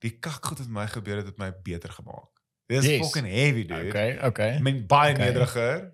die 0.00 0.18
kak 0.18 0.44
goed 0.44 0.58
wat 0.58 0.68
met 0.68 0.82
my 0.82 0.86
gebeur 0.86 1.16
het 1.16 1.26
het 1.26 1.38
my 1.38 1.52
beter 1.62 1.90
gemaak. 1.92 2.39
Dis 2.70 2.86
Yes. 2.86 3.00
fucking 3.04 3.26
heavy 3.26 3.64
dude. 3.66 3.88
Okay, 3.90 4.16
okay. 4.30 4.50
Ek 4.56 4.62
meen 4.62 4.84
baie 4.86 5.12
Okay. 5.12 5.26
nederiger. 5.26 5.90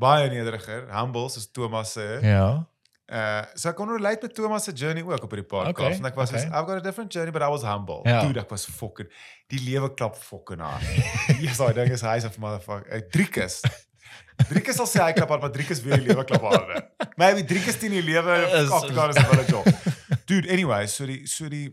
Baie 0.00 0.28
nederiger. 0.32 0.86
Humble 0.90 1.28
soos 1.30 1.50
Thomas 1.52 1.92
sê. 1.96 2.06
Ja. 2.24 2.46
Uh 3.12 3.44
so 3.60 3.68
ek 3.68 3.76
kon 3.76 3.90
relate 3.92 4.22
met 4.24 4.34
Thomas 4.34 4.64
se 4.64 4.72
journey 4.72 5.02
ook 5.04 5.24
op 5.26 5.30
hierdie 5.34 5.44
podcast. 5.48 5.74
Okay, 5.76 5.92
En 5.98 6.06
ek 6.08 6.14
was 6.16 6.30
okay. 6.32 6.46
I've 6.48 6.64
got 6.70 6.78
a 6.78 6.80
different 6.80 7.12
journey 7.12 7.30
but 7.34 7.42
I 7.44 7.48
was 7.52 7.62
humble. 7.62 8.00
Ja. 8.08 8.22
Dude, 8.24 8.40
ek 8.40 8.48
was 8.54 8.64
fucking 8.64 9.10
die 9.52 9.60
lewe 9.66 9.90
klap 9.94 10.16
fucking 10.16 10.60
hard. 10.64 10.82
yes, 11.44 11.58
daai 11.60 11.74
ding 11.76 11.92
is 11.92 12.00
hy's 12.00 12.24
'n 12.24 12.32
motherfucker. 12.40 12.88
Uh, 12.88 13.02
Driekus. 13.12 13.60
Driekus 14.48 14.76
sal 14.80 14.88
sê 14.88 15.02
hy 15.04 15.12
klap 15.12 15.28
hard, 15.28 15.42
maar 15.44 15.52
Driekus 15.52 15.82
weer 15.84 16.00
die 16.00 16.08
lewe 16.08 16.24
klap 16.24 16.40
harder. 16.48 16.88
Maybe 17.20 17.44
Driekus 17.44 17.76
teen 17.78 17.92
die 17.98 18.02
lewe 18.02 18.38
Is- 18.48 18.70
Afrikaner 18.72 19.10
is 19.12 19.20
'n 19.20 19.28
village 19.28 19.50
job. 19.52 19.68
Dude, 20.30 20.48
anyway, 20.48 20.86
so 20.86 21.04
die 21.04 21.26
so 21.26 21.48
die 21.52 21.68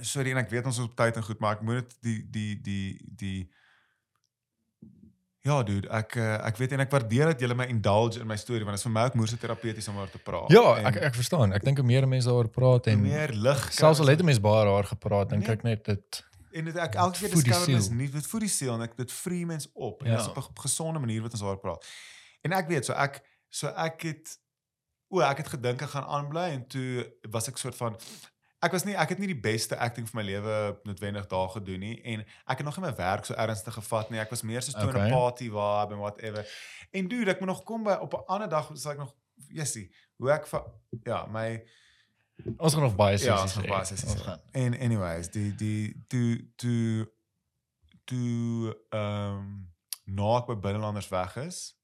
sorry 0.00 0.30
en 0.30 0.36
ek 0.36 0.50
weet 0.50 0.64
ons 0.66 0.78
is 0.78 0.84
op 0.84 0.96
tyd 0.96 1.16
en 1.16 1.22
goed, 1.22 1.38
maar 1.40 1.56
ek 1.56 1.62
moet 1.62 1.74
dit 1.88 1.96
die 2.02 2.22
die 2.30 2.60
die 2.62 2.98
die 3.16 3.50
Ja, 5.46 5.62
dude, 5.62 5.86
ek 5.94 6.16
uh, 6.18 6.34
ek 6.44 6.56
weet 6.60 6.72
en 6.74 6.80
ek 6.82 6.90
waardeer 6.92 7.30
dat 7.30 7.40
julle 7.40 7.54
my 7.56 7.64
indulge 7.70 8.18
in 8.20 8.26
my 8.28 8.36
storie 8.36 8.64
want 8.66 8.74
dit 8.76 8.82
is 8.82 8.86
vir 8.88 8.92
my 8.92 9.04
ook 9.06 9.14
moeite 9.16 9.36
terapeuties 9.40 9.86
om 9.88 9.96
oor 10.02 10.10
te 10.10 10.18
praat. 10.20 10.50
Ja, 10.52 10.64
En 10.80 10.88
ek 10.90 10.96
ek 11.08 11.14
verstaan. 11.14 11.54
Ek 11.56 11.62
dink 11.64 11.78
hoe 11.78 11.86
meer 11.86 12.04
mense 12.10 12.28
daaroor 12.28 12.50
praat 12.52 12.88
en 12.90 13.00
meer 13.00 13.32
lig 13.32 13.62
selfs 13.72 14.02
al 14.02 14.10
het 14.12 14.20
'n 14.20 14.26
mens 14.28 14.40
baie 14.44 14.64
daar 14.66 14.84
gepraat, 14.90 15.30
dink 15.30 15.46
Nee. 15.46 15.54
ek 15.56 15.62
net 15.62 15.84
dit 15.84 16.24
en 16.52 16.64
dit 16.64 16.76
ek 16.76 16.94
elke 16.94 17.18
keer 17.18 17.30
discover 17.30 17.76
is 17.76 17.88
nie 17.90 18.08
dit 18.10 18.26
voed 18.26 18.40
die 18.40 18.48
siel 18.48 18.74
en 18.74 18.82
ek 18.82 18.96
dit 18.96 19.12
vree 19.12 19.46
mens 19.46 19.68
op 19.74 20.02
en 20.02 20.10
Ja. 20.10 20.16
dit 20.16 20.20
is 20.26 20.28
op 20.28 20.36
'n 20.38 20.42
ge- 20.42 20.60
gesonde 20.66 20.98
manier 20.98 21.22
wat 21.22 21.32
ons 21.32 21.40
daar 21.40 21.56
praat. 21.58 21.84
En 22.42 22.52
ek 22.52 22.68
weet 22.68 22.84
so 22.84 22.92
ek 22.92 23.22
so 23.48 23.68
ek 23.68 24.02
het 24.02 24.38
o, 25.08 25.20
ek 25.20 25.36
het 25.38 25.48
gedink 25.48 25.82
ek 25.82 25.88
gaan 25.90 26.04
aanbly 26.04 26.50
en 26.50 26.66
toe 26.66 27.06
was 27.30 27.48
ek 27.48 27.56
soort 27.58 27.76
van 27.76 27.96
ek 28.62 28.72
was 28.72 28.84
nie 28.84 28.94
ek 28.96 29.08
het 29.08 29.18
nie 29.18 29.26
die 29.30 29.40
beste 29.40 29.76
acting 29.78 30.08
vir 30.08 30.16
my 30.20 30.24
lewe 30.26 30.80
noodwendig 30.84 31.26
daar 31.30 31.48
gedoen 31.48 31.78
nie 31.80 32.00
en 32.02 32.20
ek 32.46 32.58
het 32.58 32.64
nog 32.66 32.76
nie 32.78 32.86
my 32.86 32.94
werk 32.96 33.24
so 33.24 33.34
ernstig 33.34 33.74
gevat 33.74 34.10
nie. 34.10 34.18
Ek 34.20 34.30
was 34.30 34.42
meer 34.42 34.62
so 34.62 34.72
toe 34.72 34.88
'n 34.90 34.96
Okay. 34.96 35.10
party 35.10 35.44
vibe 35.44 35.92
en 35.94 35.98
whatever. 35.98 36.46
En 36.92 37.08
dude, 37.08 37.30
ek 37.30 37.40
moet 37.40 37.48
nog 37.48 37.62
kom 37.64 37.82
by 37.84 37.92
op 38.00 38.12
'n 38.14 38.24
ander 38.26 38.48
dag 38.48 38.70
sal 38.74 38.92
ek 38.92 38.98
nog 38.98 39.14
jessie, 39.48 39.90
hoe 40.16 40.30
ek 40.32 40.46
ja, 41.04 41.26
my 41.26 41.62
ons 42.58 42.74
gaan 42.74 42.82
nog 42.82 42.96
baie 42.96 43.18
Ja, 43.18 43.36
sessies 43.36 43.42
ons 43.42 43.52
gaan 43.52 43.66
baie 43.68 43.84
sessies 43.84 44.20
gaan. 44.22 44.40
En 44.52 44.78
anyways, 44.78 45.30
die 45.30 45.54
die 45.54 46.04
toe 46.08 46.50
toe 46.56 47.08
toe 48.04 48.76
ehm 48.90 49.36
um, 49.38 49.72
na 50.04 50.38
ek 50.38 50.46
by 50.46 50.54
binnelanders 50.56 51.08
weg 51.12 51.36
is, 51.36 51.74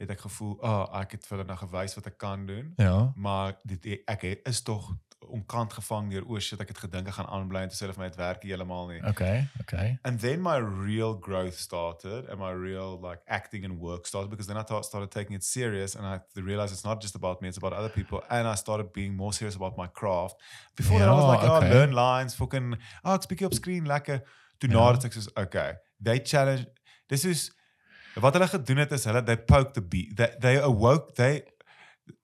het 0.00 0.10
ek 0.10 0.20
gevoel, 0.20 0.62
"Ag, 0.62 0.88
oh, 0.88 1.00
ek 1.00 1.12
het 1.12 1.26
vir 1.26 1.36
hulle 1.38 1.48
nou 1.48 1.58
gewys 1.58 1.94
wat 1.94 2.06
ek 2.06 2.18
kan 2.18 2.46
doen." 2.46 2.72
Ja. 2.76 3.12
Maar 3.16 3.58
dit 3.64 4.02
ek 4.06 4.22
het- 4.22 4.40
is 4.48 4.62
tog 4.62 4.96
omkant 5.32 5.72
gevang 5.72 6.10
deur 6.10 6.24
o 6.28 6.38
shit, 6.38 6.60
ek 6.60 6.68
het 6.68 6.78
gedink 6.84 7.08
ek 7.08 7.14
gaan 7.18 7.26
aanbly 7.32 7.62
en 7.64 7.68
toe 7.72 7.76
sê 7.78 7.84
hulle 7.86 7.94
vir 7.96 8.02
my 8.04 8.08
dit 8.10 8.18
werk 8.20 8.44
nie 8.44 8.52
heeltemal 8.52 8.88
nie. 8.90 9.00
Okay, 9.10 9.46
okay. 9.62 9.98
And 10.04 10.20
then 10.20 10.40
my 10.42 10.56
real 10.58 11.14
growth 11.14 11.58
started 11.58 12.28
and 12.28 12.38
my 12.38 12.52
real 12.52 12.98
like 13.00 13.20
acting 13.28 13.64
and 13.64 13.78
work 13.78 14.06
started 14.06 14.30
because 14.30 14.46
then 14.46 14.56
I 14.56 14.62
ta- 14.62 14.82
started 14.82 15.10
taking 15.10 15.36
it 15.36 15.44
serious 15.44 15.94
and 15.96 16.04
I 16.06 16.20
realized 16.36 16.72
it's 16.72 16.84
not 16.84 17.00
just 17.00 17.14
about 17.14 17.40
me, 17.42 17.48
it's 17.48 17.58
about 17.58 17.72
other 17.72 17.88
people. 17.88 18.22
And 18.30 18.46
I 18.46 18.54
started 18.54 18.92
being 18.92 19.16
more 19.16 19.32
serious 19.32 19.56
about 19.56 19.76
my 19.76 19.86
craft. 19.86 20.36
Before 20.76 20.98
that, 20.98 21.08
I 21.08 21.12
was 21.12 21.24
like, 21.24 21.44
oh, 21.48 21.60
learn 21.74 21.92
lines, 21.92 22.34
fucking, 22.34 22.76
oh, 23.04 23.14
ek 23.14 23.22
speak 23.22 23.42
op 23.42 23.54
screen, 23.54 23.86
lekker. 23.86 24.20
Toe 24.58 24.68
Ja. 24.70 24.74
na 24.78 24.92
dit 24.92 25.04
ek 25.10 25.12
soos, 25.12 25.28
okay, 25.36 25.74
they 26.00 26.18
challenge, 26.20 26.66
this 27.08 27.24
is, 27.24 27.50
wat 28.22 28.32
hulle 28.36 28.46
gedoen 28.48 28.78
het 28.84 28.92
is, 28.92 29.04
hulle, 29.10 29.22
they 29.26 29.36
poked 29.36 29.74
the 29.74 29.82
beat, 29.82 30.16
they, 30.16 30.30
they 30.40 30.56
awoke, 30.62 31.14
they, 31.18 31.42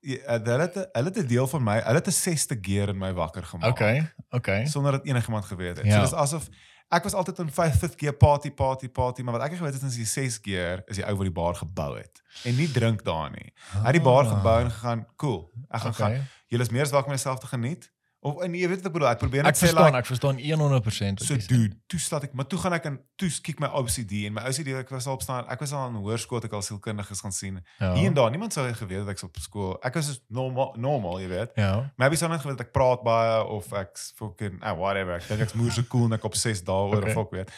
hulle 0.01 0.61
het, 0.61 0.75
hulle 0.93 1.09
het 1.09 1.19
'n 1.19 1.27
deel 1.27 1.47
van 1.47 1.63
my, 1.63 1.79
hulle 1.81 1.99
het 1.99 2.07
'n 2.07 2.11
sesde 2.11 2.61
keer 2.61 2.89
in 2.89 2.99
my 2.99 3.13
wakker 3.13 3.45
gemaak 3.45 3.71
Okay, 3.71 4.13
okay. 4.31 4.67
sonder 4.67 4.93
dat 4.93 5.05
enigiemand 5.05 5.45
geweet 5.45 5.77
het. 5.77 5.87
Ja. 5.87 5.93
So 5.95 6.01
dis 6.01 6.13
asof 6.13 6.49
ek 6.89 7.03
was 7.03 7.15
altyd 7.15 7.39
in 7.39 7.51
5th 7.51 7.95
keer 7.95 8.13
party 8.13 8.51
party 8.51 8.89
party, 8.89 9.23
maar 9.23 9.39
wat 9.39 9.43
ek 9.43 9.57
geweet 9.57 9.75
het 9.75 9.83
is 9.83 9.95
die 9.95 10.05
6 10.05 10.41
keer 10.41 10.83
is 10.87 10.97
die 10.97 11.07
ou 11.07 11.15
wat 11.15 11.25
die 11.25 11.33
bar 11.33 11.55
gebou 11.55 11.97
het 11.99 12.23
en 12.45 12.57
nie 12.57 12.71
drink 12.71 13.05
daar 13.05 13.31
nie. 13.31 13.53
Hy 13.73 13.85
het 13.85 13.93
die 13.93 14.03
bar 14.03 14.25
gebou 14.27 14.61
en 14.61 14.71
gegaan, 14.71 15.07
cool. 15.17 15.51
Ek 15.69 15.81
gaan 15.81 15.95
gaan. 15.95 16.13
Ah. 16.13 16.17
Okay. 16.17 16.27
Julle 16.47 16.63
is 16.63 16.71
meer 16.71 16.83
as 16.83 16.91
welkom 16.91 17.13
om 17.13 17.17
jouself 17.17 17.39
te 17.39 17.47
geniet. 17.47 17.91
Of 18.23 18.43
en 18.45 18.53
jy 18.53 18.69
weet 18.69 18.83
wat 18.83 18.91
ek 18.91 18.93
bedoel, 18.93 19.09
ek 19.09 19.21
probeer 19.23 19.45
net 19.47 19.55
Ek 19.55 19.57
sê 19.57 19.71
verstaan, 19.71 19.87
like 19.95 20.03
ek 20.03 20.09
verstaan 20.11 20.37
100% 20.37 21.21
wat 21.23 21.25
so 21.25 21.33
jy 21.33 21.41
sê. 21.41 21.47
dude, 21.49 21.77
toe 21.89 22.01
slaat 22.05 22.27
ek, 22.27 22.35
maar 22.37 22.45
toe 22.53 22.59
gaan 22.61 22.75
ek 22.77 22.85
in 22.91 22.99
toe 23.17 23.31
kyk 23.47 23.63
my 23.65 23.71
OCD 23.81 24.27
en 24.29 24.35
my 24.37 24.43
OCD 24.51 24.75
ek 24.83 24.93
was 24.93 25.07
al 25.09 25.17
op 25.17 25.23
staan, 25.25 25.47
ek 25.49 25.63
was 25.65 25.73
al 25.73 25.87
in 25.89 25.97
hoërskool 26.05 26.45
ek 26.45 26.53
al 26.59 26.61
sielkundiges 26.67 27.23
gaan 27.25 27.33
sien. 27.33 27.63
Ja. 27.81 27.95
Hier 27.97 28.11
en 28.11 28.19
daar, 28.19 28.29
niemand 28.31 28.53
sou 28.53 28.67
geweet 28.77 29.07
dat 29.09 29.15
ek 29.17 29.25
op 29.25 29.41
skool. 29.41 29.73
Ek 29.81 29.97
was 29.97 30.13
so 30.13 30.21
normaal 30.29 30.75
normaal, 30.77 31.17
jy 31.25 31.31
weet. 31.33 31.57
Ja. 31.57 31.73
Maybe 31.97 32.21
sou 32.21 32.29
net 32.29 32.45
geweet 32.45 32.61
dat 32.61 32.67
ek 32.69 32.75
praat 32.77 33.01
baie 33.09 33.41
of 33.57 33.73
ek 33.73 33.97
fucking 34.21 34.61
ah, 34.61 34.77
whatever. 34.77 35.17
Ek 35.17 35.25
dink 35.33 35.41
ek's 35.49 35.57
moer 35.57 35.73
so 35.73 35.89
cool 35.89 36.05
en 36.11 36.19
ek 36.21 36.29
op 36.29 36.37
6 36.37 36.61
dae 36.69 36.77
oor 36.93 37.01
Okay. 37.01 37.17
of 37.17 37.25
ek 37.25 37.33
weet. 37.41 37.57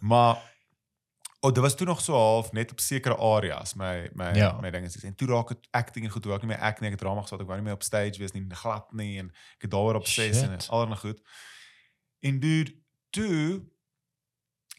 Maar 0.00 0.38
oh, 1.44 1.52
dit 1.52 1.62
was 1.62 1.74
toe 1.76 1.86
nog 1.86 2.00
so 2.00 2.12
half 2.16 2.52
net 2.56 2.70
op 2.72 2.80
sekere 2.80 3.16
areas 3.16 3.74
my 3.74 4.08
my 4.16 4.30
Ja. 4.34 4.52
my 4.60 4.70
dinge 4.70 4.86
is. 4.86 5.04
En 5.04 5.14
toe 5.14 5.28
raak 5.28 5.48
dit 5.48 5.68
acting 5.70 6.04
en 6.06 6.10
goed, 6.14 6.24
raak 6.26 6.40
ek 6.40 6.46
nie 6.46 6.52
meer 6.56 6.64
acting, 6.64 6.86
ek 6.88 6.96
het 6.96 7.00
drama 7.04 7.20
gestel, 7.20 7.40
ek 7.44 7.46
wou 7.50 7.56
nie 7.58 7.64
meer 7.66 7.76
op 7.76 7.82
stage 7.84 8.18
wees 8.18 8.32
nie, 8.32 8.44
glad 8.62 8.92
nie 8.92 9.18
en 9.20 9.28
ek 9.58 9.66
het 9.68 9.70
daaroor 9.70 10.00
6 10.06 10.40
en 10.42 10.54
Shit. 10.60 10.70
allerlei 10.70 10.98
goed. 11.02 11.20
En 12.24 12.40
dude, 12.40 12.72
toe 13.10 13.62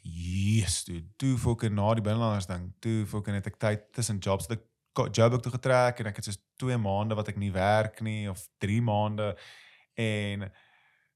Yes, 0.07 0.83
dude. 0.85 1.07
Toe 1.17 1.37
fucking 1.37 1.73
na 1.73 1.93
die 1.97 2.03
binnelanders 2.05 2.45
ding, 2.45 2.67
toe 2.79 3.05
fucking 3.09 3.35
het 3.39 3.47
ek 3.49 3.55
tyd 3.61 3.85
tussen 3.95 4.19
jobs 4.21 4.45
ek 4.53 4.61
ko- 4.93 5.07
job 5.09 5.33
ook 5.33 5.41
toe 5.41 5.51
getrek 5.55 5.99
en 5.99 6.05
ek 6.11 6.15
het 6.21 6.25
soos 6.29 6.37
2 6.61 6.77
maande 6.77 7.15
wat 7.17 7.27
ek 7.31 7.37
nie 7.41 7.51
werk 7.51 8.01
nie 8.05 8.29
of 8.29 8.43
3 8.61 8.81
maande 8.85 9.31
en 9.97 10.45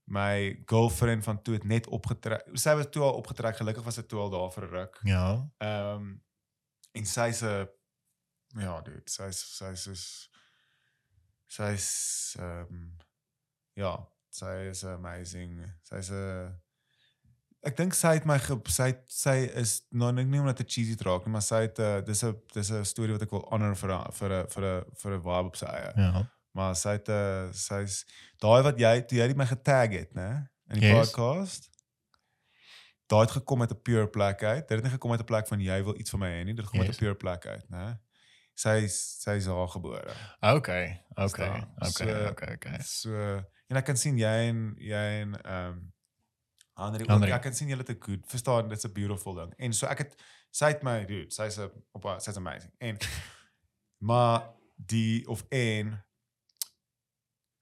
my 0.09 0.61
girlfriend 0.65 1.23
van 1.23 1.41
toe 1.41 1.53
het 1.53 1.63
net 1.63 1.87
opgetrek. 1.87 2.45
Sy 2.53 2.75
was 2.75 2.89
toe 2.89 3.03
al 3.05 3.19
opgetrek. 3.21 3.59
Gelukkig 3.59 3.85
was 3.85 3.99
sy 3.99 4.05
toe 4.09 4.19
al 4.19 4.29
daar 4.33 4.51
vir 4.51 4.65
'n 4.65 4.69
ruk. 4.69 4.99
Ja. 5.03 5.49
Ehm 5.57 5.95
um, 5.95 6.23
en 6.91 7.05
sy's 7.05 7.41
'n 7.41 7.67
ja, 8.57 8.81
dude, 8.81 9.01
sy's 9.05 9.57
sy's 9.57 9.87
is 9.87 10.29
sy's 11.47 11.89
ehm 12.39 12.65
um, 12.69 12.97
ja, 13.73 13.93
sy 14.29 14.69
is 14.69 14.83
amazing. 14.83 15.61
Sy's 15.83 16.09
'n 16.11 16.57
ek 17.67 17.77
dink 17.77 17.93
sy 17.93 18.13
het 18.15 18.25
my 18.25 18.37
ge, 18.39 18.55
sy 18.71 18.93
sy 19.11 19.35
is 19.59 19.81
nou 19.91 20.11
net 20.15 20.27
nie 20.27 20.39
omdat 20.39 20.61
dit 20.63 20.71
cheesy 20.77 20.95
raak 21.03 21.25
nie, 21.25 21.33
maar 21.35 21.43
sy 21.43 21.65
het 21.67 21.79
'n 21.79 22.03
dis 22.05 22.23
'n 22.23 22.35
dis 22.53 22.71
'n 22.71 22.85
storie 22.85 23.13
wat 23.13 23.21
ek 23.21 23.31
wil 23.31 23.45
honor 23.51 23.75
vir 23.75 23.91
'n 23.91 24.11
vir 24.11 24.31
'n 24.31 24.47
vir 24.47 24.63
'n 24.63 24.83
vir 24.95 25.11
'n 25.13 25.21
vibe 25.21 25.47
op 25.47 25.55
sy 25.55 25.65
eie. 25.65 25.93
Ja. 25.95 26.25
Maar 26.51 26.75
sy 26.75 26.89
het 26.97 27.07
'n 27.09 27.53
sy's 27.53 28.05
daai 28.37 28.61
wat 28.63 28.79
jy 28.79 29.01
toe 29.01 29.17
jy 29.17 29.27
die 29.27 29.35
my 29.35 29.45
getag 29.45 29.89
het, 29.91 30.13
né? 30.13 30.49
In 30.69 30.79
die 30.79 30.89
Yes. 30.89 31.09
podcast. 31.11 31.69
Daai 33.07 33.21
het 33.21 33.31
gekom 33.31 33.61
uit 33.61 33.71
'n 33.71 33.81
pure 33.81 34.07
plek 34.07 34.43
uit. 34.43 34.67
Dit 34.67 34.77
het 34.77 34.83
nie 34.83 34.91
gekom 34.91 35.11
uit 35.11 35.19
'n 35.21 35.25
plek 35.25 35.47
van 35.47 35.59
jy 35.59 35.83
wil 35.83 35.99
iets 35.99 36.09
van 36.09 36.19
my 36.19 36.27
hê 36.29 36.43
nie. 36.45 36.53
Dit 36.53 36.57
het 36.57 36.65
gekom 36.65 36.79
uit 36.79 36.87
Yes. 36.89 36.95
'n 36.97 36.99
pure 36.99 37.15
plek 37.15 37.45
uit, 37.45 37.65
né? 37.69 37.97
Sy 38.53 38.87
sy's 38.87 39.45
daar 39.45 39.67
gebore. 39.67 40.11
Okay. 40.41 41.03
Okay. 41.15 41.63
Okay. 41.77 41.91
So- 41.91 42.27
Okay. 42.29 42.53
Okay. 42.53 42.79
So 42.81 43.11
en 43.67 43.75
ek 43.77 43.85
kan 43.85 43.97
sien 43.97 44.17
jy 44.17 44.47
en 44.49 44.75
jy 44.77 45.21
en 45.21 45.41
ehm 45.41 45.67
um, 45.67 45.93
ook, 47.01 47.07
Henry. 47.07 47.31
ek 47.31 47.41
kan 47.41 47.53
sien 47.53 47.67
julle 47.67 47.83
te 47.83 47.95
goed. 47.99 48.25
Verstaan, 48.27 48.69
dit's 48.69 48.83
'n 48.85 48.91
beautiful 48.93 49.33
ding. 49.33 49.53
En 49.57 49.73
so 49.73 49.85
ek 49.87 49.97
het 49.97 50.15
sy 50.51 50.65
het 50.65 50.83
my 50.83 51.05
dude, 51.05 51.31
sy's 51.31 51.57
'n 51.57 51.71
op 51.91 52.03
haar- 52.03 52.21
sy's 52.21 52.35
amazing. 52.35 52.73
En 52.77 52.97
maar 54.09 54.49
die 54.75 55.27
of 55.27 55.45
en 55.49 56.03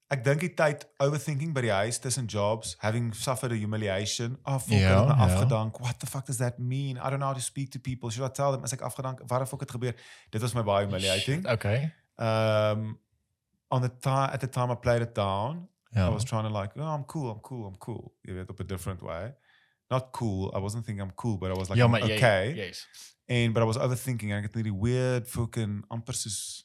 ek 0.09 0.23
dink 0.23 0.39
die 0.39 0.53
tyd 0.55 0.85
overthinking 1.03 1.53
by 1.53 1.61
die 1.65 1.71
huis 1.73 1.99
tussen 1.99 2.27
jobs, 2.31 2.75
having 2.79 3.13
suffered 3.13 3.51
a 3.51 3.55
humiliation. 3.55 4.37
Oh, 4.45 4.57
fuck, 4.59 4.77
Ja, 4.79 5.01
ek 5.03 5.07
het 5.09 5.17
my 5.17 5.27
ja. 5.27 5.35
afgedank. 5.35 5.79
What 5.83 5.99
the 5.99 6.07
fuck 6.07 6.25
does 6.25 6.37
that 6.37 6.59
mean? 6.59 6.97
I 6.97 7.09
don't 7.09 7.19
know 7.19 7.27
how 7.27 7.33
to 7.33 7.43
speak 7.43 7.71
to 7.71 7.79
people. 7.79 8.09
Should 8.09 8.25
I 8.25 8.31
tell 8.33 8.51
them 8.51 8.63
as 8.63 8.73
ek 8.73 8.81
afgedank? 8.81 9.19
Fuck 9.27 9.59
het 9.59 9.71
gebeur? 9.71 9.95
Dit 10.31 10.41
was 10.41 10.53
my 10.53 10.63
baie 10.63 10.85
humiliating. 10.85 11.45
Okay. 11.47 11.91
Um 12.17 12.99
on 13.69 13.81
the 13.81 13.91
time 13.99 14.29
at 14.31 14.39
the 14.39 14.47
time 14.47 14.71
I 14.71 14.75
played 14.75 15.01
it 15.01 15.13
down, 15.13 15.67
Ja. 15.91 16.07
I 16.07 16.09
was 16.13 16.23
trying 16.23 16.43
to 16.43 16.49
like, 16.49 16.71
oh, 16.77 16.83
I'm 16.83 17.03
cool, 17.05 17.29
I'm 17.31 17.39
cool, 17.41 17.65
I'm 17.67 17.77
cool. 17.77 18.13
You 18.23 18.35
weet 18.35 18.49
op 18.49 18.59
a 18.59 18.63
different 18.63 19.01
way. 19.01 19.33
Not 19.89 20.11
cool. 20.11 20.51
I 20.55 20.59
wasn't 20.59 20.85
thinking 20.85 21.01
I'm 21.01 21.13
cool, 21.15 21.37
but 21.37 21.49
I 21.49 21.53
was 21.57 21.69
like, 21.69 21.79
ja, 21.79 21.85
I'm 21.85 21.95
okay. 21.95 22.53
Yes. 22.55 22.85
And 23.29 23.53
but 23.53 23.61
I 23.63 23.65
was 23.65 23.77
overthinking 23.77 24.31
ek 24.35 24.43
het 24.47 24.55
net 24.55 24.63
die 24.67 24.73
weird 24.75 25.27
fucking 25.27 25.83
amper 25.91 26.15
soos 26.15 26.63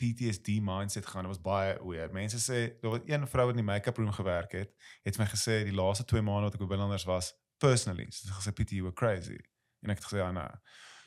PTSD 0.00 0.58
mindset 0.64 1.06
gaan. 1.06 1.26
Dit 1.26 1.34
was 1.34 1.42
baie 1.44 1.76
weird. 1.84 2.12
Mense 2.16 2.38
sê 2.40 2.60
daar 2.80 2.90
was 2.96 3.00
een 3.06 3.26
vrou 3.28 3.46
wat 3.46 3.56
in 3.56 3.62
die 3.62 3.66
make-up 3.72 3.96
room 4.00 4.12
gewerk 4.16 4.52
het, 4.56 4.72
het 5.04 5.16
vir 5.16 5.24
my 5.24 5.30
gesê 5.30 5.58
die 5.68 5.76
laaste 5.76 6.04
2 6.04 6.22
maande 6.26 6.48
wat 6.48 6.54
ek 6.56 6.64
by 6.64 6.70
binnelanders 6.72 7.04
was, 7.10 7.34
personally, 7.60 8.06
sy 8.10 8.28
het 8.28 8.36
gesê 8.38 8.52
PT 8.56 8.78
you 8.78 8.86
were 8.88 8.96
crazy. 8.96 9.36
En 9.84 9.90
ek 9.92 10.00
het 10.00 10.06
gesê 10.08 10.22
ja, 10.22 10.30
nee. 10.32 10.48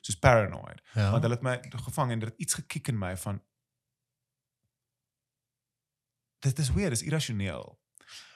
Soos 0.03 0.19
paranoid. 0.19 0.81
Ja. 0.93 1.11
Want 1.11 1.23
hulle 1.23 1.35
het 1.39 1.43
my 1.43 1.57
gevang 1.87 2.11
en 2.11 2.19
dit 2.19 2.29
het 2.29 2.39
iets 2.39 2.53
gekiek 2.59 2.87
in 2.91 2.97
my 2.99 3.15
van 3.17 3.41
dit 6.43 6.59
is 6.59 6.71
weird, 6.75 6.91
dis 6.91 7.05
irrasioneel. 7.07 7.79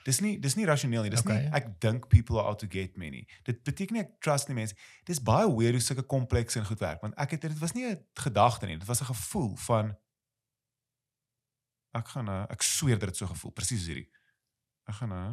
Dis 0.07 0.21
nie 0.23 0.37
dis 0.39 0.55
nie 0.55 0.65
rasioneel 0.65 1.03
nie. 1.03 1.11
Dis 1.11 1.19
Okay. 1.25 1.41
nie 1.41 1.51
ek 1.51 1.79
dink 1.83 2.07
people 2.07 2.39
are 2.39 2.47
out 2.47 2.59
to 2.59 2.67
get 2.71 2.95
me 2.97 3.09
nie. 3.11 3.25
Dit 3.43 3.63
beteken 3.67 3.97
nie 3.97 4.03
ek 4.05 4.13
trust 4.23 4.47
nie 4.47 4.55
mense. 4.55 4.75
Dis 5.05 5.19
baie 5.19 5.47
weird 5.51 5.75
hoe 5.75 5.83
sulke 5.83 6.05
komplekse 6.07 6.59
en 6.61 6.65
goed 6.69 6.79
werk 6.79 7.01
want 7.03 7.17
ek 7.19 7.35
het 7.35 7.41
dit 7.49 7.59
was 7.59 7.73
nie 7.75 7.85
'n 7.91 7.99
gedagte 8.15 8.65
nie. 8.65 8.77
Dit 8.77 8.87
was 8.87 9.01
'n 9.01 9.11
gevoel 9.11 9.55
van 9.55 9.97
ek 11.97 12.07
gaan 12.13 12.25
nou, 12.25 12.39
ek 12.49 12.61
sweer 12.61 12.99
dit 12.99 13.09
het 13.09 13.17
so 13.17 13.27
gevoel, 13.27 13.51
presies 13.51 13.85
hierdie. 13.89 14.09
Ek 14.87 14.95
gaan 15.01 15.09
nou 15.09 15.29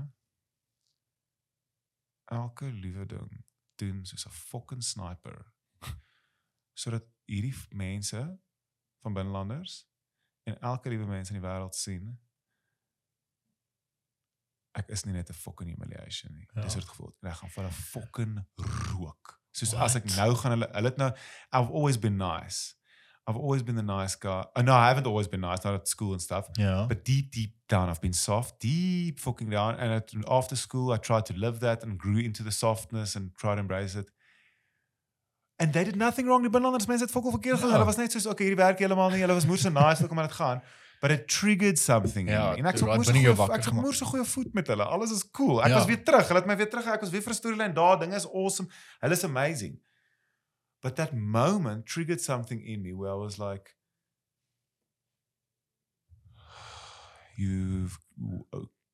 elke 2.35 2.71
liewe 2.73 3.07
ding 3.07 3.45
doen 3.77 4.05
soos 4.07 4.27
'n 4.27 4.31
fucking 4.31 4.83
sniper. 4.83 5.53
sodat 6.83 7.05
hierdie 7.27 7.55
mense 7.71 8.21
van 9.05 9.13
binnelanders 9.15 9.85
en 10.49 10.59
elke 10.61 10.89
liewe 10.89 11.07
mens 11.07 11.31
in 11.31 11.39
die 11.41 11.45
wêreld 11.49 11.75
sien 11.75 12.15
ek 14.75 14.89
is 14.91 15.05
nie 15.05 15.15
net 15.15 15.31
'n 15.31 15.35
fucking 15.39 15.71
humiliation 15.71 16.35
nie. 16.35 16.49
Ja. 16.55 16.63
Dis 16.63 16.75
wat 16.75 16.85
gevoel. 16.85 17.13
En 17.23 17.31
ek 17.31 17.37
gaan 17.37 17.51
vir 17.51 17.65
'n 17.65 17.71
fucking 17.73 18.47
rook. 18.91 19.41
Soos 19.53 19.75
as 19.75 19.95
ek 19.95 20.05
What? 20.05 20.17
nou 20.17 20.35
gaan 20.35 20.51
hulle 20.51 20.69
hulle 20.73 20.89
het 20.89 20.97
nou 20.97 21.11
I've 21.53 21.71
always 21.71 21.99
been 21.99 22.17
nice. 22.17 22.75
I've 23.27 23.37
always 23.39 23.63
been 23.63 23.77
the 23.77 23.83
nice 23.83 24.17
guy. 24.17 24.45
Oh, 24.55 24.61
no, 24.63 24.75
I 24.75 24.89
haven't 24.89 25.07
always 25.07 25.29
been 25.29 25.41
nice, 25.41 25.65
not 25.65 25.75
at 25.75 25.89
school 25.89 26.13
and 26.13 26.21
stuff. 26.21 26.47
Ja. 26.59 26.87
But 26.87 27.05
deep, 27.05 27.31
deep 27.33 27.55
down, 27.69 27.89
I've 27.89 28.01
been 28.03 28.13
soft, 28.13 28.61
deep 28.61 29.19
fucking 29.19 29.49
down. 29.51 29.77
And 29.79 29.93
at, 29.93 30.13
after 30.29 30.57
school, 30.57 30.93
I 30.93 30.99
tried 30.99 31.25
to 31.27 31.35
live 31.35 31.61
that 31.61 31.83
and 31.83 31.99
grew 31.99 32.19
into 32.19 32.43
the 32.43 32.51
softness 32.53 33.17
and 33.17 33.31
tried 33.37 33.55
to 33.55 33.61
embrace 33.61 33.95
it. 33.95 34.11
And 35.57 35.73
they 35.73 35.85
did 35.85 35.97
nothing 35.97 36.27
wrong. 36.27 36.43
Die 36.43 36.51
binlanders 36.51 36.87
mense 36.87 37.05
het 37.05 37.13
fokol 37.13 37.31
verkeerd 37.31 37.57
gedoen. 37.57 37.71
Ja. 37.71 37.77
Hulle 37.79 37.87
was 37.87 37.97
net 37.97 38.13
soos 38.13 38.27
okay, 38.27 38.45
hierdie 38.49 38.59
werk 38.61 38.79
heeltemal 38.83 39.11
nie. 39.15 39.21
Hulle 39.23 39.35
was 39.39 39.47
moer 39.47 39.59
so 39.63 39.71
nice 39.71 40.01
hoe 40.03 40.09
kom 40.11 40.19
dit 40.21 40.33
gaan. 40.33 40.61
But 41.01 41.11
it 41.11 41.29
triggered 41.29 41.79
something 41.79 42.29
Ja, 42.29 42.55
in 42.55 42.63
me. 42.63 42.69
En 42.69 42.75
ek 42.75 42.81
raak 42.81 42.97
moer 42.97 43.05
so 43.05 43.13
goeie 43.13 43.31
ek 43.31 43.65
gemaak. 43.69 43.83
moer 43.85 43.95
so 43.95 44.07
goeie 44.11 44.25
voet 44.25 44.55
met 44.55 44.67
hulle. 44.73 44.85
Alles 44.85 45.11
is 45.13 45.23
cool. 45.31 45.63
Ek 45.63 45.69
Ja. 45.69 45.75
was 45.79 45.87
weer 45.87 46.03
terug. 46.05 46.27
Hulle 46.29 46.41
het 46.41 46.47
my 46.49 46.57
weer 46.57 46.71
terug. 46.71 46.87
Ek 46.87 47.01
was 47.01 47.11
weer 47.11 47.23
vir 47.23 47.33
'n 47.33 47.35
storyline 47.41 47.73
daar. 47.75 47.99
Dinge 48.01 48.17
is 48.17 48.27
awesome. 48.27 48.69
Hulle 49.01 49.13
is 49.13 49.25
amazing. 49.25 49.79
But 50.85 50.97
that 50.97 51.15
moment 51.15 51.87
triggered 51.87 52.21
something 52.21 52.63
in 52.63 52.83
me 52.83 52.93
where 52.93 53.11
I 53.11 53.17
was 53.17 53.39
like 53.39 53.77
you've 57.37 57.99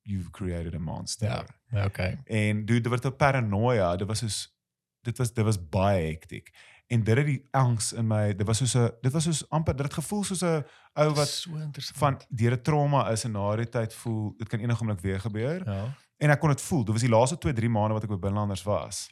you've 0.01 0.31
created 0.31 0.73
a 0.73 0.79
monster. 0.79 1.27
Ja. 1.27 1.45
Ja, 1.67 1.85
okay. 1.85 2.17
En 2.25 2.65
dude, 2.65 2.81
dit 2.81 2.91
was 2.91 2.99
'n 3.01 3.15
paranoia. 3.15 3.95
Dit 3.95 4.07
was 4.07 4.19
soos 4.19 4.55
dit 5.01 5.17
was 5.17 5.33
dit 5.33 5.43
was 5.43 5.67
baie 5.69 6.05
hektiek. 6.07 6.49
En 6.87 7.03
dit 7.03 7.17
het 7.17 7.25
die 7.25 7.47
angs 7.51 7.93
in 7.93 8.07
my, 8.07 8.35
dit 8.35 8.47
was 8.47 8.57
soos 8.57 8.73
'n 8.75 8.91
dit 9.01 9.11
was 9.11 9.23
soos 9.23 9.49
amper 9.49 9.75
dit 9.75 9.85
het 9.85 9.93
gevoel 9.93 10.23
soos 10.23 10.41
'n 10.41 10.63
ou 10.93 11.13
wat 11.13 11.27
so 11.27 11.51
van 11.93 12.21
deur 12.29 12.51
'n 12.51 12.61
trauma 12.61 13.09
is 13.09 13.23
en 13.23 13.31
na 13.31 13.55
die 13.55 13.69
tyd 13.69 13.93
voel 13.93 14.33
dit 14.37 14.47
kan 14.47 14.59
enige 14.59 14.79
oomblik 14.79 14.99
weer 14.99 15.19
gebeur. 15.19 15.65
ja. 15.65 15.97
En 16.17 16.29
ek 16.29 16.39
kon 16.39 16.49
dit 16.49 16.61
voel. 16.61 16.83
Dit 16.83 16.93
was 16.93 17.01
die 17.01 17.09
laaste 17.09 17.37
2, 17.37 17.53
3 17.53 17.69
maande 17.69 17.93
wat 17.93 18.03
ek 18.03 18.09
by 18.09 18.19
binlanders 18.19 18.63
was. 18.63 19.09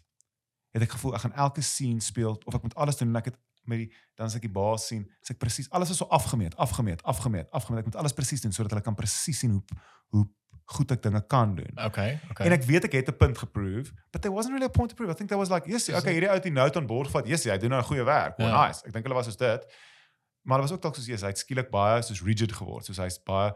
Het 0.72 0.82
ek 0.82 0.92
gevoel 0.92 1.14
ek 1.16 1.22
gaan 1.22 1.34
elke 1.34 1.62
scene 1.62 2.02
speel 2.02 2.42
of 2.46 2.54
ek 2.56 2.62
moet 2.62 2.76
alles 2.76 2.98
doen 2.98 3.08
en 3.08 3.16
ek 3.16 3.26
het 3.26 3.38
met 3.70 3.78
die 3.78 3.90
dan 4.16 4.26
as 4.30 4.36
ek 4.36 4.42
die 4.42 4.52
baas 4.52 4.88
sien, 4.88 5.06
is 5.22 5.30
ek 5.30 5.38
presies 5.38 5.70
alles 5.70 5.90
is 5.90 5.98
so 5.98 6.06
afgemeet, 6.06 6.56
afgemeet, 6.58 7.02
afgemeet, 7.04 7.50
afgemeet. 7.52 7.80
Ek 7.80 7.86
moet 7.86 7.96
alles 7.96 8.14
presies 8.14 8.42
doen 8.42 8.52
sodat 8.52 8.72
hulle 8.72 8.84
kan 8.86 8.96
presies 8.96 9.40
sien 9.40 9.52
hoe 9.52 9.64
hoe 10.10 10.28
goed 10.70 10.92
ek 10.92 11.02
dinge 11.02 11.22
kan 11.28 11.56
doen. 11.56 11.72
Okay, 11.86 12.20
okay. 12.30 12.46
En 12.46 12.54
ek 12.54 12.64
weet 12.64 12.84
ek 12.86 12.92
het 12.94 13.08
'n 13.10 13.18
punt 13.18 13.38
geprove, 13.38 13.92
but 14.12 14.22
there 14.22 14.34
wasn't 14.34 14.54
really 14.54 14.70
a 14.70 14.74
point 14.78 14.90
to 14.90 14.96
prove. 14.96 15.10
I 15.12 15.16
think 15.16 15.30
there 15.30 15.40
was 15.40 15.50
like, 15.50 15.66
yes, 15.70 15.90
okay, 15.90 16.14
hierdie 16.14 16.30
ou 16.30 16.34
het 16.38 16.44
die 16.44 16.52
note 16.52 16.78
aan 16.80 16.86
boord 16.86 17.08
gevat. 17.08 17.28
Yes, 17.28 17.44
hy 17.44 17.58
doen 17.58 17.70
nou 17.70 17.82
'n 17.82 17.86
goeie 17.86 18.04
werk. 18.04 18.38
Oh, 18.40 18.46
Ja. 18.46 18.68
nice. 18.68 18.86
Ek 18.86 18.94
dink 18.94 19.06
hulle 19.06 19.16
was 19.16 19.26
soos 19.26 19.38
dit. 19.38 19.66
Maar 20.44 20.58
hulle 20.58 20.68
was 20.70 20.72
ook 20.72 20.82
dalk 20.82 20.96
soos 20.96 21.06
yes, 21.06 21.22
hy 21.22 21.28
het 21.28 21.38
skielik 21.38 21.70
baie 21.72 22.02
soos 22.02 22.22
rigid 22.22 22.52
geword. 22.52 22.86
Soos 22.86 22.98
hy's 22.98 23.18
baie 23.24 23.54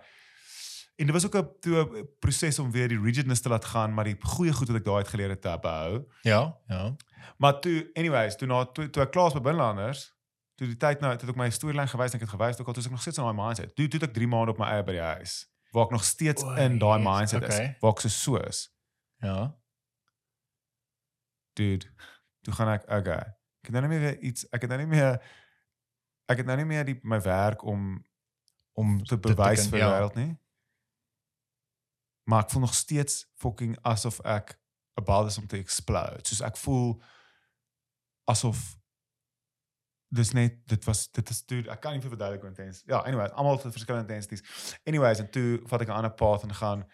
en 0.95 1.05
dit 1.05 1.11
was 1.15 1.25
ook 1.25 1.35
'n 1.35 2.07
proses 2.19 2.59
om 2.59 2.71
weer 2.71 2.87
die 2.87 2.99
rigidness 3.01 3.41
te 3.41 3.49
laat 3.49 3.65
gaan, 3.65 3.93
maar 3.93 4.03
die 4.03 4.17
goeie 4.21 4.53
goed 4.53 4.67
wat 4.67 4.77
ek 4.77 4.83
daai 4.85 4.97
uit 4.97 5.07
geleer 5.07 5.29
het 5.29 5.41
te 5.41 5.57
behou. 5.61 6.05
ja, 6.21 6.57
ja. 6.67 6.95
Maar 7.37 7.59
toe 7.59 7.89
anyways, 7.93 8.35
toe 8.37 8.47
na 8.47 8.65
toe, 8.65 8.89
toe 8.89 9.03
ek 9.03 9.11
klaar 9.11 9.23
was 9.23 9.33
by 9.33 9.39
binlanders, 9.39 10.13
toe 10.55 10.67
die 10.67 10.77
tyd 10.77 10.99
nou, 10.99 11.11
toe 11.17 11.27
het 11.27 11.35
ek 11.35 11.41
my 11.41 11.49
storyline 11.49 11.87
gewys 11.87 12.11
en 12.13 12.19
ek 12.19 12.21
het 12.21 12.29
gewys 12.39 12.59
ook 12.59 12.67
al 12.67 12.73
toe 12.73 12.81
is 12.81 12.85
ek 12.85 12.91
nog 12.91 13.01
steeds 13.01 13.17
in 13.17 13.23
daai 13.23 13.35
mindset. 13.45 13.75
Toe 13.75 13.87
toe 13.87 13.99
ek 14.01 14.13
3 14.13 14.27
maande 14.27 14.51
op 14.51 14.57
my 14.57 14.65
eie 14.65 14.83
by 14.83 14.91
die 14.91 15.01
huis 15.01 15.49
waar 15.71 15.85
ek 15.85 15.91
nog 15.91 16.03
steeds 16.03 16.43
O, 16.43 16.51
in 16.55 16.77
daai 16.79 16.99
mindset 17.01 17.41
is, 17.43 17.55
okay. 17.55 17.77
waar 17.79 17.91
ek 17.91 17.99
so 17.99 18.07
so 18.09 18.35
is. 18.37 18.69
Ja. 19.17 19.55
dude, 21.53 21.85
toe 22.41 22.53
gaan 22.53 22.67
ek 22.73 22.83
okay. 22.91 23.23
Ek 23.63 23.69
het 23.69 23.75
nou 23.77 23.87
nie 23.87 23.99
meer 23.99 24.19
iets, 24.19 24.45
ek 24.51 24.61
het 24.65 24.69
nou 24.73 24.79
nie 24.81 24.89
meer 24.89 25.21
ek 26.31 26.37
het 26.37 26.45
nou 26.45 26.57
nie 26.57 26.65
meer 26.65 26.85
die 26.85 26.99
my 27.03 27.19
werk 27.21 27.63
om 27.63 28.05
Om 28.75 29.03
te 29.05 29.17
bewys 29.17 29.59
kan- 29.61 29.69
vir 29.69 29.79
die 29.79 29.85
wêreld 29.87 30.15
nie. 30.15 30.31
Maar 32.23 32.43
ek 32.43 32.51
voel 32.51 32.61
nog 32.61 32.73
steeds 32.73 33.25
fucking 33.35 33.77
asof 33.81 34.19
ek 34.19 34.59
about 34.93 35.27
is 35.29 35.37
om 35.37 35.47
te 35.47 35.57
explode. 35.57 36.21
Soos 36.27 36.41
ek 36.41 36.57
voel 36.57 37.01
asof 38.29 38.61
dis 40.13 40.31
net 40.37 40.59
dit 40.69 40.85
was 40.85 41.07
dit 41.11 41.29
is 41.29 41.41
dude, 41.49 41.69
ek 41.73 41.81
kan 41.81 41.95
nie 41.95 42.01
vir 42.03 42.13
verduidelik 42.13 42.45
hoe 42.45 42.51
intens. 42.51 42.83
Ja, 42.85 43.01
anyways, 43.01 43.33
almal 43.33 43.57
het 43.57 43.73
verskillende 43.73 44.05
intensities. 44.13 44.77
Anyways, 44.85 45.23
en 45.23 45.29
toe 45.33 45.59
vat 45.69 45.81
ek 45.81 45.89
'n 45.89 45.97
ander 45.97 46.13
pad 46.13 46.43
en 46.43 46.53
gaan 46.53 46.85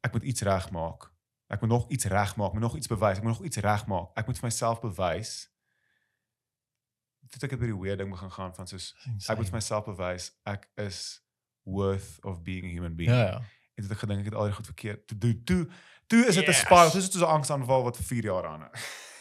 ek 0.00 0.12
moet 0.12 0.22
iets 0.22 0.40
regmaak. 0.40 1.10
Ek 1.48 1.60
moet 1.60 1.70
nog 1.70 1.88
iets 1.88 2.04
regmaak, 2.04 2.52
moet 2.52 2.62
nog 2.62 2.76
iets 2.76 2.86
bewys, 2.86 3.16
ek 3.16 3.22
moet 3.22 3.36
nog 3.36 3.44
iets 3.44 3.56
regmaak. 3.56 4.10
Ek 4.16 4.26
moet 4.26 4.38
vir 4.38 4.48
myself 4.48 4.80
bewys. 4.80 5.50
Dit 7.28 7.42
ek 7.42 7.50
het 7.50 7.60
by 7.60 7.66
die 7.66 7.80
weird 7.80 7.98
ding 7.98 8.10
begin 8.10 8.30
gaan 8.30 8.54
van 8.54 8.66
soos 8.66 8.94
ek 9.28 9.36
moet 9.36 9.48
vir 9.48 9.58
myself 9.60 9.84
bewys 9.84 10.32
ek 10.44 10.70
is 10.76 11.20
worth 11.64 12.24
of 12.24 12.42
being 12.42 12.64
a 12.64 12.68
human 12.68 12.96
being. 12.96 13.12
Ja, 13.12 13.24
ja. 13.24 13.40
En 13.78 13.84
toe 13.84 13.92
het 13.92 13.94
ek 13.94 14.02
gedink 14.04 14.20
ek 14.24 14.30
het 14.32 14.34
al 14.34 14.48
die 14.50 14.56
goed 14.58 14.66
verkeerd 14.66 15.06
te 15.06 15.14
doen. 15.18 15.36
Toe 15.46 15.60
toe 16.10 16.24
is 16.26 16.34
dit 16.34 16.44
'n 16.44 16.50
Yes. 16.50 16.60
spiral, 16.64 16.90
dis 16.90 17.12
so 17.12 17.24
'n 17.26 17.30
angsaanval 17.38 17.82
wat 17.86 17.96
vir 17.96 18.04
4 18.04 18.24
jaar 18.24 18.46
aan. 18.46 18.68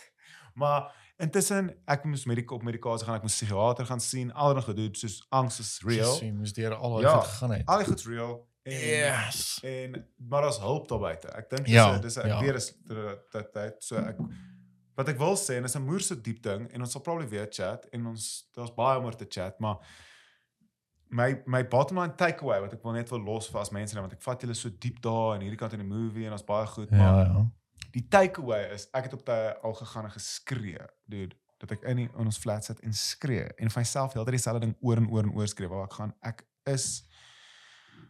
maar 0.62 0.92
intussen 1.18 1.70
ek 1.86 2.04
moes 2.06 2.26
medika 2.26 2.56
op 2.56 2.64
medikasie 2.64 3.06
gaan, 3.06 3.16
ek 3.16 3.22
moes 3.26 3.36
psigiater 3.38 3.86
gaan 3.86 4.00
sien, 4.02 4.34
al 4.34 4.54
nog 4.54 4.66
gedoen 4.66 4.96
soos 4.96 5.26
angs 5.30 5.60
is 5.60 5.82
real. 5.86 6.18
Jy 6.22 6.32
moes 6.32 6.54
deur 6.54 6.76
al 6.76 7.02
Ja. 7.02 7.10
ja. 7.12 7.22
gegaan 7.22 7.52
het. 7.52 7.66
Al 7.66 7.78
die 7.78 7.86
goed's 7.88 8.06
real. 8.08 8.48
En, 8.64 8.74
Yes. 8.74 9.60
En 9.64 10.08
maar 10.30 10.42
daar's 10.42 10.60
hulp 10.60 10.88
daar 10.88 11.00
buite. 11.00 11.28
Ek 11.28 11.50
dink 11.50 11.66
dis 11.66 11.74
Ja, 11.74 11.92
ja, 11.94 12.00
dis 12.00 12.18
ek 12.18 12.26
ja. 12.26 12.40
weer 12.42 12.56
is 12.56 12.74
dat 13.32 13.54
dit 13.54 13.84
so 13.84 13.96
ek 13.96 14.18
wat 14.98 15.08
ek 15.10 15.18
wil 15.18 15.36
sê 15.38 15.56
en 15.58 15.64
is 15.64 15.76
'n 15.76 15.86
moerse 15.86 16.22
diep 16.22 16.42
ding 16.44 16.72
en 16.74 16.82
ons 16.82 16.92
sal 16.92 17.02
probably 17.02 17.28
weer 17.30 17.48
chat 17.50 17.86
en 17.94 18.06
ons 18.08 18.50
daar's 18.56 18.74
baie 18.74 18.98
om 19.00 19.06
oor 19.06 19.16
te 19.16 19.26
chat, 19.30 19.60
maar 19.60 19.78
my 21.10 21.42
my 21.46 21.64
bottom 21.64 21.98
line 21.98 22.16
takeaway 22.20 22.60
wat 22.62 22.74
ek 22.74 22.84
wil 22.84 22.94
net 22.94 23.10
wil 23.10 23.20
los 23.24 23.48
vir 23.50 23.62
as 23.62 23.72
mense 23.72 23.94
nou 23.96 24.02
want 24.04 24.14
ek 24.14 24.22
vat 24.26 24.42
julle 24.42 24.54
so 24.56 24.70
diep 24.70 25.02
daar 25.02 25.36
en 25.36 25.42
hierdie 25.42 25.58
kant 25.60 25.74
in 25.74 25.80
die 25.80 25.88
movie 25.88 26.26
en 26.26 26.32
ons 26.36 26.44
baie 26.46 26.68
goed, 26.68 26.90
Ja, 26.92 26.98
maar 26.98 27.26
ja. 27.26 27.46
die 27.92 28.08
takeaway 28.08 28.74
is 28.74 28.88
ek 28.94 29.04
het 29.10 29.14
op 29.14 29.26
daai 29.26 29.56
al 29.64 29.74
gegaan 29.74 30.06
en 30.06 30.12
geskree, 30.12 30.80
dude, 31.06 31.36
dat 31.60 31.72
ek 31.72 31.84
in, 31.84 31.98
die, 31.98 32.10
in 32.12 32.26
ons 32.26 32.38
flat 32.38 32.64
sit 32.66 32.80
en 32.86 32.94
skree 32.94 33.48
en 33.58 33.70
vir 33.70 33.80
myself 33.82 34.14
heeltyd 34.14 34.36
dieselfde 34.38 34.66
ding 34.68 34.76
oor 34.82 34.98
en 34.98 35.08
oor 35.10 35.24
en 35.24 35.32
oor 35.34 35.48
skree 35.48 35.68
waar 35.72 35.86
ek 35.88 35.94
gaan 35.94 36.14
ek 36.22 36.44
is 36.66 37.04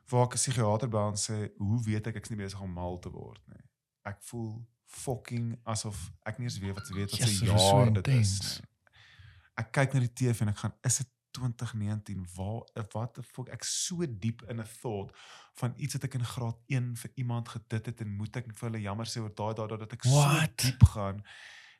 waar 0.10 0.26
ek 0.28 0.34
'n 0.36 0.42
psigiater 0.42 0.90
by 0.90 1.04
ons 1.12 1.30
sê, 1.30 1.52
hoe 1.60 1.80
weet 1.84 2.08
ek 2.08 2.16
ek's 2.16 2.30
nie 2.32 2.38
besig 2.40 2.62
om 2.62 2.72
mal 2.74 2.98
te 3.00 3.10
word 3.12 3.42
nie. 3.52 3.64
Ek 4.06 4.18
voel 4.24 4.66
fucking 4.88 5.60
asof 5.66 6.12
ek 6.26 6.40
nie 6.40 6.48
eens 6.48 6.60
weet 6.60 6.76
wat 6.76 6.90
weet 6.96 7.12
wat 7.12 7.20
Yes, 7.20 7.38
se 7.40 7.46
is 7.46 7.52
so 7.52 7.76
jaar 7.76 7.92
dit 7.94 8.08
is 8.08 8.40
nie. 8.42 8.68
Ek 9.58 9.72
kyk 9.72 9.94
na 9.94 10.00
die 10.00 10.14
TV 10.14 10.42
en 10.42 10.50
ek 10.54 10.58
gaan 10.58 10.74
is 10.86 10.98
dit 10.98 11.08
2019 11.38 12.26
waar 12.36 12.62
wat 12.94 13.14
the 13.18 13.24
fuck 13.24 13.50
ek 13.54 13.64
so 13.64 14.06
diep 14.08 14.42
in 14.50 14.60
'n 14.60 14.66
thought 14.82 15.12
van 15.62 15.74
iets 15.78 15.94
wat 15.98 16.04
ek 16.10 16.16
in 16.20 16.26
graad 16.26 16.58
1 16.68 16.96
vir 17.04 17.12
iemand 17.16 17.50
gedit 17.50 17.86
het 17.86 18.02
en 18.02 18.16
moet 18.18 18.36
ek 18.38 18.46
vir 18.54 18.70
hulle 18.70 18.82
jammer 18.82 19.06
sê 19.06 19.22
oor 19.22 19.34
daai 19.36 19.54
daai 19.54 19.78
dat 19.78 19.94
ek 19.94 20.04
What? 20.04 20.50
so 20.62 20.68
diep 20.68 20.84
gaan 20.94 21.24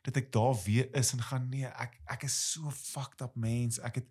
dat 0.02 0.16
ek 0.16 0.32
daar 0.32 0.54
weer 0.64 0.88
is 0.96 1.12
en 1.12 1.20
gaan 1.22 1.48
nee 1.50 1.66
ek 1.66 2.00
ek 2.06 2.22
is 2.24 2.36
so 2.52 2.70
fucked 2.70 3.20
up 3.22 3.34
mens 3.36 3.78
ek 3.80 3.94
het 3.94 4.08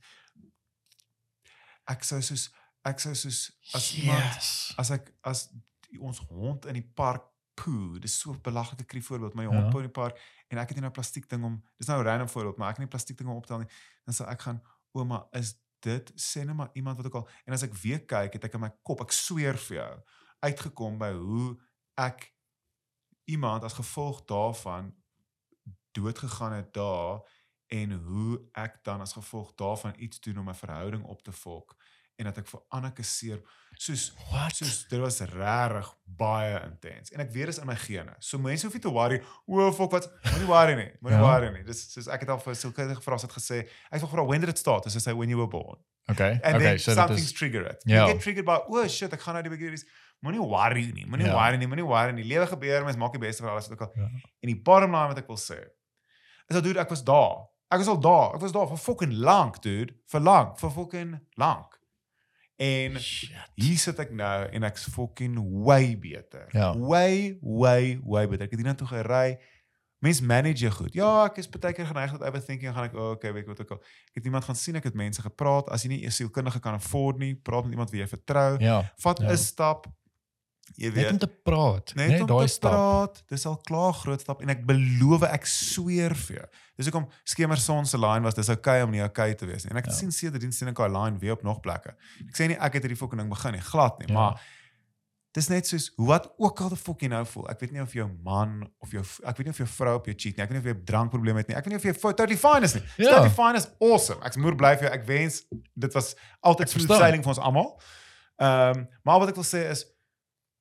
ek 1.88 2.04
sou 2.04 2.20
soos 2.22 2.50
ek 2.88 3.00
sou 3.04 3.14
soos 3.16 3.40
as 3.74 3.94
iemand 3.98 4.36
Yes. 4.36 4.74
as 4.78 4.92
ek 4.92 5.14
as 5.24 5.48
die, 5.90 6.00
ons 6.00 6.20
hond 6.30 6.66
in 6.66 6.74
die 6.82 6.84
park 6.96 7.24
poe, 7.58 7.98
dis 8.00 8.14
so 8.20 8.32
'n 8.34 8.42
belaglike 8.46 8.86
krie 8.86 9.02
voorbeeld, 9.02 9.34
my 9.34 9.44
Ja. 9.44 9.50
hond 9.50 9.72
poe 9.72 9.82
in 9.82 9.88
die 9.88 9.92
park 10.02 10.20
en 10.52 10.58
ek 10.60 10.70
het 10.70 10.78
nie 10.78 10.82
nou 10.86 10.92
plastiek 10.94 11.28
ding 11.30 11.44
om 11.44 11.64
dis 11.80 11.88
nou 11.88 12.00
'n 12.00 12.06
random 12.06 12.30
voorbeeld, 12.30 12.58
maar 12.58 12.70
ek 12.70 12.78
het 12.78 12.86
nie 12.86 12.92
plastiek 12.94 13.18
ding 13.18 13.30
om 13.30 13.36
op 13.38 13.46
te 13.46 13.48
tel 13.54 13.60
nie. 13.60 13.68
Dan 14.06 14.14
sal 14.14 14.28
ek 14.30 14.42
gaan, 14.42 14.62
ouma, 14.98 15.24
is 15.38 15.56
dit 15.86 16.12
sê 16.20 16.44
net 16.46 16.58
maar 16.58 16.74
iemand 16.74 16.98
wat 16.98 17.10
ook 17.10 17.20
al 17.22 17.30
en 17.46 17.54
as 17.54 17.66
ek 17.68 17.76
weer 17.84 18.04
kyk, 18.06 18.34
het 18.34 18.48
ek 18.50 18.58
in 18.58 18.66
my 18.66 18.72
kop, 18.84 19.04
ek 19.06 19.14
sweer 19.16 19.60
vir 19.68 19.78
jou, 19.78 19.94
uitgekom 20.46 20.98
by 21.02 21.12
hoe 21.18 21.52
ek 22.02 22.32
iemand 23.30 23.66
as 23.68 23.78
gevolg 23.78 24.24
daarvan 24.30 24.94
dood 25.98 26.20
gegaan 26.20 26.54
het 26.58 26.74
daar 26.74 27.24
en 27.68 27.92
hoe 27.92 28.40
ek 28.56 28.80
dan 28.88 29.02
as 29.04 29.14
gevolg 29.18 29.54
daarvan 29.60 29.98
iets 29.98 30.20
doen 30.24 30.38
om 30.38 30.50
'n 30.50 30.62
verhouding 30.64 31.04
op 31.04 31.24
te 31.24 31.32
volk 31.32 31.76
en 32.16 32.26
dat 32.26 32.38
ek 32.38 32.48
vir 32.48 32.62
Anneke 32.70 33.04
seer 33.04 33.42
soos 33.78 34.12
What? 34.32 34.56
soos 34.56 34.86
dit 34.90 35.00
was 35.00 35.20
regtig 35.22 35.90
baie 36.18 36.56
intens 36.66 37.12
en 37.14 37.22
ek 37.22 37.32
weet 37.34 37.46
dis 37.52 37.60
in 37.62 37.68
my 37.68 37.76
gene. 37.76 38.14
So 38.20 38.38
mense 38.42 38.66
hoef 38.66 38.74
nie 38.74 38.82
te 38.82 38.90
worry, 38.92 39.20
o 39.48 39.72
fuck 39.72 39.92
wat, 39.92 40.08
moenie 40.32 40.48
worry 40.50 40.76
nie. 40.76 40.90
Moenie 41.02 41.20
Ja. 41.20 41.26
worry 41.26 41.52
nie. 41.54 41.64
Dis 41.64 41.84
soos 41.94 42.08
ek 42.08 42.22
het 42.26 42.30
al 42.30 42.40
vir 42.40 42.56
sulke 42.56 42.88
gevra 42.96 43.20
het 43.22 43.32
gesê, 43.32 43.60
ek 43.92 44.00
het 44.00 44.02
gevra 44.02 44.26
when 44.26 44.42
did 44.42 44.50
it 44.50 44.58
start? 44.58 44.84
Dis 44.84 45.06
hy 45.06 45.14
when 45.14 45.30
you 45.30 45.38
were 45.38 45.48
born. 45.50 45.78
Okay. 46.10 46.40
And 46.44 46.56
okay, 46.56 46.64
then 46.64 46.80
so 46.80 46.94
something's 46.94 47.26
is 47.26 47.34
trigger 47.34 47.66
it. 47.68 47.82
Ja. 47.86 48.06
You 48.08 48.14
get 48.14 48.22
triggered 48.24 48.46
by, 48.46 48.62
oh 48.68 48.88
shit, 48.88 49.12
ek 49.14 49.20
gaan 49.22 49.34
nou 49.36 49.44
die 49.44 49.50
beginnings. 49.52 49.84
Moenie 50.24 50.40
worry 50.42 50.86
nie. 50.96 51.06
Moenie 51.06 51.28
Ja. 51.28 51.34
worry 51.36 51.58
nie. 51.58 51.68
Moenie 51.68 51.86
worry 51.86 52.12
nie. 52.14 52.24
Lewe 52.24 52.48
gebeur, 52.48 52.84
mens 52.86 52.98
maak 52.98 53.12
die 53.12 53.20
beste 53.20 53.44
van 53.44 53.52
alles 53.52 53.68
wat 53.68 53.80
ook 53.82 53.88
al. 53.90 53.94
Ja. 53.96 54.08
En 54.42 54.48
die 54.50 54.56
bottom 54.56 54.92
line 54.96 55.08
wat 55.14 55.18
ek 55.20 55.28
wil 55.28 55.38
sê, 55.38 55.60
is 56.50 56.56
dat 56.56 56.64
dude, 56.64 56.80
ek 56.80 56.90
was 56.90 57.04
daar. 57.04 57.46
Ek 57.70 57.78
was 57.84 57.88
al 57.92 58.00
daar. 58.00 58.34
Ek 58.36 58.42
was 58.42 58.52
daar 58.56 58.68
vir 58.68 58.78
fucking 58.78 59.12
lank, 59.14 59.62
dude. 59.62 59.94
Vir 60.08 60.22
lank, 60.22 60.58
vir 60.58 60.72
fucking 60.72 61.20
lank. 61.36 61.77
En 62.58 63.00
Shit. 63.00 63.38
hier 63.54 63.78
sit 63.78 64.00
ek 64.02 64.12
nou 64.18 64.48
en 64.50 64.66
ek's 64.66 64.88
fucking 64.90 65.38
way 65.66 65.94
beter. 66.00 66.48
Ja. 66.58 66.72
Way 66.74 67.38
way 67.42 68.00
way 68.02 68.26
beter. 68.26 68.48
Ek 68.48 68.56
het 68.56 68.64
hiernatoe 68.64 68.88
gery. 68.90 69.38
Mens 70.02 70.22
manage 70.22 70.62
jou 70.62 70.72
goed. 70.74 70.94
Ja, 70.94 71.10
ek 71.26 71.38
is 71.42 71.50
baie 71.50 71.74
keer 71.74 71.86
geneig 71.90 72.12
tot 72.14 72.26
overthinking 72.26 72.74
gaan 72.74 72.86
ek, 72.90 72.98
oh, 72.98 73.16
okay, 73.16 73.32
weet 73.34 73.46
ek 73.46 73.54
wat 73.54 73.62
ook 73.62 73.76
al. 73.78 73.80
Ek 74.10 74.20
het 74.20 74.30
iemand 74.30 74.46
gaan 74.46 74.58
sien, 74.58 74.78
ek 74.78 74.90
het 74.90 74.98
mense 74.98 75.22
gepraat. 75.22 75.70
As 75.74 75.86
jy 75.86 75.90
nie 75.94 76.02
'n 76.06 76.14
sielkundige 76.14 76.62
kan 76.62 76.78
afford 76.78 77.22
nie, 77.22 77.34
praat 77.36 77.66
met 77.66 77.78
iemand 77.78 77.94
wie 77.94 78.02
jy 78.02 78.10
vertrou. 78.10 78.58
Ja. 78.62 78.82
Vat 79.02 79.22
'n 79.22 79.30
ja. 79.30 79.36
stap. 79.36 79.88
Jy 80.76 80.90
Net 80.92 81.06
om 81.06 81.12
weet, 81.12 81.20
te 81.20 81.28
praat. 81.28 81.94
net, 81.96 82.10
Net 82.10 82.22
om 82.22 82.28
daai 82.28 82.46
te 82.48 82.54
stap. 82.54 82.72
praat. 82.72 83.24
Dis 83.30 83.46
al 83.46 83.58
klaar 83.58 83.94
groot 83.94 84.20
stap 84.22 84.42
en 84.42 84.50
ek 84.50 84.66
beloof 84.66 85.24
ek 85.24 85.46
sweer 85.46 86.14
vir 86.16 86.36
jou. 86.42 86.48
Dis 86.78 86.86
hoekom 86.90 87.08
Skemerson 87.26 87.86
se 87.86 87.98
line 87.98 88.22
was 88.24 88.34
dis 88.36 88.50
okay 88.50 88.82
om 88.82 88.92
nie 88.92 89.02
okay 89.04 89.34
te 89.34 89.46
wees 89.46 89.64
nie. 89.64 89.72
En 89.72 89.78
ek 89.78 89.86
het 89.86 89.94
Ja. 89.94 90.00
sien 90.00 90.12
sedertdien 90.12 90.52
sien 90.52 90.68
ek 90.68 90.76
daai 90.76 90.90
line 90.90 91.18
weer 91.20 91.32
op 91.34 91.44
nog 91.44 91.62
plekke. 91.62 91.96
Ek 92.28 92.36
sê 92.36 92.48
nie 92.48 92.58
ek 92.60 92.74
het 92.74 92.84
hierdie 92.84 92.98
fucking 92.98 93.20
ding 93.20 93.30
begin 93.30 93.54
nie, 93.54 93.62
glad 93.62 93.98
nie, 94.00 94.08
Ja. 94.10 94.14
maar 94.14 94.42
dis 95.34 95.50
net 95.50 95.68
soos 95.68 95.92
wat 95.98 96.32
ook 96.38 96.62
al 96.62 96.70
die 96.70 96.78
fuck 96.78 97.00
jy 97.02 97.08
nou 97.10 97.24
voel. 97.26 97.48
Ek 97.50 97.60
weet 97.60 97.72
nie 97.72 97.82
of 97.82 97.94
jou 97.94 98.08
man 98.24 98.68
of 98.82 98.92
jou 98.92 99.02
ek 99.26 99.38
weet 99.38 99.46
nie 99.46 99.50
of 99.54 99.58
jou 99.58 99.68
vrou 99.68 99.96
op 99.96 100.06
jou 100.06 100.16
cheat 100.16 100.36
nie. 100.38 100.44
Ek 100.44 100.50
weet 100.50 100.64
nie 100.64 100.72
of 100.72 100.76
jy 100.78 100.82
'n 100.82 100.86
drankprobleem 100.86 101.38
het 101.38 101.48
nie. 101.48 101.56
Ek 101.56 101.64
weet 101.66 101.74
nie 101.74 101.76
of 101.78 101.84
jy 101.84 101.94
totally 102.14 102.36
fine 102.38 102.64
is 102.64 102.74
nie. 102.76 102.84
Ja. 102.98 103.12
Totally 103.12 103.30
fine 103.30 103.56
is 103.56 103.68
awesome. 103.82 104.20
Ek 104.24 104.36
moer 104.36 104.56
bly 104.56 104.76
vir 104.78 104.90
jou. 104.90 104.94
Ek 104.94 105.06
wens 105.08 105.44
dit 105.78 105.94
was 105.94 106.16
altyd 106.44 106.70
smooth 106.70 106.88
verstaan. 106.88 107.00
sailing 107.00 107.22
vir 107.24 107.30
ons 107.30 107.40
almal. 107.40 107.80
Ehm 108.40 108.78
um, 108.78 108.88
maar 109.04 109.20
wat 109.20 109.30
ek 109.30 109.36
wil 109.36 109.44
sê 109.44 109.70
is 109.70 109.86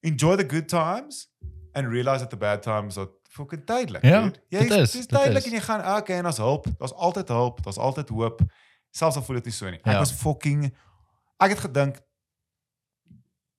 enjoy 0.07 0.37
the 0.39 0.47
good 0.47 0.69
times 0.71 1.27
and 1.75 1.89
realize 1.93 2.21
that 2.23 2.31
the 2.31 2.39
bad 2.41 2.63
times 2.63 2.97
are 2.99 3.11
fucking 3.37 3.65
tydelik. 3.69 4.03
Ja, 4.07 4.23
dude. 4.23 4.41
Jy 4.49 4.63
dit 4.69 4.71
is, 4.81 4.93
dis 4.97 5.07
tydelik 5.11 5.45
en 5.51 5.53
jy 5.59 5.61
gaan 5.67 5.83
okay 5.99 6.17
en 6.23 6.27
ons 6.31 6.39
hulp. 6.41 6.67
Daar's 6.79 6.95
altyd 6.95 7.29
hulp. 7.35 7.63
Daar's 7.67 7.77
altyd 7.79 8.09
hoop. 8.09 8.41
Selfs 8.97 9.17
al 9.21 9.23
voel 9.27 9.37
dit 9.43 9.51
nie 9.51 9.53
so 9.57 9.69
nie. 9.71 9.81
Ek 9.83 9.93
Ja. 9.93 9.99
was 10.01 10.13
fucking 10.13 10.65
ek 11.39 11.51
het 11.53 11.59
gedink 11.67 11.99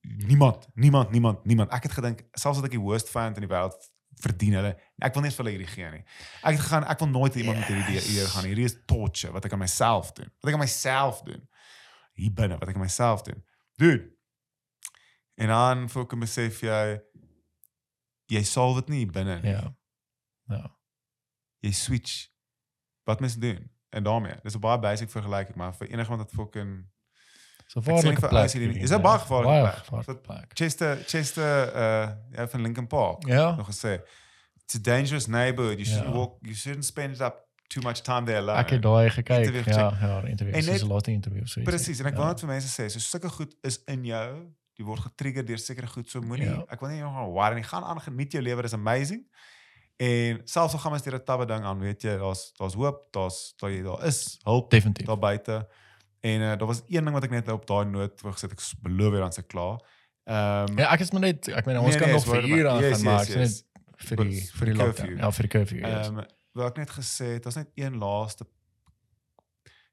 niemand, 0.01 0.67
niemand, 0.73 1.11
niemand, 1.11 1.45
niemand. 1.45 1.71
Ek 1.71 1.83
het 1.83 1.91
gedink 1.91 2.23
selfs 2.33 2.57
as 2.59 2.65
ek 2.65 2.71
die 2.73 2.81
worst 2.81 3.09
fan 3.11 3.35
in 3.35 3.43
die 3.45 3.51
wêreld 3.51 3.75
verdien 4.23 4.55
hulle. 4.57 4.71
Ek 5.03 5.13
wil 5.13 5.21
nie 5.21 5.29
eens 5.29 5.37
vir 5.37 5.45
hulle 5.45 5.55
hierdie 5.57 5.69
gee 5.75 5.89
nie. 5.93 6.03
Ek 6.41 6.55
het 6.57 6.63
gegaan, 6.63 6.87
ek 6.89 6.99
wil 7.03 7.11
nooit 7.11 7.35
iemand 7.37 7.59
met 7.61 7.67
hierdie 7.69 7.99
Yes. 7.99 8.07
eer 8.15 8.27
gaan. 8.33 8.47
Hierdie 8.49 8.65
is 8.65 8.77
torture 8.89 9.33
wat 9.35 9.45
ek 9.45 9.53
aan 9.53 9.59
myself 9.61 10.11
doen. 10.17 10.31
Wat 10.41 10.49
ek 10.49 10.53
aan 10.57 10.63
myself 10.65 11.21
doen. 11.27 11.43
Hier 12.17 12.31
binne 12.33 12.57
wat 12.57 12.69
ek 12.69 12.75
aan 12.75 12.81
myself 12.87 13.21
doen. 13.27 13.43
Dude. 13.77 14.07
En 15.37 15.47
dan 15.47 15.83
voel 15.89 16.03
ek 16.07 16.13
en 16.17 16.19
besef 16.25 16.61
jy 16.65 16.97
jy 18.33 18.41
solve 18.43 18.81
dit 18.81 18.89
nie 18.91 18.97
hier 19.05 19.11
binne 19.13 19.37
nie. 19.43 19.51
Ja. 19.53 19.63
Ja. 20.51 20.63
Jy 21.63 21.71
switch 21.77 22.15
wat 23.07 23.19
mens 23.23 23.37
doen. 23.39 23.61
En 23.95 24.03
daarmee, 24.03 24.35
dis 24.43 24.55
'n 24.55 24.59
baie 24.59 24.79
basic 24.79 25.09
vergelyking, 25.09 25.55
maar 25.55 25.73
vir 25.75 25.87
enigiemand 25.87 26.21
wat 26.21 26.31
fucking 26.31 26.85
So 27.67 27.81
sê 27.81 27.83
nie 27.85 27.93
gevaarlike 27.93 28.19
vir 28.19 28.29
plek. 28.29 28.39
ouens 28.41 28.53
hierdie 28.53 28.67
nie. 28.69 28.77
hierdie, 28.77 28.83
Is 28.83 28.89
'n 28.91 29.01
ja. 29.01 29.01
baie 29.01 29.19
gevaarlike 29.19 29.47
Baie 29.49 29.61
plek. 29.71 29.75
gevaarlike 29.83 30.13
Dat- 30.13 30.21
plek. 30.21 30.51
Chester 30.53 30.97
Chester 31.05 31.75
uh 31.75 32.09
ja 32.31 32.47
van 32.47 32.61
Lincoln 32.61 32.87
Park 32.87 33.27
Ja. 33.27 33.55
nog 33.55 33.67
gesê 33.67 34.01
it's 34.63 34.75
a 34.75 34.79
dangerous 34.81 35.27
neighborhood. 35.27 35.77
You 35.77 35.85
shouldn't 35.85 36.13
Ja. 36.13 36.19
walk 36.19 36.37
you 36.41 36.55
shouldn't 36.55 36.85
spend 36.85 37.21
up 37.21 37.35
too 37.67 37.81
much 37.81 38.01
time 38.01 38.25
there 38.25 38.37
alone. 38.37 38.57
Ek 38.59 38.69
het 38.69 38.81
daai 38.81 39.09
gekyk. 39.09 39.37
Interview 39.37 39.73
Ja, 39.73 39.89
gecheck. 39.89 40.01
ja, 40.01 40.21
die 40.21 40.29
interview. 40.29 40.53
En 40.55 40.59
En 40.59 40.65
net 40.65 40.73
net- 40.73 40.79
so 40.81 40.87
laaste 40.87 41.11
interview 41.11 41.41
of 41.41 41.47
so 41.47 41.59
iets. 41.59 41.69
Presies 41.69 41.99
en 41.99 42.05
ek 42.05 42.11
ja. 42.11 42.17
wil 42.17 42.27
net 42.27 42.39
vir 42.39 42.49
mense 42.49 42.81
sê, 42.81 42.85
so 42.89 42.99
sulke 42.99 43.29
goed 43.29 43.55
is 43.61 43.83
in 43.85 44.03
jou. 44.05 44.55
Jy 44.77 44.85
word 44.85 44.99
getrigger 45.07 45.45
deur 45.45 45.57
sekere 45.57 45.87
goed. 45.89 46.09
So 46.09 46.21
moenie 46.21 46.45
Ja. 46.47 46.63
ek 46.69 46.79
wil 46.81 46.89
nie 46.89 46.99
jou 46.99 47.09
gaan 47.09 47.31
worry 47.33 47.55
nie. 47.55 47.63
Gaan 47.63 47.83
aan 47.83 47.99
geniet 48.01 48.31
jou 48.31 48.41
lewe, 48.43 48.61
dis 48.61 48.73
amazing. 48.73 49.23
En 49.97 50.41
selfs 50.45 50.73
al 50.73 50.79
gaan 50.79 50.93
ons 50.93 51.01
deur 51.01 51.15
'n 51.17 51.23
tawe 51.25 51.45
ding 51.45 51.63
aan, 51.65 51.79
weet 51.79 52.01
jy, 52.03 52.17
daar's 52.17 52.51
daar's 52.59 52.73
hoop, 52.75 53.07
daar's 53.11 53.53
daar 53.57 53.71
jy 53.71 53.81
daar 53.83 54.05
is 54.05 54.37
hulp 54.43 54.69
Definitief. 54.69 55.05
daar 55.07 55.17
buite. 55.19 55.67
En 56.21 56.41
uh, 56.41 56.57
daar 56.57 56.67
was 56.67 56.81
een 56.87 57.03
ding 57.03 57.11
wat 57.13 57.23
ek 57.23 57.31
net 57.31 57.49
op 57.49 57.65
daai 57.65 57.85
noot 57.85 58.21
wou 58.21 58.33
gesit, 58.33 58.51
ek 58.51 58.61
beloof 58.81 59.13
jy 59.13 59.19
dan 59.19 59.31
se 59.33 59.41
klaar. 59.43 59.79
Ehm 60.27 60.69
um, 60.71 60.77
Ja, 60.77 60.91
ek 60.93 60.99
is 60.99 61.11
maar 61.11 61.21
net 61.21 61.47
ek 61.47 61.65
meen 61.65 61.77
ons 61.79 61.87
Nee, 61.89 61.97
kan 61.97 62.07
nee, 62.07 62.13
nog 62.17 62.23
is 62.25 62.29
vir 62.29 62.43
ure 62.49 62.69
aan 62.69 62.81
yes, 62.83 63.01
gaan 63.01 63.13
yes, 63.17 63.29
ek 63.29 63.35
sê 63.35 63.39
yes. 63.39 63.63
net 63.63 64.07
vir 64.07 64.17
die 64.25 64.41
vir 64.41 64.65
die 64.65 64.75
lockdown. 64.75 65.17
Ja, 65.17 65.31
vir 65.31 65.41
die 65.47 65.49
curfew. 65.57 65.79
yes. 65.79 66.07
Ehm 66.07 66.17
um, 66.19 66.25
wou 66.53 66.67
ek 66.67 66.77
net 66.77 66.89
gesê 66.89 67.25
het, 67.33 67.43
daar's 67.43 67.55
net 67.55 67.71
een 67.75 67.97
laaste 67.97 68.45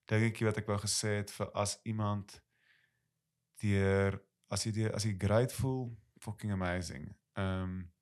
dingetjie 0.07 0.47
wat 0.47 0.59
ek 0.59 0.67
wou 0.67 0.77
gesê 0.79 1.17
het 1.23 1.31
vir 1.33 1.49
as 1.55 1.79
iemand 1.85 2.43
deur 3.63 4.21
as 4.49 4.65
jy 4.65 4.73
deur, 4.73 4.95
as 4.95 5.05
jy 5.05 5.15
great 5.19 5.53
voel, 5.53 5.97
fucking 6.19 6.53
amazing. 6.53 7.17
Ehm 7.35 7.63
um, 7.63 7.93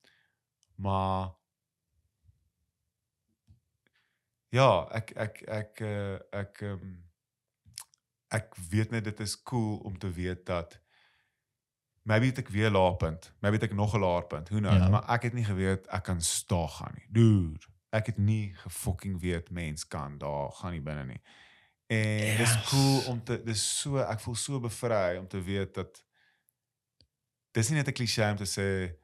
maar 0.75 1.35
ja, 4.53 4.69
ek 4.93 5.11
ek 5.17 5.41
ek 5.49 5.81
uh, 5.87 6.19
ek 6.43 6.63
ehm 6.67 6.73
um, 6.83 6.93
ek 8.33 8.55
weet 8.73 8.91
net 8.95 9.05
dit 9.05 9.19
is 9.21 9.35
cool 9.45 9.77
om 9.85 9.99
te 10.01 10.09
weet 10.11 10.47
dat 10.49 10.79
maybe 12.09 12.27
het 12.31 12.39
ek 12.41 12.49
weer 12.49 12.71
'n 12.71 12.73
laerpunt, 12.73 13.33
maybe 13.41 13.57
het 13.61 13.65
ek 13.71 13.75
nog 13.77 13.95
'n 13.95 14.01
laerpunt, 14.01 14.49
who 14.49 14.59
knows, 14.59 14.77
Ja. 14.81 14.89
maar 14.89 15.05
ek 15.11 15.23
het 15.23 15.33
nie 15.33 15.45
geweet 15.45 15.87
ek 15.87 16.03
kan 16.05 16.21
staag 16.21 16.77
gaan 16.77 16.95
nie. 16.97 17.07
Dude, 17.11 17.67
ek 17.91 18.07
het 18.07 18.19
nie 18.19 18.55
gefucking 18.55 19.21
weet 19.21 19.51
mens 19.51 19.87
kan 19.89 20.19
daar 20.19 20.51
gaan 20.53 20.73
nie 20.73 20.81
binne 20.81 21.05
nie. 21.05 21.21
En 21.87 22.37
dis 22.37 22.53
Yes. 22.55 22.69
cool 22.71 23.01
om 23.13 23.25
te 23.25 23.43
dis 23.43 23.81
so 23.81 23.97
ek 23.99 24.21
voel 24.21 24.35
so 24.35 24.61
bevry 24.61 25.17
om 25.17 25.29
te 25.29 25.43
weet 25.43 25.75
dat 25.75 26.05
dis 27.53 27.69
nie 27.71 27.77
net 27.79 27.89
'n 27.89 27.93
klise 27.93 28.23
om 28.31 28.37
te 28.37 28.45
sê 28.45 28.95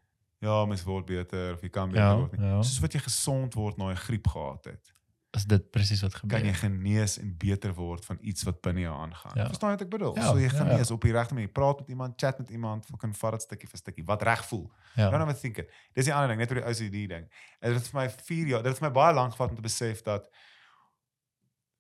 ja, 0.41 0.65
mens 0.67 0.85
word 0.85 1.07
beter 1.07 1.55
of 1.55 1.61
jy 1.63 1.69
kan 1.69 1.89
beter 1.91 2.03
Ja, 2.05 2.17
word 2.17 2.33
nie. 2.39 2.47
ja. 2.47 2.63
Soos 2.63 2.79
wat 2.81 2.93
jy 2.93 3.01
gesond 3.01 3.55
word 3.55 3.77
na 3.79 3.91
'n 3.91 3.97
griep 3.97 4.27
gehad 4.27 4.65
het, 4.65 4.93
Is 5.37 5.45
dit 5.45 5.71
presies 5.71 6.01
wat 6.03 6.15
gebeur? 6.15 6.39
kan 6.39 6.47
jy 6.49 6.55
genees 6.55 7.19
en 7.19 7.37
beter 7.37 7.75
word 7.75 8.05
van 8.05 8.19
iets 8.21 8.43
wat 8.45 8.61
binne 8.63 8.81
jou 8.81 8.95
aangaan. 8.95 9.33
Ja. 9.37 9.47
Verstaan 9.47 9.71
jy 9.71 9.77
wat 9.77 9.83
ek 9.85 9.91
bedoel? 9.91 10.17
Ja, 10.17 10.23
so 10.31 10.37
jy 10.37 10.43
ja, 10.43 10.49
genees 10.49 10.89
ja. 10.89 10.95
op 10.95 11.01
die 11.03 11.13
regte 11.13 11.35
manier. 11.35 11.49
Praat 11.49 11.79
met 11.81 11.89
iemand, 11.89 12.13
chat 12.21 12.39
met 12.39 12.49
iemand, 12.51 12.87
fucking 12.87 13.17
vat 13.17 13.33
dit 13.33 13.43
stukkie 13.43 13.69
vir 13.69 13.79
stukkie 13.79 14.05
wat 14.05 14.23
reg 14.23 14.45
voel. 14.49 14.71
ja. 14.97 15.11
Don't 15.11 15.23
overthink 15.23 15.59
it. 15.59 15.71
Dis 15.93 16.05
die 16.05 16.15
ander 16.15 16.29
ding, 16.29 16.39
net 16.41 16.51
oor 16.51 16.63
die 16.63 16.69
OCD 16.71 17.09
ding. 17.09 17.29
En 17.61 17.73
dit 17.73 17.75
het 17.83 17.89
vir 17.89 18.01
my 18.01 18.09
4 18.11 18.47
jaar, 18.47 18.63
dit 18.63 18.71
het 18.73 18.79
vir 18.79 18.89
my 18.89 18.95
baie 18.95 19.15
lank 19.15 19.31
gevat 19.33 19.51
om 19.51 19.57
te 19.57 19.63
besef 19.63 20.03
dat 20.03 20.29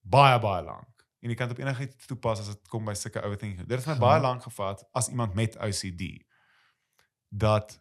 baie 0.02 0.38
baie 0.40 0.62
lank. 0.64 0.86
En 1.22 1.30
jy 1.30 1.34
kan 1.34 1.48
dit 1.48 1.58
op 1.58 1.64
enigiets 1.64 2.06
toepas 2.06 2.40
as 2.40 2.46
dit 2.52 2.68
kom 2.68 2.84
by 2.84 2.94
sulke 2.94 3.22
overthinking. 3.22 3.66
Dit 3.66 3.78
het 3.78 3.86
my 3.86 3.98
baie 3.98 4.20
Ja. 4.20 4.28
lank 4.28 4.42
gevat 4.42 4.84
as 4.94 5.08
iemand 5.08 5.34
met 5.34 5.56
OCD 5.58 6.24
dat 7.28 7.80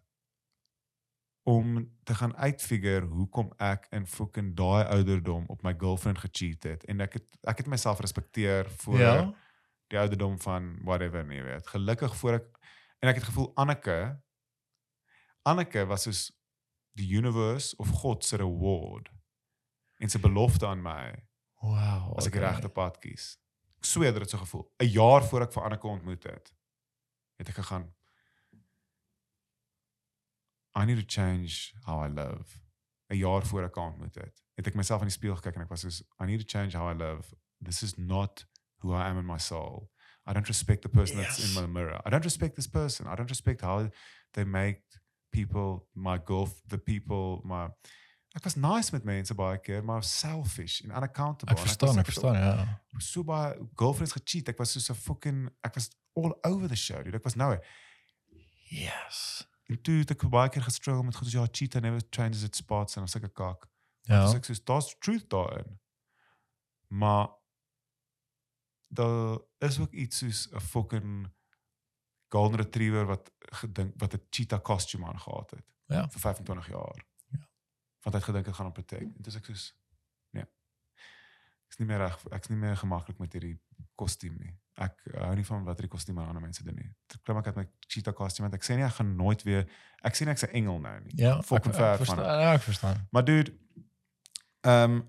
om 1.44 1.98
te 2.04 2.16
gaan 2.16 2.36
uitfigure 2.36 3.06
hoekom 3.06 3.54
ek 3.58 3.88
in 3.96 4.08
fucking 4.08 4.56
daai 4.56 4.84
ouderdom 4.86 5.46
op 5.48 5.62
my 5.64 5.74
girlfriend 5.80 6.20
gecheat 6.20 6.64
het 6.68 6.84
en 6.92 7.00
ek 7.02 7.14
het 7.14 7.38
ek 7.48 7.58
het 7.64 7.68
myself 7.72 8.00
respekteer 8.04 8.70
voor 8.84 9.00
Ja. 9.00 9.34
die 9.88 10.00
ouderdom 10.00 10.40
van 10.42 10.76
whatever 10.84 11.24
nie 11.26 11.42
weet. 11.44 11.68
Gelukkig 11.68 12.16
voor 12.16 12.34
ek 12.34 12.60
en 13.00 13.10
ek 13.10 13.16
het 13.16 13.24
gevoel 13.24 13.52
Anneke 13.56 14.22
Anneke 15.48 15.86
was 15.86 16.04
soos 16.04 16.32
die 16.98 17.08
universe 17.16 17.76
of 17.78 17.90
God 17.90 18.26
se 18.26 18.38
reward 18.38 19.10
en 20.00 20.10
sy 20.10 20.20
belofte 20.20 20.68
aan 20.68 20.82
my 20.84 21.24
Wow. 21.62 22.14
as 22.18 22.28
ek 22.28 22.36
okay. 22.36 22.44
regte 22.50 22.70
pad 22.70 22.98
kies. 23.02 23.38
Ek 23.80 23.86
sweer 23.86 24.14
dit 24.14 24.30
so 24.30 24.38
gevoel. 24.38 24.68
'n 24.80 24.86
Jaar 24.92 25.24
voor 25.24 25.42
ek 25.42 25.52
vir 25.54 25.64
Anneke 25.64 25.88
ontmoet 25.88 26.24
het, 26.24 26.52
het 27.40 27.50
ek 27.50 27.56
gegaan 27.56 27.94
I 30.78 30.86
need 30.86 31.00
to 31.00 31.06
change 31.22 31.74
how 31.86 32.04
I 32.06 32.08
live. 32.10 32.46
'n 33.10 33.18
Jaar 33.18 33.46
voor 33.46 33.64
ek 33.64 33.76
haar 33.76 33.86
ontmoet 33.92 34.16
het, 34.16 34.42
het 34.56 34.68
ek 34.68 34.76
myself 34.76 35.02
in 35.02 35.08
die 35.08 35.16
spieël 35.16 35.36
gekyk 35.40 35.56
en 35.56 35.62
ek 35.62 35.70
was 35.70 35.82
soos 35.86 36.02
I 36.22 36.26
need 36.26 36.40
to 36.44 36.48
change 36.58 36.78
how 36.78 36.90
I 36.92 36.94
live. 36.94 37.34
This 37.64 37.82
is 37.84 37.96
not 37.98 38.46
who 38.84 38.94
I 38.94 39.08
am 39.10 39.18
in 39.18 39.26
my 39.26 39.38
soul. 39.40 39.90
I 40.30 40.34
don't 40.34 40.48
respect 40.48 40.82
the 40.82 40.90
person 40.90 41.18
that's 41.18 41.40
in 41.40 41.54
Yes. 41.54 41.56
my 41.56 41.66
mirror. 41.68 42.02
I 42.06 42.10
don't 42.10 42.24
respect 42.24 42.56
this 42.56 42.68
person. 42.68 43.08
I 43.08 43.16
don't 43.16 43.30
respect 43.30 43.62
how 43.62 43.90
they 44.34 44.44
make 44.46 44.84
people 45.32 45.88
my 45.94 46.18
golf 46.24 46.62
the 46.68 46.78
people 46.78 47.42
my 47.48 47.70
Ek 48.36 48.44
was 48.44 48.56
nice 48.56 48.92
met 48.92 49.04
mense 49.04 49.34
baie 49.34 49.58
keer, 49.60 49.84
maar 49.84 50.04
selfish 50.04 50.82
en 50.84 50.92
unaccountable. 50.92 51.56
Ek 51.56 51.62
verstaan, 51.62 51.98
ek 51.98 52.06
het 52.06 52.14
verstaan, 52.14 52.36
ja. 52.36 52.82
so 53.00 53.24
baie 53.24 53.56
girlfriends 53.76 54.14
gecheat. 54.14 54.48
Ek 54.50 54.58
was 54.58 54.72
so 54.78 54.94
'n 54.94 54.96
fucking 54.96 55.50
ek 55.64 55.74
was 55.74 55.90
all 56.14 56.38
over 56.44 56.68
the 56.68 56.76
show. 56.76 57.02
Dude. 57.04 57.18
Ek 57.18 57.24
was 57.24 57.36
nou. 57.36 57.58
Yes. 58.70 59.48
En 59.68 59.82
toe 59.82 59.98
het 60.00 60.12
ek 60.12 60.30
baie 60.32 60.50
keer 60.50 60.64
gestruggle 60.64 61.04
met 61.04 61.16
goed 61.16 61.28
soos 61.28 61.34
ja, 61.36 61.48
cheat 61.52 61.82
never 61.84 62.02
changes 62.10 62.44
its 62.44 62.58
spots 62.64 62.96
en 62.96 63.08
sulke 63.08 63.30
kak. 63.30 63.68
Ja. 64.08 64.24
Ek 64.36 64.46
sê 64.48 64.56
daar's 64.64 64.94
truth 65.04 65.28
daarin. 65.30 65.80
Maar 66.88 67.28
daar 68.88 69.40
is 69.60 69.80
ook 69.80 69.92
iets 69.92 70.18
soos 70.24 70.48
'n 70.54 70.60
fucking 70.60 71.28
golden 72.30 72.60
retriever 72.60 73.06
wat 73.06 73.32
gedink 73.40 73.94
wat 74.00 74.14
'n 74.14 74.24
cheetah 74.30 74.62
costume 74.62 75.06
aangehad 75.06 75.52
het 75.52 75.66
Ja. 75.88 76.10
vir 76.10 76.20
25 76.20 76.68
jaar. 76.68 77.06
Ja. 77.32 77.40
Want 78.02 78.16
hy 78.16 78.20
het 78.20 78.24
gedink 78.24 78.46
dit 78.46 78.54
gaan 78.56 78.66
hom 78.66 78.74
protect. 78.74 79.16
En 79.16 79.22
dis 79.22 79.36
ek 79.36 79.46
soos 79.46 79.76
nee. 80.32 80.46
Ek's 81.68 81.78
nie 81.78 81.88
meer 81.88 81.98
reg, 81.98 82.24
ek's 82.32 82.48
nie 82.48 82.58
meer 82.58 82.78
gemaklik 82.78 83.18
met 83.20 83.34
hierdie 83.34 83.60
kostuum 83.96 84.38
nie. 84.40 84.54
Ek 84.78 84.94
hou 85.18 85.34
nie 85.36 85.46
van 85.46 85.64
wat 85.66 85.80
hierdie 85.80 85.90
kostuum 85.90 86.20
aan 86.20 86.28
ander 86.28 86.42
mense 86.44 86.64
doen 86.64 86.76
nie. 86.78 86.90
Ek 87.16 87.22
klim 87.26 87.38
ek 87.40 87.48
uit 87.48 87.56
my 87.56 87.66
cheetah 87.88 88.14
kostuum 88.14 88.46
want 88.46 88.54
ek 88.60 88.64
sê 88.68 88.76
nie 88.78 88.84
ek 88.86 88.94
gaan 89.00 89.16
nooit 89.18 89.42
weer 89.44 89.64
ek 90.06 90.14
sê 90.16 90.26
nie 90.28 90.32
ek's 90.36 90.44
'n 90.46 90.54
engel 90.54 90.80
nou 90.80 91.00
nie. 91.02 91.14
Ja. 91.18 91.42
Fucking 91.42 91.74
ek, 91.74 91.82
ek 91.82 91.88
van 91.88 91.98
verstaan. 92.06 92.42
Ja, 92.42 92.54
ek 92.54 92.62
verstaan. 92.62 93.08
Maar 93.12 93.26
dude, 93.26 93.54
ehm 94.62 94.92
um, 94.92 95.00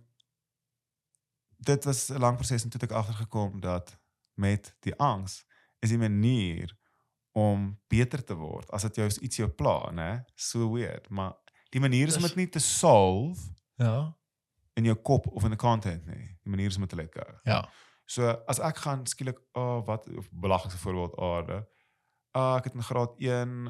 dit 1.58 1.84
was 1.84 2.08
'n 2.08 2.18
lang 2.18 2.36
proses 2.36 2.62
en 2.64 2.70
toe 2.70 2.80
het 2.80 2.90
ek 2.90 2.96
agtergekom 2.96 3.60
dat 3.60 3.98
met 4.34 4.74
die 4.80 4.94
angs 4.96 5.44
is 5.80 5.88
die 5.88 5.98
manier 5.98 6.76
om 7.32 7.78
beter 7.88 8.24
te 8.24 8.34
word 8.34 8.70
as 8.70 8.82
dit 8.82 8.96
jou 8.96 9.08
iets 9.20 9.36
jou 9.36 9.48
pla, 9.48 9.90
né? 9.92 10.24
So 10.34 10.70
weird, 10.72 11.08
maar 11.08 11.34
die 11.70 11.80
manier 11.80 12.06
is 12.06 12.16
om 12.16 12.22
dit 12.22 12.34
nie 12.36 12.48
te 12.48 12.58
solve 12.58 13.40
Ja. 13.76 14.16
in 14.74 14.84
jou 14.84 14.96
kop 14.96 15.26
of 15.26 15.42
in 15.44 15.50
die 15.50 15.58
content 15.58 16.06
nie. 16.06 16.38
Die 16.42 16.50
manier 16.50 16.66
is 16.66 16.74
om 16.74 16.80
dit 16.80 16.90
te 16.90 16.96
let 16.96 17.12
go. 17.14 17.38
Ja. 17.44 17.68
So 18.08 18.30
as 18.48 18.58
ek 18.64 18.78
gaan 18.86 19.02
skielik, 19.06 19.36
o 19.52 19.60
oh, 19.60 19.80
wat 19.86 20.06
of 20.16 20.28
belaglikste 20.32 20.80
voorbeeld 20.80 21.18
aarde. 21.20 21.58
Ah, 22.32 22.56
ek 22.60 22.70
het 22.70 22.74
in 22.78 22.86
graad 22.86 23.18
1 23.20 23.68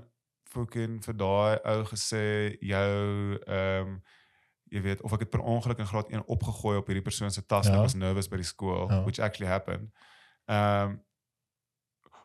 fucking 0.48 1.00
vir 1.04 1.16
daai 1.20 1.58
ou 1.68 1.82
gesê 1.90 2.22
jou 2.64 2.92
ehm 3.46 3.88
um, 3.88 3.98
jy 4.68 4.82
weet 4.84 5.00
of 5.02 5.12
ek 5.16 5.22
het 5.24 5.30
per 5.32 5.40
ongeluk 5.40 5.78
in 5.80 5.88
graad 5.88 6.10
1 6.12 6.22
opgegooi 6.28 6.76
op 6.76 6.86
hierdie 6.90 7.02
persoon 7.04 7.30
se 7.32 7.40
tas 7.46 7.66
Ja. 7.66 7.74
ek 7.78 7.86
was 7.88 7.94
nervous 7.96 8.28
by 8.28 8.36
die 8.36 8.44
skool 8.48 8.86
Ja. 8.90 9.02
which 9.04 9.18
actually 9.20 9.50
happened. 9.50 9.90
Ehm 10.46 10.90
um, 10.90 10.96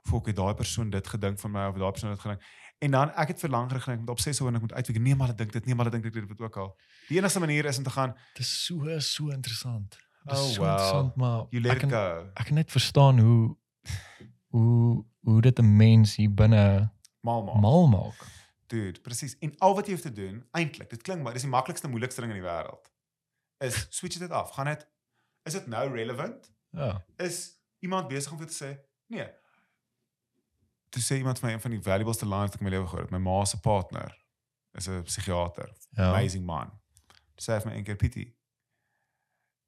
fok 0.10 0.28
het 0.28 0.36
daai 0.36 0.54
persoon 0.54 0.90
dit 0.92 1.08
gedink 1.08 1.40
van 1.40 1.52
my 1.52 1.66
of 1.72 1.78
daai 1.80 1.92
persoon 1.92 2.12
dit 2.12 2.20
gedink. 2.20 2.42
En 2.84 2.92
dan 2.92 3.10
ek 3.16 3.28
het 3.34 3.40
vir 3.40 3.50
langer 3.50 3.80
gedink 3.82 4.00
met 4.02 4.10
obsessie 4.10 4.44
oor 4.46 4.52
en 4.52 4.56
ek 4.60 4.62
moet 4.68 4.74
uitwyk. 4.74 5.00
Nee, 5.00 5.16
maar 5.16 5.28
hulle 5.32 5.38
dink 5.40 5.52
dit, 5.56 5.66
nee, 5.66 5.76
maar 5.76 5.86
hulle 5.88 5.96
dink 6.02 6.14
dit, 6.14 6.14
dit 6.28 6.30
wat 6.38 6.42
ook 6.48 6.58
al. 6.58 6.74
Die 7.08 7.18
enigste 7.18 7.40
manier 7.40 7.66
is 7.66 7.78
om 7.78 7.84
te 7.84 7.90
gaan, 7.96 8.14
Dit 8.36 8.44
is 8.46 8.66
so 8.66 9.00
so 9.00 9.30
interessant. 9.32 9.96
Dit 10.24 10.38
is 10.38 10.40
Oh, 10.40 10.58
wow. 10.58 10.72
interessant, 10.72 11.16
maar 11.16 11.46
you 11.50 11.62
let 11.62 11.72
ek 11.72 11.82
it 11.84 11.90
kan 11.90 11.90
go. 11.90 12.30
ek 12.34 12.46
kan 12.46 12.54
net 12.56 12.72
verstaan 12.72 13.20
hoe 13.20 13.58
hoe 14.48 15.06
hoe 15.20 15.42
dit 15.42 15.60
'n 15.60 15.76
mens 15.78 16.16
hier 16.16 16.34
binne 16.34 16.92
Mal 17.22 17.44
maak. 17.44 17.56
mal 17.62 17.88
maak. 17.88 18.26
Dude, 18.68 19.00
presies. 19.02 19.38
En 19.40 19.58
al 19.58 19.76
wat 19.76 19.86
jy 19.86 19.92
hoef 19.92 20.02
te 20.02 20.12
doen, 20.12 20.46
eintlik, 20.52 20.90
dit 20.90 21.02
klink 21.02 21.22
maar 21.24 21.34
dis 21.34 21.42
die 21.42 21.52
maklikste 21.52 21.88
moeilikste 21.88 22.22
ding 22.22 22.34
in 22.34 22.42
die 22.42 22.50
wêreld. 22.50 22.92
Is 23.58 23.86
switch 23.90 24.18
dit 24.18 24.30
af. 24.32 24.52
Gaan 24.52 24.66
dit 24.66 24.88
is 25.44 25.54
dit 25.54 25.68
nou 25.68 25.92
relevant? 25.96 26.52
Ja. 26.70 27.04
Is 27.18 27.60
iemand 27.80 28.08
besig 28.08 28.32
om 28.32 28.38
vir 28.38 28.48
te 28.48 28.54
sê, 28.66 28.78
nee. 29.08 29.28
Toe 30.90 31.02
sê 31.02 31.16
iemand 31.18 31.40
van 31.40 31.50
my 31.50 31.54
een 31.56 31.62
van 31.62 31.72
die 31.72 31.82
valuableste 31.82 32.26
lines 32.28 32.42
wat 32.52 32.54
ek 32.54 32.60
in 32.62 32.66
my 32.66 32.72
lewe 32.72 32.88
gehoor 32.88 33.02
het, 33.02 33.12
my 33.12 33.18
ma 33.18 33.46
se 33.46 33.60
partner 33.60 34.18
is 34.74 34.88
'n 34.88 35.02
psigiater, 35.04 35.70
Ja. 35.90 36.10
amazing 36.14 36.46
man. 36.46 36.72
Toe 37.36 37.44
sê 37.46 37.54
hy 37.54 37.60
vir 37.62 37.72
my 37.72 37.78
een 37.78 37.84
keer, 37.84 37.96
Pietie, 37.96 38.36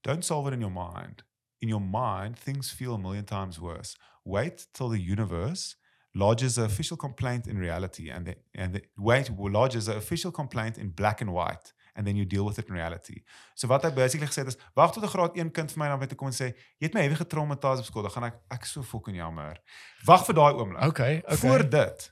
don't 0.06 0.24
solve 0.24 0.48
it 0.48 0.54
in 0.54 0.62
your 0.62 0.76
mind. 0.88 1.24
In 1.62 1.70
your 1.70 1.82
mind, 1.82 2.38
things 2.38 2.70
feel 2.70 2.94
a 2.94 3.00
million 3.00 3.26
times 3.26 3.60
worse. 3.60 3.96
Wait 4.24 4.68
till 4.74 4.90
the 4.90 5.00
universe 5.00 5.76
lodges 6.14 6.58
an 6.58 6.66
official 6.66 6.98
complaint 6.98 7.48
in 7.48 7.58
reality 7.58 8.10
and 8.10 8.26
the, 8.28 8.36
and 8.54 8.74
the, 8.74 8.82
wait 8.98 9.30
lodges 9.38 9.88
an 9.88 9.98
official 9.98 10.32
complaint 10.32 10.78
in 10.78 10.90
black 10.90 11.22
and 11.22 11.32
white 11.34 11.74
and 11.96 12.06
then 12.06 12.16
you 12.16 12.26
deal 12.26 12.46
with 12.46 12.60
it 12.60 12.68
in 12.68 12.74
reality. 12.76 13.24
So 13.56 13.68
wat 13.68 13.84
hy 13.84 13.92
basically 13.96 14.28
gesê 14.28 14.44
het 14.44 14.52
is 14.54 14.58
wag 14.76 14.92
tot 14.94 15.04
'n 15.04 15.12
graad 15.14 15.38
1 15.38 15.52
kind 15.52 15.72
vir 15.72 15.80
my 15.80 15.88
na 15.88 15.98
my 15.98 16.08
toe 16.08 16.18
kom 16.18 16.28
en 16.28 16.34
sê 16.34 16.52
jy 16.80 16.88
het 16.88 16.94
my 16.94 17.02
heavy 17.02 17.16
getraumatiseer 17.16 17.80
op 17.80 17.86
skool, 17.86 18.04
dan 18.04 18.12
gaan 18.12 18.28
ek 18.30 18.36
ek 18.52 18.66
so 18.66 18.84
fucking 18.84 19.16
jammer. 19.16 19.58
Wag 20.06 20.26
vir 20.26 20.36
daai 20.36 20.54
oomblik. 20.54 20.84
Okay, 20.84 21.18
okay. 21.24 21.38
Voor 21.38 21.70
dit 21.70 22.12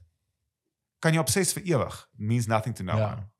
kan 0.99 1.13
jy 1.13 1.19
obses 1.19 1.53
vir 1.53 1.63
ewig 1.63 2.09
means 2.17 2.47
nothing 2.47 2.73
to 2.75 2.83
no 2.83 2.97
Ja. 2.97 3.11
one. 3.11 3.32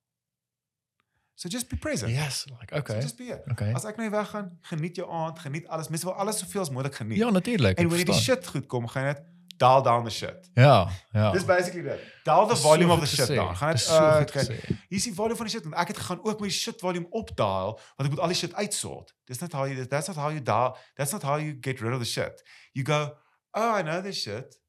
So 1.36 1.50
just 1.50 1.68
be 1.70 1.78
present. 1.78 2.12
Yes, 2.12 2.46
like 2.60 2.72
okay. 2.74 2.94
So 2.94 3.02
just 3.02 3.18
be 3.18 3.32
it. 3.32 3.42
Okay. 3.52 3.74
As 3.74 3.86
ek 3.90 3.98
nou 3.98 4.10
weggaan, 4.14 4.52
geniet 4.70 5.00
jou 5.02 5.08
aand, 5.10 5.40
geniet 5.42 5.68
alles. 5.68 5.90
Mense 5.90 6.06
wil 6.06 6.14
alles 6.22 6.40
soveel 6.44 6.62
as 6.62 6.70
moontlik 6.70 6.96
geniet. 6.96 7.18
Ja, 7.18 7.30
natuurlik. 7.30 7.78
en 7.78 7.88
wanneer 7.90 8.06
die 8.06 8.14
shit 8.14 8.48
goed 8.48 8.68
kom, 8.70 8.88
gaan 8.88 9.10
dit 9.10 9.22
dial 9.58 9.82
down 9.82 10.04
the 10.04 10.10
shit. 10.10 10.50
Ja, 10.54 10.90
ja. 11.12 11.32
Dis 11.32 11.46
basically 11.46 11.82
dit. 11.82 12.00
Dial 12.24 12.48
the 12.48 12.56
volume 12.56 12.88
so 12.88 12.94
of 12.94 13.00
the 13.00 13.08
shit 13.16 13.26
gesê. 13.26 13.36
down. 13.36 13.56
Gaan 13.56 13.72
dit 13.72 13.80
so 13.80 13.94
uh, 13.94 14.16
goed 14.18 14.32
gesê. 14.32 14.58
Hier 14.68 14.98
is 15.00 15.04
die 15.04 15.14
volume 15.14 15.36
van 15.36 15.46
die 15.46 15.56
shit 15.56 15.66
en 15.66 15.74
ek 15.74 15.94
het 15.94 15.98
gegaan 15.98 16.24
ook 16.24 16.40
my 16.40 16.50
shit 16.50 16.80
volume 16.80 17.08
opdaal 17.10 17.80
want 17.96 18.08
ek 18.08 18.10
moet 18.10 18.20
al 18.20 18.34
die 18.34 18.38
shit 18.38 18.54
uitsort. 18.54 19.16
Dis 19.26 19.40
not 19.40 19.54
how 19.58 19.66
you 19.66 19.88
that's 19.88 20.08
not 20.08 20.18
how 20.18 20.30
you 20.30 20.42
dial 20.42 20.78
that's 20.96 21.12
not 21.12 21.26
how 21.26 21.40
you 21.42 21.58
get 21.62 21.82
rid 21.82 21.94
of 21.94 22.00
the 22.00 22.10
shit. 22.10 22.44
You 22.74 22.86
go, 22.86 23.18
"Oh, 23.52 23.74
I 23.78 23.82
know 23.82 24.02
this 24.02 24.22
shit. 24.22 24.60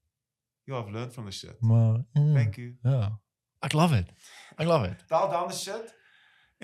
You 0.64 0.76
have 0.76 0.88
learned 0.90 1.12
from 1.12 1.24
the 1.24 1.32
shit. 1.32 1.60
Maar 1.60 2.04
mm, 2.12 2.34
Thank 2.34 2.56
you." 2.56 2.76
Ja. 2.82 3.20
Ek 3.60 3.72
love 3.72 3.96
it. 3.96 4.08
Ek 4.56 4.66
love 4.66 4.88
it. 4.88 5.04
Dial 5.08 5.28
down 5.28 5.48
the 5.48 5.56
shit 5.56 5.94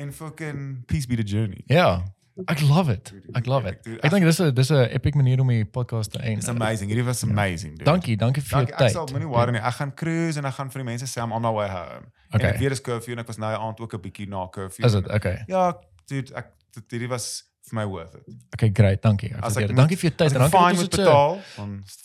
and 0.01 0.15
fucking 0.15 0.85
peace 0.87 1.07
be 1.07 1.17
the 1.17 1.23
journey. 1.25 1.63
Ja. 1.67 2.03
Ek 2.49 2.61
love 2.63 2.89
it. 2.93 3.13
Ek 3.37 3.47
love 3.47 3.67
it. 3.69 3.85
Ek 4.03 4.11
dink 4.11 4.25
dis 4.25 4.39
'n 4.41 4.55
dis 4.55 4.71
'n 4.71 4.89
epic 4.97 5.15
manier 5.15 5.41
om 5.41 5.49
die 5.49 5.65
podcast 5.65 6.13
te 6.13 6.19
It's 6.19 6.47
eindig. 6.49 6.49
amazing. 6.49 6.89
Hierdie 6.89 7.05
was 7.05 7.23
amazing, 7.23 7.73
dude. 7.77 7.85
Dankie, 7.85 8.17
dankie 8.17 8.41
vir 8.43 8.51
jou 8.51 8.67
Dankie. 8.67 8.85
Ek 8.87 8.91
sal 8.93 9.05
tyd. 9.07 9.15
moenie 9.17 9.29
worry 9.29 9.53
nie. 9.53 9.61
Ek 9.61 9.75
gaan 9.75 9.93
cruise 9.95 10.39
en 10.39 10.45
ek 10.47 10.55
gaan 10.55 10.71
vir 10.71 10.83
die 10.83 10.89
mense 10.91 11.05
sê 11.07 11.21
I'm 11.23 11.33
on 11.33 11.43
my 11.43 11.51
way 11.53 11.69
home. 11.69 12.07
En 12.33 12.41
ek 12.41 12.47
Okay. 12.47 12.59
weet 12.59 12.69
dis 12.71 12.81
curfew 12.81 13.13
en 13.13 13.19
ek 13.19 13.27
was 13.27 13.37
nou 13.39 13.53
aand 13.55 13.81
ook 13.81 13.93
'n 13.95 14.01
bietjie 14.01 14.29
na 14.29 14.47
curfew. 14.49 14.85
Is 14.87 14.93
dit 14.93 15.09
okay? 15.11 15.45
Ja, 15.49 15.75
dude, 16.07 16.33
ek 16.35 16.47
dit- 16.73 16.91
hierdie 16.91 17.09
was 17.09 17.45
vir 17.71 17.79
my 17.79 17.85
worth 17.89 18.15
it. 18.19 18.27
Okay, 18.55 18.69
great. 18.75 19.01
Dankie. 19.05 19.31
Ek 19.31 19.41
waardeer 19.45 19.71
dit. 19.71 19.77
Dankie 19.79 19.97
vir 20.01 20.09
jou 20.11 20.17
tyd. 20.21 20.35
En 20.35 20.43
Dankie 20.45 20.61
dat 20.61 20.79
so 20.81 20.89
betaal. 20.97 21.39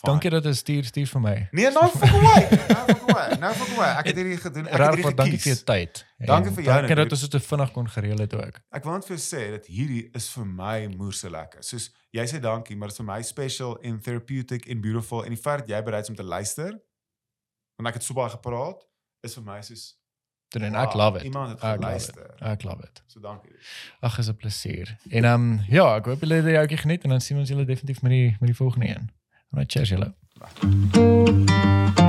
Dankie 0.08 0.30
dat 0.36 0.48
jy 0.48 0.52
stuur 0.60 0.88
stuur 0.90 1.10
vir 1.12 1.22
my. 1.26 1.34
Nee, 1.58 1.70
nou 1.74 1.84
fuck 1.92 2.14
away. 2.20 2.46
Nou 2.70 2.84
fuck 2.90 3.04
away. 3.10 3.38
Nou 3.42 3.52
fuck 3.60 3.74
away. 3.76 3.90
Ek 4.00 4.10
het 4.10 4.20
hierdie 4.22 4.38
gedoen. 4.46 4.66
Ek 4.70 4.78
het 4.78 4.86
hierdie 4.86 5.06
baie 5.08 5.18
dankie 5.22 5.40
vir 5.42 5.50
jou 5.50 5.58
gekies. 5.58 5.66
tyd. 5.72 6.02
Dankie 6.32 6.54
vir 6.56 6.64
jou, 6.64 6.78
Dankie 6.80 6.98
dat 7.02 7.12
ons 7.18 7.26
dit 7.26 7.36
so 7.38 7.48
vinnig 7.50 7.72
kon 7.76 7.90
gereël 7.96 8.24
het 8.24 8.34
ook. 8.38 8.60
Ek 8.80 8.88
wil 8.88 8.98
net 8.98 9.08
vir 9.10 9.16
jou 9.16 9.22
sê 9.26 9.44
dat 9.58 9.66
hierdie 9.68 10.02
is 10.16 10.30
vir 10.32 10.48
my 10.62 10.76
moerse 10.96 11.30
lekker. 11.30 11.62
Soos 11.66 11.90
jy 12.16 12.24
sê 12.30 12.40
dankie, 12.40 12.76
maar 12.78 12.88
dit 12.88 12.96
is 12.96 13.02
vir 13.04 13.10
my 13.10 13.20
special 13.22 13.76
en 13.82 13.98
therapeutic 14.00 14.66
en 14.72 14.80
beautiful 14.80 15.24
en 15.26 15.34
die 15.36 15.42
feit 15.42 15.64
dat 15.66 15.74
jy 15.74 15.82
bereid 15.84 16.08
is 16.08 16.14
om 16.14 16.16
te 16.16 16.24
luister 16.24 16.76
want 17.76 17.90
ek 17.90 17.98
het 18.00 18.06
so 18.06 18.16
baie 18.16 18.32
gepraat 18.32 18.80
is 19.26 19.34
vir 19.36 19.44
my 19.44 19.58
soos 19.66 19.82
Doen 20.56 20.64
en 20.64 20.74
ek 20.74 20.92
wow, 20.92 21.02
love 21.02 21.18
it. 21.18 21.24
Iemand 21.24 21.50
het 21.50 21.60
geluister. 21.60 22.30
Ek 22.38 22.62
love 22.62 22.82
it. 22.82 23.02
So 23.06 23.20
dankie. 23.20 23.52
Ag, 24.00 24.18
is 24.18 24.28
'n 24.28 24.36
plesier. 24.36 24.96
En 25.08 25.24
ehm 25.24 25.34
um, 25.34 25.60
ja, 25.68 25.96
ek 25.96 26.04
hoop 26.04 26.20
julle 26.20 26.34
het 26.34 26.44
die 26.44 26.56
ouetjie 26.58 26.78
geniet 26.78 27.02
en 27.02 27.10
dan 27.10 27.20
sien 27.20 27.38
ons 27.38 27.48
julle 27.48 27.64
definitief 27.64 28.02
met 28.02 28.10
die 28.10 28.36
met 28.40 28.48
die 28.48 28.56
volgende 28.56 28.88
een. 28.88 29.10
Alright, 29.50 29.72
cheers 29.72 29.88
julle. 29.88 30.14
Dag. 30.40 32.04